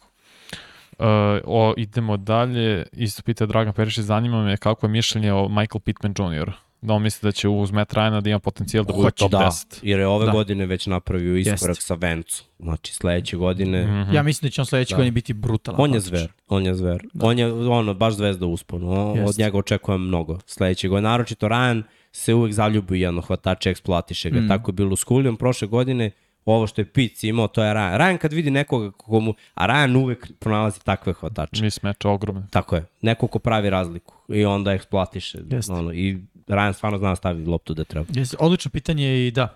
Uh, 1.00 1.06
o, 1.46 1.74
idemo 1.78 2.18
dalje. 2.18 2.86
Isto 2.92 3.22
pita 3.24 3.46
Dragan 3.46 3.74
Perišić, 3.74 4.04
zanima 4.04 4.44
me 4.44 4.58
kako 4.58 4.86
je 4.86 4.92
mišljenje 4.92 5.34
o 5.34 5.48
Michael 5.50 5.80
Pittman 5.80 6.14
Jr. 6.34 6.52
Da 6.84 6.94
on 6.94 7.02
misli 7.02 7.28
da 7.28 7.32
će 7.32 7.48
uz 7.48 7.72
Matt 7.72 7.94
Ryana 7.94 8.22
da 8.22 8.30
ima 8.30 8.40
potencijal 8.40 8.86
da 8.86 8.94
bude 8.94 9.04
Hoće, 9.06 9.20
top 9.20 9.32
da, 9.32 9.38
10. 9.38 9.80
jer 9.84 10.00
je 10.00 10.08
ove 10.08 10.26
Da. 10.26 10.32
godine 10.32 10.66
već 10.66 10.88
napravio 10.88 11.38
iskorak 11.38 11.70
Jeste. 11.78 11.86
sa 11.86 11.94
Vencu. 11.94 12.44
Znači, 12.60 12.94
sledeće 12.94 13.38
godine... 13.38 13.86
Mhm. 14.04 14.14
Ja 14.16 14.24
mislim 14.24 14.48
da 14.48 14.52
će 14.52 14.62
on 14.62 14.66
sledeće 14.66 14.94
Da. 14.94 14.98
godine 14.98 15.12
biti 15.12 15.34
brutalan. 15.34 15.82
On 15.82 15.94
je 15.94 16.00
zver, 16.00 16.32
on 16.48 16.66
je 16.66 16.76
zver. 16.76 17.04
On 17.22 17.40
je 17.40 17.54
ono, 17.54 17.94
baš 17.94 18.14
zvezda 18.14 18.46
u 18.46 18.52
usponu. 18.52 18.92
O, 18.92 19.12
od 19.26 19.36
njega 19.38 19.58
očekujem 19.58 20.02
mnogo 20.02 20.40
sledeće 20.46 20.88
godine. 20.88 21.10
Naročito 21.10 21.48
Ryan 21.48 21.84
se 22.12 22.34
uvek 22.34 22.54
zaljubi 22.54 23.02
jedno 23.02 23.22
hvatače, 23.22 23.70
eksploatiše 23.70 24.30
ga. 24.30 24.40
Mm. 24.42 24.48
Tako 24.48 24.70
je 24.70 24.74
bilo 24.74 24.96
s 24.96 25.04
Kulijom 25.04 25.38
prošle 25.38 25.68
godine. 25.68 26.12
Ovo 26.46 26.68
što 26.68 26.82
je 26.82 26.86
Pic 26.86 27.24
imao, 27.24 27.48
to 27.48 27.64
je 27.64 27.74
Ryan. 27.74 27.98
Ryan 27.98 28.18
kad 28.18 28.34
vidi 28.34 28.52
nekoga 28.52 28.92
komu... 28.92 29.34
A 29.54 29.68
Ryan 29.68 29.98
uvek 29.98 30.32
pronalazi 30.40 30.80
takve 30.84 31.14
hvatače. 31.14 31.64
Mis 31.64 31.82
meč 31.84 32.06
ogromne. 32.06 32.48
Tako 32.52 32.76
je. 32.76 32.86
Neko 33.02 33.28
ko 33.28 33.40
pravi 33.40 33.70
razliku. 33.70 34.14
I 34.30 34.46
onda 34.46 34.74
eksploatiše. 34.74 35.40
Ono, 35.70 35.94
I 35.94 36.18
Ryan 36.48 36.74
stvarno 36.74 36.98
zna 36.98 37.10
da 37.10 37.16
stavi 37.16 37.46
loptu 37.46 37.74
da 37.74 37.84
treba. 37.84 38.06
Jeste, 38.10 38.38
odlično 38.40 38.72
pitanje 38.72 39.28
i 39.28 39.32
da, 39.32 39.56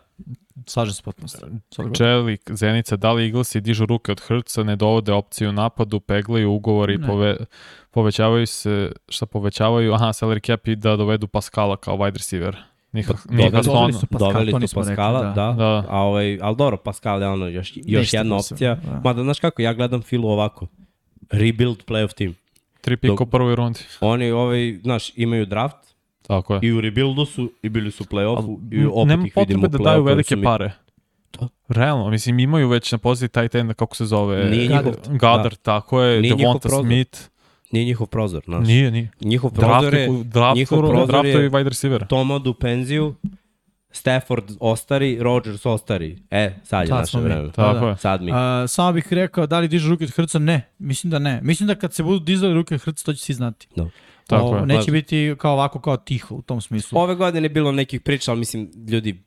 slažem 0.65 0.93
se 0.93 1.03
potpuno. 1.03 1.27
Čelik, 1.93 2.41
Zenica, 2.51 2.95
da 2.95 3.11
li 3.11 3.23
Eaglesi 3.25 3.61
dižu 3.61 3.85
ruke 3.85 4.11
od 4.11 4.21
Hrca, 4.21 4.63
ne 4.63 4.75
dovode 4.75 5.13
opciju 5.13 5.49
u 5.49 5.53
napadu, 5.53 5.99
peglaju 5.99 6.51
ugovori, 6.51 6.97
Ne. 6.97 7.07
pove, 7.07 7.37
povećavaju 7.91 8.47
se, 8.47 8.91
šta 9.09 9.25
povećavaju, 9.25 9.93
aha, 9.93 10.05
salary 10.05 10.45
cap 10.45 10.67
i 10.67 10.75
da 10.75 10.95
dovedu 10.95 11.27
Paskala 11.27 11.77
kao 11.77 11.97
wide 11.97 12.13
receiver. 12.13 12.57
Nika, 12.91 13.13
Pa, 13.13 13.33
doveli- 13.61 13.93
su 13.93 14.07
Pascal, 14.07 14.31
Doveli 14.31 14.51
to 14.51 14.59
nismo 14.59 14.81
rekli, 14.81 14.95
da. 14.95 15.33
da. 15.35 15.53
Da. 15.53 15.83
A 15.89 16.01
ovaj, 16.01 16.39
ali 16.41 16.55
dobro, 16.55 16.77
Pascal 16.77 17.21
je 17.21 17.27
ono 17.27 17.47
još, 17.47 17.73
još 17.77 17.85
Ništa 17.85 18.17
jedna 18.17 18.35
opcija. 18.35 18.75
da. 18.75 19.01
Mada, 19.03 19.23
znaš 19.23 19.39
kako, 19.39 19.61
ja 19.61 19.73
gledam 19.73 20.01
Filu 20.01 20.27
ovako. 20.29 20.67
Rebuild 21.31 21.77
playoff 21.85 22.13
team. 22.13 22.35
Tri 22.81 22.97
pika 22.97 23.23
u 23.23 23.25
prvoj 23.25 23.55
rundi. 23.55 23.79
Oni, 24.01 24.31
ovaj, 24.31 24.79
znaš, 24.83 25.11
imaju 25.15 25.45
draft 25.45 25.86
Tako 26.27 26.53
je. 26.53 26.59
i 26.63 26.71
u 26.71 26.81
rebuildu 26.81 27.25
su 27.25 27.51
i 27.63 27.69
bili 27.69 27.91
su 27.91 28.03
u 28.03 28.07
playoffu 28.07 28.57
i 28.71 28.85
opet 28.85 29.07
Nema 29.07 29.27
ih 29.27 29.33
vidimo 29.37 29.67
da 29.67 29.77
daju 29.77 30.03
velike 30.03 30.35
mi- 30.35 30.43
pare. 30.43 30.71
Da. 31.39 31.47
Realno, 31.69 32.09
mislim, 32.09 32.39
imaju 32.39 32.69
već 32.69 32.91
na 32.91 32.97
poziciji 32.97 33.29
tight 33.31 33.55
enda, 33.55 33.73
kako 33.73 33.95
se 33.95 34.05
zove? 34.05 34.45
Nije 34.45 34.67
njihov- 34.67 34.93
Gadar, 35.09 35.55
tako 35.55 36.01
je, 36.01 36.21
Nije 36.21 36.35
Devonta. 36.35 36.69
Smith. 36.71 37.19
Nije 37.71 37.85
njihov 37.85 38.07
prozor, 38.07 38.41
znaš. 38.45 38.67
Nije, 38.67 38.91
nije. 38.91 39.11
Njihov 39.21 39.51
prozor 39.51 39.93
je 39.93 40.07
Draftu, 40.23 40.57
njihov 40.57 40.79
prozor 40.79 41.07
draftu 41.07 41.27
je- 41.29 41.49
wide 41.51 41.63
receiver. 41.65 42.07
Tom 42.07 42.31
odu 42.31 42.53
penziju, 42.53 43.15
Stafford 43.91 44.43
ostari, 44.59 45.17
Rodgers 45.21 45.65
ostari. 45.65 46.17
E, 46.31 46.53
sad 46.63 46.81
je 46.81 46.87
Sad 46.87 46.97
naše 46.97 47.09
smo 47.09 47.19
mi. 47.19 47.25
vreme. 47.25 47.51
Tako 47.51 47.73
Da, 47.73 47.79
da. 47.79 47.87
je. 47.87 47.97
Sad 47.97 48.21
mi. 48.21 48.31
A, 48.33 48.65
samo 48.67 48.93
bih 48.93 49.07
rekao, 49.09 49.47
da 49.47 49.59
li 49.59 49.67
dižu 49.67 49.89
ruke 49.89 50.03
od 50.03 50.11
Hrca? 50.11 50.39
Ne, 50.39 50.61
mislim 50.79 51.11
da 51.11 51.19
ne. 51.19 51.39
Mislim 51.43 51.67
da 51.67 51.75
kad 51.75 51.93
se 51.93 52.03
budu 52.03 52.19
dizali 52.19 52.53
ruke 52.53 52.75
od 52.75 52.81
Hrca, 52.81 53.05
to 53.05 53.13
će 53.13 53.19
svi 53.19 53.33
znati. 53.33 53.67
Da. 53.75 53.85
Tako 54.27 54.49
o, 54.49 54.57
je. 54.57 54.65
Neće 54.65 54.91
biti 54.91 55.35
kao 55.37 55.53
ovako, 55.53 55.81
kao 55.81 55.97
tiho 55.97 56.35
u 56.35 56.41
tom 56.41 56.61
smislu. 56.61 56.99
Ove 56.99 57.15
godine 57.15 57.45
je 57.45 57.49
bilo 57.49 57.71
nekih 57.71 58.01
priča, 58.01 58.31
ali 58.31 58.39
mislim, 58.39 58.71
ljudi, 58.87 59.23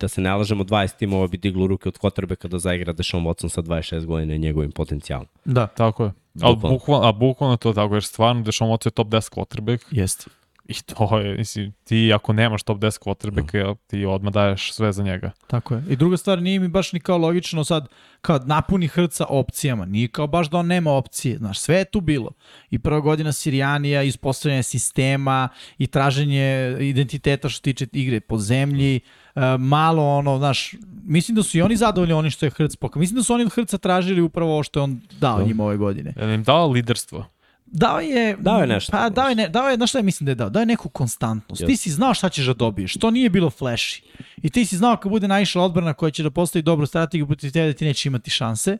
da 0.00 0.08
se 0.08 0.20
ne 0.20 0.34
lažemo, 0.34 0.64
20 0.64 0.96
timova 0.96 1.26
bi 1.26 1.36
diglo 1.36 1.66
ruke 1.66 1.88
od 1.88 1.98
Kotrbeka 1.98 2.48
da 2.48 2.58
zaigra 2.58 2.92
Deshaun 2.92 3.24
Watson 3.24 3.48
sa 3.48 3.62
26 3.62 4.04
godina 4.04 4.34
i 4.34 4.38
njegovim 4.38 4.70
potencijalom. 4.70 5.26
Da, 5.44 5.66
Tako 5.66 6.04
je. 6.04 6.12
Bukvalno. 6.34 6.78
bukvalno, 6.78 7.08
a 7.08 7.12
bukvalno 7.12 7.56
to 7.56 7.72
tako, 7.72 7.94
jer 7.94 8.04
stvarno 8.04 8.42
Deshaun 8.42 8.70
Watson 8.70 8.86
je 8.86 8.90
top 8.90 9.08
10 9.08 9.34
quarterback 9.34 9.84
jeste. 9.90 10.24
I 10.68 10.74
to 10.74 11.18
je, 11.18 11.36
mislim, 11.36 11.72
ti 11.84 12.12
ako 12.14 12.32
nemaš 12.32 12.62
top 12.62 12.78
10 12.78 12.98
quarterbacka, 13.04 13.76
ti 13.86 14.04
odmah 14.04 14.32
daješ 14.32 14.72
sve 14.72 14.92
za 14.92 15.02
njega. 15.02 15.30
Tako 15.46 15.74
je. 15.74 15.82
I 15.90 15.96
druga 15.96 16.16
stvar, 16.16 16.42
nije 16.42 16.60
mi 16.60 16.68
baš 16.68 16.92
ni 16.92 17.00
kao 17.00 17.18
logično 17.18 17.64
sad, 17.64 17.88
kao 18.20 18.38
napuni 18.38 18.88
Hrca 18.88 19.26
opcijama. 19.28 19.84
Nije 19.86 20.08
kao 20.08 20.26
baš 20.26 20.50
da 20.50 20.58
on 20.58 20.66
nema 20.66 20.92
opcije. 20.92 21.38
Znaš, 21.38 21.58
sve 21.58 21.76
je 21.76 21.84
tu 21.84 22.00
bilo. 22.00 22.30
I 22.70 22.78
prva 22.78 23.00
godina 23.00 23.32
Sirijanija, 23.32 24.02
ispostavljanje 24.02 24.62
sistema 24.62 25.48
i 25.78 25.86
traženje 25.86 26.76
identiteta 26.80 27.48
što 27.48 27.62
tiče 27.62 27.86
igre 27.92 28.20
po 28.20 28.38
zemlji. 28.38 29.00
E, 29.34 29.40
malo 29.58 30.16
ono, 30.16 30.38
znaš, 30.38 30.74
mislim 31.04 31.34
da 31.34 31.42
su 31.42 31.58
i 31.58 31.62
oni 31.62 31.76
zadovoljni 31.76 32.12
oni 32.12 32.30
što 32.30 32.46
je 32.46 32.50
Hrc 32.50 32.76
pokazao. 32.76 33.00
Mislim 33.00 33.16
da 33.16 33.22
su 33.22 33.34
oni 33.34 33.44
od 33.44 33.52
Hrca 33.52 33.78
tražili 33.78 34.20
upravo 34.20 34.52
ovo 34.52 34.62
što 34.62 34.80
je 34.80 34.84
on 34.84 35.00
dao 35.20 35.38
Da. 35.38 35.44
njima 35.44 35.64
ove 35.64 35.76
godine. 35.76 36.14
Li 36.16 36.34
im 36.34 36.42
dao 36.42 36.68
liderstvo? 36.68 37.24
Dao 37.72 38.00
je... 38.00 38.36
Dao 38.40 38.60
je 38.60 38.66
nešto. 38.66 38.92
Pa, 38.92 39.08
dao 39.08 39.28
je, 39.28 39.34
ne, 39.34 39.48
dao 39.48 39.68
je, 39.68 39.76
znaš 39.76 39.90
šta 39.90 39.98
ja 39.98 40.02
mislim 40.02 40.24
da 40.24 40.30
je 40.30 40.34
dao? 40.34 40.50
Dao 40.50 40.60
je 40.60 40.66
neku 40.66 40.88
konstantnost. 40.88 41.60
Jeste. 41.60 41.72
Ti 41.72 41.76
si 41.76 41.90
znao 41.90 42.14
šta 42.14 42.28
ćeš 42.28 42.46
da 42.46 42.54
dobiješ. 42.54 42.94
To 42.94 43.10
nije 43.10 43.30
bilo 43.30 43.50
flashy. 43.50 44.02
I 44.42 44.50
ti 44.50 44.64
si 44.64 44.76
znao 44.76 44.96
kad 44.96 45.12
bude 45.12 45.28
naišla 45.28 45.64
odbrana 45.64 45.94
koja 45.94 46.10
će 46.10 46.22
da 46.22 46.30
postavi 46.30 46.62
dobru 46.62 46.86
strategiju 46.86 47.26
protiv 47.26 47.52
tebe 47.52 47.66
da 47.66 47.72
ti 47.72 47.84
neće 47.84 48.08
imati 48.08 48.30
šanse, 48.30 48.78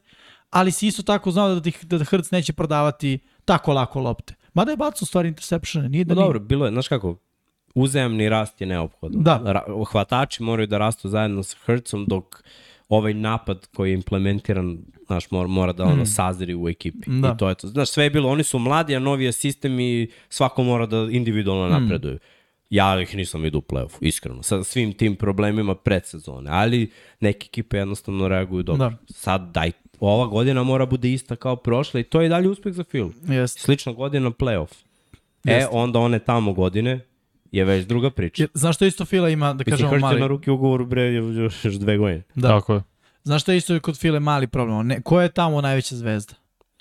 ali 0.51 0.73
si 0.73 0.87
isto 0.87 1.03
tako 1.03 1.31
znao 1.31 1.55
da, 1.55 1.61
ti, 1.61 1.73
da 1.83 2.05
Hrc 2.05 2.31
neće 2.31 2.53
prodavati 2.53 3.19
tako 3.45 3.73
lako 3.73 4.01
lopte. 4.01 4.35
Mada 4.55 4.71
je 4.71 4.77
bacao 4.77 5.07
stvari 5.07 5.29
interceptione, 5.29 5.89
nije 5.89 6.05
da 6.05 6.15
No 6.15 6.21
nije. 6.21 6.27
dobro, 6.27 6.41
bilo 6.41 6.67
je, 6.67 6.73
znaš 6.73 6.89
kako, 6.89 7.17
uzajamni 7.75 8.29
rast 8.29 8.61
je 8.61 8.67
neophodan. 8.67 9.23
Da. 9.23 9.41
Ra 9.45 9.63
hvatači 9.91 10.43
moraju 10.43 10.67
da 10.67 10.79
rastu 10.79 11.09
zajedno 11.09 11.43
sa 11.43 11.57
Hertzom, 11.67 12.07
dok 12.09 12.43
ovaj 12.89 13.15
napad 13.15 13.67
koji 13.67 13.91
je 13.91 13.95
implementiran, 13.95 14.79
znaš, 15.07 15.31
mora, 15.31 15.49
mora 15.49 15.73
da 15.73 15.85
ono 15.85 16.07
sazri 16.07 16.55
u 16.55 16.69
ekipi. 16.69 17.11
Da. 17.11 17.33
I 17.35 17.39
to 17.39 17.49
je 17.49 17.55
to. 17.55 17.69
Znaš, 17.69 17.91
sve 17.91 18.05
je 18.05 18.11
bilo, 18.11 18.31
oni 18.31 18.43
su 18.43 18.59
mladi, 18.59 18.97
a 18.97 18.99
novi 18.99 19.25
je 19.25 19.33
sistem 19.33 19.81
i 19.81 20.11
svako 20.29 20.63
mora 20.63 20.87
da 20.87 21.09
individualno 21.11 21.79
napreduju. 21.79 22.19
Ja 22.71 23.01
ih 23.01 23.17
nisam 23.17 23.43
vidio 23.43 23.59
u 23.59 23.63
play-offu, 23.63 23.99
iskreno, 24.01 24.43
sa 24.43 24.65
svim 24.65 24.93
tim 24.93 25.17
problemima 25.17 25.75
predsezone, 25.75 26.51
ali 26.51 26.91
neke 27.21 27.47
ekipe 27.47 27.77
jednostavno 27.77 28.29
reaguju 28.29 28.63
dobro. 28.63 28.91
Da. 28.91 28.97
Sad 29.07 29.53
daj, 29.53 29.73
ova 30.01 30.27
godina 30.27 30.63
mora 30.63 30.87
bude 30.87 31.13
ista 31.13 31.37
kao 31.37 31.57
prošla 31.57 32.01
i 32.01 32.05
to 32.05 32.21
je 32.21 32.29
dalje 32.29 32.49
uspeh 32.49 32.73
za 32.73 32.85
Phil. 32.85 33.09
Jeste. 33.29 33.61
Slična 33.61 33.93
godina 33.93 34.31
play-off. 34.31 34.73
E, 35.45 35.53
Jeste. 35.53 35.69
onda 35.73 35.99
one 35.99 36.19
tamo 36.19 36.53
godine 36.53 37.01
je 37.53 37.65
već 37.65 37.87
druga 37.87 38.11
priča. 38.11 38.43
Jer, 38.43 38.51
znaš 38.55 38.77
što 38.77 38.85
isto 38.85 39.05
Fila 39.05 39.29
ima, 39.29 39.47
da 39.47 39.65
Mislim, 39.67 39.71
kažemo 39.71 39.95
je 39.95 40.01
mali... 40.01 40.21
na 40.21 40.27
ruki 40.27 40.51
ugovor, 40.51 40.85
bre, 40.85 41.13
još, 41.13 41.65
još 41.65 41.75
dve 41.75 41.97
godine. 41.97 42.23
Da. 42.35 42.49
Tako 42.49 42.75
je. 42.75 42.83
Znaš 43.23 43.43
što 43.43 43.53
je 43.53 43.59
isto 43.59 43.81
kod 43.81 43.99
File 43.99 44.21
mali 44.21 44.47
problem? 44.47 44.87
Ne, 44.87 45.01
ko 45.03 45.21
je 45.21 45.29
tamo 45.29 45.61
najveća 45.61 45.97
zvezda? 45.97 46.35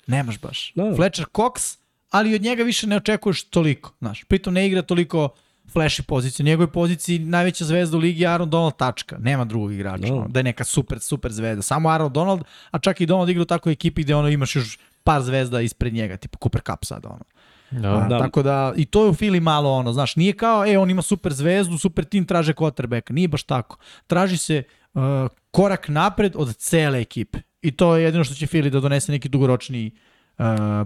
Nemaš 0.06 0.40
baš. 0.40 0.72
Da. 0.74 0.94
Fletcher 0.96 1.26
Cox, 1.32 1.78
ali 2.10 2.34
od 2.34 2.42
njega 2.42 2.62
više 2.62 2.86
ne 2.86 2.96
očekuješ 2.96 3.44
toliko. 3.44 3.92
Znaš, 3.98 4.24
pritom 4.24 4.54
ne 4.54 4.66
igra 4.66 4.82
toliko 4.82 5.28
flashy 5.74 6.02
pozicije. 6.02 6.44
U 6.44 6.46
njegovoj 6.46 6.72
poziciji 6.72 7.18
najveća 7.18 7.64
zvezda 7.64 7.96
u 7.96 8.00
ligi 8.00 8.22
je 8.22 8.28
Aaron 8.28 8.50
Donald 8.50 8.76
tačka. 8.76 9.18
Nema 9.18 9.44
drugog 9.44 9.72
igrača. 9.72 10.06
Da. 10.06 10.14
ono, 10.14 10.28
Da 10.28 10.38
je 10.38 10.44
neka 10.44 10.64
super, 10.64 11.00
super 11.00 11.32
zvezda. 11.32 11.62
Samo 11.62 11.88
Aaron 11.88 12.12
Donald, 12.12 12.44
a 12.70 12.78
čak 12.78 13.00
i 13.00 13.06
Donald 13.06 13.28
igra 13.28 13.42
u 13.42 13.46
takvoj 13.46 13.72
ekipi 13.72 14.02
gde 14.02 14.14
ono 14.14 14.28
imaš 14.28 14.56
još 14.56 14.78
par 15.04 15.22
zvezda 15.22 15.60
ispred 15.60 15.92
njega, 15.92 16.16
tipa 16.16 16.38
Cooper 16.42 16.60
Cup 16.60 16.84
sad, 16.84 17.06
ono. 17.06 17.24
Da. 17.70 17.94
A, 17.94 18.08
Da. 18.08 18.18
Tako 18.18 18.42
da, 18.42 18.72
i 18.76 18.84
to 18.84 19.04
je 19.04 19.10
u 19.10 19.14
Fili 19.14 19.40
malo 19.40 19.72
ono, 19.72 19.92
znaš, 19.92 20.16
nije 20.16 20.32
kao, 20.32 20.66
e, 20.66 20.78
on 20.78 20.90
ima 20.90 21.02
super 21.02 21.32
zvezdu, 21.32 21.78
super 21.78 22.04
tim, 22.04 22.26
traže 22.26 22.52
quarterbacka. 22.52 23.12
Nije 23.12 23.28
baš 23.28 23.42
tako. 23.42 23.76
Traži 24.06 24.36
se 24.36 24.62
uh, 24.94 25.02
korak 25.50 25.88
napred 25.88 26.32
od 26.36 26.56
cele 26.56 27.00
ekipe. 27.00 27.38
I 27.62 27.70
to 27.70 27.96
je 27.96 28.04
jedino 28.04 28.24
što 28.24 28.34
će 28.34 28.46
Fili 28.46 28.70
da 28.70 28.80
donese 28.80 29.12
neki 29.12 29.28
dugoročni 29.28 29.90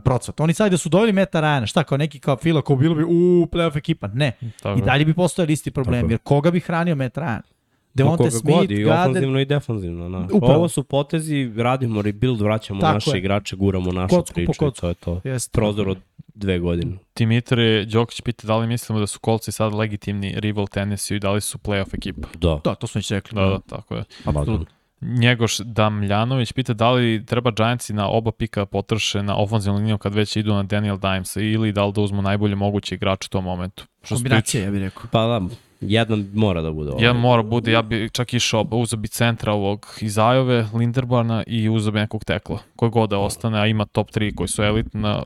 procvat. 0.05 0.41
Oni 0.41 0.55
sad 0.55 0.71
da 0.71 0.77
su 0.77 0.89
doveli 0.89 1.13
Meta 1.13 1.41
Ryana, 1.41 1.67
šta 1.67 1.85
kao 1.85 1.99
neki 1.99 2.21
kao 2.21 2.37
Fila, 2.37 2.63
kao 2.63 2.77
bilo 2.77 2.95
bi 2.95 3.05
u 3.05 3.49
playoff 3.53 3.77
ekipa. 3.77 4.07
Ne. 4.07 4.33
Tako. 4.63 4.79
I 4.79 4.83
dalje 4.83 5.05
bi 5.05 5.15
postojali 5.15 5.53
isti 5.53 5.71
problem, 5.71 6.01
Tako 6.01 6.11
je. 6.11 6.13
jer 6.13 6.19
koga 6.23 6.51
bi 6.51 6.61
hranio 6.61 6.95
Meta 6.95 7.21
Ryan? 7.21 7.41
Devonte 7.95 8.31
Smith, 8.31 8.59
god, 8.59 8.71
i 8.71 8.83
Gaden, 8.83 9.11
ofanzivno 9.11 9.41
i 9.41 9.45
defanzivno. 9.45 10.09
Na. 10.09 10.29
Upravo. 10.33 10.55
Ovo 10.55 10.69
su 10.69 10.83
potezi, 10.85 11.53
radimo 11.57 12.03
rebuild, 12.03 12.41
vraćamo 12.41 12.81
Tako 12.81 12.95
naše 12.95 13.11
je. 13.11 13.19
igrače, 13.19 13.57
guramo 13.57 13.93
našu 13.93 14.15
Kocku 14.17 14.35
priču 14.35 14.53
i 14.53 14.59
kocku. 14.59 14.81
to 14.81 14.89
je 14.89 14.95
to. 14.95 15.21
Jeste. 15.25 15.51
Prozor 15.53 15.89
od 15.89 15.99
dve 16.35 16.59
godine. 16.59 16.97
Dimitrije 17.17 17.85
Đokić 17.85 18.21
pita 18.21 18.47
da 18.47 18.57
li 18.57 18.67
mislimo 18.67 19.01
da 19.01 19.07
su 19.07 19.21
kolci 19.21 19.53
sad 19.53 19.75
legitimni 19.75 20.35
rival 20.41 20.67
Tennessee 20.67 21.17
i 21.17 21.21
da 21.21 21.31
li 21.33 21.41
su 21.41 21.59
playoff 21.59 21.95
ekipa. 21.95 22.29
Da. 22.39 22.61
Da, 22.65 22.75
to 22.75 22.87
smo 22.87 22.99
već 22.99 23.11
rekli. 23.11 23.37
Da, 23.37 23.47
da, 23.47 23.59
tako 23.59 23.95
je. 23.95 24.05
Apsolutno. 24.25 24.67
Njegoš 25.01 25.59
Damljanović 25.59 26.53
pita 26.53 26.73
da 26.73 26.91
li 26.91 27.27
treba 27.27 27.51
Giantsi 27.51 27.93
na 27.93 28.09
oba 28.09 28.33
pika 28.33 28.67
potrše 28.67 29.23
na 29.23 29.37
ofenzivnu 29.37 29.79
liniju 29.79 29.99
kad 29.99 30.15
već 30.15 30.37
idu 30.37 30.53
na 30.55 30.63
Daniel 30.63 30.99
Dimesa 30.99 31.41
ili 31.41 31.73
da 31.73 31.85
li 31.85 31.93
da 31.93 32.01
uzmu 32.01 32.23
najbolje 32.23 32.55
moguće 32.55 32.95
igrače 32.95 33.27
u 33.27 33.33
tom 33.33 33.45
momentu. 33.45 33.85
Kombinacija, 34.09 34.65
ja 34.65 34.71
bih 34.71 34.81
rekao. 34.81 35.03
Pa 35.11 35.27
da, 35.27 35.41
jedan 35.83 36.31
mora 36.35 36.63
da 36.63 36.71
bude 36.71 36.91
ovo. 36.91 37.03
Ja 37.03 37.13
mora 37.13 37.43
bude, 37.43 37.73
ja 37.73 37.83
bi 37.83 38.11
čak 38.13 38.35
išao, 38.35 38.67
uzeo 38.71 38.99
bi 38.99 39.09
centra 39.09 39.53
ovog 39.53 39.87
iz 40.01 40.19
Ajove, 40.19 40.67
Linderbarna 40.75 41.45
i 41.47 41.69
uzeo 41.69 41.93
bi 41.93 41.99
nekog 41.99 42.25
tekla, 42.25 42.59
koji 42.77 42.91
god 42.91 43.11
da 43.11 43.19
ostane, 43.19 43.61
a 43.61 43.67
ima 43.67 43.85
top 43.85 44.11
3 44.11 44.35
koji 44.35 44.49
su 44.49 44.63
elitna, 44.63 45.23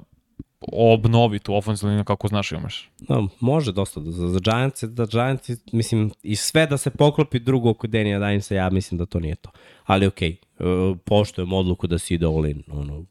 obnovi 0.72 1.38
tu 1.38 1.54
ofenzivnu 1.54 1.90
liniju 1.90 2.04
kako 2.04 2.28
znaš 2.28 2.52
imaš. 2.52 2.90
Da, 2.98 3.22
može 3.40 3.72
dosta 3.72 4.00
da, 4.00 4.10
za, 4.10 4.28
za 4.28 4.38
Giants, 4.38 4.82
da 4.82 5.06
Giants, 5.06 5.50
mislim, 5.72 6.10
i 6.22 6.36
sve 6.36 6.66
da 6.66 6.76
se 6.76 6.90
poklopi 6.90 7.38
drugo 7.38 7.70
oko 7.70 7.86
Denija 7.86 8.18
Dinesa, 8.18 8.54
ja 8.54 8.70
mislim 8.70 8.98
da 8.98 9.06
to 9.06 9.20
nije 9.20 9.34
to. 9.34 9.50
Ali 9.84 10.06
okej, 10.06 10.36
okay, 10.58 10.90
uh, 10.90 10.98
poštujem 11.04 11.52
odluku 11.52 11.86
da 11.86 11.98
si 11.98 12.14
ide 12.14 12.26
all 12.26 12.46
in. 12.46 12.62
Ono, 12.72 13.04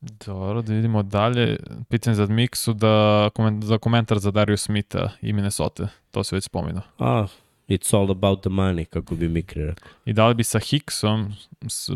Dobro, 0.00 0.62
da 0.62 0.72
vidimo 0.72 1.02
dalje. 1.02 1.56
Pitanje 1.88 2.14
za 2.14 2.26
Miksu 2.26 2.72
da, 2.72 3.28
za 3.62 3.78
komentar 3.78 4.18
za 4.18 4.30
Darius 4.30 4.62
Smitha 4.62 5.08
i 5.22 5.32
Minnesota. 5.32 5.88
To 6.10 6.24
se 6.24 6.36
već 6.36 6.44
spomenuo. 6.44 6.82
a, 6.98 7.26
it's 7.68 7.96
all 7.96 8.10
about 8.10 8.40
the 8.40 8.50
money, 8.50 8.84
kako 8.84 9.14
bi 9.14 9.28
Mikri 9.28 9.64
rekao. 9.64 9.88
I 10.04 10.12
da 10.12 10.28
li 10.28 10.34
bi 10.34 10.44
sa 10.44 10.58
Hicksom 10.58 11.34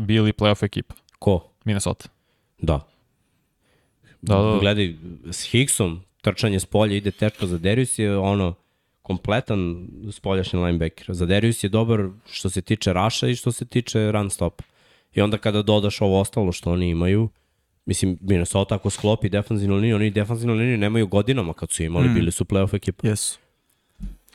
bili 0.01 0.33
playoff 0.33 0.65
ekipa? 0.65 0.95
Ko? 1.19 1.51
Minnesota. 1.65 2.09
Da. 2.59 2.81
Da, 4.23 4.35
da, 4.37 4.43
da. 4.43 4.59
Gledaj, 4.61 4.97
s 5.31 5.51
Hicksom, 5.51 6.01
trčanje 6.21 6.61
s 6.61 6.67
polja 6.67 6.97
ide 6.97 7.11
tečka 7.11 7.47
za 7.47 7.59
Darius 7.59 7.99
je 7.99 8.19
ono 8.19 8.55
kompletan 9.03 9.89
spoljašnji 10.13 10.59
linebacker. 10.61 11.07
Za 11.09 11.27
Darius 11.27 11.65
je 11.65 11.69
dobar 11.69 12.09
što 12.31 12.51
se 12.51 12.63
tiče 12.63 12.93
raša 12.93 13.29
i 13.29 13.37
što 13.37 13.53
se 13.53 13.65
tiče 13.65 14.13
run 14.13 14.31
stop. 14.31 14.63
I 15.15 15.21
onda 15.21 15.39
kada 15.39 15.63
dodaš 15.63 16.01
ovo 16.01 16.21
ostalo 16.21 16.53
što 16.53 16.73
oni 16.73 16.89
imaju, 16.91 17.29
mislim, 17.91 18.19
Minnesota 18.21 18.75
ako 18.75 18.91
sklopi 18.91 19.29
defanzivnu 19.29 19.77
liniju, 19.77 19.97
oni 19.97 20.11
defanzivnu 20.11 20.55
liniju 20.55 20.79
nemaju 20.79 21.07
godinama 21.07 21.53
kad 21.53 21.71
su 21.71 21.83
imali, 21.83 22.09
mm. 22.09 22.15
bili 22.15 22.33
su 22.33 22.45
playoff 22.45 22.77
ekipa. 22.77 23.09
Jesu. 23.09 23.39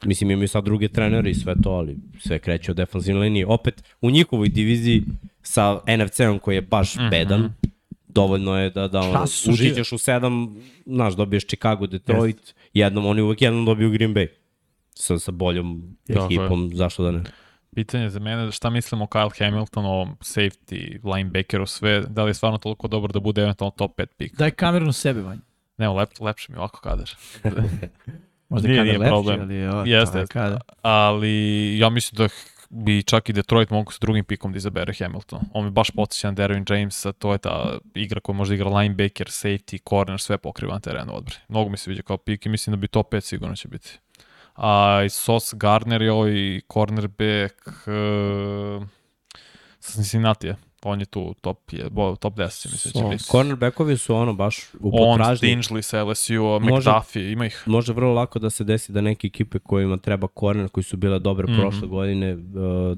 Mislim, 0.06 0.32
imaju 0.32 0.48
sad 0.48 0.64
druge 0.64 0.88
trenere 0.88 1.30
i 1.30 1.34
sve 1.34 1.56
to, 1.64 1.69
ali 1.69 1.98
sve 2.19 2.40
kreće 2.40 2.72
od 2.72 2.77
defanzivne 2.77 3.22
linije. 3.22 3.45
Opet, 3.45 3.84
u 4.02 4.11
njihovoj 4.11 4.49
diviziji 4.49 5.03
sa 5.41 5.80
NFC-om 5.98 6.40
koji 6.40 6.56
je 6.56 6.61
baš 6.61 6.95
mm 6.95 6.99
-hmm. 6.99 7.10
bedan, 7.10 7.53
dovoljno 8.07 8.60
je 8.60 8.69
da, 8.69 8.88
da 8.88 8.99
ono, 8.99 9.26
uđićeš 9.53 9.91
u 9.91 9.98
sedam, 9.98 10.56
znaš, 10.86 11.15
dobiješ 11.15 11.48
Chicago, 11.48 11.88
Detroit, 11.88 12.56
jednom, 12.73 13.06
oni 13.06 13.22
uvek 13.22 13.41
jednom 13.41 13.65
dobiju 13.65 13.90
Green 13.91 14.14
Bay. 14.14 14.27
Sa, 14.94 15.19
sa 15.19 15.32
boljom 15.32 15.98
Tako 16.07 16.19
je. 16.19 16.26
ekipom, 16.26 16.72
zašto 16.73 17.03
da 17.03 17.11
ne? 17.11 17.23
Pitanje 17.76 18.10
za 18.10 18.20
mene, 18.20 18.52
šta 18.52 18.70
mislimo 18.70 19.04
o 19.04 19.08
Kyle 19.08 19.40
Hamiltonu, 19.40 19.90
o 20.02 20.06
safety, 20.06 21.00
linebackeru, 21.16 21.66
sve, 21.66 22.02
da 22.02 22.24
li 22.24 22.30
je 22.30 22.34
stvarno 22.34 22.58
toliko 22.58 22.88
dobar 22.88 23.12
da 23.12 23.20
bude 23.20 23.42
eventualno 23.42 23.72
top 23.78 24.00
5 24.00 24.06
pick? 24.18 24.36
Daj 24.36 24.52
kameru 24.52 24.86
na 24.86 24.94
sebe, 24.94 25.22
Vanja. 25.22 25.42
Ne, 25.78 25.90
lep, 25.90 26.10
lepše 26.20 26.52
mi 26.52 26.58
ovako 26.58 26.80
kadar. 26.82 27.10
Možda 28.50 28.68
Nije, 28.68 28.80
kada 28.80 28.84
nije 28.86 28.98
lepši, 28.98 29.10
problem. 29.12 29.42
ali 29.42 29.56
je 29.56 29.70
ovo, 29.72 29.84
Jeste, 29.86 30.18
jeste. 30.20 30.34
kada. 30.34 30.60
Ali 30.82 31.78
ja 31.80 31.90
mislim 31.90 32.18
da 32.18 32.28
bi 32.70 33.04
čak 33.04 33.30
i 33.30 33.34
Detroit 33.34 33.70
mogu 33.70 33.92
sa 33.92 33.98
drugim 34.02 34.26
pikom 34.26 34.52
da 34.52 34.58
izabere 34.58 34.94
Hamilton. 35.00 35.40
On 35.54 35.66
mi 35.66 35.72
baš 35.72 35.90
podsjeća 35.92 36.32
na 36.32 36.38
Derwin 36.38 36.74
Jamesa, 36.74 37.12
to 37.12 37.32
je 37.32 37.38
ta 37.38 37.78
igra 37.96 38.20
koja 38.20 38.36
može 38.36 38.50
da 38.50 38.56
igra 38.56 38.70
linebacker, 38.70 39.28
safety, 39.28 39.90
corner, 39.90 40.20
sve 40.20 40.38
pokriva 40.38 40.74
na 40.74 40.80
terenu 40.80 41.16
odbrani. 41.16 41.42
Mnogo 41.48 41.70
mi 41.70 41.78
se 41.78 41.90
viđa 41.90 42.02
kao 42.02 42.18
pik 42.18 42.46
i 42.46 42.50
mislim 42.50 42.72
da 42.72 42.78
bi 42.78 42.88
top 42.88 43.14
5 43.14 43.22
sigurno 43.22 43.56
će 43.56 43.68
biti. 43.68 44.00
A 44.56 45.02
i 45.06 45.10
Sos 45.10 45.53
Gardner 45.53 46.02
je 46.02 46.11
ovaj 46.11 46.61
cornerback 46.73 47.68
uh, 47.68 48.88
sa 49.80 49.91
Cincinnati 49.91 50.53
On 50.88 50.99
je 50.99 51.06
tu 51.06 51.34
top, 51.41 51.73
je, 51.73 51.90
top 52.19 52.36
10, 52.36 52.72
mislim 52.72 52.94
da 52.94 52.99
će 52.99 53.06
biti. 53.10 53.23
Cornerbackovi 53.23 53.98
su 53.98 54.15
ono 54.15 54.34
baš 54.34 54.60
u 54.80 54.91
On, 54.94 55.18
potražnji. 55.18 55.49
Stingley 55.49 55.82
sa 55.82 56.03
LSU, 56.03 56.60
McDuffie, 56.61 57.32
ima 57.32 57.45
ih. 57.45 57.64
Može 57.65 57.94
vrlo 57.94 58.14
lako 58.14 58.40
da 58.40 58.49
se 58.49 58.64
desi 58.64 58.91
da 58.91 59.02
neke 59.02 59.27
ekipe 59.27 59.60
kojima 59.60 59.98
treba 59.98 60.27
corner, 60.40 60.69
koji 60.69 60.84
su 60.84 60.98
bile 60.98 61.19
dobre 61.19 61.48
mm. 61.48 61.49
-hmm. 61.49 61.61
prošle 61.61 61.88
godine, 61.88 62.34
uh, 62.34 62.98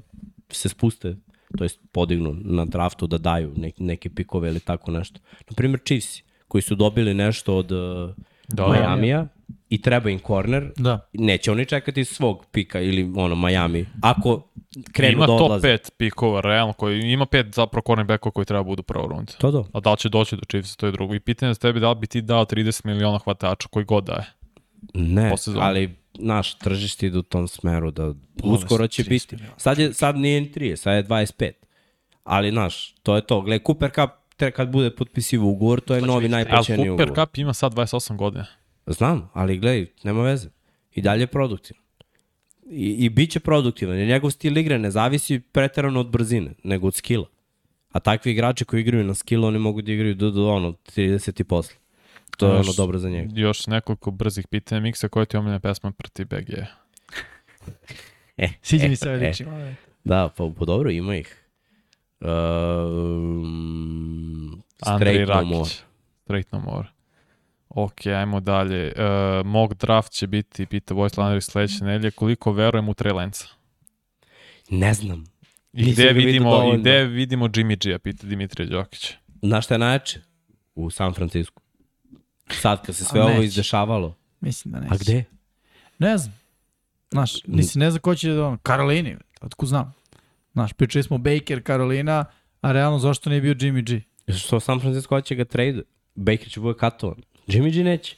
se 0.50 0.70
spuste, 0.70 1.16
to 1.58 1.64
jest 1.64 1.80
podignu 1.92 2.36
na 2.44 2.66
draftu 2.66 3.08
da 3.08 3.18
daju 3.18 3.54
neki, 3.56 3.84
neke 3.84 4.10
pikove 4.10 4.50
ili 4.50 4.60
tako 4.60 4.92
nešto. 4.92 5.20
Naprimer 5.50 5.80
Chiefs, 5.86 6.22
koji 6.48 6.62
su 6.62 6.76
dobili 6.76 7.14
nešto 7.14 7.56
od 7.56 7.72
uh, 7.72 8.16
Da, 8.48 8.64
da, 8.64 8.68
Majamija 8.68 9.28
i 9.70 9.82
treba 9.82 10.10
im 10.10 10.20
corner, 10.28 10.72
Da. 10.78 11.10
neće 11.14 11.52
oni 11.52 11.66
čekati 11.66 12.06
svog 12.06 12.46
pika 12.52 12.82
ili 12.82 13.12
ono 13.16 13.36
Miami. 13.36 13.86
Ako 14.02 14.42
krenu 14.92 15.14
ima 15.14 15.26
da 15.26 15.38
top 15.38 15.42
odlaze. 15.42 15.68
5 15.68 15.92
pikova, 15.98 16.42
realno, 16.42 16.74
koji 16.74 17.02
ima 17.02 17.26
pet 17.26 17.56
zapravo 17.56 17.84
cornerbackova 17.88 18.34
koji 18.34 18.46
treba 18.46 18.64
budu 18.64 18.80
u 18.80 18.84
prvoj 18.84 19.08
rundi. 19.10 19.34
To 19.38 19.52
do. 19.52 19.66
A 19.74 19.80
da 19.80 19.92
li 19.92 19.98
će 19.98 20.10
doći 20.10 20.36
do 20.36 20.42
Chiefs, 20.50 20.76
to 20.76 20.86
je 20.86 20.92
drugo. 20.92 21.16
I 21.16 21.20
pitanje 21.20 21.54
za 21.54 21.60
tebi 21.60 21.80
da 21.80 21.90
li 21.90 21.96
bi 21.96 22.08
ti 22.08 22.22
dao 22.22 22.46
30 22.46 22.86
miliona 22.86 23.18
hvatača 23.18 23.68
koji 23.68 23.86
god 23.86 24.04
daje. 24.04 24.26
Ne, 24.94 25.34
ali 25.60 25.96
naš 26.20 26.58
tržište 26.58 27.08
ide 27.08 27.18
u 27.18 27.22
tom 27.22 27.48
smeru 27.48 27.92
da 27.92 28.14
uskoro 28.44 28.88
će 28.88 29.04
30 29.04 29.10
biti. 29.10 29.38
Sad, 29.58 29.80
je, 29.80 29.94
sad 29.94 30.18
nije 30.18 30.42
ni 30.42 30.52
30, 30.52 30.76
sad 30.76 30.96
je 30.96 31.04
25. 31.04 31.52
Ali, 32.24 32.52
znaš, 32.52 32.96
to 33.04 33.16
je 33.16 33.22
to. 33.22 33.42
Gle, 33.42 33.60
Cooper 33.60 33.92
Cup 33.96 34.10
te 34.38 34.52
kad 34.52 34.70
bude 34.70 34.96
potpisivo 34.96 35.50
ugovor, 35.50 35.82
to 35.82 35.96
je 35.96 36.02
novi 36.02 36.26
Ali 36.26 36.30
najplaćeniji 36.30 36.88
Cooper 36.88 37.10
ugovor. 37.10 37.28
Cup 37.28 37.38
ima 37.38 37.54
sad 37.54 37.74
28 37.74 38.16
godina. 38.16 38.46
Znam, 38.88 39.30
ali 39.34 39.58
gledaj, 39.58 39.86
nema 40.04 40.24
veze. 40.24 40.50
I 40.96 41.02
dalje 41.02 41.22
je 41.24 41.28
produktivan. 41.28 41.84
I, 42.70 43.06
i 43.06 43.10
bit 43.10 43.32
će 43.32 43.40
produktivan. 43.40 43.98
Jer 43.98 44.08
njegov 44.08 44.32
stil 44.32 44.58
igre 44.58 44.80
ne 44.80 44.92
zavisi 44.92 45.40
preterano 45.40 46.00
od 46.00 46.10
brzine, 46.10 46.54
nego 46.64 46.88
od 46.88 46.96
skilla. 46.96 47.26
A 47.90 48.00
takvi 48.00 48.32
igrači 48.32 48.66
koji 48.66 48.82
igraju 48.82 49.04
na 49.04 49.14
skill, 49.14 49.46
oni 49.46 49.60
mogu 49.60 49.82
da 49.82 49.92
igraju 49.92 50.16
do, 50.16 50.32
do 50.32 50.50
ono, 50.50 50.72
30 50.72 51.42
i 51.42 51.44
posle. 51.44 51.76
To 52.38 52.48
je 52.48 52.58
Još- 52.58 52.66
ono 52.68 52.74
dobro 52.78 53.00
za 53.00 53.10
njega. 53.10 53.30
Još 53.36 53.68
nekoliko 53.68 54.12
brzih 54.12 54.48
pitanja. 54.48 54.82
Miksa, 54.82 55.08
koja 55.08 55.26
ti 55.26 55.36
je 55.36 55.40
omiljena 55.40 55.60
pesma 55.60 55.92
protiv 55.92 56.28
BG? 56.28 56.50
E, 58.38 58.48
Sviđa 58.62 58.86
e, 58.86 58.90
mi 58.90 58.96
se 58.96 59.10
ovaj 59.10 59.24
e. 59.26 59.28
liči. 59.28 59.46
Da, 60.04 60.30
pa, 60.38 60.52
pa 60.60 60.66
dobro, 60.66 60.90
ima 60.92 61.16
ih. 61.16 61.44
Um, 62.88 64.62
Andrej 64.86 65.14
straight 65.14 65.30
no 65.36 65.44
more. 65.44 65.58
Rakić. 65.60 65.84
Straight 66.24 66.52
no 66.52 66.60
more. 66.60 66.88
Ok, 67.70 68.06
ajmo 68.06 68.40
dalje. 68.40 68.94
Uh, 68.96 69.46
mog 69.46 69.74
draft 69.74 70.12
će 70.12 70.28
biti, 70.28 70.66
pita 70.66 70.94
Vojislav 70.94 71.28
Andrej 71.28 71.42
sledeće 71.42 71.84
nedelje, 71.84 72.12
koliko 72.12 72.52
verujem 72.52 72.90
u 72.90 72.94
Trey 72.94 73.14
Lance? 73.14 73.46
Ne 74.70 74.94
znam. 74.94 75.24
I 75.74 75.84
Nisam 75.84 75.94
gde 75.94 76.14
vidio 76.14 76.28
vidimo, 76.28 76.74
i 76.74 76.78
gde 76.78 77.04
vidimo 77.06 77.48
Jimmy 77.48 77.88
G-a, 77.88 78.00
pita 78.00 78.28
Dimitrije 78.28 78.70
Đokić. 78.70 79.14
Znaš 79.42 79.66
šta 79.66 79.74
je 79.74 79.80
najjače? 79.80 80.22
U 80.76 80.90
San 80.90 81.14
Francisco. 81.14 81.62
Sad 82.50 82.86
kad 82.86 82.96
se 82.96 83.06
sve 83.06 83.22
ovo 83.22 83.42
izdešavalo. 83.42 84.16
Mislim 84.40 84.72
da 84.72 84.80
neće. 84.80 84.94
A 84.94 84.98
gde? 84.98 85.24
Ne 86.00 86.18
znam. 86.18 86.40
Znaš, 87.12 87.44
nisi 87.46 87.80
ne 87.80 87.92
znam 87.92 88.02
ko 88.02 88.16
će 88.16 88.30
da 88.30 88.48
ono, 88.48 88.58
Karolini, 88.58 89.18
otko 89.42 89.66
znam. 89.66 89.94
Znaš, 90.54 90.74
pričali 90.74 91.04
smo 91.04 91.18
Baker, 91.18 91.64
Karolina, 91.64 92.26
a 92.62 92.72
realno 92.72 93.00
zašto 93.00 93.30
nije 93.30 93.42
bio 93.42 93.54
Jimmy 93.54 93.84
G? 93.84 94.02
Što 94.34 94.60
San 94.60 94.80
Francisco 94.80 95.16
hoće 95.16 95.36
ga 95.36 95.46
trade? 95.46 95.82
Baker 96.16 96.50
će 96.50 96.60
bude 96.60 96.78
katovan. 96.80 97.18
Jimmy 97.48 97.74
G 97.74 97.84
neće. 97.84 98.16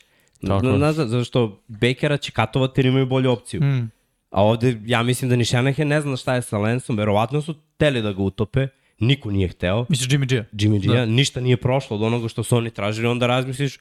Tako 0.48 0.68
je. 0.68 0.78
Znaš, 0.78 0.96
zato 0.96 1.24
što 1.24 1.60
Bakera 1.68 2.18
će 2.18 2.32
katovati 2.32 2.80
jer 2.82 2.86
imaju 2.86 3.06
bolju 3.06 3.32
opciju. 3.32 3.62
Mm. 3.64 3.92
A 4.30 4.44
ovde, 4.44 4.82
ja 4.86 5.04
mislim 5.04 5.30
da 5.30 5.36
ni 5.36 5.46
Shanahan 5.46 5.88
ne 5.88 6.02
zna 6.02 6.18
šta 6.18 6.36
je 6.36 6.42
sa 6.42 6.58
Lensom, 6.58 6.98
verovatno 6.98 7.42
su 7.42 7.56
teli 7.78 8.02
da 8.02 8.14
ga 8.14 8.22
utope, 8.22 8.68
niko 9.00 9.32
nije 9.32 9.48
hteo. 9.48 9.86
Misliš 9.90 10.10
Jimmy 10.10 10.28
G? 10.30 10.44
Jimmy 10.52 10.82
G, 10.82 10.88
da. 10.88 11.06
ništa 11.06 11.42
nije 11.42 11.58
prošlo 11.58 11.98
od 11.98 12.04
onoga 12.04 12.28
što 12.28 12.44
su 12.44 12.58
oni 12.58 12.70
tražili, 12.70 13.08
onda 13.08 13.28
razmisliš, 13.28 13.80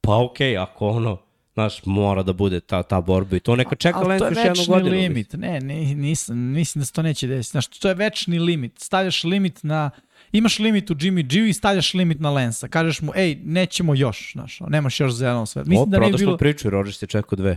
pa 0.00 0.24
okej, 0.24 0.52
okay, 0.52 0.62
ako 0.62 0.88
ono, 0.88 1.18
znaš, 1.54 1.84
mora 1.84 2.22
da 2.22 2.32
bude 2.32 2.60
ta, 2.60 2.82
ta 2.82 3.00
borba 3.00 3.36
i 3.36 3.40
to 3.40 3.56
neka 3.56 3.76
čeka 3.76 3.98
Ali 3.98 4.08
Lens 4.08 4.20
to 4.20 4.26
je 4.26 4.30
još 4.30 4.38
jednu 4.38 4.50
večni 4.50 4.74
godinu. 4.74 4.96
limit. 4.96 5.32
Ne, 5.32 5.60
ne, 5.60 5.94
nisam, 5.94 6.38
mislim 6.38 6.80
da 6.80 6.86
se 6.86 6.92
to 6.92 7.02
neće 7.02 7.26
desiti. 7.26 7.50
Znaš, 7.50 7.66
to 7.66 7.88
je 7.88 7.94
večni 7.94 8.38
limit. 8.38 8.78
Stavljaš 8.78 9.24
limit 9.24 9.62
na... 9.62 9.90
Imaš 10.32 10.58
limit 10.58 10.90
u 10.90 10.94
Jimmy 10.94 11.22
G 11.24 11.48
i 11.48 11.52
stavljaš 11.52 11.94
limit 11.94 12.20
na 12.20 12.30
Lensa. 12.30 12.68
Kažeš 12.68 13.00
mu, 13.00 13.12
ej, 13.16 13.38
nećemo 13.44 13.94
još, 13.94 14.32
znaš, 14.32 14.60
nemaš 14.60 15.00
još 15.00 15.12
zeleno 15.12 15.46
sve. 15.46 15.60
Mislim 15.60 15.70
Mislim 15.70 15.82
o, 15.82 15.86
da 15.86 15.98
nije 15.98 16.00
prodaš 16.02 16.20
bilo... 16.20 16.36
priču, 16.36 16.70
Rodgers 16.70 17.02
je 17.02 17.08
čekao 17.08 17.36
dve. 17.36 17.56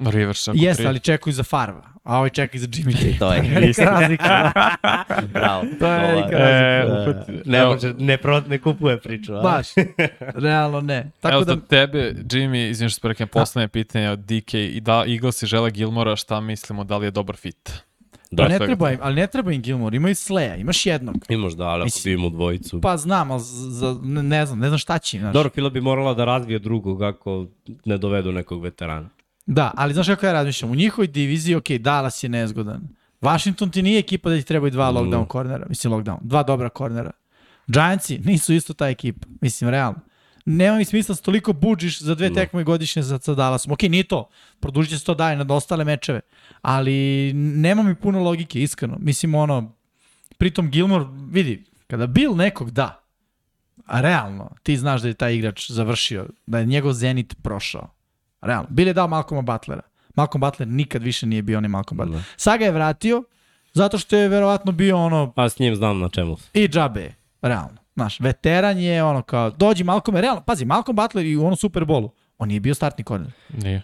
Rivers 0.00 0.48
ako 0.48 0.58
Jeste, 0.58 0.82
tri. 0.82 0.88
ali 0.88 1.00
čekaju 1.00 1.34
za 1.34 1.42
Farva, 1.42 1.82
a 2.04 2.16
ovaj 2.16 2.30
čeka 2.30 2.56
i 2.56 2.60
za 2.60 2.66
Jimmy 2.68 3.02
G. 3.04 3.14
To 3.18 3.32
je 3.32 3.40
Velika 3.44 3.82
razlika. 3.84 4.52
Bravo. 5.24 5.62
To 5.80 5.86
je 5.86 6.00
velika 6.02 6.36
E, 6.38 6.82
razlika. 6.82 7.20
upati- 7.20 7.42
Ne, 7.44 7.58
evo, 7.58 7.72
može, 7.72 7.94
ne, 7.94 8.16
pro, 8.16 8.40
ne 8.40 8.58
kupuje 8.58 9.00
priču. 9.00 9.34
A? 9.34 9.40
Baš, 9.42 9.66
realno 10.34 10.80
ne. 10.80 11.10
Tako 11.20 11.34
Evo 11.34 11.44
da, 11.44 11.54
za 11.54 11.60
tebe, 11.60 12.14
Jimmy, 12.22 12.70
izvim 12.70 12.88
što 12.88 13.00
prekam, 13.00 13.28
poslednje 13.28 13.68
pitanje 13.68 14.10
od 14.10 14.18
DK 14.18 14.54
i 14.54 14.80
da 14.80 15.04
Eagles 15.08 15.42
i 15.42 15.46
žele 15.46 15.70
Gilmora, 15.70 16.16
šta 16.16 16.40
mislimo, 16.40 16.84
da 16.84 16.96
li 16.96 17.06
je 17.06 17.10
dobar 17.10 17.36
fit? 17.36 17.72
Da, 18.32 18.42
ne 18.42 18.48
svega 18.48 18.66
treba 18.66 18.90
im, 18.90 18.98
ali 19.02 19.14
ne 19.14 19.26
treba 19.26 19.52
im 19.52 19.62
Gilmore, 19.62 19.96
imaju 19.96 20.14
Sleja, 20.14 20.56
imaš 20.56 20.86
jednog. 20.86 21.16
Imaš 21.28 21.52
da, 21.52 21.64
ali 21.64 21.80
ako 21.80 21.84
Mislim- 21.84 22.02
bi 22.06 22.14
imao 22.14 22.30
dvojicu. 22.30 22.80
Pa 22.80 22.96
znam, 22.96 23.30
ali 23.30 23.40
za, 23.70 23.98
ne, 24.02 24.22
ne 24.22 24.46
znam, 24.46 24.58
ne 24.58 24.68
znam 24.68 24.78
šta 24.78 24.98
će 24.98 25.18
znaš. 25.18 25.32
Dobro, 25.32 25.50
Fila 25.50 25.70
bi 25.70 25.80
morala 25.80 26.14
da 26.14 26.24
razvije 26.24 26.58
drugog 26.58 27.02
ako 27.02 27.46
ne 27.84 27.98
dovedu 27.98 28.32
nekog 28.32 28.62
veterana. 28.62 29.08
Da, 29.46 29.70
ali 29.76 29.94
znaš 29.94 30.06
kako 30.06 30.26
ja 30.26 30.32
razmišljam, 30.32 30.70
u 30.70 30.74
njihovoj 30.74 31.06
diviziji, 31.06 31.54
ok, 31.54 31.70
Dallas 31.70 32.22
je 32.22 32.28
nezgodan. 32.28 32.88
Washington 33.20 33.70
ti 33.70 33.82
nije 33.82 33.98
ekipa 33.98 34.30
da 34.30 34.36
ti 34.36 34.44
trebaju 34.44 34.70
dva 34.70 34.90
Mm. 34.90 34.94
lockdown 34.94 35.26
kornera, 35.26 35.66
mislim 35.68 35.92
lockdown, 35.92 36.18
dva 36.20 36.42
dobra 36.42 36.68
kornera. 36.68 37.10
Giantsi 37.66 38.18
nisu 38.18 38.52
isto 38.54 38.74
ta 38.74 38.88
ekipa, 38.88 39.26
mislim, 39.40 39.70
realno. 39.70 39.98
Nema 40.44 40.76
mi 40.76 40.84
smisla 40.84 41.12
da 41.12 41.16
se 41.16 41.22
toliko 41.22 41.52
budžiš 41.52 42.00
za 42.02 42.14
dve 42.14 42.28
Da. 42.28 42.34
tekme 42.34 42.64
godišnje 42.64 43.02
sa, 43.02 43.18
sa 43.18 43.34
Dallasom. 43.34 43.72
Ok, 43.72 43.82
nije 43.82 44.04
to, 44.04 44.28
produžit 44.60 44.90
će 44.90 44.98
se 44.98 45.04
to 45.04 45.14
daje 45.14 45.36
na 45.36 45.54
ostale 45.54 45.84
mečeve, 45.84 46.20
ali 46.62 47.32
nema 47.34 47.82
mi 47.82 47.94
puno 47.94 48.22
logike, 48.22 48.62
iskreno. 48.62 48.96
Mislim, 49.00 49.34
ono, 49.34 49.72
pritom 50.38 50.70
Gilmore, 50.70 51.04
vidi, 51.30 51.64
kada 51.86 52.06
Bill 52.06 52.36
nekog 52.36 52.70
da, 52.70 53.02
a 53.86 54.00
realno, 54.00 54.50
ti 54.62 54.76
znaš 54.76 55.02
da 55.02 55.08
je 55.08 55.14
taj 55.14 55.34
igrač 55.34 55.70
završio, 55.70 56.26
da 56.46 56.58
je 56.58 56.66
njegov 56.66 56.92
Zenit 56.92 57.34
prošao. 57.42 57.88
Realno. 58.40 58.66
Bill 58.70 58.88
je 58.88 58.94
dao 58.94 59.08
Malcolma 59.08 59.42
Butlera. 59.42 59.82
Malcolm 60.14 60.40
Butler 60.40 60.68
nikad 60.68 61.02
više 61.02 61.26
nije 61.26 61.42
bio 61.42 61.58
onaj 61.58 61.68
Malcolm 61.68 61.96
Butler. 61.98 62.18
Da. 62.18 62.24
Saga 62.36 62.64
je 62.64 62.70
vratio, 62.70 63.24
zato 63.72 63.98
što 63.98 64.16
je 64.16 64.28
verovatno 64.28 64.72
bio 64.72 64.98
ono 64.98 65.32
Pa 65.32 65.48
s 65.48 65.58
njim 65.58 65.76
znam 65.76 65.98
na 65.98 66.08
čemu. 66.08 66.36
i 66.54 66.68
džabe, 66.68 67.14
realno. 67.42 67.81
Znaš, 67.94 68.20
veteran 68.20 68.78
je 68.78 69.04
ono 69.04 69.22
kao, 69.22 69.50
dođi 69.50 69.84
Malcolm, 69.84 70.16
realno, 70.16 70.42
pazi, 70.42 70.64
Malcolm 70.64 70.96
Butler 70.96 71.26
i 71.26 71.36
u 71.36 71.44
onom 71.44 71.56
Super 71.56 71.84
Bowlu, 71.84 72.10
on 72.38 72.48
nije 72.48 72.60
bio 72.60 72.74
startni 72.74 73.04
korner. 73.04 73.32
Nije. 73.48 73.82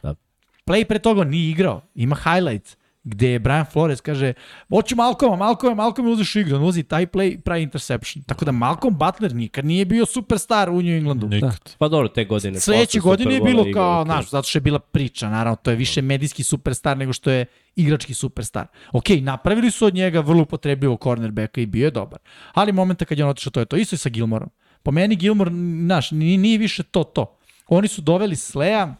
Play 0.66 0.84
pre 0.84 0.98
toga 0.98 1.24
nije 1.24 1.50
igrao, 1.50 1.82
ima 1.94 2.16
highlight 2.16 2.76
gde 3.04 3.28
je 3.28 3.38
Brian 3.38 3.66
Flores 3.72 4.00
kaže, 4.00 4.32
hoću 4.68 4.96
Malcolma, 4.96 5.36
Malcolm, 5.36 5.76
Malcolm 5.76 6.08
je 6.08 6.12
uzeš 6.12 6.36
igru, 6.36 6.56
on 6.56 6.64
uzi 6.64 6.82
taj 6.82 7.06
play, 7.06 7.40
pravi 7.40 7.62
interception. 7.62 8.22
Tako 8.24 8.44
da 8.44 8.52
Malcolm 8.52 8.98
Butler 8.98 9.34
nikad 9.34 9.64
nije 9.64 9.84
bio 9.84 10.06
superstar 10.06 10.70
u 10.70 10.82
New 10.82 10.96
Englandu. 10.96 11.28
Nikad. 11.28 11.76
Pa 11.78 11.88
dobro, 11.88 12.08
te 12.08 12.24
godine. 12.24 12.60
Sledeće 12.60 13.00
godine 13.00 13.34
je 13.34 13.40
bilo 13.40 13.66
kao, 13.74 14.04
znaš, 14.04 14.30
zato 14.30 14.48
što 14.48 14.56
je 14.56 14.60
bila 14.60 14.78
priča, 14.78 15.28
naravno, 15.28 15.56
to 15.56 15.70
je 15.70 15.76
više 15.76 16.02
medijski 16.02 16.42
superstar 16.42 16.96
nego 16.96 17.12
što 17.12 17.30
je 17.30 17.46
igrački 17.76 18.14
superstar. 18.14 18.66
Ok, 18.92 19.08
napravili 19.20 19.70
su 19.70 19.86
od 19.86 19.94
njega 19.94 20.20
vrlo 20.20 20.42
upotrebljivog 20.42 21.02
cornerbacka 21.02 21.60
i 21.60 21.66
bio 21.66 21.84
je 21.84 21.90
dobar. 21.90 22.18
Ali 22.54 22.72
momenta 22.72 23.04
kad 23.04 23.18
je 23.18 23.24
on 23.24 23.30
otišao, 23.30 23.50
to 23.50 23.60
je 23.60 23.66
to. 23.66 23.76
Isto 23.76 23.94
je 23.94 23.98
sa 23.98 24.08
Gilmorom. 24.08 24.50
Po 24.82 24.90
meni 24.90 25.16
Gilmore, 25.16 25.50
znaš, 25.84 26.10
nije, 26.10 26.38
nije 26.38 26.58
više 26.58 26.82
to 26.82 27.04
to. 27.04 27.36
Oni 27.68 27.88
su 27.88 28.02
doveli 28.02 28.36
Sleja, 28.36 28.94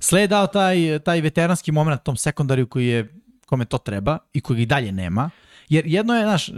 Slej 0.00 0.22
je 0.22 0.26
dao 0.26 0.46
taj, 0.46 0.98
taj 0.98 1.20
veteranski 1.20 1.72
moment 1.72 1.92
na 1.92 1.96
tom 1.98 2.16
sekundariju 2.16 2.66
koji 2.66 2.86
je, 2.86 3.14
kome 3.46 3.64
to 3.64 3.78
treba 3.78 4.18
i 4.32 4.40
koji 4.40 4.62
i 4.62 4.66
dalje 4.66 4.92
nema. 4.92 5.30
Jer 5.68 5.86
jedno 5.86 6.14
je, 6.16 6.22
znaš, 6.22 6.50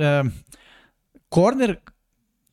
corner 1.34 1.76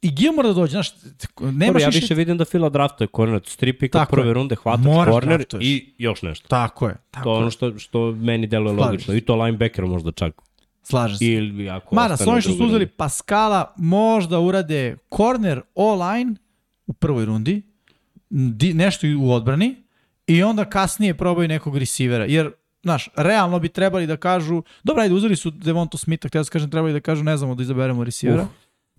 i 0.02 0.12
Gilmore 0.12 0.48
da 0.48 0.54
dođe, 0.54 0.72
znaš, 0.72 0.92
nemaš 1.40 1.68
Dobro, 1.68 1.82
ja 1.82 1.88
više... 1.88 2.00
više 2.00 2.14
vidim 2.14 2.38
da 2.38 2.46
Fila 2.46 2.70
draftuje 2.70 3.08
korner. 3.08 3.42
Tri 3.42 3.74
pika 3.74 4.00
Tako 4.00 4.16
prve 4.16 4.28
je. 4.28 4.34
runde 4.34 4.56
hvataš 4.56 4.86
Moraš 4.86 5.12
korner 5.14 5.38
draftuješ. 5.38 5.66
i 5.66 5.94
još 5.98 6.22
nešto. 6.22 6.48
Tako 6.48 6.88
je. 6.88 6.96
Tako 7.12 7.24
To 7.24 7.34
je 7.34 7.38
ono 7.38 7.52
što, 7.52 7.80
što 7.80 8.12
meni 8.12 8.48
deluje 8.48 8.76
Slažem 8.76 8.92
logično. 8.92 9.14
I 9.14 9.22
to 9.22 9.36
linebacker 9.36 9.86
možda 9.86 10.12
čak. 10.12 10.42
Slažem 10.84 11.18
se. 11.18 11.26
Ili 11.26 11.70
ako 11.70 11.96
Mada, 11.96 12.18
s 12.18 12.28
ovim 12.28 12.42
što 12.42 12.54
su 12.54 12.66
uzeli. 12.66 12.88
Paskala, 12.88 13.74
možda 13.78 14.40
urade 14.40 14.98
corner 15.18 15.62
O-line 15.76 16.36
u 16.88 16.94
prvoj 16.94 17.26
rundi, 17.26 17.62
di, 18.30 18.74
nešto 18.74 19.08
i 19.08 19.16
u 19.16 19.32
odbrani, 19.32 19.76
i 20.30 20.44
onda 20.44 20.66
kasnije 20.66 21.14
probaju 21.14 21.48
nekog 21.48 21.78
receivera. 21.78 22.26
Jer, 22.26 22.52
znaš, 22.84 23.10
realno 23.16 23.60
bi 23.60 23.70
trebali 23.70 24.08
da 24.08 24.18
kažu, 24.18 24.64
dobro, 24.84 25.04
ajde, 25.04 25.16
uzeli 25.16 25.36
su 25.36 25.52
Devonto 25.52 25.98
Smitha, 25.98 26.28
htio 26.28 26.44
da 26.44 26.50
kažem, 26.50 26.72
trebali 26.72 26.94
da 26.94 27.00
kažu, 27.00 27.24
ne 27.24 27.38
znamo 27.38 27.56
da 27.56 27.64
izaberemo 27.64 28.04
receivera. 28.04 28.44
Uf. 28.44 28.50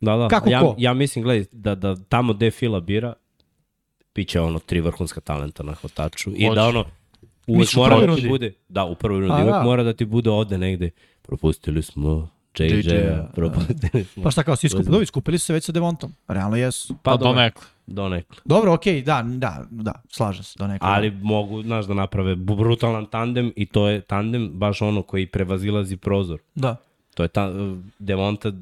Da, 0.01 0.16
da. 0.16 0.28
Kako 0.28 0.51
ja, 0.51 0.61
ko? 0.61 0.74
ja 0.78 0.94
mislim, 0.94 1.24
gledaj, 1.24 1.44
da, 1.52 1.74
da 1.74 1.97
tamo 2.09 2.32
gde 2.32 2.51
Fila 2.51 2.81
bira, 2.81 3.15
piće 4.12 4.40
ono 4.40 4.59
tri 4.59 4.81
vrhunska 4.81 5.20
talenta 5.20 5.62
na 5.62 5.74
hvataču. 5.74 6.31
I 6.36 6.47
Hoće. 6.47 6.55
da 6.55 6.66
ono, 6.66 6.85
uvek 7.47 7.74
mora 7.77 8.07
da 8.07 8.16
ti 8.16 8.28
bude, 8.28 8.52
da, 8.69 8.85
u 8.85 8.94
prvoj 8.94 9.20
rundi, 9.20 9.43
uvek 9.43 9.55
da. 9.55 9.62
mora 9.62 9.82
da 9.82 9.93
ti 9.93 10.05
bude 10.05 10.31
ovde 10.31 10.59
negde. 10.59 10.90
Propustili 11.23 11.82
smo 11.82 12.28
JJ-a, 12.62 13.27
propustili 13.27 14.05
smo. 14.05 14.23
Pa 14.23 14.31
šta 14.31 14.43
kao, 14.43 14.57
svi 14.57 14.69
skupili? 14.69 14.91
Dobro, 14.91 15.07
skupili 15.07 15.39
su 15.39 15.47
se 15.47 15.53
već 15.53 15.65
sa 15.65 15.73
Devontom. 15.73 16.12
Realno 16.28 16.57
jesu. 16.57 16.95
Pa, 16.95 16.99
Pa 17.03 17.12
do 17.12 17.24
dobro. 17.24 17.41
nekle. 17.41 17.62
Donekle. 17.87 18.37
Dobro, 18.45 18.73
okej, 18.73 19.03
da, 19.03 19.24
da, 19.27 19.65
da, 19.70 19.93
slažem 20.09 20.45
se 20.45 20.59
do 20.59 20.66
nekog. 20.66 20.89
Ali 20.89 21.11
mogu, 21.12 21.62
znaš, 21.62 21.87
da 21.87 21.95
naprave 21.95 22.37
brutalan 22.37 23.07
tandem 23.07 23.53
i 23.57 23.66
to 23.66 23.89
je 23.89 24.01
tandem 24.01 24.51
baš 24.51 24.82
ono 24.82 25.03
koji 25.03 25.27
prevazilazi 25.27 25.97
prozor. 25.97 26.39
Da, 26.55 26.77
To 27.15 27.23
je 27.23 27.28
ta, 27.28 27.53
Devonta 27.99 28.53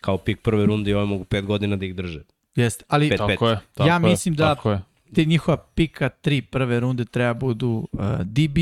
kao 0.00 0.18
pik 0.18 0.40
prve 0.40 0.66
runde 0.66 0.90
i 0.90 0.94
ovaj 0.94 1.06
mogu 1.06 1.24
pet 1.24 1.44
godina 1.44 1.76
da 1.76 1.86
ih 1.86 1.94
drže. 1.94 2.22
jeste. 2.56 2.84
Ali 2.88 3.08
Pet. 3.08 3.18
Tako 3.18 3.48
je. 3.48 3.58
Tako 3.74 3.88
Ja 3.88 3.94
je, 3.94 4.00
mislim 4.00 4.34
da- 4.34 4.54
Tako 4.54 4.70
je. 4.70 4.82
te 5.14 5.24
njihova 5.24 5.56
pika 5.56 6.08
tri 6.10 6.42
prve 6.42 6.80
runde 6.80 7.04
treba 7.04 7.34
budu 7.34 7.88
uh, 7.92 8.00
DB, 8.20 8.58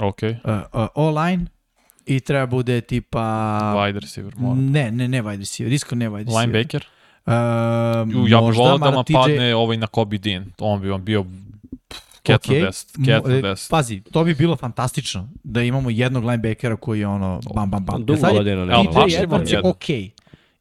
Ok. 0.00 0.18
uh, 0.22 0.28
uh, 0.74 0.86
O-line 0.94 1.46
i 2.06 2.20
treba 2.20 2.46
bude 2.46 2.80
tipa... 2.80 3.22
Wide 3.76 4.00
receiver 4.00 4.32
mora. 4.36 4.60
Ne, 4.60 4.90
ne, 4.90 5.08
ne 5.08 5.22
wide 5.22 5.38
receiver, 5.38 5.72
isko 5.72 5.94
ne 5.94 6.08
wide 6.08 6.24
receiver. 6.24 6.40
Linebacker? 6.40 6.86
Uh, 7.26 7.32
ja 8.30 8.40
bih 8.40 8.58
volao 8.58 8.78
da 8.78 8.90
vam 8.90 9.04
TJ 9.04 9.12
padne 9.12 9.54
ovaj 9.54 9.76
na 9.76 9.86
Kobe 9.86 10.18
Dean. 10.18 10.44
On 10.58 10.80
bi 10.80 10.88
vam 10.88 11.04
bio 11.04 11.24
cat 12.22 12.46
Okej. 12.46 12.62
na 12.62 12.68
10. 12.68 13.06
Cat 13.06 13.26
e, 13.26 13.42
10. 13.42 13.70
Pazi, 13.70 14.00
to 14.00 14.24
bi 14.24 14.34
bilo 14.34 14.56
fantastično 14.56 15.28
da 15.44 15.62
imamo 15.62 15.90
jednog 15.90 16.24
linebackera 16.24 16.76
koji 16.76 17.00
je 17.00 17.06
ono 17.06 17.40
bam 17.54 17.70
bam 17.70 17.84
bam. 17.84 18.04
Dugo 18.04 18.26
je 18.26 18.32
godina 18.32 18.64
znam. 18.64 18.86
TJ 18.86 19.16
Edwards 19.16 19.52
je 19.52 19.60
okej. 19.64 20.10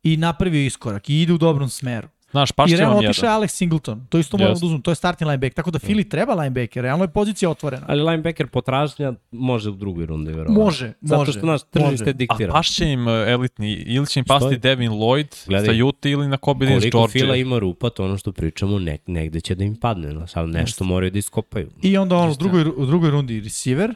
I 0.03 0.17
napravio 0.17 0.65
iskorak 0.65 1.09
i 1.09 1.21
ide 1.21 1.33
u 1.33 1.37
dobrom 1.37 1.69
smeru. 1.69 2.07
Znaš, 2.31 2.51
paš 2.51 2.71
I 2.71 2.75
realno 2.75 2.97
otišao 2.99 3.27
je. 3.27 3.31
Alex 3.31 3.47
Singleton. 3.47 4.05
To 4.07 4.17
isto 4.17 4.37
moramo 4.37 4.53
da 4.53 4.65
uzmemo. 4.65 4.81
To 4.81 4.91
je 4.91 4.95
startni 4.95 5.25
linebacker. 5.25 5.53
Tako 5.53 5.71
da 5.71 5.79
Fili 5.79 6.03
treba 6.05 6.33
linebacker. 6.33 6.83
Realno 6.83 7.03
je 7.03 7.09
pozicija 7.09 7.49
otvorena. 7.49 7.85
Ali 7.87 8.01
linebacker 8.01 8.47
potražnja 8.47 9.13
može 9.31 9.69
u 9.69 9.73
drugoj 9.73 10.05
rundi, 10.05 10.31
verovatno. 10.31 10.53
Može, 10.55 10.93
Zato 11.01 11.19
može. 11.19 11.31
što 11.31 11.45
naš 11.45 11.61
tržište. 11.63 12.09
A 12.09 12.13
diktira. 12.13 12.51
paš 12.53 12.69
će 12.69 12.85
im 12.85 13.07
uh, 13.07 13.13
elitni, 13.27 13.71
ili 13.73 14.07
će 14.07 14.19
im 14.19 14.25
pasti 14.25 14.45
Stoji. 14.45 14.57
Devin 14.57 14.91
Lloyd 14.91 15.47
Gledaj. 15.47 15.77
sa 15.77 15.85
Utah 15.85 16.11
ili 16.11 16.27
na 16.27 16.37
Kobe 16.37 16.65
Dean 16.65 16.77
iz 16.77 16.83
Koliko 16.83 17.07
Fila 17.07 17.25
Georgia. 17.25 17.41
ima 17.41 17.59
rupa, 17.59 17.89
to 17.89 18.05
ono 18.05 18.17
što 18.17 18.31
pričamo, 18.31 18.79
ne, 18.79 18.97
negde 19.07 19.41
će 19.41 19.55
da 19.55 19.63
im 19.63 19.75
padne. 19.75 20.13
No, 20.13 20.27
sad 20.27 20.49
nešto 20.49 20.83
moraju 20.83 21.11
da 21.11 21.19
iskopaju. 21.19 21.69
I 21.81 21.97
onda 21.97 22.15
ono, 22.17 22.31
u 22.31 22.35
drugoj, 22.35 22.61
u 22.67 22.85
drugoj 22.85 23.09
rundi 23.09 23.39
receiver, 23.39 23.95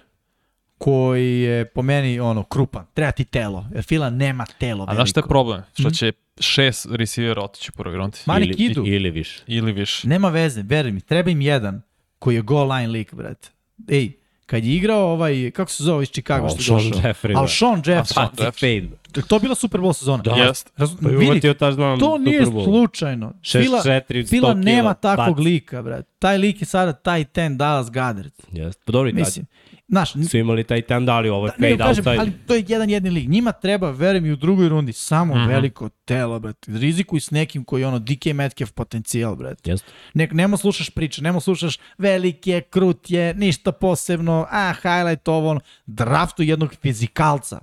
koji 0.78 1.40
je 1.40 1.66
po 1.66 1.82
meni 1.82 2.20
ono 2.20 2.44
krupan. 2.44 2.86
Treba 2.94 3.12
ti 3.12 3.26
telo, 3.26 3.66
jer 3.74 3.84
Fila 3.84 4.10
nema 4.10 4.46
telo 4.60 4.86
A 4.90 4.96
znaš 4.96 5.10
šta 5.10 5.20
je 5.20 5.24
problem? 5.24 5.62
Što 5.74 5.84
Mhm. 5.84 5.92
će 5.92 6.12
šest 6.40 6.88
receivera 6.92 7.42
otići 7.42 7.72
u 7.74 7.78
prvoj 7.78 7.98
rundi. 7.98 8.18
Ma- 8.18 8.34
Manik 8.34 8.50
ili, 8.50 8.66
idu. 8.66 8.84
Ili 8.86 9.10
više. 9.12 9.44
Ili 9.48 9.72
više. 9.72 10.08
Nema 10.08 10.30
veze, 10.30 10.62
veruj 10.62 10.92
mi, 10.92 11.02
treba 11.02 11.30
im 11.30 11.42
jedan 11.42 11.82
koji 12.20 12.36
je 12.36 12.42
goal 12.42 12.72
line 12.72 12.88
lik, 12.88 13.14
brate. 13.14 13.50
Ej, 13.90 14.12
kad 14.46 14.64
je 14.66 14.76
igrao 14.76 15.02
ovaj, 15.04 15.52
kako 15.52 15.72
se 15.72 15.84
zove 15.84 16.04
iz 16.04 16.10
Chicago 16.10 16.50
što 16.50 16.58
je 16.58 16.64
Sean 16.64 16.78
došao? 16.92 17.02
Jeffrey. 17.04 17.38
Alshon 17.38 17.78
Jeffrey. 17.78 17.98
Alshon 17.98 18.16
Patrick 18.16 18.42
Jeffrey. 18.54 18.90
To 19.24 19.36
je 19.36 19.40
bila 19.40 19.56
Super 19.56 19.82
Bowl 19.82 19.94
sezona. 19.94 20.24
Da. 20.24 20.32
Jest. 20.34 20.72
Razum, 20.78 20.98
Pa 20.98 21.10
vidi, 21.10 21.26
uvatio 21.26 21.54
ta 21.54 21.72
znam 21.72 22.00
to 22.00 22.18
nije 22.18 22.40
Super 22.40 22.54
Bowl. 22.54 22.64
slučajno. 22.66 23.34
6, 23.42 23.62
Fila, 23.62 23.82
4, 23.82 24.24
Fila 24.26 24.50
100 24.50 24.64
nema 24.64 24.94
takvog 24.94 25.36
bac. 25.36 25.44
lika, 25.46 25.82
brate. 25.82 26.10
Taj 26.20 26.38
lik 26.38 26.62
je 26.62 26.66
sada 26.66 26.94
taj 26.94 27.24
ten 27.24 27.58
Dallas 27.58 27.88
Goddard. 27.88 28.32
Jeste. 28.52 28.82
Pa 28.86 28.92
dobro 28.92 29.10
i 29.10 29.14
Mislim, 29.14 29.46
znaš, 29.88 30.14
su 30.30 30.38
imali 30.38 30.64
taj 30.64 30.82
ten 30.82 31.06
dali, 31.06 31.30
ovo 31.30 31.46
je 31.48 31.54
ne, 31.58 31.70
fade 31.70 31.78
kažem, 31.78 31.90
outside. 31.98 32.18
ali 32.20 32.32
to 32.48 32.56
je 32.56 32.66
jedan 32.68 32.90
jedni 32.90 33.10
lik. 33.10 33.30
Njima 33.30 33.52
treba, 33.52 33.92
verujem 33.92 34.24
mi, 34.24 34.32
u 34.32 34.36
drugoj 34.36 34.70
rundi 34.70 34.94
samo 34.94 35.36
Mhm. 35.36 35.48
veliko 35.48 35.90
telo, 35.90 36.40
brate. 36.40 36.72
Rizikuj 36.72 37.20
s 37.20 37.32
nekim 37.32 37.64
koji 37.64 37.82
je 37.82 37.88
ono 37.88 38.00
DK 38.00 38.26
Metcalf 38.26 38.72
potencijal, 38.72 39.36
brate. 39.36 39.72
Jeste. 39.72 39.88
Ne, 40.14 40.28
nemo 40.32 40.58
slušaš 40.58 40.90
priče, 40.90 41.22
nemo 41.22 41.40
slušaš 41.40 41.78
velik 41.98 42.48
je, 42.48 42.62
krut 42.62 43.12
je, 43.12 43.34
ništa 43.34 43.72
posebno, 43.72 44.48
a, 44.52 44.74
highlight 44.74 45.28
ovo, 45.28 45.50
ono. 45.50 45.60
Draftuj 45.86 46.50
jednog 46.50 46.76
fizikalca 46.76 47.60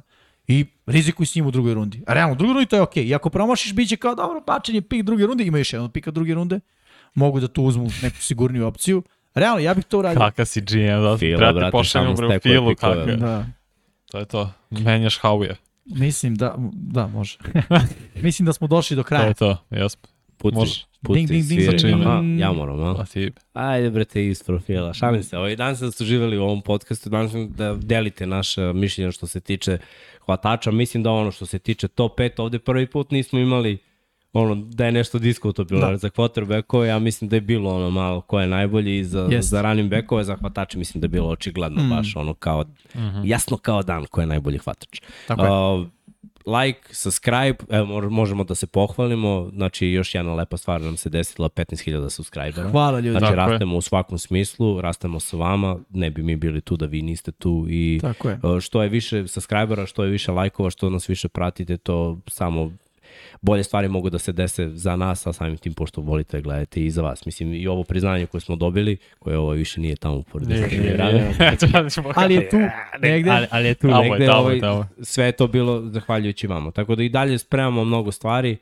i 0.49 0.67
rizikuj 0.86 1.26
s 1.26 1.34
njim 1.34 1.47
u 1.47 1.51
drugoj 1.51 1.75
rundi. 1.75 2.02
A 2.07 2.15
realno, 2.15 2.33
u 2.33 2.36
drugoj 2.36 2.55
rundi 2.55 2.68
to 2.68 2.76
je 2.76 2.83
okej. 2.83 3.05
I 3.05 3.15
ako 3.15 3.31
promašiš, 3.31 3.75
bit 3.75 3.89
će 3.89 3.97
kao 3.97 4.15
dobro, 4.15 4.41
bačen 4.41 4.75
je 4.75 4.83
pik 4.83 5.02
druge 5.02 5.26
runde, 5.26 5.44
ima 5.44 5.59
još 5.59 5.73
jedan 5.73 5.91
pika 5.91 6.10
druge 6.10 6.34
runde, 6.34 6.60
mogu 7.15 7.41
da 7.41 7.49
tu 7.49 7.62
uzmu 7.65 7.89
neku 8.02 8.17
sigurniju 8.17 8.67
opciju. 8.67 9.02
Realno, 9.35 9.61
ja 9.61 9.75
bih 9.75 9.85
to 9.85 9.99
uradio. 9.99 10.19
Kaka 10.20 10.44
si 10.44 10.61
GM, 10.61 11.02
da 11.02 11.17
Fila, 11.19 11.52
brate, 11.52 11.85
samo 11.85 12.15
bre 12.15 12.27
u 12.27 12.41
filu, 12.41 12.75
kakav. 12.75 13.17
Da. 13.17 13.47
To 14.11 14.19
je 14.19 14.25
to. 14.25 14.51
Menjaš 14.70 15.20
Howie. 15.20 15.55
Mislim 15.85 16.35
da, 16.35 16.55
da, 16.73 17.07
može. 17.07 17.39
Mislim 18.23 18.47
da 18.47 18.52
smo 18.52 18.67
došli 18.67 18.97
do 18.97 19.02
To 19.02 19.07
kraja. 19.09 19.27
je 19.27 19.35
to, 19.35 19.57
jesmo. 19.70 20.02
Puci, 20.36 20.57
Može. 20.57 20.85
puci, 21.02 21.19
Ding, 21.19 21.31
ding, 21.31 21.44
ding, 21.44 21.81
čime? 21.81 22.05
Aha, 22.07 22.23
ja 22.39 22.52
moram, 22.52 22.81
a? 22.81 22.94
A 22.99 23.05
ti, 23.05 23.33
Ajde, 23.52 23.91
brate, 23.91 24.27
iz 24.27 24.43
profila. 24.43 24.94
Šalim 24.94 25.23
se. 25.23 25.39
Ovaj 25.39 25.57
dan 25.57 25.77
ste 25.77 25.86
uživali 26.05 26.39
u 26.39 26.43
ovom 26.43 26.62
podcastu. 26.62 27.11
Danas 27.11 27.33
sam 27.33 27.52
da 27.52 27.75
delite 27.75 28.27
naše 28.27 28.73
mišljenje 28.73 29.12
što 29.12 29.27
se 29.27 29.41
tiče 29.41 29.78
hvatača. 30.27 30.70
Mislim 30.70 31.02
da 31.02 31.11
ono 31.11 31.31
što 31.31 31.47
se 31.47 31.59
tiče 31.59 31.89
top 31.89 32.19
5, 32.19 32.31
ovde 32.43 32.59
prvi 32.59 32.86
put 32.86 33.11
nismo 33.11 33.39
imali 33.39 33.78
ono, 34.33 34.55
da 34.55 34.86
je 34.86 34.93
nešto 34.93 35.19
diskutabilno 35.19 35.86
Da. 35.86 35.97
za 35.97 36.09
quarterbackove, 36.09 36.85
ja 36.85 36.99
mislim 36.99 37.28
da 37.31 37.36
je 37.36 37.41
bilo 37.41 37.75
ono 37.77 37.91
malo 37.91 38.20
ko 38.20 38.41
je 38.41 38.47
najbolji 38.47 38.99
i 38.99 39.05
za, 39.05 39.28
Jest. 39.31 39.49
za 39.49 39.62
running 39.62 39.91
backove, 39.91 40.25
za 40.25 40.36
hvatače 40.36 40.78
mislim 40.78 41.01
da 41.01 41.05
je 41.05 41.09
bilo 41.09 41.28
očigledno 41.28 41.83
mm. 41.83 41.89
baš 41.89 42.17
ono 42.17 42.35
kao, 42.35 42.65
jasno 43.25 43.57
kao 43.57 43.83
dan 43.83 44.05
ko 44.05 44.20
je 44.20 44.27
najbolji 44.27 44.59
hvatač. 44.59 45.01
Tako 45.27 45.44
je. 45.44 45.51
Uh, 45.51 45.86
like, 46.65 46.81
subscribe, 46.91 47.57
evo 47.70 47.86
mo- 47.86 48.11
možemo 48.11 48.44
da 48.44 48.55
se 48.55 48.67
pohvalimo, 48.67 49.51
znači 49.55 49.86
još 49.86 50.15
jedna 50.15 50.35
lepa 50.35 50.57
stvar 50.57 50.81
nam 50.81 50.97
se 50.97 51.11
desila, 51.11 51.49
15.000 51.49 52.11
subscribera. 52.11 52.70
Hvala 52.70 53.01
ljudi. 53.01 53.11
Znači, 53.11 53.23
Tako 53.23 53.33
je. 53.33 53.36
rastemo 53.49 53.77
u 53.77 53.81
svakom 53.81 54.19
smislu, 54.19 54.81
rastemo 54.81 55.20
sa 55.20 55.36
vama, 55.36 55.78
ne 55.91 56.11
bi 56.11 56.23
mi 56.23 56.36
bili 56.36 56.61
tu 56.61 56.77
da 56.77 56.86
vi 56.86 57.02
niste 57.02 57.33
tu 57.33 57.67
i 57.69 57.99
Tako 58.02 58.28
je. 58.31 58.41
uh, 58.43 58.61
što 58.61 58.83
je 58.83 58.89
više 58.89 59.28
subscribera, 59.28 59.86
što 59.86 60.05
je 60.05 60.11
više 60.11 60.33
lajkova, 60.33 60.70
što 60.70 60.91
nas 60.91 61.09
više 61.09 61.28
pratite, 61.28 61.77
to 61.77 62.19
samo 62.27 62.73
bolje 63.43 63.62
stvari 63.65 63.89
mogu 63.89 64.11
da 64.11 64.19
se 64.19 64.33
dese 64.33 64.69
za 64.69 64.97
nas, 64.97 65.27
a 65.27 65.33
samim 65.33 65.57
tim 65.57 65.75
pošto 65.75 66.01
volite 66.01 66.37
da 66.37 66.41
gledate 66.43 66.85
i 66.85 66.91
za 66.91 67.03
vas. 67.03 67.27
Mislim, 67.27 67.55
i 67.55 67.67
ovo 67.67 67.85
priznanje 67.85 68.27
koje 68.27 68.41
smo 68.41 68.57
dobili, 68.57 68.97
koje 69.19 69.39
ovo 69.39 69.51
više 69.51 69.81
nije 69.81 69.97
tamo 69.97 70.23
pored 70.23 70.49
desne 70.49 70.79
nije, 70.79 70.95
strane, 70.95 71.12
nije. 71.12 71.57
Ali 72.15 72.35
je 72.35 72.51
tu 72.51 72.57
negde. 73.03 73.31
ali, 73.31 73.47
ali 73.51 73.69
je 73.69 73.75
tu 73.75 73.89
Tamo 73.89 74.03
je, 74.05 74.11
negde, 74.11 74.27
tamo 74.27 74.39
je, 74.39 74.45
ovaj, 74.45 74.61
tamo 74.61 74.89
sve 75.03 75.25
je 75.27 75.33
to 75.33 75.47
bilo 75.47 75.83
zahvaljujući 75.91 76.47
vama. 76.47 76.71
Tako 76.71 76.95
da 76.95 77.03
i 77.03 77.09
dalje 77.09 77.39
spremamo 77.39 77.85
mnogo 77.85 78.12
stvari, 78.12 78.57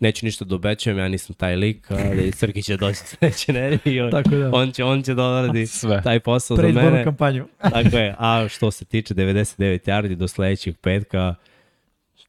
neću 0.00 0.26
ništa 0.26 0.44
da 0.44 0.54
obećavam, 0.54 0.98
ja 0.98 1.08
nisam 1.08 1.34
taj 1.34 1.56
lik, 1.56 1.90
ali 1.90 2.32
Srki 2.38 2.62
će 2.62 2.76
doći 2.76 2.96
sledeće 2.98 3.52
nedelje 3.52 3.94
i 3.96 4.00
on, 4.00 4.10
Tako 4.10 4.30
da. 4.30 4.50
on, 4.52 4.72
će, 4.72 4.84
on 4.84 5.02
će 5.02 5.14
da 5.14 5.24
odradi 5.24 5.66
Sve. 5.80 6.02
taj 6.02 6.20
posao 6.20 6.56
za 6.56 6.60
Predizbornu 6.62 6.90
mene. 6.90 7.04
kampanju. 7.04 7.46
Tako 7.58 7.96
je, 7.96 8.14
a 8.18 8.46
što 8.48 8.70
se 8.70 8.84
tiče 8.84 9.14
99 9.14 9.78
yardi 9.88 10.14
do 10.14 10.28
sledećeg 10.28 10.76
petka, 10.80 11.34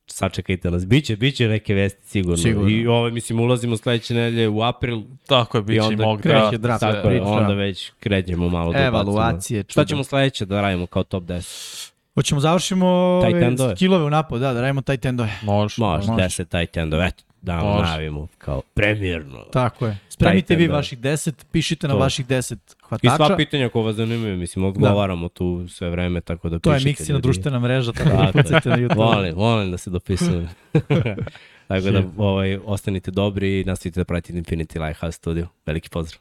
sačekajte 0.08 0.72
nas. 0.72 0.88
Biće, 0.88 1.16
biće 1.16 1.48
neke 1.48 1.74
vesti 1.74 2.08
sigurno. 2.08 2.38
Sigurno. 2.38 2.70
I 2.70 2.88
ovo, 2.88 3.10
mislim, 3.10 3.40
ulazimo 3.40 3.78
sledeće 3.78 4.14
nedelje 4.14 4.50
u 4.50 4.62
april, 4.62 5.02
Tako 5.28 5.58
je, 5.58 5.62
I 5.62 5.64
bit 5.64 5.76
će 5.76 5.86
i 5.86 5.88
onda 5.88 6.06
mog 6.06 6.22
kreće 6.22 6.58
draft. 6.58 6.80
tako 6.80 6.96
je, 6.98 7.04
priča. 7.04 7.24
onda 7.26 7.54
već 7.54 7.92
krećemo 8.00 8.50
malo 8.50 8.74
da 8.74 8.80
Evaluacije, 8.80 9.60
ubacimo. 9.60 9.72
Šta 9.72 9.86
ćemo 9.86 10.04
sledeće 10.04 10.46
da 10.46 10.62
radimo 10.62 10.86
kao 10.86 11.04
top 11.04 11.24
10? 11.24 11.92
Hoćemo 12.16 12.42
završimo 12.42 13.20
Tight 13.24 13.36
ove 13.36 13.46
endove. 13.46 13.76
skillove 13.76 14.06
u 14.06 14.10
napad, 14.10 14.42
da, 14.42 14.54
da 14.54 14.62
radimo 14.62 14.82
tight 14.82 15.06
endove. 15.06 15.32
Može. 15.42 15.76
Može, 15.78 16.12
Može. 16.12 16.24
10 16.24 16.46
tight 16.60 16.78
endova, 16.78 17.06
eto, 17.06 17.24
da 17.42 17.56
vam 17.56 17.82
najavimo 17.82 18.28
kao 18.38 18.62
premijerno. 18.74 19.40
Tako 19.44 19.88
je. 19.88 19.98
Spremite 20.10 20.56
vi 20.56 20.68
vaših 20.68 21.00
10, 21.00 21.32
pišite 21.52 21.88
na 21.88 21.94
To. 21.94 22.00
vaših 22.00 22.28
10 22.28 22.54
I 22.54 22.58
hvatača. 22.82 23.16
sva 23.18 23.38
pitanja 23.38 23.70
koja 23.70 23.84
vas 23.84 23.96
zanimaju, 23.96 24.38
mislim, 24.38 24.66
odgovaramo 24.66 25.30
tu 25.30 25.68
sve 25.68 25.90
vreme, 25.90 26.22
tako 26.22 26.50
da 26.50 26.60
To 26.60 26.72
je 26.72 26.78
pišite. 26.78 26.90
Mixi 26.94 27.10
na 27.10 27.14
ljudi. 27.14 27.22
društvena 27.22 27.60
mreža, 27.60 27.92
tako 27.94 28.10
da 28.10 28.16
Tako 28.18 28.38
je. 28.38 28.44
pucajte 28.44 28.70
na 28.70 28.78
YouTube. 28.78 28.96
Volim, 28.98 29.36
volim 29.36 29.72
da 29.72 29.78
se 29.78 29.90
dopisujem. 29.90 30.50
tako 31.68 31.82
da 31.84 32.04
ovaj, 32.18 32.60
ostanite 32.66 33.12
dobri 33.12 33.62
i 33.62 33.64
nastavite 33.64 34.00
da 34.00 34.06
pratite 34.06 34.40
Infinity 34.40 34.80
Lighthouse 34.80 35.16
Studio. 35.16 35.48
Veliki 35.66 35.90
pozdrav. 35.90 36.20